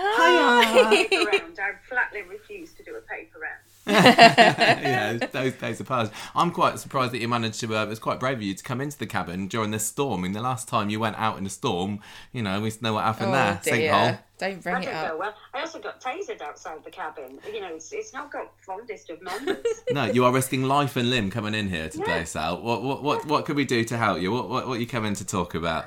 Hiya! 0.00 0.88
paper 0.88 1.16
round. 1.16 1.58
I 1.60 1.72
flatly 1.86 2.22
refuse 2.22 2.72
to 2.72 2.82
do 2.82 2.96
a 2.96 3.02
paper 3.02 3.40
round. 3.40 3.61
yeah, 3.86 5.14
those 5.32 5.54
days 5.54 5.80
are 5.80 5.84
past. 5.84 6.12
I'm 6.34 6.50
quite 6.52 6.78
surprised 6.78 7.12
that 7.12 7.18
you 7.20 7.28
managed 7.28 7.58
to. 7.60 7.76
Uh, 7.76 7.84
it 7.84 7.88
was 7.88 7.98
quite 7.98 8.20
brave 8.20 8.36
of 8.36 8.42
you 8.42 8.54
to 8.54 8.62
come 8.62 8.80
into 8.80 8.96
the 8.96 9.06
cabin 9.06 9.48
during 9.48 9.70
this 9.72 9.84
storm. 9.86 10.20
I 10.20 10.22
mean, 10.24 10.32
the 10.32 10.40
last 10.40 10.68
time 10.68 10.88
you 10.88 11.00
went 11.00 11.16
out 11.18 11.36
in 11.38 11.46
a 11.46 11.50
storm, 11.50 12.00
you 12.32 12.42
know, 12.42 12.60
we 12.60 12.70
know 12.80 12.94
what 12.94 13.04
happened 13.04 13.30
Oh 13.30 13.32
there. 13.32 13.60
dear. 13.64 13.90
Sinkhole. 13.92 14.18
Don't 14.38 14.52
I 14.52 14.54
bring 14.60 14.82
it 14.82 14.86
don't 14.86 14.94
up. 14.94 15.18
well. 15.18 15.34
I 15.54 15.60
also 15.60 15.78
got 15.80 16.00
tasered 16.00 16.40
outside 16.42 16.84
the 16.84 16.90
cabin. 16.90 17.38
You 17.52 17.60
know, 17.60 17.74
it's, 17.74 17.92
it's 17.92 18.12
not 18.12 18.32
got 18.32 18.52
fondest 18.64 19.10
of 19.10 19.20
memories. 19.22 19.64
No, 19.92 20.04
you 20.04 20.24
are 20.24 20.32
risking 20.32 20.62
life 20.64 20.96
and 20.96 21.10
limb 21.10 21.30
coming 21.30 21.54
in 21.54 21.68
here 21.68 21.88
today, 21.88 22.18
Yeah. 22.18 22.24
Sal. 22.24 22.62
What, 22.62 22.82
what, 22.82 23.02
what, 23.02 23.26
what 23.26 23.44
could 23.44 23.56
we 23.56 23.64
do 23.64 23.84
to 23.84 23.96
help 23.96 24.20
you? 24.20 24.32
What, 24.32 24.48
what, 24.48 24.68
what 24.68 24.76
are 24.78 24.80
you 24.80 24.86
coming 24.86 25.14
to 25.14 25.24
talk 25.26 25.54
about? 25.54 25.86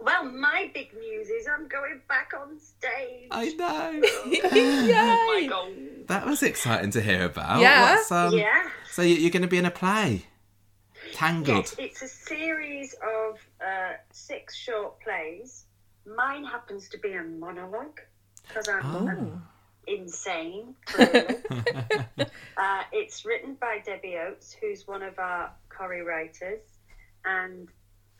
well, 0.00 0.24
my 0.24 0.68
big 0.74 0.92
news 0.94 1.28
is 1.28 1.46
I'm 1.46 1.68
going 1.68 2.00
back 2.08 2.32
on 2.36 2.58
stage. 2.58 3.28
I 3.30 3.46
know. 3.54 4.00
oh 4.04 5.40
my 5.40 5.46
god. 5.48 5.72
That 6.08 6.26
was 6.26 6.42
exciting 6.42 6.90
to 6.92 7.00
hear 7.00 7.24
about. 7.24 7.60
Yeah. 7.60 7.96
What's, 7.96 8.10
um, 8.12 8.34
yeah. 8.34 8.68
So 8.90 9.02
you- 9.02 9.16
you're 9.16 9.30
going 9.30 9.42
to 9.42 9.48
be 9.48 9.58
in 9.58 9.64
a 9.66 9.70
play? 9.70 10.26
Tangled. 11.14 11.48
Yes, 11.56 11.74
it's 11.78 12.02
a 12.02 12.08
series 12.08 12.94
of 12.94 13.38
uh, 13.64 13.92
six 14.12 14.54
short 14.56 15.00
plays. 15.00 15.64
Mine 16.06 16.44
happens 16.44 16.88
to 16.90 16.98
be 16.98 17.12
a 17.14 17.22
monologue 17.22 18.00
because 18.48 18.68
I'm 18.68 18.82
Oh. 18.84 19.40
insane. 19.86 20.74
Uh, 22.56 22.82
it's 22.92 23.24
written 23.24 23.54
by 23.54 23.78
Debbie 23.84 24.16
Oates, 24.18 24.52
who's 24.60 24.86
one 24.86 25.02
of 25.02 25.18
our 25.18 25.50
Corrie 25.68 26.02
writers, 26.02 26.60
and 27.24 27.68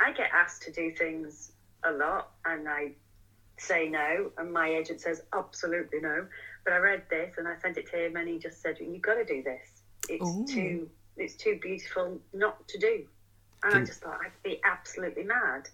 I 0.00 0.12
get 0.12 0.30
asked 0.32 0.62
to 0.62 0.72
do 0.72 0.90
things 0.92 1.52
a 1.84 1.92
lot, 1.92 2.30
and 2.44 2.68
I 2.68 2.92
say 3.59 3.88
no, 3.88 4.32
and 4.38 4.52
my 4.52 4.68
agent 4.68 5.00
says 5.00 5.22
absolutely 5.34 6.00
no. 6.00 6.26
But 6.64 6.74
I 6.74 6.78
read 6.78 7.02
this 7.10 7.34
and 7.39 7.48
I 7.48 7.56
sent 7.60 7.76
it 7.76 7.90
to 7.90 8.06
him, 8.06 8.16
and 8.16 8.28
he 8.28 8.39
just 8.39 8.62
said, 8.62 8.78
"You've 8.80 9.02
got 9.02 9.14
to 9.14 9.24
do 9.24 9.43
this. 9.43 9.82
It's 10.09 10.28
Ooh. 10.28 10.47
too, 10.47 10.90
it's 11.16 11.34
too 11.34 11.59
beautiful 11.60 12.20
not 12.32 12.66
to 12.68 12.78
do." 12.78 13.05
And 13.64 13.74
I 13.74 13.84
just 13.84 14.01
thought 14.01 14.18
I'd 14.24 14.32
be 14.43 14.60
absolutely 14.64 15.22
mad. 15.24 15.68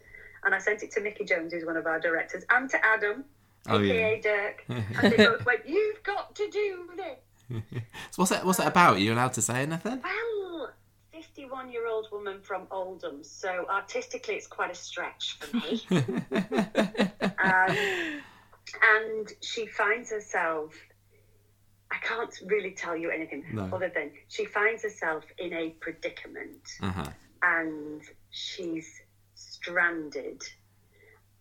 And 0.44 0.55
I 0.55 0.59
sent 0.59 0.82
it 0.82 0.90
to 0.93 1.01
Mickey 1.01 1.24
Jones, 1.24 1.52
who's 1.52 1.65
one 1.65 1.77
of 1.77 1.86
our 1.86 1.98
directors, 1.98 2.44
and 2.51 2.69
to 2.70 2.85
Adam, 2.85 3.24
Oh, 3.69 3.78
yeah. 3.78 3.93
aka 3.93 4.20
Dirk, 4.20 4.65
and 4.69 5.12
they 5.12 5.16
both 5.16 5.44
went, 5.44 5.69
"You've 5.69 6.02
got 6.02 6.35
to 6.36 6.48
do 6.51 6.90
this." 6.97 7.19
So 8.10 8.23
what's 8.23 8.32
it, 8.32 8.44
what's 8.44 8.59
it 8.59 8.66
about? 8.66 8.97
Are 8.97 8.98
you 8.98 9.15
allowed 9.15 9.32
to 9.35 9.43
say 9.43 9.62
anything? 9.62 10.02
Well, 10.02 10.70
51 11.12 11.70
year 11.70 11.86
old 11.86 12.09
woman 12.12 12.40
from 12.43 12.66
Oldham, 12.70 13.23
so 13.24 13.66
artistically 13.70 14.35
it's 14.35 14.47
quite 14.47 14.70
a 14.70 14.74
stretch 14.74 15.39
for 15.39 15.56
me. 15.56 15.82
um, 17.39 17.77
and 18.82 19.28
she 19.40 19.66
finds 19.66 20.11
herself, 20.11 20.74
I 21.90 21.97
can't 22.03 22.35
really 22.47 22.73
tell 22.73 22.97
you 22.97 23.11
anything 23.11 23.45
No. 23.53 23.65
other 23.73 23.89
than 23.95 24.12
she 24.28 24.45
finds 24.45 24.82
herself 24.82 25.24
in 25.39 25.53
a 25.53 25.70
predicament 25.81 26.62
Uh-huh. 26.82 27.11
and 27.43 28.03
she's 28.31 29.01
stranded. 29.35 30.43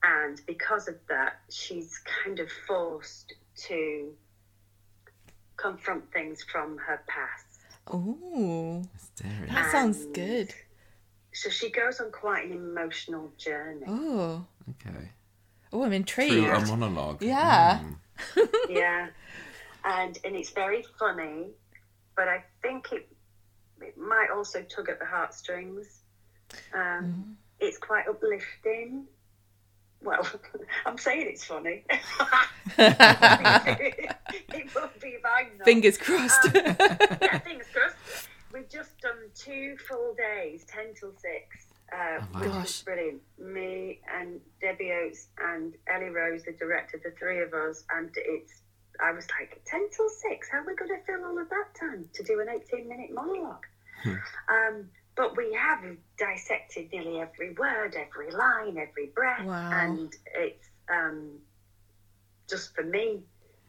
And 0.03 0.39
because 0.45 0.87
of 0.87 0.95
that, 1.09 1.39
she's 1.49 1.99
kind 2.23 2.39
of 2.39 2.49
forced 2.67 3.33
to 3.67 4.13
confront 5.57 6.11
things 6.13 6.43
from 6.43 6.77
her 6.77 7.01
past. 7.07 7.45
Ooh. 7.93 8.83
Mysterious. 8.93 9.49
That 9.53 9.71
sounds 9.71 10.05
good. 10.13 10.53
So 11.33 11.49
she 11.49 11.69
goes 11.71 11.99
on 11.99 12.11
quite 12.11 12.45
an 12.45 12.51
emotional 12.53 13.31
journey. 13.37 13.85
Oh. 13.87 14.45
Okay. 14.69 15.09
Oh, 15.73 15.83
I'm 15.83 15.89
Through 15.89 15.95
intrigued. 15.97 16.47
a 16.47 16.65
monologue. 16.65 17.21
Yeah. 17.21 17.79
Mm. 18.35 18.49
yeah, 18.69 19.07
and 19.83 20.17
and 20.23 20.35
it's 20.35 20.49
very 20.49 20.83
funny, 20.97 21.51
but 22.15 22.27
I 22.27 22.43
think 22.61 22.91
it 22.91 23.07
it 23.81 23.97
might 23.97 24.29
also 24.35 24.63
tug 24.63 24.89
at 24.89 24.99
the 24.99 25.05
heartstrings. 25.05 25.99
Um, 26.73 27.37
It's 27.59 27.77
quite 27.77 28.07
uplifting. 28.07 29.05
Well, 30.01 30.27
I'm 30.85 30.97
saying 30.97 31.27
it's 31.27 31.43
funny. 31.43 31.83
it 32.77 34.75
won't 34.75 34.99
be 35.01 35.09
if 35.09 35.21
I'm 35.25 35.57
not. 35.57 35.65
Fingers 35.65 35.97
crossed. 35.97 36.47
yeah, 36.53 37.39
fingers 37.39 37.67
crossed. 37.73 37.95
We've 38.53 38.69
just 38.69 38.97
done 39.01 39.17
two 39.35 39.75
full 39.87 40.15
days, 40.15 40.65
10 40.67 40.93
till 40.99 41.11
6. 41.11 41.66
Uh, 41.91 42.19
Oh, 42.19 42.39
which 42.39 42.49
Gosh. 42.49 42.63
was 42.63 42.81
brilliant. 42.83 43.21
Me 43.37 43.99
and 44.13 44.41
Debbie 44.61 44.91
Oates 44.91 45.27
and 45.39 45.73
Ellie 45.87 46.09
Rose, 46.09 46.43
the 46.43 46.51
director, 46.53 46.99
the 47.03 47.11
three 47.11 47.39
of 47.41 47.53
us, 47.53 47.83
and 47.95 48.09
it's. 48.15 48.61
I 48.99 49.11
was 49.11 49.27
like, 49.39 49.61
10 49.65 49.87
till 49.95 50.09
6, 50.09 50.47
how 50.51 50.57
are 50.57 50.63
we 50.65 50.73
going 50.73 50.89
to 50.89 50.97
fill 51.05 51.23
all 51.23 51.37
of 51.37 51.47
that 51.49 51.65
time 51.79 52.07
to 52.15 52.23
do 52.23 52.39
an 52.39 52.47
18 52.49 52.87
minute 52.87 53.11
monologue? 53.11 53.63
um, 54.49 54.89
but 55.15 55.37
we 55.37 55.53
have 55.53 55.79
dissected 56.17 56.87
nearly 56.91 57.19
every 57.19 57.51
word, 57.51 57.95
every 57.95 58.31
line, 58.31 58.75
every 58.77 59.05
breath, 59.13 59.45
Wow. 59.45 59.69
and 59.71 60.11
it's 60.33 60.67
um, 60.89 61.39
just 62.49 62.73
for 62.73 62.83
me 62.83 63.21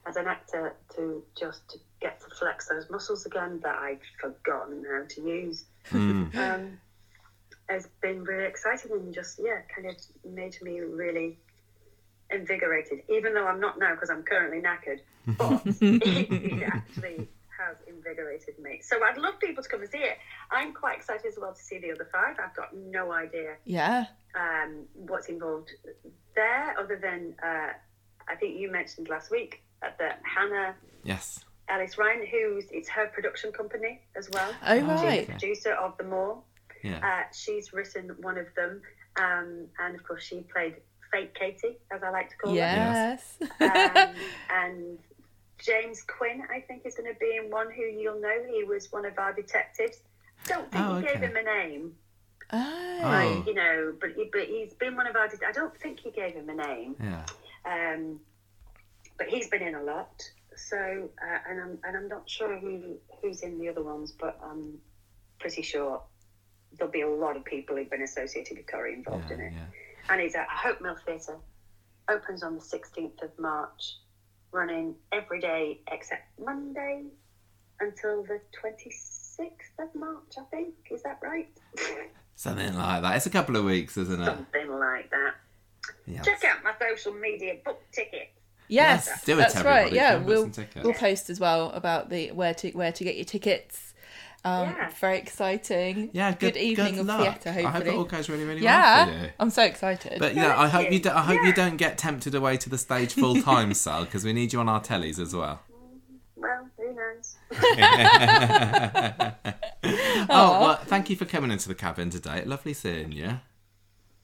as 0.07 0.17
an 0.17 0.27
actor 0.27 0.75
to 0.97 1.23
just 1.39 1.61
to 1.69 1.79
get 2.01 2.19
to 2.21 2.35
flex 2.37 2.67
those 2.69 2.89
muscles 2.89 3.27
again 3.27 3.61
that 3.63 3.77
I'd 3.77 3.99
forgotten 4.21 4.83
how 4.91 5.05
to 5.09 5.21
use 5.21 5.65
Mm. 5.91 6.35
um, 6.37 6.79
has 7.69 7.89
been 8.01 8.25
really 8.25 8.47
exciting 8.47 8.93
and 8.93 9.15
just 9.15 9.41
yeah 9.43 9.61
kind 9.75 9.89
of 9.89 9.97
made 10.31 10.57
me 10.63 10.81
really 10.81 11.39
invigorated 12.31 13.03
even 13.09 13.35
though 13.35 13.47
I'm 13.47 13.61
not 13.61 13.79
now 13.79 13.95
because 13.95 14.11
I'm 14.11 14.23
currently 14.23 14.61
knackered 14.61 15.01
but 15.39 15.63
it, 15.67 16.31
it 16.31 16.63
actually 16.63 17.29
has 17.59 17.77
invigorated 17.87 18.59
me 18.59 18.81
so 18.83 19.03
I'd 19.03 19.19
love 19.19 19.39
people 19.41 19.63
to 19.63 19.69
come 19.69 19.81
and 19.81 19.91
see 19.91 19.99
it 19.99 20.19
I'm 20.51 20.73
quite 20.73 20.97
excited 20.97 21.27
as 21.27 21.39
well 21.41 21.55
to 21.55 21.63
see 21.63 21.79
the 21.79 21.93
other 21.93 22.09
five 22.13 22.37
I've 22.43 22.55
got 22.55 22.77
no 22.77 23.13
idea 23.13 23.55
yeah. 23.65 24.07
um, 24.35 24.85
what's 24.95 25.29
involved 25.29 25.73
there, 26.39 26.79
other 26.79 26.97
than 26.97 27.35
uh, 27.43 27.73
I 28.29 28.35
think 28.37 28.59
you 28.59 28.71
mentioned 28.71 29.09
last 29.09 29.31
week 29.31 29.63
uh, 29.83 29.89
that 29.99 30.23
Hannah 30.23 30.75
Yes. 31.03 31.45
Ellis 31.69 31.99
Ryan, 31.99 32.27
who's 32.31 32.65
it's 32.71 32.89
her 32.89 33.07
production 33.09 33.53
company 33.53 34.01
as 34.17 34.29
well. 34.33 34.51
Oh, 34.67 34.75
She's 34.75 34.85
right. 34.87 35.27
the 35.27 35.33
producer 35.33 35.73
of 35.73 35.99
the 35.99 36.11
all. 36.11 36.45
Yeah. 36.83 36.99
Uh, 37.03 37.25
she's 37.33 37.73
written 37.73 38.11
one 38.21 38.39
of 38.39 38.47
them, 38.55 38.83
um, 39.17 39.67
and 39.79 39.95
of 39.95 40.03
course 40.07 40.23
she 40.25 40.41
played 40.53 40.77
Fake 41.13 41.35
Katie, 41.35 41.79
as 41.91 42.03
I 42.03 42.11
like 42.11 42.31
to 42.31 42.37
call 42.37 42.55
Yes. 42.55 43.37
her. 43.41 43.49
Yes. 43.61 43.97
Um, 43.97 44.15
and 44.51 44.99
James 45.59 46.03
Quinn, 46.03 46.43
I 46.55 46.61
think, 46.61 46.87
is 46.87 46.95
going 46.95 47.13
to 47.13 47.19
be 47.19 47.37
in 47.43 47.51
one 47.51 47.69
who 47.75 47.83
you'll 47.83 48.21
know. 48.21 48.45
He 48.51 48.63
was 48.65 48.93
one 48.93 49.05
of 49.07 49.19
our 49.19 49.33
detectives. 49.33 49.99
Don't 50.47 50.71
think 50.71 50.85
Oh, 50.85 50.97
he 51.01 51.07
gave 51.07 51.17
him 51.17 51.35
a 51.37 51.43
name, 51.43 51.95
oh. 52.53 53.01
Oh. 53.03 53.45
you 53.47 53.55
know, 53.55 53.95
but 54.01 54.11
he, 54.13 54.29
but 54.33 54.43
he's 54.45 54.73
been 54.75 54.95
one 54.97 55.07
of 55.07 55.17
our. 55.17 55.29
Det- 55.29 55.43
I 55.47 55.53
don't 55.53 55.77
think 55.79 55.99
he 56.01 56.11
gave 56.11 56.35
him 56.35 56.49
a 56.49 56.55
name. 56.55 56.95
Yeah. 57.01 57.25
Um, 57.67 58.21
but 59.19 59.27
he's 59.29 59.49
been 59.49 59.63
in 59.63 59.75
a 59.75 59.83
lot. 59.83 60.23
So, 60.55 60.77
uh, 61.21 61.39
and 61.51 61.61
I'm 61.61 61.79
and 61.85 61.97
I'm 61.97 62.09
not 62.09 62.29
sure 62.31 62.57
who 62.59 62.97
who's 63.21 63.43
in 63.43 63.59
the 63.59 63.69
other 63.69 63.83
ones, 63.83 64.13
but 64.13 64.39
I'm 64.45 64.79
pretty 65.41 65.63
sure 65.63 66.01
there'll 66.77 66.93
be 66.93 67.01
a 67.03 67.09
lot 67.09 67.37
of 67.37 67.45
people 67.45 67.77
who've 67.77 67.91
been 67.91 68.03
associated 68.03 68.57
with 68.57 68.67
Corrie 68.67 68.95
involved 68.95 69.27
Yeah, 69.31 69.35
in 69.37 69.41
it. 69.41 69.53
yeah. 69.55 69.65
And 70.11 70.21
it's 70.21 70.35
at 70.35 70.49
Hope 70.49 70.81
Mill 70.81 70.97
Theatre. 71.07 71.37
Opens 72.09 72.43
on 72.43 72.55
the 72.55 72.61
16th 72.61 73.23
of 73.23 73.31
March, 73.39 73.97
running 74.53 74.95
every 75.13 75.41
day 75.41 75.81
except 75.93 76.23
Monday 76.43 77.05
until 77.81 78.23
the 78.23 78.41
26th 78.63 79.49
of 79.79 79.95
March. 79.95 80.35
I 80.39 80.43
think 80.51 80.75
is 80.91 81.03
that 81.03 81.19
right? 81.23 81.49
Something 82.37 82.75
like 82.77 83.03
that. 83.03 83.17
It's 83.17 83.27
a 83.27 83.31
couple 83.31 83.57
of 83.57 83.65
weeks, 83.65 83.97
isn't 83.97 84.21
it? 84.21 84.25
Something 84.25 84.71
like 84.79 85.11
that. 85.11 85.35
Yes. 86.07 86.25
Check 86.25 86.45
out 86.45 86.65
my 86.65 86.73
social 86.81 87.13
media 87.13 87.57
book 87.65 87.81
ticket. 87.93 88.31
Yes, 88.69 89.07
Yes, 89.09 89.25
do 89.25 89.33
it, 89.33 89.37
that's 89.37 89.57
everybody. 89.57 89.85
right. 89.85 89.93
Yeah, 89.93 90.17
we'll 90.19 90.51
we'll 90.83 90.93
post 90.95 91.31
as 91.31 91.41
well 91.41 91.71
about 91.73 92.11
the 92.11 92.33
where 92.33 92.53
to 92.55 92.71
where 92.73 92.93
to 92.93 93.05
get 93.05 93.17
your 93.17 93.25
tickets. 93.25 93.95
Um, 94.45 94.69
Yeah. 94.71 94.91
Very 95.01 95.19
exciting. 95.19 96.11
Yeah, 96.13 96.33
good, 96.35 96.57
evening 96.57 96.95
good 96.95 97.01
of 97.01 97.07
luck. 97.07 97.21
theatre. 97.43 97.51
I 97.51 97.63
hope 97.63 97.73
Hopefully. 97.73 97.95
it 97.95 97.99
all 97.99 98.05
goes 98.05 98.29
really, 98.29 98.45
really 98.45 98.63
well 98.63 98.73
yeah, 98.73 99.05
for 99.07 99.13
you. 99.13 99.31
I'm 99.41 99.51
so 99.51 99.63
excited. 99.65 100.19
But 100.19 100.35
yeah, 100.35 100.59
I 100.59 100.69
hope 100.69 100.91
you. 100.93 101.01
Do, 101.01 101.11
I 101.11 101.21
hope 101.23 101.41
you 101.43 101.49
Yeah. 101.49 101.55
don't 101.55 101.77
get 101.77 101.99
tempted 101.99 102.35
away 102.35 102.57
to 102.59 102.71
the 102.71 102.79
stage 102.79 103.15
full 103.15 103.41
time, 103.43 103.75
Sal, 103.75 104.05
because 104.05 104.25
we 104.25 104.33
need 104.33 104.53
you 104.53 104.61
on 104.61 104.69
our 104.69 104.81
tellies 104.81 105.19
as 105.19 105.35
well. 105.35 105.61
Well, 106.37 106.69
who 106.77 106.95
knows? 106.95 107.37
oh 110.31 110.61
well, 110.61 110.77
thank 110.85 111.11
you 111.11 111.17
for 111.17 111.25
coming 111.25 111.51
into 111.51 111.67
the 111.69 111.75
cabin 111.75 112.11
today. 112.11 112.45
Lovely 112.45 112.75
seeing 112.75 113.11
you, 113.13 113.41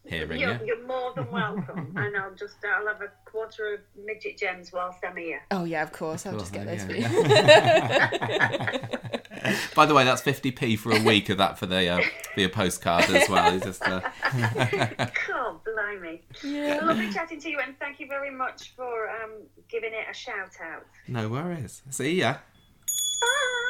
hearing 0.07 0.41
You're, 0.41 0.53
you. 0.61 0.67
you're 0.67 0.87
more 0.87 1.13
than 1.15 1.29
welcome, 1.33 1.93
and 1.97 2.17
I'll 2.17 2.35
just 2.35 2.57
I'll 2.65 2.87
have 2.87 3.03
a 3.03 3.11
quarter 3.29 3.75
of 3.75 3.81
midget 4.07 4.39
gems 4.39 4.73
whilst 4.73 4.99
I'm 5.05 5.17
here. 5.17 5.43
oh 5.51 5.65
yeah, 5.65 5.83
of 5.83 5.91
course. 5.93 6.25
I'll 6.25 6.39
just 6.39 6.53
get 6.53 6.67
those 6.67 6.85
yeah, 6.89 8.09
for 8.09 9.03
you. 9.03 9.14
By 9.75 9.87
the 9.87 9.95
way, 9.95 10.05
that's 10.05 10.23
fifty 10.23 10.51
p 10.51 10.77
for 10.77 10.93
a 10.93 11.03
week 11.03 11.29
of 11.29 11.39
that 11.39 11.59
for 11.59 11.67
the 11.67 11.89
uh, 11.89 12.01
for 12.35 12.41
your 12.41 12.49
postcard 12.49 13.05
as 13.11 13.29
well. 13.29 13.55
It's 13.55 13.65
just 13.65 13.83
uh, 13.87 14.01
God, 15.29 15.61
blimey. 15.65 16.23
yeah. 16.43 16.81
Lovely 16.83 17.13
chatting 17.13 17.41
to 17.41 17.51
you, 17.51 17.61
and 17.61 17.79
thank 17.79 18.01
you 18.01 18.07
very 18.07 18.31
much 18.31 18.75
for 18.77 19.09
um, 19.11 19.31
giving 19.69 19.93
it 19.93 20.07
a 20.11 20.15
shout 20.15 20.53
out. 20.63 20.87
no 21.09 21.29
worries. 21.29 21.83
See 21.91 22.17
ya. 22.21 22.37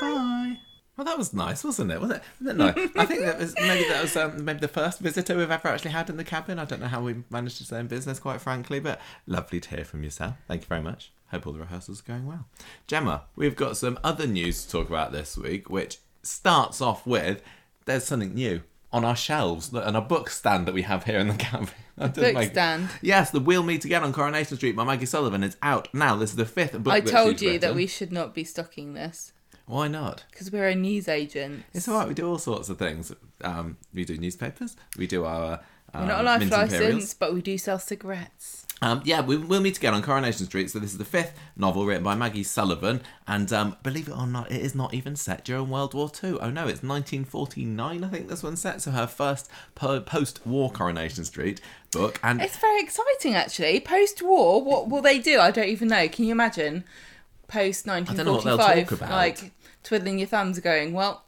Bye. 0.00 0.08
Bye. 0.10 0.58
Well, 0.96 1.04
that 1.06 1.18
was 1.18 1.34
nice, 1.34 1.64
wasn't 1.64 1.90
it? 1.90 2.00
Was 2.00 2.10
it? 2.12 2.22
Nice? 2.40 2.76
I 2.94 3.04
think 3.04 3.22
that 3.22 3.38
was 3.40 3.52
maybe 3.56 3.88
that 3.88 4.00
was 4.02 4.16
um, 4.16 4.44
maybe 4.44 4.60
the 4.60 4.68
first 4.68 5.00
visitor 5.00 5.36
we've 5.36 5.50
ever 5.50 5.66
actually 5.68 5.90
had 5.90 6.08
in 6.08 6.16
the 6.18 6.24
cabin. 6.24 6.60
I 6.60 6.64
don't 6.66 6.80
know 6.80 6.86
how 6.86 7.02
we 7.02 7.16
managed 7.30 7.58
to 7.58 7.64
stay 7.64 7.80
in 7.80 7.88
business, 7.88 8.20
quite 8.20 8.40
frankly, 8.40 8.78
but 8.78 9.00
lovely 9.26 9.58
to 9.58 9.70
hear 9.70 9.84
from 9.84 10.04
yourself. 10.04 10.34
Thank 10.46 10.62
you 10.62 10.68
very 10.68 10.82
much. 10.82 11.10
Hope 11.30 11.46
all 11.46 11.52
the 11.52 11.58
rehearsals 11.60 12.00
are 12.00 12.04
going 12.04 12.26
well. 12.26 12.46
Gemma, 12.86 13.24
we've 13.34 13.56
got 13.56 13.76
some 13.76 13.98
other 14.04 14.26
news 14.26 14.64
to 14.64 14.70
talk 14.70 14.88
about 14.88 15.12
this 15.12 15.36
week, 15.36 15.68
which 15.70 15.98
starts 16.22 16.80
off 16.80 17.06
with 17.06 17.42
there's 17.86 18.04
something 18.04 18.34
new 18.34 18.62
on 18.92 19.04
our 19.04 19.16
shelves 19.16 19.72
and 19.72 19.96
a 19.96 20.00
book 20.00 20.30
stand 20.30 20.66
that 20.66 20.74
we 20.74 20.82
have 20.82 21.04
here 21.04 21.18
in 21.18 21.28
the 21.28 21.34
cabin. 21.38 21.68
That 21.96 22.14
Book 22.14 22.34
make- 22.34 22.50
stand. 22.52 22.88
Yes, 23.02 23.30
the 23.30 23.40
We'll 23.40 23.62
Meet 23.62 23.84
Again 23.84 24.02
on 24.04 24.12
Coronation 24.12 24.56
Street 24.56 24.74
by 24.76 24.84
Maggie 24.84 25.06
Sullivan 25.06 25.42
is 25.44 25.56
out 25.62 25.92
now. 25.94 26.16
This 26.16 26.30
is 26.30 26.36
the 26.36 26.44
fifth 26.46 26.78
book. 26.82 26.92
I 26.92 27.00
told 27.00 27.40
you 27.40 27.58
that 27.58 27.74
we 27.74 27.86
should 27.86 28.12
not 28.12 28.34
be 28.34 28.42
stocking 28.44 28.94
this 28.94 29.32
Why 29.66 29.88
not? 29.88 30.24
because 30.30 30.50
we're 30.50 30.68
a 30.68 30.74
news 30.74 31.08
agent. 31.08 31.64
It's 31.72 31.86
all 31.88 31.98
right. 31.98 32.08
We 32.08 32.14
do 32.14 32.28
all 32.28 32.38
sorts 32.38 32.68
of 32.68 32.78
things. 32.78 33.12
Um, 33.42 33.76
we 33.92 34.04
do 34.04 34.16
newspapers. 34.16 34.76
We 34.96 35.06
do 35.06 35.24
our. 35.24 35.60
Um, 35.92 36.02
We're 36.02 36.08
not 36.08 36.20
a 36.20 36.24
life 36.24 36.50
license, 36.50 37.14
but 37.14 37.32
we 37.34 37.42
do 37.42 37.56
sell 37.58 37.78
cigarettes. 37.78 38.63
Um, 38.82 39.00
yeah, 39.04 39.20
we, 39.22 39.36
we'll 39.36 39.60
meet 39.60 39.78
again 39.78 39.94
on 39.94 40.02
Coronation 40.02 40.46
Street. 40.46 40.70
So 40.70 40.78
this 40.78 40.92
is 40.92 40.98
the 40.98 41.04
fifth 41.04 41.38
novel 41.56 41.86
written 41.86 42.02
by 42.02 42.14
Maggie 42.14 42.42
Sullivan, 42.42 43.00
and 43.26 43.50
um, 43.52 43.76
believe 43.82 44.08
it 44.08 44.16
or 44.16 44.26
not, 44.26 44.50
it 44.50 44.60
is 44.60 44.74
not 44.74 44.92
even 44.92 45.16
set 45.16 45.44
during 45.44 45.70
World 45.70 45.94
War 45.94 46.10
Two. 46.10 46.38
Oh 46.40 46.50
no, 46.50 46.62
it's 46.62 46.82
1949. 46.82 48.04
I 48.04 48.08
think 48.08 48.28
this 48.28 48.42
one's 48.42 48.60
set. 48.60 48.82
So 48.82 48.90
her 48.90 49.06
first 49.06 49.48
po- 49.74 50.00
post-war 50.00 50.70
Coronation 50.70 51.24
Street 51.24 51.60
book, 51.92 52.18
and 52.22 52.42
It's 52.42 52.58
very 52.58 52.80
exciting, 52.80 53.34
actually. 53.34 53.80
Post-war, 53.80 54.62
what 54.62 54.88
will 54.88 55.02
they 55.02 55.18
do? 55.18 55.38
I 55.40 55.50
don't 55.50 55.68
even 55.68 55.88
know. 55.88 56.08
Can 56.08 56.24
you 56.24 56.32
imagine? 56.32 56.84
Post 57.46 57.86
don't 57.86 58.08
know 58.08 58.32
what 58.32 58.44
they'll 58.44 58.56
talk 58.58 58.76
1945, 58.76 58.98
about. 58.98 59.10
like 59.10 59.52
twiddling 59.82 60.18
your 60.18 60.26
thumbs, 60.26 60.58
going, 60.58 60.92
"Well, 60.92 61.22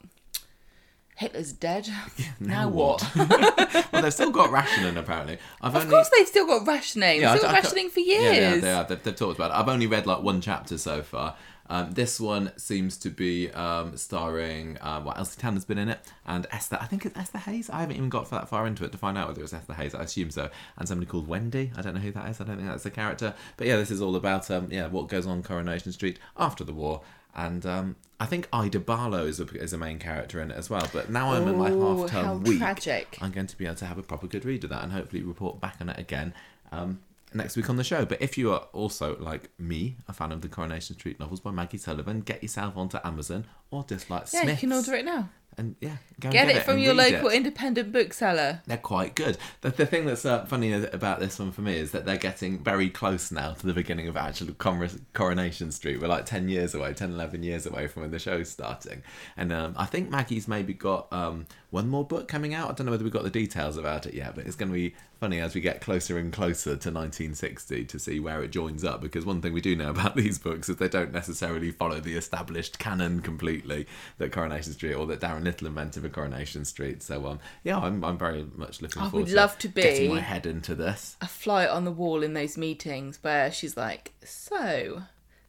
Hitler's 1.17 1.53
dead. 1.53 1.89
now, 2.41 2.69
what?" 2.69 3.03
well, 3.17 4.03
they've 4.03 4.13
still 4.13 4.31
got 4.31 4.51
rationing 4.51 4.97
apparently. 4.97 5.39
I've 5.61 5.75
of 5.75 5.83
only 5.83 5.95
course, 5.95 6.11
they've 6.17 6.29
still 6.29 6.47
got 6.47 6.67
rationing. 6.67 7.21
Yeah, 7.21 7.33
they've 7.33 7.39
still 7.41 7.51
I- 7.51 7.55
got 7.55 7.59
I 7.59 7.67
rationing 7.67 7.91
for 7.91 8.01
years. 8.01 8.37
Yeah, 8.37 8.55
yeah, 8.55 8.61
they 8.61 8.73
are. 8.73 8.85
They've, 8.85 9.03
they've 9.03 9.17
talked 9.17 9.39
about 9.39 9.51
it. 9.51 9.55
I've 9.55 9.69
only 9.69 9.87
read 9.87 10.07
like 10.07 10.23
one 10.23 10.41
chapter 10.41 10.79
so 10.79 11.03
far. 11.03 11.37
Um, 11.69 11.91
this 11.91 12.21
one 12.21 12.53
seems 12.57 12.97
to 12.99 13.11
be 13.11 13.51
um, 13.51 13.97
starring, 13.97 14.79
um, 14.81 15.05
well, 15.05 15.15
Elsie 15.17 15.41
Tanner's 15.41 15.65
been 15.65 15.79
in 15.79 15.89
it, 15.89 15.99
and 16.25 16.47
Esther, 16.53 16.79
I 16.81 16.87
think 16.87 17.05
it's 17.05 17.19
Esther 17.19 17.39
Hayes. 17.39 17.69
I 17.71 17.81
haven't 17.81 17.97
even 17.97 18.09
got 18.09 18.31
that 18.31 18.49
far 18.49 18.69
into 18.69 18.85
it 18.85 18.93
to 18.93 18.99
find 18.99 19.19
out 19.19 19.27
whether 19.29 19.43
it's 19.43 19.53
Esther 19.53 19.75
Hayes. 19.75 19.93
I 19.95 20.03
assume 20.03 20.31
so. 20.31 20.49
And 20.79 20.87
somebody 20.87 21.11
called 21.11 21.27
Wendy. 21.27 21.73
I 21.77 21.83
don't 21.83 21.95
know 21.95 22.01
who 22.01 22.13
that 22.13 22.29
is. 22.29 22.41
I 22.41 22.45
don't 22.45 22.57
think 22.57 22.69
that's 22.69 22.85
the 22.85 22.91
character. 22.91 23.35
But 23.57 23.67
yeah, 23.67 23.77
this 23.77 23.91
is 23.91 24.01
all 24.01 24.15
about 24.15 24.49
um, 24.51 24.69
yeah 24.71 24.87
what 24.87 25.09
goes 25.09 25.27
on 25.27 25.43
Coronation 25.43 25.91
Street 25.93 26.21
after 26.37 26.63
the 26.63 26.73
war. 26.73 27.01
And 27.37 27.65
um, 27.67 27.97
I 28.19 28.27
think 28.27 28.49
Ida 28.53 28.81
Barlow 28.81 29.27
is 29.27 29.39
a, 29.39 29.45
is 29.57 29.73
a 29.75 29.79
main 29.79 29.99
character 29.99 30.41
in 30.41 30.51
it 30.51 30.57
as 30.57 30.71
well. 30.71 30.89
But 30.93 31.11
now 31.11 31.33
I'm 31.33 31.47
in 31.47 31.59
my 31.59 31.71
half 31.71 32.11
term 32.11 32.43
week. 32.43 32.59
tragic. 32.59 33.19
I'm 33.21 33.31
going 33.31 33.47
to 33.47 33.57
be 33.57 33.67
able 33.67 33.77
to 33.77 33.87
have 33.87 33.99
a 33.99 34.03
proper 34.03 34.27
good 34.27 34.45
read 34.45 34.65
of 34.65 34.71
that 34.71 34.83
and 34.83 34.93
hopefully 34.93 35.23
report 35.23 35.61
back 35.61 35.77
on 35.81 35.91
it 35.91 35.99
again 35.99 36.33
um, 36.73 37.01
next 37.35 37.57
week 37.57 37.69
on 37.71 37.77
the 37.77 37.85
show. 37.85 38.05
But 38.05 38.21
if 38.23 38.37
you 38.39 38.53
are 38.53 38.67
also, 38.73 39.17
like 39.19 39.51
me, 39.59 39.97
a 40.09 40.13
fan 40.13 40.33
of 40.33 40.41
the 40.43 40.49
Coronation 40.49 40.97
Street 40.99 41.19
novels 41.21 41.41
by 41.41 41.51
Maggie 41.51 41.79
Sullivan, 41.79 42.21
get 42.21 42.43
yourself 42.43 42.77
onto 42.77 42.99
Amazon 43.05 43.47
or 43.71 43.85
just 43.85 44.09
like 44.11 44.23
Yeah, 44.33 44.43
Smiths. 44.43 44.63
you 44.63 44.69
can 44.69 44.77
order 44.77 44.95
it 44.95 45.05
now. 45.05 45.29
And 45.59 45.75
yeah, 45.81 45.97
go 46.21 46.27
and 46.29 46.33
Get, 46.35 46.49
it, 46.51 46.65
from 46.65 46.75
and 46.75 46.83
your 46.83 46.95
read 46.95 47.15
local 47.15 47.31
it. 47.31 47.35
independent 47.37 47.91
bookseller. 47.91 48.61
They're 48.67 48.77
quite 48.77 49.15
good. 49.15 49.39
The, 49.63 49.71
the 49.71 49.87
thing 49.87 50.05
that's 50.05 50.27
uh, 50.27 50.45
funny 50.45 50.71
about 50.75 51.19
this 51.19 51.39
one 51.39 51.51
for 51.51 51.63
me 51.63 51.79
is 51.79 51.93
that 51.93 52.05
they're 52.05 52.19
getting 52.19 52.59
very 52.63 52.91
close 52.91 53.33
now 53.33 53.53
to 53.55 53.67
the 53.67 53.73
beginning 53.73 54.07
of 54.07 54.19
actual 54.19 54.53
Cor- 54.53 54.87
Coronation 55.15 55.73
Street. 55.73 55.99
We're 55.99 56.09
like 56.09 56.27
10 56.27 56.51
years 56.51 56.75
away, 56.75 56.93
10, 56.93 57.13
11 57.13 57.43
years 57.43 57.65
away 57.65 57.87
from 57.87 58.03
when 58.03 58.11
the 58.11 58.19
show's 58.19 58.51
starting. 58.51 59.03
And 59.35 59.51
um, 59.51 59.75
I 59.79 59.87
think 59.87 60.11
Maggie's 60.11 60.47
maybe 60.47 60.75
got 60.75 61.11
um, 61.11 61.47
one 61.71 61.89
more 61.89 62.05
book 62.05 62.29
coming 62.29 62.53
out. 62.53 62.69
I 62.71 62.75
don't 62.75 62.85
know 62.85 62.93
whether 62.93 63.05
we've 63.05 63.13
got 63.13 63.25
the 63.25 63.31
details 63.31 63.79
about 63.79 64.05
it 64.05 64.13
yet, 64.13 64.35
but 64.35 64.45
it's 64.47 64.57
going 64.57 64.69
to 64.69 64.75
be 64.75 64.95
funny 65.19 65.41
as 65.41 65.55
we 65.55 65.61
get 65.61 65.81
closer 65.81 66.19
and 66.19 66.33
closer 66.33 66.71
to 66.71 66.91
1960 66.91 67.85
to 67.87 67.99
see 67.99 68.21
where 68.21 68.43
it 68.43 68.51
joins 68.51 68.85
up. 68.85 69.01
Because 69.01 69.25
one 69.25 69.41
thing 69.41 69.53
we 69.53 69.61
do 69.61 69.75
know 69.75 69.91
about 69.97 70.17
these 70.17 70.39
books 70.39 70.69
is 70.69 70.77
they 70.77 70.89
don't 70.89 71.13
necessarily 71.13 71.71
follow 71.71 72.01
the 72.01 72.17
established 72.17 72.79
canon 72.79 73.21
completely 73.21 73.87
that 74.19 74.33
Coronation 74.33 74.73
Street 74.73 74.95
or 74.95 75.07
that 75.07 75.21
Darren 75.21 75.45
Little 75.45 75.67
invented 75.67 76.03
for 76.03 76.09
Coronation 76.09 76.65
Street. 76.65 77.03
So 77.03 77.27
um, 77.27 77.41
yeah, 77.65 77.79
I'm, 77.79 78.05
I'm 78.05 78.19
very 78.19 78.47
much 78.55 78.83
looking 78.83 79.03
I 79.03 79.11
forward 79.11 79.25
would 79.25 79.31
to 79.31 79.37
love 79.37 79.59
to 79.59 79.69
be- 79.69 79.83
getting 79.83 80.11
my 80.11 80.21
head 80.21 80.47
into 80.47 80.75
this. 80.75 81.17
A 81.21 81.27
fly 81.27 81.67
on 81.67 81.85
the 81.85 81.93
wall 81.93 82.23
in 82.23 82.35
those 82.35 82.57
meetings 82.57 83.19
where 83.23 83.51
she's 83.51 83.77
like, 83.77 84.13
"So, 84.25 84.57
it 84.59 85.03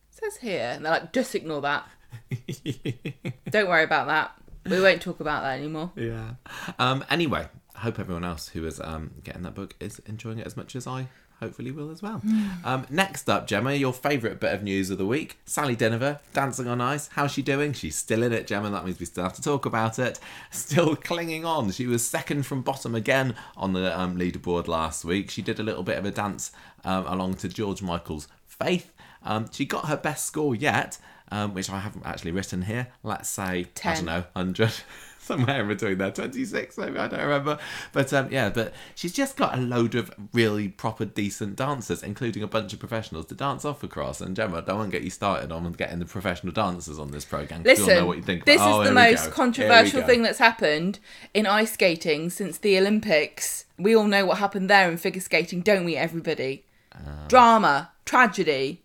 says 0.09 0.37
here," 0.37 0.71
and 0.75 0.85
they're 0.85 0.93
like, 0.93 1.13
"Just 1.13 1.35
ignore 1.35 1.61
that. 1.61 1.87
Don't 3.49 3.67
worry 3.67 3.83
about 3.83 4.07
that. 4.07 4.31
We 4.69 4.81
won't 4.81 5.01
talk 5.01 5.19
about 5.19 5.43
that 5.43 5.57
anymore." 5.59 5.91
yeah. 5.95 6.31
Um, 6.79 7.03
anyway, 7.09 7.47
hope 7.79 7.99
everyone 7.99 8.23
else 8.23 8.49
who 8.49 8.65
is 8.65 8.79
um, 8.79 9.11
getting 9.23 9.43
that 9.43 9.55
book 9.55 9.75
is 9.79 9.99
enjoying 10.05 10.39
it 10.39 10.47
as 10.47 10.57
much 10.57 10.75
as 10.75 10.87
I 10.87 11.07
hopefully 11.39 11.71
will 11.71 11.91
as 11.91 12.01
well. 12.01 12.21
um, 12.63 12.85
next 12.89 13.29
up, 13.29 13.47
Gemma, 13.47 13.73
your 13.73 13.93
favourite 13.93 14.39
bit 14.39 14.53
of 14.53 14.63
news 14.63 14.89
of 14.89 14.97
the 14.97 15.05
week. 15.05 15.37
Sally 15.45 15.75
Dynevor, 15.75 16.19
Dancing 16.33 16.67
on 16.67 16.81
Ice. 16.81 17.09
How's 17.13 17.31
she 17.31 17.41
doing? 17.41 17.73
She's 17.73 17.95
still 17.95 18.23
in 18.23 18.33
it, 18.33 18.47
Gemma. 18.47 18.69
That 18.69 18.85
means 18.85 18.99
we 18.99 19.05
still 19.05 19.23
have 19.23 19.33
to 19.33 19.41
talk 19.41 19.65
about 19.65 19.99
it. 19.99 20.19
Still 20.51 20.95
clinging 20.95 21.45
on. 21.45 21.71
She 21.71 21.85
was 21.85 22.05
second 22.05 22.45
from 22.45 22.61
bottom 22.61 22.95
again 22.95 23.35
on 23.55 23.73
the 23.73 23.97
um, 23.97 24.17
leaderboard 24.17 24.67
last 24.67 25.05
week. 25.05 25.29
She 25.29 25.41
did 25.41 25.59
a 25.59 25.63
little 25.63 25.83
bit 25.83 25.97
of 25.97 26.05
a 26.05 26.11
dance 26.11 26.51
um, 26.83 27.05
along 27.05 27.35
to 27.35 27.49
George 27.49 27.81
Michael's 27.81 28.27
Faith. 28.45 28.91
Um, 29.23 29.47
she 29.51 29.65
got 29.65 29.85
her 29.85 29.97
best 29.97 30.25
score 30.25 30.55
yet, 30.55 30.97
um, 31.31 31.53
which 31.53 31.69
I 31.69 31.79
haven't 31.79 32.05
actually 32.05 32.31
written 32.31 32.63
here. 32.63 32.87
Let's 33.03 33.29
say, 33.29 33.67
I 33.83 33.93
don't 33.95 34.05
know, 34.05 34.23
100. 34.33 34.71
somewhere 35.27 35.61
in 35.61 35.67
between 35.67 35.97
there, 35.97 36.11
26 36.11 36.77
maybe, 36.77 36.97
I 36.97 37.07
don't 37.07 37.19
remember. 37.19 37.59
But 37.91 38.11
um, 38.13 38.29
yeah, 38.31 38.49
but 38.49 38.73
she's 38.95 39.13
just 39.13 39.37
got 39.37 39.57
a 39.57 39.61
load 39.61 39.93
of 39.93 40.11
really 40.33 40.69
proper 40.69 41.05
decent 41.05 41.55
dancers, 41.55 42.01
including 42.01 42.41
a 42.43 42.47
bunch 42.47 42.73
of 42.73 42.79
professionals 42.79 43.25
to 43.27 43.35
dance 43.35 43.65
off 43.65 43.83
across. 43.83 44.21
And 44.21 44.35
Gemma, 44.35 44.61
don't 44.61 44.77
want 44.77 44.91
to 44.91 44.97
get 44.97 45.03
you 45.03 45.09
started 45.09 45.51
on 45.51 45.71
getting 45.73 45.99
the 45.99 46.05
professional 46.05 46.53
dancers 46.53 46.97
on 46.97 47.11
this 47.11 47.25
program. 47.25 47.63
Listen, 47.63 47.87
know 47.87 48.05
what 48.05 48.17
you 48.17 48.23
think 48.23 48.45
this 48.45 48.55
about- 48.55 48.73
oh, 48.73 48.81
is 48.81 48.87
the 48.87 48.93
most 48.93 49.15
go. 49.15 49.21
Here 49.21 49.29
we 49.29 49.35
controversial 49.35 50.01
thing 50.03 50.21
that's 50.23 50.39
happened 50.39 50.99
in 51.33 51.45
ice 51.45 51.73
skating 51.73 52.29
since 52.29 52.57
the 52.57 52.77
Olympics. 52.77 53.65
We 53.77 53.95
all 53.95 54.05
know 54.07 54.25
what 54.25 54.37
happened 54.39 54.69
there 54.69 54.89
in 54.89 54.97
figure 54.97 55.21
skating, 55.21 55.61
don't 55.61 55.85
we, 55.85 55.95
everybody? 55.95 56.63
Uh. 56.93 57.27
Drama, 57.27 57.91
tragedy, 58.05 58.81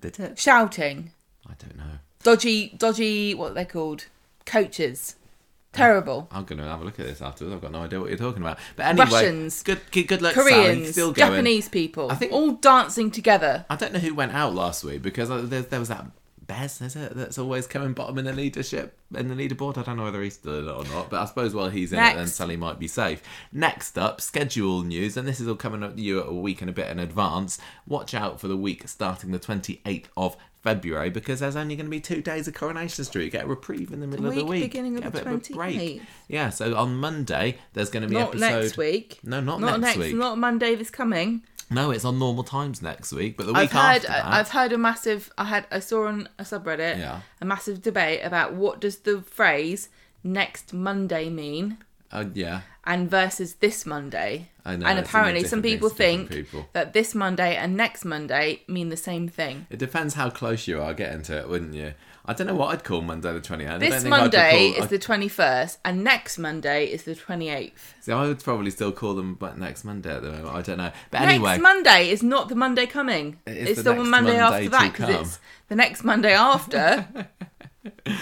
Did 0.00 0.18
it? 0.18 0.38
shouting, 0.38 1.10
I 1.46 1.52
don't 1.58 1.76
know. 1.76 1.98
dodgy, 2.22 2.74
dodgy, 2.78 3.34
what 3.34 3.54
they're 3.54 3.64
they 3.64 3.70
called? 3.70 4.06
Coaches. 4.46 5.16
Terrible. 5.72 6.28
I'm 6.32 6.44
going 6.44 6.58
to 6.58 6.64
have 6.64 6.80
a 6.80 6.84
look 6.84 6.98
at 6.98 7.06
this 7.06 7.22
afterwards. 7.22 7.54
I've 7.54 7.62
got 7.62 7.70
no 7.72 7.82
idea 7.82 8.00
what 8.00 8.08
you're 8.08 8.18
talking 8.18 8.42
about. 8.42 8.58
But 8.76 8.86
anyway, 8.86 9.04
Russians, 9.10 9.62
good, 9.62 9.80
good 9.92 10.20
luck. 10.20 10.34
Koreans, 10.34 10.90
Still 10.90 11.12
going. 11.12 11.30
Japanese 11.30 11.68
people, 11.68 12.10
I 12.10 12.16
think- 12.16 12.32
all 12.32 12.52
dancing 12.52 13.10
together. 13.10 13.64
I 13.70 13.76
don't 13.76 13.92
know 13.92 14.00
who 14.00 14.14
went 14.14 14.32
out 14.32 14.54
last 14.54 14.82
week 14.82 15.00
because 15.02 15.30
uh, 15.30 15.42
there, 15.42 15.62
there 15.62 15.78
was 15.78 15.88
that 15.88 16.04
Bez, 16.50 16.80
is 16.80 16.96
it, 16.96 17.14
that's 17.14 17.38
always 17.38 17.66
coming 17.68 17.92
bottom 17.92 18.18
in 18.18 18.24
the 18.24 18.32
leadership 18.32 18.98
in 19.14 19.28
the 19.28 19.34
leaderboard. 19.34 19.78
I 19.78 19.82
don't 19.82 19.96
know 19.96 20.02
whether 20.04 20.20
he's 20.22 20.34
still 20.34 20.58
in 20.58 20.68
it 20.68 20.72
or 20.72 20.84
not, 20.92 21.08
but 21.10 21.20
I 21.20 21.24
suppose 21.26 21.54
while 21.54 21.70
he's 21.70 21.92
in 21.92 21.98
it, 22.00 22.14
then 22.16 22.26
Sally 22.26 22.56
might 22.56 22.78
be 22.78 22.88
safe. 22.88 23.22
Next 23.52 23.96
up, 23.96 24.20
schedule 24.20 24.82
news, 24.82 25.16
and 25.16 25.28
this 25.28 25.38
is 25.40 25.46
all 25.46 25.54
coming 25.54 25.82
up 25.84 25.94
to 25.96 26.02
you 26.02 26.22
a 26.22 26.32
week 26.34 26.60
and 26.60 26.68
a 26.68 26.72
bit 26.72 26.88
in 26.90 26.98
advance. 26.98 27.58
Watch 27.86 28.14
out 28.14 28.40
for 28.40 28.48
the 28.48 28.56
week 28.56 28.88
starting 28.88 29.30
the 29.30 29.38
28th 29.38 30.06
of 30.16 30.36
February 30.62 31.08
because 31.10 31.40
there's 31.40 31.56
only 31.56 31.76
going 31.76 31.86
to 31.86 31.90
be 31.90 32.00
two 32.00 32.20
days 32.20 32.46
of 32.48 32.54
Coronation 32.54 33.04
Street. 33.04 33.32
Get 33.32 33.44
a 33.44 33.48
reprieve 33.48 33.92
in 33.92 34.00
the 34.00 34.06
middle 34.06 34.26
of 34.26 34.34
the 34.34 34.42
week 34.44 34.50
week. 34.50 34.62
beginning 34.64 34.96
of 34.96 35.02
Get 35.04 35.08
a 35.08 35.10
the 35.12 35.24
bit 35.24 35.34
of 35.34 35.50
a 35.50 35.54
break. 35.54 36.02
Yeah, 36.28 36.50
so 36.50 36.74
on 36.76 36.96
Monday 36.96 37.58
there's 37.72 37.90
going 37.90 38.02
to 38.02 38.08
be 38.08 38.14
Not 38.14 38.30
episode. 38.30 38.62
next 38.62 38.76
week. 38.76 39.20
No, 39.22 39.40
not, 39.40 39.60
Not 39.60 39.80
next, 39.80 39.96
next, 39.96 40.08
week. 40.10 40.16
not 40.16 40.36
Monday 40.38 40.74
this 40.74 40.90
coming. 40.90 41.42
No, 41.70 41.92
it's 41.92 42.04
on 42.04 42.18
normal 42.18 42.42
times 42.42 42.82
next 42.82 43.12
week, 43.12 43.36
but 43.36 43.46
the 43.46 43.52
I've 43.52 43.62
week 43.62 43.70
heard 43.70 43.96
after 43.96 44.08
that. 44.08 44.26
I've 44.26 44.48
heard 44.50 44.72
a 44.72 44.78
massive 44.78 45.32
I 45.38 45.44
had 45.44 45.66
I 45.70 45.78
saw 45.78 46.06
on 46.06 46.28
a 46.38 46.42
subreddit 46.42 46.98
Yeah. 46.98 47.20
a 47.40 47.44
massive 47.44 47.80
debate 47.80 48.20
about 48.24 48.54
what 48.54 48.80
does 48.80 48.98
the 48.98 49.22
phrase 49.22 49.88
next 50.24 50.72
Monday 50.74 51.28
mean 51.30 51.78
uh, 52.12 52.24
yeah. 52.34 52.62
and 52.84 53.08
versus 53.10 53.54
this 53.54 53.86
Monday. 53.86 54.50
I 54.64 54.76
know, 54.76 54.86
and 54.86 54.98
apparently 54.98 55.44
some 55.44 55.62
people 55.62 55.88
think 55.88 56.30
people. 56.30 56.68
that 56.72 56.92
this 56.92 57.14
Monday 57.14 57.56
and 57.56 57.76
next 57.76 58.04
Monday 58.04 58.62
mean 58.68 58.88
the 58.88 58.96
same 58.96 59.28
thing. 59.28 59.66
It 59.70 59.78
depends 59.78 60.14
how 60.14 60.30
close 60.30 60.68
you 60.68 60.80
are 60.80 60.94
getting 60.94 61.22
to 61.24 61.38
it, 61.38 61.48
wouldn't 61.48 61.74
you? 61.74 61.94
I 62.26 62.34
don't 62.34 62.46
know 62.46 62.54
what 62.54 62.68
I'd 62.72 62.84
call 62.84 63.00
Monday 63.00 63.32
the 63.32 63.40
28th. 63.40 63.66
I 63.66 63.78
don't 63.78 63.80
This 63.80 64.04
Monday 64.04 64.72
call- 64.74 64.84
is 64.84 64.90
the 64.90 64.98
21st 64.98 65.78
and 65.84 66.04
next 66.04 66.38
Monday 66.38 66.84
is 66.86 67.04
the 67.04 67.14
28th. 67.16 67.72
See, 68.00 68.12
I 68.12 68.26
would 68.26 68.44
probably 68.44 68.70
still 68.70 68.92
call 68.92 69.14
them 69.14 69.34
but 69.34 69.58
next 69.58 69.84
Monday 69.84 70.14
at 70.14 70.22
the 70.22 70.30
moment. 70.30 70.48
I 70.48 70.62
don't 70.62 70.78
know. 70.78 70.92
But 71.10 71.20
Next 71.20 71.32
anyway, 71.34 71.58
Monday 71.58 72.10
is 72.10 72.22
not 72.22 72.48
the 72.48 72.54
Monday 72.54 72.86
coming. 72.86 73.38
It 73.46 73.56
is 73.56 73.68
it's 73.70 73.76
the 73.78 73.82
the, 73.84 73.94
next 73.94 74.08
Monday 74.10 74.38
Monday 74.38 74.42
after 74.42 74.68
that 74.68 74.92
because 74.92 75.20
it's 75.20 75.38
the 75.68 75.76
next 75.76 76.04
Monday 76.04 76.34
after. 76.34 77.08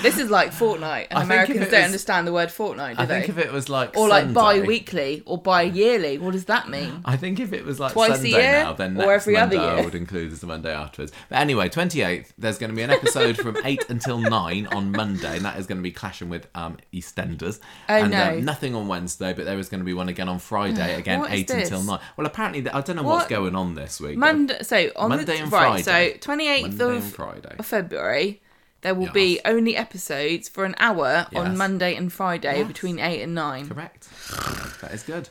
this 0.02 0.18
is 0.18 0.30
like 0.30 0.52
fortnight, 0.52 1.08
and 1.10 1.18
I 1.18 1.22
Americans 1.24 1.58
don't 1.60 1.70
was- 1.72 1.84
understand 1.84 2.26
the 2.28 2.32
word 2.32 2.50
fortnight, 2.52 2.96
do 2.96 3.02
I 3.02 3.06
they? 3.06 3.14
think 3.22 3.30
if 3.30 3.38
it 3.38 3.52
was 3.52 3.68
like 3.68 3.96
or 3.96 4.08
like 4.08 4.24
Sunday- 4.26 4.34
bi-weekly 4.60 5.22
or 5.26 5.36
bi-yearly. 5.38 6.18
What 6.18 6.32
does 6.32 6.44
that 6.44 6.68
mean? 6.68 7.00
I 7.04 7.16
think 7.16 7.40
if 7.40 7.52
it 7.52 7.64
was 7.64 7.80
like 7.80 7.92
Twice 7.92 8.10
a 8.10 8.14
Sunday 8.14 8.30
year 8.30 8.52
now, 8.64 8.72
then 8.74 8.96
or 8.96 9.06
next 9.06 9.22
every 9.22 9.36
other 9.36 9.56
Monday 9.56 9.82
I 9.82 9.84
would 9.84 9.94
include 9.96 10.32
as 10.32 10.40
the 10.40 10.46
Monday 10.46 10.72
afterwards. 10.72 11.10
But 11.28 11.38
anyway, 11.38 11.68
28th, 11.68 12.28
there's 12.38 12.56
going 12.58 12.70
to 12.70 12.76
be 12.76 12.82
an 12.82 12.90
episode 12.90 13.36
from 13.36 13.56
8 13.64 13.86
until 13.88 14.18
9 14.18 14.66
on 14.68 14.92
Monday, 14.92 15.36
and 15.36 15.44
that 15.44 15.58
is 15.58 15.66
going 15.66 15.78
to 15.78 15.82
be 15.82 15.90
clashing 15.92 16.28
with 16.28 16.46
um, 16.54 16.76
EastEnders. 16.94 17.58
Oh, 17.88 17.94
and 17.94 18.12
no. 18.12 18.28
um, 18.34 18.44
nothing 18.44 18.76
on 18.76 18.86
Wednesday, 18.86 19.32
but 19.32 19.44
there 19.44 19.58
is 19.58 19.68
going 19.68 19.80
to 19.80 19.84
be 19.84 19.94
one 19.94 20.08
again 20.08 20.28
on 20.28 20.38
Friday, 20.38 20.94
again, 20.98 21.18
What 21.18 21.32
is 21.32 21.40
8 21.40 21.50
until 21.50 21.78
this? 21.78 21.88
9. 21.88 21.98
Well, 22.16 22.26
apparently, 22.28 22.62
th- 22.62 22.74
I 22.74 22.80
don't 22.80 22.94
know 22.94 23.02
what's 23.02 23.22
What? 23.24 23.28
going 23.30 23.56
on 23.56 23.74
this 23.74 24.00
week. 24.00 24.14
but 24.20 24.20
Monday. 24.20 24.58
So 24.62 24.88
on 24.94 25.08
Monday 25.08 25.24
the 25.24 25.32
and 25.42 25.50
right. 25.52 25.82
Friday. 25.84 26.12
So 26.12 26.18
twenty 26.20 26.48
eighth 26.48 26.78
Monday 26.78 26.96
of 26.98 27.04
Friday. 27.04 27.56
of 27.58 27.66
February, 27.66 28.40
there 28.82 28.94
will 28.94 29.10
be 29.12 29.40
only 29.44 29.76
episodes 29.76 30.48
for 30.48 30.64
an 30.64 30.74
hour 30.78 31.26
Yes. 31.32 31.40
on 31.46 31.56
Monday 31.56 31.94
and 31.94 32.12
Friday 32.12 32.58
Yes. 32.58 32.68
between 32.68 32.98
eight 32.98 33.22
and 33.22 33.34
nine. 33.34 33.68
Correct. 33.68 34.08
That 34.80 34.92
is 34.92 35.02
good. 35.02 35.28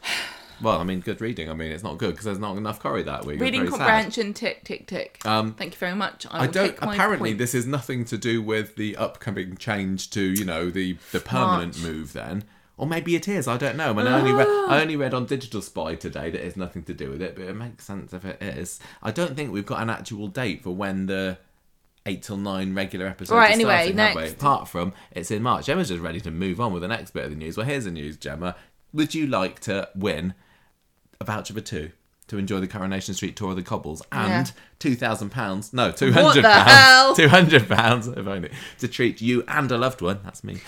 Well, 0.61 0.79
I 0.79 0.83
mean, 0.83 1.01
good 1.01 1.21
reading. 1.21 1.49
I 1.49 1.53
mean, 1.53 1.71
it's 1.71 1.83
not 1.83 1.97
good 1.97 2.11
because 2.11 2.25
there's 2.25 2.39
not 2.39 2.57
enough 2.57 2.79
Corrie 2.81 3.03
that 3.03 3.25
week. 3.25 3.39
Reading 3.39 3.67
comprehension, 3.67 4.33
tick 4.33 4.63
tick 4.63 4.87
tick. 4.87 5.21
Um, 5.23 5.53
Thank 5.53 5.73
you 5.73 5.77
very 5.77 5.95
much. 5.95 6.25
I, 6.31 6.43
I 6.43 6.47
don't. 6.47 6.75
Apparently, 6.81 7.29
point. 7.31 7.37
this 7.37 7.53
is 7.53 7.65
nothing 7.67 8.05
to 8.05 8.17
do 8.17 8.41
with 8.41 8.75
the 8.75 8.97
upcoming 8.97 9.55
change 9.55 10.09
to 10.11 10.21
you 10.21 10.43
know 10.45 10.69
the 10.71 10.97
the 11.11 11.19
permanent 11.19 11.81
move. 11.81 12.13
Then, 12.13 12.43
or 12.75 12.87
maybe 12.87 13.15
it 13.15 13.27
is. 13.27 13.47
I 13.47 13.57
don't 13.57 13.77
know. 13.77 13.91
I, 13.91 13.93
mean, 13.93 14.07
I 14.07 14.19
only 14.19 14.33
read. 14.33 14.47
I 14.47 14.81
only 14.81 14.95
read 14.95 15.13
on 15.13 15.27
Digital 15.27 15.61
Spy 15.61 15.93
today 15.95 16.31
that 16.31 16.43
it's 16.43 16.57
nothing 16.57 16.83
to 16.83 16.93
do 16.93 17.11
with 17.11 17.21
it, 17.21 17.35
but 17.35 17.45
it 17.45 17.55
makes 17.55 17.85
sense 17.85 18.11
if 18.11 18.25
it 18.25 18.41
is. 18.41 18.79
I 19.03 19.11
don't 19.11 19.35
think 19.35 19.51
we've 19.53 19.65
got 19.65 19.81
an 19.81 19.89
actual 19.91 20.27
date 20.27 20.63
for 20.63 20.71
when 20.71 21.05
the. 21.05 21.37
Eight 22.07 22.23
till 22.23 22.37
nine 22.37 22.73
regular 22.73 23.05
episodes. 23.05 23.35
Right, 23.37 23.51
anyway, 23.51 23.73
starting, 23.93 23.97
have 23.97 24.15
we? 24.15 24.21
next. 24.21 24.33
Apart 24.35 24.67
from 24.69 24.93
it's 25.11 25.29
in 25.29 25.43
March. 25.43 25.65
Gemma's 25.65 25.89
just 25.89 26.01
ready 26.01 26.21
to 26.21 26.31
move 26.31 26.59
on 26.61 26.71
with 26.73 26.81
the 26.81 26.87
next 26.87 27.11
bit 27.11 27.25
of 27.25 27.29
the 27.31 27.35
news. 27.35 27.57
Well, 27.57 27.65
here's 27.65 27.83
the 27.85 27.91
news, 27.91 28.15
Gemma. 28.17 28.55
Would 28.93 29.13
you 29.13 29.27
like 29.27 29.59
to 29.61 29.89
win 29.93 30.33
a 31.19 31.25
voucher 31.25 31.53
for 31.53 31.61
two 31.61 31.91
to 32.27 32.37
enjoy 32.37 32.59
the 32.61 32.67
Coronation 32.67 33.13
Street 33.13 33.35
tour 33.35 33.49
of 33.51 33.55
the 33.57 33.61
Cobbles 33.61 34.01
and 34.11 34.47
Yeah. 34.47 34.53
two 34.79 34.95
thousand 34.95 35.31
pounds? 35.31 35.73
No, 35.73 35.91
two 35.91 36.11
hundred 36.13 36.43
the 36.43 36.49
pounds. 36.49 36.71
hell? 36.71 37.15
Two 37.17 37.27
hundred 37.27 37.67
pounds, 37.67 38.07
if 38.07 38.25
only, 38.25 38.51
to 38.79 38.87
treat 38.87 39.19
you 39.21 39.43
and 39.47 39.69
a 39.71 39.77
loved 39.77 40.01
one. 40.01 40.19
That's 40.23 40.43
me. 40.43 40.61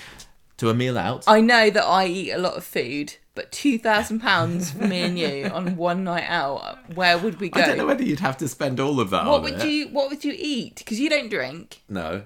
To 0.57 0.69
a 0.69 0.73
meal 0.73 0.97
out. 0.97 1.23
I 1.25 1.39
know 1.39 1.69
that 1.69 1.85
I 1.85 2.05
eat 2.07 2.31
a 2.31 2.37
lot 2.37 2.55
of 2.55 2.65
food, 2.65 3.15
but 3.39 3.53
two 3.53 3.79
thousand 3.79 4.19
pounds 4.19 4.71
for 4.71 4.85
me 4.85 4.99
and 4.99 5.17
you 5.17 5.45
on 5.53 5.77
one 5.77 6.03
night 6.03 6.25
out. 6.27 6.77
Where 6.93 7.17
would 7.17 7.39
we 7.39 7.47
go? 7.47 7.61
I 7.61 7.67
don't 7.67 7.77
know 7.77 7.85
whether 7.85 8.03
you'd 8.03 8.19
have 8.19 8.35
to 8.39 8.49
spend 8.49 8.81
all 8.81 8.99
of 8.99 9.11
that. 9.11 9.25
what 9.25 9.35
on 9.35 9.43
would 9.43 9.53
it. 9.61 9.65
you 9.65 9.87
What 9.87 10.09
would 10.09 10.25
you 10.25 10.35
eat? 10.37 10.75
Because 10.79 10.99
you 10.99 11.09
don't 11.09 11.29
drink 11.29 11.81
No, 11.87 12.23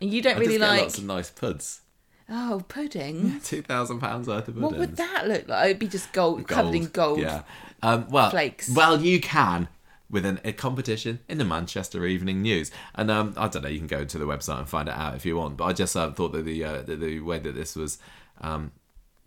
and 0.00 0.10
you 0.10 0.22
don't 0.22 0.38
I 0.38 0.40
really 0.40 0.56
like. 0.56 0.80
lots 0.80 0.96
of 0.96 1.04
nice 1.04 1.28
puds. 1.28 1.82
Oh, 2.30 2.64
pudding. 2.68 3.38
Two 3.44 3.60
thousand 3.60 4.00
pounds 4.00 4.28
worth 4.28 4.48
of 4.48 4.54
pudding. 4.54 4.62
What 4.62 4.78
would 4.78 4.96
that 4.96 5.28
look 5.28 5.46
like? 5.46 5.66
It'd 5.66 5.78
be 5.78 5.88
just 5.88 6.10
gold, 6.14 6.48
covered 6.48 6.74
in 6.74 6.86
gold. 6.86 7.20
Yeah. 7.20 7.42
Um, 7.82 8.08
well, 8.08 8.30
Flakes. 8.30 8.70
Well, 8.70 8.98
you 9.02 9.20
can 9.20 9.68
with 10.08 10.24
an, 10.24 10.40
a 10.42 10.54
competition 10.54 11.18
in 11.28 11.36
the 11.36 11.44
Manchester 11.44 12.06
Evening 12.06 12.40
News, 12.40 12.70
and 12.94 13.10
um, 13.10 13.34
I 13.36 13.48
don't 13.48 13.60
know. 13.62 13.68
You 13.68 13.76
can 13.78 13.88
go 13.88 14.06
to 14.06 14.18
the 14.18 14.24
website 14.24 14.60
and 14.60 14.66
find 14.66 14.88
it 14.88 14.94
out 14.94 15.16
if 15.16 15.26
you 15.26 15.36
want. 15.36 15.58
But 15.58 15.64
I 15.66 15.72
just 15.74 15.94
uh, 15.94 16.12
thought 16.12 16.32
that 16.32 16.46
the, 16.46 16.64
uh, 16.64 16.80
the 16.80 16.96
the 16.96 17.20
way 17.20 17.38
that 17.40 17.54
this 17.54 17.76
was. 17.76 17.98
Um, 18.40 18.72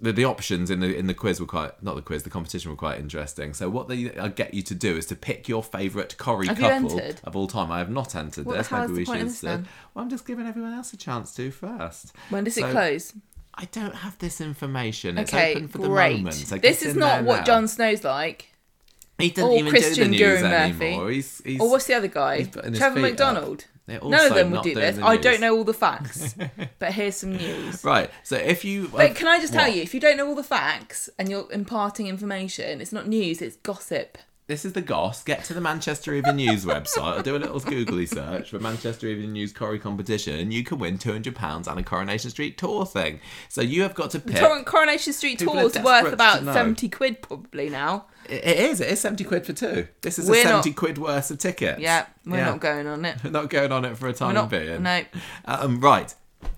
the, 0.01 0.11
the 0.13 0.25
options 0.25 0.69
in 0.69 0.79
the 0.79 0.95
in 0.95 1.07
the 1.07 1.13
quiz 1.13 1.39
were 1.39 1.45
quite 1.45 1.81
not 1.83 1.95
the 1.95 2.01
quiz 2.01 2.23
the 2.23 2.29
competition 2.29 2.71
were 2.71 2.77
quite 2.77 2.99
interesting. 2.99 3.53
So 3.53 3.69
what 3.69 3.87
they 3.87 4.13
uh, 4.15 4.27
get 4.29 4.53
you 4.53 4.61
to 4.63 4.75
do 4.75 4.95
is 4.97 5.05
to 5.07 5.15
pick 5.15 5.47
your 5.49 5.61
favourite 5.63 6.17
Corrie 6.17 6.47
Have 6.47 6.57
couple 6.57 7.01
of 7.23 7.35
all 7.35 7.47
time. 7.47 7.71
I 7.71 7.79
have 7.79 7.89
not 7.89 8.15
entered 8.15 8.45
What 8.45 8.57
this. 8.57 8.71
Maybe 8.71 8.93
we 8.93 8.99
the 8.99 9.05
point 9.05 9.19
should. 9.19 9.27
instead- 9.27 9.65
Well, 9.93 10.03
I'm 10.03 10.09
just 10.09 10.25
giving 10.25 10.47
everyone 10.47 10.73
else 10.73 10.93
a 10.93 10.97
chance 10.97 11.33
to 11.35 11.51
first. 11.51 12.13
When 12.29 12.43
does 12.43 12.57
it 12.57 12.65
close? 12.71 13.13
I 13.55 13.65
don't 13.71 13.95
have 13.95 14.17
this 14.19 14.39
information. 14.39 15.17
It's 15.17 15.33
Okay, 15.33 15.51
open 15.55 15.67
for 15.67 15.79
the 15.79 15.87
great. 15.89 16.17
moment. 16.17 16.35
So 16.35 16.57
this 16.57 16.81
is 16.81 16.95
not 16.95 17.23
what 17.25 17.39
now. 17.39 17.43
Jon 17.43 17.67
Snow's 17.67 18.03
like. 18.05 18.53
He 19.17 19.31
doesn't 19.31 19.49
or 19.51 19.57
even 19.57 19.73
Krishnan 19.73 19.95
do 19.95 20.03
the 20.05 20.07
news 20.11 20.21
Gurren 20.21 20.41
Murphy. 20.71 20.85
anymore. 20.87 21.09
He's, 21.11 21.41
he's, 21.43 21.59
Or 21.59 21.69
what's 21.69 21.85
the 21.87 21.93
other 21.95 22.07
guy? 22.07 22.37
he's 22.37 22.47
putting 22.47 22.69
his 22.71 22.79
Trevor 22.79 22.99
McDonald. 23.01 23.59
up. 23.59 23.78
None 23.89 24.27
of 24.27 24.33
them 24.35 24.51
would 24.51 24.63
do 24.63 24.73
this. 24.75 24.97
I 24.99 25.17
don't 25.17 25.41
know 25.41 25.55
all 25.57 25.63
the 25.63 25.73
facts, 25.73 26.35
but 26.79 26.93
here's 26.93 27.15
some 27.17 27.35
news. 27.35 27.83
Right. 27.83 28.09
So 28.23 28.35
if 28.35 28.63
you, 28.63 28.87
But 28.89 29.15
can 29.15 29.27
I 29.27 29.39
just 29.39 29.53
tell 29.53 29.65
What? 29.67 29.75
you, 29.75 29.81
if 29.81 29.93
you 29.93 29.99
don't 29.99 30.17
know 30.17 30.27
all 30.27 30.35
the 30.35 30.43
facts 30.43 31.09
and 31.17 31.29
you're 31.29 31.51
imparting 31.51 32.07
information, 32.07 32.81
it's 32.81 32.91
not 32.93 33.07
news, 33.07 33.41
it's 33.41 33.57
gossip. 33.57 34.17
This 34.49 34.65
is 34.65 34.73
the 34.73 34.81
goss. 34.81 35.23
Get 35.23 35.43
to 35.43 35.53
the 35.53 35.61
Manchester 35.61 36.11
Evening 36.11 36.37
News 36.37 36.65
website. 36.65 37.03
I'll 37.17 37.21
do 37.21 37.35
a 37.35 37.37
little 37.37 37.59
googly 37.59 38.07
search 38.07 38.49
for 38.49 38.57
Manchester 38.57 39.05
Evening 39.05 39.31
News 39.33 39.53
Corrie 39.53 39.77
competition, 39.77 40.51
you 40.51 40.63
can 40.63 40.79
win 40.79 40.97
two 40.97 41.11
hundred 41.11 41.35
pounds 41.35 41.67
and 41.67 41.79
a 41.79 41.83
Coronation 41.83 42.31
Street 42.31 42.57
tour 42.57 42.83
thing. 42.83 43.19
So 43.47 43.61
you 43.61 43.83
have 43.83 43.93
got 43.93 44.09
to 44.09 44.19
pick. 44.19 44.37
Tor- 44.37 44.63
Coronation 44.63 45.13
Street 45.13 45.37
tour's 45.37 45.77
worth 45.77 46.11
about 46.11 46.39
to 46.39 46.51
70 46.51 46.89
quid 46.89 47.21
probably 47.21 47.69
now. 47.69 48.07
It 48.27 48.43
it 48.43 48.59
is. 48.59 48.81
It 48.81 48.87
is 48.89 48.99
seventy 48.99 49.23
quid 49.23 49.45
for 49.45 49.53
two. 49.53 49.87
This 50.01 50.17
is 50.17 50.27
We're 50.27 50.43
not- 50.43 50.49
seventy 50.49 50.73
quid 50.73 50.97
worth 50.97 51.29
of 51.29 51.37
tickets. 51.37 51.79
Yeah, 51.79 52.07
we're 52.25 52.37
Yeah. 52.37 52.45
not 52.45 52.59
going 52.59 52.87
on 52.87 53.05
it. 53.05 53.23
We're 53.23 53.29
not 53.39 53.51
going 53.51 53.71
on 53.71 53.85
it 53.85 53.99
for 53.99 54.07
a 54.07 54.13
time 54.13 54.33
not, 54.33 54.49
being. 54.49 54.81
no. 54.81 55.03
Um, 55.45 55.79
right. 55.79 56.13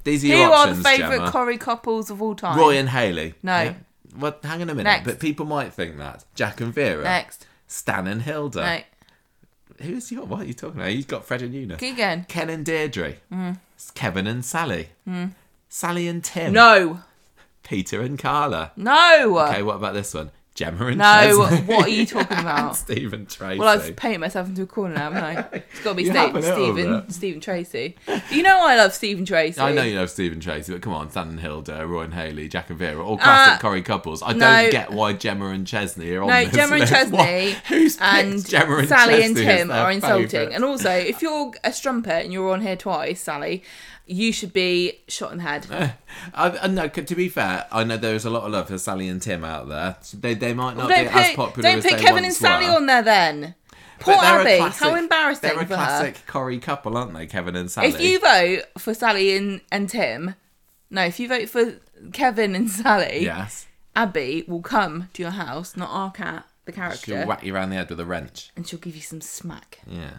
These 0.06 0.24
are 0.24 0.28
Who 0.28 0.34
your 0.34 0.54
are 0.54 0.74
the 0.74 0.82
favourite 0.82 1.18
Gemma. 1.18 1.32
Corrie 1.32 1.58
couples 1.58 2.10
of 2.10 2.22
all 2.22 2.36
time? 2.36 2.58
Roy 2.58 2.78
and 2.78 2.88
Hayley. 2.88 3.34
No. 3.44 3.76
Well, 4.18 4.38
hang 4.44 4.62
on 4.62 4.70
a 4.70 4.76
minute. 4.76 4.84
Next. 4.84 5.06
But 5.06 5.20
people 5.20 5.46
might 5.46 5.74
think 5.74 5.98
that. 5.98 6.24
Jack 6.36 6.62
and 6.62 6.74
Vera. 6.74 7.04
Next. 7.04 7.48
Stan 7.72 8.06
and 8.06 8.22
Hilda. 8.22 8.60
No. 8.60 9.86
Who's 9.86 10.12
your? 10.12 10.26
What 10.26 10.42
are 10.42 10.46
you 10.46 10.54
talking 10.54 10.80
about? 10.80 10.94
You've 10.94 11.08
got 11.08 11.26
Fred 11.26 11.42
and 11.42 11.54
Eunice. 11.54 11.80
Keep 11.80 11.98
going. 11.98 12.26
Ken 12.26 12.50
and 12.50 12.66
Deirdre. 12.66 13.16
Mm. 13.32 13.58
Kevin 13.96 14.28
and 14.28 14.44
Sally. 14.44 14.90
Mm. 15.08 15.32
Sally 15.70 16.08
and 16.08 16.24
Tim. 16.24 16.52
No. 16.54 17.00
Peter 17.64 18.02
and 18.02 18.20
Carla. 18.20 18.74
No. 18.76 19.40
Okay, 19.48 19.64
what 19.64 19.78
about 19.78 19.94
this 19.94 20.14
one? 20.14 20.32
Gemma 20.54 20.88
and 20.88 20.98
No, 20.98 21.48
Chesney. 21.50 21.66
what 21.74 21.86
are 21.86 21.90
you 21.90 22.06
talking 22.06 22.38
about? 22.40 22.76
Stephen 22.76 23.26
Tracy. 23.26 23.58
Well, 23.60 23.70
I've 23.70 23.96
painted 23.96 24.20
myself 24.20 24.50
into 24.50 24.64
a 24.64 24.66
corner 24.66 24.94
now, 24.96 25.10
haven't 25.12 25.24
I? 25.24 25.58
It's 25.72 25.80
got 25.82 25.92
to 25.92 25.96
be 25.96 26.04
You 26.04 26.12
have 26.12 26.30
Steve, 26.32 26.36
a 26.36 26.40
little 26.40 26.56
Stephen, 26.76 27.00
bit. 27.02 27.12
Stephen 27.14 27.40
Tracy. 27.42 27.96
You 28.30 28.44
know 28.44 28.60
I 28.68 28.76
love 28.76 28.94
Stephen 28.94 29.24
Tracy. 29.26 29.62
I 29.62 29.72
know 29.72 29.84
you 29.84 29.96
know 29.96 30.06
Stephen 30.08 30.42
Tracy, 30.42 30.74
but 30.74 30.82
come 30.82 30.92
on, 30.94 31.10
Stan 31.10 31.30
and 31.30 31.40
Hilda, 31.40 31.88
Roy 31.88 32.02
and 32.04 32.14
Hayley, 32.14 32.50
Jack 32.50 32.70
and 32.70 32.78
Vera, 32.78 33.02
all 33.04 33.18
classic 33.18 33.56
Uh, 33.56 33.60
Corrie 33.60 33.82
couples. 33.82 34.22
I 34.22 34.34
no. 34.34 34.40
don't 34.40 34.72
get 34.72 34.92
why 34.92 35.14
Gemma 35.14 35.48
and 35.48 35.66
Chesney 35.66 36.12
are 36.16 36.24
on 36.24 36.28
No, 36.28 36.44
this 36.44 36.54
Gemma 36.54 36.72
and 36.74 36.80
list. 36.82 36.94
Chesney 36.94 37.18
Why- 37.18 37.56
Who's 37.70 37.96
picked 37.96 38.08
and 38.10 38.46
Gemma 38.46 38.76
and 38.78 38.90
Sally 38.90 39.14
and 39.24 39.36
Chesney 39.38 39.48
as 39.48 39.58
Tim 39.60 39.68
their 39.70 39.78
are 39.78 39.92
insulting. 39.92 40.28
favourites? 40.28 40.56
And 40.56 40.64
also, 40.66 40.92
if 40.92 41.22
you're 41.22 41.52
a 41.64 41.72
strumpet 41.72 42.24
and 42.26 42.34
you're 42.34 42.52
on 42.52 42.60
here 42.62 42.76
twice, 42.76 43.22
Sally, 43.22 43.64
you 44.06 44.32
should 44.34 44.52
be 44.54 45.00
shot 45.08 45.32
in 45.32 45.38
the 45.40 45.44
head. 45.44 45.68
I, 46.34 46.50
I 46.64 46.68
know, 46.68 46.88
to 46.88 47.16
be 47.16 47.30
fair, 47.30 47.66
I 47.72 47.84
know 47.84 47.98
there's 47.98 48.26
a 48.26 48.30
lot 48.30 48.44
of 48.44 48.52
love 48.52 48.68
for 48.68 48.78
Sally 48.78 49.08
and 49.08 49.22
Tim 49.22 49.44
out 49.44 49.70
there. 49.70 49.98
They, 50.14 50.34
they 50.34 50.54
might 50.54 50.76
not 50.78 50.90
don't 50.90 51.04
be 51.06 51.10
as 51.10 51.36
popular 51.36 51.70
don't 51.70 51.78
as 51.86 51.92
put 51.92 52.00
Kevin 52.00 52.26
and 52.26 52.34
Sally 52.34 52.66
were. 52.68 52.74
on 52.76 52.86
there 52.88 53.04
then. 53.04 53.56
Poor 54.00 54.16
Abi. 54.16 54.58
classic- 54.58 54.82
How 54.84 54.96
embarrassing 54.96 55.42
They're 55.50 55.60
a 55.60 55.66
for 55.66 55.76
her. 55.76 55.86
classic 55.86 56.24
Corrie 56.28 56.58
couple, 56.60 56.98
aren't 56.98 57.14
they, 57.14 57.28
Kevin 57.28 57.56
and 57.56 57.70
Sally? 57.70 57.88
If 57.90 58.02
you 58.02 58.20
vote 58.20 58.64
for 58.80 58.94
Sally 58.96 59.38
and, 59.38 59.62
and 59.72 59.88
Tim, 59.88 60.34
no, 60.90 61.04
if 61.04 61.20
you 61.20 61.28
vote 61.28 61.48
for 61.50 61.76
Kevin 62.12 62.56
and 62.56 62.70
Sally, 62.70 63.20
Yes. 63.24 63.68
Abi 63.96 64.44
will 64.48 64.62
come 64.62 65.10
to 65.14 65.22
your 65.22 65.32
house, 65.32 65.78
not 65.78 65.90
our 65.92 66.12
cat, 66.12 66.46
the 66.66 66.72
character, 66.72 67.06
She'll 67.18 67.28
whack 67.28 67.44
you 67.44 67.54
around 67.54 67.70
the 67.70 67.76
head 67.76 67.90
with 67.90 68.00
a 68.00 68.06
wrench. 68.06 68.50
and 68.56 68.68
she'll 68.68 68.80
give 68.80 68.96
you 68.96 69.02
some 69.02 69.22
smack. 69.22 69.80
Yeah. 69.86 70.12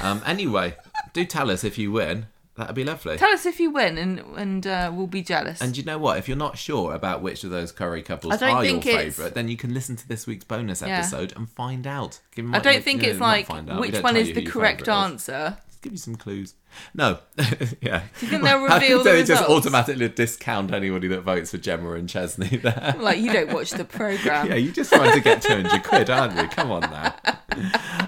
Um, 0.00 0.22
anyway, 0.24 0.76
do 1.12 1.24
tell 1.26 1.50
us 1.50 1.62
if 1.62 1.76
you 1.76 1.92
win. 1.92 2.26
That'd 2.60 2.76
be 2.76 2.84
lovely. 2.84 3.16
Tell 3.16 3.32
us 3.32 3.46
if 3.46 3.58
you 3.58 3.70
win, 3.70 3.96
and 3.96 4.18
and 4.36 4.66
uh, 4.66 4.92
we'll 4.94 5.06
be 5.06 5.22
jealous. 5.22 5.62
And 5.62 5.74
you 5.74 5.82
know 5.82 5.96
what? 5.96 6.18
If 6.18 6.28
you're 6.28 6.36
not 6.36 6.58
sure 6.58 6.92
about 6.92 7.22
which 7.22 7.42
of 7.42 7.48
those 7.50 7.72
Corrie 7.72 8.02
couples 8.02 8.42
are 8.42 8.62
your 8.62 8.82
favourite, 8.82 9.32
then 9.32 9.48
you 9.48 9.56
can 9.56 9.72
listen 9.72 9.96
to 9.96 10.06
this 10.06 10.26
week's 10.26 10.44
bonus 10.44 10.82
Yeah. 10.82 10.98
episode 10.98 11.32
and 11.36 11.48
find 11.48 11.86
out. 11.86 12.20
I 12.36 12.58
don't 12.58 12.84
think 12.84 13.00
you 13.00 13.06
know, 13.06 13.12
it's 13.12 13.20
like 13.20 13.46
find 13.46 13.70
out. 13.70 13.80
We 13.80 13.88
which 13.90 14.02
one 14.02 14.14
is 14.14 14.34
the 14.34 14.44
correct 14.44 14.88
answer. 14.88 15.56
Give 15.82 15.92
you 15.92 15.98
some 15.98 16.16
clues. 16.16 16.54
No. 16.94 17.18
yeah. 17.80 18.02
Do 18.18 18.26
you 18.26 18.30
think 18.30 18.42
they'll 18.42 18.62
reveal 18.68 19.02
the 19.02 19.10
They 19.12 19.24
just 19.24 19.48
automatically 19.48 20.08
discount 20.10 20.72
anybody 20.72 21.08
that 21.08 21.22
votes 21.22 21.52
for 21.52 21.58
Gemma 21.58 21.92
and 21.92 22.06
Chesney 22.06 22.48
there. 22.58 22.94
Like 22.98 23.18
you 23.18 23.32
don't 23.32 23.50
watch 23.52 23.70
the 23.70 23.84
program. 23.86 24.46
Yeah, 24.48 24.56
you 24.56 24.72
just 24.72 24.92
trying 24.92 25.12
to 25.12 25.20
get 25.20 25.40
200 25.40 25.82
quid, 25.82 26.10
aren't 26.10 26.36
you? 26.36 26.46
Come 26.48 26.70
on 26.70 26.82
now. 26.82 27.14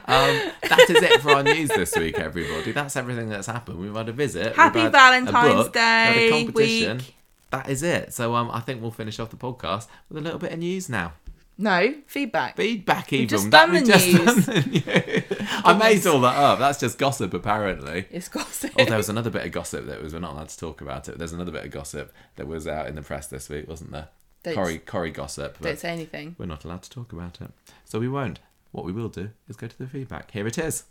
Um, 0.04 0.52
that 0.68 0.86
is 0.90 1.02
it 1.02 1.20
for 1.22 1.30
our 1.30 1.42
news 1.42 1.68
this 1.70 1.96
week, 1.96 2.18
everybody. 2.18 2.72
That's 2.72 2.94
everything 2.96 3.30
that's 3.30 3.46
happened. 3.46 3.78
We've 3.78 3.94
had 3.94 4.08
a 4.10 4.12
visit. 4.12 4.54
Happy 4.54 4.80
had 4.80 4.92
Valentine's 4.92 5.32
book, 5.32 5.56
we've 5.56 5.64
had 5.64 6.12
Day 6.12 6.28
a 6.28 6.30
competition. 6.30 6.96
week. 6.98 7.14
That 7.50 7.68
is 7.70 7.82
it. 7.82 8.12
So 8.12 8.34
um, 8.34 8.50
I 8.50 8.60
think 8.60 8.82
we'll 8.82 8.90
finish 8.90 9.18
off 9.18 9.30
the 9.30 9.36
podcast 9.36 9.86
with 10.08 10.18
a 10.18 10.20
little 10.20 10.38
bit 10.38 10.52
of 10.52 10.58
news 10.58 10.88
now. 10.88 11.14
No 11.58 11.94
feedback. 12.06 12.56
Feedback, 12.56 13.12
even. 13.12 13.28
just 13.28 13.50
That 13.50 13.66
done 13.66 13.72
we've 13.72 13.86
the 13.86 13.92
just 13.92 14.06
news. 14.06 14.46
done 14.46 14.54
the 14.62 14.70
news. 14.70 15.48
I 15.64 15.74
made 15.74 16.06
all 16.06 16.20
that 16.22 16.36
up. 16.36 16.58
That's 16.58 16.80
just 16.80 16.98
gossip, 16.98 17.34
apparently. 17.34 18.06
It's 18.10 18.28
gossip. 18.28 18.72
Oh, 18.78 18.84
there 18.84 18.96
was 18.96 19.08
another 19.08 19.30
bit 19.30 19.44
of 19.46 19.52
gossip 19.52 19.86
that 19.86 20.02
was 20.02 20.12
we're 20.14 20.20
not 20.20 20.32
allowed 20.32 20.48
to 20.48 20.58
talk 20.58 20.80
about 20.80 21.08
it. 21.08 21.18
There's 21.18 21.32
another 21.32 21.52
bit 21.52 21.64
of 21.64 21.70
gossip 21.70 22.12
that 22.36 22.46
was 22.48 22.66
out 22.66 22.86
in 22.88 22.94
the 22.94 23.02
press 23.02 23.26
this 23.26 23.48
week, 23.48 23.68
wasn't 23.68 23.92
there? 23.92 24.08
Don't- 24.42 24.54
Corrie, 24.54 24.78
Corrie 24.78 25.10
gossip. 25.12 25.60
Don't 25.60 25.78
say 25.78 25.90
anything. 25.90 26.34
we're 26.38 26.46
not 26.46 26.64
allowed 26.64 26.82
to 26.82 26.90
talk 26.90 27.12
about 27.12 27.40
it, 27.40 27.50
so 27.84 28.00
we 28.00 28.08
won't. 28.08 28.40
What 28.72 28.84
we 28.84 28.92
will 28.92 29.10
do 29.10 29.30
is 29.48 29.56
go 29.56 29.66
to 29.68 29.78
the 29.78 29.86
feedback. 29.86 30.30
Here 30.32 30.46
it 30.46 30.58
is. 30.58 30.84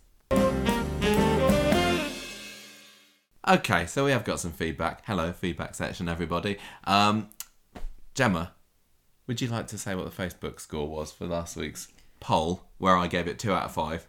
Okay, 3.47 3.87
so 3.87 4.05
we 4.05 4.11
have 4.11 4.23
got 4.23 4.39
some 4.39 4.51
feedback. 4.51 5.01
Hello, 5.05 5.33
feedback 5.33 5.73
section, 5.73 6.07
everybody. 6.07 6.57
Um, 6.85 7.29
Gemma, 8.13 8.51
would 9.27 9.41
you 9.41 9.47
like 9.47 9.67
to 9.67 9.77
say 9.77 9.95
what 9.95 10.05
the 10.13 10.23
Facebook 10.23 10.59
score 10.59 10.87
was 10.87 11.11
for 11.11 11.25
last 11.25 11.55
week's 11.55 11.87
poll, 12.19 12.63
where 12.77 12.97
I 12.97 13.07
gave 13.07 13.27
it 13.27 13.39
two 13.39 13.51
out 13.53 13.63
of 13.65 13.71
five? 13.73 14.07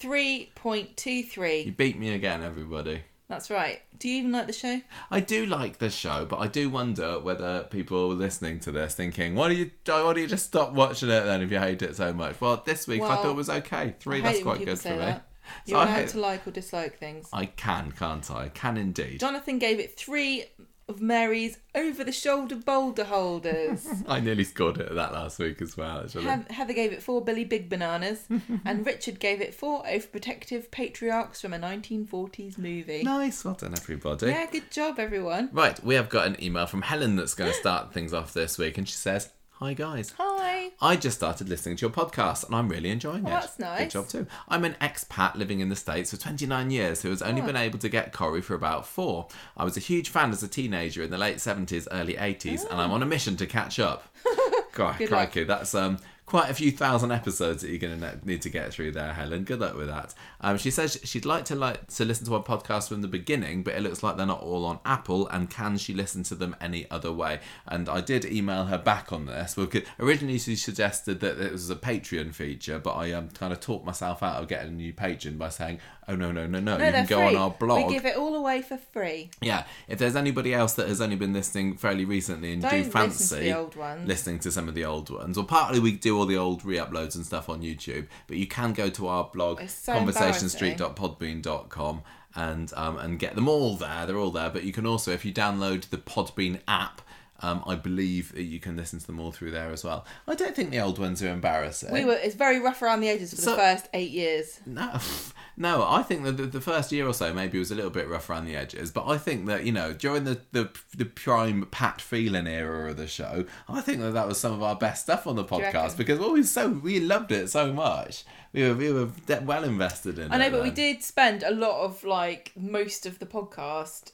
3.23. 0.00 1.66
You 1.66 1.72
beat 1.72 1.98
me 1.98 2.14
again, 2.14 2.42
everybody. 2.42 3.02
That's 3.28 3.48
right. 3.50 3.80
Do 3.98 4.08
you 4.08 4.16
even 4.18 4.32
like 4.32 4.46
the 4.48 4.52
show? 4.52 4.80
I 5.10 5.20
do 5.20 5.46
like 5.46 5.78
the 5.78 5.90
show, 5.90 6.24
but 6.24 6.38
I 6.40 6.48
do 6.48 6.68
wonder 6.68 7.20
whether 7.20 7.62
people 7.70 8.08
listening 8.08 8.58
to 8.60 8.72
this 8.72 8.94
thinking, 8.96 9.36
"Why 9.36 9.48
do 9.48 9.54
you 9.54 9.70
why 9.86 10.12
do 10.14 10.20
you 10.20 10.26
just 10.26 10.46
stop 10.46 10.72
watching 10.72 11.10
it 11.10 11.20
then 11.24 11.40
if 11.40 11.52
you 11.52 11.58
hate 11.60 11.80
it 11.82 11.94
so 11.94 12.12
much?" 12.12 12.40
Well, 12.40 12.60
this 12.66 12.88
week 12.88 13.02
I 13.02 13.08
Well, 13.08 13.22
thought 13.22 13.30
it 13.30 13.36
was 13.36 13.50
okay. 13.50 13.94
Three, 14.00 14.18
I 14.18 14.20
that's 14.22 14.38
hate 14.38 14.46
when 14.46 14.56
quite 14.56 14.58
people 14.60 14.72
good 14.74 14.78
for 14.78 14.82
say 14.82 14.92
me. 14.92 14.98
that. 14.98 15.28
So 15.66 15.70
You're 15.70 15.78
I 15.78 15.84
allowed 15.84 15.94
hope- 16.00 16.08
to 16.08 16.18
like 16.20 16.46
or 16.46 16.50
dislike 16.50 16.98
things. 16.98 17.28
I 17.32 17.46
can, 17.46 17.92
can't 17.92 18.28
I? 18.32 18.48
Can 18.48 18.76
indeed. 18.76 19.20
Jonathan 19.20 19.58
gave 19.60 19.78
it 19.78 19.96
three 19.96 20.44
of 20.90 21.00
Mary's 21.00 21.56
over-the-shoulder 21.74 22.56
boulder 22.56 23.04
holders. 23.04 23.86
I 24.08 24.20
nearly 24.20 24.44
scored 24.44 24.78
it 24.78 24.88
at 24.88 24.94
that 24.96 25.12
last 25.12 25.38
week 25.38 25.62
as 25.62 25.76
well. 25.76 26.00
Actually, 26.04 26.24
Heath- 26.24 26.50
Heather 26.50 26.72
gave 26.74 26.92
it 26.92 27.02
four 27.02 27.24
Billy 27.24 27.44
Big 27.44 27.68
Bananas, 27.70 28.26
and 28.64 28.84
Richard 28.84 29.20
gave 29.20 29.40
it 29.40 29.54
four 29.54 29.82
overprotective 29.84 30.70
patriarchs 30.70 31.40
from 31.40 31.54
a 31.54 31.58
1940s 31.58 32.58
movie. 32.58 33.02
nice. 33.02 33.44
Well 33.44 33.54
done, 33.54 33.72
everybody. 33.72 34.26
Yeah, 34.26 34.46
good 34.50 34.70
job, 34.70 34.98
everyone. 34.98 35.48
Right, 35.52 35.82
we 35.82 35.94
have 35.94 36.08
got 36.08 36.26
an 36.26 36.42
email 36.42 36.66
from 36.66 36.82
Helen 36.82 37.16
that's 37.16 37.34
going 37.34 37.50
to 37.50 37.56
start 37.56 37.94
things 37.94 38.12
off 38.12 38.34
this 38.34 38.58
week, 38.58 38.76
and 38.76 38.88
she 38.88 38.94
says, 38.96 39.30
"Hi 39.60 39.74
guys." 39.74 40.14
Hi. 40.18 40.70
I 40.80 40.96
just 40.96 41.18
started 41.18 41.48
listening 41.48 41.76
to 41.76 41.82
your 41.82 41.90
podcast 41.90 42.46
and 42.46 42.54
I'm 42.54 42.68
really 42.68 42.90
enjoying 42.90 43.24
it. 43.26 43.28
Oh, 43.28 43.30
that's 43.30 43.58
nice. 43.58 43.80
Good 43.80 43.90
job 43.90 44.08
too. 44.08 44.26
I'm 44.48 44.64
an 44.64 44.74
expat 44.80 45.34
living 45.36 45.60
in 45.60 45.68
the 45.68 45.76
States 45.76 46.10
for 46.10 46.16
29 46.16 46.70
years 46.70 47.02
who 47.02 47.10
has 47.10 47.20
only 47.22 47.42
Oh. 47.42 47.46
been 47.46 47.56
able 47.56 47.78
to 47.78 47.88
get 47.88 48.12
Corrie 48.12 48.40
for 48.40 48.54
about 48.54 48.86
four. 48.86 49.28
I 49.56 49.64
was 49.64 49.76
a 49.76 49.80
huge 49.80 50.08
fan 50.08 50.30
as 50.30 50.42
a 50.42 50.48
teenager 50.48 51.02
in 51.02 51.10
the 51.10 51.18
late 51.18 51.36
70s, 51.40 51.86
early 51.92 52.14
80s, 52.16 52.64
and 52.70 52.80
I'm 52.80 52.90
on 52.90 53.02
a 53.02 53.06
mission 53.06 53.36
to 53.36 53.46
catch 53.46 53.78
up. 53.78 54.04
Cri- 54.72 54.94
Good 54.98 55.10
luck. 55.10 55.32
that's 55.34 55.74
um, 55.74 55.98
quite 56.30 56.48
a 56.48 56.54
few 56.54 56.70
thousand 56.70 57.10
episodes 57.10 57.60
that 57.60 57.70
you're 57.70 57.78
going 57.78 58.00
to 58.00 58.20
need 58.24 58.40
to 58.40 58.48
get 58.48 58.72
through 58.72 58.92
there, 58.92 59.12
Helen. 59.12 59.42
Good 59.42 59.58
luck 59.58 59.76
with 59.76 59.88
that. 59.88 60.14
Um, 60.40 60.58
she 60.58 60.70
says 60.70 61.00
she'd 61.02 61.24
like 61.24 61.44
to 61.46 61.56
like 61.56 61.88
to 61.88 62.04
listen 62.04 62.24
to 62.26 62.34
our 62.36 62.42
podcast 62.42 62.88
from 62.88 63.02
the 63.02 63.08
beginning, 63.08 63.64
but 63.64 63.74
it 63.74 63.82
looks 63.82 64.04
like 64.04 64.16
they're 64.16 64.24
not 64.24 64.40
all 64.40 64.64
on 64.64 64.78
Apple. 64.86 65.26
And 65.26 65.50
can 65.50 65.76
she 65.76 65.92
listen 65.92 66.22
to 66.24 66.36
them 66.36 66.54
any 66.60 66.88
other 66.88 67.12
way? 67.12 67.40
And 67.66 67.88
I 67.88 68.00
did 68.00 68.24
email 68.24 68.66
her 68.66 68.78
back 68.78 69.12
on 69.12 69.26
this. 69.26 69.56
Because 69.56 69.82
originally 69.98 70.38
she 70.38 70.54
suggested 70.54 71.18
that 71.18 71.40
it 71.40 71.50
was 71.50 71.68
a 71.68 71.74
Patreon 71.74 72.32
feature, 72.32 72.78
but 72.78 72.92
I 72.92 73.10
um, 73.10 73.30
kind 73.30 73.52
of 73.52 73.58
talked 73.58 73.84
myself 73.84 74.22
out 74.22 74.40
of 74.40 74.46
getting 74.46 74.68
a 74.68 74.76
new 74.76 74.92
patron 74.92 75.36
by 75.36 75.48
saying, 75.48 75.80
"Oh 76.10 76.16
no, 76.16 76.32
no, 76.32 76.46
no, 76.46 76.60
no! 76.60 76.76
No, 76.76 76.84
you 76.84 76.92
can 76.92 77.06
go 77.06 77.16
free. 77.16 77.26
on 77.26 77.36
our 77.36 77.50
blog." 77.50 77.86
We 77.86 77.94
give 77.94 78.04
it 78.04 78.16
all 78.16 78.34
away 78.34 78.62
for 78.62 78.76
free. 78.76 79.30
Yeah, 79.40 79.64
if 79.88 79.98
there's 79.98 80.16
anybody 80.16 80.52
else 80.52 80.74
that 80.74 80.88
has 80.88 81.00
only 81.00 81.16
been 81.16 81.32
listening 81.32 81.76
fairly 81.76 82.04
recently 82.04 82.52
and 82.52 82.62
Don't 82.62 82.70
do 82.70 82.76
listen 82.78 82.90
to 82.90 82.98
fancy 82.98 83.52
old 83.52 83.76
ones. 83.76 84.08
listening 84.08 84.38
to 84.40 84.50
some 84.50 84.68
of 84.68 84.74
the 84.74 84.84
old 84.84 85.10
ones, 85.10 85.36
well, 85.36 85.46
partly 85.46 85.78
we 85.78 85.92
do 85.92 86.18
all 86.18 86.26
the 86.26 86.36
old 86.36 86.64
re-uploads 86.64 87.14
and 87.14 87.24
stuff 87.24 87.48
on 87.48 87.62
YouTube, 87.62 88.06
but 88.26 88.36
you 88.36 88.46
can 88.46 88.72
go 88.72 88.90
to 88.90 89.06
our 89.06 89.30
blog 89.32 89.60
so 89.68 89.94
conversationstreet.podbean.com 89.94 92.02
and 92.34 92.72
um, 92.76 92.98
and 92.98 93.18
get 93.18 93.34
them 93.34 93.48
all 93.48 93.76
there. 93.76 94.06
They're 94.06 94.16
all 94.16 94.30
there, 94.30 94.50
but 94.50 94.64
you 94.64 94.72
can 94.72 94.86
also, 94.86 95.12
if 95.12 95.24
you 95.24 95.32
download 95.32 95.90
the 95.90 95.98
Podbean 95.98 96.60
app. 96.68 97.02
Um, 97.42 97.62
I 97.66 97.74
believe 97.74 98.32
that 98.34 98.42
you 98.42 98.60
can 98.60 98.76
listen 98.76 98.98
to 98.98 99.06
them 99.06 99.18
all 99.18 99.32
through 99.32 99.50
there 99.52 99.70
as 99.70 99.82
well. 99.82 100.04
I 100.28 100.34
don't 100.34 100.54
think 100.54 100.70
the 100.70 100.80
old 100.80 100.98
ones 100.98 101.22
are 101.22 101.28
embarrassing. 101.28 101.92
We 101.92 102.04
were. 102.04 102.14
It's 102.14 102.34
very 102.34 102.60
rough 102.60 102.82
around 102.82 103.00
the 103.00 103.08
edges 103.08 103.30
for 103.32 103.40
So- 103.40 103.50
the 103.52 103.56
first 103.56 103.88
eight 103.94 104.10
years. 104.10 104.60
No, 104.66 104.98
no. 105.56 105.86
I 105.88 106.02
think 106.02 106.24
that 106.24 106.36
the, 106.36 106.46
the 106.46 106.60
first 106.60 106.92
year 106.92 107.06
or 107.06 107.14
so 107.14 107.32
maybe 107.32 107.58
was 107.58 107.70
a 107.70 107.74
little 107.74 107.90
bit 107.90 108.08
rough 108.08 108.28
around 108.28 108.44
the 108.44 108.56
edges, 108.56 108.90
but 108.90 109.06
I 109.06 109.16
think 109.18 109.46
that 109.46 109.64
you 109.64 109.72
know 109.72 109.92
during 109.92 110.24
the 110.24 110.40
the, 110.52 110.70
the 110.96 111.06
prime 111.06 111.66
Pat 111.70 112.00
Phelan 112.00 112.46
era 112.46 112.90
of 112.90 112.96
the 112.96 113.06
show, 113.06 113.44
I 113.68 113.80
think 113.80 114.00
that 114.00 114.12
that 114.12 114.28
was 114.28 114.38
some 114.38 114.52
of 114.52 114.62
our 114.62 114.76
best 114.76 115.04
stuff 115.04 115.26
on 115.26 115.36
the 115.36 115.44
podcast 115.44 115.96
because 115.96 116.18
well, 116.18 116.32
we 116.32 116.42
so 116.42 116.68
we 116.68 117.00
loved 117.00 117.32
it 117.32 117.48
so 117.48 117.72
much. 117.72 118.24
We 118.52 118.68
were 118.68 118.74
we 118.74 118.92
were 118.92 119.08
well 119.42 119.64
invested 119.64 120.18
in 120.18 120.26
it. 120.26 120.34
I 120.34 120.38
know, 120.38 120.50
but 120.50 120.62
we 120.62 120.70
did 120.70 121.02
spend 121.02 121.42
a 121.42 121.52
lot 121.52 121.84
of 121.84 122.04
like 122.04 122.52
most 122.56 123.06
of 123.06 123.18
the 123.18 123.26
podcast. 123.26 124.12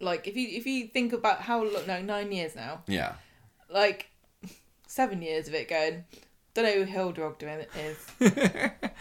Like 0.00 0.26
if 0.28 0.36
you 0.36 0.48
if 0.48 0.66
you 0.66 0.88
think 0.88 1.12
about 1.12 1.40
how 1.42 1.62
long, 1.64 1.86
no 1.86 2.02
nine 2.02 2.30
years 2.32 2.54
now, 2.54 2.82
Yeah. 2.86 3.14
like 3.72 4.10
seven 4.86 5.22
years 5.22 5.48
of 5.48 5.54
it 5.54 5.68
going. 5.68 6.04
Don't 6.54 6.64
know 6.64 6.72
who 6.72 6.84
Hilda 6.84 7.22
Ogden 7.22 7.66
is. 7.78 8.06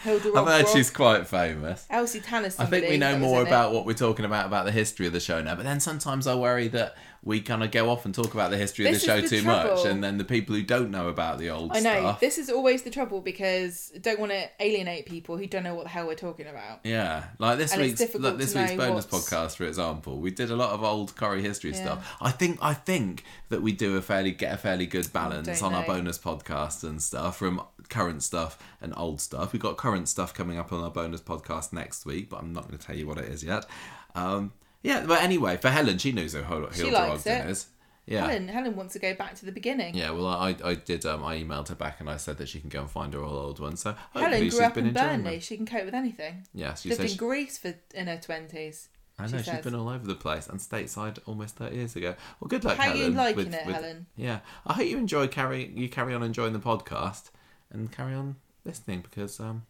Hilda 0.03 0.31
I've 0.35 0.45
heard 0.45 0.67
she's 0.67 0.89
quite 0.89 1.25
famous. 1.25 1.85
Elsie 1.89 2.19
Tanner's. 2.19 2.59
I 2.59 2.65
think 2.65 2.89
we 2.89 2.97
know 2.97 3.17
more 3.17 3.43
it. 3.43 3.47
about 3.47 3.71
what 3.71 3.85
we're 3.85 3.93
talking 3.93 4.25
about 4.25 4.45
about 4.45 4.65
the 4.65 4.73
history 4.73 5.07
of 5.07 5.13
the 5.13 5.21
show 5.21 5.41
now, 5.41 5.55
but 5.55 5.63
then 5.63 5.79
sometimes 5.79 6.27
I 6.27 6.35
worry 6.35 6.67
that 6.69 6.95
we 7.25 7.41
kind 7.41 7.63
of 7.63 7.71
go 7.71 7.89
off 7.89 8.05
and 8.05 8.13
talk 8.13 8.33
about 8.35 8.51
the 8.51 8.57
history 8.57 8.85
This 8.85 8.97
of 8.97 9.01
the 9.01 9.07
show 9.07 9.21
the 9.21 9.27
too 9.41 9.43
much, 9.43 9.83
and 9.85 10.03
then 10.03 10.17
the 10.19 10.23
people 10.23 10.55
who 10.55 10.61
don't 10.63 10.91
know 10.91 11.09
about 11.09 11.39
the 11.39 11.49
old 11.49 11.71
I 11.75 11.79
know 11.79 11.99
stuff. 11.99 12.19
this 12.19 12.37
is 12.37 12.49
always 12.51 12.83
the 12.83 12.91
trouble 12.91 13.19
because 13.19 13.91
I 13.95 13.97
don't 13.97 14.19
want 14.19 14.31
to 14.31 14.47
alienate 14.59 15.07
people 15.07 15.35
who 15.35 15.47
don't 15.47 15.63
know 15.63 15.73
what 15.75 15.83
the 15.85 15.89
hell 15.89 16.05
we're 16.05 16.15
talking 16.15 16.45
about. 16.47 16.81
Yeah, 16.83 17.25
like 17.39 17.57
this 17.57 17.73
And 17.73 17.81
week's 17.81 17.99
like 17.99 18.37
this 18.37 18.53
week's 18.53 18.71
know 18.71 18.77
bonus 18.77 19.11
what's- 19.11 19.27
podcast, 19.29 19.55
for 19.57 19.65
example, 19.65 20.19
we 20.19 20.29
did 20.31 20.51
a 20.51 20.55
lot 20.55 20.69
of 20.69 20.83
old 20.83 21.15
Corrie 21.15 21.41
history 21.41 21.71
Yeah. 21.71 21.81
stuff. 21.83 22.15
I 22.21 22.29
think 22.31 22.59
I 22.61 22.73
think 22.75 23.23
that 23.49 23.61
we 23.61 23.71
do 23.71 23.97
a 23.97 24.01
fairly 24.01 24.31
get 24.31 24.53
a 24.53 24.57
fairly 24.57 24.85
good 24.85 25.11
balance 25.11 25.47
don't 25.47 25.63
on 25.63 25.73
our 25.73 25.83
bonus 25.85 26.19
podcast 26.19 26.83
and 26.83 27.01
stuff 27.01 27.37
from 27.37 27.61
current 27.89 28.21
stuff 28.21 28.57
and 28.81 28.93
old 28.95 29.19
stuff. 29.19 29.51
We've 29.51 29.61
got 29.61 29.77
current 29.77 30.07
stuff 30.09 30.33
coming 30.33 30.57
up 30.59 30.71
on 30.71 30.83
our 30.83 30.91
bonus 30.91 31.21
podcast 31.21 31.73
next 31.73 32.05
week, 32.05 32.29
but 32.29 32.37
I'm 32.41 32.53
not 32.53 32.67
going 32.67 32.77
to 32.77 32.85
tell 32.85 32.95
you 32.95 33.07
what 33.07 33.17
it 33.17 33.25
is 33.25 33.43
yet. 33.43 33.65
Um, 34.13 34.53
yeah, 34.85 35.05
but 35.05 35.21
anyway, 35.23 35.57
for 35.57 35.69
Helen, 35.69 35.97
she 35.97 36.11
knows 36.11 36.33
who 36.33 36.67
She 36.73 36.91
likes 36.91 37.27
Ogden 37.27 37.47
it. 37.47 37.51
is. 37.51 37.67
Yeah. 38.07 38.27
Helen, 38.27 38.47
Helen 38.49 38.75
wants 38.75 38.93
to 38.93 38.99
go 38.99 39.15
back 39.15 39.33
to 39.35 39.45
the 39.47 39.51
beginning. 39.51 39.95
Yeah, 39.95 40.11
well, 40.11 40.27
I, 40.27 40.55
I 40.63 40.75
did. 40.75 41.05
Um, 41.07 41.23
I 41.23 41.37
emailed 41.41 41.69
her 41.69 41.75
back 41.75 41.99
and 41.99 42.07
I 42.07 42.17
said 42.17 42.37
that 42.37 42.47
she 42.47 42.59
can 42.59 42.69
go 42.69 42.81
and 42.81 42.89
find 42.91 43.11
her 43.15 43.23
all 43.23 43.35
old 43.35 43.59
ones. 43.59 43.81
So 43.81 43.93
hopefully 43.93 44.23
Helen 44.25 44.41
she's 44.43 44.55
grew 44.55 44.65
up 44.65 44.73
been 44.75 44.83
in 44.83 44.89
enjoying 44.89 45.07
Burnley. 45.09 45.31
them. 45.31 45.39
She 45.39 45.57
can 45.57 45.65
cope 45.65 45.85
with 45.85 45.95
anything. 45.95 46.45
Yeah, 46.53 46.75
she 46.75 46.89
Lived 46.89 47.01
in 47.01 47.07
she, 47.07 47.17
Greece 47.17 47.57
for 47.57 47.73
in 47.95 48.05
her 48.05 48.17
twenties. 48.17 48.89
I 49.17 49.25
she 49.25 49.31
know 49.31 49.37
she's 49.39 49.45
says. 49.47 49.63
been 49.63 49.73
all 49.73 49.89
over 49.89 50.05
the 50.05 50.13
place 50.13 50.45
and 50.47 50.59
stateside 50.59 51.17
almost 51.25 51.55
thirty 51.55 51.77
years 51.77 51.95
ago. 51.95 52.13
Well, 52.39 52.47
good 52.47 52.63
luck, 52.63 52.77
How 52.77 52.83
Helen. 52.83 52.99
you 52.99 53.09
liking 53.09 53.37
with- 53.45 53.53
it, 53.55 53.65
with- 53.65 53.75
Helen? 53.75 54.05
Yeah, 54.15 54.39
I 54.67 54.73
hope 54.73 54.85
you 54.85 54.97
enjoy 54.99 55.25
carry 55.27 55.71
you 55.73 55.89
carry 55.89 56.13
on 56.13 56.21
enjoying 56.21 56.53
the 56.53 56.59
podcast 56.59 57.31
and 57.71 57.91
carry 57.91 58.13
on 58.13 58.35
listening 58.65 59.01
because 59.01 59.39
um 59.39 59.63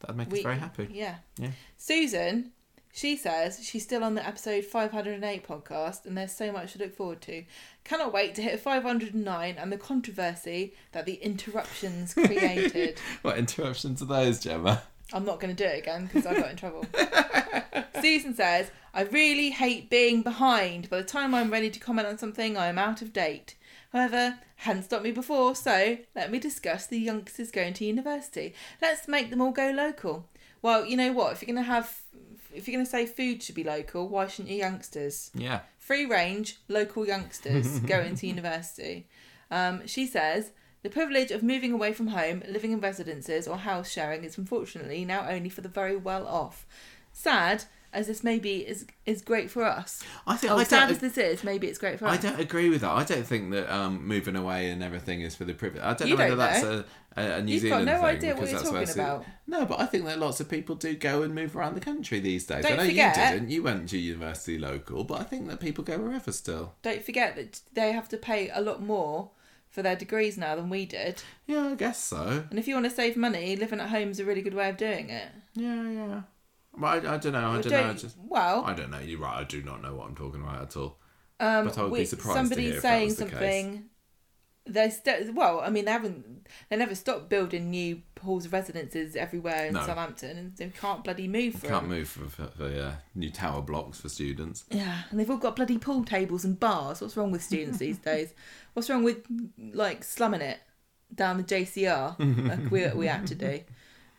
that'd 0.00 0.16
make 0.16 0.32
us 0.32 0.40
very 0.40 0.56
happy. 0.58 0.88
Yeah. 0.90 1.16
Yeah. 1.38 1.50
Susan, 1.76 2.52
she 2.94 3.16
says 3.16 3.58
she's 3.60 3.82
still 3.82 4.04
on 4.04 4.14
the 4.14 4.24
episode 4.24 4.64
508 4.64 5.44
podcast 5.44 6.06
and 6.06 6.16
there's 6.16 6.30
so 6.30 6.52
much 6.52 6.74
to 6.74 6.78
look 6.78 6.94
forward 6.94 7.20
to. 7.22 7.44
Cannot 7.82 8.12
wait 8.12 8.36
to 8.36 8.42
hit 8.42 8.60
509 8.60 9.56
and 9.58 9.72
the 9.72 9.76
controversy 9.76 10.74
that 10.92 11.04
the 11.04 11.14
interruptions 11.14 12.14
created. 12.14 13.00
What 13.22 13.36
interruptions 13.36 14.00
are 14.00 14.04
those, 14.04 14.38
Gemma? 14.38 14.80
I'm 15.12 15.24
not 15.24 15.40
going 15.40 15.54
to 15.54 15.60
do 15.60 15.68
it 15.68 15.80
again 15.80 16.06
because 16.06 16.24
I 16.24 16.34
got 16.34 16.50
in 16.50 16.56
trouble. 16.56 16.86
Susan 18.00 18.32
says, 18.32 18.70
I 18.94 19.02
really 19.02 19.50
hate 19.50 19.90
being 19.90 20.22
behind. 20.22 20.88
By 20.88 20.98
the 20.98 21.04
time 21.04 21.34
I'm 21.34 21.50
ready 21.50 21.70
to 21.70 21.80
comment 21.80 22.06
on 22.06 22.16
something, 22.16 22.56
I 22.56 22.68
am 22.68 22.78
out 22.78 23.02
of 23.02 23.12
date. 23.12 23.56
However, 23.92 24.38
hadn't 24.56 24.84
stopped 24.84 25.02
me 25.02 25.10
before, 25.10 25.56
so 25.56 25.98
let 26.14 26.30
me 26.30 26.38
discuss 26.38 26.86
the 26.86 26.98
youngsters 26.98 27.50
going 27.50 27.74
to 27.74 27.84
university. 27.84 28.54
Let's 28.80 29.08
make 29.08 29.30
them 29.30 29.40
all 29.40 29.50
go 29.50 29.72
local. 29.72 30.28
Well, 30.62 30.86
you 30.86 30.96
know 30.96 31.12
what? 31.12 31.32
If 31.32 31.42
you're 31.42 31.54
going 31.54 31.64
to 31.64 31.70
have, 31.70 32.00
if 32.54 32.66
you're 32.66 32.74
going 32.76 32.84
to 32.84 32.90
say 32.90 33.06
food 33.06 33.42
should 33.42 33.54
be 33.54 33.64
local, 33.64 34.08
why 34.08 34.26
shouldn't 34.26 34.48
your 34.54 34.58
youngsters? 34.58 35.30
Yeah. 35.34 35.60
free 35.78 36.06
range 36.06 36.58
local 36.68 37.06
youngsters 37.06 37.78
going 37.94 38.14
to 38.16 38.26
university. 38.26 39.06
Um, 39.50 39.86
she 39.86 40.06
says 40.06 40.52
the 40.82 40.90
privilege 40.90 41.30
of 41.30 41.42
moving 41.42 41.72
away 41.72 41.92
from 41.92 42.08
home, 42.08 42.42
living 42.48 42.72
in 42.72 42.80
residences 42.80 43.48
or 43.48 43.58
house 43.58 43.90
sharing 43.90 44.24
is 44.24 44.38
unfortunately 44.38 45.04
now 45.04 45.28
only 45.28 45.48
for 45.48 45.60
the 45.60 45.68
very 45.68 45.96
well 45.96 46.26
off. 46.26 46.66
Sad 47.12 47.64
as 47.94 48.06
this 48.06 48.22
maybe 48.24 48.56
is 48.66 48.86
is 49.06 49.22
great 49.22 49.50
for 49.50 49.64
us. 49.64 50.02
I 50.26 50.36
think 50.36 50.52
Oh, 50.52 50.58
I 50.58 50.64
sad 50.64 50.90
as 50.90 50.98
this 50.98 51.16
is, 51.16 51.44
maybe 51.44 51.66
it's 51.68 51.78
great 51.78 51.98
for 51.98 52.06
I 52.06 52.16
us. 52.16 52.22
don't 52.22 52.40
agree 52.40 52.68
with 52.70 52.80
that. 52.82 52.90
I 52.92 53.04
don't 53.04 53.26
think 53.26 53.50
that 53.52 53.74
um, 53.74 54.06
moving 54.06 54.36
away 54.36 54.70
and 54.70 54.82
everything 54.82 55.20
is 55.22 55.34
for 55.36 55.44
the 55.44 55.54
privilege. 55.54 55.82
I 55.82 55.94
don't 55.94 56.08
You 56.08 56.16
know 56.16 56.24
whether 56.24 56.36
don't 56.36 56.38
that's 56.38 56.62
know. 56.62 56.84
a, 57.16 57.20
a, 57.22 57.38
a 57.38 57.42
New 57.42 57.52
You've 57.54 57.62
got 57.62 57.68
Zealand 57.68 57.86
no 57.86 57.94
thing. 57.96 58.04
idea 58.04 58.30
what 58.34 58.40
you're 58.50 58.58
that's 58.58 58.70
talking 58.70 58.88
I 58.88 58.92
about. 58.92 59.24
No, 59.46 59.64
but 59.66 59.80
I 59.80 59.86
think 59.86 60.04
that 60.06 60.18
lots 60.18 60.40
of 60.40 60.48
people 60.48 60.74
do 60.74 60.94
go 60.94 61.22
and 61.22 61.34
move 61.34 61.54
around 61.56 61.74
the 61.74 61.80
country 61.80 62.18
these 62.20 62.44
days. 62.46 62.64
I 62.64 62.68
Don't 62.68 62.78
know 62.78 62.86
forget- 62.86 63.16
you 63.16 63.22
didn't. 63.38 63.50
You 63.50 63.62
went 63.62 63.88
to 63.90 63.98
university 63.98 64.58
local, 64.58 65.04
but 65.04 65.20
I 65.20 65.24
think 65.24 65.46
that 65.48 65.60
people 65.60 65.84
go 65.84 65.98
wherever 65.98 66.32
still. 66.32 66.74
Don't 66.82 67.04
forget 67.04 67.36
that 67.36 67.60
they 67.72 67.92
have 67.92 68.08
to 68.10 68.16
pay 68.16 68.50
a 68.50 68.60
lot 68.60 68.82
more 68.82 69.30
for 69.68 69.82
their 69.82 69.96
degrees 69.96 70.38
now 70.38 70.54
than 70.54 70.70
we 70.70 70.86
did. 70.86 71.22
Yeah, 71.46 71.66
I 71.68 71.74
guess 71.74 71.98
so. 72.02 72.44
And 72.48 72.58
if 72.60 72.68
you 72.68 72.74
want 72.74 72.86
to 72.86 72.90
save 72.94 73.16
money, 73.16 73.56
living 73.56 73.80
at 73.80 73.88
home 73.90 74.10
is 74.10 74.20
a 74.20 74.24
really 74.24 74.40
good 74.42 74.54
way 74.54 74.68
of 74.68 74.76
doing 74.76 75.10
it. 75.10 75.28
Yeah, 75.54 75.90
yeah. 75.90 76.20
Well, 76.78 76.92
I, 76.92 77.14
I 77.14 77.16
don't 77.18 77.32
know. 77.32 77.38
I 77.38 77.42
Well, 77.52 77.62
don't 77.62 77.72
know. 77.72 77.82
Don't- 77.82 77.98
just, 77.98 78.16
well, 78.18 78.64
I 78.64 78.74
don't 78.74 78.90
know. 78.90 78.98
You're 79.00 79.20
right. 79.20 79.38
I 79.40 79.44
do 79.44 79.62
not 79.62 79.82
know 79.82 79.94
what 79.94 80.08
I'm 80.08 80.14
talking 80.16 80.42
about 80.42 80.62
at 80.62 80.76
all. 80.76 80.98
Um, 81.40 81.66
But 81.66 81.78
I 81.78 81.82
would 81.84 81.94
be 81.98 82.04
surprised 82.04 82.36
to 82.36 82.40
somebody's 82.40 82.72
hear 82.72 82.80
saying 82.80 83.06
was 83.06 83.16
the 83.16 83.28
something. 83.28 83.84
They're 84.66 84.90
st- 84.90 85.34
well, 85.34 85.60
I 85.60 85.68
mean, 85.68 85.84
they 85.84 85.90
haven't. 85.90 86.48
They 86.70 86.76
never 86.76 86.94
stopped 86.94 87.28
building 87.28 87.70
new 87.70 88.00
halls 88.22 88.46
of 88.46 88.52
residences 88.54 89.14
everywhere 89.14 89.66
in 89.66 89.74
No. 89.74 89.84
Southampton, 89.84 90.38
and 90.38 90.56
they 90.56 90.68
can't 90.70 91.04
bloody 91.04 91.28
move 91.28 91.56
for 91.56 91.66
Can't 91.68 91.82
them. 91.82 91.90
move 91.90 92.08
for, 92.08 92.26
for, 92.30 92.46
for 92.46 92.70
yeah, 92.70 92.94
new 93.14 93.30
tower 93.30 93.60
blocks 93.60 94.00
for 94.00 94.08
students. 94.08 94.64
Yeah, 94.70 95.02
and 95.10 95.20
they've 95.20 95.28
all 95.30 95.36
got 95.36 95.54
bloody 95.56 95.76
pool 95.76 96.02
tables 96.02 96.46
and 96.46 96.58
bars. 96.58 97.02
What's 97.02 97.14
wrong 97.14 97.30
with 97.30 97.42
students 97.42 97.78
these 97.78 97.98
days? 98.10 98.32
What's 98.72 98.88
wrong 98.88 99.04
with 99.04 99.18
like 99.74 100.02
slumming 100.02 100.40
it 100.40 100.60
down 101.14 101.36
the 101.36 101.44
JCR 101.44 102.48
like 102.48 102.70
we 102.70 102.88
we 102.98 103.06
had 103.06 103.26
to 103.28 103.34
do? 103.34 103.60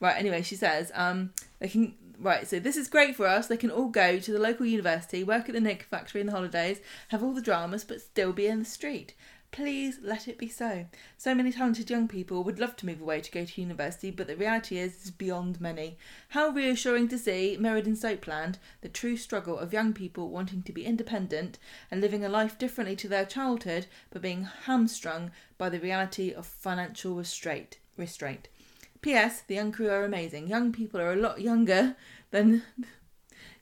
Right. 0.02 0.18
Anyway, 0.18 0.42
she 0.42 0.58
says 0.58 0.92
um 0.94 1.32
they 1.60 1.70
can 1.70 1.96
right. 2.20 2.48
So 2.48 2.60
this 2.60 2.78
is 2.78 2.88
great 2.88 3.16
for 3.16 3.28
us. 3.28 3.48
They 3.48 3.58
can 3.58 3.72
all 3.72 3.90
go 3.90 4.20
to 4.20 4.32
the 4.32 4.40
local 4.40 4.66
university, 4.66 5.24
work 5.24 5.48
at 5.50 5.56
the 5.56 5.62
Nick 5.62 5.84
factory 5.84 6.22
in 6.22 6.28
the 6.28 6.34
holidays, 6.34 6.80
have 7.10 7.24
all 7.24 7.34
the 7.34 7.42
dramas, 7.42 7.84
but 7.84 8.02
still 8.02 8.34
be 8.34 8.48
in 8.48 8.60
the 8.60 8.66
street. 8.66 9.14
Please 9.52 10.00
let 10.04 10.28
it 10.28 10.38
be 10.38 10.50
so. 10.50 10.86
So 11.18 11.34
many 11.34 11.50
talented 11.50 11.90
young 11.90 12.10
people 12.10 12.44
would 12.44 12.60
love 12.60 12.76
to 12.76 12.86
move 12.86 13.00
away 13.00 13.22
to 13.22 13.32
go 13.32 13.46
to 13.46 13.62
university, 13.62 14.12
but 14.12 14.28
the 14.28 14.36
reality 14.36 14.78
is, 14.78 15.06
is 15.06 15.12
beyond 15.12 15.62
many. 15.62 15.98
How 16.30 16.50
reassuring 16.50 17.08
to 17.08 17.18
see, 17.18 17.56
mirrored 17.58 17.88
in 17.88 17.96
Soapland, 17.96 18.56
the 18.82 18.90
true 18.90 19.16
struggle 19.16 19.58
of 19.58 19.72
young 19.72 19.94
people 19.94 20.30
wanting 20.30 20.62
to 20.64 20.74
be 20.74 20.86
independent 20.86 21.58
and 21.90 22.02
living 22.02 22.26
a 22.26 22.30
life 22.30 22.58
differently 22.58 22.98
to 22.98 23.08
their 23.08 23.26
childhood, 23.26 23.86
but 24.10 24.22
being 24.22 24.44
hamstrung 24.66 25.32
by 25.58 25.70
the 25.70 25.80
reality 25.80 26.34
of 26.34 26.46
financial 26.46 27.16
restraint. 27.16 27.78
Restraint. 27.96 28.50
P.S. 29.02 29.42
The 29.48 29.56
young 29.56 29.72
crew 29.72 29.90
are 29.90 30.04
amazing. 30.04 30.48
Young 30.48 30.72
people 30.72 31.00
are 31.00 31.14
a 31.14 31.18
lot 31.18 31.42
younger 31.42 31.96
than. 32.32 32.64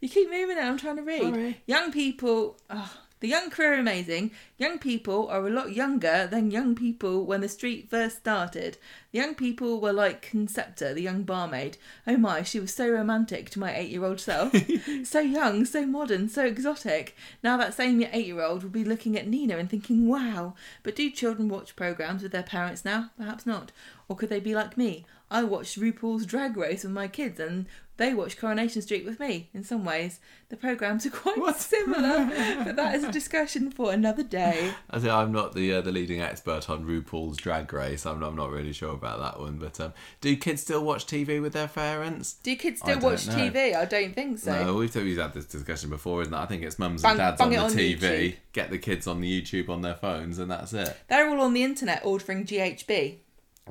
You 0.02 0.10
keep 0.10 0.30
moving 0.30 0.58
it. 0.58 0.62
I'm 0.62 0.78
trying 0.78 0.98
to 0.98 1.02
read. 1.02 1.22
Sorry. 1.22 1.62
Young 1.66 1.90
people. 1.90 2.58
Oh, 2.70 2.94
the 3.24 3.30
young 3.30 3.50
crew 3.50 3.68
are 3.68 3.76
amazing. 3.76 4.32
Young 4.58 4.80
people 4.80 5.30
are 5.30 5.48
a 5.48 5.50
lot 5.50 5.72
younger 5.72 6.28
than 6.30 6.52
young 6.52 6.76
people 6.76 7.26
when 7.26 7.40
the 7.40 7.48
street 7.48 7.90
first 7.90 8.18
started. 8.18 8.78
The 9.14 9.20
young 9.20 9.34
people 9.34 9.80
were 9.80 9.94
like 9.94 10.30
Concepta, 10.30 10.94
the 10.94 11.04
young 11.04 11.24
barmaid. 11.24 11.78
Oh 12.06 12.18
my, 12.18 12.44
she 12.44 12.60
was 12.60 12.74
so 12.74 12.90
romantic 12.90 13.50
to 13.52 13.62
my 13.62 13.74
eight 13.74 13.92
year 13.92 14.04
old 14.04 14.20
self. 14.20 14.54
so 15.06 15.22
young, 15.22 15.64
so 15.64 15.86
modern, 15.86 16.28
so 16.28 16.44
exotic. 16.44 17.16
Now 17.42 17.56
that 17.56 17.74
same 17.74 18.06
eight 18.12 18.26
year 18.26 18.42
old 18.42 18.62
will 18.62 18.70
be 18.70 18.84
looking 18.84 19.18
at 19.18 19.30
Nina 19.30 19.56
and 19.56 19.70
thinking, 19.70 20.06
wow. 20.06 20.56
But 20.84 20.98
do 20.98 21.10
children 21.10 21.48
watch 21.48 21.78
programmes 21.78 22.24
with 22.24 22.34
their 22.34 22.44
parents 22.44 22.84
now? 22.84 23.12
Perhaps 23.16 23.46
not. 23.46 23.72
Or 24.10 24.18
could 24.18 24.28
they 24.28 24.42
be 24.42 24.54
like 24.54 24.78
me? 24.78 25.06
I 25.34 25.44
watched 25.44 25.80
RuPaul's 25.80 26.26
Drag 26.28 26.56
Race 26.56 26.84
with 26.84 26.94
my 26.94 27.08
kids 27.08 27.40
and 27.40 27.66
they 27.98 28.14
watch 28.14 28.38
Coronation 28.38 28.82
Street 28.84 29.04
with 29.06 29.20
me. 29.20 29.50
In 29.54 29.64
some 29.64 29.84
ways, 29.84 30.20
the 30.50 30.56
programmes 30.58 31.06
are 31.08 31.10
quite 31.12 31.38
What? 31.40 31.58
similar, 31.60 32.26
but 32.66 32.76
that 32.76 32.94
is 32.96 33.04
a 33.04 33.12
discussion 33.12 33.72
for 33.72 33.92
another 33.92 34.22
day. 34.24 34.74
I 34.92 35.00
think 35.00 35.12
I'm 35.12 35.32
not 35.32 35.54
the 35.54 35.74
uh, 35.74 35.82
the 35.82 35.92
leading 35.92 36.22
expert 36.22 36.70
on 36.70 36.86
RuPaul's 36.86 37.38
Drag 37.38 37.72
Race. 37.74 38.06
I'm 38.06 38.20
not, 38.20 38.30
I'm 38.30 38.36
not 38.36 38.52
really 38.52 38.74
sure 38.74 38.94
about 38.94 39.20
that 39.22 39.40
one. 39.40 39.58
But 39.58 39.80
um, 39.80 39.94
do 40.22 40.36
kids 40.36 40.62
still 40.62 40.84
watch 40.84 41.06
TV 41.08 41.42
with 41.42 41.54
their 41.54 41.68
parents? 41.68 42.34
Do 42.44 42.56
kids 42.56 42.80
still 42.82 43.00
watch 43.00 43.28
know. 43.28 43.34
TV? 43.34 43.76
I 43.76 43.86
don't 43.86 44.14
think 44.14 44.38
so. 44.40 44.64
No, 44.64 44.76
we've, 44.76 44.94
we've 44.96 45.18
had 45.18 45.34
this 45.34 45.46
discussion 45.46 45.90
before, 45.90 46.22
isn't 46.22 46.34
it? 46.34 46.38
I 46.38 46.46
think 46.46 46.62
it's 46.64 46.78
mums 46.78 47.02
Bang- 47.02 47.12
and 47.12 47.18
dads 47.20 47.42
on 47.42 47.50
the 47.50 47.58
on 47.58 47.72
TV, 47.72 48.00
YouTube. 48.00 48.36
get 48.54 48.70
the 48.70 48.78
kids 48.80 49.08
on 49.08 49.20
the 49.22 49.42
YouTube 49.42 49.70
on 49.70 49.82
their 49.82 49.96
phones, 49.96 50.38
and 50.40 50.50
that's 50.52 50.74
it. 50.74 50.96
They're 51.10 51.28
all 51.28 51.42
on 51.42 51.54
the 51.54 51.64
internet 51.64 52.02
ordering 52.04 52.46
GHB. 52.46 53.18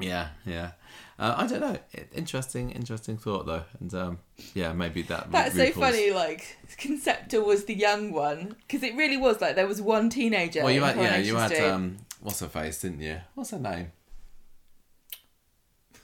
Yeah, 0.01 0.29
yeah. 0.47 0.71
Uh, 1.23 1.35
I 1.39 1.47
don't 1.47 1.61
know. 1.61 1.79
Interesting, 2.13 2.71
interesting 2.73 3.17
thought 3.17 3.47
though, 3.47 3.63
and 3.79 3.95
um, 3.95 4.19
yeah, 4.55 4.73
maybe 4.73 5.03
that. 5.03 5.31
That's 5.31 5.55
so 5.55 5.71
funny. 5.71 6.11
Like 6.11 6.57
Concepta 6.79 7.45
was 7.47 7.65
the 7.67 7.75
young 7.75 8.11
one 8.13 8.57
because 8.67 8.83
it 8.83 8.97
really 8.97 9.17
was 9.17 9.41
like 9.41 9.55
there 9.55 9.69
was 9.69 9.81
one 9.81 10.11
teenager. 10.11 10.65
Well, 10.65 10.73
you 10.73 10.83
had 10.83 10.97
yeah, 10.97 11.19
you 11.19 11.37
had 11.37 11.53
um, 11.61 11.99
what's 12.21 12.41
her 12.41 12.49
face, 12.49 12.81
didn't 12.81 13.01
you? 13.03 13.19
What's 13.37 13.51
her 13.51 13.59
name? 13.61 13.93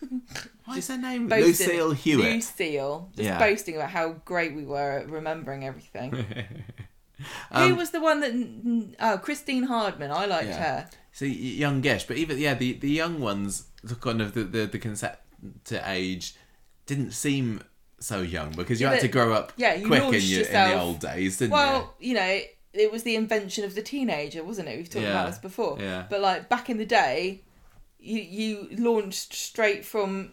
What's 0.67 0.87
her 0.89 0.99
name? 0.99 1.27
Boasting- 1.29 1.47
Lucille 1.67 1.91
Hewitt. 1.93 2.33
Lucille, 2.35 3.11
just 3.17 3.25
Yeah. 3.27 3.39
boasting 3.39 3.75
about 3.75 3.91
how 3.91 4.11
great 4.25 4.55
we 4.55 4.65
were 4.65 4.99
at 5.01 5.11
remembering 5.11 5.65
everything. 5.65 6.15
Um, 7.51 7.71
Who 7.71 7.75
was 7.75 7.91
the 7.91 8.01
one 8.01 8.21
that? 8.21 8.95
Oh, 9.01 9.19
Christine 9.19 9.65
Hardman. 9.65 10.13
I 10.13 10.27
liked 10.27 10.51
Yeah. 10.51 10.83
her. 10.83 10.91
So 11.11 11.27
y- 11.27 11.33
youngish, 11.33 12.05
but 12.07 12.17
even 12.17 12.39
yeah, 12.39 12.55
the 12.55 12.75
the 12.75 12.89
young 12.89 13.19
ones, 13.19 13.65
the 13.83 13.95
kind 13.95 14.21
of 14.21 14.35
the 14.35 14.45
the, 14.45 14.67
the 14.67 14.79
concept 14.79 15.23
to 15.65 15.83
age, 15.91 16.35
didn't 16.87 17.13
seem 17.13 17.63
so 18.01 18.23
young 18.23 18.53
because 18.53 18.81
you 18.81 18.87
Yeah, 18.87 18.93
had 18.95 19.01
to 19.03 19.09
grow 19.09 19.33
up 19.33 19.53
yeah, 19.57 19.75
you 19.75 19.87
quick 19.87 20.03
in, 20.03 20.23
your, 20.23 20.45
in 20.47 20.53
the 20.71 20.81
old 20.81 21.01
days, 21.01 21.39
didn't 21.39 21.53
Well, 21.53 21.95
you 21.99 22.15
know, 22.15 22.41
it 22.73 22.93
was 22.93 23.03
the 23.03 23.17
invention 23.17 23.65
of 23.65 23.75
the 23.75 23.83
teenager, 23.83 24.45
wasn't 24.45 24.69
it? 24.69 24.77
We've 24.77 24.89
talked 24.91 25.05
Yeah. 25.05 25.11
about 25.11 25.31
this 25.31 25.39
before. 25.39 25.79
Yeah. 25.81 26.07
But 26.09 26.21
like 26.21 26.49
back 26.49 26.71
in 26.71 26.77
the 26.79 26.87
day, 26.87 27.43
you 27.99 28.21
you 28.21 28.69
launched 28.79 29.33
straight 29.35 29.85
from 29.85 30.33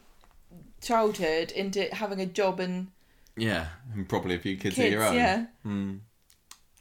childhood 0.81 1.51
into 1.51 1.93
having 1.93 2.19
a 2.21 2.25
job 2.25 2.59
and? 2.59 2.87
Yeah, 3.37 3.67
and 3.93 4.07
probably 4.07 4.35
a 4.35 4.39
few 4.39 4.55
kids, 4.57 4.75
kids. 4.75 4.87
of 4.87 4.93
your 4.93 5.03
own. 5.03 5.15
Yeah. 5.15 5.45
Hmm. 5.63 5.95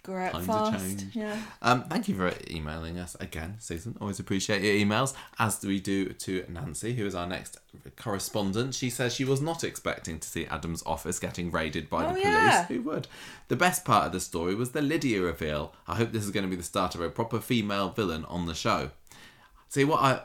Grow 0.05 0.23
up 0.27 0.33
Times 0.33 0.47
have 0.47 0.81
fast. 0.81 1.07
Yeah. 1.15 1.37
Um, 1.63 1.85
thank 1.85 2.09
you 2.09 2.15
for 2.15 2.31
emailing 2.51 2.99
us 2.99 3.17
again, 3.21 3.57
Susan. 3.59 3.97
Always 4.01 4.21
appreciate 4.21 4.61
your 4.63 4.75
emails, 4.75 5.15
as 5.39 5.59
do 5.59 5.69
we 5.69 5.81
do 5.81 6.11
to 6.11 6.45
Nancy, 6.49 6.93
who 6.95 7.07
is 7.07 7.15
our 7.15 7.27
next 7.27 7.59
correspondent. 7.97 8.75
She 8.75 8.91
says 8.91 9.15
she 9.15 9.25
was 9.25 9.41
not 9.41 9.65
expecting 9.65 10.21
to 10.21 10.29
see 10.29 10.45
Adam's 10.47 10.83
office 10.85 11.19
getting 11.19 11.51
raided 11.51 11.89
by 11.89 12.05
Oh, 12.05 12.09
the 12.09 12.21
police. 12.21 12.25
yeah. 12.27 12.65
Who 12.67 12.83
would? 12.83 13.09
The 13.49 13.57
best 13.57 13.85
part 13.87 14.07
of 14.07 14.13
the 14.13 14.21
story 14.21 14.55
was 14.55 14.73
the 14.73 14.83
Lydia 14.83 15.23
reveal. 15.23 15.73
I 15.89 15.97
hope 15.97 16.13
this 16.13 16.25
is 16.25 16.31
going 16.31 16.45
to 16.45 16.51
be 16.51 16.57
the 16.57 16.63
start 16.63 16.95
of 16.95 17.01
a 17.01 17.09
proper 17.09 17.41
female 17.41 17.89
villain 17.89 18.25
on 18.27 18.47
the 18.47 18.55
show. 18.55 18.91
See 19.69 19.85
what 19.85 20.01
I. 20.03 20.21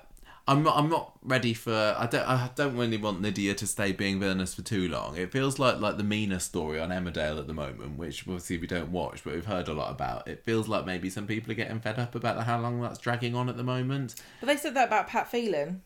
I'm 0.50 0.64
not. 0.64 0.78
I'm 0.78 0.90
not 0.90 1.14
ready 1.22 1.53
for. 1.53 1.95
I 1.98 2.08
don't. 2.08 2.28
I 2.28 2.50
don't 2.56 2.76
really 2.76 2.98
want 2.98 3.22
Lydia 3.22 3.53
to 3.53 3.68
stay 3.68 3.92
being 3.92 4.19
villainous 4.19 4.56
for 4.56 4.64
too 4.64 4.90
long. 4.90 5.16
It 5.16 5.32
feels 5.32 5.60
like 5.60 5.80
like 5.80 5.98
the 5.98 6.03
Meena 6.03 6.42
story 6.42 6.80
on 6.80 6.90
Emmerdale 6.90 7.38
at 7.38 7.45
the 7.45 7.53
moment, 7.53 8.00
which 8.00 8.22
obviously 8.28 8.58
we 8.58 8.66
don't 8.66 8.92
watch, 8.92 9.24
but 9.24 9.36
we've 9.36 9.45
heard 9.45 9.68
a 9.68 9.74
lot 9.74 9.92
about. 9.92 10.28
It 10.28 10.44
feels 10.44 10.68
like 10.68 10.88
maybe 10.88 11.11
some 11.11 11.28
people 11.28 11.52
are 11.52 11.56
getting 11.56 11.80
fed 11.80 12.00
up 12.00 12.16
about 12.16 12.44
how 12.45 12.60
long 12.60 12.82
that's 12.82 12.98
dragging 12.98 13.36
on 13.36 13.48
at 13.48 13.58
the 13.58 13.64
moment. 13.64 14.16
But 14.40 14.48
they 14.48 14.58
said 14.58 14.74
that 14.74 14.88
about 14.88 15.08
Pat 15.08 15.30
Phelan. 15.30 15.84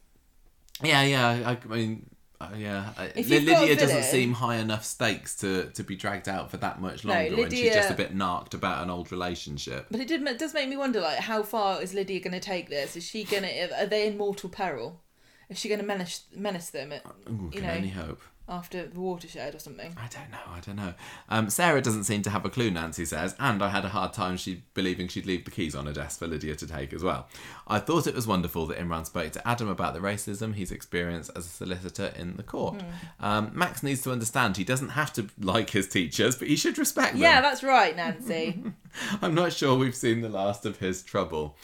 Yeah, 0.82 1.04
yeah. 1.04 1.28
I, 1.46 1.52
I 1.52 1.76
mean, 1.76 2.10
uh, 2.52 2.56
yeah. 2.58 2.90
If 3.16 3.30
Li- 3.30 3.38
you've 3.38 3.46
Lydia 3.46 3.76
doesn't 3.76 4.04
seem 4.04 4.34
high 4.34 4.58
enough 4.58 4.84
stakes 4.84 5.36
to 5.38 5.66
to 5.72 5.84
be 5.84 5.96
dragged 5.96 6.28
out 6.28 6.52
for 6.52 6.58
that 6.58 6.82
much 6.82 7.06
No, 7.06 7.14
longer 7.14 7.36
when 7.36 7.50
she's 7.52 7.74
just 7.74 7.92
a 7.92 7.96
bit 7.96 8.14
narked 8.14 8.54
about 8.54 8.84
an 8.84 8.90
old 8.90 9.12
relationship. 9.12 9.88
But 9.90 10.00
it 10.00 10.08
did 10.08 10.28
it 10.28 10.40
does 10.40 10.54
make 10.54 10.70
me 10.70 10.78
wonder, 10.78 11.02
like, 11.02 11.20
how 11.20 11.44
far 11.44 11.82
is 11.82 11.94
Lydia 11.94 12.20
going 12.20 12.34
to 12.34 12.40
take 12.40 12.70
this? 12.70 12.96
Is 12.96 13.04
she 13.04 13.24
going 13.24 13.44
to? 13.44 13.84
Are 13.84 13.86
they 13.86 14.08
in 14.08 14.18
mortal 14.18 14.50
peril? 14.50 15.02
Is 15.50 15.60
she 15.60 15.68
going 15.68 15.82
to 15.82 15.86
menace 15.86 16.24
menace 16.36 16.70
them? 16.70 16.92
At, 16.92 17.06
Ooh, 17.30 17.50
you 17.54 17.62
can 17.62 17.64
know, 17.64 17.74
only 17.74 17.90
hope. 17.90 18.22
After 18.48 18.88
the 18.88 19.00
watershed 19.00 19.56
or 19.56 19.60
something? 19.60 19.96
I 19.98 20.08
don't 20.08 20.30
know. 20.30 20.38
I 20.54 20.60
don't 20.60 20.76
know. 20.76 20.94
Um, 21.30 21.50
Sarah 21.50 21.82
doesn't 21.82 22.04
seem 22.04 22.22
to 22.24 22.30
have 22.30 22.44
a 22.44 22.50
clue. 22.50 22.70
Nancy 22.70 23.06
says, 23.06 23.36
and 23.40 23.64
I 23.64 23.70
had 23.70 23.86
a 23.86 23.90
hard 23.90 24.12
time 24.14 24.36
she 24.38 24.64
believing 24.74 25.08
she'd 25.08 25.26
leave 25.26 25.46
the 25.46 25.52
keys 25.52 25.76
on 25.76 25.86
her 25.86 25.94
desk 25.94 26.20
for 26.20 26.28
Lydia 26.28 26.56
to 26.56 26.68
take 26.68 26.92
as 26.94 27.04
well. 27.04 27.28
I 27.68 27.80
thought 27.80 28.06
it 28.08 28.14
was 28.16 28.28
wonderful 28.28 28.66
that 28.68 28.78
Imran 28.78 29.06
spoke 29.06 29.32
to 29.32 29.48
Adam 29.48 29.70
about 29.70 29.94
the 29.94 30.02
racism 30.02 30.56
he's 30.56 30.72
experienced 30.72 31.32
as 31.36 31.46
a 31.46 31.50
solicitor 31.50 32.12
in 32.18 32.36
the 32.36 32.44
court. 32.44 32.82
Hmm. 32.82 33.26
Um, 33.26 33.52
Max 33.54 33.82
needs 33.82 34.02
to 34.04 34.12
understand 34.12 34.58
he 34.58 34.64
doesn't 34.66 34.90
have 34.90 35.14
to 35.14 35.30
like 35.40 35.70
his 35.70 35.88
teachers, 35.88 36.36
but 36.36 36.48
he 36.50 36.56
should 36.56 36.78
respect 36.78 37.14
them. 37.14 37.22
Yeah, 37.22 37.40
that's 37.42 37.64
right, 37.64 37.96
Nancy. 37.96 38.62
I'm 39.22 39.34
not 39.34 39.54
sure 39.54 39.78
we've 39.78 39.96
seen 39.96 40.22
the 40.22 40.30
last 40.30 40.66
of 40.66 40.78
his 40.80 41.02
trouble. 41.02 41.56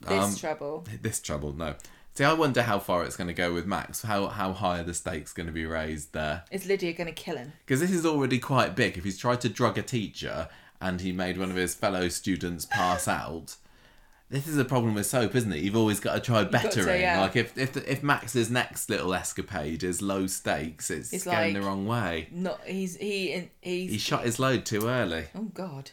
this 0.00 0.10
Um, 0.24 0.36
trouble. 0.36 0.84
This 1.00 1.20
trouble, 1.20 1.52
no. 1.54 1.74
See, 2.18 2.24
I 2.24 2.32
wonder 2.32 2.62
how 2.62 2.80
far 2.80 3.04
it's 3.04 3.16
going 3.16 3.28
to 3.28 3.32
go 3.32 3.54
with 3.54 3.64
Max. 3.64 4.02
How 4.02 4.26
how 4.26 4.52
high 4.52 4.80
are 4.80 4.82
the 4.82 4.92
stakes 4.92 5.32
going 5.32 5.46
to 5.46 5.52
be 5.52 5.64
raised 5.66 6.12
there? 6.14 6.42
Is 6.50 6.66
Lydia 6.66 6.92
going 6.92 7.06
to 7.06 7.12
kill 7.12 7.36
him? 7.36 7.52
Because 7.64 7.78
this 7.78 7.92
is 7.92 8.04
already 8.04 8.40
quite 8.40 8.74
big. 8.74 8.98
If 8.98 9.04
he's 9.04 9.16
tried 9.16 9.40
to 9.42 9.48
drug 9.48 9.78
a 9.78 9.82
teacher 9.82 10.48
and 10.80 11.00
he 11.00 11.12
made 11.12 11.38
one 11.38 11.48
of 11.48 11.54
his 11.54 11.76
fellow 11.76 12.08
students 12.08 12.64
pass 12.64 13.06
out, 13.22 13.54
this 14.30 14.48
is 14.48 14.58
a 14.58 14.64
problem 14.64 14.94
with 14.94 15.06
soap, 15.06 15.36
isn't 15.36 15.52
it? 15.52 15.60
You've 15.60 15.76
always 15.76 16.00
got 16.00 16.14
to 16.14 16.20
try 16.20 16.42
got 16.42 16.46
to, 16.46 16.68
bettering. 16.68 17.00
yeah. 17.02 17.20
Like 17.20 17.36
if 17.36 17.56
if 17.56 17.76
if 17.76 18.02
Max's 18.02 18.50
next 18.50 18.90
little 18.90 19.14
escapade 19.14 19.84
is 19.84 20.02
low 20.02 20.26
stakes, 20.26 20.90
it's, 20.90 21.12
It's 21.12 21.22
going 21.22 21.36
like- 21.36 21.54
the 21.54 21.62
wrong 21.62 21.86
way. 21.86 22.26
Not 22.32 22.58
he's 22.66 22.96
he 22.96 23.48
he's 23.60 23.92
He 23.92 23.98
shot 23.98 24.24
his 24.24 24.40
load 24.40 24.66
too 24.66 24.88
early. 24.88 25.26
Oh 25.36 25.52
God. 25.54 25.92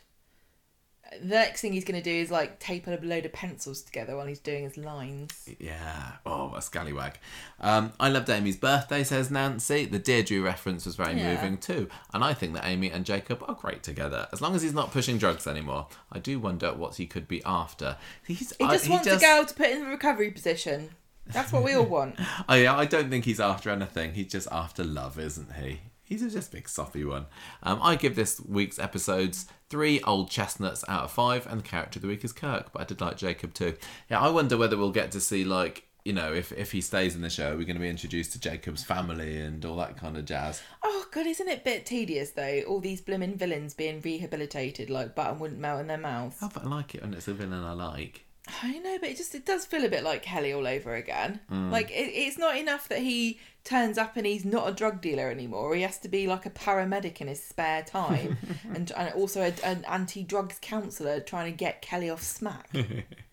The 1.22 1.28
next 1.36 1.62
thing 1.62 1.72
he's 1.72 1.86
going 1.86 2.02
to 2.02 2.04
do 2.04 2.14
is 2.14 2.30
like 2.32 2.60
tape 2.60 2.88
a 2.88 3.00
load 3.02 3.26
of 3.26 3.32
pencils 3.32 3.82
together 3.82 4.18
while 4.18 4.26
he's 4.26 4.40
doing 4.40 4.64
his 4.64 4.76
lines. 4.76 5.48
Yeah. 5.60 6.14
Oh, 6.26 6.54
a 6.56 6.62
scallywag. 6.62 7.20
Um, 7.62 7.94
I 8.00 8.10
loved 8.10 8.30
Amy's 8.30 8.58
birthday, 8.58 9.04
says 9.04 9.32
Nancy. 9.32 9.86
The 9.86 10.00
Deirdre 10.00 10.42
reference 10.42 10.86
was 10.86 10.96
very 10.96 11.16
Yeah. 11.18 11.34
moving 11.36 11.58
too. 11.58 11.88
And 12.14 12.24
I 12.24 12.34
think 12.34 12.54
that 12.56 12.66
Amy 12.66 12.90
and 12.92 13.06
Jacob 13.06 13.44
are 13.48 13.56
great 13.56 13.82
together. 13.84 14.28
As 14.34 14.42
long 14.42 14.56
as 14.56 14.62
he's 14.62 14.74
not 14.74 14.92
pushing 14.92 15.18
drugs 15.18 15.48
anymore. 15.48 15.88
I 16.12 16.20
do 16.20 16.40
wonder 16.40 16.74
what 16.74 16.96
he 16.96 17.06
could 17.06 17.28
be 17.28 17.42
after. 17.46 17.98
He's, 18.26 18.54
He 18.58 18.66
I- 18.66 18.74
just 18.74 18.90
wants 18.90 19.06
just- 19.06 19.24
a 19.24 19.26
girl 19.26 19.46
to 19.46 19.54
put 19.54 19.70
in 19.70 19.82
the 19.82 19.88
recovery 19.90 20.32
position. 20.32 20.90
That's 21.28 21.52
what 21.54 21.64
we 21.64 21.74
all 21.74 21.86
want. 21.98 22.20
Oh, 22.50 22.56
yeah, 22.56 22.76
I 22.76 22.86
don't 22.86 23.10
think 23.10 23.26
he's 23.26 23.40
after 23.40 23.70
anything. 23.70 24.14
He's 24.14 24.32
just 24.32 24.48
after 24.52 24.84
love, 24.84 25.18
isn't 25.18 25.54
he? 25.54 25.80
He's 26.06 26.22
a 26.22 26.30
just 26.30 26.52
big 26.52 26.70
soppy 26.70 27.04
one. 27.04 27.26
Um, 27.64 27.80
I 27.82 27.96
give 27.96 28.16
this 28.16 28.40
week's 28.40 28.78
episodes 28.78 29.48
three 29.70 30.02
old 30.04 30.30
chestnuts 30.30 30.86
out 30.88 31.04
of 31.06 31.12
five, 31.12 31.48
and 31.48 31.60
the 31.60 31.68
character 31.68 31.98
of 31.98 32.04
the 32.04 32.08
week 32.08 32.24
is 32.24 32.32
Kirk. 32.32 32.72
But 32.72 32.82
I 32.84 32.86
did 32.86 33.02
like 33.02 33.18
Jacob 33.18 33.54
too. 33.54 33.76
Yeah, 34.10 34.20
I 34.20 34.30
wonder 34.30 34.56
whether 34.56 34.78
we'll 34.78 34.92
get 34.92 35.12
to 35.12 35.20
see 35.20 35.44
like 35.44 35.88
you 36.04 36.14
know 36.14 36.32
if 36.32 36.52
if 36.52 36.72
he 36.72 36.82
stays 36.82 37.16
in 37.16 37.22
the 37.22 37.30
show, 37.30 37.58
we're 37.58 37.66
going 37.66 37.76
to 37.76 37.82
be 37.82 37.90
introduced 37.90 38.32
to 38.34 38.40
Jacob's 38.40 38.84
family 38.84 39.38
and 39.38 39.66
all 39.66 39.78
that 39.78 39.98
kind 39.98 40.16
of 40.16 40.26
jazz. 40.26 40.62
Oh 40.84 41.08
God, 41.12 41.26
isn't 41.26 41.48
it 41.48 41.62
a 41.62 41.64
bit 41.64 41.86
tedious 41.88 42.32
though? 42.32 42.62
All 42.68 42.80
these 42.80 43.02
blimmin' 43.02 43.36
villains 43.36 43.74
being 43.74 44.00
rehabilitated 44.02 44.92
like 44.92 45.16
butter 45.16 45.34
wouldn't 45.34 45.60
melt 45.60 45.82
in 45.82 45.88
their 45.88 45.98
mouths. 45.98 46.38
Oh, 46.42 46.52
but 46.54 46.64
I 46.64 46.68
like 46.68 46.94
it 46.94 47.02
when 47.02 47.16
it's 47.16 47.28
a 47.28 47.34
villain 47.34 47.64
I 47.64 47.74
like. 47.74 48.26
I 48.62 48.78
know, 48.78 48.98
but 49.00 49.10
it 49.10 49.18
just 49.18 49.34
it 49.34 49.46
does 49.46 49.66
feel 49.66 49.84
a 49.86 49.90
bit 49.90 50.04
like 50.04 50.22
Kelly 50.22 50.54
all 50.54 50.68
over 50.68 50.94
again. 50.94 51.40
Mm. 51.52 51.72
Like 51.72 51.90
it, 51.90 52.12
it's 52.14 52.38
not 52.38 52.56
enough 52.56 52.88
that 52.90 53.00
he 53.00 53.40
turns 53.66 53.98
up 53.98 54.16
and 54.16 54.26
he's 54.26 54.46
not 54.46 54.70
a 54.70 54.72
drug 54.72 55.02
dealer 55.02 55.30
anymore. 55.30 55.76
He 55.76 55.82
has 55.82 55.98
to 56.00 56.08
be 56.08 56.28
like 56.28 56.46
a 56.46 56.52
paramedic 56.52 57.20
in 57.20 57.28
his 57.28 57.44
spare 57.44 57.84
time, 57.84 58.38
and 58.74 58.92
and 58.96 59.14
also 59.14 59.42
a, 59.42 59.66
an 59.66 59.84
anti-drugs 59.86 60.60
counsellor 60.62 61.20
trying 61.20 61.52
to 61.52 61.58
get 61.58 61.82
Kelly 61.82 62.10
off 62.10 62.24
smack. 62.24 62.70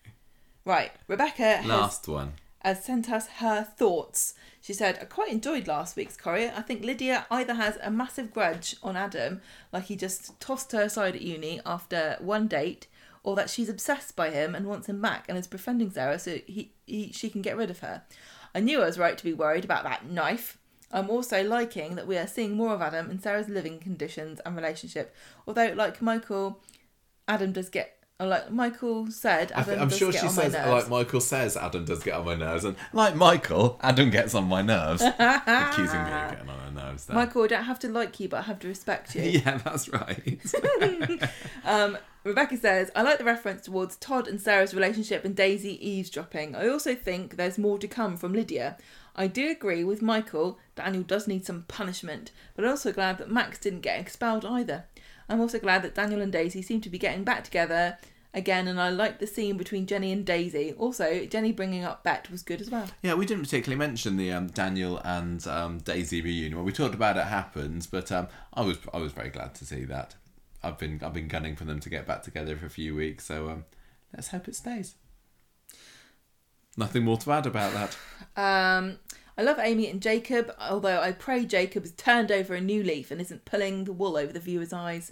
right, 0.65 0.91
Rebecca 1.07 1.57
has, 1.57 1.65
Last 1.65 2.07
one. 2.07 2.33
has 2.59 2.83
sent 2.83 3.09
us 3.09 3.27
her 3.37 3.63
thoughts. 3.63 4.33
She 4.59 4.73
said, 4.73 4.97
I 5.01 5.05
quite 5.05 5.31
enjoyed 5.31 5.67
last 5.67 5.95
week's 5.95 6.17
Corrie. 6.17 6.49
I 6.49 6.61
think 6.61 6.83
Lydia 6.83 7.27
either 7.29 7.53
has 7.53 7.77
a 7.81 7.91
massive 7.91 8.33
grudge 8.33 8.75
on 8.81 8.97
Adam, 8.97 9.41
like 9.71 9.85
he 9.85 9.95
just 9.95 10.39
tossed 10.39 10.71
her 10.71 10.81
aside 10.81 11.15
at 11.15 11.21
uni 11.21 11.61
after 11.65 12.17
one 12.19 12.47
date, 12.47 12.87
or 13.23 13.35
that 13.35 13.49
she's 13.49 13.69
obsessed 13.69 14.15
by 14.15 14.29
him 14.29 14.55
and 14.55 14.67
wants 14.67 14.87
him 14.87 15.01
back 15.01 15.25
and 15.29 15.37
is 15.37 15.47
befriending 15.47 15.91
Sarah 15.91 16.19
so 16.19 16.39
he, 16.45 16.71
he 16.85 17.11
she 17.11 17.29
can 17.29 17.41
get 17.41 17.55
rid 17.55 17.69
of 17.69 17.79
her. 17.79 18.03
I 18.55 18.59
knew 18.59 18.81
I 18.81 18.85
was 18.85 18.97
right 18.99 19.17
to 19.17 19.23
be 19.23 19.33
worried 19.33 19.65
about 19.65 19.83
that 19.83 20.09
knife. 20.09 20.57
I'm 20.91 21.09
also 21.09 21.43
liking 21.43 21.95
that 21.95 22.05
we 22.05 22.17
are 22.17 22.27
seeing 22.27 22.55
more 22.55 22.73
of 22.73 22.81
Adam 22.81 23.09
and 23.09 23.21
Sarah's 23.21 23.49
living 23.49 23.79
conditions 23.79 24.39
and 24.45 24.55
relationship. 24.55 25.15
Although, 25.47 25.73
like 25.75 26.01
Michael, 26.01 26.59
Adam 27.27 27.51
does 27.51 27.69
get. 27.69 27.97
Like 28.19 28.51
Michael 28.51 29.07
said, 29.11 29.51
I 29.53 29.61
Adam 29.61 29.79
am 29.81 29.87
does 29.89 29.97
sure 29.97 30.11
get 30.11 30.21
she 30.21 30.27
on 30.27 30.35
my 30.35 30.43
nerves. 30.43 30.55
I'm 30.55 30.61
sure 30.61 30.65
she 30.65 30.79
says, 30.81 30.89
like 30.89 30.89
Michael 31.05 31.19
says, 31.19 31.57
Adam 31.57 31.83
does 31.83 32.03
get 32.03 32.13
on 32.13 32.25
my 32.25 32.35
nerves, 32.35 32.63
and 32.63 32.77
like 32.93 33.15
Michael, 33.15 33.79
Adam 33.81 34.11
gets 34.11 34.33
on 34.35 34.45
my 34.45 34.61
nerves, 34.61 35.01
accusing 35.19 36.03
me 36.03 36.11
of 36.11 36.31
getting 36.31 36.47
on 36.47 36.59
her 36.59 36.71
nerves. 36.71 37.05
There. 37.05 37.15
Michael, 37.15 37.43
I 37.43 37.47
don't 37.47 37.63
have 37.63 37.79
to 37.79 37.89
like 37.89 38.19
you, 38.19 38.29
but 38.29 38.37
I 38.37 38.41
have 38.43 38.59
to 38.59 38.67
respect 38.67 39.15
you. 39.15 39.23
Yeah, 39.43 39.57
that's 39.57 39.89
right. 39.89 40.39
Um, 41.65 41.97
Rebecca 42.23 42.55
says, 42.55 42.89
I 42.95 43.01
like 43.01 43.17
the 43.17 43.25
reference 43.25 43.63
towards 43.63 43.97
Todd 43.97 44.29
and 44.29 44.39
Sarah's 44.39 44.73
relationship 44.73 45.25
and 45.25 45.35
Daisy 45.35 45.77
eavesdropping. 45.85 46.55
I 46.55 46.69
also 46.69 46.95
think 46.95 47.35
there's 47.35 47.57
more 47.57 47.77
to 47.79 47.87
come 47.87 48.15
from 48.15 48.33
Lydia. 48.33 48.77
I 49.15 49.27
do 49.27 49.51
agree 49.51 49.83
with 49.83 50.01
Michael, 50.01 50.57
Daniel 50.75 51.03
does 51.03 51.27
need 51.27 51.45
some 51.45 51.63
punishment, 51.67 52.31
but 52.55 52.63
I'm 52.63 52.71
also 52.71 52.93
glad 52.93 53.17
that 53.17 53.29
Max 53.29 53.59
didn't 53.59 53.81
get 53.81 53.99
expelled 53.99 54.45
either. 54.45 54.85
I'm 55.27 55.41
also 55.41 55.59
glad 55.59 55.83
that 55.83 55.95
Daniel 55.95 56.21
and 56.21 56.31
Daisy 56.31 56.61
seem 56.61 56.81
to 56.81 56.89
be 56.89 56.97
getting 56.97 57.23
back 57.23 57.43
together 57.43 57.97
again, 58.33 58.67
and 58.67 58.79
I 58.79 58.89
like 58.89 59.19
the 59.19 59.27
scene 59.27 59.57
between 59.57 59.85
Jenny 59.85 60.11
and 60.11 60.25
Daisy. 60.25 60.73
Also, 60.73 61.25
Jenny 61.25 61.51
bringing 61.51 61.83
up 61.83 62.03
Bet 62.03 62.31
was 62.31 62.41
good 62.41 62.61
as 62.61 62.69
well. 62.69 62.87
yeah, 63.01 63.13
we 63.13 63.25
didn't 63.25 63.43
particularly 63.43 63.77
mention 63.77 64.17
the 64.17 64.31
um, 64.31 64.47
Daniel 64.47 64.97
and 65.03 65.45
um, 65.47 65.79
Daisy 65.79 66.21
reunion. 66.21 66.55
Well, 66.55 66.65
we 66.65 66.71
talked 66.71 66.95
about 66.95 67.17
it 67.17 67.25
happens, 67.25 67.85
but 67.85 68.11
um, 68.11 68.27
I 68.53 68.61
was 68.61 68.77
I 68.93 68.97
was 68.97 69.11
very 69.11 69.29
glad 69.29 69.53
to 69.55 69.65
see 69.65 69.83
that. 69.85 70.15
I've 70.63 70.77
been 70.77 71.01
I've 71.03 71.13
been 71.13 71.27
gunning 71.27 71.55
for 71.55 71.65
them 71.65 71.79
to 71.81 71.89
get 71.89 72.07
back 72.07 72.23
together 72.23 72.55
for 72.55 72.65
a 72.65 72.69
few 72.69 72.95
weeks, 72.95 73.25
so 73.25 73.49
um, 73.49 73.65
let's 74.13 74.29
hope 74.29 74.47
it 74.47 74.55
stays. 74.55 74.95
Nothing 76.75 77.03
more 77.03 77.17
to 77.17 77.31
add 77.31 77.45
about 77.45 77.73
that. 77.73 77.97
Um, 78.35 78.97
I 79.37 79.41
love 79.41 79.59
Amy 79.59 79.87
and 79.89 80.01
Jacob, 80.01 80.53
although 80.59 80.99
I 80.99 81.11
pray 81.11 81.45
Jacob 81.45 81.83
has 81.83 81.91
turned 81.91 82.31
over 82.31 82.53
a 82.53 82.61
new 82.61 82.83
leaf 82.83 83.11
and 83.11 83.19
isn't 83.19 83.45
pulling 83.45 83.83
the 83.83 83.93
wool 83.93 84.15
over 84.15 84.31
the 84.31 84.39
viewer's 84.39 84.73
eyes. 84.73 85.11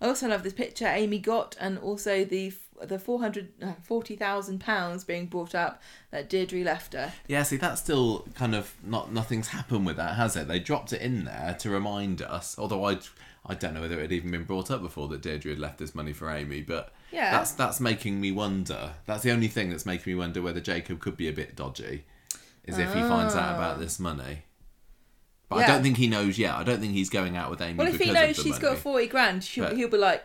I 0.00 0.06
also 0.06 0.28
love 0.28 0.42
this 0.42 0.52
picture 0.52 0.86
Amy 0.86 1.18
got, 1.18 1.56
and 1.60 1.78
also 1.78 2.24
the 2.24 2.52
the 2.82 2.98
four 2.98 3.20
hundred 3.20 3.52
uh, 3.62 3.74
forty 3.82 4.16
thousand 4.16 4.60
pounds 4.60 5.04
being 5.04 5.26
brought 5.26 5.54
up 5.54 5.82
that 6.10 6.28
Deirdre 6.28 6.64
left 6.64 6.92
her. 6.92 7.12
Yeah, 7.28 7.42
see, 7.44 7.56
that's 7.56 7.80
still 7.80 8.26
kind 8.34 8.54
of 8.54 8.74
not 8.82 9.12
nothing's 9.12 9.48
happened 9.48 9.86
with 9.86 9.96
that, 9.96 10.16
has 10.16 10.36
it? 10.36 10.48
They 10.48 10.58
dropped 10.58 10.92
it 10.92 11.00
in 11.00 11.24
there 11.24 11.56
to 11.60 11.70
remind 11.70 12.20
us. 12.20 12.58
Although 12.58 12.84
I, 12.84 12.98
I 13.44 13.54
don't 13.54 13.74
know 13.74 13.80
whether 13.80 13.98
it 13.98 14.02
had 14.02 14.12
even 14.12 14.30
been 14.30 14.44
brought 14.44 14.70
up 14.70 14.82
before 14.82 15.08
that 15.08 15.20
Deirdre 15.22 15.50
had 15.50 15.58
left 15.58 15.78
this 15.78 15.94
money 15.94 16.12
for 16.12 16.30
Amy, 16.30 16.60
but 16.62 16.92
Yeah. 17.10 17.30
that's 17.32 17.52
that's 17.52 17.80
making 17.80 18.20
me 18.20 18.30
wonder. 18.32 18.92
That's 19.06 19.22
the 19.24 19.32
only 19.32 19.48
thing 19.48 19.70
that's 19.70 19.84
making 19.86 20.12
me 20.12 20.18
wonder 20.18 20.40
whether 20.40 20.60
Jacob 20.60 21.00
could 21.00 21.16
be 21.16 21.28
a 21.28 21.32
bit 21.32 21.56
dodgy, 21.56 22.04
is 22.64 22.78
if 22.78 22.94
he 22.94 23.00
finds 23.00 23.34
out 23.34 23.56
about 23.56 23.80
this 23.80 23.98
money. 23.98 24.42
But 25.48 25.64
I 25.64 25.66
don't 25.66 25.82
think 25.82 25.96
he 25.98 26.06
knows 26.06 26.38
yet. 26.38 26.54
I 26.54 26.62
don't 26.62 26.80
think 26.80 26.92
he's 26.92 27.10
going 27.10 27.36
out 27.36 27.50
with 27.50 27.60
Amy. 27.60 27.74
Well, 27.78 27.88
if 27.88 28.00
he 28.00 28.10
knows 28.12 28.36
she's 28.36 28.58
got 28.58 28.78
forty 28.78 29.06
grand, 29.06 29.42
she'll, 29.44 29.64
But- 29.64 29.76
he'll 29.76 29.88
be 29.88 29.98
like, 29.98 30.22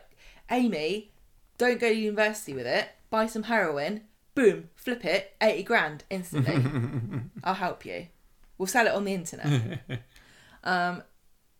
Amy, 0.52 1.12
don't 1.58 1.80
go 1.80 1.90
to 1.90 1.96
university 1.96 2.54
with 2.54 2.68
it. 2.68 2.90
Buy 3.10 3.26
some 3.26 3.44
heroin. 3.44 4.02
Boom, 4.36 4.70
flip 4.76 5.04
it, 5.04 5.36
eighty 5.42 5.64
grand 5.64 6.04
instantly. 6.12 6.64
I'll 7.44 7.56
help 7.56 7.84
you. 7.84 8.08
We'll 8.60 8.68
sell 8.68 8.86
it 8.86 8.94
on 8.94 9.04
the 9.06 9.14
internet. 9.16 9.80
um, 10.64 11.02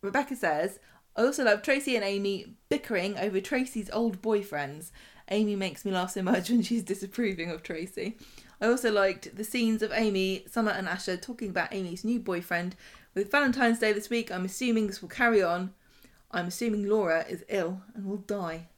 Rebecca 0.00 0.36
says, 0.36 0.78
I 1.18 1.22
also 1.22 1.42
love 1.42 1.62
Tracy 1.62 1.96
and 1.96 2.04
Amy 2.04 2.54
bickering 2.68 3.18
over 3.18 3.40
Tracy's 3.40 3.90
old 3.92 4.22
boyfriends. 4.22 4.92
Amy 5.32 5.56
makes 5.56 5.84
me 5.84 5.90
laugh 5.90 6.12
so 6.12 6.22
much 6.22 6.48
when 6.48 6.62
she's 6.62 6.84
disapproving 6.84 7.50
of 7.50 7.64
Tracy. 7.64 8.16
I 8.60 8.68
also 8.68 8.92
liked 8.92 9.36
the 9.36 9.42
scenes 9.42 9.82
of 9.82 9.90
Amy, 9.92 10.44
Summer, 10.48 10.70
and 10.70 10.86
Asha 10.86 11.20
talking 11.20 11.50
about 11.50 11.74
Amy's 11.74 12.04
new 12.04 12.20
boyfriend. 12.20 12.76
With 13.14 13.32
Valentine's 13.32 13.80
Day 13.80 13.92
this 13.92 14.08
week, 14.08 14.30
I'm 14.30 14.44
assuming 14.44 14.86
this 14.86 15.02
will 15.02 15.08
carry 15.08 15.42
on. 15.42 15.74
I'm 16.30 16.46
assuming 16.46 16.88
Laura 16.88 17.24
is 17.28 17.44
ill 17.48 17.82
and 17.96 18.06
will 18.06 18.18
die. 18.18 18.68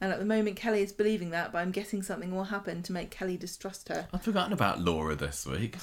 And 0.00 0.10
at 0.10 0.18
the 0.18 0.24
moment, 0.24 0.56
Kelly 0.56 0.80
is 0.80 0.92
believing 0.92 1.28
that, 1.30 1.52
but 1.52 1.58
I'm 1.58 1.70
guessing 1.70 2.02
something 2.02 2.34
will 2.34 2.44
happen 2.44 2.82
to 2.84 2.92
make 2.92 3.10
Kelly 3.10 3.36
distrust 3.36 3.90
her. 3.90 4.08
I've 4.10 4.22
forgotten 4.22 4.54
about 4.54 4.80
Laura 4.80 5.14
this 5.14 5.44
week. 5.44 5.76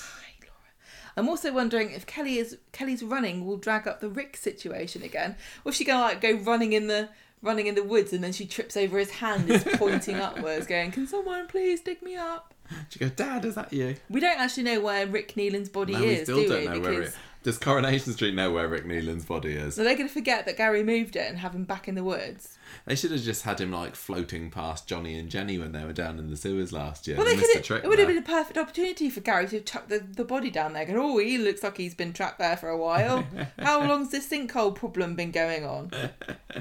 I 1.17 1.21
hate 1.21 1.25
Laura. 1.25 1.25
I'm 1.25 1.29
also 1.29 1.53
wondering 1.53 1.91
if 1.91 2.05
Kelly 2.05 2.37
is 2.37 2.57
Kelly's 2.71 3.03
running 3.03 3.45
will 3.45 3.57
drag 3.57 3.87
up 3.87 3.99
the 4.01 4.09
Rick 4.09 4.37
situation 4.37 5.03
again, 5.03 5.35
or 5.65 5.69
if 5.69 5.75
she 5.75 5.83
gonna 5.83 6.01
like 6.01 6.21
go 6.21 6.33
running 6.33 6.73
in 6.73 6.87
the 6.87 7.09
running 7.41 7.67
in 7.67 7.75
the 7.75 7.83
woods 7.83 8.13
and 8.13 8.23
then 8.23 8.33
she 8.33 8.45
trips 8.45 8.75
over 8.75 8.97
his 8.97 9.11
hand 9.11 9.49
is 9.49 9.63
pointing 9.73 10.15
upwards, 10.15 10.65
going, 10.67 10.91
"Can 10.91 11.07
someone 11.07 11.47
please 11.47 11.81
dig 11.81 12.01
me 12.01 12.15
up?" 12.15 12.53
She 12.89 12.99
goes, 12.99 13.11
Dad, 13.11 13.45
is 13.45 13.55
that 13.55 13.71
you? 13.71 13.95
We 14.09 14.19
don't 14.19 14.39
actually 14.39 14.63
know 14.63 14.81
where 14.81 15.07
Rick 15.07 15.35
Neeson's 15.35 15.69
body 15.69 15.93
No, 15.93 16.01
is, 16.01 16.17
we 16.19 16.23
still 16.25 16.37
do 16.41 16.47
don't 16.49 16.59
we? 16.59 16.65
know 16.67 16.79
where 16.81 17.01
it. 17.03 17.15
Does 17.43 17.57
Coronation 17.57 18.11
Street 18.13 18.33
know 18.35 18.51
where 18.51 18.67
Rick 18.67 18.85
Neeson's 18.85 19.23
body 19.25 19.53
is? 19.53 19.75
So 19.75 19.83
they're 19.83 19.95
going 19.95 20.07
to 20.07 20.13
forget 20.13 20.45
that 20.45 20.57
Gary 20.57 20.83
moved 20.83 21.15
it 21.15 21.29
and 21.29 21.37
have 21.39 21.55
him 21.55 21.63
back 21.63 21.87
in 21.87 21.95
the 21.95 22.03
woods. 22.03 22.57
They 22.85 22.95
should 22.95 23.11
have 23.11 23.21
just 23.21 23.43
had 23.43 23.61
him 23.61 23.71
like 23.71 23.95
floating 23.95 24.51
past 24.51 24.87
Johnny 24.87 25.17
and 25.17 25.29
Jenny 25.29 25.57
when 25.57 25.71
they 25.71 25.85
were 25.85 25.93
down 25.93 26.19
in 26.19 26.29
the 26.29 26.35
sewers 26.35 26.73
last 26.73 27.07
year. 27.07 27.15
Well, 27.15 27.25
They 27.25 27.37
could. 27.37 27.63
trick 27.63 27.83
It 27.83 27.87
would 27.87 27.99
have 27.99 28.07
been 28.07 28.17
a 28.17 28.21
perfect 28.21 28.57
opportunity 28.57 29.09
for 29.09 29.21
Gary 29.21 29.47
to 29.47 29.61
chuck 29.61 29.87
the, 29.87 29.99
the 29.99 30.25
body 30.25 30.49
down 30.49 30.73
there. 30.73 30.85
Going, 30.85 30.97
oh, 30.97 31.17
he 31.19 31.37
looks 31.37 31.63
like 31.63 31.77
he's 31.77 31.95
been 31.95 32.11
trapped 32.11 32.39
there 32.39 32.57
for 32.57 32.69
a 32.69 32.77
while. 32.77 33.25
How 33.59 33.81
long's 33.81 34.09
this 34.11 34.27
sinkhole 34.29 34.75
problem 34.75 35.15
been 35.15 35.31
going 35.31 35.65
on? 35.65 35.91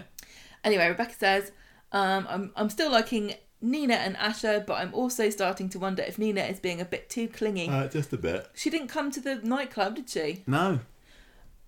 anyway, 0.65 0.89
Rebecca 0.89 1.15
says, 1.15 1.53
um, 1.93 2.27
I'm 2.29 2.53
I'm 2.57 2.71
still 2.71 2.91
liking 2.91 3.35
Nina 3.61 3.95
and 3.95 4.17
Asha, 4.17 4.65
but 4.65 4.75
I'm 4.75 4.95
also 4.95 5.31
starting 5.31 5.69
to 5.71 5.79
wonder 5.79 6.03
if 6.03 6.19
Nina 6.19 6.43
is 6.43 6.61
being 6.61 6.81
a 6.81 6.85
bit 6.85 7.09
too 7.09 7.29
clingy. 7.29 7.69
Uh, 7.69 7.89
just 7.89 8.13
a 8.13 8.19
bit. 8.19 8.49
she 8.55 8.71
didn't 8.71 8.89
come 8.89 9.11
to 9.13 9.21
the 9.21 9.37
nightclub, 9.37 9.97
did 9.97 10.09
she? 10.09 10.45
No. 10.47 10.81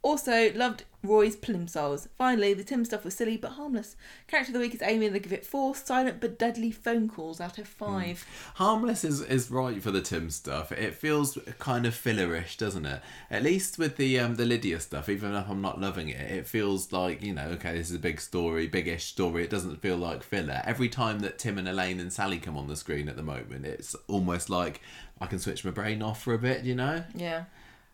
Also, 0.02 0.52
loved 0.54 0.84
Roy's 1.02 1.36
plimsolls. 1.36 2.08
Finally, 2.16 2.54
the 2.54 2.64
Tim 2.64 2.84
stuff 2.84 3.04
was 3.04 3.14
silly 3.14 3.36
but 3.36 3.52
harmless. 3.52 3.96
Character 4.26 4.50
of 4.50 4.54
the 4.54 4.60
week 4.60 4.74
is 4.74 4.82
Amy, 4.82 5.06
and 5.06 5.14
they 5.14 5.20
give 5.20 5.32
it 5.32 5.44
four 5.44 5.74
silent 5.74 6.20
but 6.20 6.38
deadly 6.38 6.70
phone 6.70 7.08
calls 7.08 7.40
out 7.40 7.58
of 7.58 7.68
five. 7.68 8.24
Harmless 8.54 9.04
is, 9.04 9.20
is 9.22 9.50
right 9.50 9.82
for 9.82 9.90
the 9.90 10.00
Tim 10.00 10.30
stuff. 10.30 10.72
It 10.72 10.94
feels 10.94 11.38
kind 11.58 11.86
of 11.86 11.94
fillerish, 11.94 12.56
doesn't 12.56 12.86
it? 12.86 13.00
At 13.30 13.42
least 13.42 13.78
with 13.78 13.96
the 13.96 14.18
um, 14.18 14.36
the 14.36 14.44
Lydia 14.44 14.80
stuff, 14.80 15.08
even 15.08 15.34
if 15.34 15.48
I'm 15.48 15.62
not 15.62 15.80
loving 15.80 16.08
it, 16.08 16.30
it 16.30 16.46
feels 16.46 16.92
like, 16.92 17.22
you 17.22 17.34
know, 17.34 17.48
okay, 17.50 17.76
this 17.76 17.90
is 17.90 17.96
a 17.96 18.00
big 18.00 18.20
story, 18.20 18.66
biggish 18.66 19.04
story. 19.04 19.44
It 19.44 19.50
doesn't 19.50 19.82
feel 19.82 19.96
like 19.96 20.22
filler. 20.22 20.62
Every 20.64 20.88
time 20.88 21.20
that 21.20 21.38
Tim 21.38 21.58
and 21.58 21.68
Elaine 21.68 22.00
and 22.00 22.12
Sally 22.12 22.38
come 22.38 22.56
on 22.56 22.66
the 22.66 22.76
screen 22.76 23.08
at 23.08 23.16
the 23.16 23.22
moment, 23.22 23.66
it's 23.66 23.94
almost 24.06 24.50
like 24.50 24.80
I 25.20 25.26
can 25.26 25.38
switch 25.38 25.64
my 25.64 25.70
brain 25.70 26.02
off 26.02 26.22
for 26.22 26.34
a 26.34 26.38
bit, 26.38 26.64
you 26.64 26.74
know? 26.74 27.04
Yeah. 27.14 27.44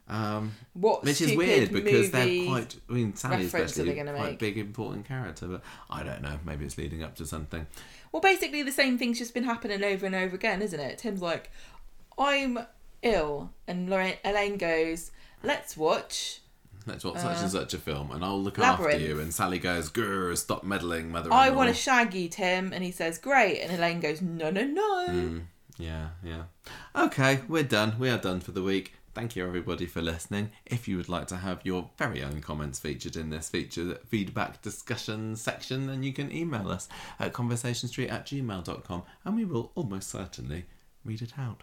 Um, 0.07 0.52
What 0.74 1.02
which 1.02 1.20
is 1.23 1.34
weird 1.34 1.73
because 1.73 2.10
they're 2.10 2.44
quite, 2.47 2.76
I 2.91 2.92
mean, 2.92 3.16
Sally 3.16 3.47
especially, 3.47 3.94
quite 3.94 4.12
make? 4.15 4.39
big, 4.39 4.58
important 4.58 5.07
character, 5.07 5.47
but 5.47 5.62
I 5.89 6.02
don't 6.02 6.20
know. 6.20 6.39
Maybe 6.44 6.65
it's 6.66 6.76
leading 6.76 7.02
up 7.02 7.15
to 7.16 7.26
something. 7.26 7.66
Well, 8.12 8.20
basically, 8.20 8.62
the 8.62 8.70
same 8.73 8.99
thing's 8.99 9.18
just 9.18 9.33
been 9.34 9.44
happening 9.44 9.83
over 9.83 10.05
and 10.07 10.15
over 10.15 10.36
again, 10.36 10.60
isn't 10.62 10.78
it? 10.78 10.99
Tim's 10.99 11.23
like, 11.23 11.50
I'm 12.18 12.58
ill. 13.02 13.50
And 13.66 13.89
Lorraine, 13.89 14.16
Elaine 14.24 14.58
goes, 14.58 15.10
let's 15.42 15.76
watch. 15.76 16.41
Let's 16.86 17.02
watch 17.02 17.18
such 17.18 17.39
and 17.41 17.50
such 17.50 17.73
a 17.73 17.78
film, 17.78 18.10
and 18.12 18.23
I'll 18.23 18.42
look 18.42 18.58
Uh, 18.58 18.62
Labyrinth. 18.62 18.97
after 18.97 19.07
you. 19.07 19.18
And 19.18 19.33
Sally 19.33 19.58
goes, 19.58 19.91
"Grr, 19.91 20.36
stop 20.36 20.65
meddling, 20.65 21.10
mother." 21.10 21.33
I 21.33 21.49
want 21.49 21.68
to 21.68 21.74
shag 21.74 22.12
you, 22.12 22.28
Tim. 22.28 22.74
And 22.74 22.84
he 22.84 22.91
says, 22.91 23.16
great. 23.16 23.60
And 23.62 23.73
Elaine 23.73 24.00
goes, 24.00 24.20
no, 24.20 24.50
no, 24.50 24.65
no. 24.65 25.41
Yeah, 25.78 26.08
yeah. 26.23 26.42
Okay, 26.94 27.41
we're 27.49 27.62
done. 27.62 27.99
We 27.99 28.10
are 28.10 28.18
done 28.18 28.41
for 28.41 28.52
the 28.52 28.62
week. 28.62 28.92
Thank 29.14 29.36
you, 29.36 29.46
everybody, 29.46 29.86
for 29.86 30.02
listening. 30.02 30.50
If 30.66 30.88
you 30.88 30.96
would 30.96 31.08
like 31.08 31.28
to 31.28 31.36
have 31.36 31.60
your 31.62 31.90
very 31.96 32.22
own 32.22 32.40
comments 32.40 32.80
featured 32.80 33.14
in 33.14 33.30
this 33.30 33.48
feature 33.48 33.98
feedback 34.06 34.60
discussion 34.60 35.36
section, 35.36 35.86
then 35.86 36.02
you 36.02 36.12
can 36.12 36.32
email 36.32 36.68
us 36.68 36.88
at 37.20 37.32
conversationstreet 37.32 38.10
at 38.10 38.26
gmail.com 38.26 39.02
and 39.24 39.36
we 39.36 39.44
will 39.44 39.70
almost 39.76 40.10
certainly 40.10 40.64
read 41.04 41.22
it 41.22 41.38
out. 41.38 41.62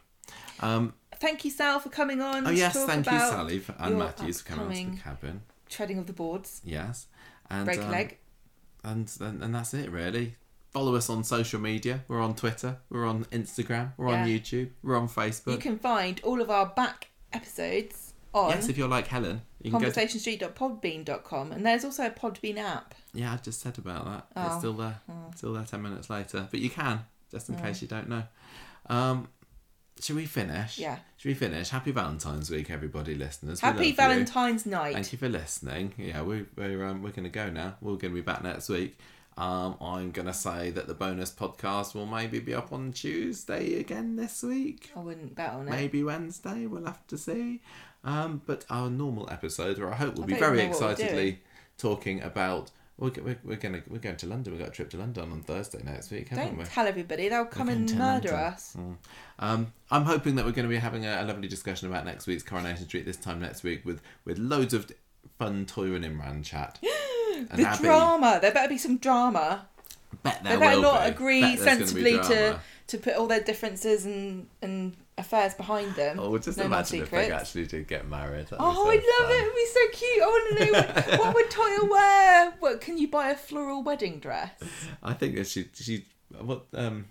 Um, 0.62 0.94
Thank 1.18 1.44
you, 1.44 1.52
Sal, 1.52 1.80
for 1.80 1.90
coming 1.90 2.22
on. 2.22 2.48
oh, 2.48 2.52
yes, 2.52 2.74
thank 2.86 3.06
you, 3.06 3.20
Sally, 3.20 3.60
for, 3.60 3.76
and 3.80 4.00
Matthews 4.00 4.42
for 4.42 4.54
coming 4.54 4.66
onto 4.66 4.72
upcoming 4.72 4.96
the 4.96 5.02
cabin. 5.02 5.42
Treading 5.70 5.98
of 6.00 6.08
the 6.08 6.14
boards. 6.14 6.62
Yes. 6.64 7.08
And, 7.50 7.66
Break 7.66 7.80
a 7.80 7.86
um, 7.86 7.92
leg. 7.92 8.18
and, 8.86 9.12
and 9.20 9.44
and 9.44 9.54
that's 9.54 9.74
it 9.74 9.92
really 9.92 10.36
follow 10.72 10.96
us 10.96 11.10
on 11.10 11.22
social 11.22 11.60
media 11.60 12.02
we're 12.08 12.22
on 12.22 12.34
twitter 12.34 12.78
we're 12.90 13.06
on 13.06 13.26
instagram 13.26 13.92
we're 13.98 14.08
on 14.08 14.26
youtube 14.26 14.70
we're 14.82 14.96
on 14.96 15.10
facebook 15.10 15.52
You 15.52 15.58
can 15.58 15.78
find 15.78 16.22
all 16.24 16.42
of 16.42 16.50
our 16.50 16.66
back 16.66 17.11
episodes 17.34 18.14
on 18.34 18.50
yes 18.52 18.70
if 18.70 18.78
you're 18.78 18.88
like 18.88 19.08
helen 19.08 19.42
you 19.62 19.70
can 19.72 19.80
go 19.80 19.90
to, 19.92 20.00
conversationstreet.podbean.com. 20.00 21.52
And 21.52 21.66
there's 21.66 21.84
also 21.86 22.06
a 22.06 22.10
Podbean 22.10 22.58
app. 22.58 22.96
yeah 23.14 23.34
i 23.34 23.38
just 23.38 23.60
said 23.62 23.78
about 23.78 24.06
that 24.06 24.26
Oh. 24.36 24.46
it's 24.48 24.58
still 24.60 24.74
there 24.74 25.00
still 25.36 25.54
there 25.54 25.64
10 25.64 25.82
minutes 25.82 26.10
later 26.10 26.48
but 26.50 26.60
you 26.60 26.70
can 26.70 27.02
just 27.32 27.50
in 27.50 27.56
case 27.56 27.82
you 27.82 27.88
don't 27.88 28.10
know 28.10 28.24
um 28.88 29.28
should 30.00 30.16
we 30.16 30.26
finish 30.26 30.80
Yeah. 30.80 30.98
should 31.18 31.30
we 31.30 31.34
finish 31.36 31.70
happy 31.70 31.92
valentine's 31.92 32.50
week 32.50 32.72
everybody 32.72 33.14
listeners 33.16 33.62
We 33.62 33.68
love 33.68 33.76
Happy 33.76 33.90
you. 33.90 33.96
Valentine's 33.96 34.66
night. 34.66 34.94
Thank 34.94 35.12
you 35.14 35.20
for 35.20 35.30
listening. 35.30 35.94
Yeah, 35.98 36.24
we, 36.24 36.46
we're 36.56 36.84
um, 36.86 37.04
we're 37.04 37.12
going 37.12 37.26
to 37.26 37.30
go 37.30 37.50
now. 37.52 37.76
We're 37.82 37.92
going 37.98 38.14
to 38.14 38.16
be 38.16 38.22
back 38.22 38.42
next 38.44 38.68
week. 38.70 38.98
Um, 39.42 39.76
I'm 39.82 40.12
going 40.12 40.28
to 40.28 40.36
say 40.36 40.70
that 40.70 40.86
the 40.86 40.94
bonus 40.94 41.32
podcast 41.32 41.96
will 41.96 42.06
maybe 42.06 42.38
be 42.38 42.54
up 42.54 42.72
on 42.72 42.92
Tuesday 42.92 43.80
again 43.80 44.16
this 44.16 44.44
week. 44.44 44.92
I 44.96 45.00
wouldn't 45.00 45.34
bet 45.34 45.54
on 45.54 45.68
it. 45.68 45.72
Maybe 45.72 46.04
Wednesday. 46.04 46.68
We'll 46.68 46.86
have 46.86 47.08
to 47.08 47.18
see. 47.18 47.60
Um, 48.04 48.44
but 48.46 48.66
our 48.70 48.88
normal 48.92 49.28
episode, 49.32 49.80
or 49.80 49.92
I 49.92 49.96
hope 49.96 50.14
we'll 50.14 50.26
I 50.26 50.28
be 50.28 50.34
very 50.36 50.60
even 50.60 50.72
know 50.72 50.78
what 50.78 50.82
we're 50.82 50.92
excitedly 50.92 51.40
talking 51.80 52.22
about. 52.22 52.70
We're, 53.00 53.14
we're, 53.20 53.40
we're 53.44 53.56
going 53.56 53.82
to 53.82 53.84
we're 53.90 53.98
going 53.98 54.18
to 54.18 54.28
London. 54.28 54.54
We've 54.54 54.62
got 54.62 54.70
a 54.70 54.74
trip 54.74 54.92
to 54.92 54.98
London 54.98 55.32
on 55.32 55.42
Thursday 55.42 55.82
next 55.84 56.12
week, 56.12 56.28
haven't 56.28 56.50
Don't 56.50 56.58
we? 56.60 56.66
tell 56.66 56.86
everybody. 56.86 57.28
They'll 57.28 57.46
come 57.46 57.66
We're 57.66 57.74
and 57.74 57.98
murder 57.98 58.36
us. 58.36 58.76
Mm. 58.78 58.98
Um, 59.40 59.74
I'm 59.90 60.06
hoping 60.06 60.36
that 60.36 60.46
we're 60.46 60.52
going 60.52 60.68
to 60.68 60.70
be 60.70 60.78
having 60.78 61.08
a, 61.08 61.20
a 61.20 61.26
lovely 61.26 61.48
discussion 61.48 61.88
about 61.88 62.06
next 62.06 62.28
week's 62.28 62.44
Coronation 62.44 62.86
Street 62.86 63.06
this 63.06 63.18
time 63.18 63.40
next 63.40 63.64
week 63.64 63.86
with 63.86 64.04
with 64.24 64.38
loads 64.38 64.76
of 64.76 64.92
fun 65.40 65.66
Toyah 65.66 65.96
and 65.96 66.06
Imran 66.06 66.46
chat. 66.46 66.78
The 67.54 67.66
Abi, 67.66 67.84
drama. 67.84 68.40
There 68.42 68.52
better 68.52 68.70
be 68.70 68.78
some 68.78 68.98
drama. 68.98 69.68
Bet 70.24 70.44
They 70.44 70.58
better 70.58 70.82
not 70.82 71.04
be. 71.04 71.10
agree 71.12 71.42
Bet 71.42 71.58
there's 71.60 71.66
gonna 71.66 71.78
be 71.80 71.86
sensibly 71.86 72.12
to, 72.14 72.20
drama. 72.50 72.62
to 72.88 72.98
put 72.98 73.16
all 73.16 73.28
their 73.28 73.40
differences 73.42 74.06
and, 74.06 74.48
and 74.62 74.96
affairs 75.18 75.54
behind 75.56 75.96
them. 75.96 76.20
Oh, 76.20 76.38
just 76.38 76.58
no 76.58 76.64
more 76.68 76.78
imagine 76.80 77.00
if 77.00 77.06
secrets. 77.06 77.28
they 77.28 77.34
actually 77.34 77.66
did 77.68 77.88
get 77.88 78.08
married. 78.08 78.46
That'd 78.48 78.58
be 78.60 78.64
Oh, 78.64 78.74
so 78.74 78.92
I 78.92 78.96
love 78.96 79.30
fun. 79.30 79.32
it. 79.32 79.42
It'd 79.42 79.56
be 79.56 79.66
so 79.66 79.80
cute. 79.94 80.24
I 80.24 80.26
want 80.28 80.58
to 80.58 80.66
know 80.66 80.72
what, 80.72 81.20
what 81.20 81.36
would 81.36 81.50
Toyah 81.50 81.90
wear. 81.90 82.54
What 82.60 82.82
can 82.82 82.98
you 82.98 83.08
buy 83.08 83.30
a 83.30 83.36
floral 83.36 83.84
wedding 83.84 84.20
dress? 84.20 84.52
I 85.02 85.14
think 85.14 85.36
that 85.36 85.48
she 85.48 85.68
she 85.74 86.06
what 86.40 86.66
um 86.74 87.06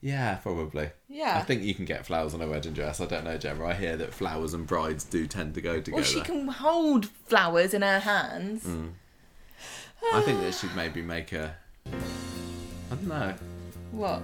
yeah 0.00 0.34
probably. 0.36 0.90
Yeah. 1.08 1.38
I 1.38 1.42
think 1.42 1.62
you 1.62 1.74
can 1.74 1.84
get 1.84 2.04
flowers 2.06 2.34
on 2.34 2.42
a 2.42 2.46
wedding 2.48 2.72
dress. 2.74 3.00
I 3.00 3.06
don't 3.06 3.24
know, 3.24 3.38
Gemma. 3.38 3.64
I 3.66 3.74
hear 3.74 3.96
that 3.96 4.12
flowers 4.12 4.52
and 4.52 4.66
brides 4.66 5.04
do 5.04 5.26
tend 5.26 5.54
to 5.54 5.60
go 5.60 5.76
together. 5.80 5.94
Well, 5.96 6.04
she 6.04 6.20
can 6.20 6.48
hold 6.48 7.06
flowers 7.06 7.72
in 7.72 7.82
her 7.82 8.00
hands. 8.00 8.66
I 10.12 10.20
think 10.24 10.40
that 10.40 10.54
she'd 10.54 10.74
maybe 10.76 11.02
make 11.02 11.32
a 11.32 11.54
I 11.86 12.94
don't 12.96 13.06
know 13.08 13.34
What? 13.92 14.22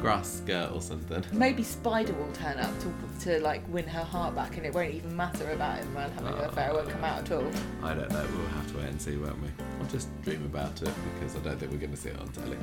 grass 0.00 0.28
skirt 0.28 0.70
or 0.72 0.82
something. 0.82 1.24
Maybe 1.32 1.62
Spider 1.62 2.12
will 2.12 2.30
turn 2.32 2.58
up 2.58 2.70
to, 2.80 2.92
to 3.24 3.40
like 3.40 3.62
win 3.72 3.86
her 3.86 4.02
heart 4.04 4.34
back, 4.34 4.56
and 4.56 4.66
it 4.66 4.74
won't 4.74 4.92
even 4.92 5.16
matter 5.16 5.50
about 5.52 5.78
him 5.78 5.94
man 5.94 6.10
having 6.12 6.34
an 6.34 6.44
affair. 6.44 6.70
It 6.70 6.74
won't 6.74 6.88
come 6.90 7.04
out 7.04 7.20
at 7.20 7.32
all. 7.32 7.50
I 7.82 7.94
don't 7.94 8.10
know. 8.10 8.26
We'll 8.36 8.46
have 8.48 8.70
to 8.72 8.78
wait 8.78 8.88
and 8.88 9.00
see, 9.00 9.16
won't 9.16 9.40
we? 9.40 9.48
I'll 9.80 9.86
just 9.86 10.08
dream 10.22 10.44
about 10.44 10.82
it 10.82 10.90
because 11.14 11.36
I 11.36 11.38
don't 11.40 11.58
think 11.58 11.72
we're 11.72 11.78
going 11.78 11.92
to 11.92 11.96
see 11.96 12.10
it 12.10 12.18
on 12.20 12.28
telly. 12.28 12.58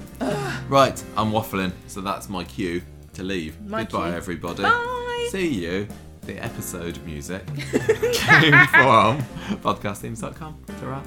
right, 0.70 1.04
I'm 1.18 1.32
waffling, 1.32 1.72
so 1.88 2.02
that's 2.02 2.30
my 2.30 2.44
cue 2.44 2.82
to 3.14 3.24
leave. 3.24 3.60
My 3.62 3.84
Goodbye, 3.86 4.10
cue. 4.10 4.18
everybody. 4.18 4.64
Bye. 4.64 5.28
See 5.32 5.48
you. 5.48 5.88
The 6.22 6.44
episode 6.44 6.98
music 7.06 7.46
came 7.56 8.68
from 8.68 9.20
podcastthemes.com. 9.64 10.64
Ta-ra. 10.80 11.04